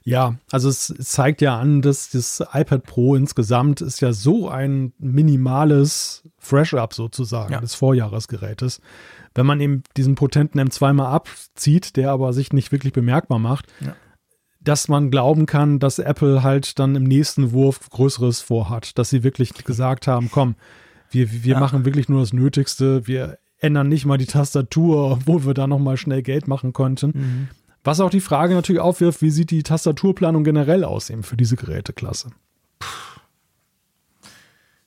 Ja, 0.03 0.35
also 0.51 0.67
es 0.67 0.93
zeigt 0.99 1.39
ja 1.39 1.57
an, 1.57 1.81
dass 1.81 2.09
das 2.09 2.43
iPad 2.51 2.83
Pro 2.83 3.15
insgesamt 3.15 3.79
ist 3.79 4.01
ja 4.01 4.11
so 4.11 4.49
ein 4.49 4.91
minimales 4.99 6.23
Fresh-Up 6.37 6.93
sozusagen 6.93 7.53
ja. 7.53 7.61
des 7.61 7.75
Vorjahresgerätes. 7.75 8.81
Wenn 9.33 9.45
man 9.45 9.61
eben 9.61 9.83
diesen 9.95 10.15
potenten 10.15 10.59
M2 10.59 10.91
mal 10.91 11.09
abzieht, 11.09 11.95
der 11.95 12.11
aber 12.11 12.33
sich 12.33 12.51
nicht 12.51 12.73
wirklich 12.73 12.91
bemerkbar 12.91 13.39
macht, 13.39 13.67
ja 13.79 13.95
dass 14.63 14.87
man 14.87 15.09
glauben 15.09 15.45
kann, 15.45 15.79
dass 15.79 15.99
Apple 15.99 16.43
halt 16.43 16.79
dann 16.79 16.95
im 16.95 17.03
nächsten 17.03 17.51
Wurf 17.51 17.89
Größeres 17.89 18.41
vorhat, 18.41 18.97
dass 18.97 19.09
sie 19.09 19.23
wirklich 19.23 19.53
gesagt 19.53 20.07
haben, 20.07 20.29
komm, 20.31 20.55
wir, 21.09 21.43
wir 21.43 21.53
ja. 21.53 21.59
machen 21.59 21.83
wirklich 21.85 22.09
nur 22.09 22.21
das 22.21 22.33
Nötigste, 22.33 23.07
wir 23.07 23.37
ändern 23.59 23.89
nicht 23.89 24.05
mal 24.05 24.17
die 24.17 24.25
Tastatur, 24.25 25.11
obwohl 25.11 25.45
wir 25.45 25.53
da 25.53 25.67
nochmal 25.67 25.97
schnell 25.97 26.21
Geld 26.21 26.47
machen 26.47 26.73
konnten. 26.73 27.11
Mhm. 27.13 27.47
Was 27.83 27.99
auch 27.99 28.11
die 28.11 28.21
Frage 28.21 28.53
natürlich 28.53 28.81
aufwirft, 28.81 29.21
wie 29.21 29.31
sieht 29.31 29.49
die 29.49 29.63
Tastaturplanung 29.63 30.43
generell 30.43 30.83
aus 30.83 31.09
eben 31.09 31.23
für 31.23 31.37
diese 31.37 31.55
Geräteklasse? 31.55 32.29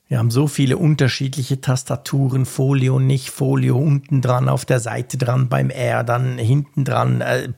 Wir 0.07 0.19
haben 0.19 0.31
so 0.31 0.47
viele 0.47 0.77
unterschiedliche 0.77 1.61
Tastaturen, 1.61 2.45
Folio, 2.45 3.01
nicht 3.01 3.31
Folio, 3.31 3.79
unten 3.79 4.21
dran, 4.21 4.49
auf 4.49 4.65
der 4.65 4.79
Seite 4.79 5.17
dran, 5.17 5.49
beim 5.49 5.71
R, 5.71 6.05
dann 6.05 6.39
hinten 6.39 6.85
dran. 6.85 7.21
Äh, 7.21 7.49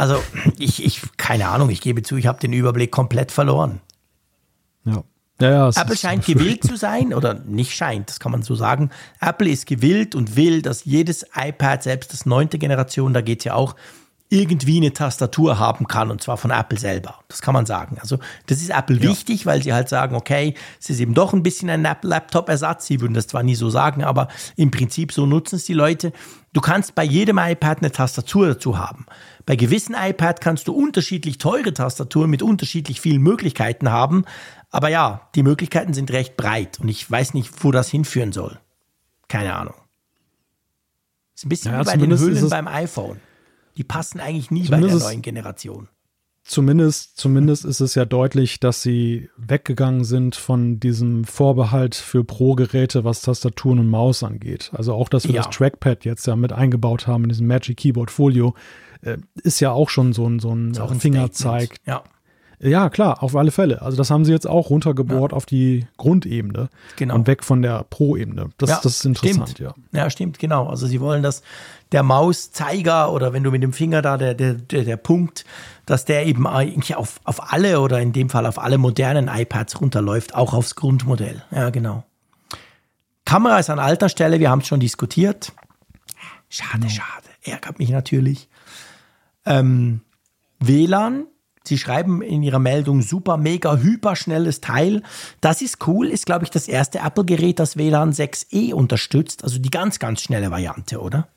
also 0.00 0.22
ich, 0.58 0.82
ich, 0.82 1.02
keine 1.18 1.48
Ahnung, 1.48 1.68
ich 1.68 1.82
gebe 1.82 2.02
zu, 2.02 2.16
ich 2.16 2.26
habe 2.26 2.40
den 2.40 2.54
Überblick 2.54 2.90
komplett 2.90 3.30
verloren. 3.30 3.80
Ja. 4.84 5.04
Ja, 5.42 5.50
ja, 5.50 5.68
Apple 5.68 5.96
scheint 5.96 6.24
gewillt 6.26 6.64
zu 6.64 6.76
sein, 6.76 7.14
oder 7.14 7.34
nicht 7.34 7.74
scheint, 7.74 8.10
das 8.10 8.20
kann 8.20 8.32
man 8.32 8.42
so 8.42 8.54
sagen. 8.54 8.90
Apple 9.20 9.48
ist 9.48 9.66
gewillt 9.66 10.14
und 10.14 10.36
will, 10.36 10.60
dass 10.60 10.84
jedes 10.84 11.26
iPad, 11.34 11.82
selbst 11.82 12.12
das 12.12 12.26
neunte 12.26 12.58
Generation, 12.58 13.14
da 13.14 13.20
geht 13.20 13.40
es 13.40 13.44
ja 13.44 13.54
auch, 13.54 13.74
irgendwie 14.30 14.76
eine 14.76 14.92
Tastatur 14.92 15.58
haben 15.58 15.88
kann 15.88 16.10
und 16.10 16.22
zwar 16.22 16.36
von 16.36 16.52
Apple 16.52 16.78
selber. 16.78 17.18
Das 17.28 17.42
kann 17.42 17.52
man 17.52 17.66
sagen. 17.66 17.98
Also 18.00 18.18
das 18.46 18.62
ist 18.62 18.70
Apple 18.70 18.96
ja. 18.96 19.10
wichtig, 19.10 19.44
weil 19.44 19.60
sie 19.60 19.72
halt 19.72 19.88
sagen, 19.88 20.14
okay, 20.14 20.54
es 20.78 20.88
ist 20.88 21.00
eben 21.00 21.14
doch 21.14 21.32
ein 21.32 21.42
bisschen 21.42 21.68
ein 21.68 21.82
Laptop-Ersatz. 21.82 22.86
Sie 22.86 23.00
würden 23.00 23.14
das 23.14 23.26
zwar 23.26 23.42
nie 23.42 23.56
so 23.56 23.70
sagen, 23.70 24.04
aber 24.04 24.28
im 24.54 24.70
Prinzip 24.70 25.12
so 25.12 25.26
nutzen 25.26 25.56
es 25.56 25.64
die 25.64 25.74
Leute. 25.74 26.12
Du 26.52 26.60
kannst 26.60 26.94
bei 26.94 27.02
jedem 27.02 27.38
iPad 27.38 27.78
eine 27.78 27.90
Tastatur 27.90 28.46
dazu 28.46 28.78
haben. 28.78 29.04
Bei 29.46 29.56
gewissen 29.56 29.96
iPad 29.98 30.40
kannst 30.40 30.68
du 30.68 30.74
unterschiedlich 30.74 31.38
teure 31.38 31.74
Tastaturen 31.74 32.30
mit 32.30 32.42
unterschiedlich 32.42 33.00
vielen 33.00 33.22
Möglichkeiten 33.22 33.90
haben. 33.90 34.24
Aber 34.70 34.88
ja, 34.88 35.28
die 35.34 35.42
Möglichkeiten 35.42 35.92
sind 35.92 36.12
recht 36.12 36.36
breit 36.36 36.78
und 36.78 36.88
ich 36.88 37.10
weiß 37.10 37.34
nicht, 37.34 37.64
wo 37.64 37.72
das 37.72 37.90
hinführen 37.90 38.30
soll. 38.30 38.60
Keine 39.26 39.54
Ahnung. 39.54 39.74
Ist 41.34 41.46
ein 41.46 41.48
bisschen 41.48 41.72
ja, 41.72 41.80
wie 41.80 41.84
bei 41.84 41.96
den 41.96 42.16
Hüllen 42.16 42.48
beim 42.48 42.68
iPhone. 42.68 43.20
Die 43.76 43.84
passen 43.84 44.20
eigentlich 44.20 44.50
nie 44.50 44.68
bei 44.68 44.80
der 44.80 44.94
neuen 44.96 45.22
Generation. 45.22 45.88
Zumindest, 46.42 47.16
zumindest 47.16 47.64
ist 47.64 47.80
es 47.80 47.94
ja 47.94 48.04
deutlich, 48.04 48.58
dass 48.58 48.82
sie 48.82 49.28
weggegangen 49.36 50.04
sind 50.04 50.34
von 50.34 50.80
diesem 50.80 51.24
Vorbehalt 51.24 51.94
für 51.94 52.24
Pro-Geräte, 52.24 53.04
was 53.04 53.20
Tastaturen 53.20 53.78
und 53.78 53.88
Maus 53.88 54.24
angeht. 54.24 54.72
Also 54.74 54.94
auch, 54.94 55.08
dass 55.08 55.28
wir 55.28 55.34
ja. 55.34 55.42
das 55.42 55.54
Trackpad 55.54 56.04
jetzt 56.04 56.26
ja 56.26 56.34
mit 56.34 56.52
eingebaut 56.52 57.06
haben 57.06 57.24
in 57.24 57.28
diesem 57.28 57.46
Magic 57.46 57.76
Keyboard 57.76 58.10
Folio, 58.10 58.54
äh, 59.02 59.18
ist 59.42 59.60
ja 59.60 59.70
auch 59.70 59.90
schon 59.90 60.12
so 60.12 60.26
ein, 60.26 60.40
so 60.40 60.50
ein, 60.50 60.76
ein 60.76 60.98
Fingerzeig. 60.98 61.76
Ja. 61.86 62.02
Ja, 62.62 62.90
klar, 62.90 63.22
auf 63.22 63.34
alle 63.36 63.50
Fälle. 63.50 63.80
Also 63.80 63.96
das 63.96 64.10
haben 64.10 64.26
sie 64.26 64.32
jetzt 64.32 64.46
auch 64.46 64.68
runtergebohrt 64.68 65.32
ja. 65.32 65.36
auf 65.36 65.46
die 65.46 65.86
Grundebene 65.96 66.68
genau. 66.96 67.14
und 67.14 67.26
weg 67.26 67.42
von 67.42 67.62
der 67.62 67.84
Pro-Ebene. 67.88 68.50
Das, 68.58 68.68
ja, 68.68 68.80
das 68.82 68.96
ist 68.96 69.04
interessant, 69.06 69.50
stimmt. 69.50 69.74
ja. 69.92 69.98
Ja, 69.98 70.10
stimmt, 70.10 70.38
genau. 70.38 70.66
Also 70.66 70.86
sie 70.86 71.00
wollen, 71.00 71.22
dass 71.22 71.42
der 71.92 72.02
Mauszeiger 72.02 73.12
oder 73.12 73.32
wenn 73.32 73.42
du 73.42 73.50
mit 73.50 73.62
dem 73.62 73.72
Finger 73.72 74.02
da 74.02 74.18
der, 74.18 74.34
der, 74.34 74.54
der, 74.54 74.84
der 74.84 74.98
Punkt, 74.98 75.46
dass 75.86 76.04
der 76.04 76.26
eben 76.26 76.46
eigentlich 76.46 76.96
auf, 76.96 77.20
auf 77.24 77.50
alle 77.50 77.80
oder 77.80 77.98
in 78.00 78.12
dem 78.12 78.28
Fall 78.28 78.44
auf 78.44 78.58
alle 78.58 78.76
modernen 78.76 79.28
iPads 79.28 79.80
runterläuft, 79.80 80.34
auch 80.34 80.52
aufs 80.52 80.74
Grundmodell. 80.74 81.42
Ja, 81.50 81.70
genau. 81.70 82.04
Kamera 83.24 83.58
ist 83.58 83.70
an 83.70 83.78
alter 83.78 84.10
Stelle, 84.10 84.38
wir 84.38 84.50
haben 84.50 84.60
es 84.60 84.66
schon 84.66 84.80
diskutiert. 84.80 85.52
Schade, 86.50 86.80
genau. 86.80 86.90
schade. 86.90 87.28
Ärgert 87.42 87.78
mich 87.78 87.88
natürlich. 87.88 88.50
Ähm, 89.46 90.02
WLAN 90.58 91.24
Sie 91.64 91.78
schreiben 91.78 92.22
in 92.22 92.42
Ihrer 92.42 92.58
Meldung 92.58 93.02
super, 93.02 93.36
mega, 93.36 93.76
hyperschnelles 93.76 94.60
Teil. 94.60 95.02
Das 95.40 95.60
ist 95.60 95.86
cool, 95.86 96.08
ist, 96.08 96.26
glaube 96.26 96.44
ich, 96.44 96.50
das 96.50 96.68
erste 96.68 97.00
Apple-Gerät, 97.00 97.58
das 97.58 97.76
WLAN 97.76 98.12
6E 98.12 98.72
unterstützt. 98.72 99.44
Also 99.44 99.58
die 99.58 99.70
ganz, 99.70 99.98
ganz 99.98 100.22
schnelle 100.22 100.50
Variante, 100.50 101.00
oder? 101.00 101.28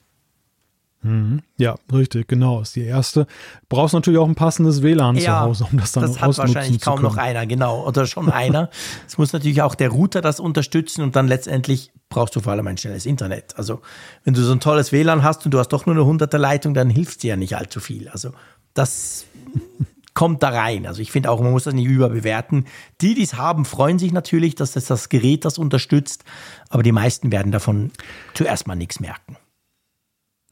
Mhm. 1.04 1.42
Ja, 1.58 1.76
richtig, 1.92 2.28
genau. 2.28 2.62
Ist 2.62 2.76
die 2.76 2.86
erste. 2.86 3.28
Brauchst 3.68 3.94
natürlich 3.94 4.20
auch 4.20 4.28
ein 4.28 4.36
passendes 4.36 4.82
WLAN 4.82 5.18
ja, 5.18 5.22
zu 5.22 5.40
Hause, 5.42 5.68
um 5.70 5.78
das 5.78 5.92
dann 5.92 6.04
Das 6.04 6.22
hat 6.22 6.38
wahrscheinlich 6.38 6.82
kaum 6.82 7.02
noch 7.02 7.18
einer, 7.18 7.46
genau. 7.46 7.86
Oder 7.86 8.08
schon 8.08 8.30
einer. 8.32 8.70
Es 9.06 9.18
muss 9.18 9.34
natürlich 9.34 9.62
auch 9.62 9.76
der 9.76 9.90
Router 9.90 10.22
das 10.22 10.40
unterstützen 10.40 11.02
und 11.02 11.16
dann 11.16 11.28
letztendlich 11.28 11.92
brauchst 12.08 12.36
du 12.36 12.40
vor 12.40 12.54
allem 12.54 12.68
ein 12.68 12.78
schnelles 12.78 13.06
Internet. 13.06 13.58
Also, 13.58 13.82
wenn 14.24 14.34
du 14.34 14.42
so 14.42 14.54
ein 14.54 14.62
tolles 14.62 14.92
WLAN 14.92 15.24
hast 15.24 15.44
und 15.46 15.54
du 15.54 15.60
hast 15.60 15.70
doch 15.70 15.86
nur 15.86 15.96
eine 15.96 16.04
100er 16.06 16.38
Leitung, 16.38 16.74
dann 16.74 16.90
hilft 16.90 17.24
dir 17.24 17.32
ja 17.32 17.36
nicht 17.36 17.58
allzu 17.58 17.82
viel. 17.82 18.08
Also, 18.08 18.32
das 18.74 19.26
kommt 20.14 20.44
da 20.44 20.50
rein. 20.50 20.86
Also, 20.86 21.02
ich 21.02 21.12
finde 21.12 21.32
auch, 21.32 21.42
man 21.42 21.52
muss 21.52 21.64
das 21.64 21.74
nicht 21.74 21.88
überbewerten. 21.88 22.66
Die, 23.02 23.16
die 23.16 23.24
es 23.24 23.36
haben, 23.36 23.66
freuen 23.66 24.00
sich 24.00 24.12
natürlich, 24.12 24.56
dass 24.56 24.74
das 24.74 24.86
das 24.86 25.10
Gerät 25.10 25.46
das 25.46 25.58
unterstützt. 25.58 26.24
Aber 26.70 26.84
die 26.84 26.92
meisten 26.92 27.32
werden 27.32 27.52
davon 27.52 27.92
zuerst 28.34 28.68
mal 28.68 28.76
nichts 28.76 29.00
merken. 29.00 29.38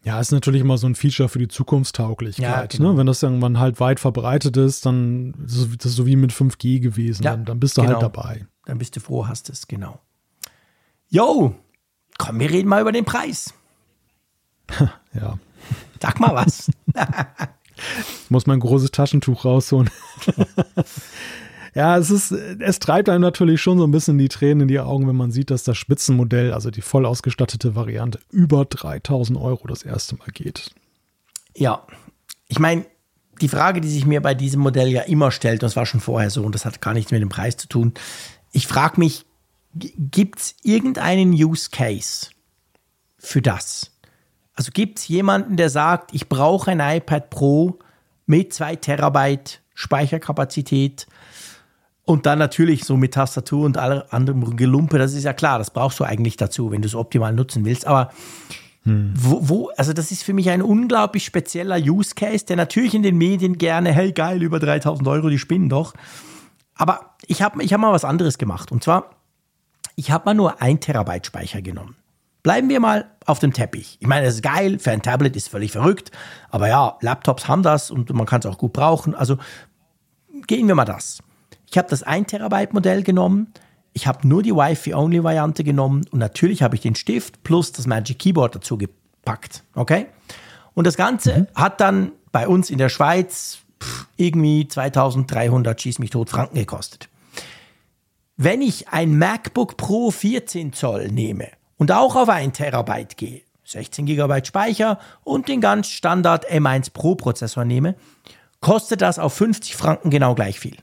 Ja, 0.03 0.19
ist 0.19 0.31
natürlich 0.31 0.61
immer 0.61 0.79
so 0.79 0.87
ein 0.87 0.95
Feature 0.95 1.29
für 1.29 1.37
die 1.37 1.47
Zukunftstauglichkeit. 1.47 2.73
Ja, 2.73 2.77
genau. 2.77 2.93
ne? 2.93 2.97
Wenn 2.97 3.05
das 3.05 3.21
irgendwann 3.21 3.59
halt 3.59 3.79
weit 3.79 3.99
verbreitet 3.99 4.57
ist, 4.57 4.85
dann 4.85 5.35
ist 5.45 5.85
das 5.85 5.93
so 5.93 6.07
wie 6.07 6.15
mit 6.15 6.31
5G 6.31 6.79
gewesen. 6.79 7.23
Ja, 7.23 7.31
dann, 7.31 7.45
dann, 7.45 7.59
bist 7.59 7.77
du 7.77 7.81
halt 7.81 7.89
genau. 7.89 8.01
halt 8.01 8.15
dabei. 8.15 8.47
Dann 8.65 8.79
bist 8.79 8.95
du 8.95 8.99
froh, 8.99 9.27
hast 9.27 9.49
es, 9.49 9.67
genau. 9.67 9.99
Jo, 11.09 11.53
komm, 12.17 12.39
wir 12.39 12.49
reden 12.49 12.67
mal 12.67 12.81
über 12.81 12.91
den 12.91 13.05
Preis. 13.05 13.53
ja. 15.13 15.37
Sag 16.01 16.19
mal 16.19 16.33
was. 16.33 16.71
ich 18.23 18.31
muss 18.31 18.47
mein 18.47 18.59
großes 18.59 18.91
Taschentuch 18.91 19.45
rausholen. 19.45 19.89
Ja, 21.73 21.97
es 21.97 22.11
ist, 22.11 22.31
es 22.31 22.79
treibt 22.79 23.07
einem 23.07 23.21
natürlich 23.21 23.61
schon 23.61 23.77
so 23.77 23.85
ein 23.85 23.91
bisschen 23.91 24.17
die 24.17 24.27
Tränen 24.27 24.61
in 24.61 24.67
die 24.67 24.79
Augen, 24.79 25.07
wenn 25.07 25.15
man 25.15 25.31
sieht, 25.31 25.51
dass 25.51 25.63
das 25.63 25.77
Spitzenmodell, 25.77 26.51
also 26.51 26.69
die 26.69 26.81
voll 26.81 27.05
ausgestattete 27.05 27.75
Variante, 27.75 28.19
über 28.29 28.65
3000 28.65 29.39
Euro 29.39 29.67
das 29.67 29.83
erste 29.83 30.17
Mal 30.17 30.27
geht. 30.33 30.71
Ja, 31.55 31.87
ich 32.49 32.59
meine, 32.59 32.85
die 33.39 33.47
Frage, 33.47 33.79
die 33.79 33.89
sich 33.89 34.05
mir 34.05 34.21
bei 34.21 34.33
diesem 34.33 34.61
Modell 34.61 34.89
ja 34.89 35.03
immer 35.03 35.31
stellt, 35.31 35.61
und 35.61 35.63
das 35.63 35.77
war 35.77 35.85
schon 35.85 36.01
vorher 36.01 36.29
so, 36.29 36.43
und 36.43 36.53
das 36.53 36.65
hat 36.65 36.81
gar 36.81 36.93
nichts 36.93 37.11
mit 37.11 37.21
dem 37.21 37.29
Preis 37.29 37.55
zu 37.55 37.67
tun. 37.69 37.93
Ich 38.51 38.67
frage 38.67 38.99
mich, 38.99 39.25
gibt 39.73 40.39
es 40.39 40.55
irgendeinen 40.63 41.31
Use 41.31 41.69
Case 41.71 42.27
für 43.17 43.41
das? 43.41 43.90
Also 44.53 44.71
gibt 44.73 44.99
es 44.99 45.07
jemanden, 45.07 45.57
der 45.57 45.69
sagt, 45.69 46.13
ich 46.13 46.27
brauche 46.29 46.71
ein 46.71 46.79
iPad 46.79 47.29
Pro 47.29 47.79
mit 48.25 48.53
2 48.53 48.75
Terabyte 48.77 49.61
Speicherkapazität 49.73 51.07
und 52.03 52.25
dann 52.25 52.39
natürlich 52.39 52.83
so 52.83 52.97
mit 52.97 53.13
Tastatur 53.13 53.65
und 53.65 53.77
allem 53.77 54.03
anderen 54.09 54.57
Gelumpe, 54.57 54.97
das 54.97 55.13
ist 55.13 55.23
ja 55.23 55.33
klar, 55.33 55.59
das 55.59 55.71
brauchst 55.71 55.99
du 55.99 56.03
eigentlich 56.03 56.35
dazu, 56.35 56.71
wenn 56.71 56.81
du 56.81 56.87
es 56.87 56.95
optimal 56.95 57.33
nutzen 57.33 57.63
willst. 57.63 57.87
Aber 57.87 58.11
hm. 58.83 59.13
wo, 59.15 59.39
wo, 59.47 59.69
also 59.77 59.93
das 59.93 60.11
ist 60.11 60.23
für 60.23 60.33
mich 60.33 60.49
ein 60.49 60.61
unglaublich 60.61 61.23
spezieller 61.23 61.77
Use 61.77 62.15
Case, 62.15 62.45
der 62.45 62.57
natürlich 62.57 62.95
in 62.95 63.03
den 63.03 63.17
Medien 63.17 63.57
gerne, 63.57 63.93
hey 63.93 64.11
geil, 64.11 64.41
über 64.41 64.59
3000 64.59 65.07
Euro, 65.07 65.29
die 65.29 65.39
spinnen 65.39 65.69
doch. 65.69 65.93
Aber 66.75 67.15
ich 67.27 67.41
habe 67.41 67.63
ich 67.63 67.73
hab 67.73 67.79
mal 67.79 67.93
was 67.93 68.05
anderes 68.05 68.37
gemacht. 68.37 68.71
Und 68.71 68.83
zwar, 68.83 69.11
ich 69.95 70.11
habe 70.11 70.25
mal 70.25 70.33
nur 70.33 70.61
ein 70.61 70.79
Terabyte 70.79 71.27
Speicher 71.27 71.61
genommen. 71.61 71.95
Bleiben 72.43 72.69
wir 72.69 72.79
mal 72.79 73.05
auf 73.25 73.39
dem 73.39 73.53
Teppich. 73.53 73.97
Ich 73.99 74.07
meine, 74.07 74.25
das 74.25 74.35
ist 74.35 74.43
geil, 74.43 74.79
für 74.79 74.91
ein 74.91 75.01
Tablet 75.01 75.35
ist 75.35 75.49
völlig 75.49 75.71
verrückt. 75.71 76.11
Aber 76.49 76.67
ja, 76.67 76.97
Laptops 77.01 77.47
haben 77.47 77.61
das 77.61 77.91
und 77.91 78.11
man 78.13 78.25
kann 78.25 78.39
es 78.39 78.45
auch 78.45 78.57
gut 78.57 78.73
brauchen. 78.73 79.13
Also 79.13 79.37
gehen 80.47 80.67
wir 80.67 80.75
mal 80.75 80.85
das. 80.85 81.19
Ich 81.69 81.77
habe 81.77 81.87
das 81.89 82.03
1 82.03 82.27
Terabyte 82.27 82.73
Modell 82.73 83.03
genommen. 83.03 83.53
Ich 83.93 84.07
habe 84.07 84.27
nur 84.27 84.41
die 84.41 84.53
Wi-Fi-Only-Variante 84.55 85.63
genommen 85.63 86.05
und 86.11 86.19
natürlich 86.19 86.63
habe 86.63 86.75
ich 86.75 86.81
den 86.81 86.95
Stift 86.95 87.43
plus 87.43 87.71
das 87.73 87.85
Magic 87.85 88.19
Keyboard 88.19 88.55
dazu 88.55 88.77
gepackt. 88.77 89.63
Okay? 89.75 90.07
Und 90.73 90.87
das 90.87 90.97
Ganze 90.97 91.39
mhm. 91.39 91.47
hat 91.55 91.79
dann 91.79 92.11
bei 92.31 92.47
uns 92.47 92.69
in 92.69 92.77
der 92.77 92.89
Schweiz 92.89 93.59
pff, 93.81 94.07
irgendwie 94.17 94.67
2300 94.67 95.79
schieß 95.79 95.99
mich 95.99 96.09
tot 96.09 96.29
Franken 96.29 96.55
gekostet. 96.55 97.09
Wenn 98.37 98.61
ich 98.61 98.87
ein 98.87 99.17
MacBook 99.17 99.77
Pro 99.77 100.09
14 100.09 100.73
Zoll 100.73 101.09
nehme 101.09 101.49
und 101.81 101.91
auch 101.91 102.15
auf 102.15 102.29
1 102.29 102.55
Terabyte 102.55 103.17
gehe, 103.17 103.41
16 103.65 104.05
GB 104.05 104.45
Speicher 104.45 104.99
und 105.23 105.47
den 105.47 105.61
ganz 105.61 105.87
Standard 105.87 106.47
M1 106.47 106.93
Pro 106.93 107.15
Prozessor 107.15 107.65
nehme, 107.65 107.95
kostet 108.59 109.01
das 109.01 109.17
auf 109.17 109.33
50 109.33 109.75
Franken 109.75 110.11
genau 110.11 110.35
gleich 110.35 110.59
viel. 110.59 110.77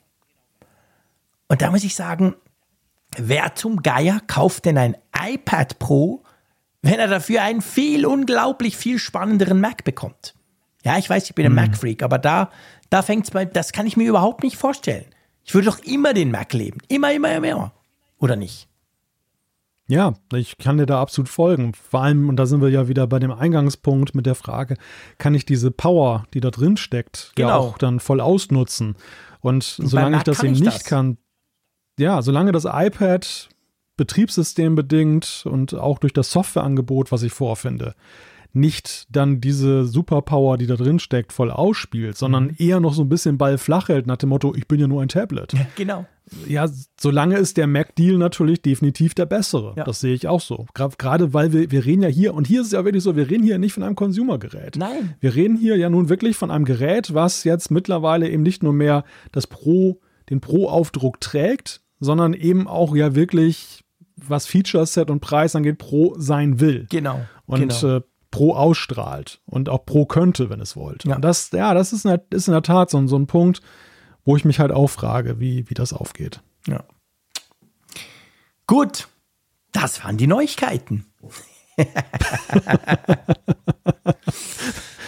Und 1.46 1.62
da 1.62 1.70
muss 1.70 1.84
ich 1.84 1.94
sagen, 1.94 2.34
wer 3.16 3.54
zum 3.54 3.84
Geier 3.84 4.20
kauft 4.26 4.64
denn 4.64 4.76
ein 4.76 4.96
iPad 5.16 5.78
Pro, 5.78 6.24
wenn 6.82 6.98
er 6.98 7.06
dafür 7.06 7.42
einen 7.42 7.62
viel, 7.62 8.04
unglaublich 8.04 8.76
viel 8.76 8.98
spannenderen 8.98 9.60
Mac 9.60 9.84
bekommt? 9.84 10.34
Ja, 10.82 10.98
ich 10.98 11.08
weiß, 11.08 11.26
ich 11.26 11.36
bin 11.36 11.46
ein 11.46 11.52
mhm. 11.52 11.58
Mac-Freak, 11.58 12.02
aber 12.02 12.18
da, 12.18 12.50
da 12.90 13.02
fängt's 13.02 13.30
bei, 13.30 13.44
das 13.44 13.70
kann 13.70 13.86
ich 13.86 13.96
mir 13.96 14.08
überhaupt 14.08 14.42
nicht 14.42 14.56
vorstellen. 14.56 15.06
Ich 15.44 15.54
würde 15.54 15.66
doch 15.66 15.78
immer 15.78 16.12
den 16.12 16.32
Mac 16.32 16.52
leben. 16.54 16.78
Immer, 16.88 17.12
immer, 17.12 17.36
immer, 17.36 17.48
immer. 17.48 17.72
Oder 18.18 18.34
nicht? 18.34 18.68
Ja, 19.88 20.14
ich 20.34 20.58
kann 20.58 20.76
dir 20.76 20.84
da 20.84 21.00
absolut 21.00 21.30
folgen. 21.30 21.72
Vor 21.72 22.02
allem, 22.02 22.28
und 22.28 22.36
da 22.36 22.44
sind 22.44 22.60
wir 22.60 22.68
ja 22.68 22.88
wieder 22.88 23.06
bei 23.06 23.18
dem 23.18 23.32
Eingangspunkt 23.32 24.14
mit 24.14 24.26
der 24.26 24.34
Frage, 24.34 24.76
kann 25.16 25.34
ich 25.34 25.46
diese 25.46 25.70
Power, 25.70 26.26
die 26.34 26.40
da 26.40 26.50
drin 26.50 26.76
steckt, 26.76 27.32
genau. 27.34 27.48
ja 27.48 27.56
auch 27.56 27.78
dann 27.78 27.98
voll 27.98 28.20
ausnutzen? 28.20 28.96
Und, 29.40 29.64
solange 29.64 30.18
ich 30.18 30.24
das 30.24 30.42
eben 30.42 30.52
nicht 30.52 30.66
das. 30.66 30.84
kann, 30.84 31.16
ja, 31.98 32.20
solange 32.20 32.52
das 32.52 32.66
iPad 32.66 33.48
betriebssystembedingt 33.96 35.44
und 35.46 35.74
auch 35.74 35.98
durch 35.98 36.12
das 36.12 36.30
Softwareangebot, 36.32 37.10
was 37.10 37.22
ich 37.22 37.32
vorfinde, 37.32 37.94
nicht 38.52 39.06
dann 39.10 39.40
diese 39.40 39.84
Superpower, 39.84 40.58
die 40.58 40.66
da 40.66 40.76
drin 40.76 40.98
steckt, 40.98 41.32
voll 41.32 41.50
ausspielt, 41.50 42.16
sondern 42.16 42.44
mhm. 42.44 42.56
eher 42.58 42.80
noch 42.80 42.94
so 42.94 43.02
ein 43.02 43.08
bisschen 43.08 43.38
Ball 43.38 43.58
flach 43.58 43.88
hält 43.88 44.06
nach 44.06 44.16
dem 44.16 44.28
Motto, 44.28 44.54
ich 44.54 44.68
bin 44.68 44.80
ja 44.80 44.86
nur 44.86 45.02
ein 45.02 45.08
Tablet. 45.08 45.54
Genau. 45.76 46.06
Ja, 46.46 46.68
solange 47.00 47.36
ist 47.36 47.56
der 47.56 47.66
Mac-Deal 47.66 48.18
natürlich 48.18 48.62
definitiv 48.62 49.14
der 49.14 49.26
bessere. 49.26 49.74
Ja. 49.76 49.84
Das 49.84 50.00
sehe 50.00 50.14
ich 50.14 50.28
auch 50.28 50.40
so. 50.40 50.66
Gerade 50.74 51.32
weil 51.34 51.52
wir, 51.52 51.70
wir 51.70 51.84
reden 51.84 52.02
ja 52.02 52.08
hier, 52.08 52.34
und 52.34 52.46
hier 52.46 52.60
ist 52.60 52.68
es 52.68 52.72
ja 52.72 52.84
wirklich 52.84 53.02
so, 53.02 53.16
wir 53.16 53.30
reden 53.30 53.44
hier 53.44 53.58
nicht 53.58 53.72
von 53.72 53.82
einem 53.82 53.96
Consumer-Gerät. 53.96 54.76
Nein. 54.76 55.14
Wir 55.20 55.34
reden 55.34 55.56
hier 55.56 55.76
ja 55.76 55.90
nun 55.90 56.08
wirklich 56.08 56.36
von 56.36 56.50
einem 56.50 56.64
Gerät, 56.64 57.14
was 57.14 57.44
jetzt 57.44 57.70
mittlerweile 57.70 58.28
eben 58.28 58.42
nicht 58.42 58.62
nur 58.62 58.72
mehr 58.72 59.04
das 59.32 59.46
Pro, 59.46 60.00
den 60.30 60.40
Pro-Aufdruck 60.40 61.20
trägt, 61.20 61.80
sondern 62.00 62.34
eben 62.34 62.68
auch 62.68 62.94
ja 62.94 63.14
wirklich, 63.14 63.84
was 64.16 64.46
Feature-Set 64.46 65.10
und 65.10 65.20
Preis 65.20 65.56
angeht, 65.56 65.78
Pro 65.78 66.14
sein 66.18 66.60
will. 66.60 66.86
Genau. 66.90 67.20
Und 67.46 67.60
genau. 67.60 67.96
Äh, 67.96 68.00
Pro 68.30 68.52
ausstrahlt 68.52 69.40
und 69.46 69.68
auch 69.70 69.86
Pro 69.86 70.04
könnte, 70.04 70.50
wenn 70.50 70.60
es 70.60 70.76
wollte. 70.76 71.08
Ja. 71.08 71.16
Und 71.16 71.22
das, 71.22 71.50
ja, 71.50 71.72
das 71.72 71.94
ist 71.94 72.04
in 72.04 72.10
der, 72.10 72.22
ist 72.30 72.46
in 72.46 72.52
der 72.52 72.62
Tat 72.62 72.90
so, 72.90 73.06
so 73.06 73.16
ein 73.16 73.26
Punkt, 73.26 73.62
wo 74.28 74.36
ich 74.36 74.44
mich 74.44 74.60
halt 74.60 74.70
auch 74.72 74.88
frage, 74.88 75.40
wie, 75.40 75.70
wie 75.70 75.74
das 75.74 75.94
aufgeht. 75.94 76.42
Ja. 76.66 76.84
Gut, 78.66 79.08
das 79.72 80.04
waren 80.04 80.18
die 80.18 80.26
Neuigkeiten. 80.26 81.06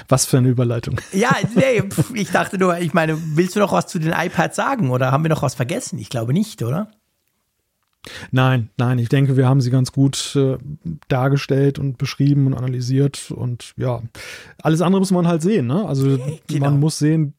Was 0.08 0.24
für 0.24 0.38
eine 0.38 0.48
Überleitung. 0.48 0.98
Ja, 1.12 1.36
nee, 1.54 1.82
ich 2.14 2.30
dachte 2.30 2.56
nur, 2.56 2.78
ich 2.78 2.94
meine, 2.94 3.18
willst 3.36 3.56
du 3.56 3.60
noch 3.60 3.72
was 3.72 3.88
zu 3.88 3.98
den 3.98 4.12
iPads 4.12 4.56
sagen 4.56 4.90
oder 4.90 5.12
haben 5.12 5.22
wir 5.22 5.28
noch 5.28 5.42
was 5.42 5.54
vergessen? 5.54 5.98
Ich 5.98 6.08
glaube 6.08 6.32
nicht, 6.32 6.62
oder? 6.62 6.90
Nein, 8.30 8.70
nein, 8.78 8.98
ich 8.98 9.10
denke, 9.10 9.36
wir 9.36 9.46
haben 9.46 9.60
sie 9.60 9.70
ganz 9.70 9.92
gut 9.92 10.34
äh, 10.34 10.56
dargestellt 11.08 11.78
und 11.78 11.98
beschrieben 11.98 12.46
und 12.46 12.54
analysiert 12.54 13.30
und 13.30 13.74
ja, 13.76 14.02
alles 14.62 14.80
andere 14.80 15.00
muss 15.00 15.10
man 15.10 15.28
halt 15.28 15.42
sehen, 15.42 15.66
ne? 15.66 15.86
Also 15.86 16.18
genau. 16.48 16.70
man 16.70 16.80
muss 16.80 16.98
sehen, 16.98 17.34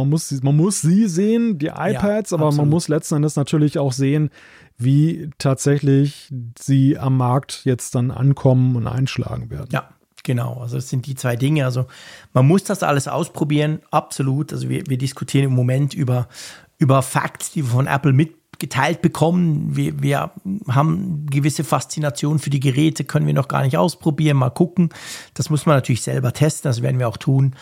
man 0.00 0.10
muss, 0.10 0.42
man 0.42 0.56
muss 0.56 0.80
sie 0.80 1.08
sehen, 1.08 1.58
die 1.58 1.68
iPads, 1.68 2.30
ja, 2.30 2.36
aber 2.36 2.52
man 2.52 2.68
muss 2.68 2.88
letzten 2.88 3.16
Endes 3.16 3.36
natürlich 3.36 3.78
auch 3.78 3.92
sehen, 3.92 4.30
wie 4.76 5.30
tatsächlich 5.38 6.32
sie 6.58 6.98
am 6.98 7.16
Markt 7.16 7.64
jetzt 7.64 7.94
dann 7.94 8.10
ankommen 8.10 8.76
und 8.76 8.86
einschlagen 8.86 9.50
werden. 9.50 9.68
Ja, 9.72 9.90
Genau, 10.22 10.60
also 10.60 10.76
das 10.76 10.88
sind 10.88 11.06
die 11.06 11.14
zwei 11.14 11.36
Dinge. 11.36 11.64
Also 11.64 11.86
man 12.32 12.46
muss 12.46 12.64
das 12.64 12.82
alles 12.82 13.08
ausprobieren, 13.08 13.80
absolut. 13.90 14.52
Also 14.52 14.68
wir, 14.68 14.86
wir 14.86 14.98
diskutieren 14.98 15.46
im 15.46 15.54
Moment 15.54 15.94
über, 15.94 16.28
über 16.78 17.02
Facts, 17.02 17.52
die 17.52 17.64
wir 17.64 17.70
von 17.70 17.86
Apple 17.86 18.12
mitgeteilt 18.12 19.02
bekommen. 19.02 19.76
Wir, 19.76 20.02
wir 20.02 20.30
haben 20.68 21.26
gewisse 21.26 21.64
Faszination 21.64 22.38
für 22.38 22.50
die 22.50 22.60
Geräte, 22.60 23.04
können 23.04 23.26
wir 23.26 23.34
noch 23.34 23.48
gar 23.48 23.62
nicht 23.62 23.78
ausprobieren, 23.78 24.36
mal 24.36 24.50
gucken. 24.50 24.90
Das 25.34 25.48
muss 25.48 25.66
man 25.66 25.76
natürlich 25.76 26.02
selber 26.02 26.32
testen, 26.32 26.68
das 26.68 26.82
werden 26.82 26.98
wir 26.98 27.08
auch 27.08 27.16
tun. 27.16 27.54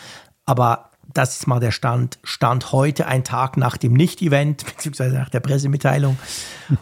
Aber 0.45 0.88
das 1.19 1.35
ist 1.37 1.47
mal 1.47 1.59
der 1.59 1.71
Stand, 1.71 2.17
Stand 2.23 2.71
heute, 2.71 3.05
ein 3.05 3.25
Tag 3.25 3.57
nach 3.57 3.75
dem 3.75 3.91
Nicht-Event, 3.93 4.65
beziehungsweise 4.77 5.15
nach 5.17 5.29
der 5.29 5.41
Pressemitteilung. 5.41 6.17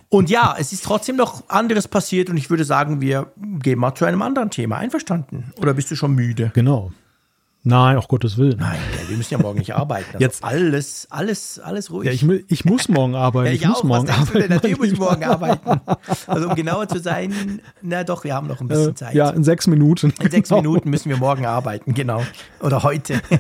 Und 0.10 0.30
ja, 0.30 0.56
es 0.60 0.72
ist 0.74 0.84
trotzdem 0.84 1.16
noch 1.16 1.50
anderes 1.50 1.88
passiert 1.88 2.30
und 2.30 2.38
ich 2.38 2.50
würde 2.52 2.64
sagen, 2.64 3.02
wir 3.02 3.32
gehen 3.60 3.80
mal 3.80 3.96
zu 3.96 4.06
einem 4.06 4.22
anderen 4.22 4.52
Thema. 4.52 4.78
Einverstanden? 4.78 5.52
Oder 5.60 5.74
bist 5.74 5.90
du 5.90 5.96
schon 5.96 6.14
müde? 6.14 6.52
Genau. 6.54 6.92
Nein, 7.64 7.98
auch 7.98 8.08
Gottes 8.08 8.38
Willen. 8.38 8.60
Nein, 8.60 8.78
ja, 9.02 9.10
wir 9.10 9.18
müssen 9.18 9.34
ja 9.34 9.40
morgen 9.40 9.58
nicht 9.60 9.74
arbeiten. 9.74 10.06
Also 10.14 10.20
Jetzt- 10.20 10.44
alles, 10.44 11.08
alles, 11.10 11.60
alles 11.60 11.92
ruhig. 11.92 12.06
Ja, 12.06 12.12
ich, 12.14 12.24
ich 12.50 12.64
muss 12.64 12.88
morgen 12.88 13.16
arbeiten. 13.16 13.48
Ja, 13.48 13.54
ich, 13.54 13.62
ich 13.64 13.68
muss 13.68 13.80
auch. 13.80 13.84
morgen 13.84 14.10
arbeiten. 14.10 14.50
Natürlich 14.54 14.78
muss 14.78 14.88
ich 14.88 15.00
morgen 15.00 15.24
arbeiten. 15.26 15.82
Also 16.28 16.48
um 16.50 16.56
genauer 16.56 16.88
zu 16.88 17.00
sein, 17.00 17.60
na 17.82 18.04
doch, 18.06 18.24
wir 18.24 18.36
haben 18.36 18.48
noch 18.48 18.62
ein 18.62 18.68
bisschen 18.70 18.92
Äh, 18.92 18.96
Zeit. 18.96 19.16
ja, 19.16 19.32
in 19.32 19.44
sechs 19.44 19.68
Minuten. 19.68 20.14
In 20.22 20.30
sechs 20.32 20.48
Genau. 20.50 20.62
Minuten 20.62 20.90
müssen 20.92 21.10
wir 21.10 21.18
morgen 21.18 21.46
arbeiten, 21.46 21.94
genau. 21.96 22.24
Oder 22.62 22.84
heute. 22.84 23.20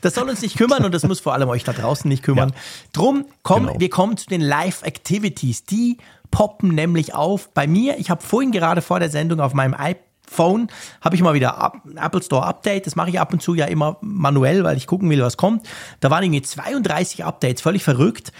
Das 0.00 0.14
soll 0.14 0.28
uns 0.28 0.42
nicht 0.42 0.56
kümmern 0.56 0.84
und 0.84 0.92
das 0.94 1.02
muss 1.04 1.20
vor 1.20 1.32
allem 1.34 1.48
euch 1.48 1.64
da 1.64 1.72
draußen 1.72 2.08
nicht 2.08 2.22
kümmern. 2.22 2.52
Drum, 2.92 3.26
komm, 3.42 3.66
Genau. 3.66 3.80
wir 3.80 3.90
kommen 3.90 4.16
zu 4.16 4.26
den 4.26 4.40
Live-Activities. 4.40 5.64
Die 5.64 5.98
poppen 6.30 6.74
nämlich 6.74 7.14
auf 7.14 7.48
bei 7.54 7.66
mir. 7.66 7.98
Ich 7.98 8.10
habe 8.10 8.22
vorhin 8.22 8.52
gerade 8.52 8.82
vor 8.82 8.98
der 9.00 9.10
Sendung 9.10 9.40
auf 9.40 9.54
meinem 9.54 9.74
iPhone, 9.74 10.68
habe 11.00 11.14
ich 11.16 11.22
mal 11.22 11.34
wieder 11.34 11.72
Apple 11.96 12.22
Store 12.22 12.44
Update. 12.44 12.86
Das 12.86 12.96
mache 12.96 13.10
ich 13.10 13.20
ab 13.20 13.32
und 13.32 13.40
zu 13.42 13.54
ja 13.54 13.66
immer 13.66 13.96
manuell, 14.00 14.64
weil 14.64 14.76
ich 14.76 14.86
gucken 14.86 15.08
will, 15.08 15.22
was 15.22 15.36
kommt. 15.36 15.66
Da 16.00 16.10
waren 16.10 16.22
irgendwie 16.24 16.42
32 16.42 17.24
Updates, 17.24 17.62
völlig 17.62 17.84
verrückt. 17.84 18.32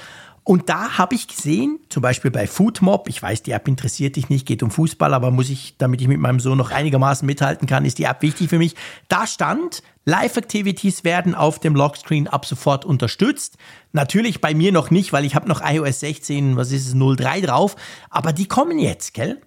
Und 0.48 0.68
da 0.68 0.96
habe 0.96 1.16
ich 1.16 1.26
gesehen, 1.26 1.80
zum 1.88 2.02
Beispiel 2.02 2.30
bei 2.30 2.46
Foodmob, 2.46 3.08
ich 3.08 3.20
weiß, 3.20 3.42
die 3.42 3.50
App 3.50 3.66
interessiert 3.66 4.14
dich 4.14 4.28
nicht, 4.28 4.46
geht 4.46 4.62
um 4.62 4.70
Fußball, 4.70 5.12
aber 5.12 5.32
muss 5.32 5.50
ich, 5.50 5.74
damit 5.76 6.00
ich 6.00 6.06
mit 6.06 6.20
meinem 6.20 6.38
Sohn 6.38 6.56
noch 6.56 6.70
einigermaßen 6.70 7.26
mithalten 7.26 7.66
kann, 7.66 7.84
ist 7.84 7.98
die 7.98 8.04
App 8.04 8.22
wichtig 8.22 8.48
für 8.48 8.58
mich. 8.58 8.76
Da 9.08 9.26
stand, 9.26 9.82
Live-Activities 10.04 11.02
werden 11.02 11.34
auf 11.34 11.58
dem 11.58 11.74
Lockscreen 11.74 12.28
ab 12.28 12.46
sofort 12.46 12.84
unterstützt. 12.84 13.58
Natürlich 13.90 14.40
bei 14.40 14.54
mir 14.54 14.70
noch 14.70 14.92
nicht, 14.92 15.12
weil 15.12 15.24
ich 15.24 15.34
habe 15.34 15.48
noch 15.48 15.68
iOS 15.68 15.98
16, 15.98 16.56
was 16.56 16.70
ist 16.70 16.86
es, 16.86 16.94
03 16.94 17.40
drauf, 17.40 17.74
aber 18.08 18.32
die 18.32 18.46
kommen 18.46 18.78
jetzt, 18.78 19.14
gell? 19.14 19.40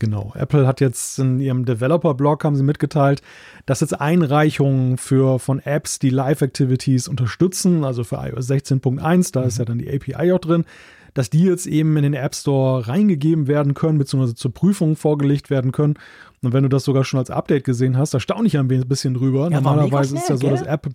Genau. 0.00 0.32
Apple 0.34 0.66
hat 0.66 0.80
jetzt 0.80 1.18
in 1.18 1.38
ihrem 1.40 1.64
Developer-Blog 1.66 2.42
haben 2.42 2.56
sie 2.56 2.62
mitgeteilt, 2.64 3.22
dass 3.66 3.80
jetzt 3.80 4.00
Einreichungen 4.00 4.96
für 4.96 5.38
von 5.38 5.60
Apps, 5.60 5.98
die 6.00 6.10
Live-Activities 6.10 7.06
unterstützen, 7.06 7.84
also 7.84 8.02
für 8.02 8.16
iOS 8.16 8.50
16.1, 8.50 9.32
da 9.32 9.42
ist 9.42 9.58
ja 9.58 9.64
dann 9.66 9.78
die 9.78 9.88
API 9.94 10.32
auch 10.32 10.38
drin, 10.38 10.64
dass 11.12 11.28
die 11.28 11.42
jetzt 11.44 11.66
eben 11.66 11.96
in 11.96 12.02
den 12.04 12.14
App 12.14 12.34
Store 12.34 12.88
reingegeben 12.88 13.46
werden 13.46 13.74
können, 13.74 13.98
beziehungsweise 13.98 14.34
zur 14.34 14.54
Prüfung 14.54 14.96
vorgelegt 14.96 15.50
werden 15.50 15.70
können. 15.70 15.94
Und 16.42 16.54
wenn 16.54 16.62
du 16.62 16.68
das 16.70 16.84
sogar 16.84 17.04
schon 17.04 17.18
als 17.18 17.30
Update 17.30 17.64
gesehen 17.64 17.98
hast, 17.98 18.14
da 18.14 18.20
staune 18.20 18.46
ich 18.46 18.56
ein 18.56 18.68
bisschen 18.68 19.14
drüber. 19.14 19.50
Ja, 19.50 19.60
Normalerweise 19.60 20.16
ist 20.16 20.30
ja 20.30 20.36
so, 20.38 20.48
dass 20.48 20.62
App, 20.62 20.88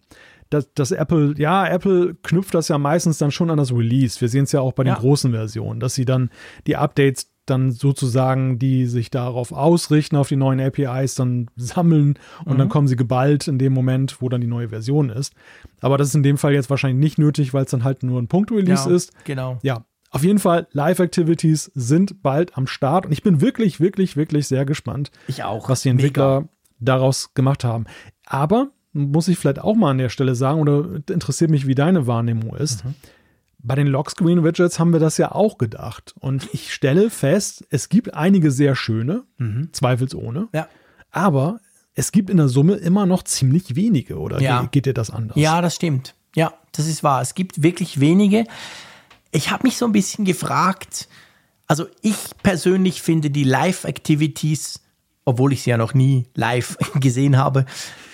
dass, 0.50 0.74
dass 0.74 0.92
Apple, 0.92 1.36
ja, 1.38 1.68
Apple 1.68 2.16
knüpft 2.24 2.56
das 2.56 2.70
ja 2.70 2.78
meistens 2.80 3.20
dann 3.20 3.30
schon 3.32 3.52
an 3.52 3.58
das 3.58 3.72
Release. 3.72 4.20
Wir 4.20 4.30
sehen 4.30 4.46
es 4.46 4.52
ja 4.52 4.62
auch 4.62 4.74
bei 4.74 4.84
den 4.84 4.94
Ja. 4.94 5.00
großen 5.00 5.32
Versionen, 5.32 5.80
dass 5.80 5.94
sie 5.94 6.06
dann 6.06 6.30
die 6.66 6.78
Updates 6.78 7.32
dann 7.46 7.72
sozusagen, 7.72 8.60
die 8.60 8.86
sich 8.86 9.10
darauf 9.12 9.52
ausrichten, 9.52 10.16
auf 10.16 10.28
die 10.28 10.36
neuen 10.36 10.60
APIs, 10.60 11.16
dann 11.16 11.48
sammeln 11.56 12.18
und 12.46 12.58
dann 12.58 12.70
kommen 12.70 12.88
sie 12.88 12.96
geballt 12.96 13.48
in 13.48 13.60
dem 13.60 13.74
Moment, 13.74 14.22
wo 14.22 14.30
dann 14.30 14.42
die 14.42 14.48
neue 14.48 14.70
Version 14.70 15.10
ist. 15.10 15.34
Aber 15.82 15.98
das 15.98 16.10
ist 16.10 16.16
in 16.16 16.24
dem 16.24 16.38
Fall 16.38 16.54
jetzt 16.54 16.70
wahrscheinlich 16.70 17.00
nicht 17.04 17.18
nötig, 17.20 17.54
weil 17.54 17.66
es 17.66 17.72
dann 17.72 17.84
halt 17.84 18.04
nur 18.04 18.22
ein 18.22 18.28
Punkt-Release 18.28 18.90
Ja, 18.90 18.96
ist. 18.96 19.12
Genau. 19.26 19.60
Ja, 19.64 19.86
auf 20.12 20.24
jeden 20.24 20.40
Fall, 20.40 20.68
Live-Activities 20.72 21.72
sind 21.76 22.22
bald 22.24 22.58
am 22.58 22.68
Start 22.68 23.06
und 23.06 23.12
ich 23.12 23.22
bin 23.24 23.42
wirklich, 23.42 23.80
wirklich, 23.80 24.16
wirklich 24.16 24.48
sehr 24.48 24.66
gespannt, 24.66 25.12
Ich 25.28 25.44
auch. 25.44 25.68
was 25.70 25.82
die 25.82 25.90
Mega. 25.90 25.98
Entwickler 26.08 26.50
daraus 26.80 27.34
gemacht 27.34 27.64
haben. 27.64 27.86
Aber 28.26 28.70
muss 28.94 29.28
ich 29.28 29.38
vielleicht 29.38 29.60
auch 29.60 29.76
mal 29.76 29.92
an 29.92 29.98
der 29.98 30.08
Stelle 30.10 30.36
sagen, 30.36 30.62
oder 30.62 30.86
interessiert 31.10 31.52
mich, 31.52 31.68
wie 31.68 31.76
deine 31.76 32.08
Wahrnehmung 32.08 32.56
ist. 32.56 32.86
Mhm. 32.86 32.94
Bei 33.68 33.76
den 33.76 33.88
Lockscreen-Widgets 33.88 34.78
haben 34.80 34.94
wir 34.94 35.00
das 35.00 35.18
ja 35.18 35.32
auch 35.32 35.58
gedacht. 35.58 36.14
Und 36.20 36.48
ich 36.54 36.74
stelle 36.74 37.10
fest, 37.10 37.66
es 37.70 37.90
gibt 37.90 38.14
einige 38.14 38.52
sehr 38.52 38.76
schöne, 38.76 39.24
zweifelsohne. 39.72 40.42
Mhm. 40.42 40.48
Ja. 40.54 40.68
Aber 41.12 41.60
es 41.96 42.12
gibt 42.12 42.30
in 42.30 42.38
der 42.38 42.48
Summe 42.50 42.76
immer 42.76 43.06
noch 43.06 43.24
ziemlich 43.24 43.76
wenige, 43.76 44.20
oder 44.20 44.40
Ja. 44.42 44.62
ge- 44.62 44.70
geht 44.72 44.86
dir 44.86 44.94
das 44.94 45.10
anders? 45.10 45.38
Ja, 45.38 45.62
das 45.62 45.76
stimmt. 45.76 46.14
Ja, 46.36 46.54
das 46.74 46.88
ist 46.88 47.04
wahr. 47.04 47.22
Es 47.22 47.34
gibt 47.34 47.64
wirklich 47.64 48.00
wenige. 48.00 48.44
Ich 49.32 49.50
habe 49.52 49.64
mich 49.64 49.78
so 49.78 49.86
ein 49.86 49.92
bisschen 49.94 50.26
gefragt, 50.26 51.08
also 51.68 51.88
ich 52.02 52.16
persönlich 52.44 53.02
finde 53.02 53.30
die 53.32 53.44
Live-Activities, 53.46 54.82
obwohl 55.26 55.54
ich 55.54 55.64
sie 55.64 55.72
ja 55.72 55.78
noch 55.78 55.94
nie 55.94 56.28
live 56.36 56.78
gesehen 57.00 57.38
habe, 57.38 57.66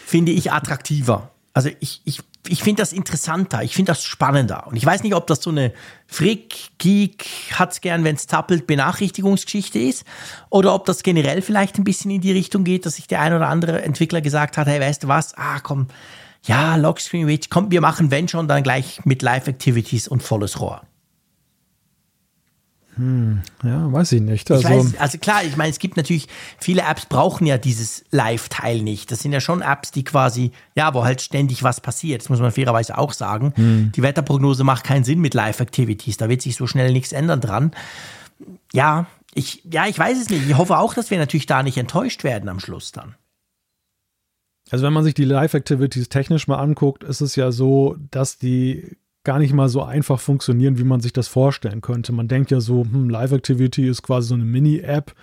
finde 0.06 0.32
ich 0.32 0.52
attraktiver. 0.52 1.32
Also 1.54 1.70
ich, 1.82 2.02
ich, 2.06 2.20
ich 2.48 2.64
finde 2.64 2.82
das 2.82 2.94
interessanter, 2.94 3.64
ich 3.64 3.76
finde 3.76 3.92
das 3.92 4.04
spannender. 4.04 4.68
Und 4.68 4.76
ich 4.76 4.86
weiß 4.86 5.04
nicht, 5.04 5.16
ob 5.16 5.28
das 5.28 5.42
so 5.42 5.50
eine 5.50 5.74
Frick, 6.08 6.72
Geek, 6.78 7.26
hat's 7.54 7.82
gern, 7.82 8.04
wenn's 8.04 8.28
zappelt, 8.28 8.68
Benachrichtigungsgeschichte 8.68 9.80
ist, 9.80 10.06
oder 10.50 10.74
ob 10.74 10.86
das 10.86 11.04
generell 11.04 11.42
vielleicht 11.42 11.78
ein 11.78 11.84
bisschen 11.84 12.12
in 12.12 12.22
die 12.22 12.32
Richtung 12.32 12.64
geht, 12.64 12.86
dass 12.86 12.96
sich 12.96 13.08
der 13.08 13.22
ein 13.22 13.34
oder 13.34 13.48
andere 13.48 13.82
Entwickler 13.84 14.22
gesagt 14.22 14.58
hat, 14.58 14.68
hey, 14.68 14.80
weißt 14.80 15.04
du 15.04 15.08
was, 15.08 15.36
ah 15.36 15.60
komm, 15.60 15.88
ja, 16.44 16.76
Lockscreen 16.76 17.26
Reach, 17.26 17.50
komm, 17.50 17.70
wir 17.72 17.82
machen, 17.82 18.10
wenn 18.12 18.28
schon, 18.28 18.48
dann 18.48 18.64
gleich 18.64 19.06
mit 19.06 19.22
Live-Activities 19.22 20.08
und 20.08 20.24
volles 20.24 20.60
Rohr. 20.60 20.82
Ja, 23.64 23.92
weiß 23.92 24.12
ich 24.14 24.22
nicht. 24.22 24.50
Ich 24.50 24.56
Also, 24.56 24.70
weiß, 24.70 24.98
also 24.98 25.18
klar, 25.18 25.44
ich 25.44 25.58
meine, 25.58 25.70
es 25.70 25.80
gibt 25.80 25.98
natürlich, 25.98 26.28
viele 26.60 26.82
Apps 26.82 27.06
brauchen 27.06 27.48
ja 27.48 27.58
dieses 27.58 28.04
Live-Teil 28.12 28.82
nicht. 28.82 29.12
Das 29.12 29.22
sind 29.22 29.32
ja 29.32 29.40
schon 29.40 29.62
Apps, 29.62 29.92
die 29.92 30.04
quasi, 30.04 30.52
ja, 30.76 30.94
wo 30.94 31.04
halt 31.04 31.22
ständig 31.22 31.64
was 31.64 31.82
passiert. 31.82 32.22
Das 32.22 32.30
muss 32.30 32.40
man 32.40 32.52
fairerweise 32.52 32.98
auch 32.98 33.14
sagen. 33.14 33.54
Hm. 33.56 33.92
Die 33.96 34.02
Wetterprognose 34.02 34.64
macht 34.64 34.84
keinen 34.84 35.04
Sinn 35.04 35.20
mit 35.20 35.34
Live-Activities. 35.34 36.18
Da 36.18 36.30
wird 36.30 36.42
sich 36.42 36.56
so 36.56 36.68
schnell 36.68 36.92
nichts 36.92 37.12
ändern 37.12 37.42
dran. 37.42 37.72
Ja, 38.74 39.08
ich, 39.34 39.64
ja, 39.72 39.88
ich 39.88 39.98
weiß 39.98 40.20
es 40.20 40.30
nicht. 40.30 40.50
Ich 40.50 40.58
hoffe 40.58 40.78
auch, 40.78 40.94
dass 40.94 41.12
wir 41.12 41.18
natürlich 41.18 41.46
da 41.46 41.64
nicht 41.64 41.78
enttäuscht 41.78 42.24
werden 42.24 42.50
am 42.50 42.60
Schluss 42.60 42.92
dann. 42.92 43.16
Also 44.70 44.86
wenn 44.86 44.94
man 44.94 45.04
sich 45.04 45.14
die 45.14 45.26
Live-Activities 45.26 46.10
technisch 46.10 46.48
mal 46.48 46.60
anguckt, 46.60 47.04
ist 47.04 47.22
es 47.22 47.36
ja 47.36 47.52
so, 47.52 47.98
dass 48.10 48.38
die 48.38 48.98
gar 49.24 49.38
nicht 49.38 49.54
mal 49.54 49.70
so 49.70 49.84
einfach 49.84 50.20
funktionieren, 50.20 50.80
wie 50.80 50.84
man 50.84 51.00
sich 51.00 51.14
das 51.14 51.28
vorstellen 51.28 51.82
könnte. 51.82 52.12
Man 52.12 52.28
denkt 52.28 52.50
ja 52.50 52.60
so, 52.60 52.84
hm, 52.84 53.08
Live-Activity 53.08 53.88
ist 53.88 54.02
quasi 54.02 54.30
so 54.30 54.34
eine 54.34 54.46
Mini-App, 54.46 55.14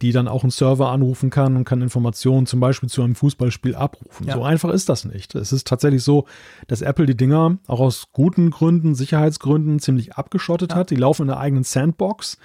die 0.00 0.12
dann 0.12 0.28
auch 0.28 0.44
einen 0.44 0.50
Server 0.50 0.90
anrufen 0.90 1.30
kann 1.30 1.56
und 1.56 1.64
kann 1.64 1.82
Informationen 1.82 2.46
zum 2.46 2.60
Beispiel 2.60 2.88
zu 2.88 3.02
einem 3.02 3.16
Fußballspiel 3.16 3.74
abrufen. 3.74 4.28
Ja. 4.28 4.34
So 4.34 4.44
einfach 4.44 4.70
ist 4.70 4.88
das 4.88 5.04
nicht. 5.04 5.34
Es 5.34 5.52
ist 5.52 5.66
tatsächlich 5.66 6.04
so, 6.04 6.26
dass 6.68 6.82
Apple 6.82 7.06
die 7.06 7.16
Dinger 7.16 7.58
auch 7.66 7.80
aus 7.80 8.08
guten 8.12 8.50
Gründen, 8.50 8.94
Sicherheitsgründen 8.94 9.80
ziemlich 9.80 10.14
abgeschottet 10.14 10.74
hat. 10.74 10.90
Die 10.90 10.96
laufen 10.96 11.22
in 11.22 11.28
der 11.28 11.40
eigenen 11.40 11.64
Sandbox. 11.64 12.38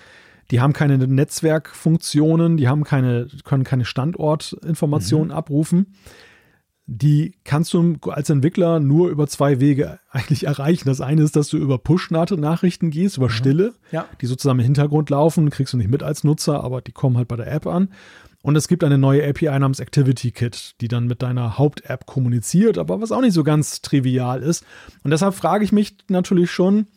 Die 0.50 0.62
haben 0.62 0.74
keine 0.74 0.98
Netzwerkfunktionen, 0.98 2.58
die 2.58 2.68
haben 2.68 2.84
keine, 2.84 3.28
können 3.44 3.64
keine 3.64 3.86
Standortinformationen 3.86 5.32
abrufen 5.32 5.94
die 6.86 7.36
kannst 7.46 7.74
du 7.74 7.96
als 8.10 8.30
Entwickler 8.30 8.80
nur 8.82 9.10
über 9.10 9.28
zwei 9.28 9.60
Wege 9.62 10.00
eigentlich 10.12 10.46
erreichen. 10.46 10.88
Das 10.90 11.00
eine 11.00 11.22
ist, 11.24 11.36
dass 11.36 11.48
du 11.48 11.58
über 11.58 11.78
Push-Nachrichten 11.78 12.90
gehst, 12.90 13.18
über 13.18 13.30
Stille, 13.30 13.74
Ja. 13.92 14.06
die 14.22 14.26
sozusagen 14.26 14.60
im 14.60 14.66
Hintergrund 14.66 15.10
laufen, 15.10 15.50
kriegst 15.50 15.74
du 15.74 15.78
nicht 15.78 15.90
mit 15.90 16.04
als 16.04 16.24
Nutzer, 16.26 16.62
aber 16.64 16.82
die 16.82 16.92
kommen 16.92 17.18
halt 17.18 17.30
bei 17.30 17.38
der 17.38 17.52
App 17.52 17.68
an. 17.68 17.90
Und 18.42 18.58
es 18.58 18.68
gibt 18.68 18.84
eine 18.84 18.98
neue 18.98 19.26
API 19.26 19.58
namens 19.58 19.80
Activity 19.80 20.32
Kit, 20.32 20.76
die 20.82 20.90
dann 20.90 21.08
mit 21.08 21.22
deiner 21.22 21.58
Haupt-App 21.58 22.06
kommuniziert, 22.06 22.78
aber 22.78 23.00
was 23.00 23.14
auch 23.14 23.22
nicht 23.22 23.32
so 23.34 23.46
ganz 23.46 23.82
trivial 23.82 24.44
ist. 24.44 24.66
Und 25.04 25.12
deshalb 25.12 25.34
frage 25.36 25.64
ich 25.64 25.72
mich 25.72 25.96
natürlich 26.10 26.52
schon, 26.52 26.88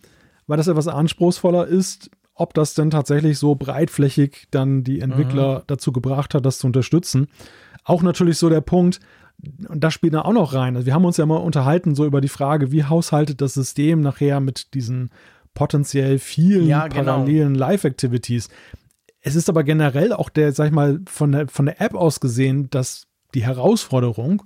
weil 0.48 0.56
das 0.56 0.66
etwas 0.66 0.88
anspruchsvoller 0.88 1.64
ist, 1.68 2.10
ob 2.34 2.52
das 2.54 2.74
denn 2.74 2.90
tatsächlich 2.90 3.38
so 3.38 3.54
breitflächig 3.54 4.48
dann 4.50 4.82
die 4.82 5.00
Entwickler 5.00 5.62
dazu 5.68 5.92
gebracht 5.92 6.34
hat, 6.34 6.44
das 6.44 6.58
zu 6.58 6.66
unterstützen. 6.66 7.28
Auch 7.84 8.02
natürlich 8.02 8.38
so 8.38 8.50
der 8.50 8.60
Punkt, 8.60 8.98
und 9.68 9.84
das 9.84 9.94
spielt 9.94 10.14
da 10.14 10.22
auch 10.22 10.32
noch 10.32 10.54
rein. 10.54 10.76
Also 10.76 10.86
wir 10.86 10.94
haben 10.94 11.04
uns 11.04 11.16
ja 11.16 11.26
mal 11.26 11.36
unterhalten 11.36 11.94
so 11.94 12.04
über 12.06 12.20
die 12.20 12.28
Frage, 12.28 12.72
wie 12.72 12.84
haushaltet 12.84 13.40
das 13.40 13.54
System 13.54 14.00
nachher 14.00 14.40
mit 14.40 14.74
diesen 14.74 15.10
potenziell 15.54 16.18
vielen 16.18 16.66
Ja, 16.66 16.88
genau. 16.88 17.04
parallelen 17.04 17.54
Live-Activities. 17.54 18.48
Es 19.20 19.34
ist 19.34 19.48
aber 19.48 19.64
generell 19.64 20.12
auch 20.12 20.28
der, 20.28 20.52
sag 20.52 20.66
ich 20.66 20.72
mal, 20.72 21.00
von 21.06 21.32
der, 21.32 21.48
von 21.48 21.66
der 21.66 21.80
App 21.80 21.94
aus 21.94 22.20
gesehen, 22.20 22.70
dass 22.70 23.06
die 23.34 23.44
Herausforderung, 23.44 24.42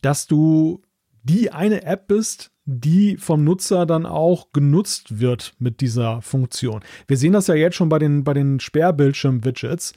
dass 0.00 0.26
du 0.26 0.82
die 1.22 1.52
eine 1.52 1.84
App 1.84 2.08
bist, 2.08 2.50
die 2.64 3.16
vom 3.16 3.44
Nutzer 3.44 3.86
dann 3.86 4.06
auch 4.06 4.52
genutzt 4.52 5.18
wird 5.18 5.54
mit 5.58 5.80
dieser 5.80 6.22
Funktion. 6.22 6.80
Wir 7.08 7.16
sehen 7.16 7.32
das 7.32 7.48
ja 7.48 7.54
jetzt 7.54 7.76
schon 7.76 7.88
bei 7.88 7.98
den, 7.98 8.22
bei 8.24 8.34
den 8.34 8.60
Sperrbildschirm-Widgets, 8.60 9.94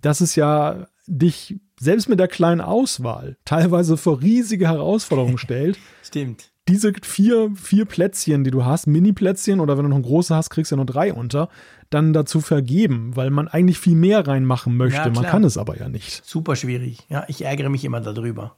dass 0.00 0.20
es 0.20 0.34
ja 0.34 0.86
dich 1.06 1.58
selbst 1.78 2.08
mit 2.08 2.18
der 2.18 2.28
kleinen 2.28 2.60
Auswahl 2.60 3.36
teilweise 3.44 3.96
vor 3.96 4.22
riesige 4.22 4.68
Herausforderungen 4.68 5.38
stellt, 5.38 5.78
Stimmt. 6.02 6.50
diese 6.68 6.92
vier, 7.02 7.50
vier 7.54 7.84
Plätzchen, 7.84 8.44
die 8.44 8.50
du 8.50 8.64
hast, 8.64 8.86
Mini-Plätzchen 8.86 9.60
oder 9.60 9.76
wenn 9.76 9.84
du 9.84 9.90
noch 9.90 9.96
ein 9.96 10.02
große 10.02 10.34
hast, 10.34 10.48
kriegst 10.50 10.70
du 10.70 10.74
ja 10.74 10.78
nur 10.78 10.86
drei 10.86 11.12
unter, 11.12 11.50
dann 11.90 12.12
dazu 12.14 12.40
vergeben, 12.40 13.14
weil 13.14 13.30
man 13.30 13.46
eigentlich 13.46 13.78
viel 13.78 13.94
mehr 13.94 14.26
reinmachen 14.26 14.76
möchte. 14.76 14.98
Ja, 14.98 15.10
man 15.10 15.24
kann 15.24 15.44
es 15.44 15.58
aber 15.58 15.78
ja 15.78 15.88
nicht. 15.88 16.24
Super 16.24 16.56
schwierig. 16.56 17.04
Ja, 17.08 17.24
ich 17.28 17.44
ärgere 17.44 17.68
mich 17.68 17.84
immer 17.84 18.00
darüber. 18.00 18.56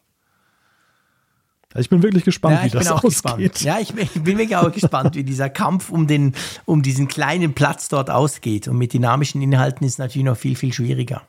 Also 1.74 1.80
ich 1.84 1.90
bin 1.90 2.02
wirklich 2.02 2.24
gespannt, 2.24 2.56
Ja, 2.56 2.62
wie 2.62 2.66
ich 2.68 2.72
bin 2.72 2.80
das 2.80 2.90
auch 2.90 3.04
ausgeht. 3.04 3.10
gespannt. 3.52 3.60
Ja, 3.62 3.78
ich, 3.78 3.92
bin- 3.92 4.04
ich 4.04 4.22
bin 4.22 4.38
wirklich 4.38 4.56
auch 4.56 4.72
gespannt, 4.72 5.14
wie 5.16 5.24
dieser 5.24 5.50
Kampf 5.50 5.90
um, 5.90 6.06
den, 6.06 6.34
um 6.64 6.82
diesen 6.82 7.08
kleinen 7.08 7.52
Platz 7.54 7.88
dort 7.88 8.08
ausgeht. 8.10 8.68
Und 8.68 8.78
mit 8.78 8.92
dynamischen 8.94 9.42
Inhalten 9.42 9.84
ist 9.86 9.92
es 9.94 9.98
natürlich 9.98 10.24
noch 10.24 10.36
viel, 10.36 10.56
viel 10.56 10.72
schwieriger. 10.72 11.22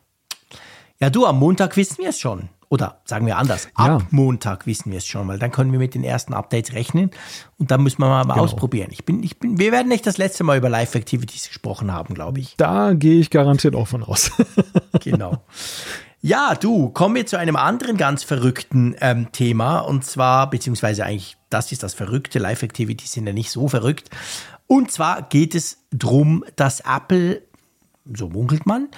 Ja, 1.01 1.09
du, 1.09 1.25
am 1.25 1.39
Montag 1.39 1.75
wissen 1.77 1.97
wir 1.99 2.09
es 2.09 2.19
schon. 2.19 2.49
Oder 2.71 3.01
sagen 3.05 3.25
wir 3.25 3.37
anders, 3.37 3.67
ab 3.73 3.87
ja. 3.87 4.07
Montag 4.11 4.67
wissen 4.67 4.91
wir 4.91 4.99
es 4.99 5.07
schon, 5.07 5.27
weil 5.27 5.39
dann 5.39 5.51
können 5.51 5.71
wir 5.71 5.79
mit 5.79 5.95
den 5.95 6.03
ersten 6.03 6.35
Updates 6.35 6.73
rechnen 6.73 7.09
und 7.57 7.71
dann 7.71 7.81
müssen 7.81 7.99
wir 7.99 8.07
mal, 8.09 8.21
genau. 8.21 8.35
ausprobieren. 8.43 8.89
Ich 8.91 9.05
bin, 9.05 9.23
ich 9.23 9.39
bin, 9.39 9.57
wir 9.57 9.71
werden 9.71 9.87
nicht 9.87 10.05
das 10.05 10.19
letzte 10.19 10.43
Mal 10.43 10.59
über 10.59 10.69
Live 10.69 10.93
Activities 10.93 11.47
gesprochen 11.47 11.91
haben, 11.91 12.13
glaube 12.13 12.39
ich. 12.41 12.55
Da 12.57 12.93
gehe 12.93 13.19
ich 13.19 13.31
garantiert 13.31 13.73
auch 13.75 13.87
von 13.87 14.03
aus. 14.03 14.29
genau. 15.03 15.41
Ja, 16.21 16.53
du, 16.53 16.89
kommen 16.89 17.15
wir 17.15 17.25
zu 17.25 17.37
einem 17.37 17.55
anderen 17.55 17.95
ganz 17.95 18.23
verrückten 18.23 18.93
ähm, 18.99 19.31
Thema 19.31 19.79
und 19.79 20.03
zwar, 20.03 20.49
beziehungsweise 20.49 21.05
eigentlich, 21.05 21.37
das 21.49 21.71
ist 21.71 21.81
das 21.81 21.93
Verrückte, 21.93 22.39
Live 22.39 22.61
Activities 22.61 23.13
sind 23.13 23.25
ja 23.25 23.31
nicht 23.31 23.51
so 23.51 23.69
verrückt. 23.69 24.09
Und 24.67 24.91
zwar 24.91 25.21
geht 25.21 25.55
es 25.55 25.85
darum, 25.91 26.43
dass 26.57 26.81
Apple, 26.81 27.41
so 28.13 28.27
munkelt 28.27 28.65
man, 28.65 28.89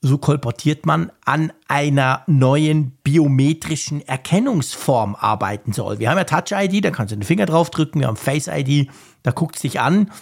so 0.00 0.16
kolportiert 0.16 0.86
man, 0.86 1.10
an 1.24 1.52
einer 1.66 2.22
neuen 2.28 2.92
biometrischen 3.02 4.06
Erkennungsform 4.06 5.16
arbeiten 5.16 5.72
soll. 5.72 5.98
Wir 5.98 6.08
haben 6.08 6.18
ja 6.18 6.24
Touch-ID, 6.24 6.84
da 6.84 6.92
kannst 6.92 7.10
du 7.10 7.16
den 7.16 7.24
Finger 7.24 7.46
drauf 7.46 7.70
drücken, 7.70 7.98
wir 7.98 8.06
haben 8.06 8.16
Face-ID, 8.16 8.88
da 9.24 9.32
guckt 9.32 9.56
es 9.56 9.62
dich 9.62 9.80
an. 9.80 10.12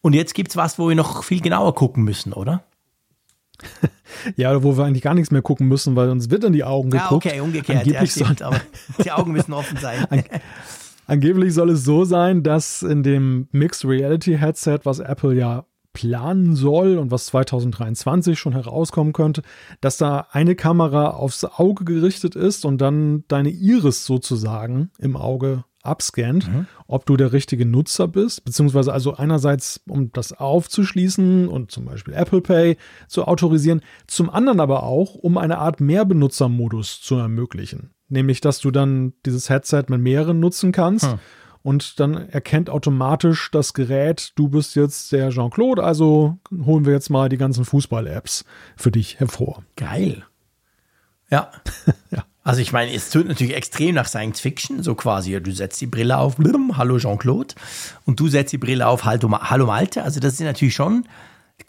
Und 0.00 0.14
jetzt 0.14 0.32
gibt 0.32 0.48
es 0.48 0.56
was, 0.56 0.78
wo 0.78 0.88
wir 0.88 0.96
noch 0.96 1.24
viel 1.24 1.42
genauer 1.42 1.74
gucken 1.74 2.04
müssen, 2.04 2.32
oder? 2.32 2.64
Ja, 4.36 4.62
wo 4.62 4.76
wir 4.76 4.84
eigentlich 4.84 5.02
gar 5.02 5.14
nichts 5.14 5.30
mehr 5.30 5.40
gucken 5.40 5.68
müssen, 5.68 5.96
weil 5.96 6.10
uns 6.10 6.30
wird 6.30 6.44
in 6.44 6.52
die 6.52 6.64
Augen 6.64 6.90
geguckt. 6.90 7.24
Ja, 7.24 7.30
okay, 7.32 7.40
umgekehrt. 7.40 7.78
Angeblich 7.78 8.16
ja, 8.16 8.24
stimmt, 8.26 8.42
aber 8.42 8.60
die 9.02 9.12
Augen 9.12 9.32
müssen 9.32 9.52
offen 9.52 9.78
sein. 9.78 10.04
Angeblich 11.06 11.54
soll 11.54 11.70
es 11.70 11.84
so 11.84 12.04
sein, 12.04 12.42
dass 12.42 12.82
in 12.82 13.02
dem 13.02 13.48
Mixed 13.52 13.84
Reality 13.84 14.36
Headset, 14.36 14.80
was 14.84 14.98
Apple 14.98 15.34
ja 15.34 15.64
planen 15.92 16.54
soll 16.54 16.98
und 16.98 17.10
was 17.10 17.26
2023 17.26 18.38
schon 18.38 18.52
herauskommen 18.52 19.12
könnte, 19.12 19.42
dass 19.80 19.96
da 19.96 20.26
eine 20.30 20.54
Kamera 20.54 21.10
aufs 21.10 21.44
Auge 21.44 21.84
gerichtet 21.84 22.36
ist 22.36 22.64
und 22.64 22.78
dann 22.78 23.24
deine 23.28 23.50
Iris 23.50 24.06
sozusagen 24.06 24.90
im 24.98 25.16
Auge 25.16 25.64
abscannt, 25.82 26.48
mhm. 26.48 26.66
ob 26.86 27.06
du 27.06 27.16
der 27.16 27.32
richtige 27.32 27.66
Nutzer 27.66 28.08
bist, 28.08 28.44
beziehungsweise 28.44 28.92
also 28.92 29.14
einerseits, 29.14 29.80
um 29.88 30.12
das 30.12 30.32
aufzuschließen 30.32 31.48
und 31.48 31.70
zum 31.70 31.84
Beispiel 31.84 32.14
Apple 32.14 32.40
Pay 32.40 32.76
zu 33.08 33.24
autorisieren, 33.24 33.80
zum 34.06 34.30
anderen 34.30 34.60
aber 34.60 34.82
auch, 34.82 35.14
um 35.14 35.38
eine 35.38 35.58
Art 35.58 35.80
Mehrbenutzermodus 35.80 37.00
zu 37.00 37.16
ermöglichen. 37.16 37.90
Nämlich, 38.08 38.40
dass 38.40 38.58
du 38.58 38.70
dann 38.70 39.12
dieses 39.24 39.48
Headset 39.48 39.84
mit 39.88 40.00
mehreren 40.00 40.40
nutzen 40.40 40.72
kannst. 40.72 41.06
Mhm 41.06 41.20
und 41.62 42.00
dann 42.00 42.14
erkennt 42.30 42.70
automatisch 42.70 43.50
das 43.50 43.74
Gerät, 43.74 44.32
du 44.36 44.48
bist 44.48 44.76
jetzt 44.76 45.12
der 45.12 45.30
Jean-Claude, 45.30 45.82
also 45.82 46.38
holen 46.64 46.86
wir 46.86 46.94
jetzt 46.94 47.10
mal 47.10 47.28
die 47.28 47.36
ganzen 47.36 47.64
Fußball-Apps 47.64 48.44
für 48.76 48.90
dich 48.90 49.20
hervor. 49.20 49.62
Geil. 49.76 50.24
Ja. 51.30 51.50
ja. 52.10 52.24
Also 52.50 52.62
ich 52.62 52.72
meine, 52.72 52.92
es 52.92 53.10
tut 53.10 53.28
natürlich 53.28 53.54
extrem 53.54 53.94
nach 53.94 54.08
Science 54.08 54.40
Fiction, 54.40 54.82
so 54.82 54.96
quasi, 54.96 55.40
du 55.40 55.52
setzt 55.52 55.80
die 55.80 55.86
Brille 55.86 56.18
auf, 56.18 56.34
blum, 56.34 56.76
hallo 56.76 56.98
Jean-Claude, 56.98 57.54
und 58.06 58.18
du 58.18 58.26
setzt 58.26 58.52
die 58.52 58.58
Brille 58.58 58.88
auf, 58.88 59.04
hallo, 59.04 59.30
hallo 59.40 59.66
Malte. 59.66 60.02
Also 60.02 60.18
das 60.18 60.32
ist 60.32 60.40
natürlich 60.40 60.74
schon 60.74 61.06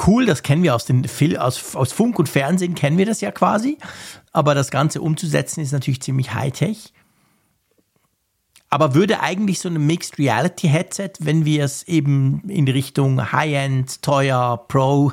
cool, 0.08 0.26
das 0.26 0.42
kennen 0.42 0.64
wir 0.64 0.74
aus, 0.74 0.86
den 0.86 1.04
Fil 1.08 1.38
aus, 1.38 1.76
aus 1.76 1.94
Funk 1.94 2.18
und 2.18 2.28
Fernsehen, 2.28 2.74
kennen 2.74 2.98
wir 2.98 3.06
das 3.06 3.22
ja 3.22 3.32
quasi. 3.32 3.78
Aber 4.32 4.56
das 4.56 4.72
Ganze 4.72 5.02
umzusetzen 5.02 5.62
ist 5.62 5.72
natürlich 5.72 6.02
ziemlich 6.02 6.34
Hightech. 6.34 6.94
Aber 8.72 8.96
würde 8.96 9.20
eigentlich 9.20 9.60
so 9.60 9.70
ein 9.70 9.86
Mixed 9.86 10.18
Reality 10.18 10.68
Headset, 10.68 11.12
wenn 11.20 11.46
wir 11.46 11.64
es 11.64 11.84
eben 11.84 12.42
in 12.50 12.68
Richtung 12.68 13.32
High-End, 13.32 14.02
teuer, 14.02 14.66
Pro 14.68 15.12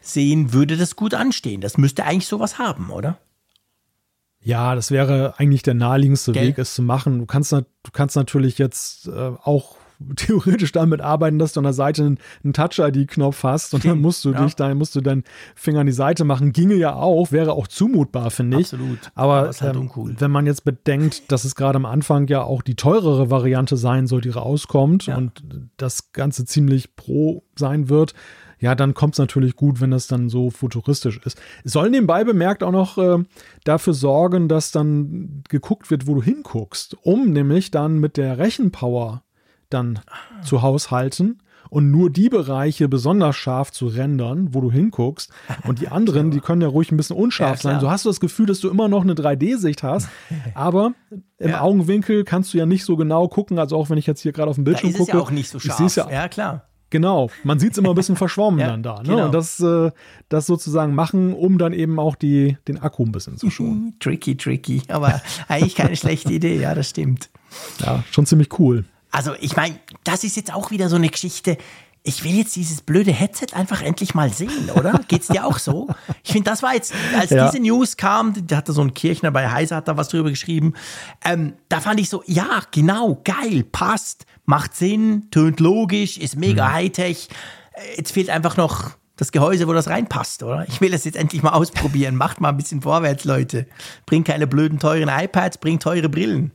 sehen, 0.00 0.54
würde 0.54 0.78
das 0.78 0.96
gut 0.96 1.12
anstehen? 1.12 1.60
Das 1.60 1.76
müsste 1.76 2.04
eigentlich 2.04 2.26
sowas 2.26 2.58
haben, 2.58 2.88
oder? 2.88 3.18
Ja, 4.42 4.74
das 4.74 4.90
wäre 4.90 5.34
eigentlich 5.38 5.62
der 5.62 5.74
naheliegendste 5.74 6.32
Gell? 6.32 6.48
Weg, 6.48 6.58
es 6.58 6.74
zu 6.74 6.82
machen. 6.82 7.18
Du 7.18 7.26
kannst, 7.26 7.52
du 7.52 7.64
kannst 7.92 8.16
natürlich 8.16 8.58
jetzt 8.58 9.06
äh, 9.08 9.32
auch 9.42 9.76
theoretisch 10.16 10.72
damit 10.72 11.00
arbeiten, 11.00 11.38
dass 11.38 11.52
du 11.52 11.60
an 11.60 11.64
der 11.64 11.72
Seite 11.72 12.02
einen, 12.02 12.18
einen 12.42 12.52
Touch-ID-Knopf 12.52 13.42
hast 13.42 13.74
und 13.74 13.84
dann 13.84 14.00
musst 14.00 14.24
du 14.24 14.32
ja. 14.32 14.44
dich, 14.44 14.56
dann 14.56 14.76
musst 14.78 14.96
du 14.96 15.00
deinen 15.00 15.24
Finger 15.54 15.80
an 15.80 15.86
die 15.86 15.92
Seite 15.92 16.24
machen. 16.24 16.52
Ginge 16.52 16.74
ja 16.74 16.94
auch, 16.94 17.32
wäre 17.32 17.52
auch 17.52 17.66
zumutbar, 17.66 18.30
finde 18.30 18.60
ich. 18.60 18.72
Absolut. 18.72 19.10
Aber, 19.14 19.40
Aber 19.40 19.52
halt 19.52 19.76
ähm, 19.76 20.16
wenn 20.18 20.30
man 20.30 20.46
jetzt 20.46 20.64
bedenkt, 20.64 21.30
dass 21.30 21.44
es 21.44 21.54
gerade 21.54 21.76
am 21.76 21.86
Anfang 21.86 22.26
ja 22.28 22.42
auch 22.42 22.62
die 22.62 22.76
teurere 22.76 23.30
Variante 23.30 23.76
sein 23.76 24.06
soll, 24.06 24.22
die 24.22 24.30
rauskommt 24.30 25.06
ja. 25.06 25.16
und 25.16 25.44
das 25.76 26.12
Ganze 26.12 26.44
ziemlich 26.44 26.96
pro 26.96 27.44
sein 27.56 27.88
wird, 27.88 28.14
ja, 28.60 28.74
dann 28.74 28.94
kommt 28.94 29.14
es 29.14 29.18
natürlich 29.18 29.56
gut, 29.56 29.80
wenn 29.80 29.90
das 29.90 30.06
dann 30.06 30.28
so 30.28 30.50
futuristisch 30.50 31.18
ist. 31.24 31.40
Soll 31.64 31.90
nebenbei 31.90 32.24
bemerkt 32.24 32.62
auch 32.62 32.72
noch 32.72 32.98
äh, 32.98 33.24
dafür 33.64 33.94
sorgen, 33.94 34.48
dass 34.48 34.70
dann 34.70 35.42
geguckt 35.48 35.90
wird, 35.90 36.06
wo 36.06 36.14
du 36.14 36.22
hinguckst, 36.22 36.96
um 37.02 37.32
nämlich 37.32 37.70
dann 37.70 37.98
mit 37.98 38.16
der 38.16 38.38
Rechenpower 38.38 39.22
dann 39.70 40.00
ah. 40.06 40.42
zu 40.42 40.62
haushalten 40.62 41.42
und 41.70 41.90
nur 41.90 42.10
die 42.10 42.28
Bereiche 42.28 42.88
besonders 42.88 43.36
scharf 43.36 43.72
zu 43.72 43.86
rendern, 43.86 44.52
wo 44.52 44.60
du 44.60 44.70
hinguckst. 44.70 45.32
Und 45.66 45.80
die 45.80 45.88
anderen, 45.90 46.30
die 46.30 46.40
können 46.40 46.60
ja 46.60 46.68
ruhig 46.68 46.92
ein 46.92 46.96
bisschen 46.96 47.16
unscharf 47.16 47.62
ja, 47.62 47.70
sein. 47.70 47.80
So 47.80 47.90
hast 47.90 48.04
du 48.04 48.10
das 48.10 48.20
Gefühl, 48.20 48.46
dass 48.46 48.60
du 48.60 48.68
immer 48.68 48.88
noch 48.88 49.02
eine 49.02 49.14
3D-Sicht 49.14 49.82
hast. 49.82 50.08
Aber 50.54 50.92
im 51.38 51.50
ja. 51.50 51.60
Augenwinkel 51.62 52.24
kannst 52.24 52.52
du 52.52 52.58
ja 52.58 52.66
nicht 52.66 52.84
so 52.84 52.96
genau 52.96 53.28
gucken, 53.28 53.58
also 53.58 53.76
auch 53.76 53.88
wenn 53.88 53.98
ich 53.98 54.06
jetzt 54.06 54.20
hier 54.20 54.32
gerade 54.32 54.50
auf 54.50 54.56
dem 54.56 54.64
Bildschirm 54.64 54.90
da 54.90 54.94
ist 54.94 54.98
gucke. 54.98 55.12
Es 55.12 55.14
ja 55.14 55.20
auch 55.20 55.30
nicht 55.30 55.48
so 55.48 55.58
scharf. 55.58 55.96
Ja, 55.96 56.10
ja, 56.10 56.28
klar. 56.28 56.69
Genau, 56.90 57.30
man 57.44 57.60
sieht 57.60 57.72
es 57.72 57.78
immer 57.78 57.90
ein 57.90 57.94
bisschen 57.94 58.16
verschwommen 58.16 58.60
ja, 58.60 58.68
dann 58.68 58.82
da. 58.82 58.96
Ne? 58.96 59.08
Genau. 59.08 59.26
Und 59.26 59.32
das, 59.32 59.60
äh, 59.60 59.90
das 60.28 60.46
sozusagen 60.46 60.94
machen, 60.94 61.32
um 61.32 61.56
dann 61.56 61.72
eben 61.72 61.98
auch 61.98 62.16
die, 62.16 62.58
den 62.68 62.82
Akku 62.82 63.04
ein 63.04 63.12
bisschen 63.12 63.38
zu 63.38 63.50
schonen. 63.50 63.94
tricky, 64.00 64.36
tricky, 64.36 64.82
aber 64.88 65.22
eigentlich 65.48 65.76
keine 65.76 65.96
schlechte 65.96 66.32
Idee, 66.32 66.60
ja, 66.60 66.74
das 66.74 66.90
stimmt. 66.90 67.30
Ja, 67.80 68.02
schon 68.10 68.26
ziemlich 68.26 68.58
cool. 68.58 68.84
Also 69.12 69.32
ich 69.40 69.56
meine, 69.56 69.76
das 70.04 70.24
ist 70.24 70.36
jetzt 70.36 70.52
auch 70.52 70.70
wieder 70.70 70.88
so 70.88 70.96
eine 70.96 71.08
Geschichte. 71.08 71.58
Ich 72.02 72.24
will 72.24 72.34
jetzt 72.34 72.56
dieses 72.56 72.80
blöde 72.80 73.12
Headset 73.12 73.48
einfach 73.52 73.82
endlich 73.82 74.14
mal 74.14 74.32
sehen, 74.32 74.70
oder? 74.74 75.00
Geht's 75.08 75.26
dir 75.26 75.44
auch 75.44 75.58
so? 75.58 75.88
Ich 76.22 76.32
finde, 76.32 76.48
das 76.48 76.62
war 76.62 76.74
jetzt, 76.74 76.94
als 77.18 77.30
ja. 77.30 77.50
diese 77.50 77.62
News 77.62 77.96
kam, 77.96 78.32
da 78.46 78.56
hatte 78.56 78.72
so 78.72 78.80
ein 78.80 78.94
Kirchner 78.94 79.30
bei 79.30 79.50
Heise 79.50 79.76
hat 79.76 79.86
da 79.86 79.96
was 79.96 80.08
drüber 80.08 80.30
geschrieben. 80.30 80.72
Ähm, 81.24 81.54
da 81.68 81.80
fand 81.80 82.00
ich 82.00 82.08
so, 82.08 82.22
ja, 82.26 82.62
genau, 82.70 83.20
geil, 83.22 83.64
passt, 83.70 84.24
macht 84.50 84.74
Sinn, 84.74 85.28
tönt 85.30 85.60
logisch, 85.60 86.18
ist 86.18 86.36
mega 86.36 86.68
mhm. 86.68 86.72
Hightech. 86.72 87.28
Äh, 87.72 87.96
jetzt 87.96 88.12
fehlt 88.12 88.28
einfach 88.28 88.56
noch 88.56 88.90
das 89.16 89.32
Gehäuse, 89.32 89.68
wo 89.68 89.72
das 89.72 89.88
reinpasst, 89.88 90.42
oder? 90.42 90.66
Ich 90.68 90.80
will 90.80 90.90
das 90.90 91.04
jetzt 91.04 91.16
endlich 91.16 91.42
mal 91.42 91.50
ausprobieren. 91.60 92.16
Macht 92.16 92.40
mal 92.40 92.50
ein 92.50 92.56
bisschen 92.56 92.82
vorwärts, 92.82 93.24
Leute. 93.24 93.66
Bringt 94.06 94.26
keine 94.26 94.46
blöden 94.46 94.78
teuren 94.78 95.08
iPads, 95.08 95.58
bringt 95.58 95.82
teure 95.82 96.08
Brillen. 96.08 96.50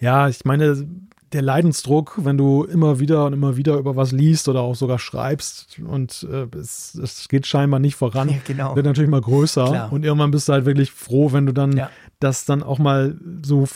Ja, 0.00 0.28
ich 0.28 0.44
meine, 0.44 0.86
der 1.32 1.42
Leidensdruck, 1.42 2.14
wenn 2.18 2.38
du 2.38 2.64
immer 2.64 3.00
wieder 3.00 3.26
und 3.26 3.32
immer 3.32 3.56
wieder 3.56 3.76
über 3.76 3.96
was 3.96 4.12
liest 4.12 4.48
oder 4.48 4.60
auch 4.60 4.74
sogar 4.74 4.98
schreibst 4.98 5.78
und 5.84 6.26
äh, 6.30 6.46
es, 6.56 6.94
es, 6.94 7.26
geht 7.28 7.46
scheinbar 7.46 7.80
nicht 7.80 7.96
voran, 7.96 8.28
ja, 8.28 8.36
genau. 8.44 8.76
wird 8.76 8.84
natürlich 8.84 9.10
mal 9.10 9.22
größer 9.22 9.64
Klar. 9.64 9.92
und 9.92 10.04
irgendwann 10.04 10.30
bist 10.30 10.48
du 10.48 10.52
halt 10.52 10.66
wirklich 10.66 10.90
froh, 10.90 11.32
wenn 11.32 11.46
du 11.46 11.52
dann 11.52 11.74
ja. 11.74 11.90
Das 12.22 12.44
dann 12.44 12.62
auch 12.62 12.78
mal 12.78 13.16
so 13.42 13.66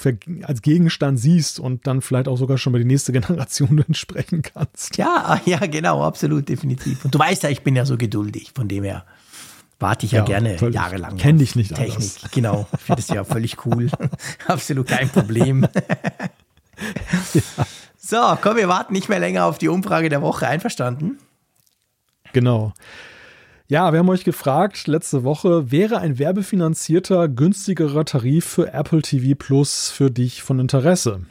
als 0.43 0.63
Gegenstand 0.63 1.19
siehst 1.19 1.59
und 1.61 1.87
dann 1.87 2.03
vielleicht 2.03 2.29
auch 2.29 2.37
sogar 2.37 2.59
schon 2.59 2.73
mal 2.73 2.79
die 2.79 2.85
nächste 2.85 3.13
Generation 3.19 3.85
sprechen 3.93 4.43
kannst. 4.43 4.97
Ja, 4.97 5.41
ja, 5.47 5.59
genau, 5.67 6.05
absolut, 6.05 6.49
definitiv. 6.49 7.05
Und 7.05 7.15
du 7.15 7.19
weißt 7.19 7.43
ja, 7.43 7.51
ich 7.51 7.63
bin 7.63 7.77
ja 7.77 7.85
so 7.85 7.97
geduldig, 7.97 8.53
von 8.55 8.69
dem 8.69 8.85
her 8.85 9.05
warte 9.79 10.07
ich 10.07 10.13
ja, 10.13 10.21
ja 10.21 10.25
gerne 10.25 10.59
völlig. 10.59 10.75
jahrelang. 10.75 11.17
Kenn 11.17 11.39
dich 11.39 11.55
nicht 11.57 11.75
Technik, 11.75 11.95
anders. 11.95 12.31
genau. 12.31 12.67
Ich 12.75 12.81
finde 12.81 13.01
es 13.01 13.09
ja 13.09 13.25
völlig 13.25 13.67
cool. 13.67 13.91
Absolut 14.47 14.87
kein 14.87 15.09
Problem. 15.11 15.67
ja. 17.35 17.67
So, 17.99 18.39
komm, 18.41 18.57
wir 18.57 18.69
warten 18.69 18.93
nicht 18.93 19.09
mehr 19.09 19.19
länger 19.19 19.47
auf 19.47 19.59
die 19.59 19.69
Umfrage 19.69 20.09
der 20.09 20.23
Woche. 20.23 20.47
Einverstanden? 20.47 21.19
Genau. 22.33 22.73
Ja, 23.69 23.93
wir 23.93 23.99
haben 23.99 24.09
euch 24.09 24.23
gefragt 24.23 24.87
letzte 24.87 25.25
Woche, 25.25 25.73
wäre 25.73 25.99
ein 25.99 26.21
werbefinanzierter, 26.21 27.27
günstigerer 27.27 28.05
Tarif 28.05 28.45
für 28.45 28.73
Apple 28.73 29.03
TV 29.03 29.35
Plus 29.37 29.91
für 29.91 30.09
dich 30.09 30.45
von 30.45 30.61
Interesse? 30.61 31.23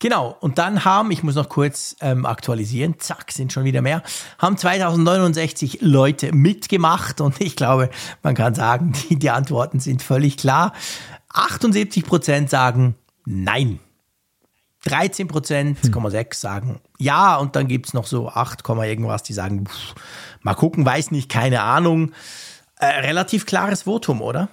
Genau, 0.00 0.36
und 0.40 0.58
dann 0.58 0.84
haben, 0.84 1.12
ich 1.12 1.22
muss 1.22 1.36
noch 1.36 1.48
kurz 1.48 1.94
ähm, 2.00 2.26
aktualisieren, 2.26 2.98
zack, 2.98 3.30
sind 3.30 3.52
schon 3.52 3.62
wieder 3.62 3.80
mehr, 3.80 4.02
haben 4.40 4.56
2069 4.56 5.82
Leute 5.82 6.34
mitgemacht 6.34 7.20
und 7.20 7.40
ich 7.40 7.54
glaube, 7.54 7.90
man 8.24 8.34
kann 8.34 8.56
sagen, 8.56 8.92
die, 9.08 9.16
die 9.16 9.30
Antworten 9.30 9.78
sind 9.78 10.02
völlig 10.02 10.38
klar. 10.38 10.72
78 11.28 12.04
Prozent 12.04 12.50
sagen 12.50 12.96
nein. 13.24 13.78
13 14.86 15.28
Prozent, 15.28 15.78
hm. 15.82 16.26
sagen 16.32 16.80
ja 16.98 17.36
und 17.36 17.56
dann 17.56 17.68
gibt 17.68 17.86
es 17.86 17.94
noch 17.94 18.06
so 18.06 18.28
8, 18.28 18.62
irgendwas, 18.68 19.22
die 19.22 19.32
sagen, 19.32 19.66
pff, 19.66 19.94
mal 20.42 20.54
gucken, 20.54 20.84
weiß 20.84 21.10
nicht, 21.10 21.30
keine 21.30 21.62
Ahnung. 21.62 22.12
Äh, 22.78 22.86
relativ 23.00 23.46
klares 23.46 23.82
Votum, 23.82 24.20
oder? 24.20 24.48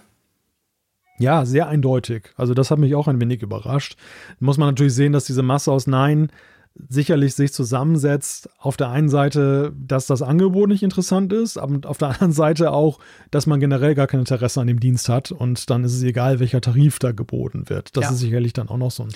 Ja, 1.19 1.45
sehr 1.45 1.67
eindeutig. 1.67 2.31
Also 2.35 2.53
das 2.53 2.71
hat 2.71 2.79
mich 2.79 2.95
auch 2.95 3.07
ein 3.07 3.21
wenig 3.21 3.41
überrascht. 3.41 3.97
Muss 4.39 4.57
man 4.57 4.69
natürlich 4.69 4.95
sehen, 4.95 5.13
dass 5.13 5.25
diese 5.25 5.43
Masse 5.43 5.71
aus 5.71 5.87
Nein 5.87 6.29
sicherlich 6.75 7.35
sich 7.35 7.53
zusammensetzt. 7.53 8.49
Auf 8.57 8.77
der 8.77 8.89
einen 8.89 9.09
Seite, 9.09 9.73
dass 9.77 10.07
das 10.07 10.21
Angebot 10.21 10.69
nicht 10.69 10.83
interessant 10.83 11.31
ist, 11.31 11.57
aber 11.57 11.87
auf 11.87 11.97
der 11.97 12.09
anderen 12.13 12.31
Seite 12.31 12.71
auch, 12.71 12.99
dass 13.31 13.45
man 13.45 13.59
generell 13.59 13.95
gar 13.95 14.07
kein 14.07 14.19
Interesse 14.19 14.61
an 14.61 14.67
dem 14.67 14.79
Dienst 14.79 15.09
hat 15.09 15.31
und 15.31 15.69
dann 15.69 15.83
ist 15.83 15.93
es 15.93 16.03
egal, 16.03 16.39
welcher 16.39 16.61
Tarif 16.61 16.99
da 16.99 17.11
geboten 17.11 17.69
wird. 17.69 17.95
Das 17.95 18.05
ja. 18.05 18.11
ist 18.11 18.19
sicherlich 18.19 18.53
dann 18.53 18.69
auch 18.69 18.77
noch 18.77 18.91
so 18.91 19.03
ein, 19.03 19.09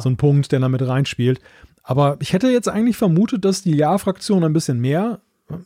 so 0.00 0.08
ein 0.08 0.16
Punkt, 0.16 0.52
der 0.52 0.60
da 0.60 0.68
mit 0.68 0.86
reinspielt. 0.86 1.40
Aber 1.82 2.16
ich 2.20 2.32
hätte 2.32 2.48
jetzt 2.48 2.68
eigentlich 2.68 2.96
vermutet, 2.96 3.44
dass 3.44 3.62
die 3.62 3.76
Ja-Fraktion 3.76 4.42
ein 4.42 4.54
bisschen 4.54 4.80
mehr 4.80 5.20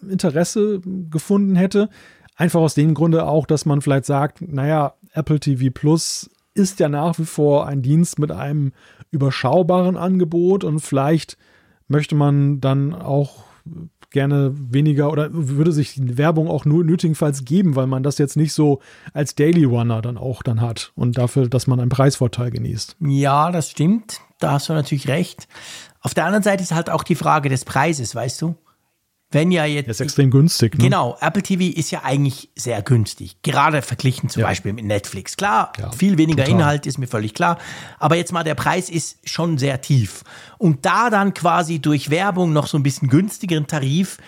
Interesse 0.09 0.81
gefunden 1.11 1.55
hätte. 1.55 1.89
Einfach 2.37 2.61
aus 2.61 2.75
dem 2.75 2.95
Grunde 2.95 3.27
auch, 3.27 3.47
dass 3.47 3.67
man 3.67 3.81
vielleicht 3.81 4.05
sagt, 4.05 4.43
naja, 4.43 4.95
Apple 5.13 5.41
TV 5.41 5.71
Plus 5.73 6.29
ist 6.55 6.81
ja 6.81 6.89
nach 6.89 7.19
wie 7.19 7.25
vor 7.25 7.67
ein 7.67 7.83
Dienst 7.83 8.19
mit 8.19 8.33
einem 8.33 8.73
überschaubaren 9.11 9.97
Angebot 9.97 10.65
und 10.65 10.81
vielleicht 10.81 11.37
möchte 11.89 12.15
man 12.15 12.61
dann 12.61 12.95
auch 12.95 13.45
gerne 14.11 14.53
weniger 14.55 15.13
oder 15.13 15.29
würde 15.31 15.73
sich 15.73 15.95
die 15.95 16.17
Werbung 16.17 16.49
auch 16.49 16.65
nur 16.65 16.85
nötigenfalls 16.85 17.45
geben, 17.45 17.77
weil 17.77 17.87
man 17.87 18.03
das 18.03 18.19
jetzt 18.19 18.37
nicht 18.37 18.53
so 18.53 18.81
als 19.13 19.35
Daily 19.35 19.65
Runner 19.65 20.01
dann 20.01 20.17
auch 20.17 20.43
dann 20.43 20.61
hat 20.61 20.93
und 20.95 21.19
dafür, 21.19 21.49
dass 21.49 21.67
man 21.67 21.81
einen 21.81 21.91
Preisvorteil 21.91 22.51
genießt. 22.51 22.97
Ja, 23.01 23.53
das 23.53 23.71
stimmt. 23.71 24.21
Da 24.39 24.53
hast 24.53 24.69
du 24.69 24.73
natürlich 24.73 25.09
recht. 25.09 25.49
Auf 26.01 26.15
der 26.15 26.25
anderen 26.25 26.45
Seite 26.45 26.63
ist 26.63 26.75
halt 26.75 26.91
auch 26.91 27.03
die 27.03 27.17
Frage 27.17 27.49
des 27.49 27.65
Preises, 27.65 28.15
weißt 28.15 28.41
du? 28.41 28.55
Wenn 29.31 29.51
ja 29.51 29.65
jetzt. 29.65 29.89
Das 29.89 29.97
ist 29.97 30.01
extrem 30.01 30.31
günstig. 30.31 30.79
Ne? 30.79 30.85
Genau, 30.85 31.17
Apple 31.21 31.43
TV 31.43 31.65
ist 31.79 31.91
ja 31.91 32.03
eigentlich 32.03 32.49
sehr 32.57 32.81
günstig. 32.83 33.37
Gerade 33.43 33.83
verglichen 33.83 34.29
zum 34.31 34.41
ja. 34.41 34.49
Beispiel 34.49 34.73
mit 34.73 34.85
Netflix. 34.85 35.37
Klar, 35.37 35.73
ja, 35.79 35.91
viel 35.93 36.17
weniger 36.17 36.45
total. 36.45 36.61
Inhalt 36.61 36.87
ist 36.87 36.99
mir 36.99 37.09
völlig 37.09 37.35
klar. 37.35 37.59
Aber 37.99 38.17
jetzt 38.17 38.33
mal, 38.33 38.45
der 38.45 38.55
Preis 38.55 38.89
ist 38.89 39.19
schon 39.29 39.59
sehr 39.59 39.81
tief. 39.81 40.25
Und 40.57 40.87
da 40.87 41.11
dann 41.11 41.35
quasi 41.35 41.79
durch 41.79 42.11
Werbung 42.11 42.53
noch 42.53 42.67
so 42.67 42.79
ein 42.79 42.83
bisschen 42.83 43.09
günstigeren 43.09 43.67
Tarif 43.67 44.19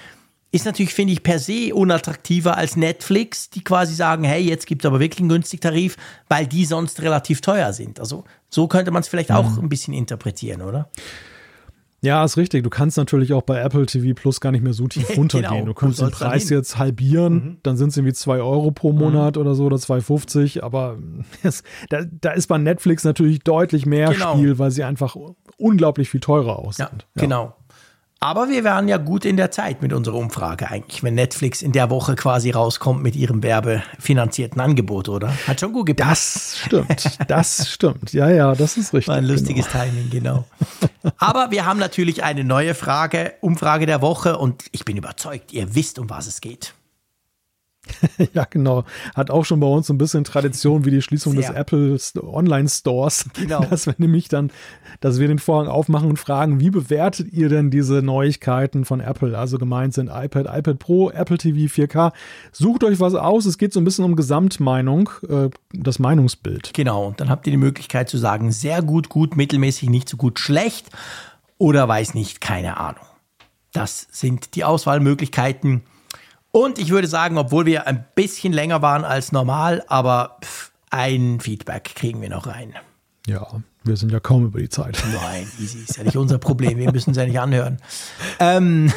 ist 0.53 0.65
natürlich, 0.65 0.93
finde 0.95 1.13
ich, 1.13 1.23
per 1.23 1.39
se 1.39 1.73
unattraktiver 1.75 2.57
als 2.57 2.77
Netflix, 2.77 3.51
die 3.51 3.63
quasi 3.63 3.95
sagen, 3.95 4.25
hey, 4.25 4.43
jetzt 4.43 4.67
gibt 4.67 4.83
es 4.83 4.87
aber 4.87 4.99
wirklich 4.99 5.21
einen 5.21 5.29
günstigen 5.29 5.61
Tarif, 5.61 5.97
weil 6.29 6.47
die 6.47 6.65
sonst 6.65 7.01
relativ 7.03 7.41
teuer 7.41 7.73
sind. 7.73 8.01
Also 8.01 8.25
so 8.49 8.67
könnte 8.67 8.91
man 8.91 9.03
es 9.03 9.09
vielleicht 9.09 9.31
mhm. 9.31 9.37
auch 9.37 9.59
ein 9.59 9.69
bisschen 9.69 9.95
interpretieren, 9.95 10.63
oder? 10.63 10.91
Ja, 12.03 12.25
ist 12.25 12.37
richtig. 12.37 12.65
Du 12.65 12.71
kannst 12.71 12.97
natürlich 12.97 13.33
auch 13.33 13.43
bei 13.43 13.61
Apple 13.61 13.85
TV 13.87 14.15
Plus 14.15 14.41
gar 14.41 14.53
nicht 14.53 14.63
mehr 14.63 14.73
so 14.73 14.87
tief 14.89 15.09
runtergehen. 15.17 15.51
genau. 15.51 15.67
Du 15.67 15.75
kannst 15.75 16.01
den 16.01 16.11
Preis 16.11 16.49
jetzt 16.49 16.79
halbieren, 16.79 17.35
mhm. 17.35 17.57
dann 17.63 17.77
sind 17.77 17.91
es 17.91 17.97
irgendwie 17.97 18.15
2 18.15 18.39
Euro 18.39 18.71
pro 18.71 18.93
Monat 18.93 19.37
mhm. 19.37 19.43
oder 19.43 19.55
so 19.55 19.65
oder 19.65 19.77
2,50. 19.77 20.63
Aber 20.63 20.99
es, 21.43 21.63
da, 21.89 22.03
da, 22.05 22.31
ist 22.31 22.47
bei 22.47 22.59
Netflix 22.59 23.05
natürlich 23.05 23.41
deutlich 23.41 23.87
mehr 23.87 24.13
genau. 24.13 24.35
Spiel, 24.35 24.59
weil 24.59 24.71
sie 24.71 24.85
einfach 24.85 25.17
unglaublich 25.59 26.09
viel 26.09 26.21
teurer 26.21 26.59
aus 26.59 26.77
sind. 26.77 26.89
Ja, 26.91 26.99
ja. 27.17 27.23
Genau. 27.23 27.55
Aber 28.23 28.51
wir 28.51 28.65
wären 28.65 28.87
ja 28.87 28.99
gut 28.99 29.25
in 29.25 29.39
der 29.39 29.51
Zeit 29.51 29.81
mit 29.81 29.95
unserer 29.95 30.17
Umfrage 30.17 30.71
eigentlich, 30.71 31.03
wenn 31.03 31.15
Netflix 31.15 31.63
in 31.63 31.73
der 31.73 31.89
Woche 31.89 32.17
quasi 32.17 32.51
rauskommt 32.51 33.03
mit 33.03 33.17
ihrem 33.17 33.43
werbefinanzierten 33.43 34.61
Angebot, 34.61 35.09
oder? 35.09 35.33
Hat 35.47 35.59
schon 35.59 35.73
gut 35.73 35.87
gepasst. 35.87 36.11
Das 36.11 36.59
stimmt, 36.67 37.31
das 37.31 37.71
stimmt. 37.71 38.13
Ja, 38.13 38.29
ja, 38.29 38.55
das 38.55 38.77
ist 38.77 38.93
richtig. 38.93 39.09
War 39.09 39.17
ein 39.17 39.25
lustiges 39.25 39.67
genau. 39.71 39.85
Timing, 39.85 40.11
genau. 40.11 40.45
Aber 41.17 41.51
wir 41.51 41.65
haben 41.65 41.79
natürlich 41.79 42.23
eine 42.23 42.45
neue 42.45 42.75
Frage, 42.75 43.33
Umfrage 43.41 43.87
der 43.87 44.03
Woche 44.03 44.37
und 44.37 44.65
ich 44.73 44.85
bin 44.85 44.99
überzeugt, 44.99 45.55
ihr 45.55 45.75
wisst, 45.75 45.99
um 45.99 46.11
was 46.11 46.27
es 46.27 46.43
geht. 46.43 46.75
ja, 48.35 48.45
genau. 48.49 48.85
Hat 49.15 49.31
auch 49.31 49.45
schon 49.45 49.61
bei 49.61 49.67
uns 49.67 49.87
so 49.87 49.95
ein 49.95 49.99
bisschen 49.99 50.25
Tradition 50.25 50.85
wie 50.85 50.91
die 50.91 51.03
Schließung 51.03 51.33
Sehr. 51.35 51.43
des 51.43 51.51
Apple 51.51 51.99
Online 52.23 52.69
Stores. 52.69 53.27
Genau. 53.35 53.65
Dass 53.71 53.87
wir 53.87 53.95
nämlich 53.99 54.29
dann, 54.29 54.51
dass 55.01 55.19
wir 55.19 55.29
den 55.29 55.39
Vorhang 55.39 55.69
aufmachen 55.69 56.09
und 56.09 56.19
fragen, 56.19 56.61
wie 56.61 56.71
bewertet 56.71 57.33
ihr 57.33 57.49
denn 57.49 57.71
diese 57.71 58.03
Neuigkeiten 58.03 58.85
von 58.85 59.01
Apple? 59.01 59.39
Also 59.39 59.59
gemeint 59.59 59.95
sind 59.95 60.11
iPad, 60.13 60.47
iPad 60.47 60.79
Pro, 60.79 61.11
Apple 61.11 61.39
TV 61.39 61.73
4K. 61.73 62.13
Sucht 62.53 62.85
euch 62.85 63.01
was 63.01 63.15
aus. 63.15 63.47
Es 63.47 63.59
geht 63.59 63.73
so 63.73 63.81
ein 63.81 63.85
bisschen 63.85 64.05
um 64.05 64.17
Gesamtmeinung, 64.17 65.11
äh, 65.29 65.49
das 65.73 65.99
Meinungsbild. 65.99 66.73
Genau. 66.75 67.07
Und 67.09 67.21
dann 67.21 67.31
habt 67.31 67.47
ihr 67.47 67.51
die 67.53 67.57
Möglichkeit 67.57 68.09
zu 68.09 68.19
sagen, 68.19 68.53
sehr 68.53 68.83
gut, 68.83 69.09
gut, 69.09 69.37
mittelmäßig, 69.37 69.89
nicht 69.89 70.09
so 70.09 70.17
gut, 70.17 70.39
schlecht 70.39 70.89
oder 71.59 71.87
weiß 71.87 72.15
nicht, 72.15 72.41
keine 72.41 72.79
Ahnung. 72.79 73.05
Das 73.73 74.09
sind 74.11 74.55
die 74.57 74.65
Auswahlmöglichkeiten. 74.65 75.83
Und 76.53 76.79
ich 76.79 76.91
würde 76.91 77.07
sagen, 77.07 77.39
obwohl 77.39 77.67
wir 77.67 77.87
ein 77.87 78.05
bisschen 78.15 78.53
länger 78.53 78.83
waren 78.83 79.05
als 79.05 79.33
normal, 79.33 79.85
aber 79.87 80.39
pff, 80.43 80.73
ein 80.91 81.41
Feedback 81.41 81.95
kriegen 81.95 82.21
wir 82.21 82.29
noch 82.31 82.47
rein. 82.47 82.75
Ja, 83.27 83.47
wir 83.85 83.97
sind 83.97 84.11
ja 84.11 84.21
kaum 84.21 84.47
über 84.47 84.59
die 84.59 84.69
Zeit. 84.69 85.03
Nein, 85.13 85.47
easy, 85.61 85.79
ist 85.79 85.97
ja 85.97 86.05
nicht 86.05 86.17
unser 86.17 86.39
Problem. 86.39 86.79
Wir 86.79 86.91
müssen 86.91 87.13
es 87.13 87.17
ja 87.17 87.25
nicht 87.25 87.39
anhören. 87.39 87.79
Ähm, 88.41 88.93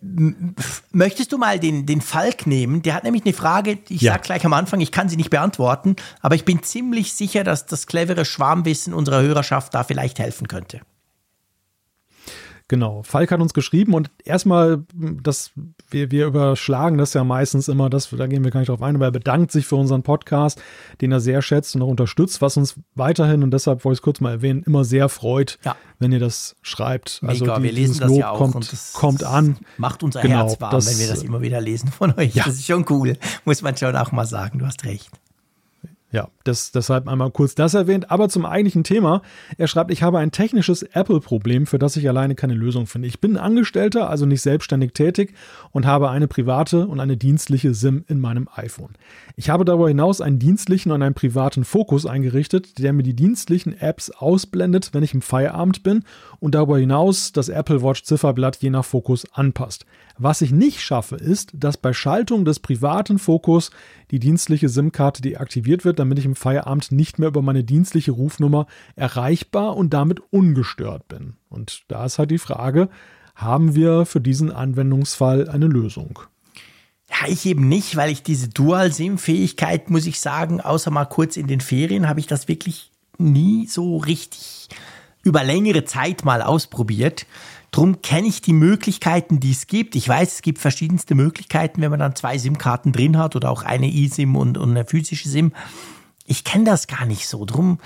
möchtest 0.90 1.32
du 1.32 1.38
mal 1.38 1.60
den, 1.60 1.86
den 1.86 2.00
Falk 2.00 2.46
nehmen? 2.46 2.82
Der 2.82 2.94
hat 2.94 3.04
nämlich 3.04 3.24
eine 3.24 3.34
Frage, 3.34 3.78
ich 3.88 4.00
ja. 4.00 4.12
sage 4.12 4.24
gleich 4.24 4.44
am 4.44 4.52
Anfang, 4.52 4.80
ich 4.80 4.92
kann 4.92 5.08
sie 5.08 5.16
nicht 5.16 5.30
beantworten, 5.30 5.96
aber 6.20 6.34
ich 6.34 6.44
bin 6.44 6.62
ziemlich 6.62 7.14
sicher, 7.14 7.44
dass 7.44 7.66
das 7.66 7.86
clevere 7.86 8.24
Schwarmwissen 8.24 8.94
unserer 8.94 9.22
Hörerschaft 9.22 9.74
da 9.74 9.84
vielleicht 9.84 10.18
helfen 10.18 10.48
könnte. 10.48 10.80
Genau. 12.70 13.02
Falk 13.02 13.32
hat 13.32 13.40
uns 13.40 13.52
geschrieben 13.52 13.94
und 13.94 14.12
erstmal, 14.24 14.84
das, 14.94 15.50
wir, 15.90 16.12
wir 16.12 16.26
überschlagen 16.26 16.98
das 16.98 17.14
ja 17.14 17.24
meistens 17.24 17.66
immer, 17.66 17.90
das, 17.90 18.10
da 18.10 18.28
gehen 18.28 18.44
wir 18.44 18.52
gar 18.52 18.60
nicht 18.60 18.68
drauf 18.68 18.80
ein, 18.80 18.94
aber 18.94 19.06
er 19.06 19.10
bedankt 19.10 19.50
sich 19.50 19.66
für 19.66 19.74
unseren 19.74 20.04
Podcast, 20.04 20.62
den 21.00 21.10
er 21.10 21.18
sehr 21.18 21.42
schätzt 21.42 21.74
und 21.74 21.82
auch 21.82 21.88
unterstützt, 21.88 22.40
was 22.40 22.56
uns 22.56 22.76
weiterhin, 22.94 23.42
und 23.42 23.50
deshalb 23.50 23.84
wollte 23.84 23.94
ich 23.94 23.98
es 23.98 24.02
kurz 24.02 24.20
mal 24.20 24.30
erwähnen, 24.30 24.62
immer 24.62 24.84
sehr 24.84 25.08
freut, 25.08 25.58
ja. 25.64 25.74
wenn 25.98 26.12
ihr 26.12 26.20
das 26.20 26.54
schreibt. 26.62 27.20
Mega, 27.22 27.32
also 27.32 27.56
die, 27.56 27.62
wir 27.64 27.72
lesen 27.72 27.98
das 27.98 28.08
Lob 28.08 28.18
ja 28.20 28.30
auch 28.30 28.38
kommt, 28.38 28.54
und 28.54 28.72
das 28.72 28.92
kommt 28.92 29.24
an. 29.24 29.56
Macht 29.76 30.04
unser 30.04 30.20
genau, 30.20 30.36
Herz 30.36 30.60
warm, 30.60 30.70
das, 30.70 30.92
wenn 30.92 31.00
wir 31.00 31.08
das 31.08 31.24
immer 31.24 31.40
wieder 31.40 31.60
lesen 31.60 31.90
von 31.90 32.14
euch. 32.16 32.36
Ja. 32.36 32.44
Das 32.44 32.54
ist 32.54 32.66
schon 32.66 32.86
cool, 32.88 33.16
muss 33.44 33.62
man 33.62 33.76
schon 33.76 33.96
auch 33.96 34.12
mal 34.12 34.26
sagen, 34.26 34.60
du 34.60 34.66
hast 34.66 34.84
recht. 34.84 35.10
Ja, 36.12 36.28
das, 36.42 36.72
deshalb 36.72 37.06
einmal 37.06 37.30
kurz 37.30 37.54
das 37.54 37.74
erwähnt. 37.74 38.10
Aber 38.10 38.28
zum 38.28 38.44
eigentlichen 38.44 38.82
Thema. 38.82 39.22
Er 39.58 39.68
schreibt, 39.68 39.92
ich 39.92 40.02
habe 40.02 40.18
ein 40.18 40.32
technisches 40.32 40.82
Apple-Problem, 40.82 41.66
für 41.66 41.78
das 41.78 41.96
ich 41.96 42.08
alleine 42.08 42.34
keine 42.34 42.54
Lösung 42.54 42.86
finde. 42.86 43.06
Ich 43.06 43.20
bin 43.20 43.36
Angestellter, 43.36 44.10
also 44.10 44.26
nicht 44.26 44.42
selbstständig 44.42 44.92
tätig 44.92 45.34
und 45.70 45.86
habe 45.86 46.10
eine 46.10 46.26
private 46.26 46.88
und 46.88 46.98
eine 46.98 47.16
dienstliche 47.16 47.74
SIM 47.74 48.04
in 48.08 48.18
meinem 48.18 48.48
iPhone. 48.54 48.90
Ich 49.36 49.50
habe 49.50 49.64
darüber 49.64 49.86
hinaus 49.86 50.20
einen 50.20 50.40
dienstlichen 50.40 50.90
und 50.90 51.00
einen 51.02 51.14
privaten 51.14 51.64
Fokus 51.64 52.06
eingerichtet, 52.06 52.78
der 52.80 52.92
mir 52.92 53.04
die 53.04 53.14
dienstlichen 53.14 53.80
Apps 53.80 54.10
ausblendet, 54.10 54.90
wenn 54.92 55.04
ich 55.04 55.14
im 55.14 55.22
Feierabend 55.22 55.84
bin 55.84 56.02
und 56.40 56.56
darüber 56.56 56.78
hinaus 56.78 57.30
das 57.30 57.48
Apple 57.48 57.82
Watch 57.82 58.02
Zifferblatt 58.02 58.56
je 58.56 58.70
nach 58.70 58.84
Fokus 58.84 59.26
anpasst. 59.32 59.86
Was 60.22 60.42
ich 60.42 60.52
nicht 60.52 60.82
schaffe, 60.82 61.16
ist, 61.16 61.52
dass 61.54 61.78
bei 61.78 61.94
Schaltung 61.94 62.44
des 62.44 62.60
privaten 62.60 63.18
Fokus 63.18 63.70
die 64.10 64.18
dienstliche 64.18 64.68
SIM-Karte 64.68 65.22
deaktiviert 65.22 65.86
wird, 65.86 65.98
damit 65.98 66.18
ich 66.18 66.26
im 66.26 66.36
Feierabend 66.36 66.92
nicht 66.92 67.18
mehr 67.18 67.28
über 67.28 67.40
meine 67.40 67.64
dienstliche 67.64 68.10
Rufnummer 68.10 68.66
erreichbar 68.96 69.78
und 69.78 69.94
damit 69.94 70.20
ungestört 70.28 71.08
bin. 71.08 71.36
Und 71.48 71.84
da 71.88 72.04
ist 72.04 72.18
halt 72.18 72.30
die 72.30 72.36
Frage, 72.36 72.90
haben 73.34 73.74
wir 73.74 74.04
für 74.04 74.20
diesen 74.20 74.52
Anwendungsfall 74.52 75.48
eine 75.48 75.68
Lösung? 75.68 76.18
Ja, 77.08 77.26
ich 77.26 77.46
eben 77.46 77.66
nicht, 77.66 77.96
weil 77.96 78.10
ich 78.10 78.22
diese 78.22 78.50
Dual-SIM-Fähigkeit, 78.50 79.88
muss 79.88 80.04
ich 80.04 80.20
sagen, 80.20 80.60
außer 80.60 80.90
mal 80.90 81.06
kurz 81.06 81.38
in 81.38 81.46
den 81.46 81.62
Ferien, 81.62 82.10
habe 82.10 82.20
ich 82.20 82.26
das 82.26 82.46
wirklich 82.46 82.92
nie 83.16 83.66
so 83.68 83.96
richtig 83.96 84.68
über 85.22 85.44
längere 85.44 85.84
Zeit 85.84 86.26
mal 86.26 86.42
ausprobiert. 86.42 87.26
Drum 87.70 88.02
kenne 88.02 88.26
ich 88.26 88.42
die 88.42 88.52
Möglichkeiten, 88.52 89.38
die 89.38 89.52
es 89.52 89.66
gibt. 89.66 89.94
Ich 89.94 90.08
weiß, 90.08 90.34
es 90.34 90.42
gibt 90.42 90.58
verschiedenste 90.58 91.14
Möglichkeiten, 91.14 91.80
wenn 91.80 91.90
man 91.90 92.00
dann 92.00 92.16
zwei 92.16 92.36
SIM-Karten 92.36 92.92
drin 92.92 93.16
hat 93.16 93.36
oder 93.36 93.50
auch 93.50 93.62
eine 93.62 93.92
eSIM 93.92 94.36
und, 94.36 94.58
und 94.58 94.70
eine 94.70 94.84
physische 94.84 95.28
SIM. 95.28 95.52
Ich 96.26 96.44
kenne 96.44 96.64
das 96.64 96.86
gar 96.86 97.06
nicht 97.06 97.28
so. 97.28 97.44
Drum, 97.44 97.78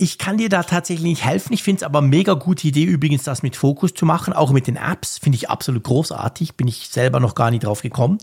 ich 0.00 0.16
kann 0.16 0.38
dir 0.38 0.48
da 0.48 0.62
tatsächlich 0.62 1.04
nicht 1.04 1.24
helfen. 1.24 1.52
Ich 1.52 1.64
finde 1.64 1.78
es 1.78 1.82
aber 1.82 2.00
mega 2.02 2.34
gute 2.34 2.68
Idee, 2.68 2.84
übrigens 2.84 3.24
das 3.24 3.42
mit 3.42 3.56
Fokus 3.56 3.94
zu 3.94 4.06
machen, 4.06 4.32
auch 4.32 4.52
mit 4.52 4.68
den 4.68 4.76
Apps. 4.76 5.18
Finde 5.18 5.34
ich 5.34 5.50
absolut 5.50 5.82
großartig. 5.82 6.54
Bin 6.54 6.68
ich 6.68 6.88
selber 6.88 7.18
noch 7.18 7.34
gar 7.34 7.50
nicht 7.50 7.64
drauf 7.64 7.82
gekommen. 7.82 8.18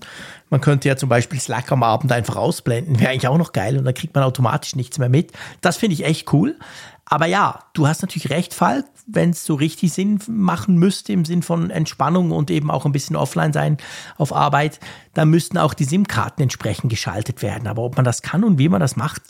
Man 0.49 0.61
könnte 0.61 0.87
ja 0.87 0.95
zum 0.95 1.09
Beispiel 1.09 1.37
Slack 1.37 1.69
am 1.73 1.83
Abend 1.83 2.13
einfach 2.13 2.37
ausblenden. 2.37 2.97
Wäre 3.01 3.11
eigentlich 3.11 3.27
auch 3.27 3.37
noch 3.37 3.51
geil 3.51 3.77
und 3.77 3.83
dann 3.83 3.93
kriegt 3.93 4.15
man 4.15 4.23
automatisch 4.23 4.77
nichts 4.77 4.99
mehr 4.99 5.09
mit. 5.09 5.33
Das 5.59 5.75
finde 5.75 5.95
ich 5.95 6.05
echt 6.05 6.31
cool. 6.31 6.55
Aber 7.05 7.27
ja, 7.27 7.59
du 7.73 7.87
hast 7.87 8.01
natürlich 8.01 8.31
recht, 8.31 8.53
Falk, 8.53 8.85
wenn 9.05 9.29
es 9.29 9.45
so 9.45 9.53
richtig 9.53 9.93
Sinn 9.93 10.19
machen 10.27 10.77
müsste, 10.77 11.13
im 11.13 11.23
Sinn 11.23 11.43
von 11.43 11.69
Entspannung 11.69 12.31
und 12.31 12.49
eben 12.49 12.71
auch 12.71 12.85
ein 12.85 12.91
bisschen 12.91 13.15
offline 13.15 13.53
sein 13.53 13.77
auf 14.17 14.33
Arbeit, 14.33 14.79
dann 15.13 15.29
müssten 15.29 15.59
auch 15.59 15.75
die 15.75 15.83
SIM-Karten 15.83 16.41
entsprechend 16.41 16.89
geschaltet 16.89 17.43
werden. 17.43 17.67
Aber 17.67 17.83
ob 17.83 17.95
man 17.95 18.05
das 18.05 18.23
kann 18.23 18.43
und 18.43 18.57
wie 18.57 18.69
man 18.69 18.79
das 18.79 18.95
macht, 18.95 19.21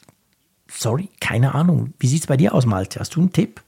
sorry, 0.71 1.09
keine 1.19 1.53
Ahnung. 1.53 1.93
Wie 1.99 2.07
sieht 2.07 2.21
es 2.21 2.27
bei 2.27 2.37
dir 2.37 2.53
aus, 2.53 2.65
Malte? 2.65 2.99
Hast 2.99 3.15
du 3.15 3.19
einen 3.19 3.33
Tipp? 3.33 3.61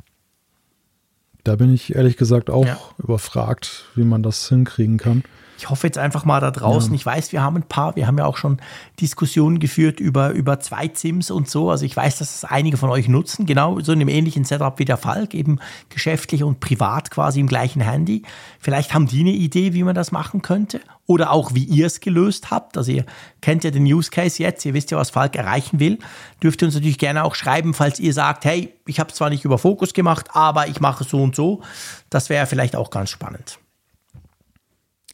Da 1.43 1.55
bin 1.55 1.73
ich 1.73 1.95
ehrlich 1.95 2.17
gesagt 2.17 2.49
auch 2.49 2.65
ja. 2.65 2.77
überfragt, 2.97 3.85
wie 3.95 4.03
man 4.03 4.23
das 4.23 4.47
hinkriegen 4.47 4.97
kann. 4.97 5.23
Ich 5.57 5.69
hoffe 5.69 5.87
jetzt 5.87 5.97
einfach 5.97 6.23
mal 6.23 6.39
da 6.39 6.51
draußen. 6.51 6.91
Ja. 6.91 6.95
Ich 6.95 7.05
weiß, 7.05 7.31
wir 7.31 7.41
haben 7.41 7.55
ein 7.55 7.63
paar, 7.63 7.95
wir 7.95 8.05
haben 8.05 8.17
ja 8.17 8.25
auch 8.25 8.37
schon 8.37 8.59
Diskussionen 9.01 9.59
geführt 9.59 9.99
über, 9.99 10.29
über 10.31 10.59
Zweit-Sims 10.59 11.31
und 11.31 11.49
so. 11.49 11.71
Also 11.71 11.85
ich 11.85 11.95
weiß, 11.95 12.19
dass 12.19 12.35
es 12.35 12.45
einige 12.45 12.77
von 12.77 12.89
euch 12.89 13.07
nutzen, 13.07 13.45
genau 13.45 13.79
so 13.79 13.91
in 13.91 13.99
einem 13.99 14.09
ähnlichen 14.09 14.43
Setup 14.43 14.77
wie 14.77 14.85
der 14.85 14.97
Falk, 14.97 15.33
eben 15.33 15.59
geschäftlich 15.89 16.43
und 16.43 16.59
privat 16.59 17.09
quasi 17.09 17.39
im 17.39 17.47
gleichen 17.47 17.81
Handy. 17.81 18.21
Vielleicht 18.59 18.93
haben 18.93 19.07
die 19.07 19.21
eine 19.21 19.31
Idee, 19.31 19.73
wie 19.73 19.83
man 19.83 19.95
das 19.95 20.11
machen 20.11 20.41
könnte 20.41 20.79
oder 21.07 21.31
auch 21.31 21.55
wie 21.55 21.63
ihr 21.63 21.87
es 21.87 22.01
gelöst 22.01 22.51
habt. 22.51 22.77
Also 22.77 22.91
ihr 22.91 23.05
kennt 23.41 23.63
ja 23.63 23.71
den 23.71 23.83
Use 23.83 24.11
Case 24.11 24.41
jetzt, 24.41 24.63
ihr 24.65 24.75
wisst 24.75 24.91
ja, 24.91 24.97
was 24.97 25.09
Falk 25.09 25.35
erreichen 25.35 25.79
will. 25.79 25.97
Dürft 26.43 26.61
ihr 26.61 26.67
uns 26.67 26.75
natürlich 26.75 26.99
gerne 26.99 27.23
auch 27.23 27.33
schreiben, 27.33 27.73
falls 27.73 27.99
ihr 27.99 28.13
sagt, 28.13 28.45
hey, 28.45 28.73
ich 28.85 28.99
habe 28.99 29.09
es 29.09 29.15
zwar 29.15 29.29
nicht 29.29 29.43
über 29.43 29.57
Fokus 29.57 29.93
gemacht, 29.93 30.27
aber 30.33 30.67
ich 30.67 30.79
mache 30.81 31.03
es 31.03 31.09
so 31.09 31.23
und 31.23 31.35
so. 31.35 31.61
Das 32.09 32.29
wäre 32.29 32.45
vielleicht 32.45 32.75
auch 32.75 32.91
ganz 32.91 33.09
spannend. 33.09 33.59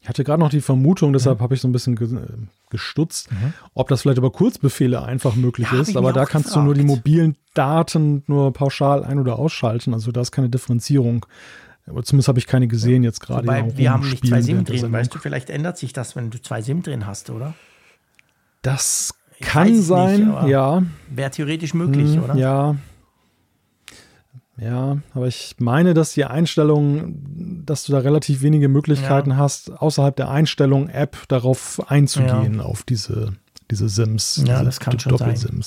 Ich 0.04 0.08
hatte 0.10 0.22
gerade 0.22 0.38
noch 0.38 0.50
die 0.50 0.60
Vermutung, 0.60 1.14
deshalb 1.14 1.38
mhm. 1.38 1.44
habe 1.44 1.54
ich 1.54 1.62
so 1.62 1.68
ein 1.68 1.72
bisschen 1.72 2.50
gestutzt, 2.68 3.32
mhm. 3.32 3.54
ob 3.72 3.88
das 3.88 4.02
vielleicht 4.02 4.18
über 4.18 4.30
Kurzbefehle 4.30 5.02
einfach 5.02 5.34
möglich 5.34 5.66
ja, 5.72 5.80
ist. 5.80 5.96
Aber 5.96 6.12
da 6.12 6.26
kannst 6.26 6.48
gefragt. 6.48 6.62
du 6.62 6.66
nur 6.66 6.74
die 6.74 6.82
mobilen 6.82 7.36
Daten 7.54 8.22
nur 8.26 8.52
pauschal 8.52 9.02
ein- 9.02 9.18
oder 9.18 9.38
ausschalten. 9.38 9.94
Also 9.94 10.12
da 10.12 10.20
ist 10.20 10.30
keine 10.30 10.50
Differenzierung. 10.50 11.24
Aber 11.86 12.02
zumindest 12.02 12.28
habe 12.28 12.38
ich 12.38 12.46
keine 12.46 12.68
gesehen 12.68 13.02
jetzt 13.02 13.20
gerade. 13.20 13.46
Wobei, 13.46 13.78
wir 13.78 13.92
haben 13.92 14.06
nicht 14.06 14.26
zwei 14.26 14.42
SIM 14.42 14.66
drin. 14.66 14.92
Weißt 14.92 15.14
du, 15.14 15.18
vielleicht 15.18 15.48
ändert 15.48 15.78
sich 15.78 15.94
das, 15.94 16.14
wenn 16.16 16.28
du 16.28 16.38
zwei 16.38 16.60
SIM 16.60 16.82
drin 16.82 17.06
hast, 17.06 17.30
oder? 17.30 17.54
Das 18.60 19.14
ich 19.38 19.46
kann 19.46 19.80
sein, 19.80 20.28
nicht, 20.28 20.48
ja. 20.48 20.82
Wäre 21.08 21.30
theoretisch 21.30 21.72
möglich, 21.72 22.16
hm, 22.16 22.24
oder? 22.24 22.34
Ja, 22.36 22.76
ja, 24.56 24.98
aber 25.14 25.26
ich 25.26 25.56
meine, 25.58 25.94
dass 25.94 26.12
die 26.12 26.24
Einstellung, 26.24 27.62
dass 27.66 27.84
du 27.84 27.92
da 27.92 27.98
relativ 27.98 28.42
wenige 28.42 28.68
Möglichkeiten 28.68 29.30
ja. 29.30 29.36
hast, 29.36 29.70
außerhalb 29.70 30.14
der 30.14 30.30
Einstellung 30.30 30.88
App 30.88 31.16
darauf 31.28 31.82
einzugehen, 31.90 32.58
ja. 32.58 32.62
auf 32.62 32.84
diese, 32.84 33.34
diese 33.70 33.88
Sims. 33.88 34.36
Ja, 34.36 34.58
diese 34.58 34.64
das 34.64 34.80
kann 34.80 34.98
schon 35.00 35.16
sein. 35.16 35.62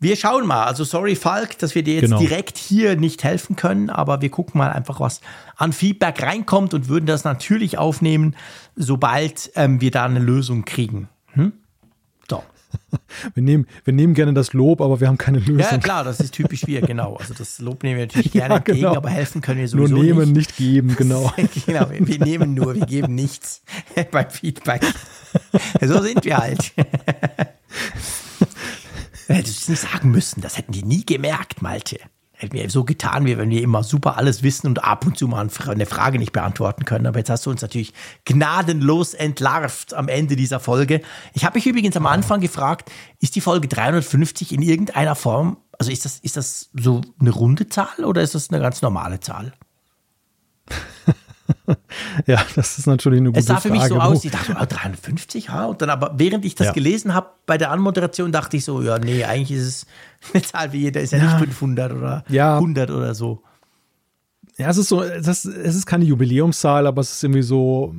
Wir 0.00 0.16
schauen 0.16 0.46
mal. 0.46 0.64
Also 0.64 0.84
sorry, 0.84 1.16
Falk, 1.16 1.58
dass 1.60 1.74
wir 1.74 1.82
dir 1.82 1.94
jetzt 1.94 2.02
genau. 2.02 2.18
direkt 2.18 2.58
hier 2.58 2.96
nicht 2.96 3.24
helfen 3.24 3.56
können, 3.56 3.88
aber 3.88 4.20
wir 4.20 4.28
gucken 4.28 4.58
mal 4.58 4.70
einfach, 4.70 5.00
was 5.00 5.22
an 5.56 5.72
Feedback 5.72 6.22
reinkommt 6.22 6.74
und 6.74 6.88
würden 6.88 7.06
das 7.06 7.24
natürlich 7.24 7.78
aufnehmen, 7.78 8.36
sobald 8.76 9.50
ähm, 9.54 9.80
wir 9.80 9.90
da 9.90 10.04
eine 10.04 10.18
Lösung 10.18 10.66
kriegen. 10.66 11.08
Hm? 11.28 11.54
Wir 13.34 13.42
nehmen, 13.42 13.66
wir 13.84 13.94
nehmen 13.94 14.14
gerne 14.14 14.34
das 14.34 14.52
Lob, 14.52 14.80
aber 14.80 15.00
wir 15.00 15.08
haben 15.08 15.18
keine 15.18 15.38
Lösung. 15.38 15.58
Ja, 15.58 15.78
klar, 15.78 16.04
das 16.04 16.20
ist 16.20 16.34
typisch 16.34 16.66
wir, 16.66 16.80
genau. 16.80 17.14
Also 17.16 17.34
das 17.34 17.58
Lob 17.58 17.82
nehmen 17.82 17.98
wir 17.98 18.06
natürlich 18.06 18.32
gerne 18.32 18.54
ja, 18.54 18.58
genau. 18.60 18.76
entgegen, 18.76 18.96
aber 18.96 19.10
helfen 19.10 19.40
können 19.40 19.60
wir 19.60 19.68
sowieso 19.68 19.94
Nur 19.94 20.04
nehmen, 20.04 20.32
nicht, 20.32 20.36
nicht 20.36 20.56
geben, 20.56 20.94
genau. 20.98 21.32
genau, 21.66 21.90
wir, 21.90 22.06
wir 22.06 22.18
nehmen 22.18 22.54
nur, 22.54 22.74
wir 22.74 22.86
geben 22.86 23.14
nichts 23.14 23.62
beim 24.10 24.30
Feedback. 24.30 24.82
so 25.80 26.02
sind 26.02 26.24
wir 26.24 26.38
halt. 26.38 26.72
Hättest 29.26 29.68
du 29.68 29.72
es 29.72 29.82
nicht 29.82 29.92
sagen 29.92 30.10
müssen, 30.10 30.40
das 30.40 30.58
hätten 30.58 30.72
die 30.72 30.82
nie 30.82 31.04
gemerkt, 31.04 31.62
Malte. 31.62 31.98
Wir 32.52 32.68
so 32.70 32.84
getan, 32.84 33.26
wie 33.26 33.38
wenn 33.38 33.50
wir 33.50 33.62
immer 33.62 33.82
super 33.82 34.16
alles 34.16 34.42
wissen 34.42 34.66
und 34.66 34.84
ab 34.84 35.06
und 35.06 35.16
zu 35.18 35.28
mal 35.28 35.48
eine 35.68 35.86
Frage 35.86 36.18
nicht 36.18 36.32
beantworten 36.32 36.84
können. 36.84 37.06
Aber 37.06 37.18
jetzt 37.18 37.30
hast 37.30 37.46
du 37.46 37.50
uns 37.50 37.62
natürlich 37.62 37.92
gnadenlos 38.24 39.14
entlarvt 39.14 39.94
am 39.94 40.08
Ende 40.08 40.36
dieser 40.36 40.60
Folge. 40.60 41.00
Ich 41.32 41.44
habe 41.44 41.56
mich 41.56 41.66
übrigens 41.66 41.96
am 41.96 42.06
Anfang 42.06 42.40
gefragt, 42.40 42.90
ist 43.20 43.36
die 43.36 43.40
Folge 43.40 43.68
350 43.68 44.52
in 44.52 44.62
irgendeiner 44.62 45.14
Form, 45.14 45.56
also 45.78 45.90
ist 45.90 46.04
das, 46.04 46.18
ist 46.20 46.36
das 46.36 46.70
so 46.74 47.00
eine 47.18 47.30
runde 47.30 47.68
Zahl 47.68 48.04
oder 48.04 48.22
ist 48.22 48.34
das 48.34 48.50
eine 48.50 48.60
ganz 48.60 48.82
normale 48.82 49.20
Zahl? 49.20 49.52
ja, 52.26 52.44
das 52.54 52.78
ist 52.78 52.86
natürlich 52.86 53.20
eine 53.20 53.32
gute 53.32 53.42
Frage. 53.42 53.56
Es 53.56 53.62
sah 53.62 53.68
für 53.68 53.74
mich 53.74 53.84
so 53.84 54.00
aus, 54.00 54.24
ich 54.24 54.30
dachte, 54.30 54.56
oh, 54.60 54.64
350, 54.66 55.46
ja. 55.46 55.66
Und 55.66 55.82
dann 55.82 55.90
aber, 55.90 56.12
während 56.16 56.44
ich 56.44 56.54
das 56.54 56.68
ja. 56.68 56.72
gelesen 56.72 57.14
habe 57.14 57.28
bei 57.46 57.58
der 57.58 57.70
Anmoderation, 57.70 58.32
dachte 58.32 58.56
ich 58.56 58.64
so, 58.64 58.82
ja, 58.82 58.98
nee, 58.98 59.24
eigentlich 59.24 59.58
ist 59.58 59.66
es 59.66 59.86
eine 60.32 60.42
Zahl 60.42 60.72
wie 60.72 60.78
jeder, 60.78 61.00
ist 61.00 61.12
ja, 61.12 61.18
ja. 61.18 61.24
nicht 61.24 61.38
500 61.38 61.92
oder 61.92 62.24
ja. 62.28 62.54
100 62.56 62.90
oder 62.90 63.14
so. 63.14 63.42
Ja, 64.56 64.70
es 64.70 64.76
ist 64.76 64.88
so, 64.88 65.02
das, 65.02 65.44
es 65.44 65.74
ist 65.74 65.84
keine 65.84 66.04
Jubiläumszahl, 66.04 66.86
aber 66.86 67.00
es 67.00 67.12
ist 67.12 67.24
irgendwie 67.24 67.42
so 67.42 67.92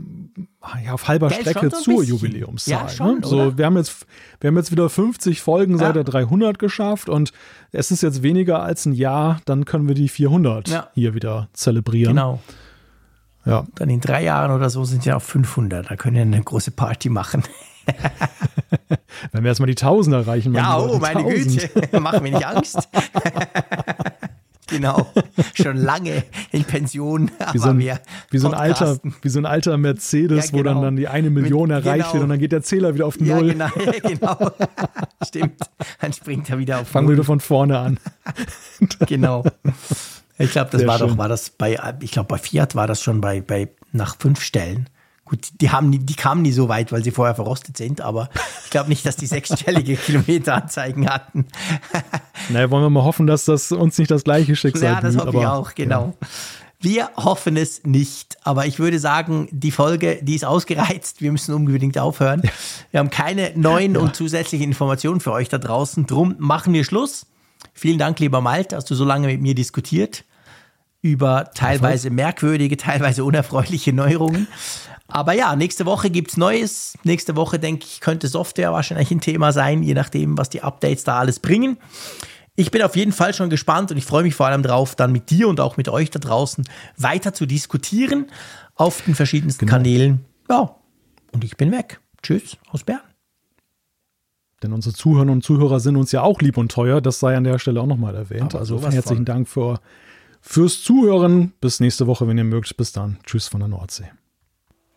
ja, 0.84 0.94
auf 0.94 1.08
halber 1.08 1.30
ja, 1.30 1.42
Strecke 1.42 1.70
so 1.70 1.82
zur 1.82 1.98
bisschen. 1.98 2.16
Jubiläumszahl. 2.16 2.72
Ja, 2.72 2.90
schon, 2.90 3.20
ne? 3.20 3.28
so, 3.28 3.58
wir 3.58 3.66
haben 3.66 3.76
jetzt, 3.76 4.06
wir 4.40 4.48
haben 4.48 4.56
jetzt 4.56 4.72
wieder 4.72 4.90
50 4.90 5.42
Folgen 5.42 5.74
ja. 5.74 5.80
seit 5.80 5.96
der 5.98 6.06
300 6.06 6.58
geschafft 6.58 7.10
und 7.10 7.34
es 7.74 7.92
ist 7.92 8.04
jetzt 8.04 8.24
weniger 8.24 8.64
als 8.64 8.86
ein 8.86 8.94
Jahr, 8.94 9.42
dann 9.44 9.66
können 9.66 9.90
wir 9.90 9.96
die 9.96 10.08
400 10.08 10.70
ja. 10.70 10.88
hier 10.94 11.14
wieder 11.14 11.50
zelebrieren. 11.52 12.16
Genau. 12.16 12.40
Ja. 13.46 13.66
Dann 13.76 13.90
in 13.90 14.00
drei 14.00 14.24
Jahren 14.24 14.52
oder 14.52 14.70
so 14.70 14.86
sind 14.86 15.06
ja 15.06 15.18
auf 15.18 15.24
500. 15.24 15.92
Da 15.92 15.96
können 15.98 16.16
wir 16.16 16.22
eine 16.22 16.42
große 16.42 16.72
Party 16.72 17.10
machen. 17.10 17.44
Wenn 19.32 19.44
wir 19.44 19.50
erstmal 19.50 19.68
die 19.68 19.74
1000 19.74 20.16
erreichen. 20.16 20.54
Ja, 20.54 20.80
oh, 20.80 20.98
meine 21.00 21.20
1000. 21.20 21.74
Güte. 21.74 22.00
Mach 22.00 22.22
mir 22.22 22.32
nicht 22.32 22.46
Angst. 22.46 22.90
genau. 24.68 25.08
Schon 25.54 25.78
lange 25.78 26.24
in 26.52 26.64
Pension. 26.64 27.32
Wie 27.52 27.58
so, 27.58 27.70
ein, 27.70 27.80
wie 27.80 28.38
so 28.38 28.48
ein, 28.48 28.54
alter, 28.54 29.00
wie 29.22 29.30
so 29.30 29.40
ein 29.40 29.46
alter 29.46 29.78
Mercedes, 29.78 30.46
ja, 30.46 30.52
genau. 30.52 30.60
wo 30.60 30.64
dann, 30.64 30.74
genau. 30.76 30.86
dann 30.86 30.96
die 30.96 31.08
eine 31.08 31.30
Million 31.30 31.70
Mit, 31.70 31.86
erreicht 31.86 32.06
genau. 32.06 32.14
wird 32.14 32.24
und 32.24 32.30
dann 32.30 32.40
geht 32.40 32.52
der 32.52 32.64
Zähler 32.64 32.94
wieder 32.94 33.06
auf 33.06 33.20
ja, 33.20 33.36
Null. 33.36 33.50
Genau, 33.50 33.70
genau. 34.04 34.52
Stimmt. 35.26 35.60
Dann 36.02 36.14
springt 36.14 36.50
er 36.50 36.58
wieder 36.58 36.80
auf 36.80 36.88
Fangen 36.88 37.08
wir 37.08 37.14
wieder 37.14 37.24
von 37.24 37.40
vorne 37.40 37.80
an. 37.80 38.00
genau. 39.08 39.44
Ich 40.38 40.52
glaube, 40.52 40.70
das 40.72 40.80
Sehr 40.80 40.88
war 40.88 40.98
schön. 40.98 41.10
doch, 41.10 41.18
war 41.18 41.30
das 41.30 41.50
bei, 41.50 41.78
ich 42.02 42.12
glaube, 42.12 42.28
bei 42.28 42.38
Fiat 42.38 42.76
war 42.76 42.88
das 42.88 43.02
schon 43.02 43.22
bei, 43.22 43.42
bei 43.42 43.70
nach 43.94 44.18
fünf 44.20 44.42
Stellen. 44.42 44.90
Gut, 45.26 45.50
die 45.60 45.72
haben 45.72 45.90
nie, 45.90 45.98
die 45.98 46.14
kamen 46.14 46.44
nie 46.44 46.52
so 46.52 46.70
weit, 46.70 46.92
weil 46.92 47.04
sie 47.04 47.10
vorher 47.10 47.34
verrostet 47.34 47.78
sind, 47.78 48.00
aber 48.00 48.30
ich 48.64 48.70
glaube 48.70 48.90
nicht, 48.90 49.04
dass 49.08 49.16
die 49.16 49.26
sechsstellige 49.26 49.96
Kilometeranzeigen 49.98 51.10
hatten. 51.10 51.48
naja, 52.50 52.70
wollen 52.70 52.84
wir 52.84 52.92
mal 52.92 53.04
hoffen, 53.04 53.26
dass 53.26 53.46
das 53.46 53.72
uns 53.72 53.98
nicht 53.98 54.12
das 54.12 54.24
gleiche 54.24 54.56
Schicksal 54.56 54.94
Ja, 54.94 55.02
das 55.02 55.18
hoffe 55.18 55.36
ich 55.36 55.46
auch, 55.46 55.74
genau. 55.74 56.14
Ja. 56.22 56.28
Wir 56.80 57.10
hoffen 57.16 57.58
es 57.58 57.84
nicht, 57.86 58.38
aber 58.44 58.68
ich 58.68 58.78
würde 58.78 59.00
sagen, 59.00 59.48
die 59.52 59.72
Folge, 59.72 60.20
die 60.22 60.36
ist 60.36 60.46
ausgereizt. 60.46 61.22
Wir 61.22 61.32
müssen 61.32 61.56
unbedingt 61.56 61.98
aufhören. 61.98 62.44
Wir 62.92 63.00
haben 63.00 63.10
keine 63.10 63.52
neuen 63.56 63.96
ja. 63.96 64.02
und 64.02 64.16
zusätzlichen 64.16 64.68
Informationen 64.68 65.22
für 65.22 65.32
euch 65.32 65.50
da 65.50 65.58
draußen. 65.58 66.06
Drum 66.06 66.36
machen 66.38 66.74
wir 66.74 66.84
Schluss. 66.84 67.26
Vielen 67.74 67.98
Dank, 67.98 68.20
lieber 68.20 68.42
Malte, 68.42 68.76
hast 68.76 68.92
du 68.92 68.94
so 68.94 69.06
lange 69.06 69.26
mit 69.26 69.42
mir 69.42 69.56
diskutiert 69.56 70.24
über 71.02 71.52
teilweise 71.54 72.10
merkwürdige, 72.10 72.78
teilweise 72.78 73.24
unerfreuliche 73.24 73.94
Neuerungen. 73.94 74.48
Aber 75.08 75.34
ja, 75.34 75.56
nächste 75.56 75.86
Woche 75.86 76.10
gibt 76.10 76.32
es 76.32 76.38
Neues. 76.38 76.98
Nächste 77.04 77.36
Woche, 77.36 77.60
denke 77.60 77.86
ich, 77.86 78.00
könnte 78.00 78.28
Software 78.28 78.72
wahrscheinlich 78.72 79.12
ein 79.12 79.22
Thema 79.22 79.52
sein, 79.52 79.84
je 79.84 79.94
nachdem, 79.94 80.38
was 80.38 80.50
die 80.50 80.62
Updates 80.62 81.04
da 81.04 81.20
alles 81.20 81.40
bringen. 81.40 81.78
Ich 82.56 82.72
bin 82.72 82.82
auf 82.82 82.96
jeden 82.96 83.12
Fall 83.12 83.34
schon 83.34 83.50
gespannt 83.50 83.92
und 83.92 83.98
ich 83.98 84.06
freue 84.06 84.24
mich 84.24 84.34
vor 84.34 84.48
allem 84.48 84.64
drauf, 84.64 84.96
dann 84.96 85.12
mit 85.12 85.30
dir 85.30 85.48
und 85.48 85.60
auch 85.60 85.78
mit 85.78 85.90
euch 85.90 86.10
da 86.10 86.20
draußen 86.20 86.64
weiter 86.98 87.34
zu 87.34 87.46
diskutieren 87.46 88.28
auf 88.76 89.02
den 89.02 89.14
verschiedensten 89.14 89.66
genau. 89.66 89.78
Kanälen. 89.78 90.26
Ja, 90.50 90.76
und 91.34 91.44
ich 91.44 91.58
bin 91.58 91.72
weg. 91.72 92.00
Tschüss 92.24 92.58
aus 92.72 92.84
Bern. 92.84 93.02
Denn 94.64 94.72
unsere 94.72 94.96
Zuhörer 94.96 95.30
und 95.30 95.44
Zuhörer 95.44 95.80
sind 95.80 95.98
uns 95.98 96.12
ja 96.12 96.22
auch 96.22 96.40
lieb 96.40 96.58
und 96.58 96.72
teuer. 96.72 97.02
Das 97.02 97.20
sei 97.20 97.36
an 97.36 97.44
der 97.44 97.60
Stelle 97.60 97.82
auch 97.82 97.88
nochmal 97.88 98.16
erwähnt. 98.16 98.56
Aber 98.56 98.60
also 98.60 98.82
herzlichen 98.82 99.18
von. 99.18 99.26
Dank 99.26 99.48
für, 99.50 99.80
fürs 100.42 100.82
Zuhören. 100.82 101.52
Bis 101.60 101.82
nächste 101.82 102.08
Woche, 102.08 102.28
wenn 102.28 102.38
ihr 102.38 102.46
mögt. 102.46 102.76
Bis 102.78 102.94
dann. 102.94 103.18
Tschüss 103.26 103.48
von 103.48 103.60
der 103.60 103.68
Nordsee. 103.68 104.10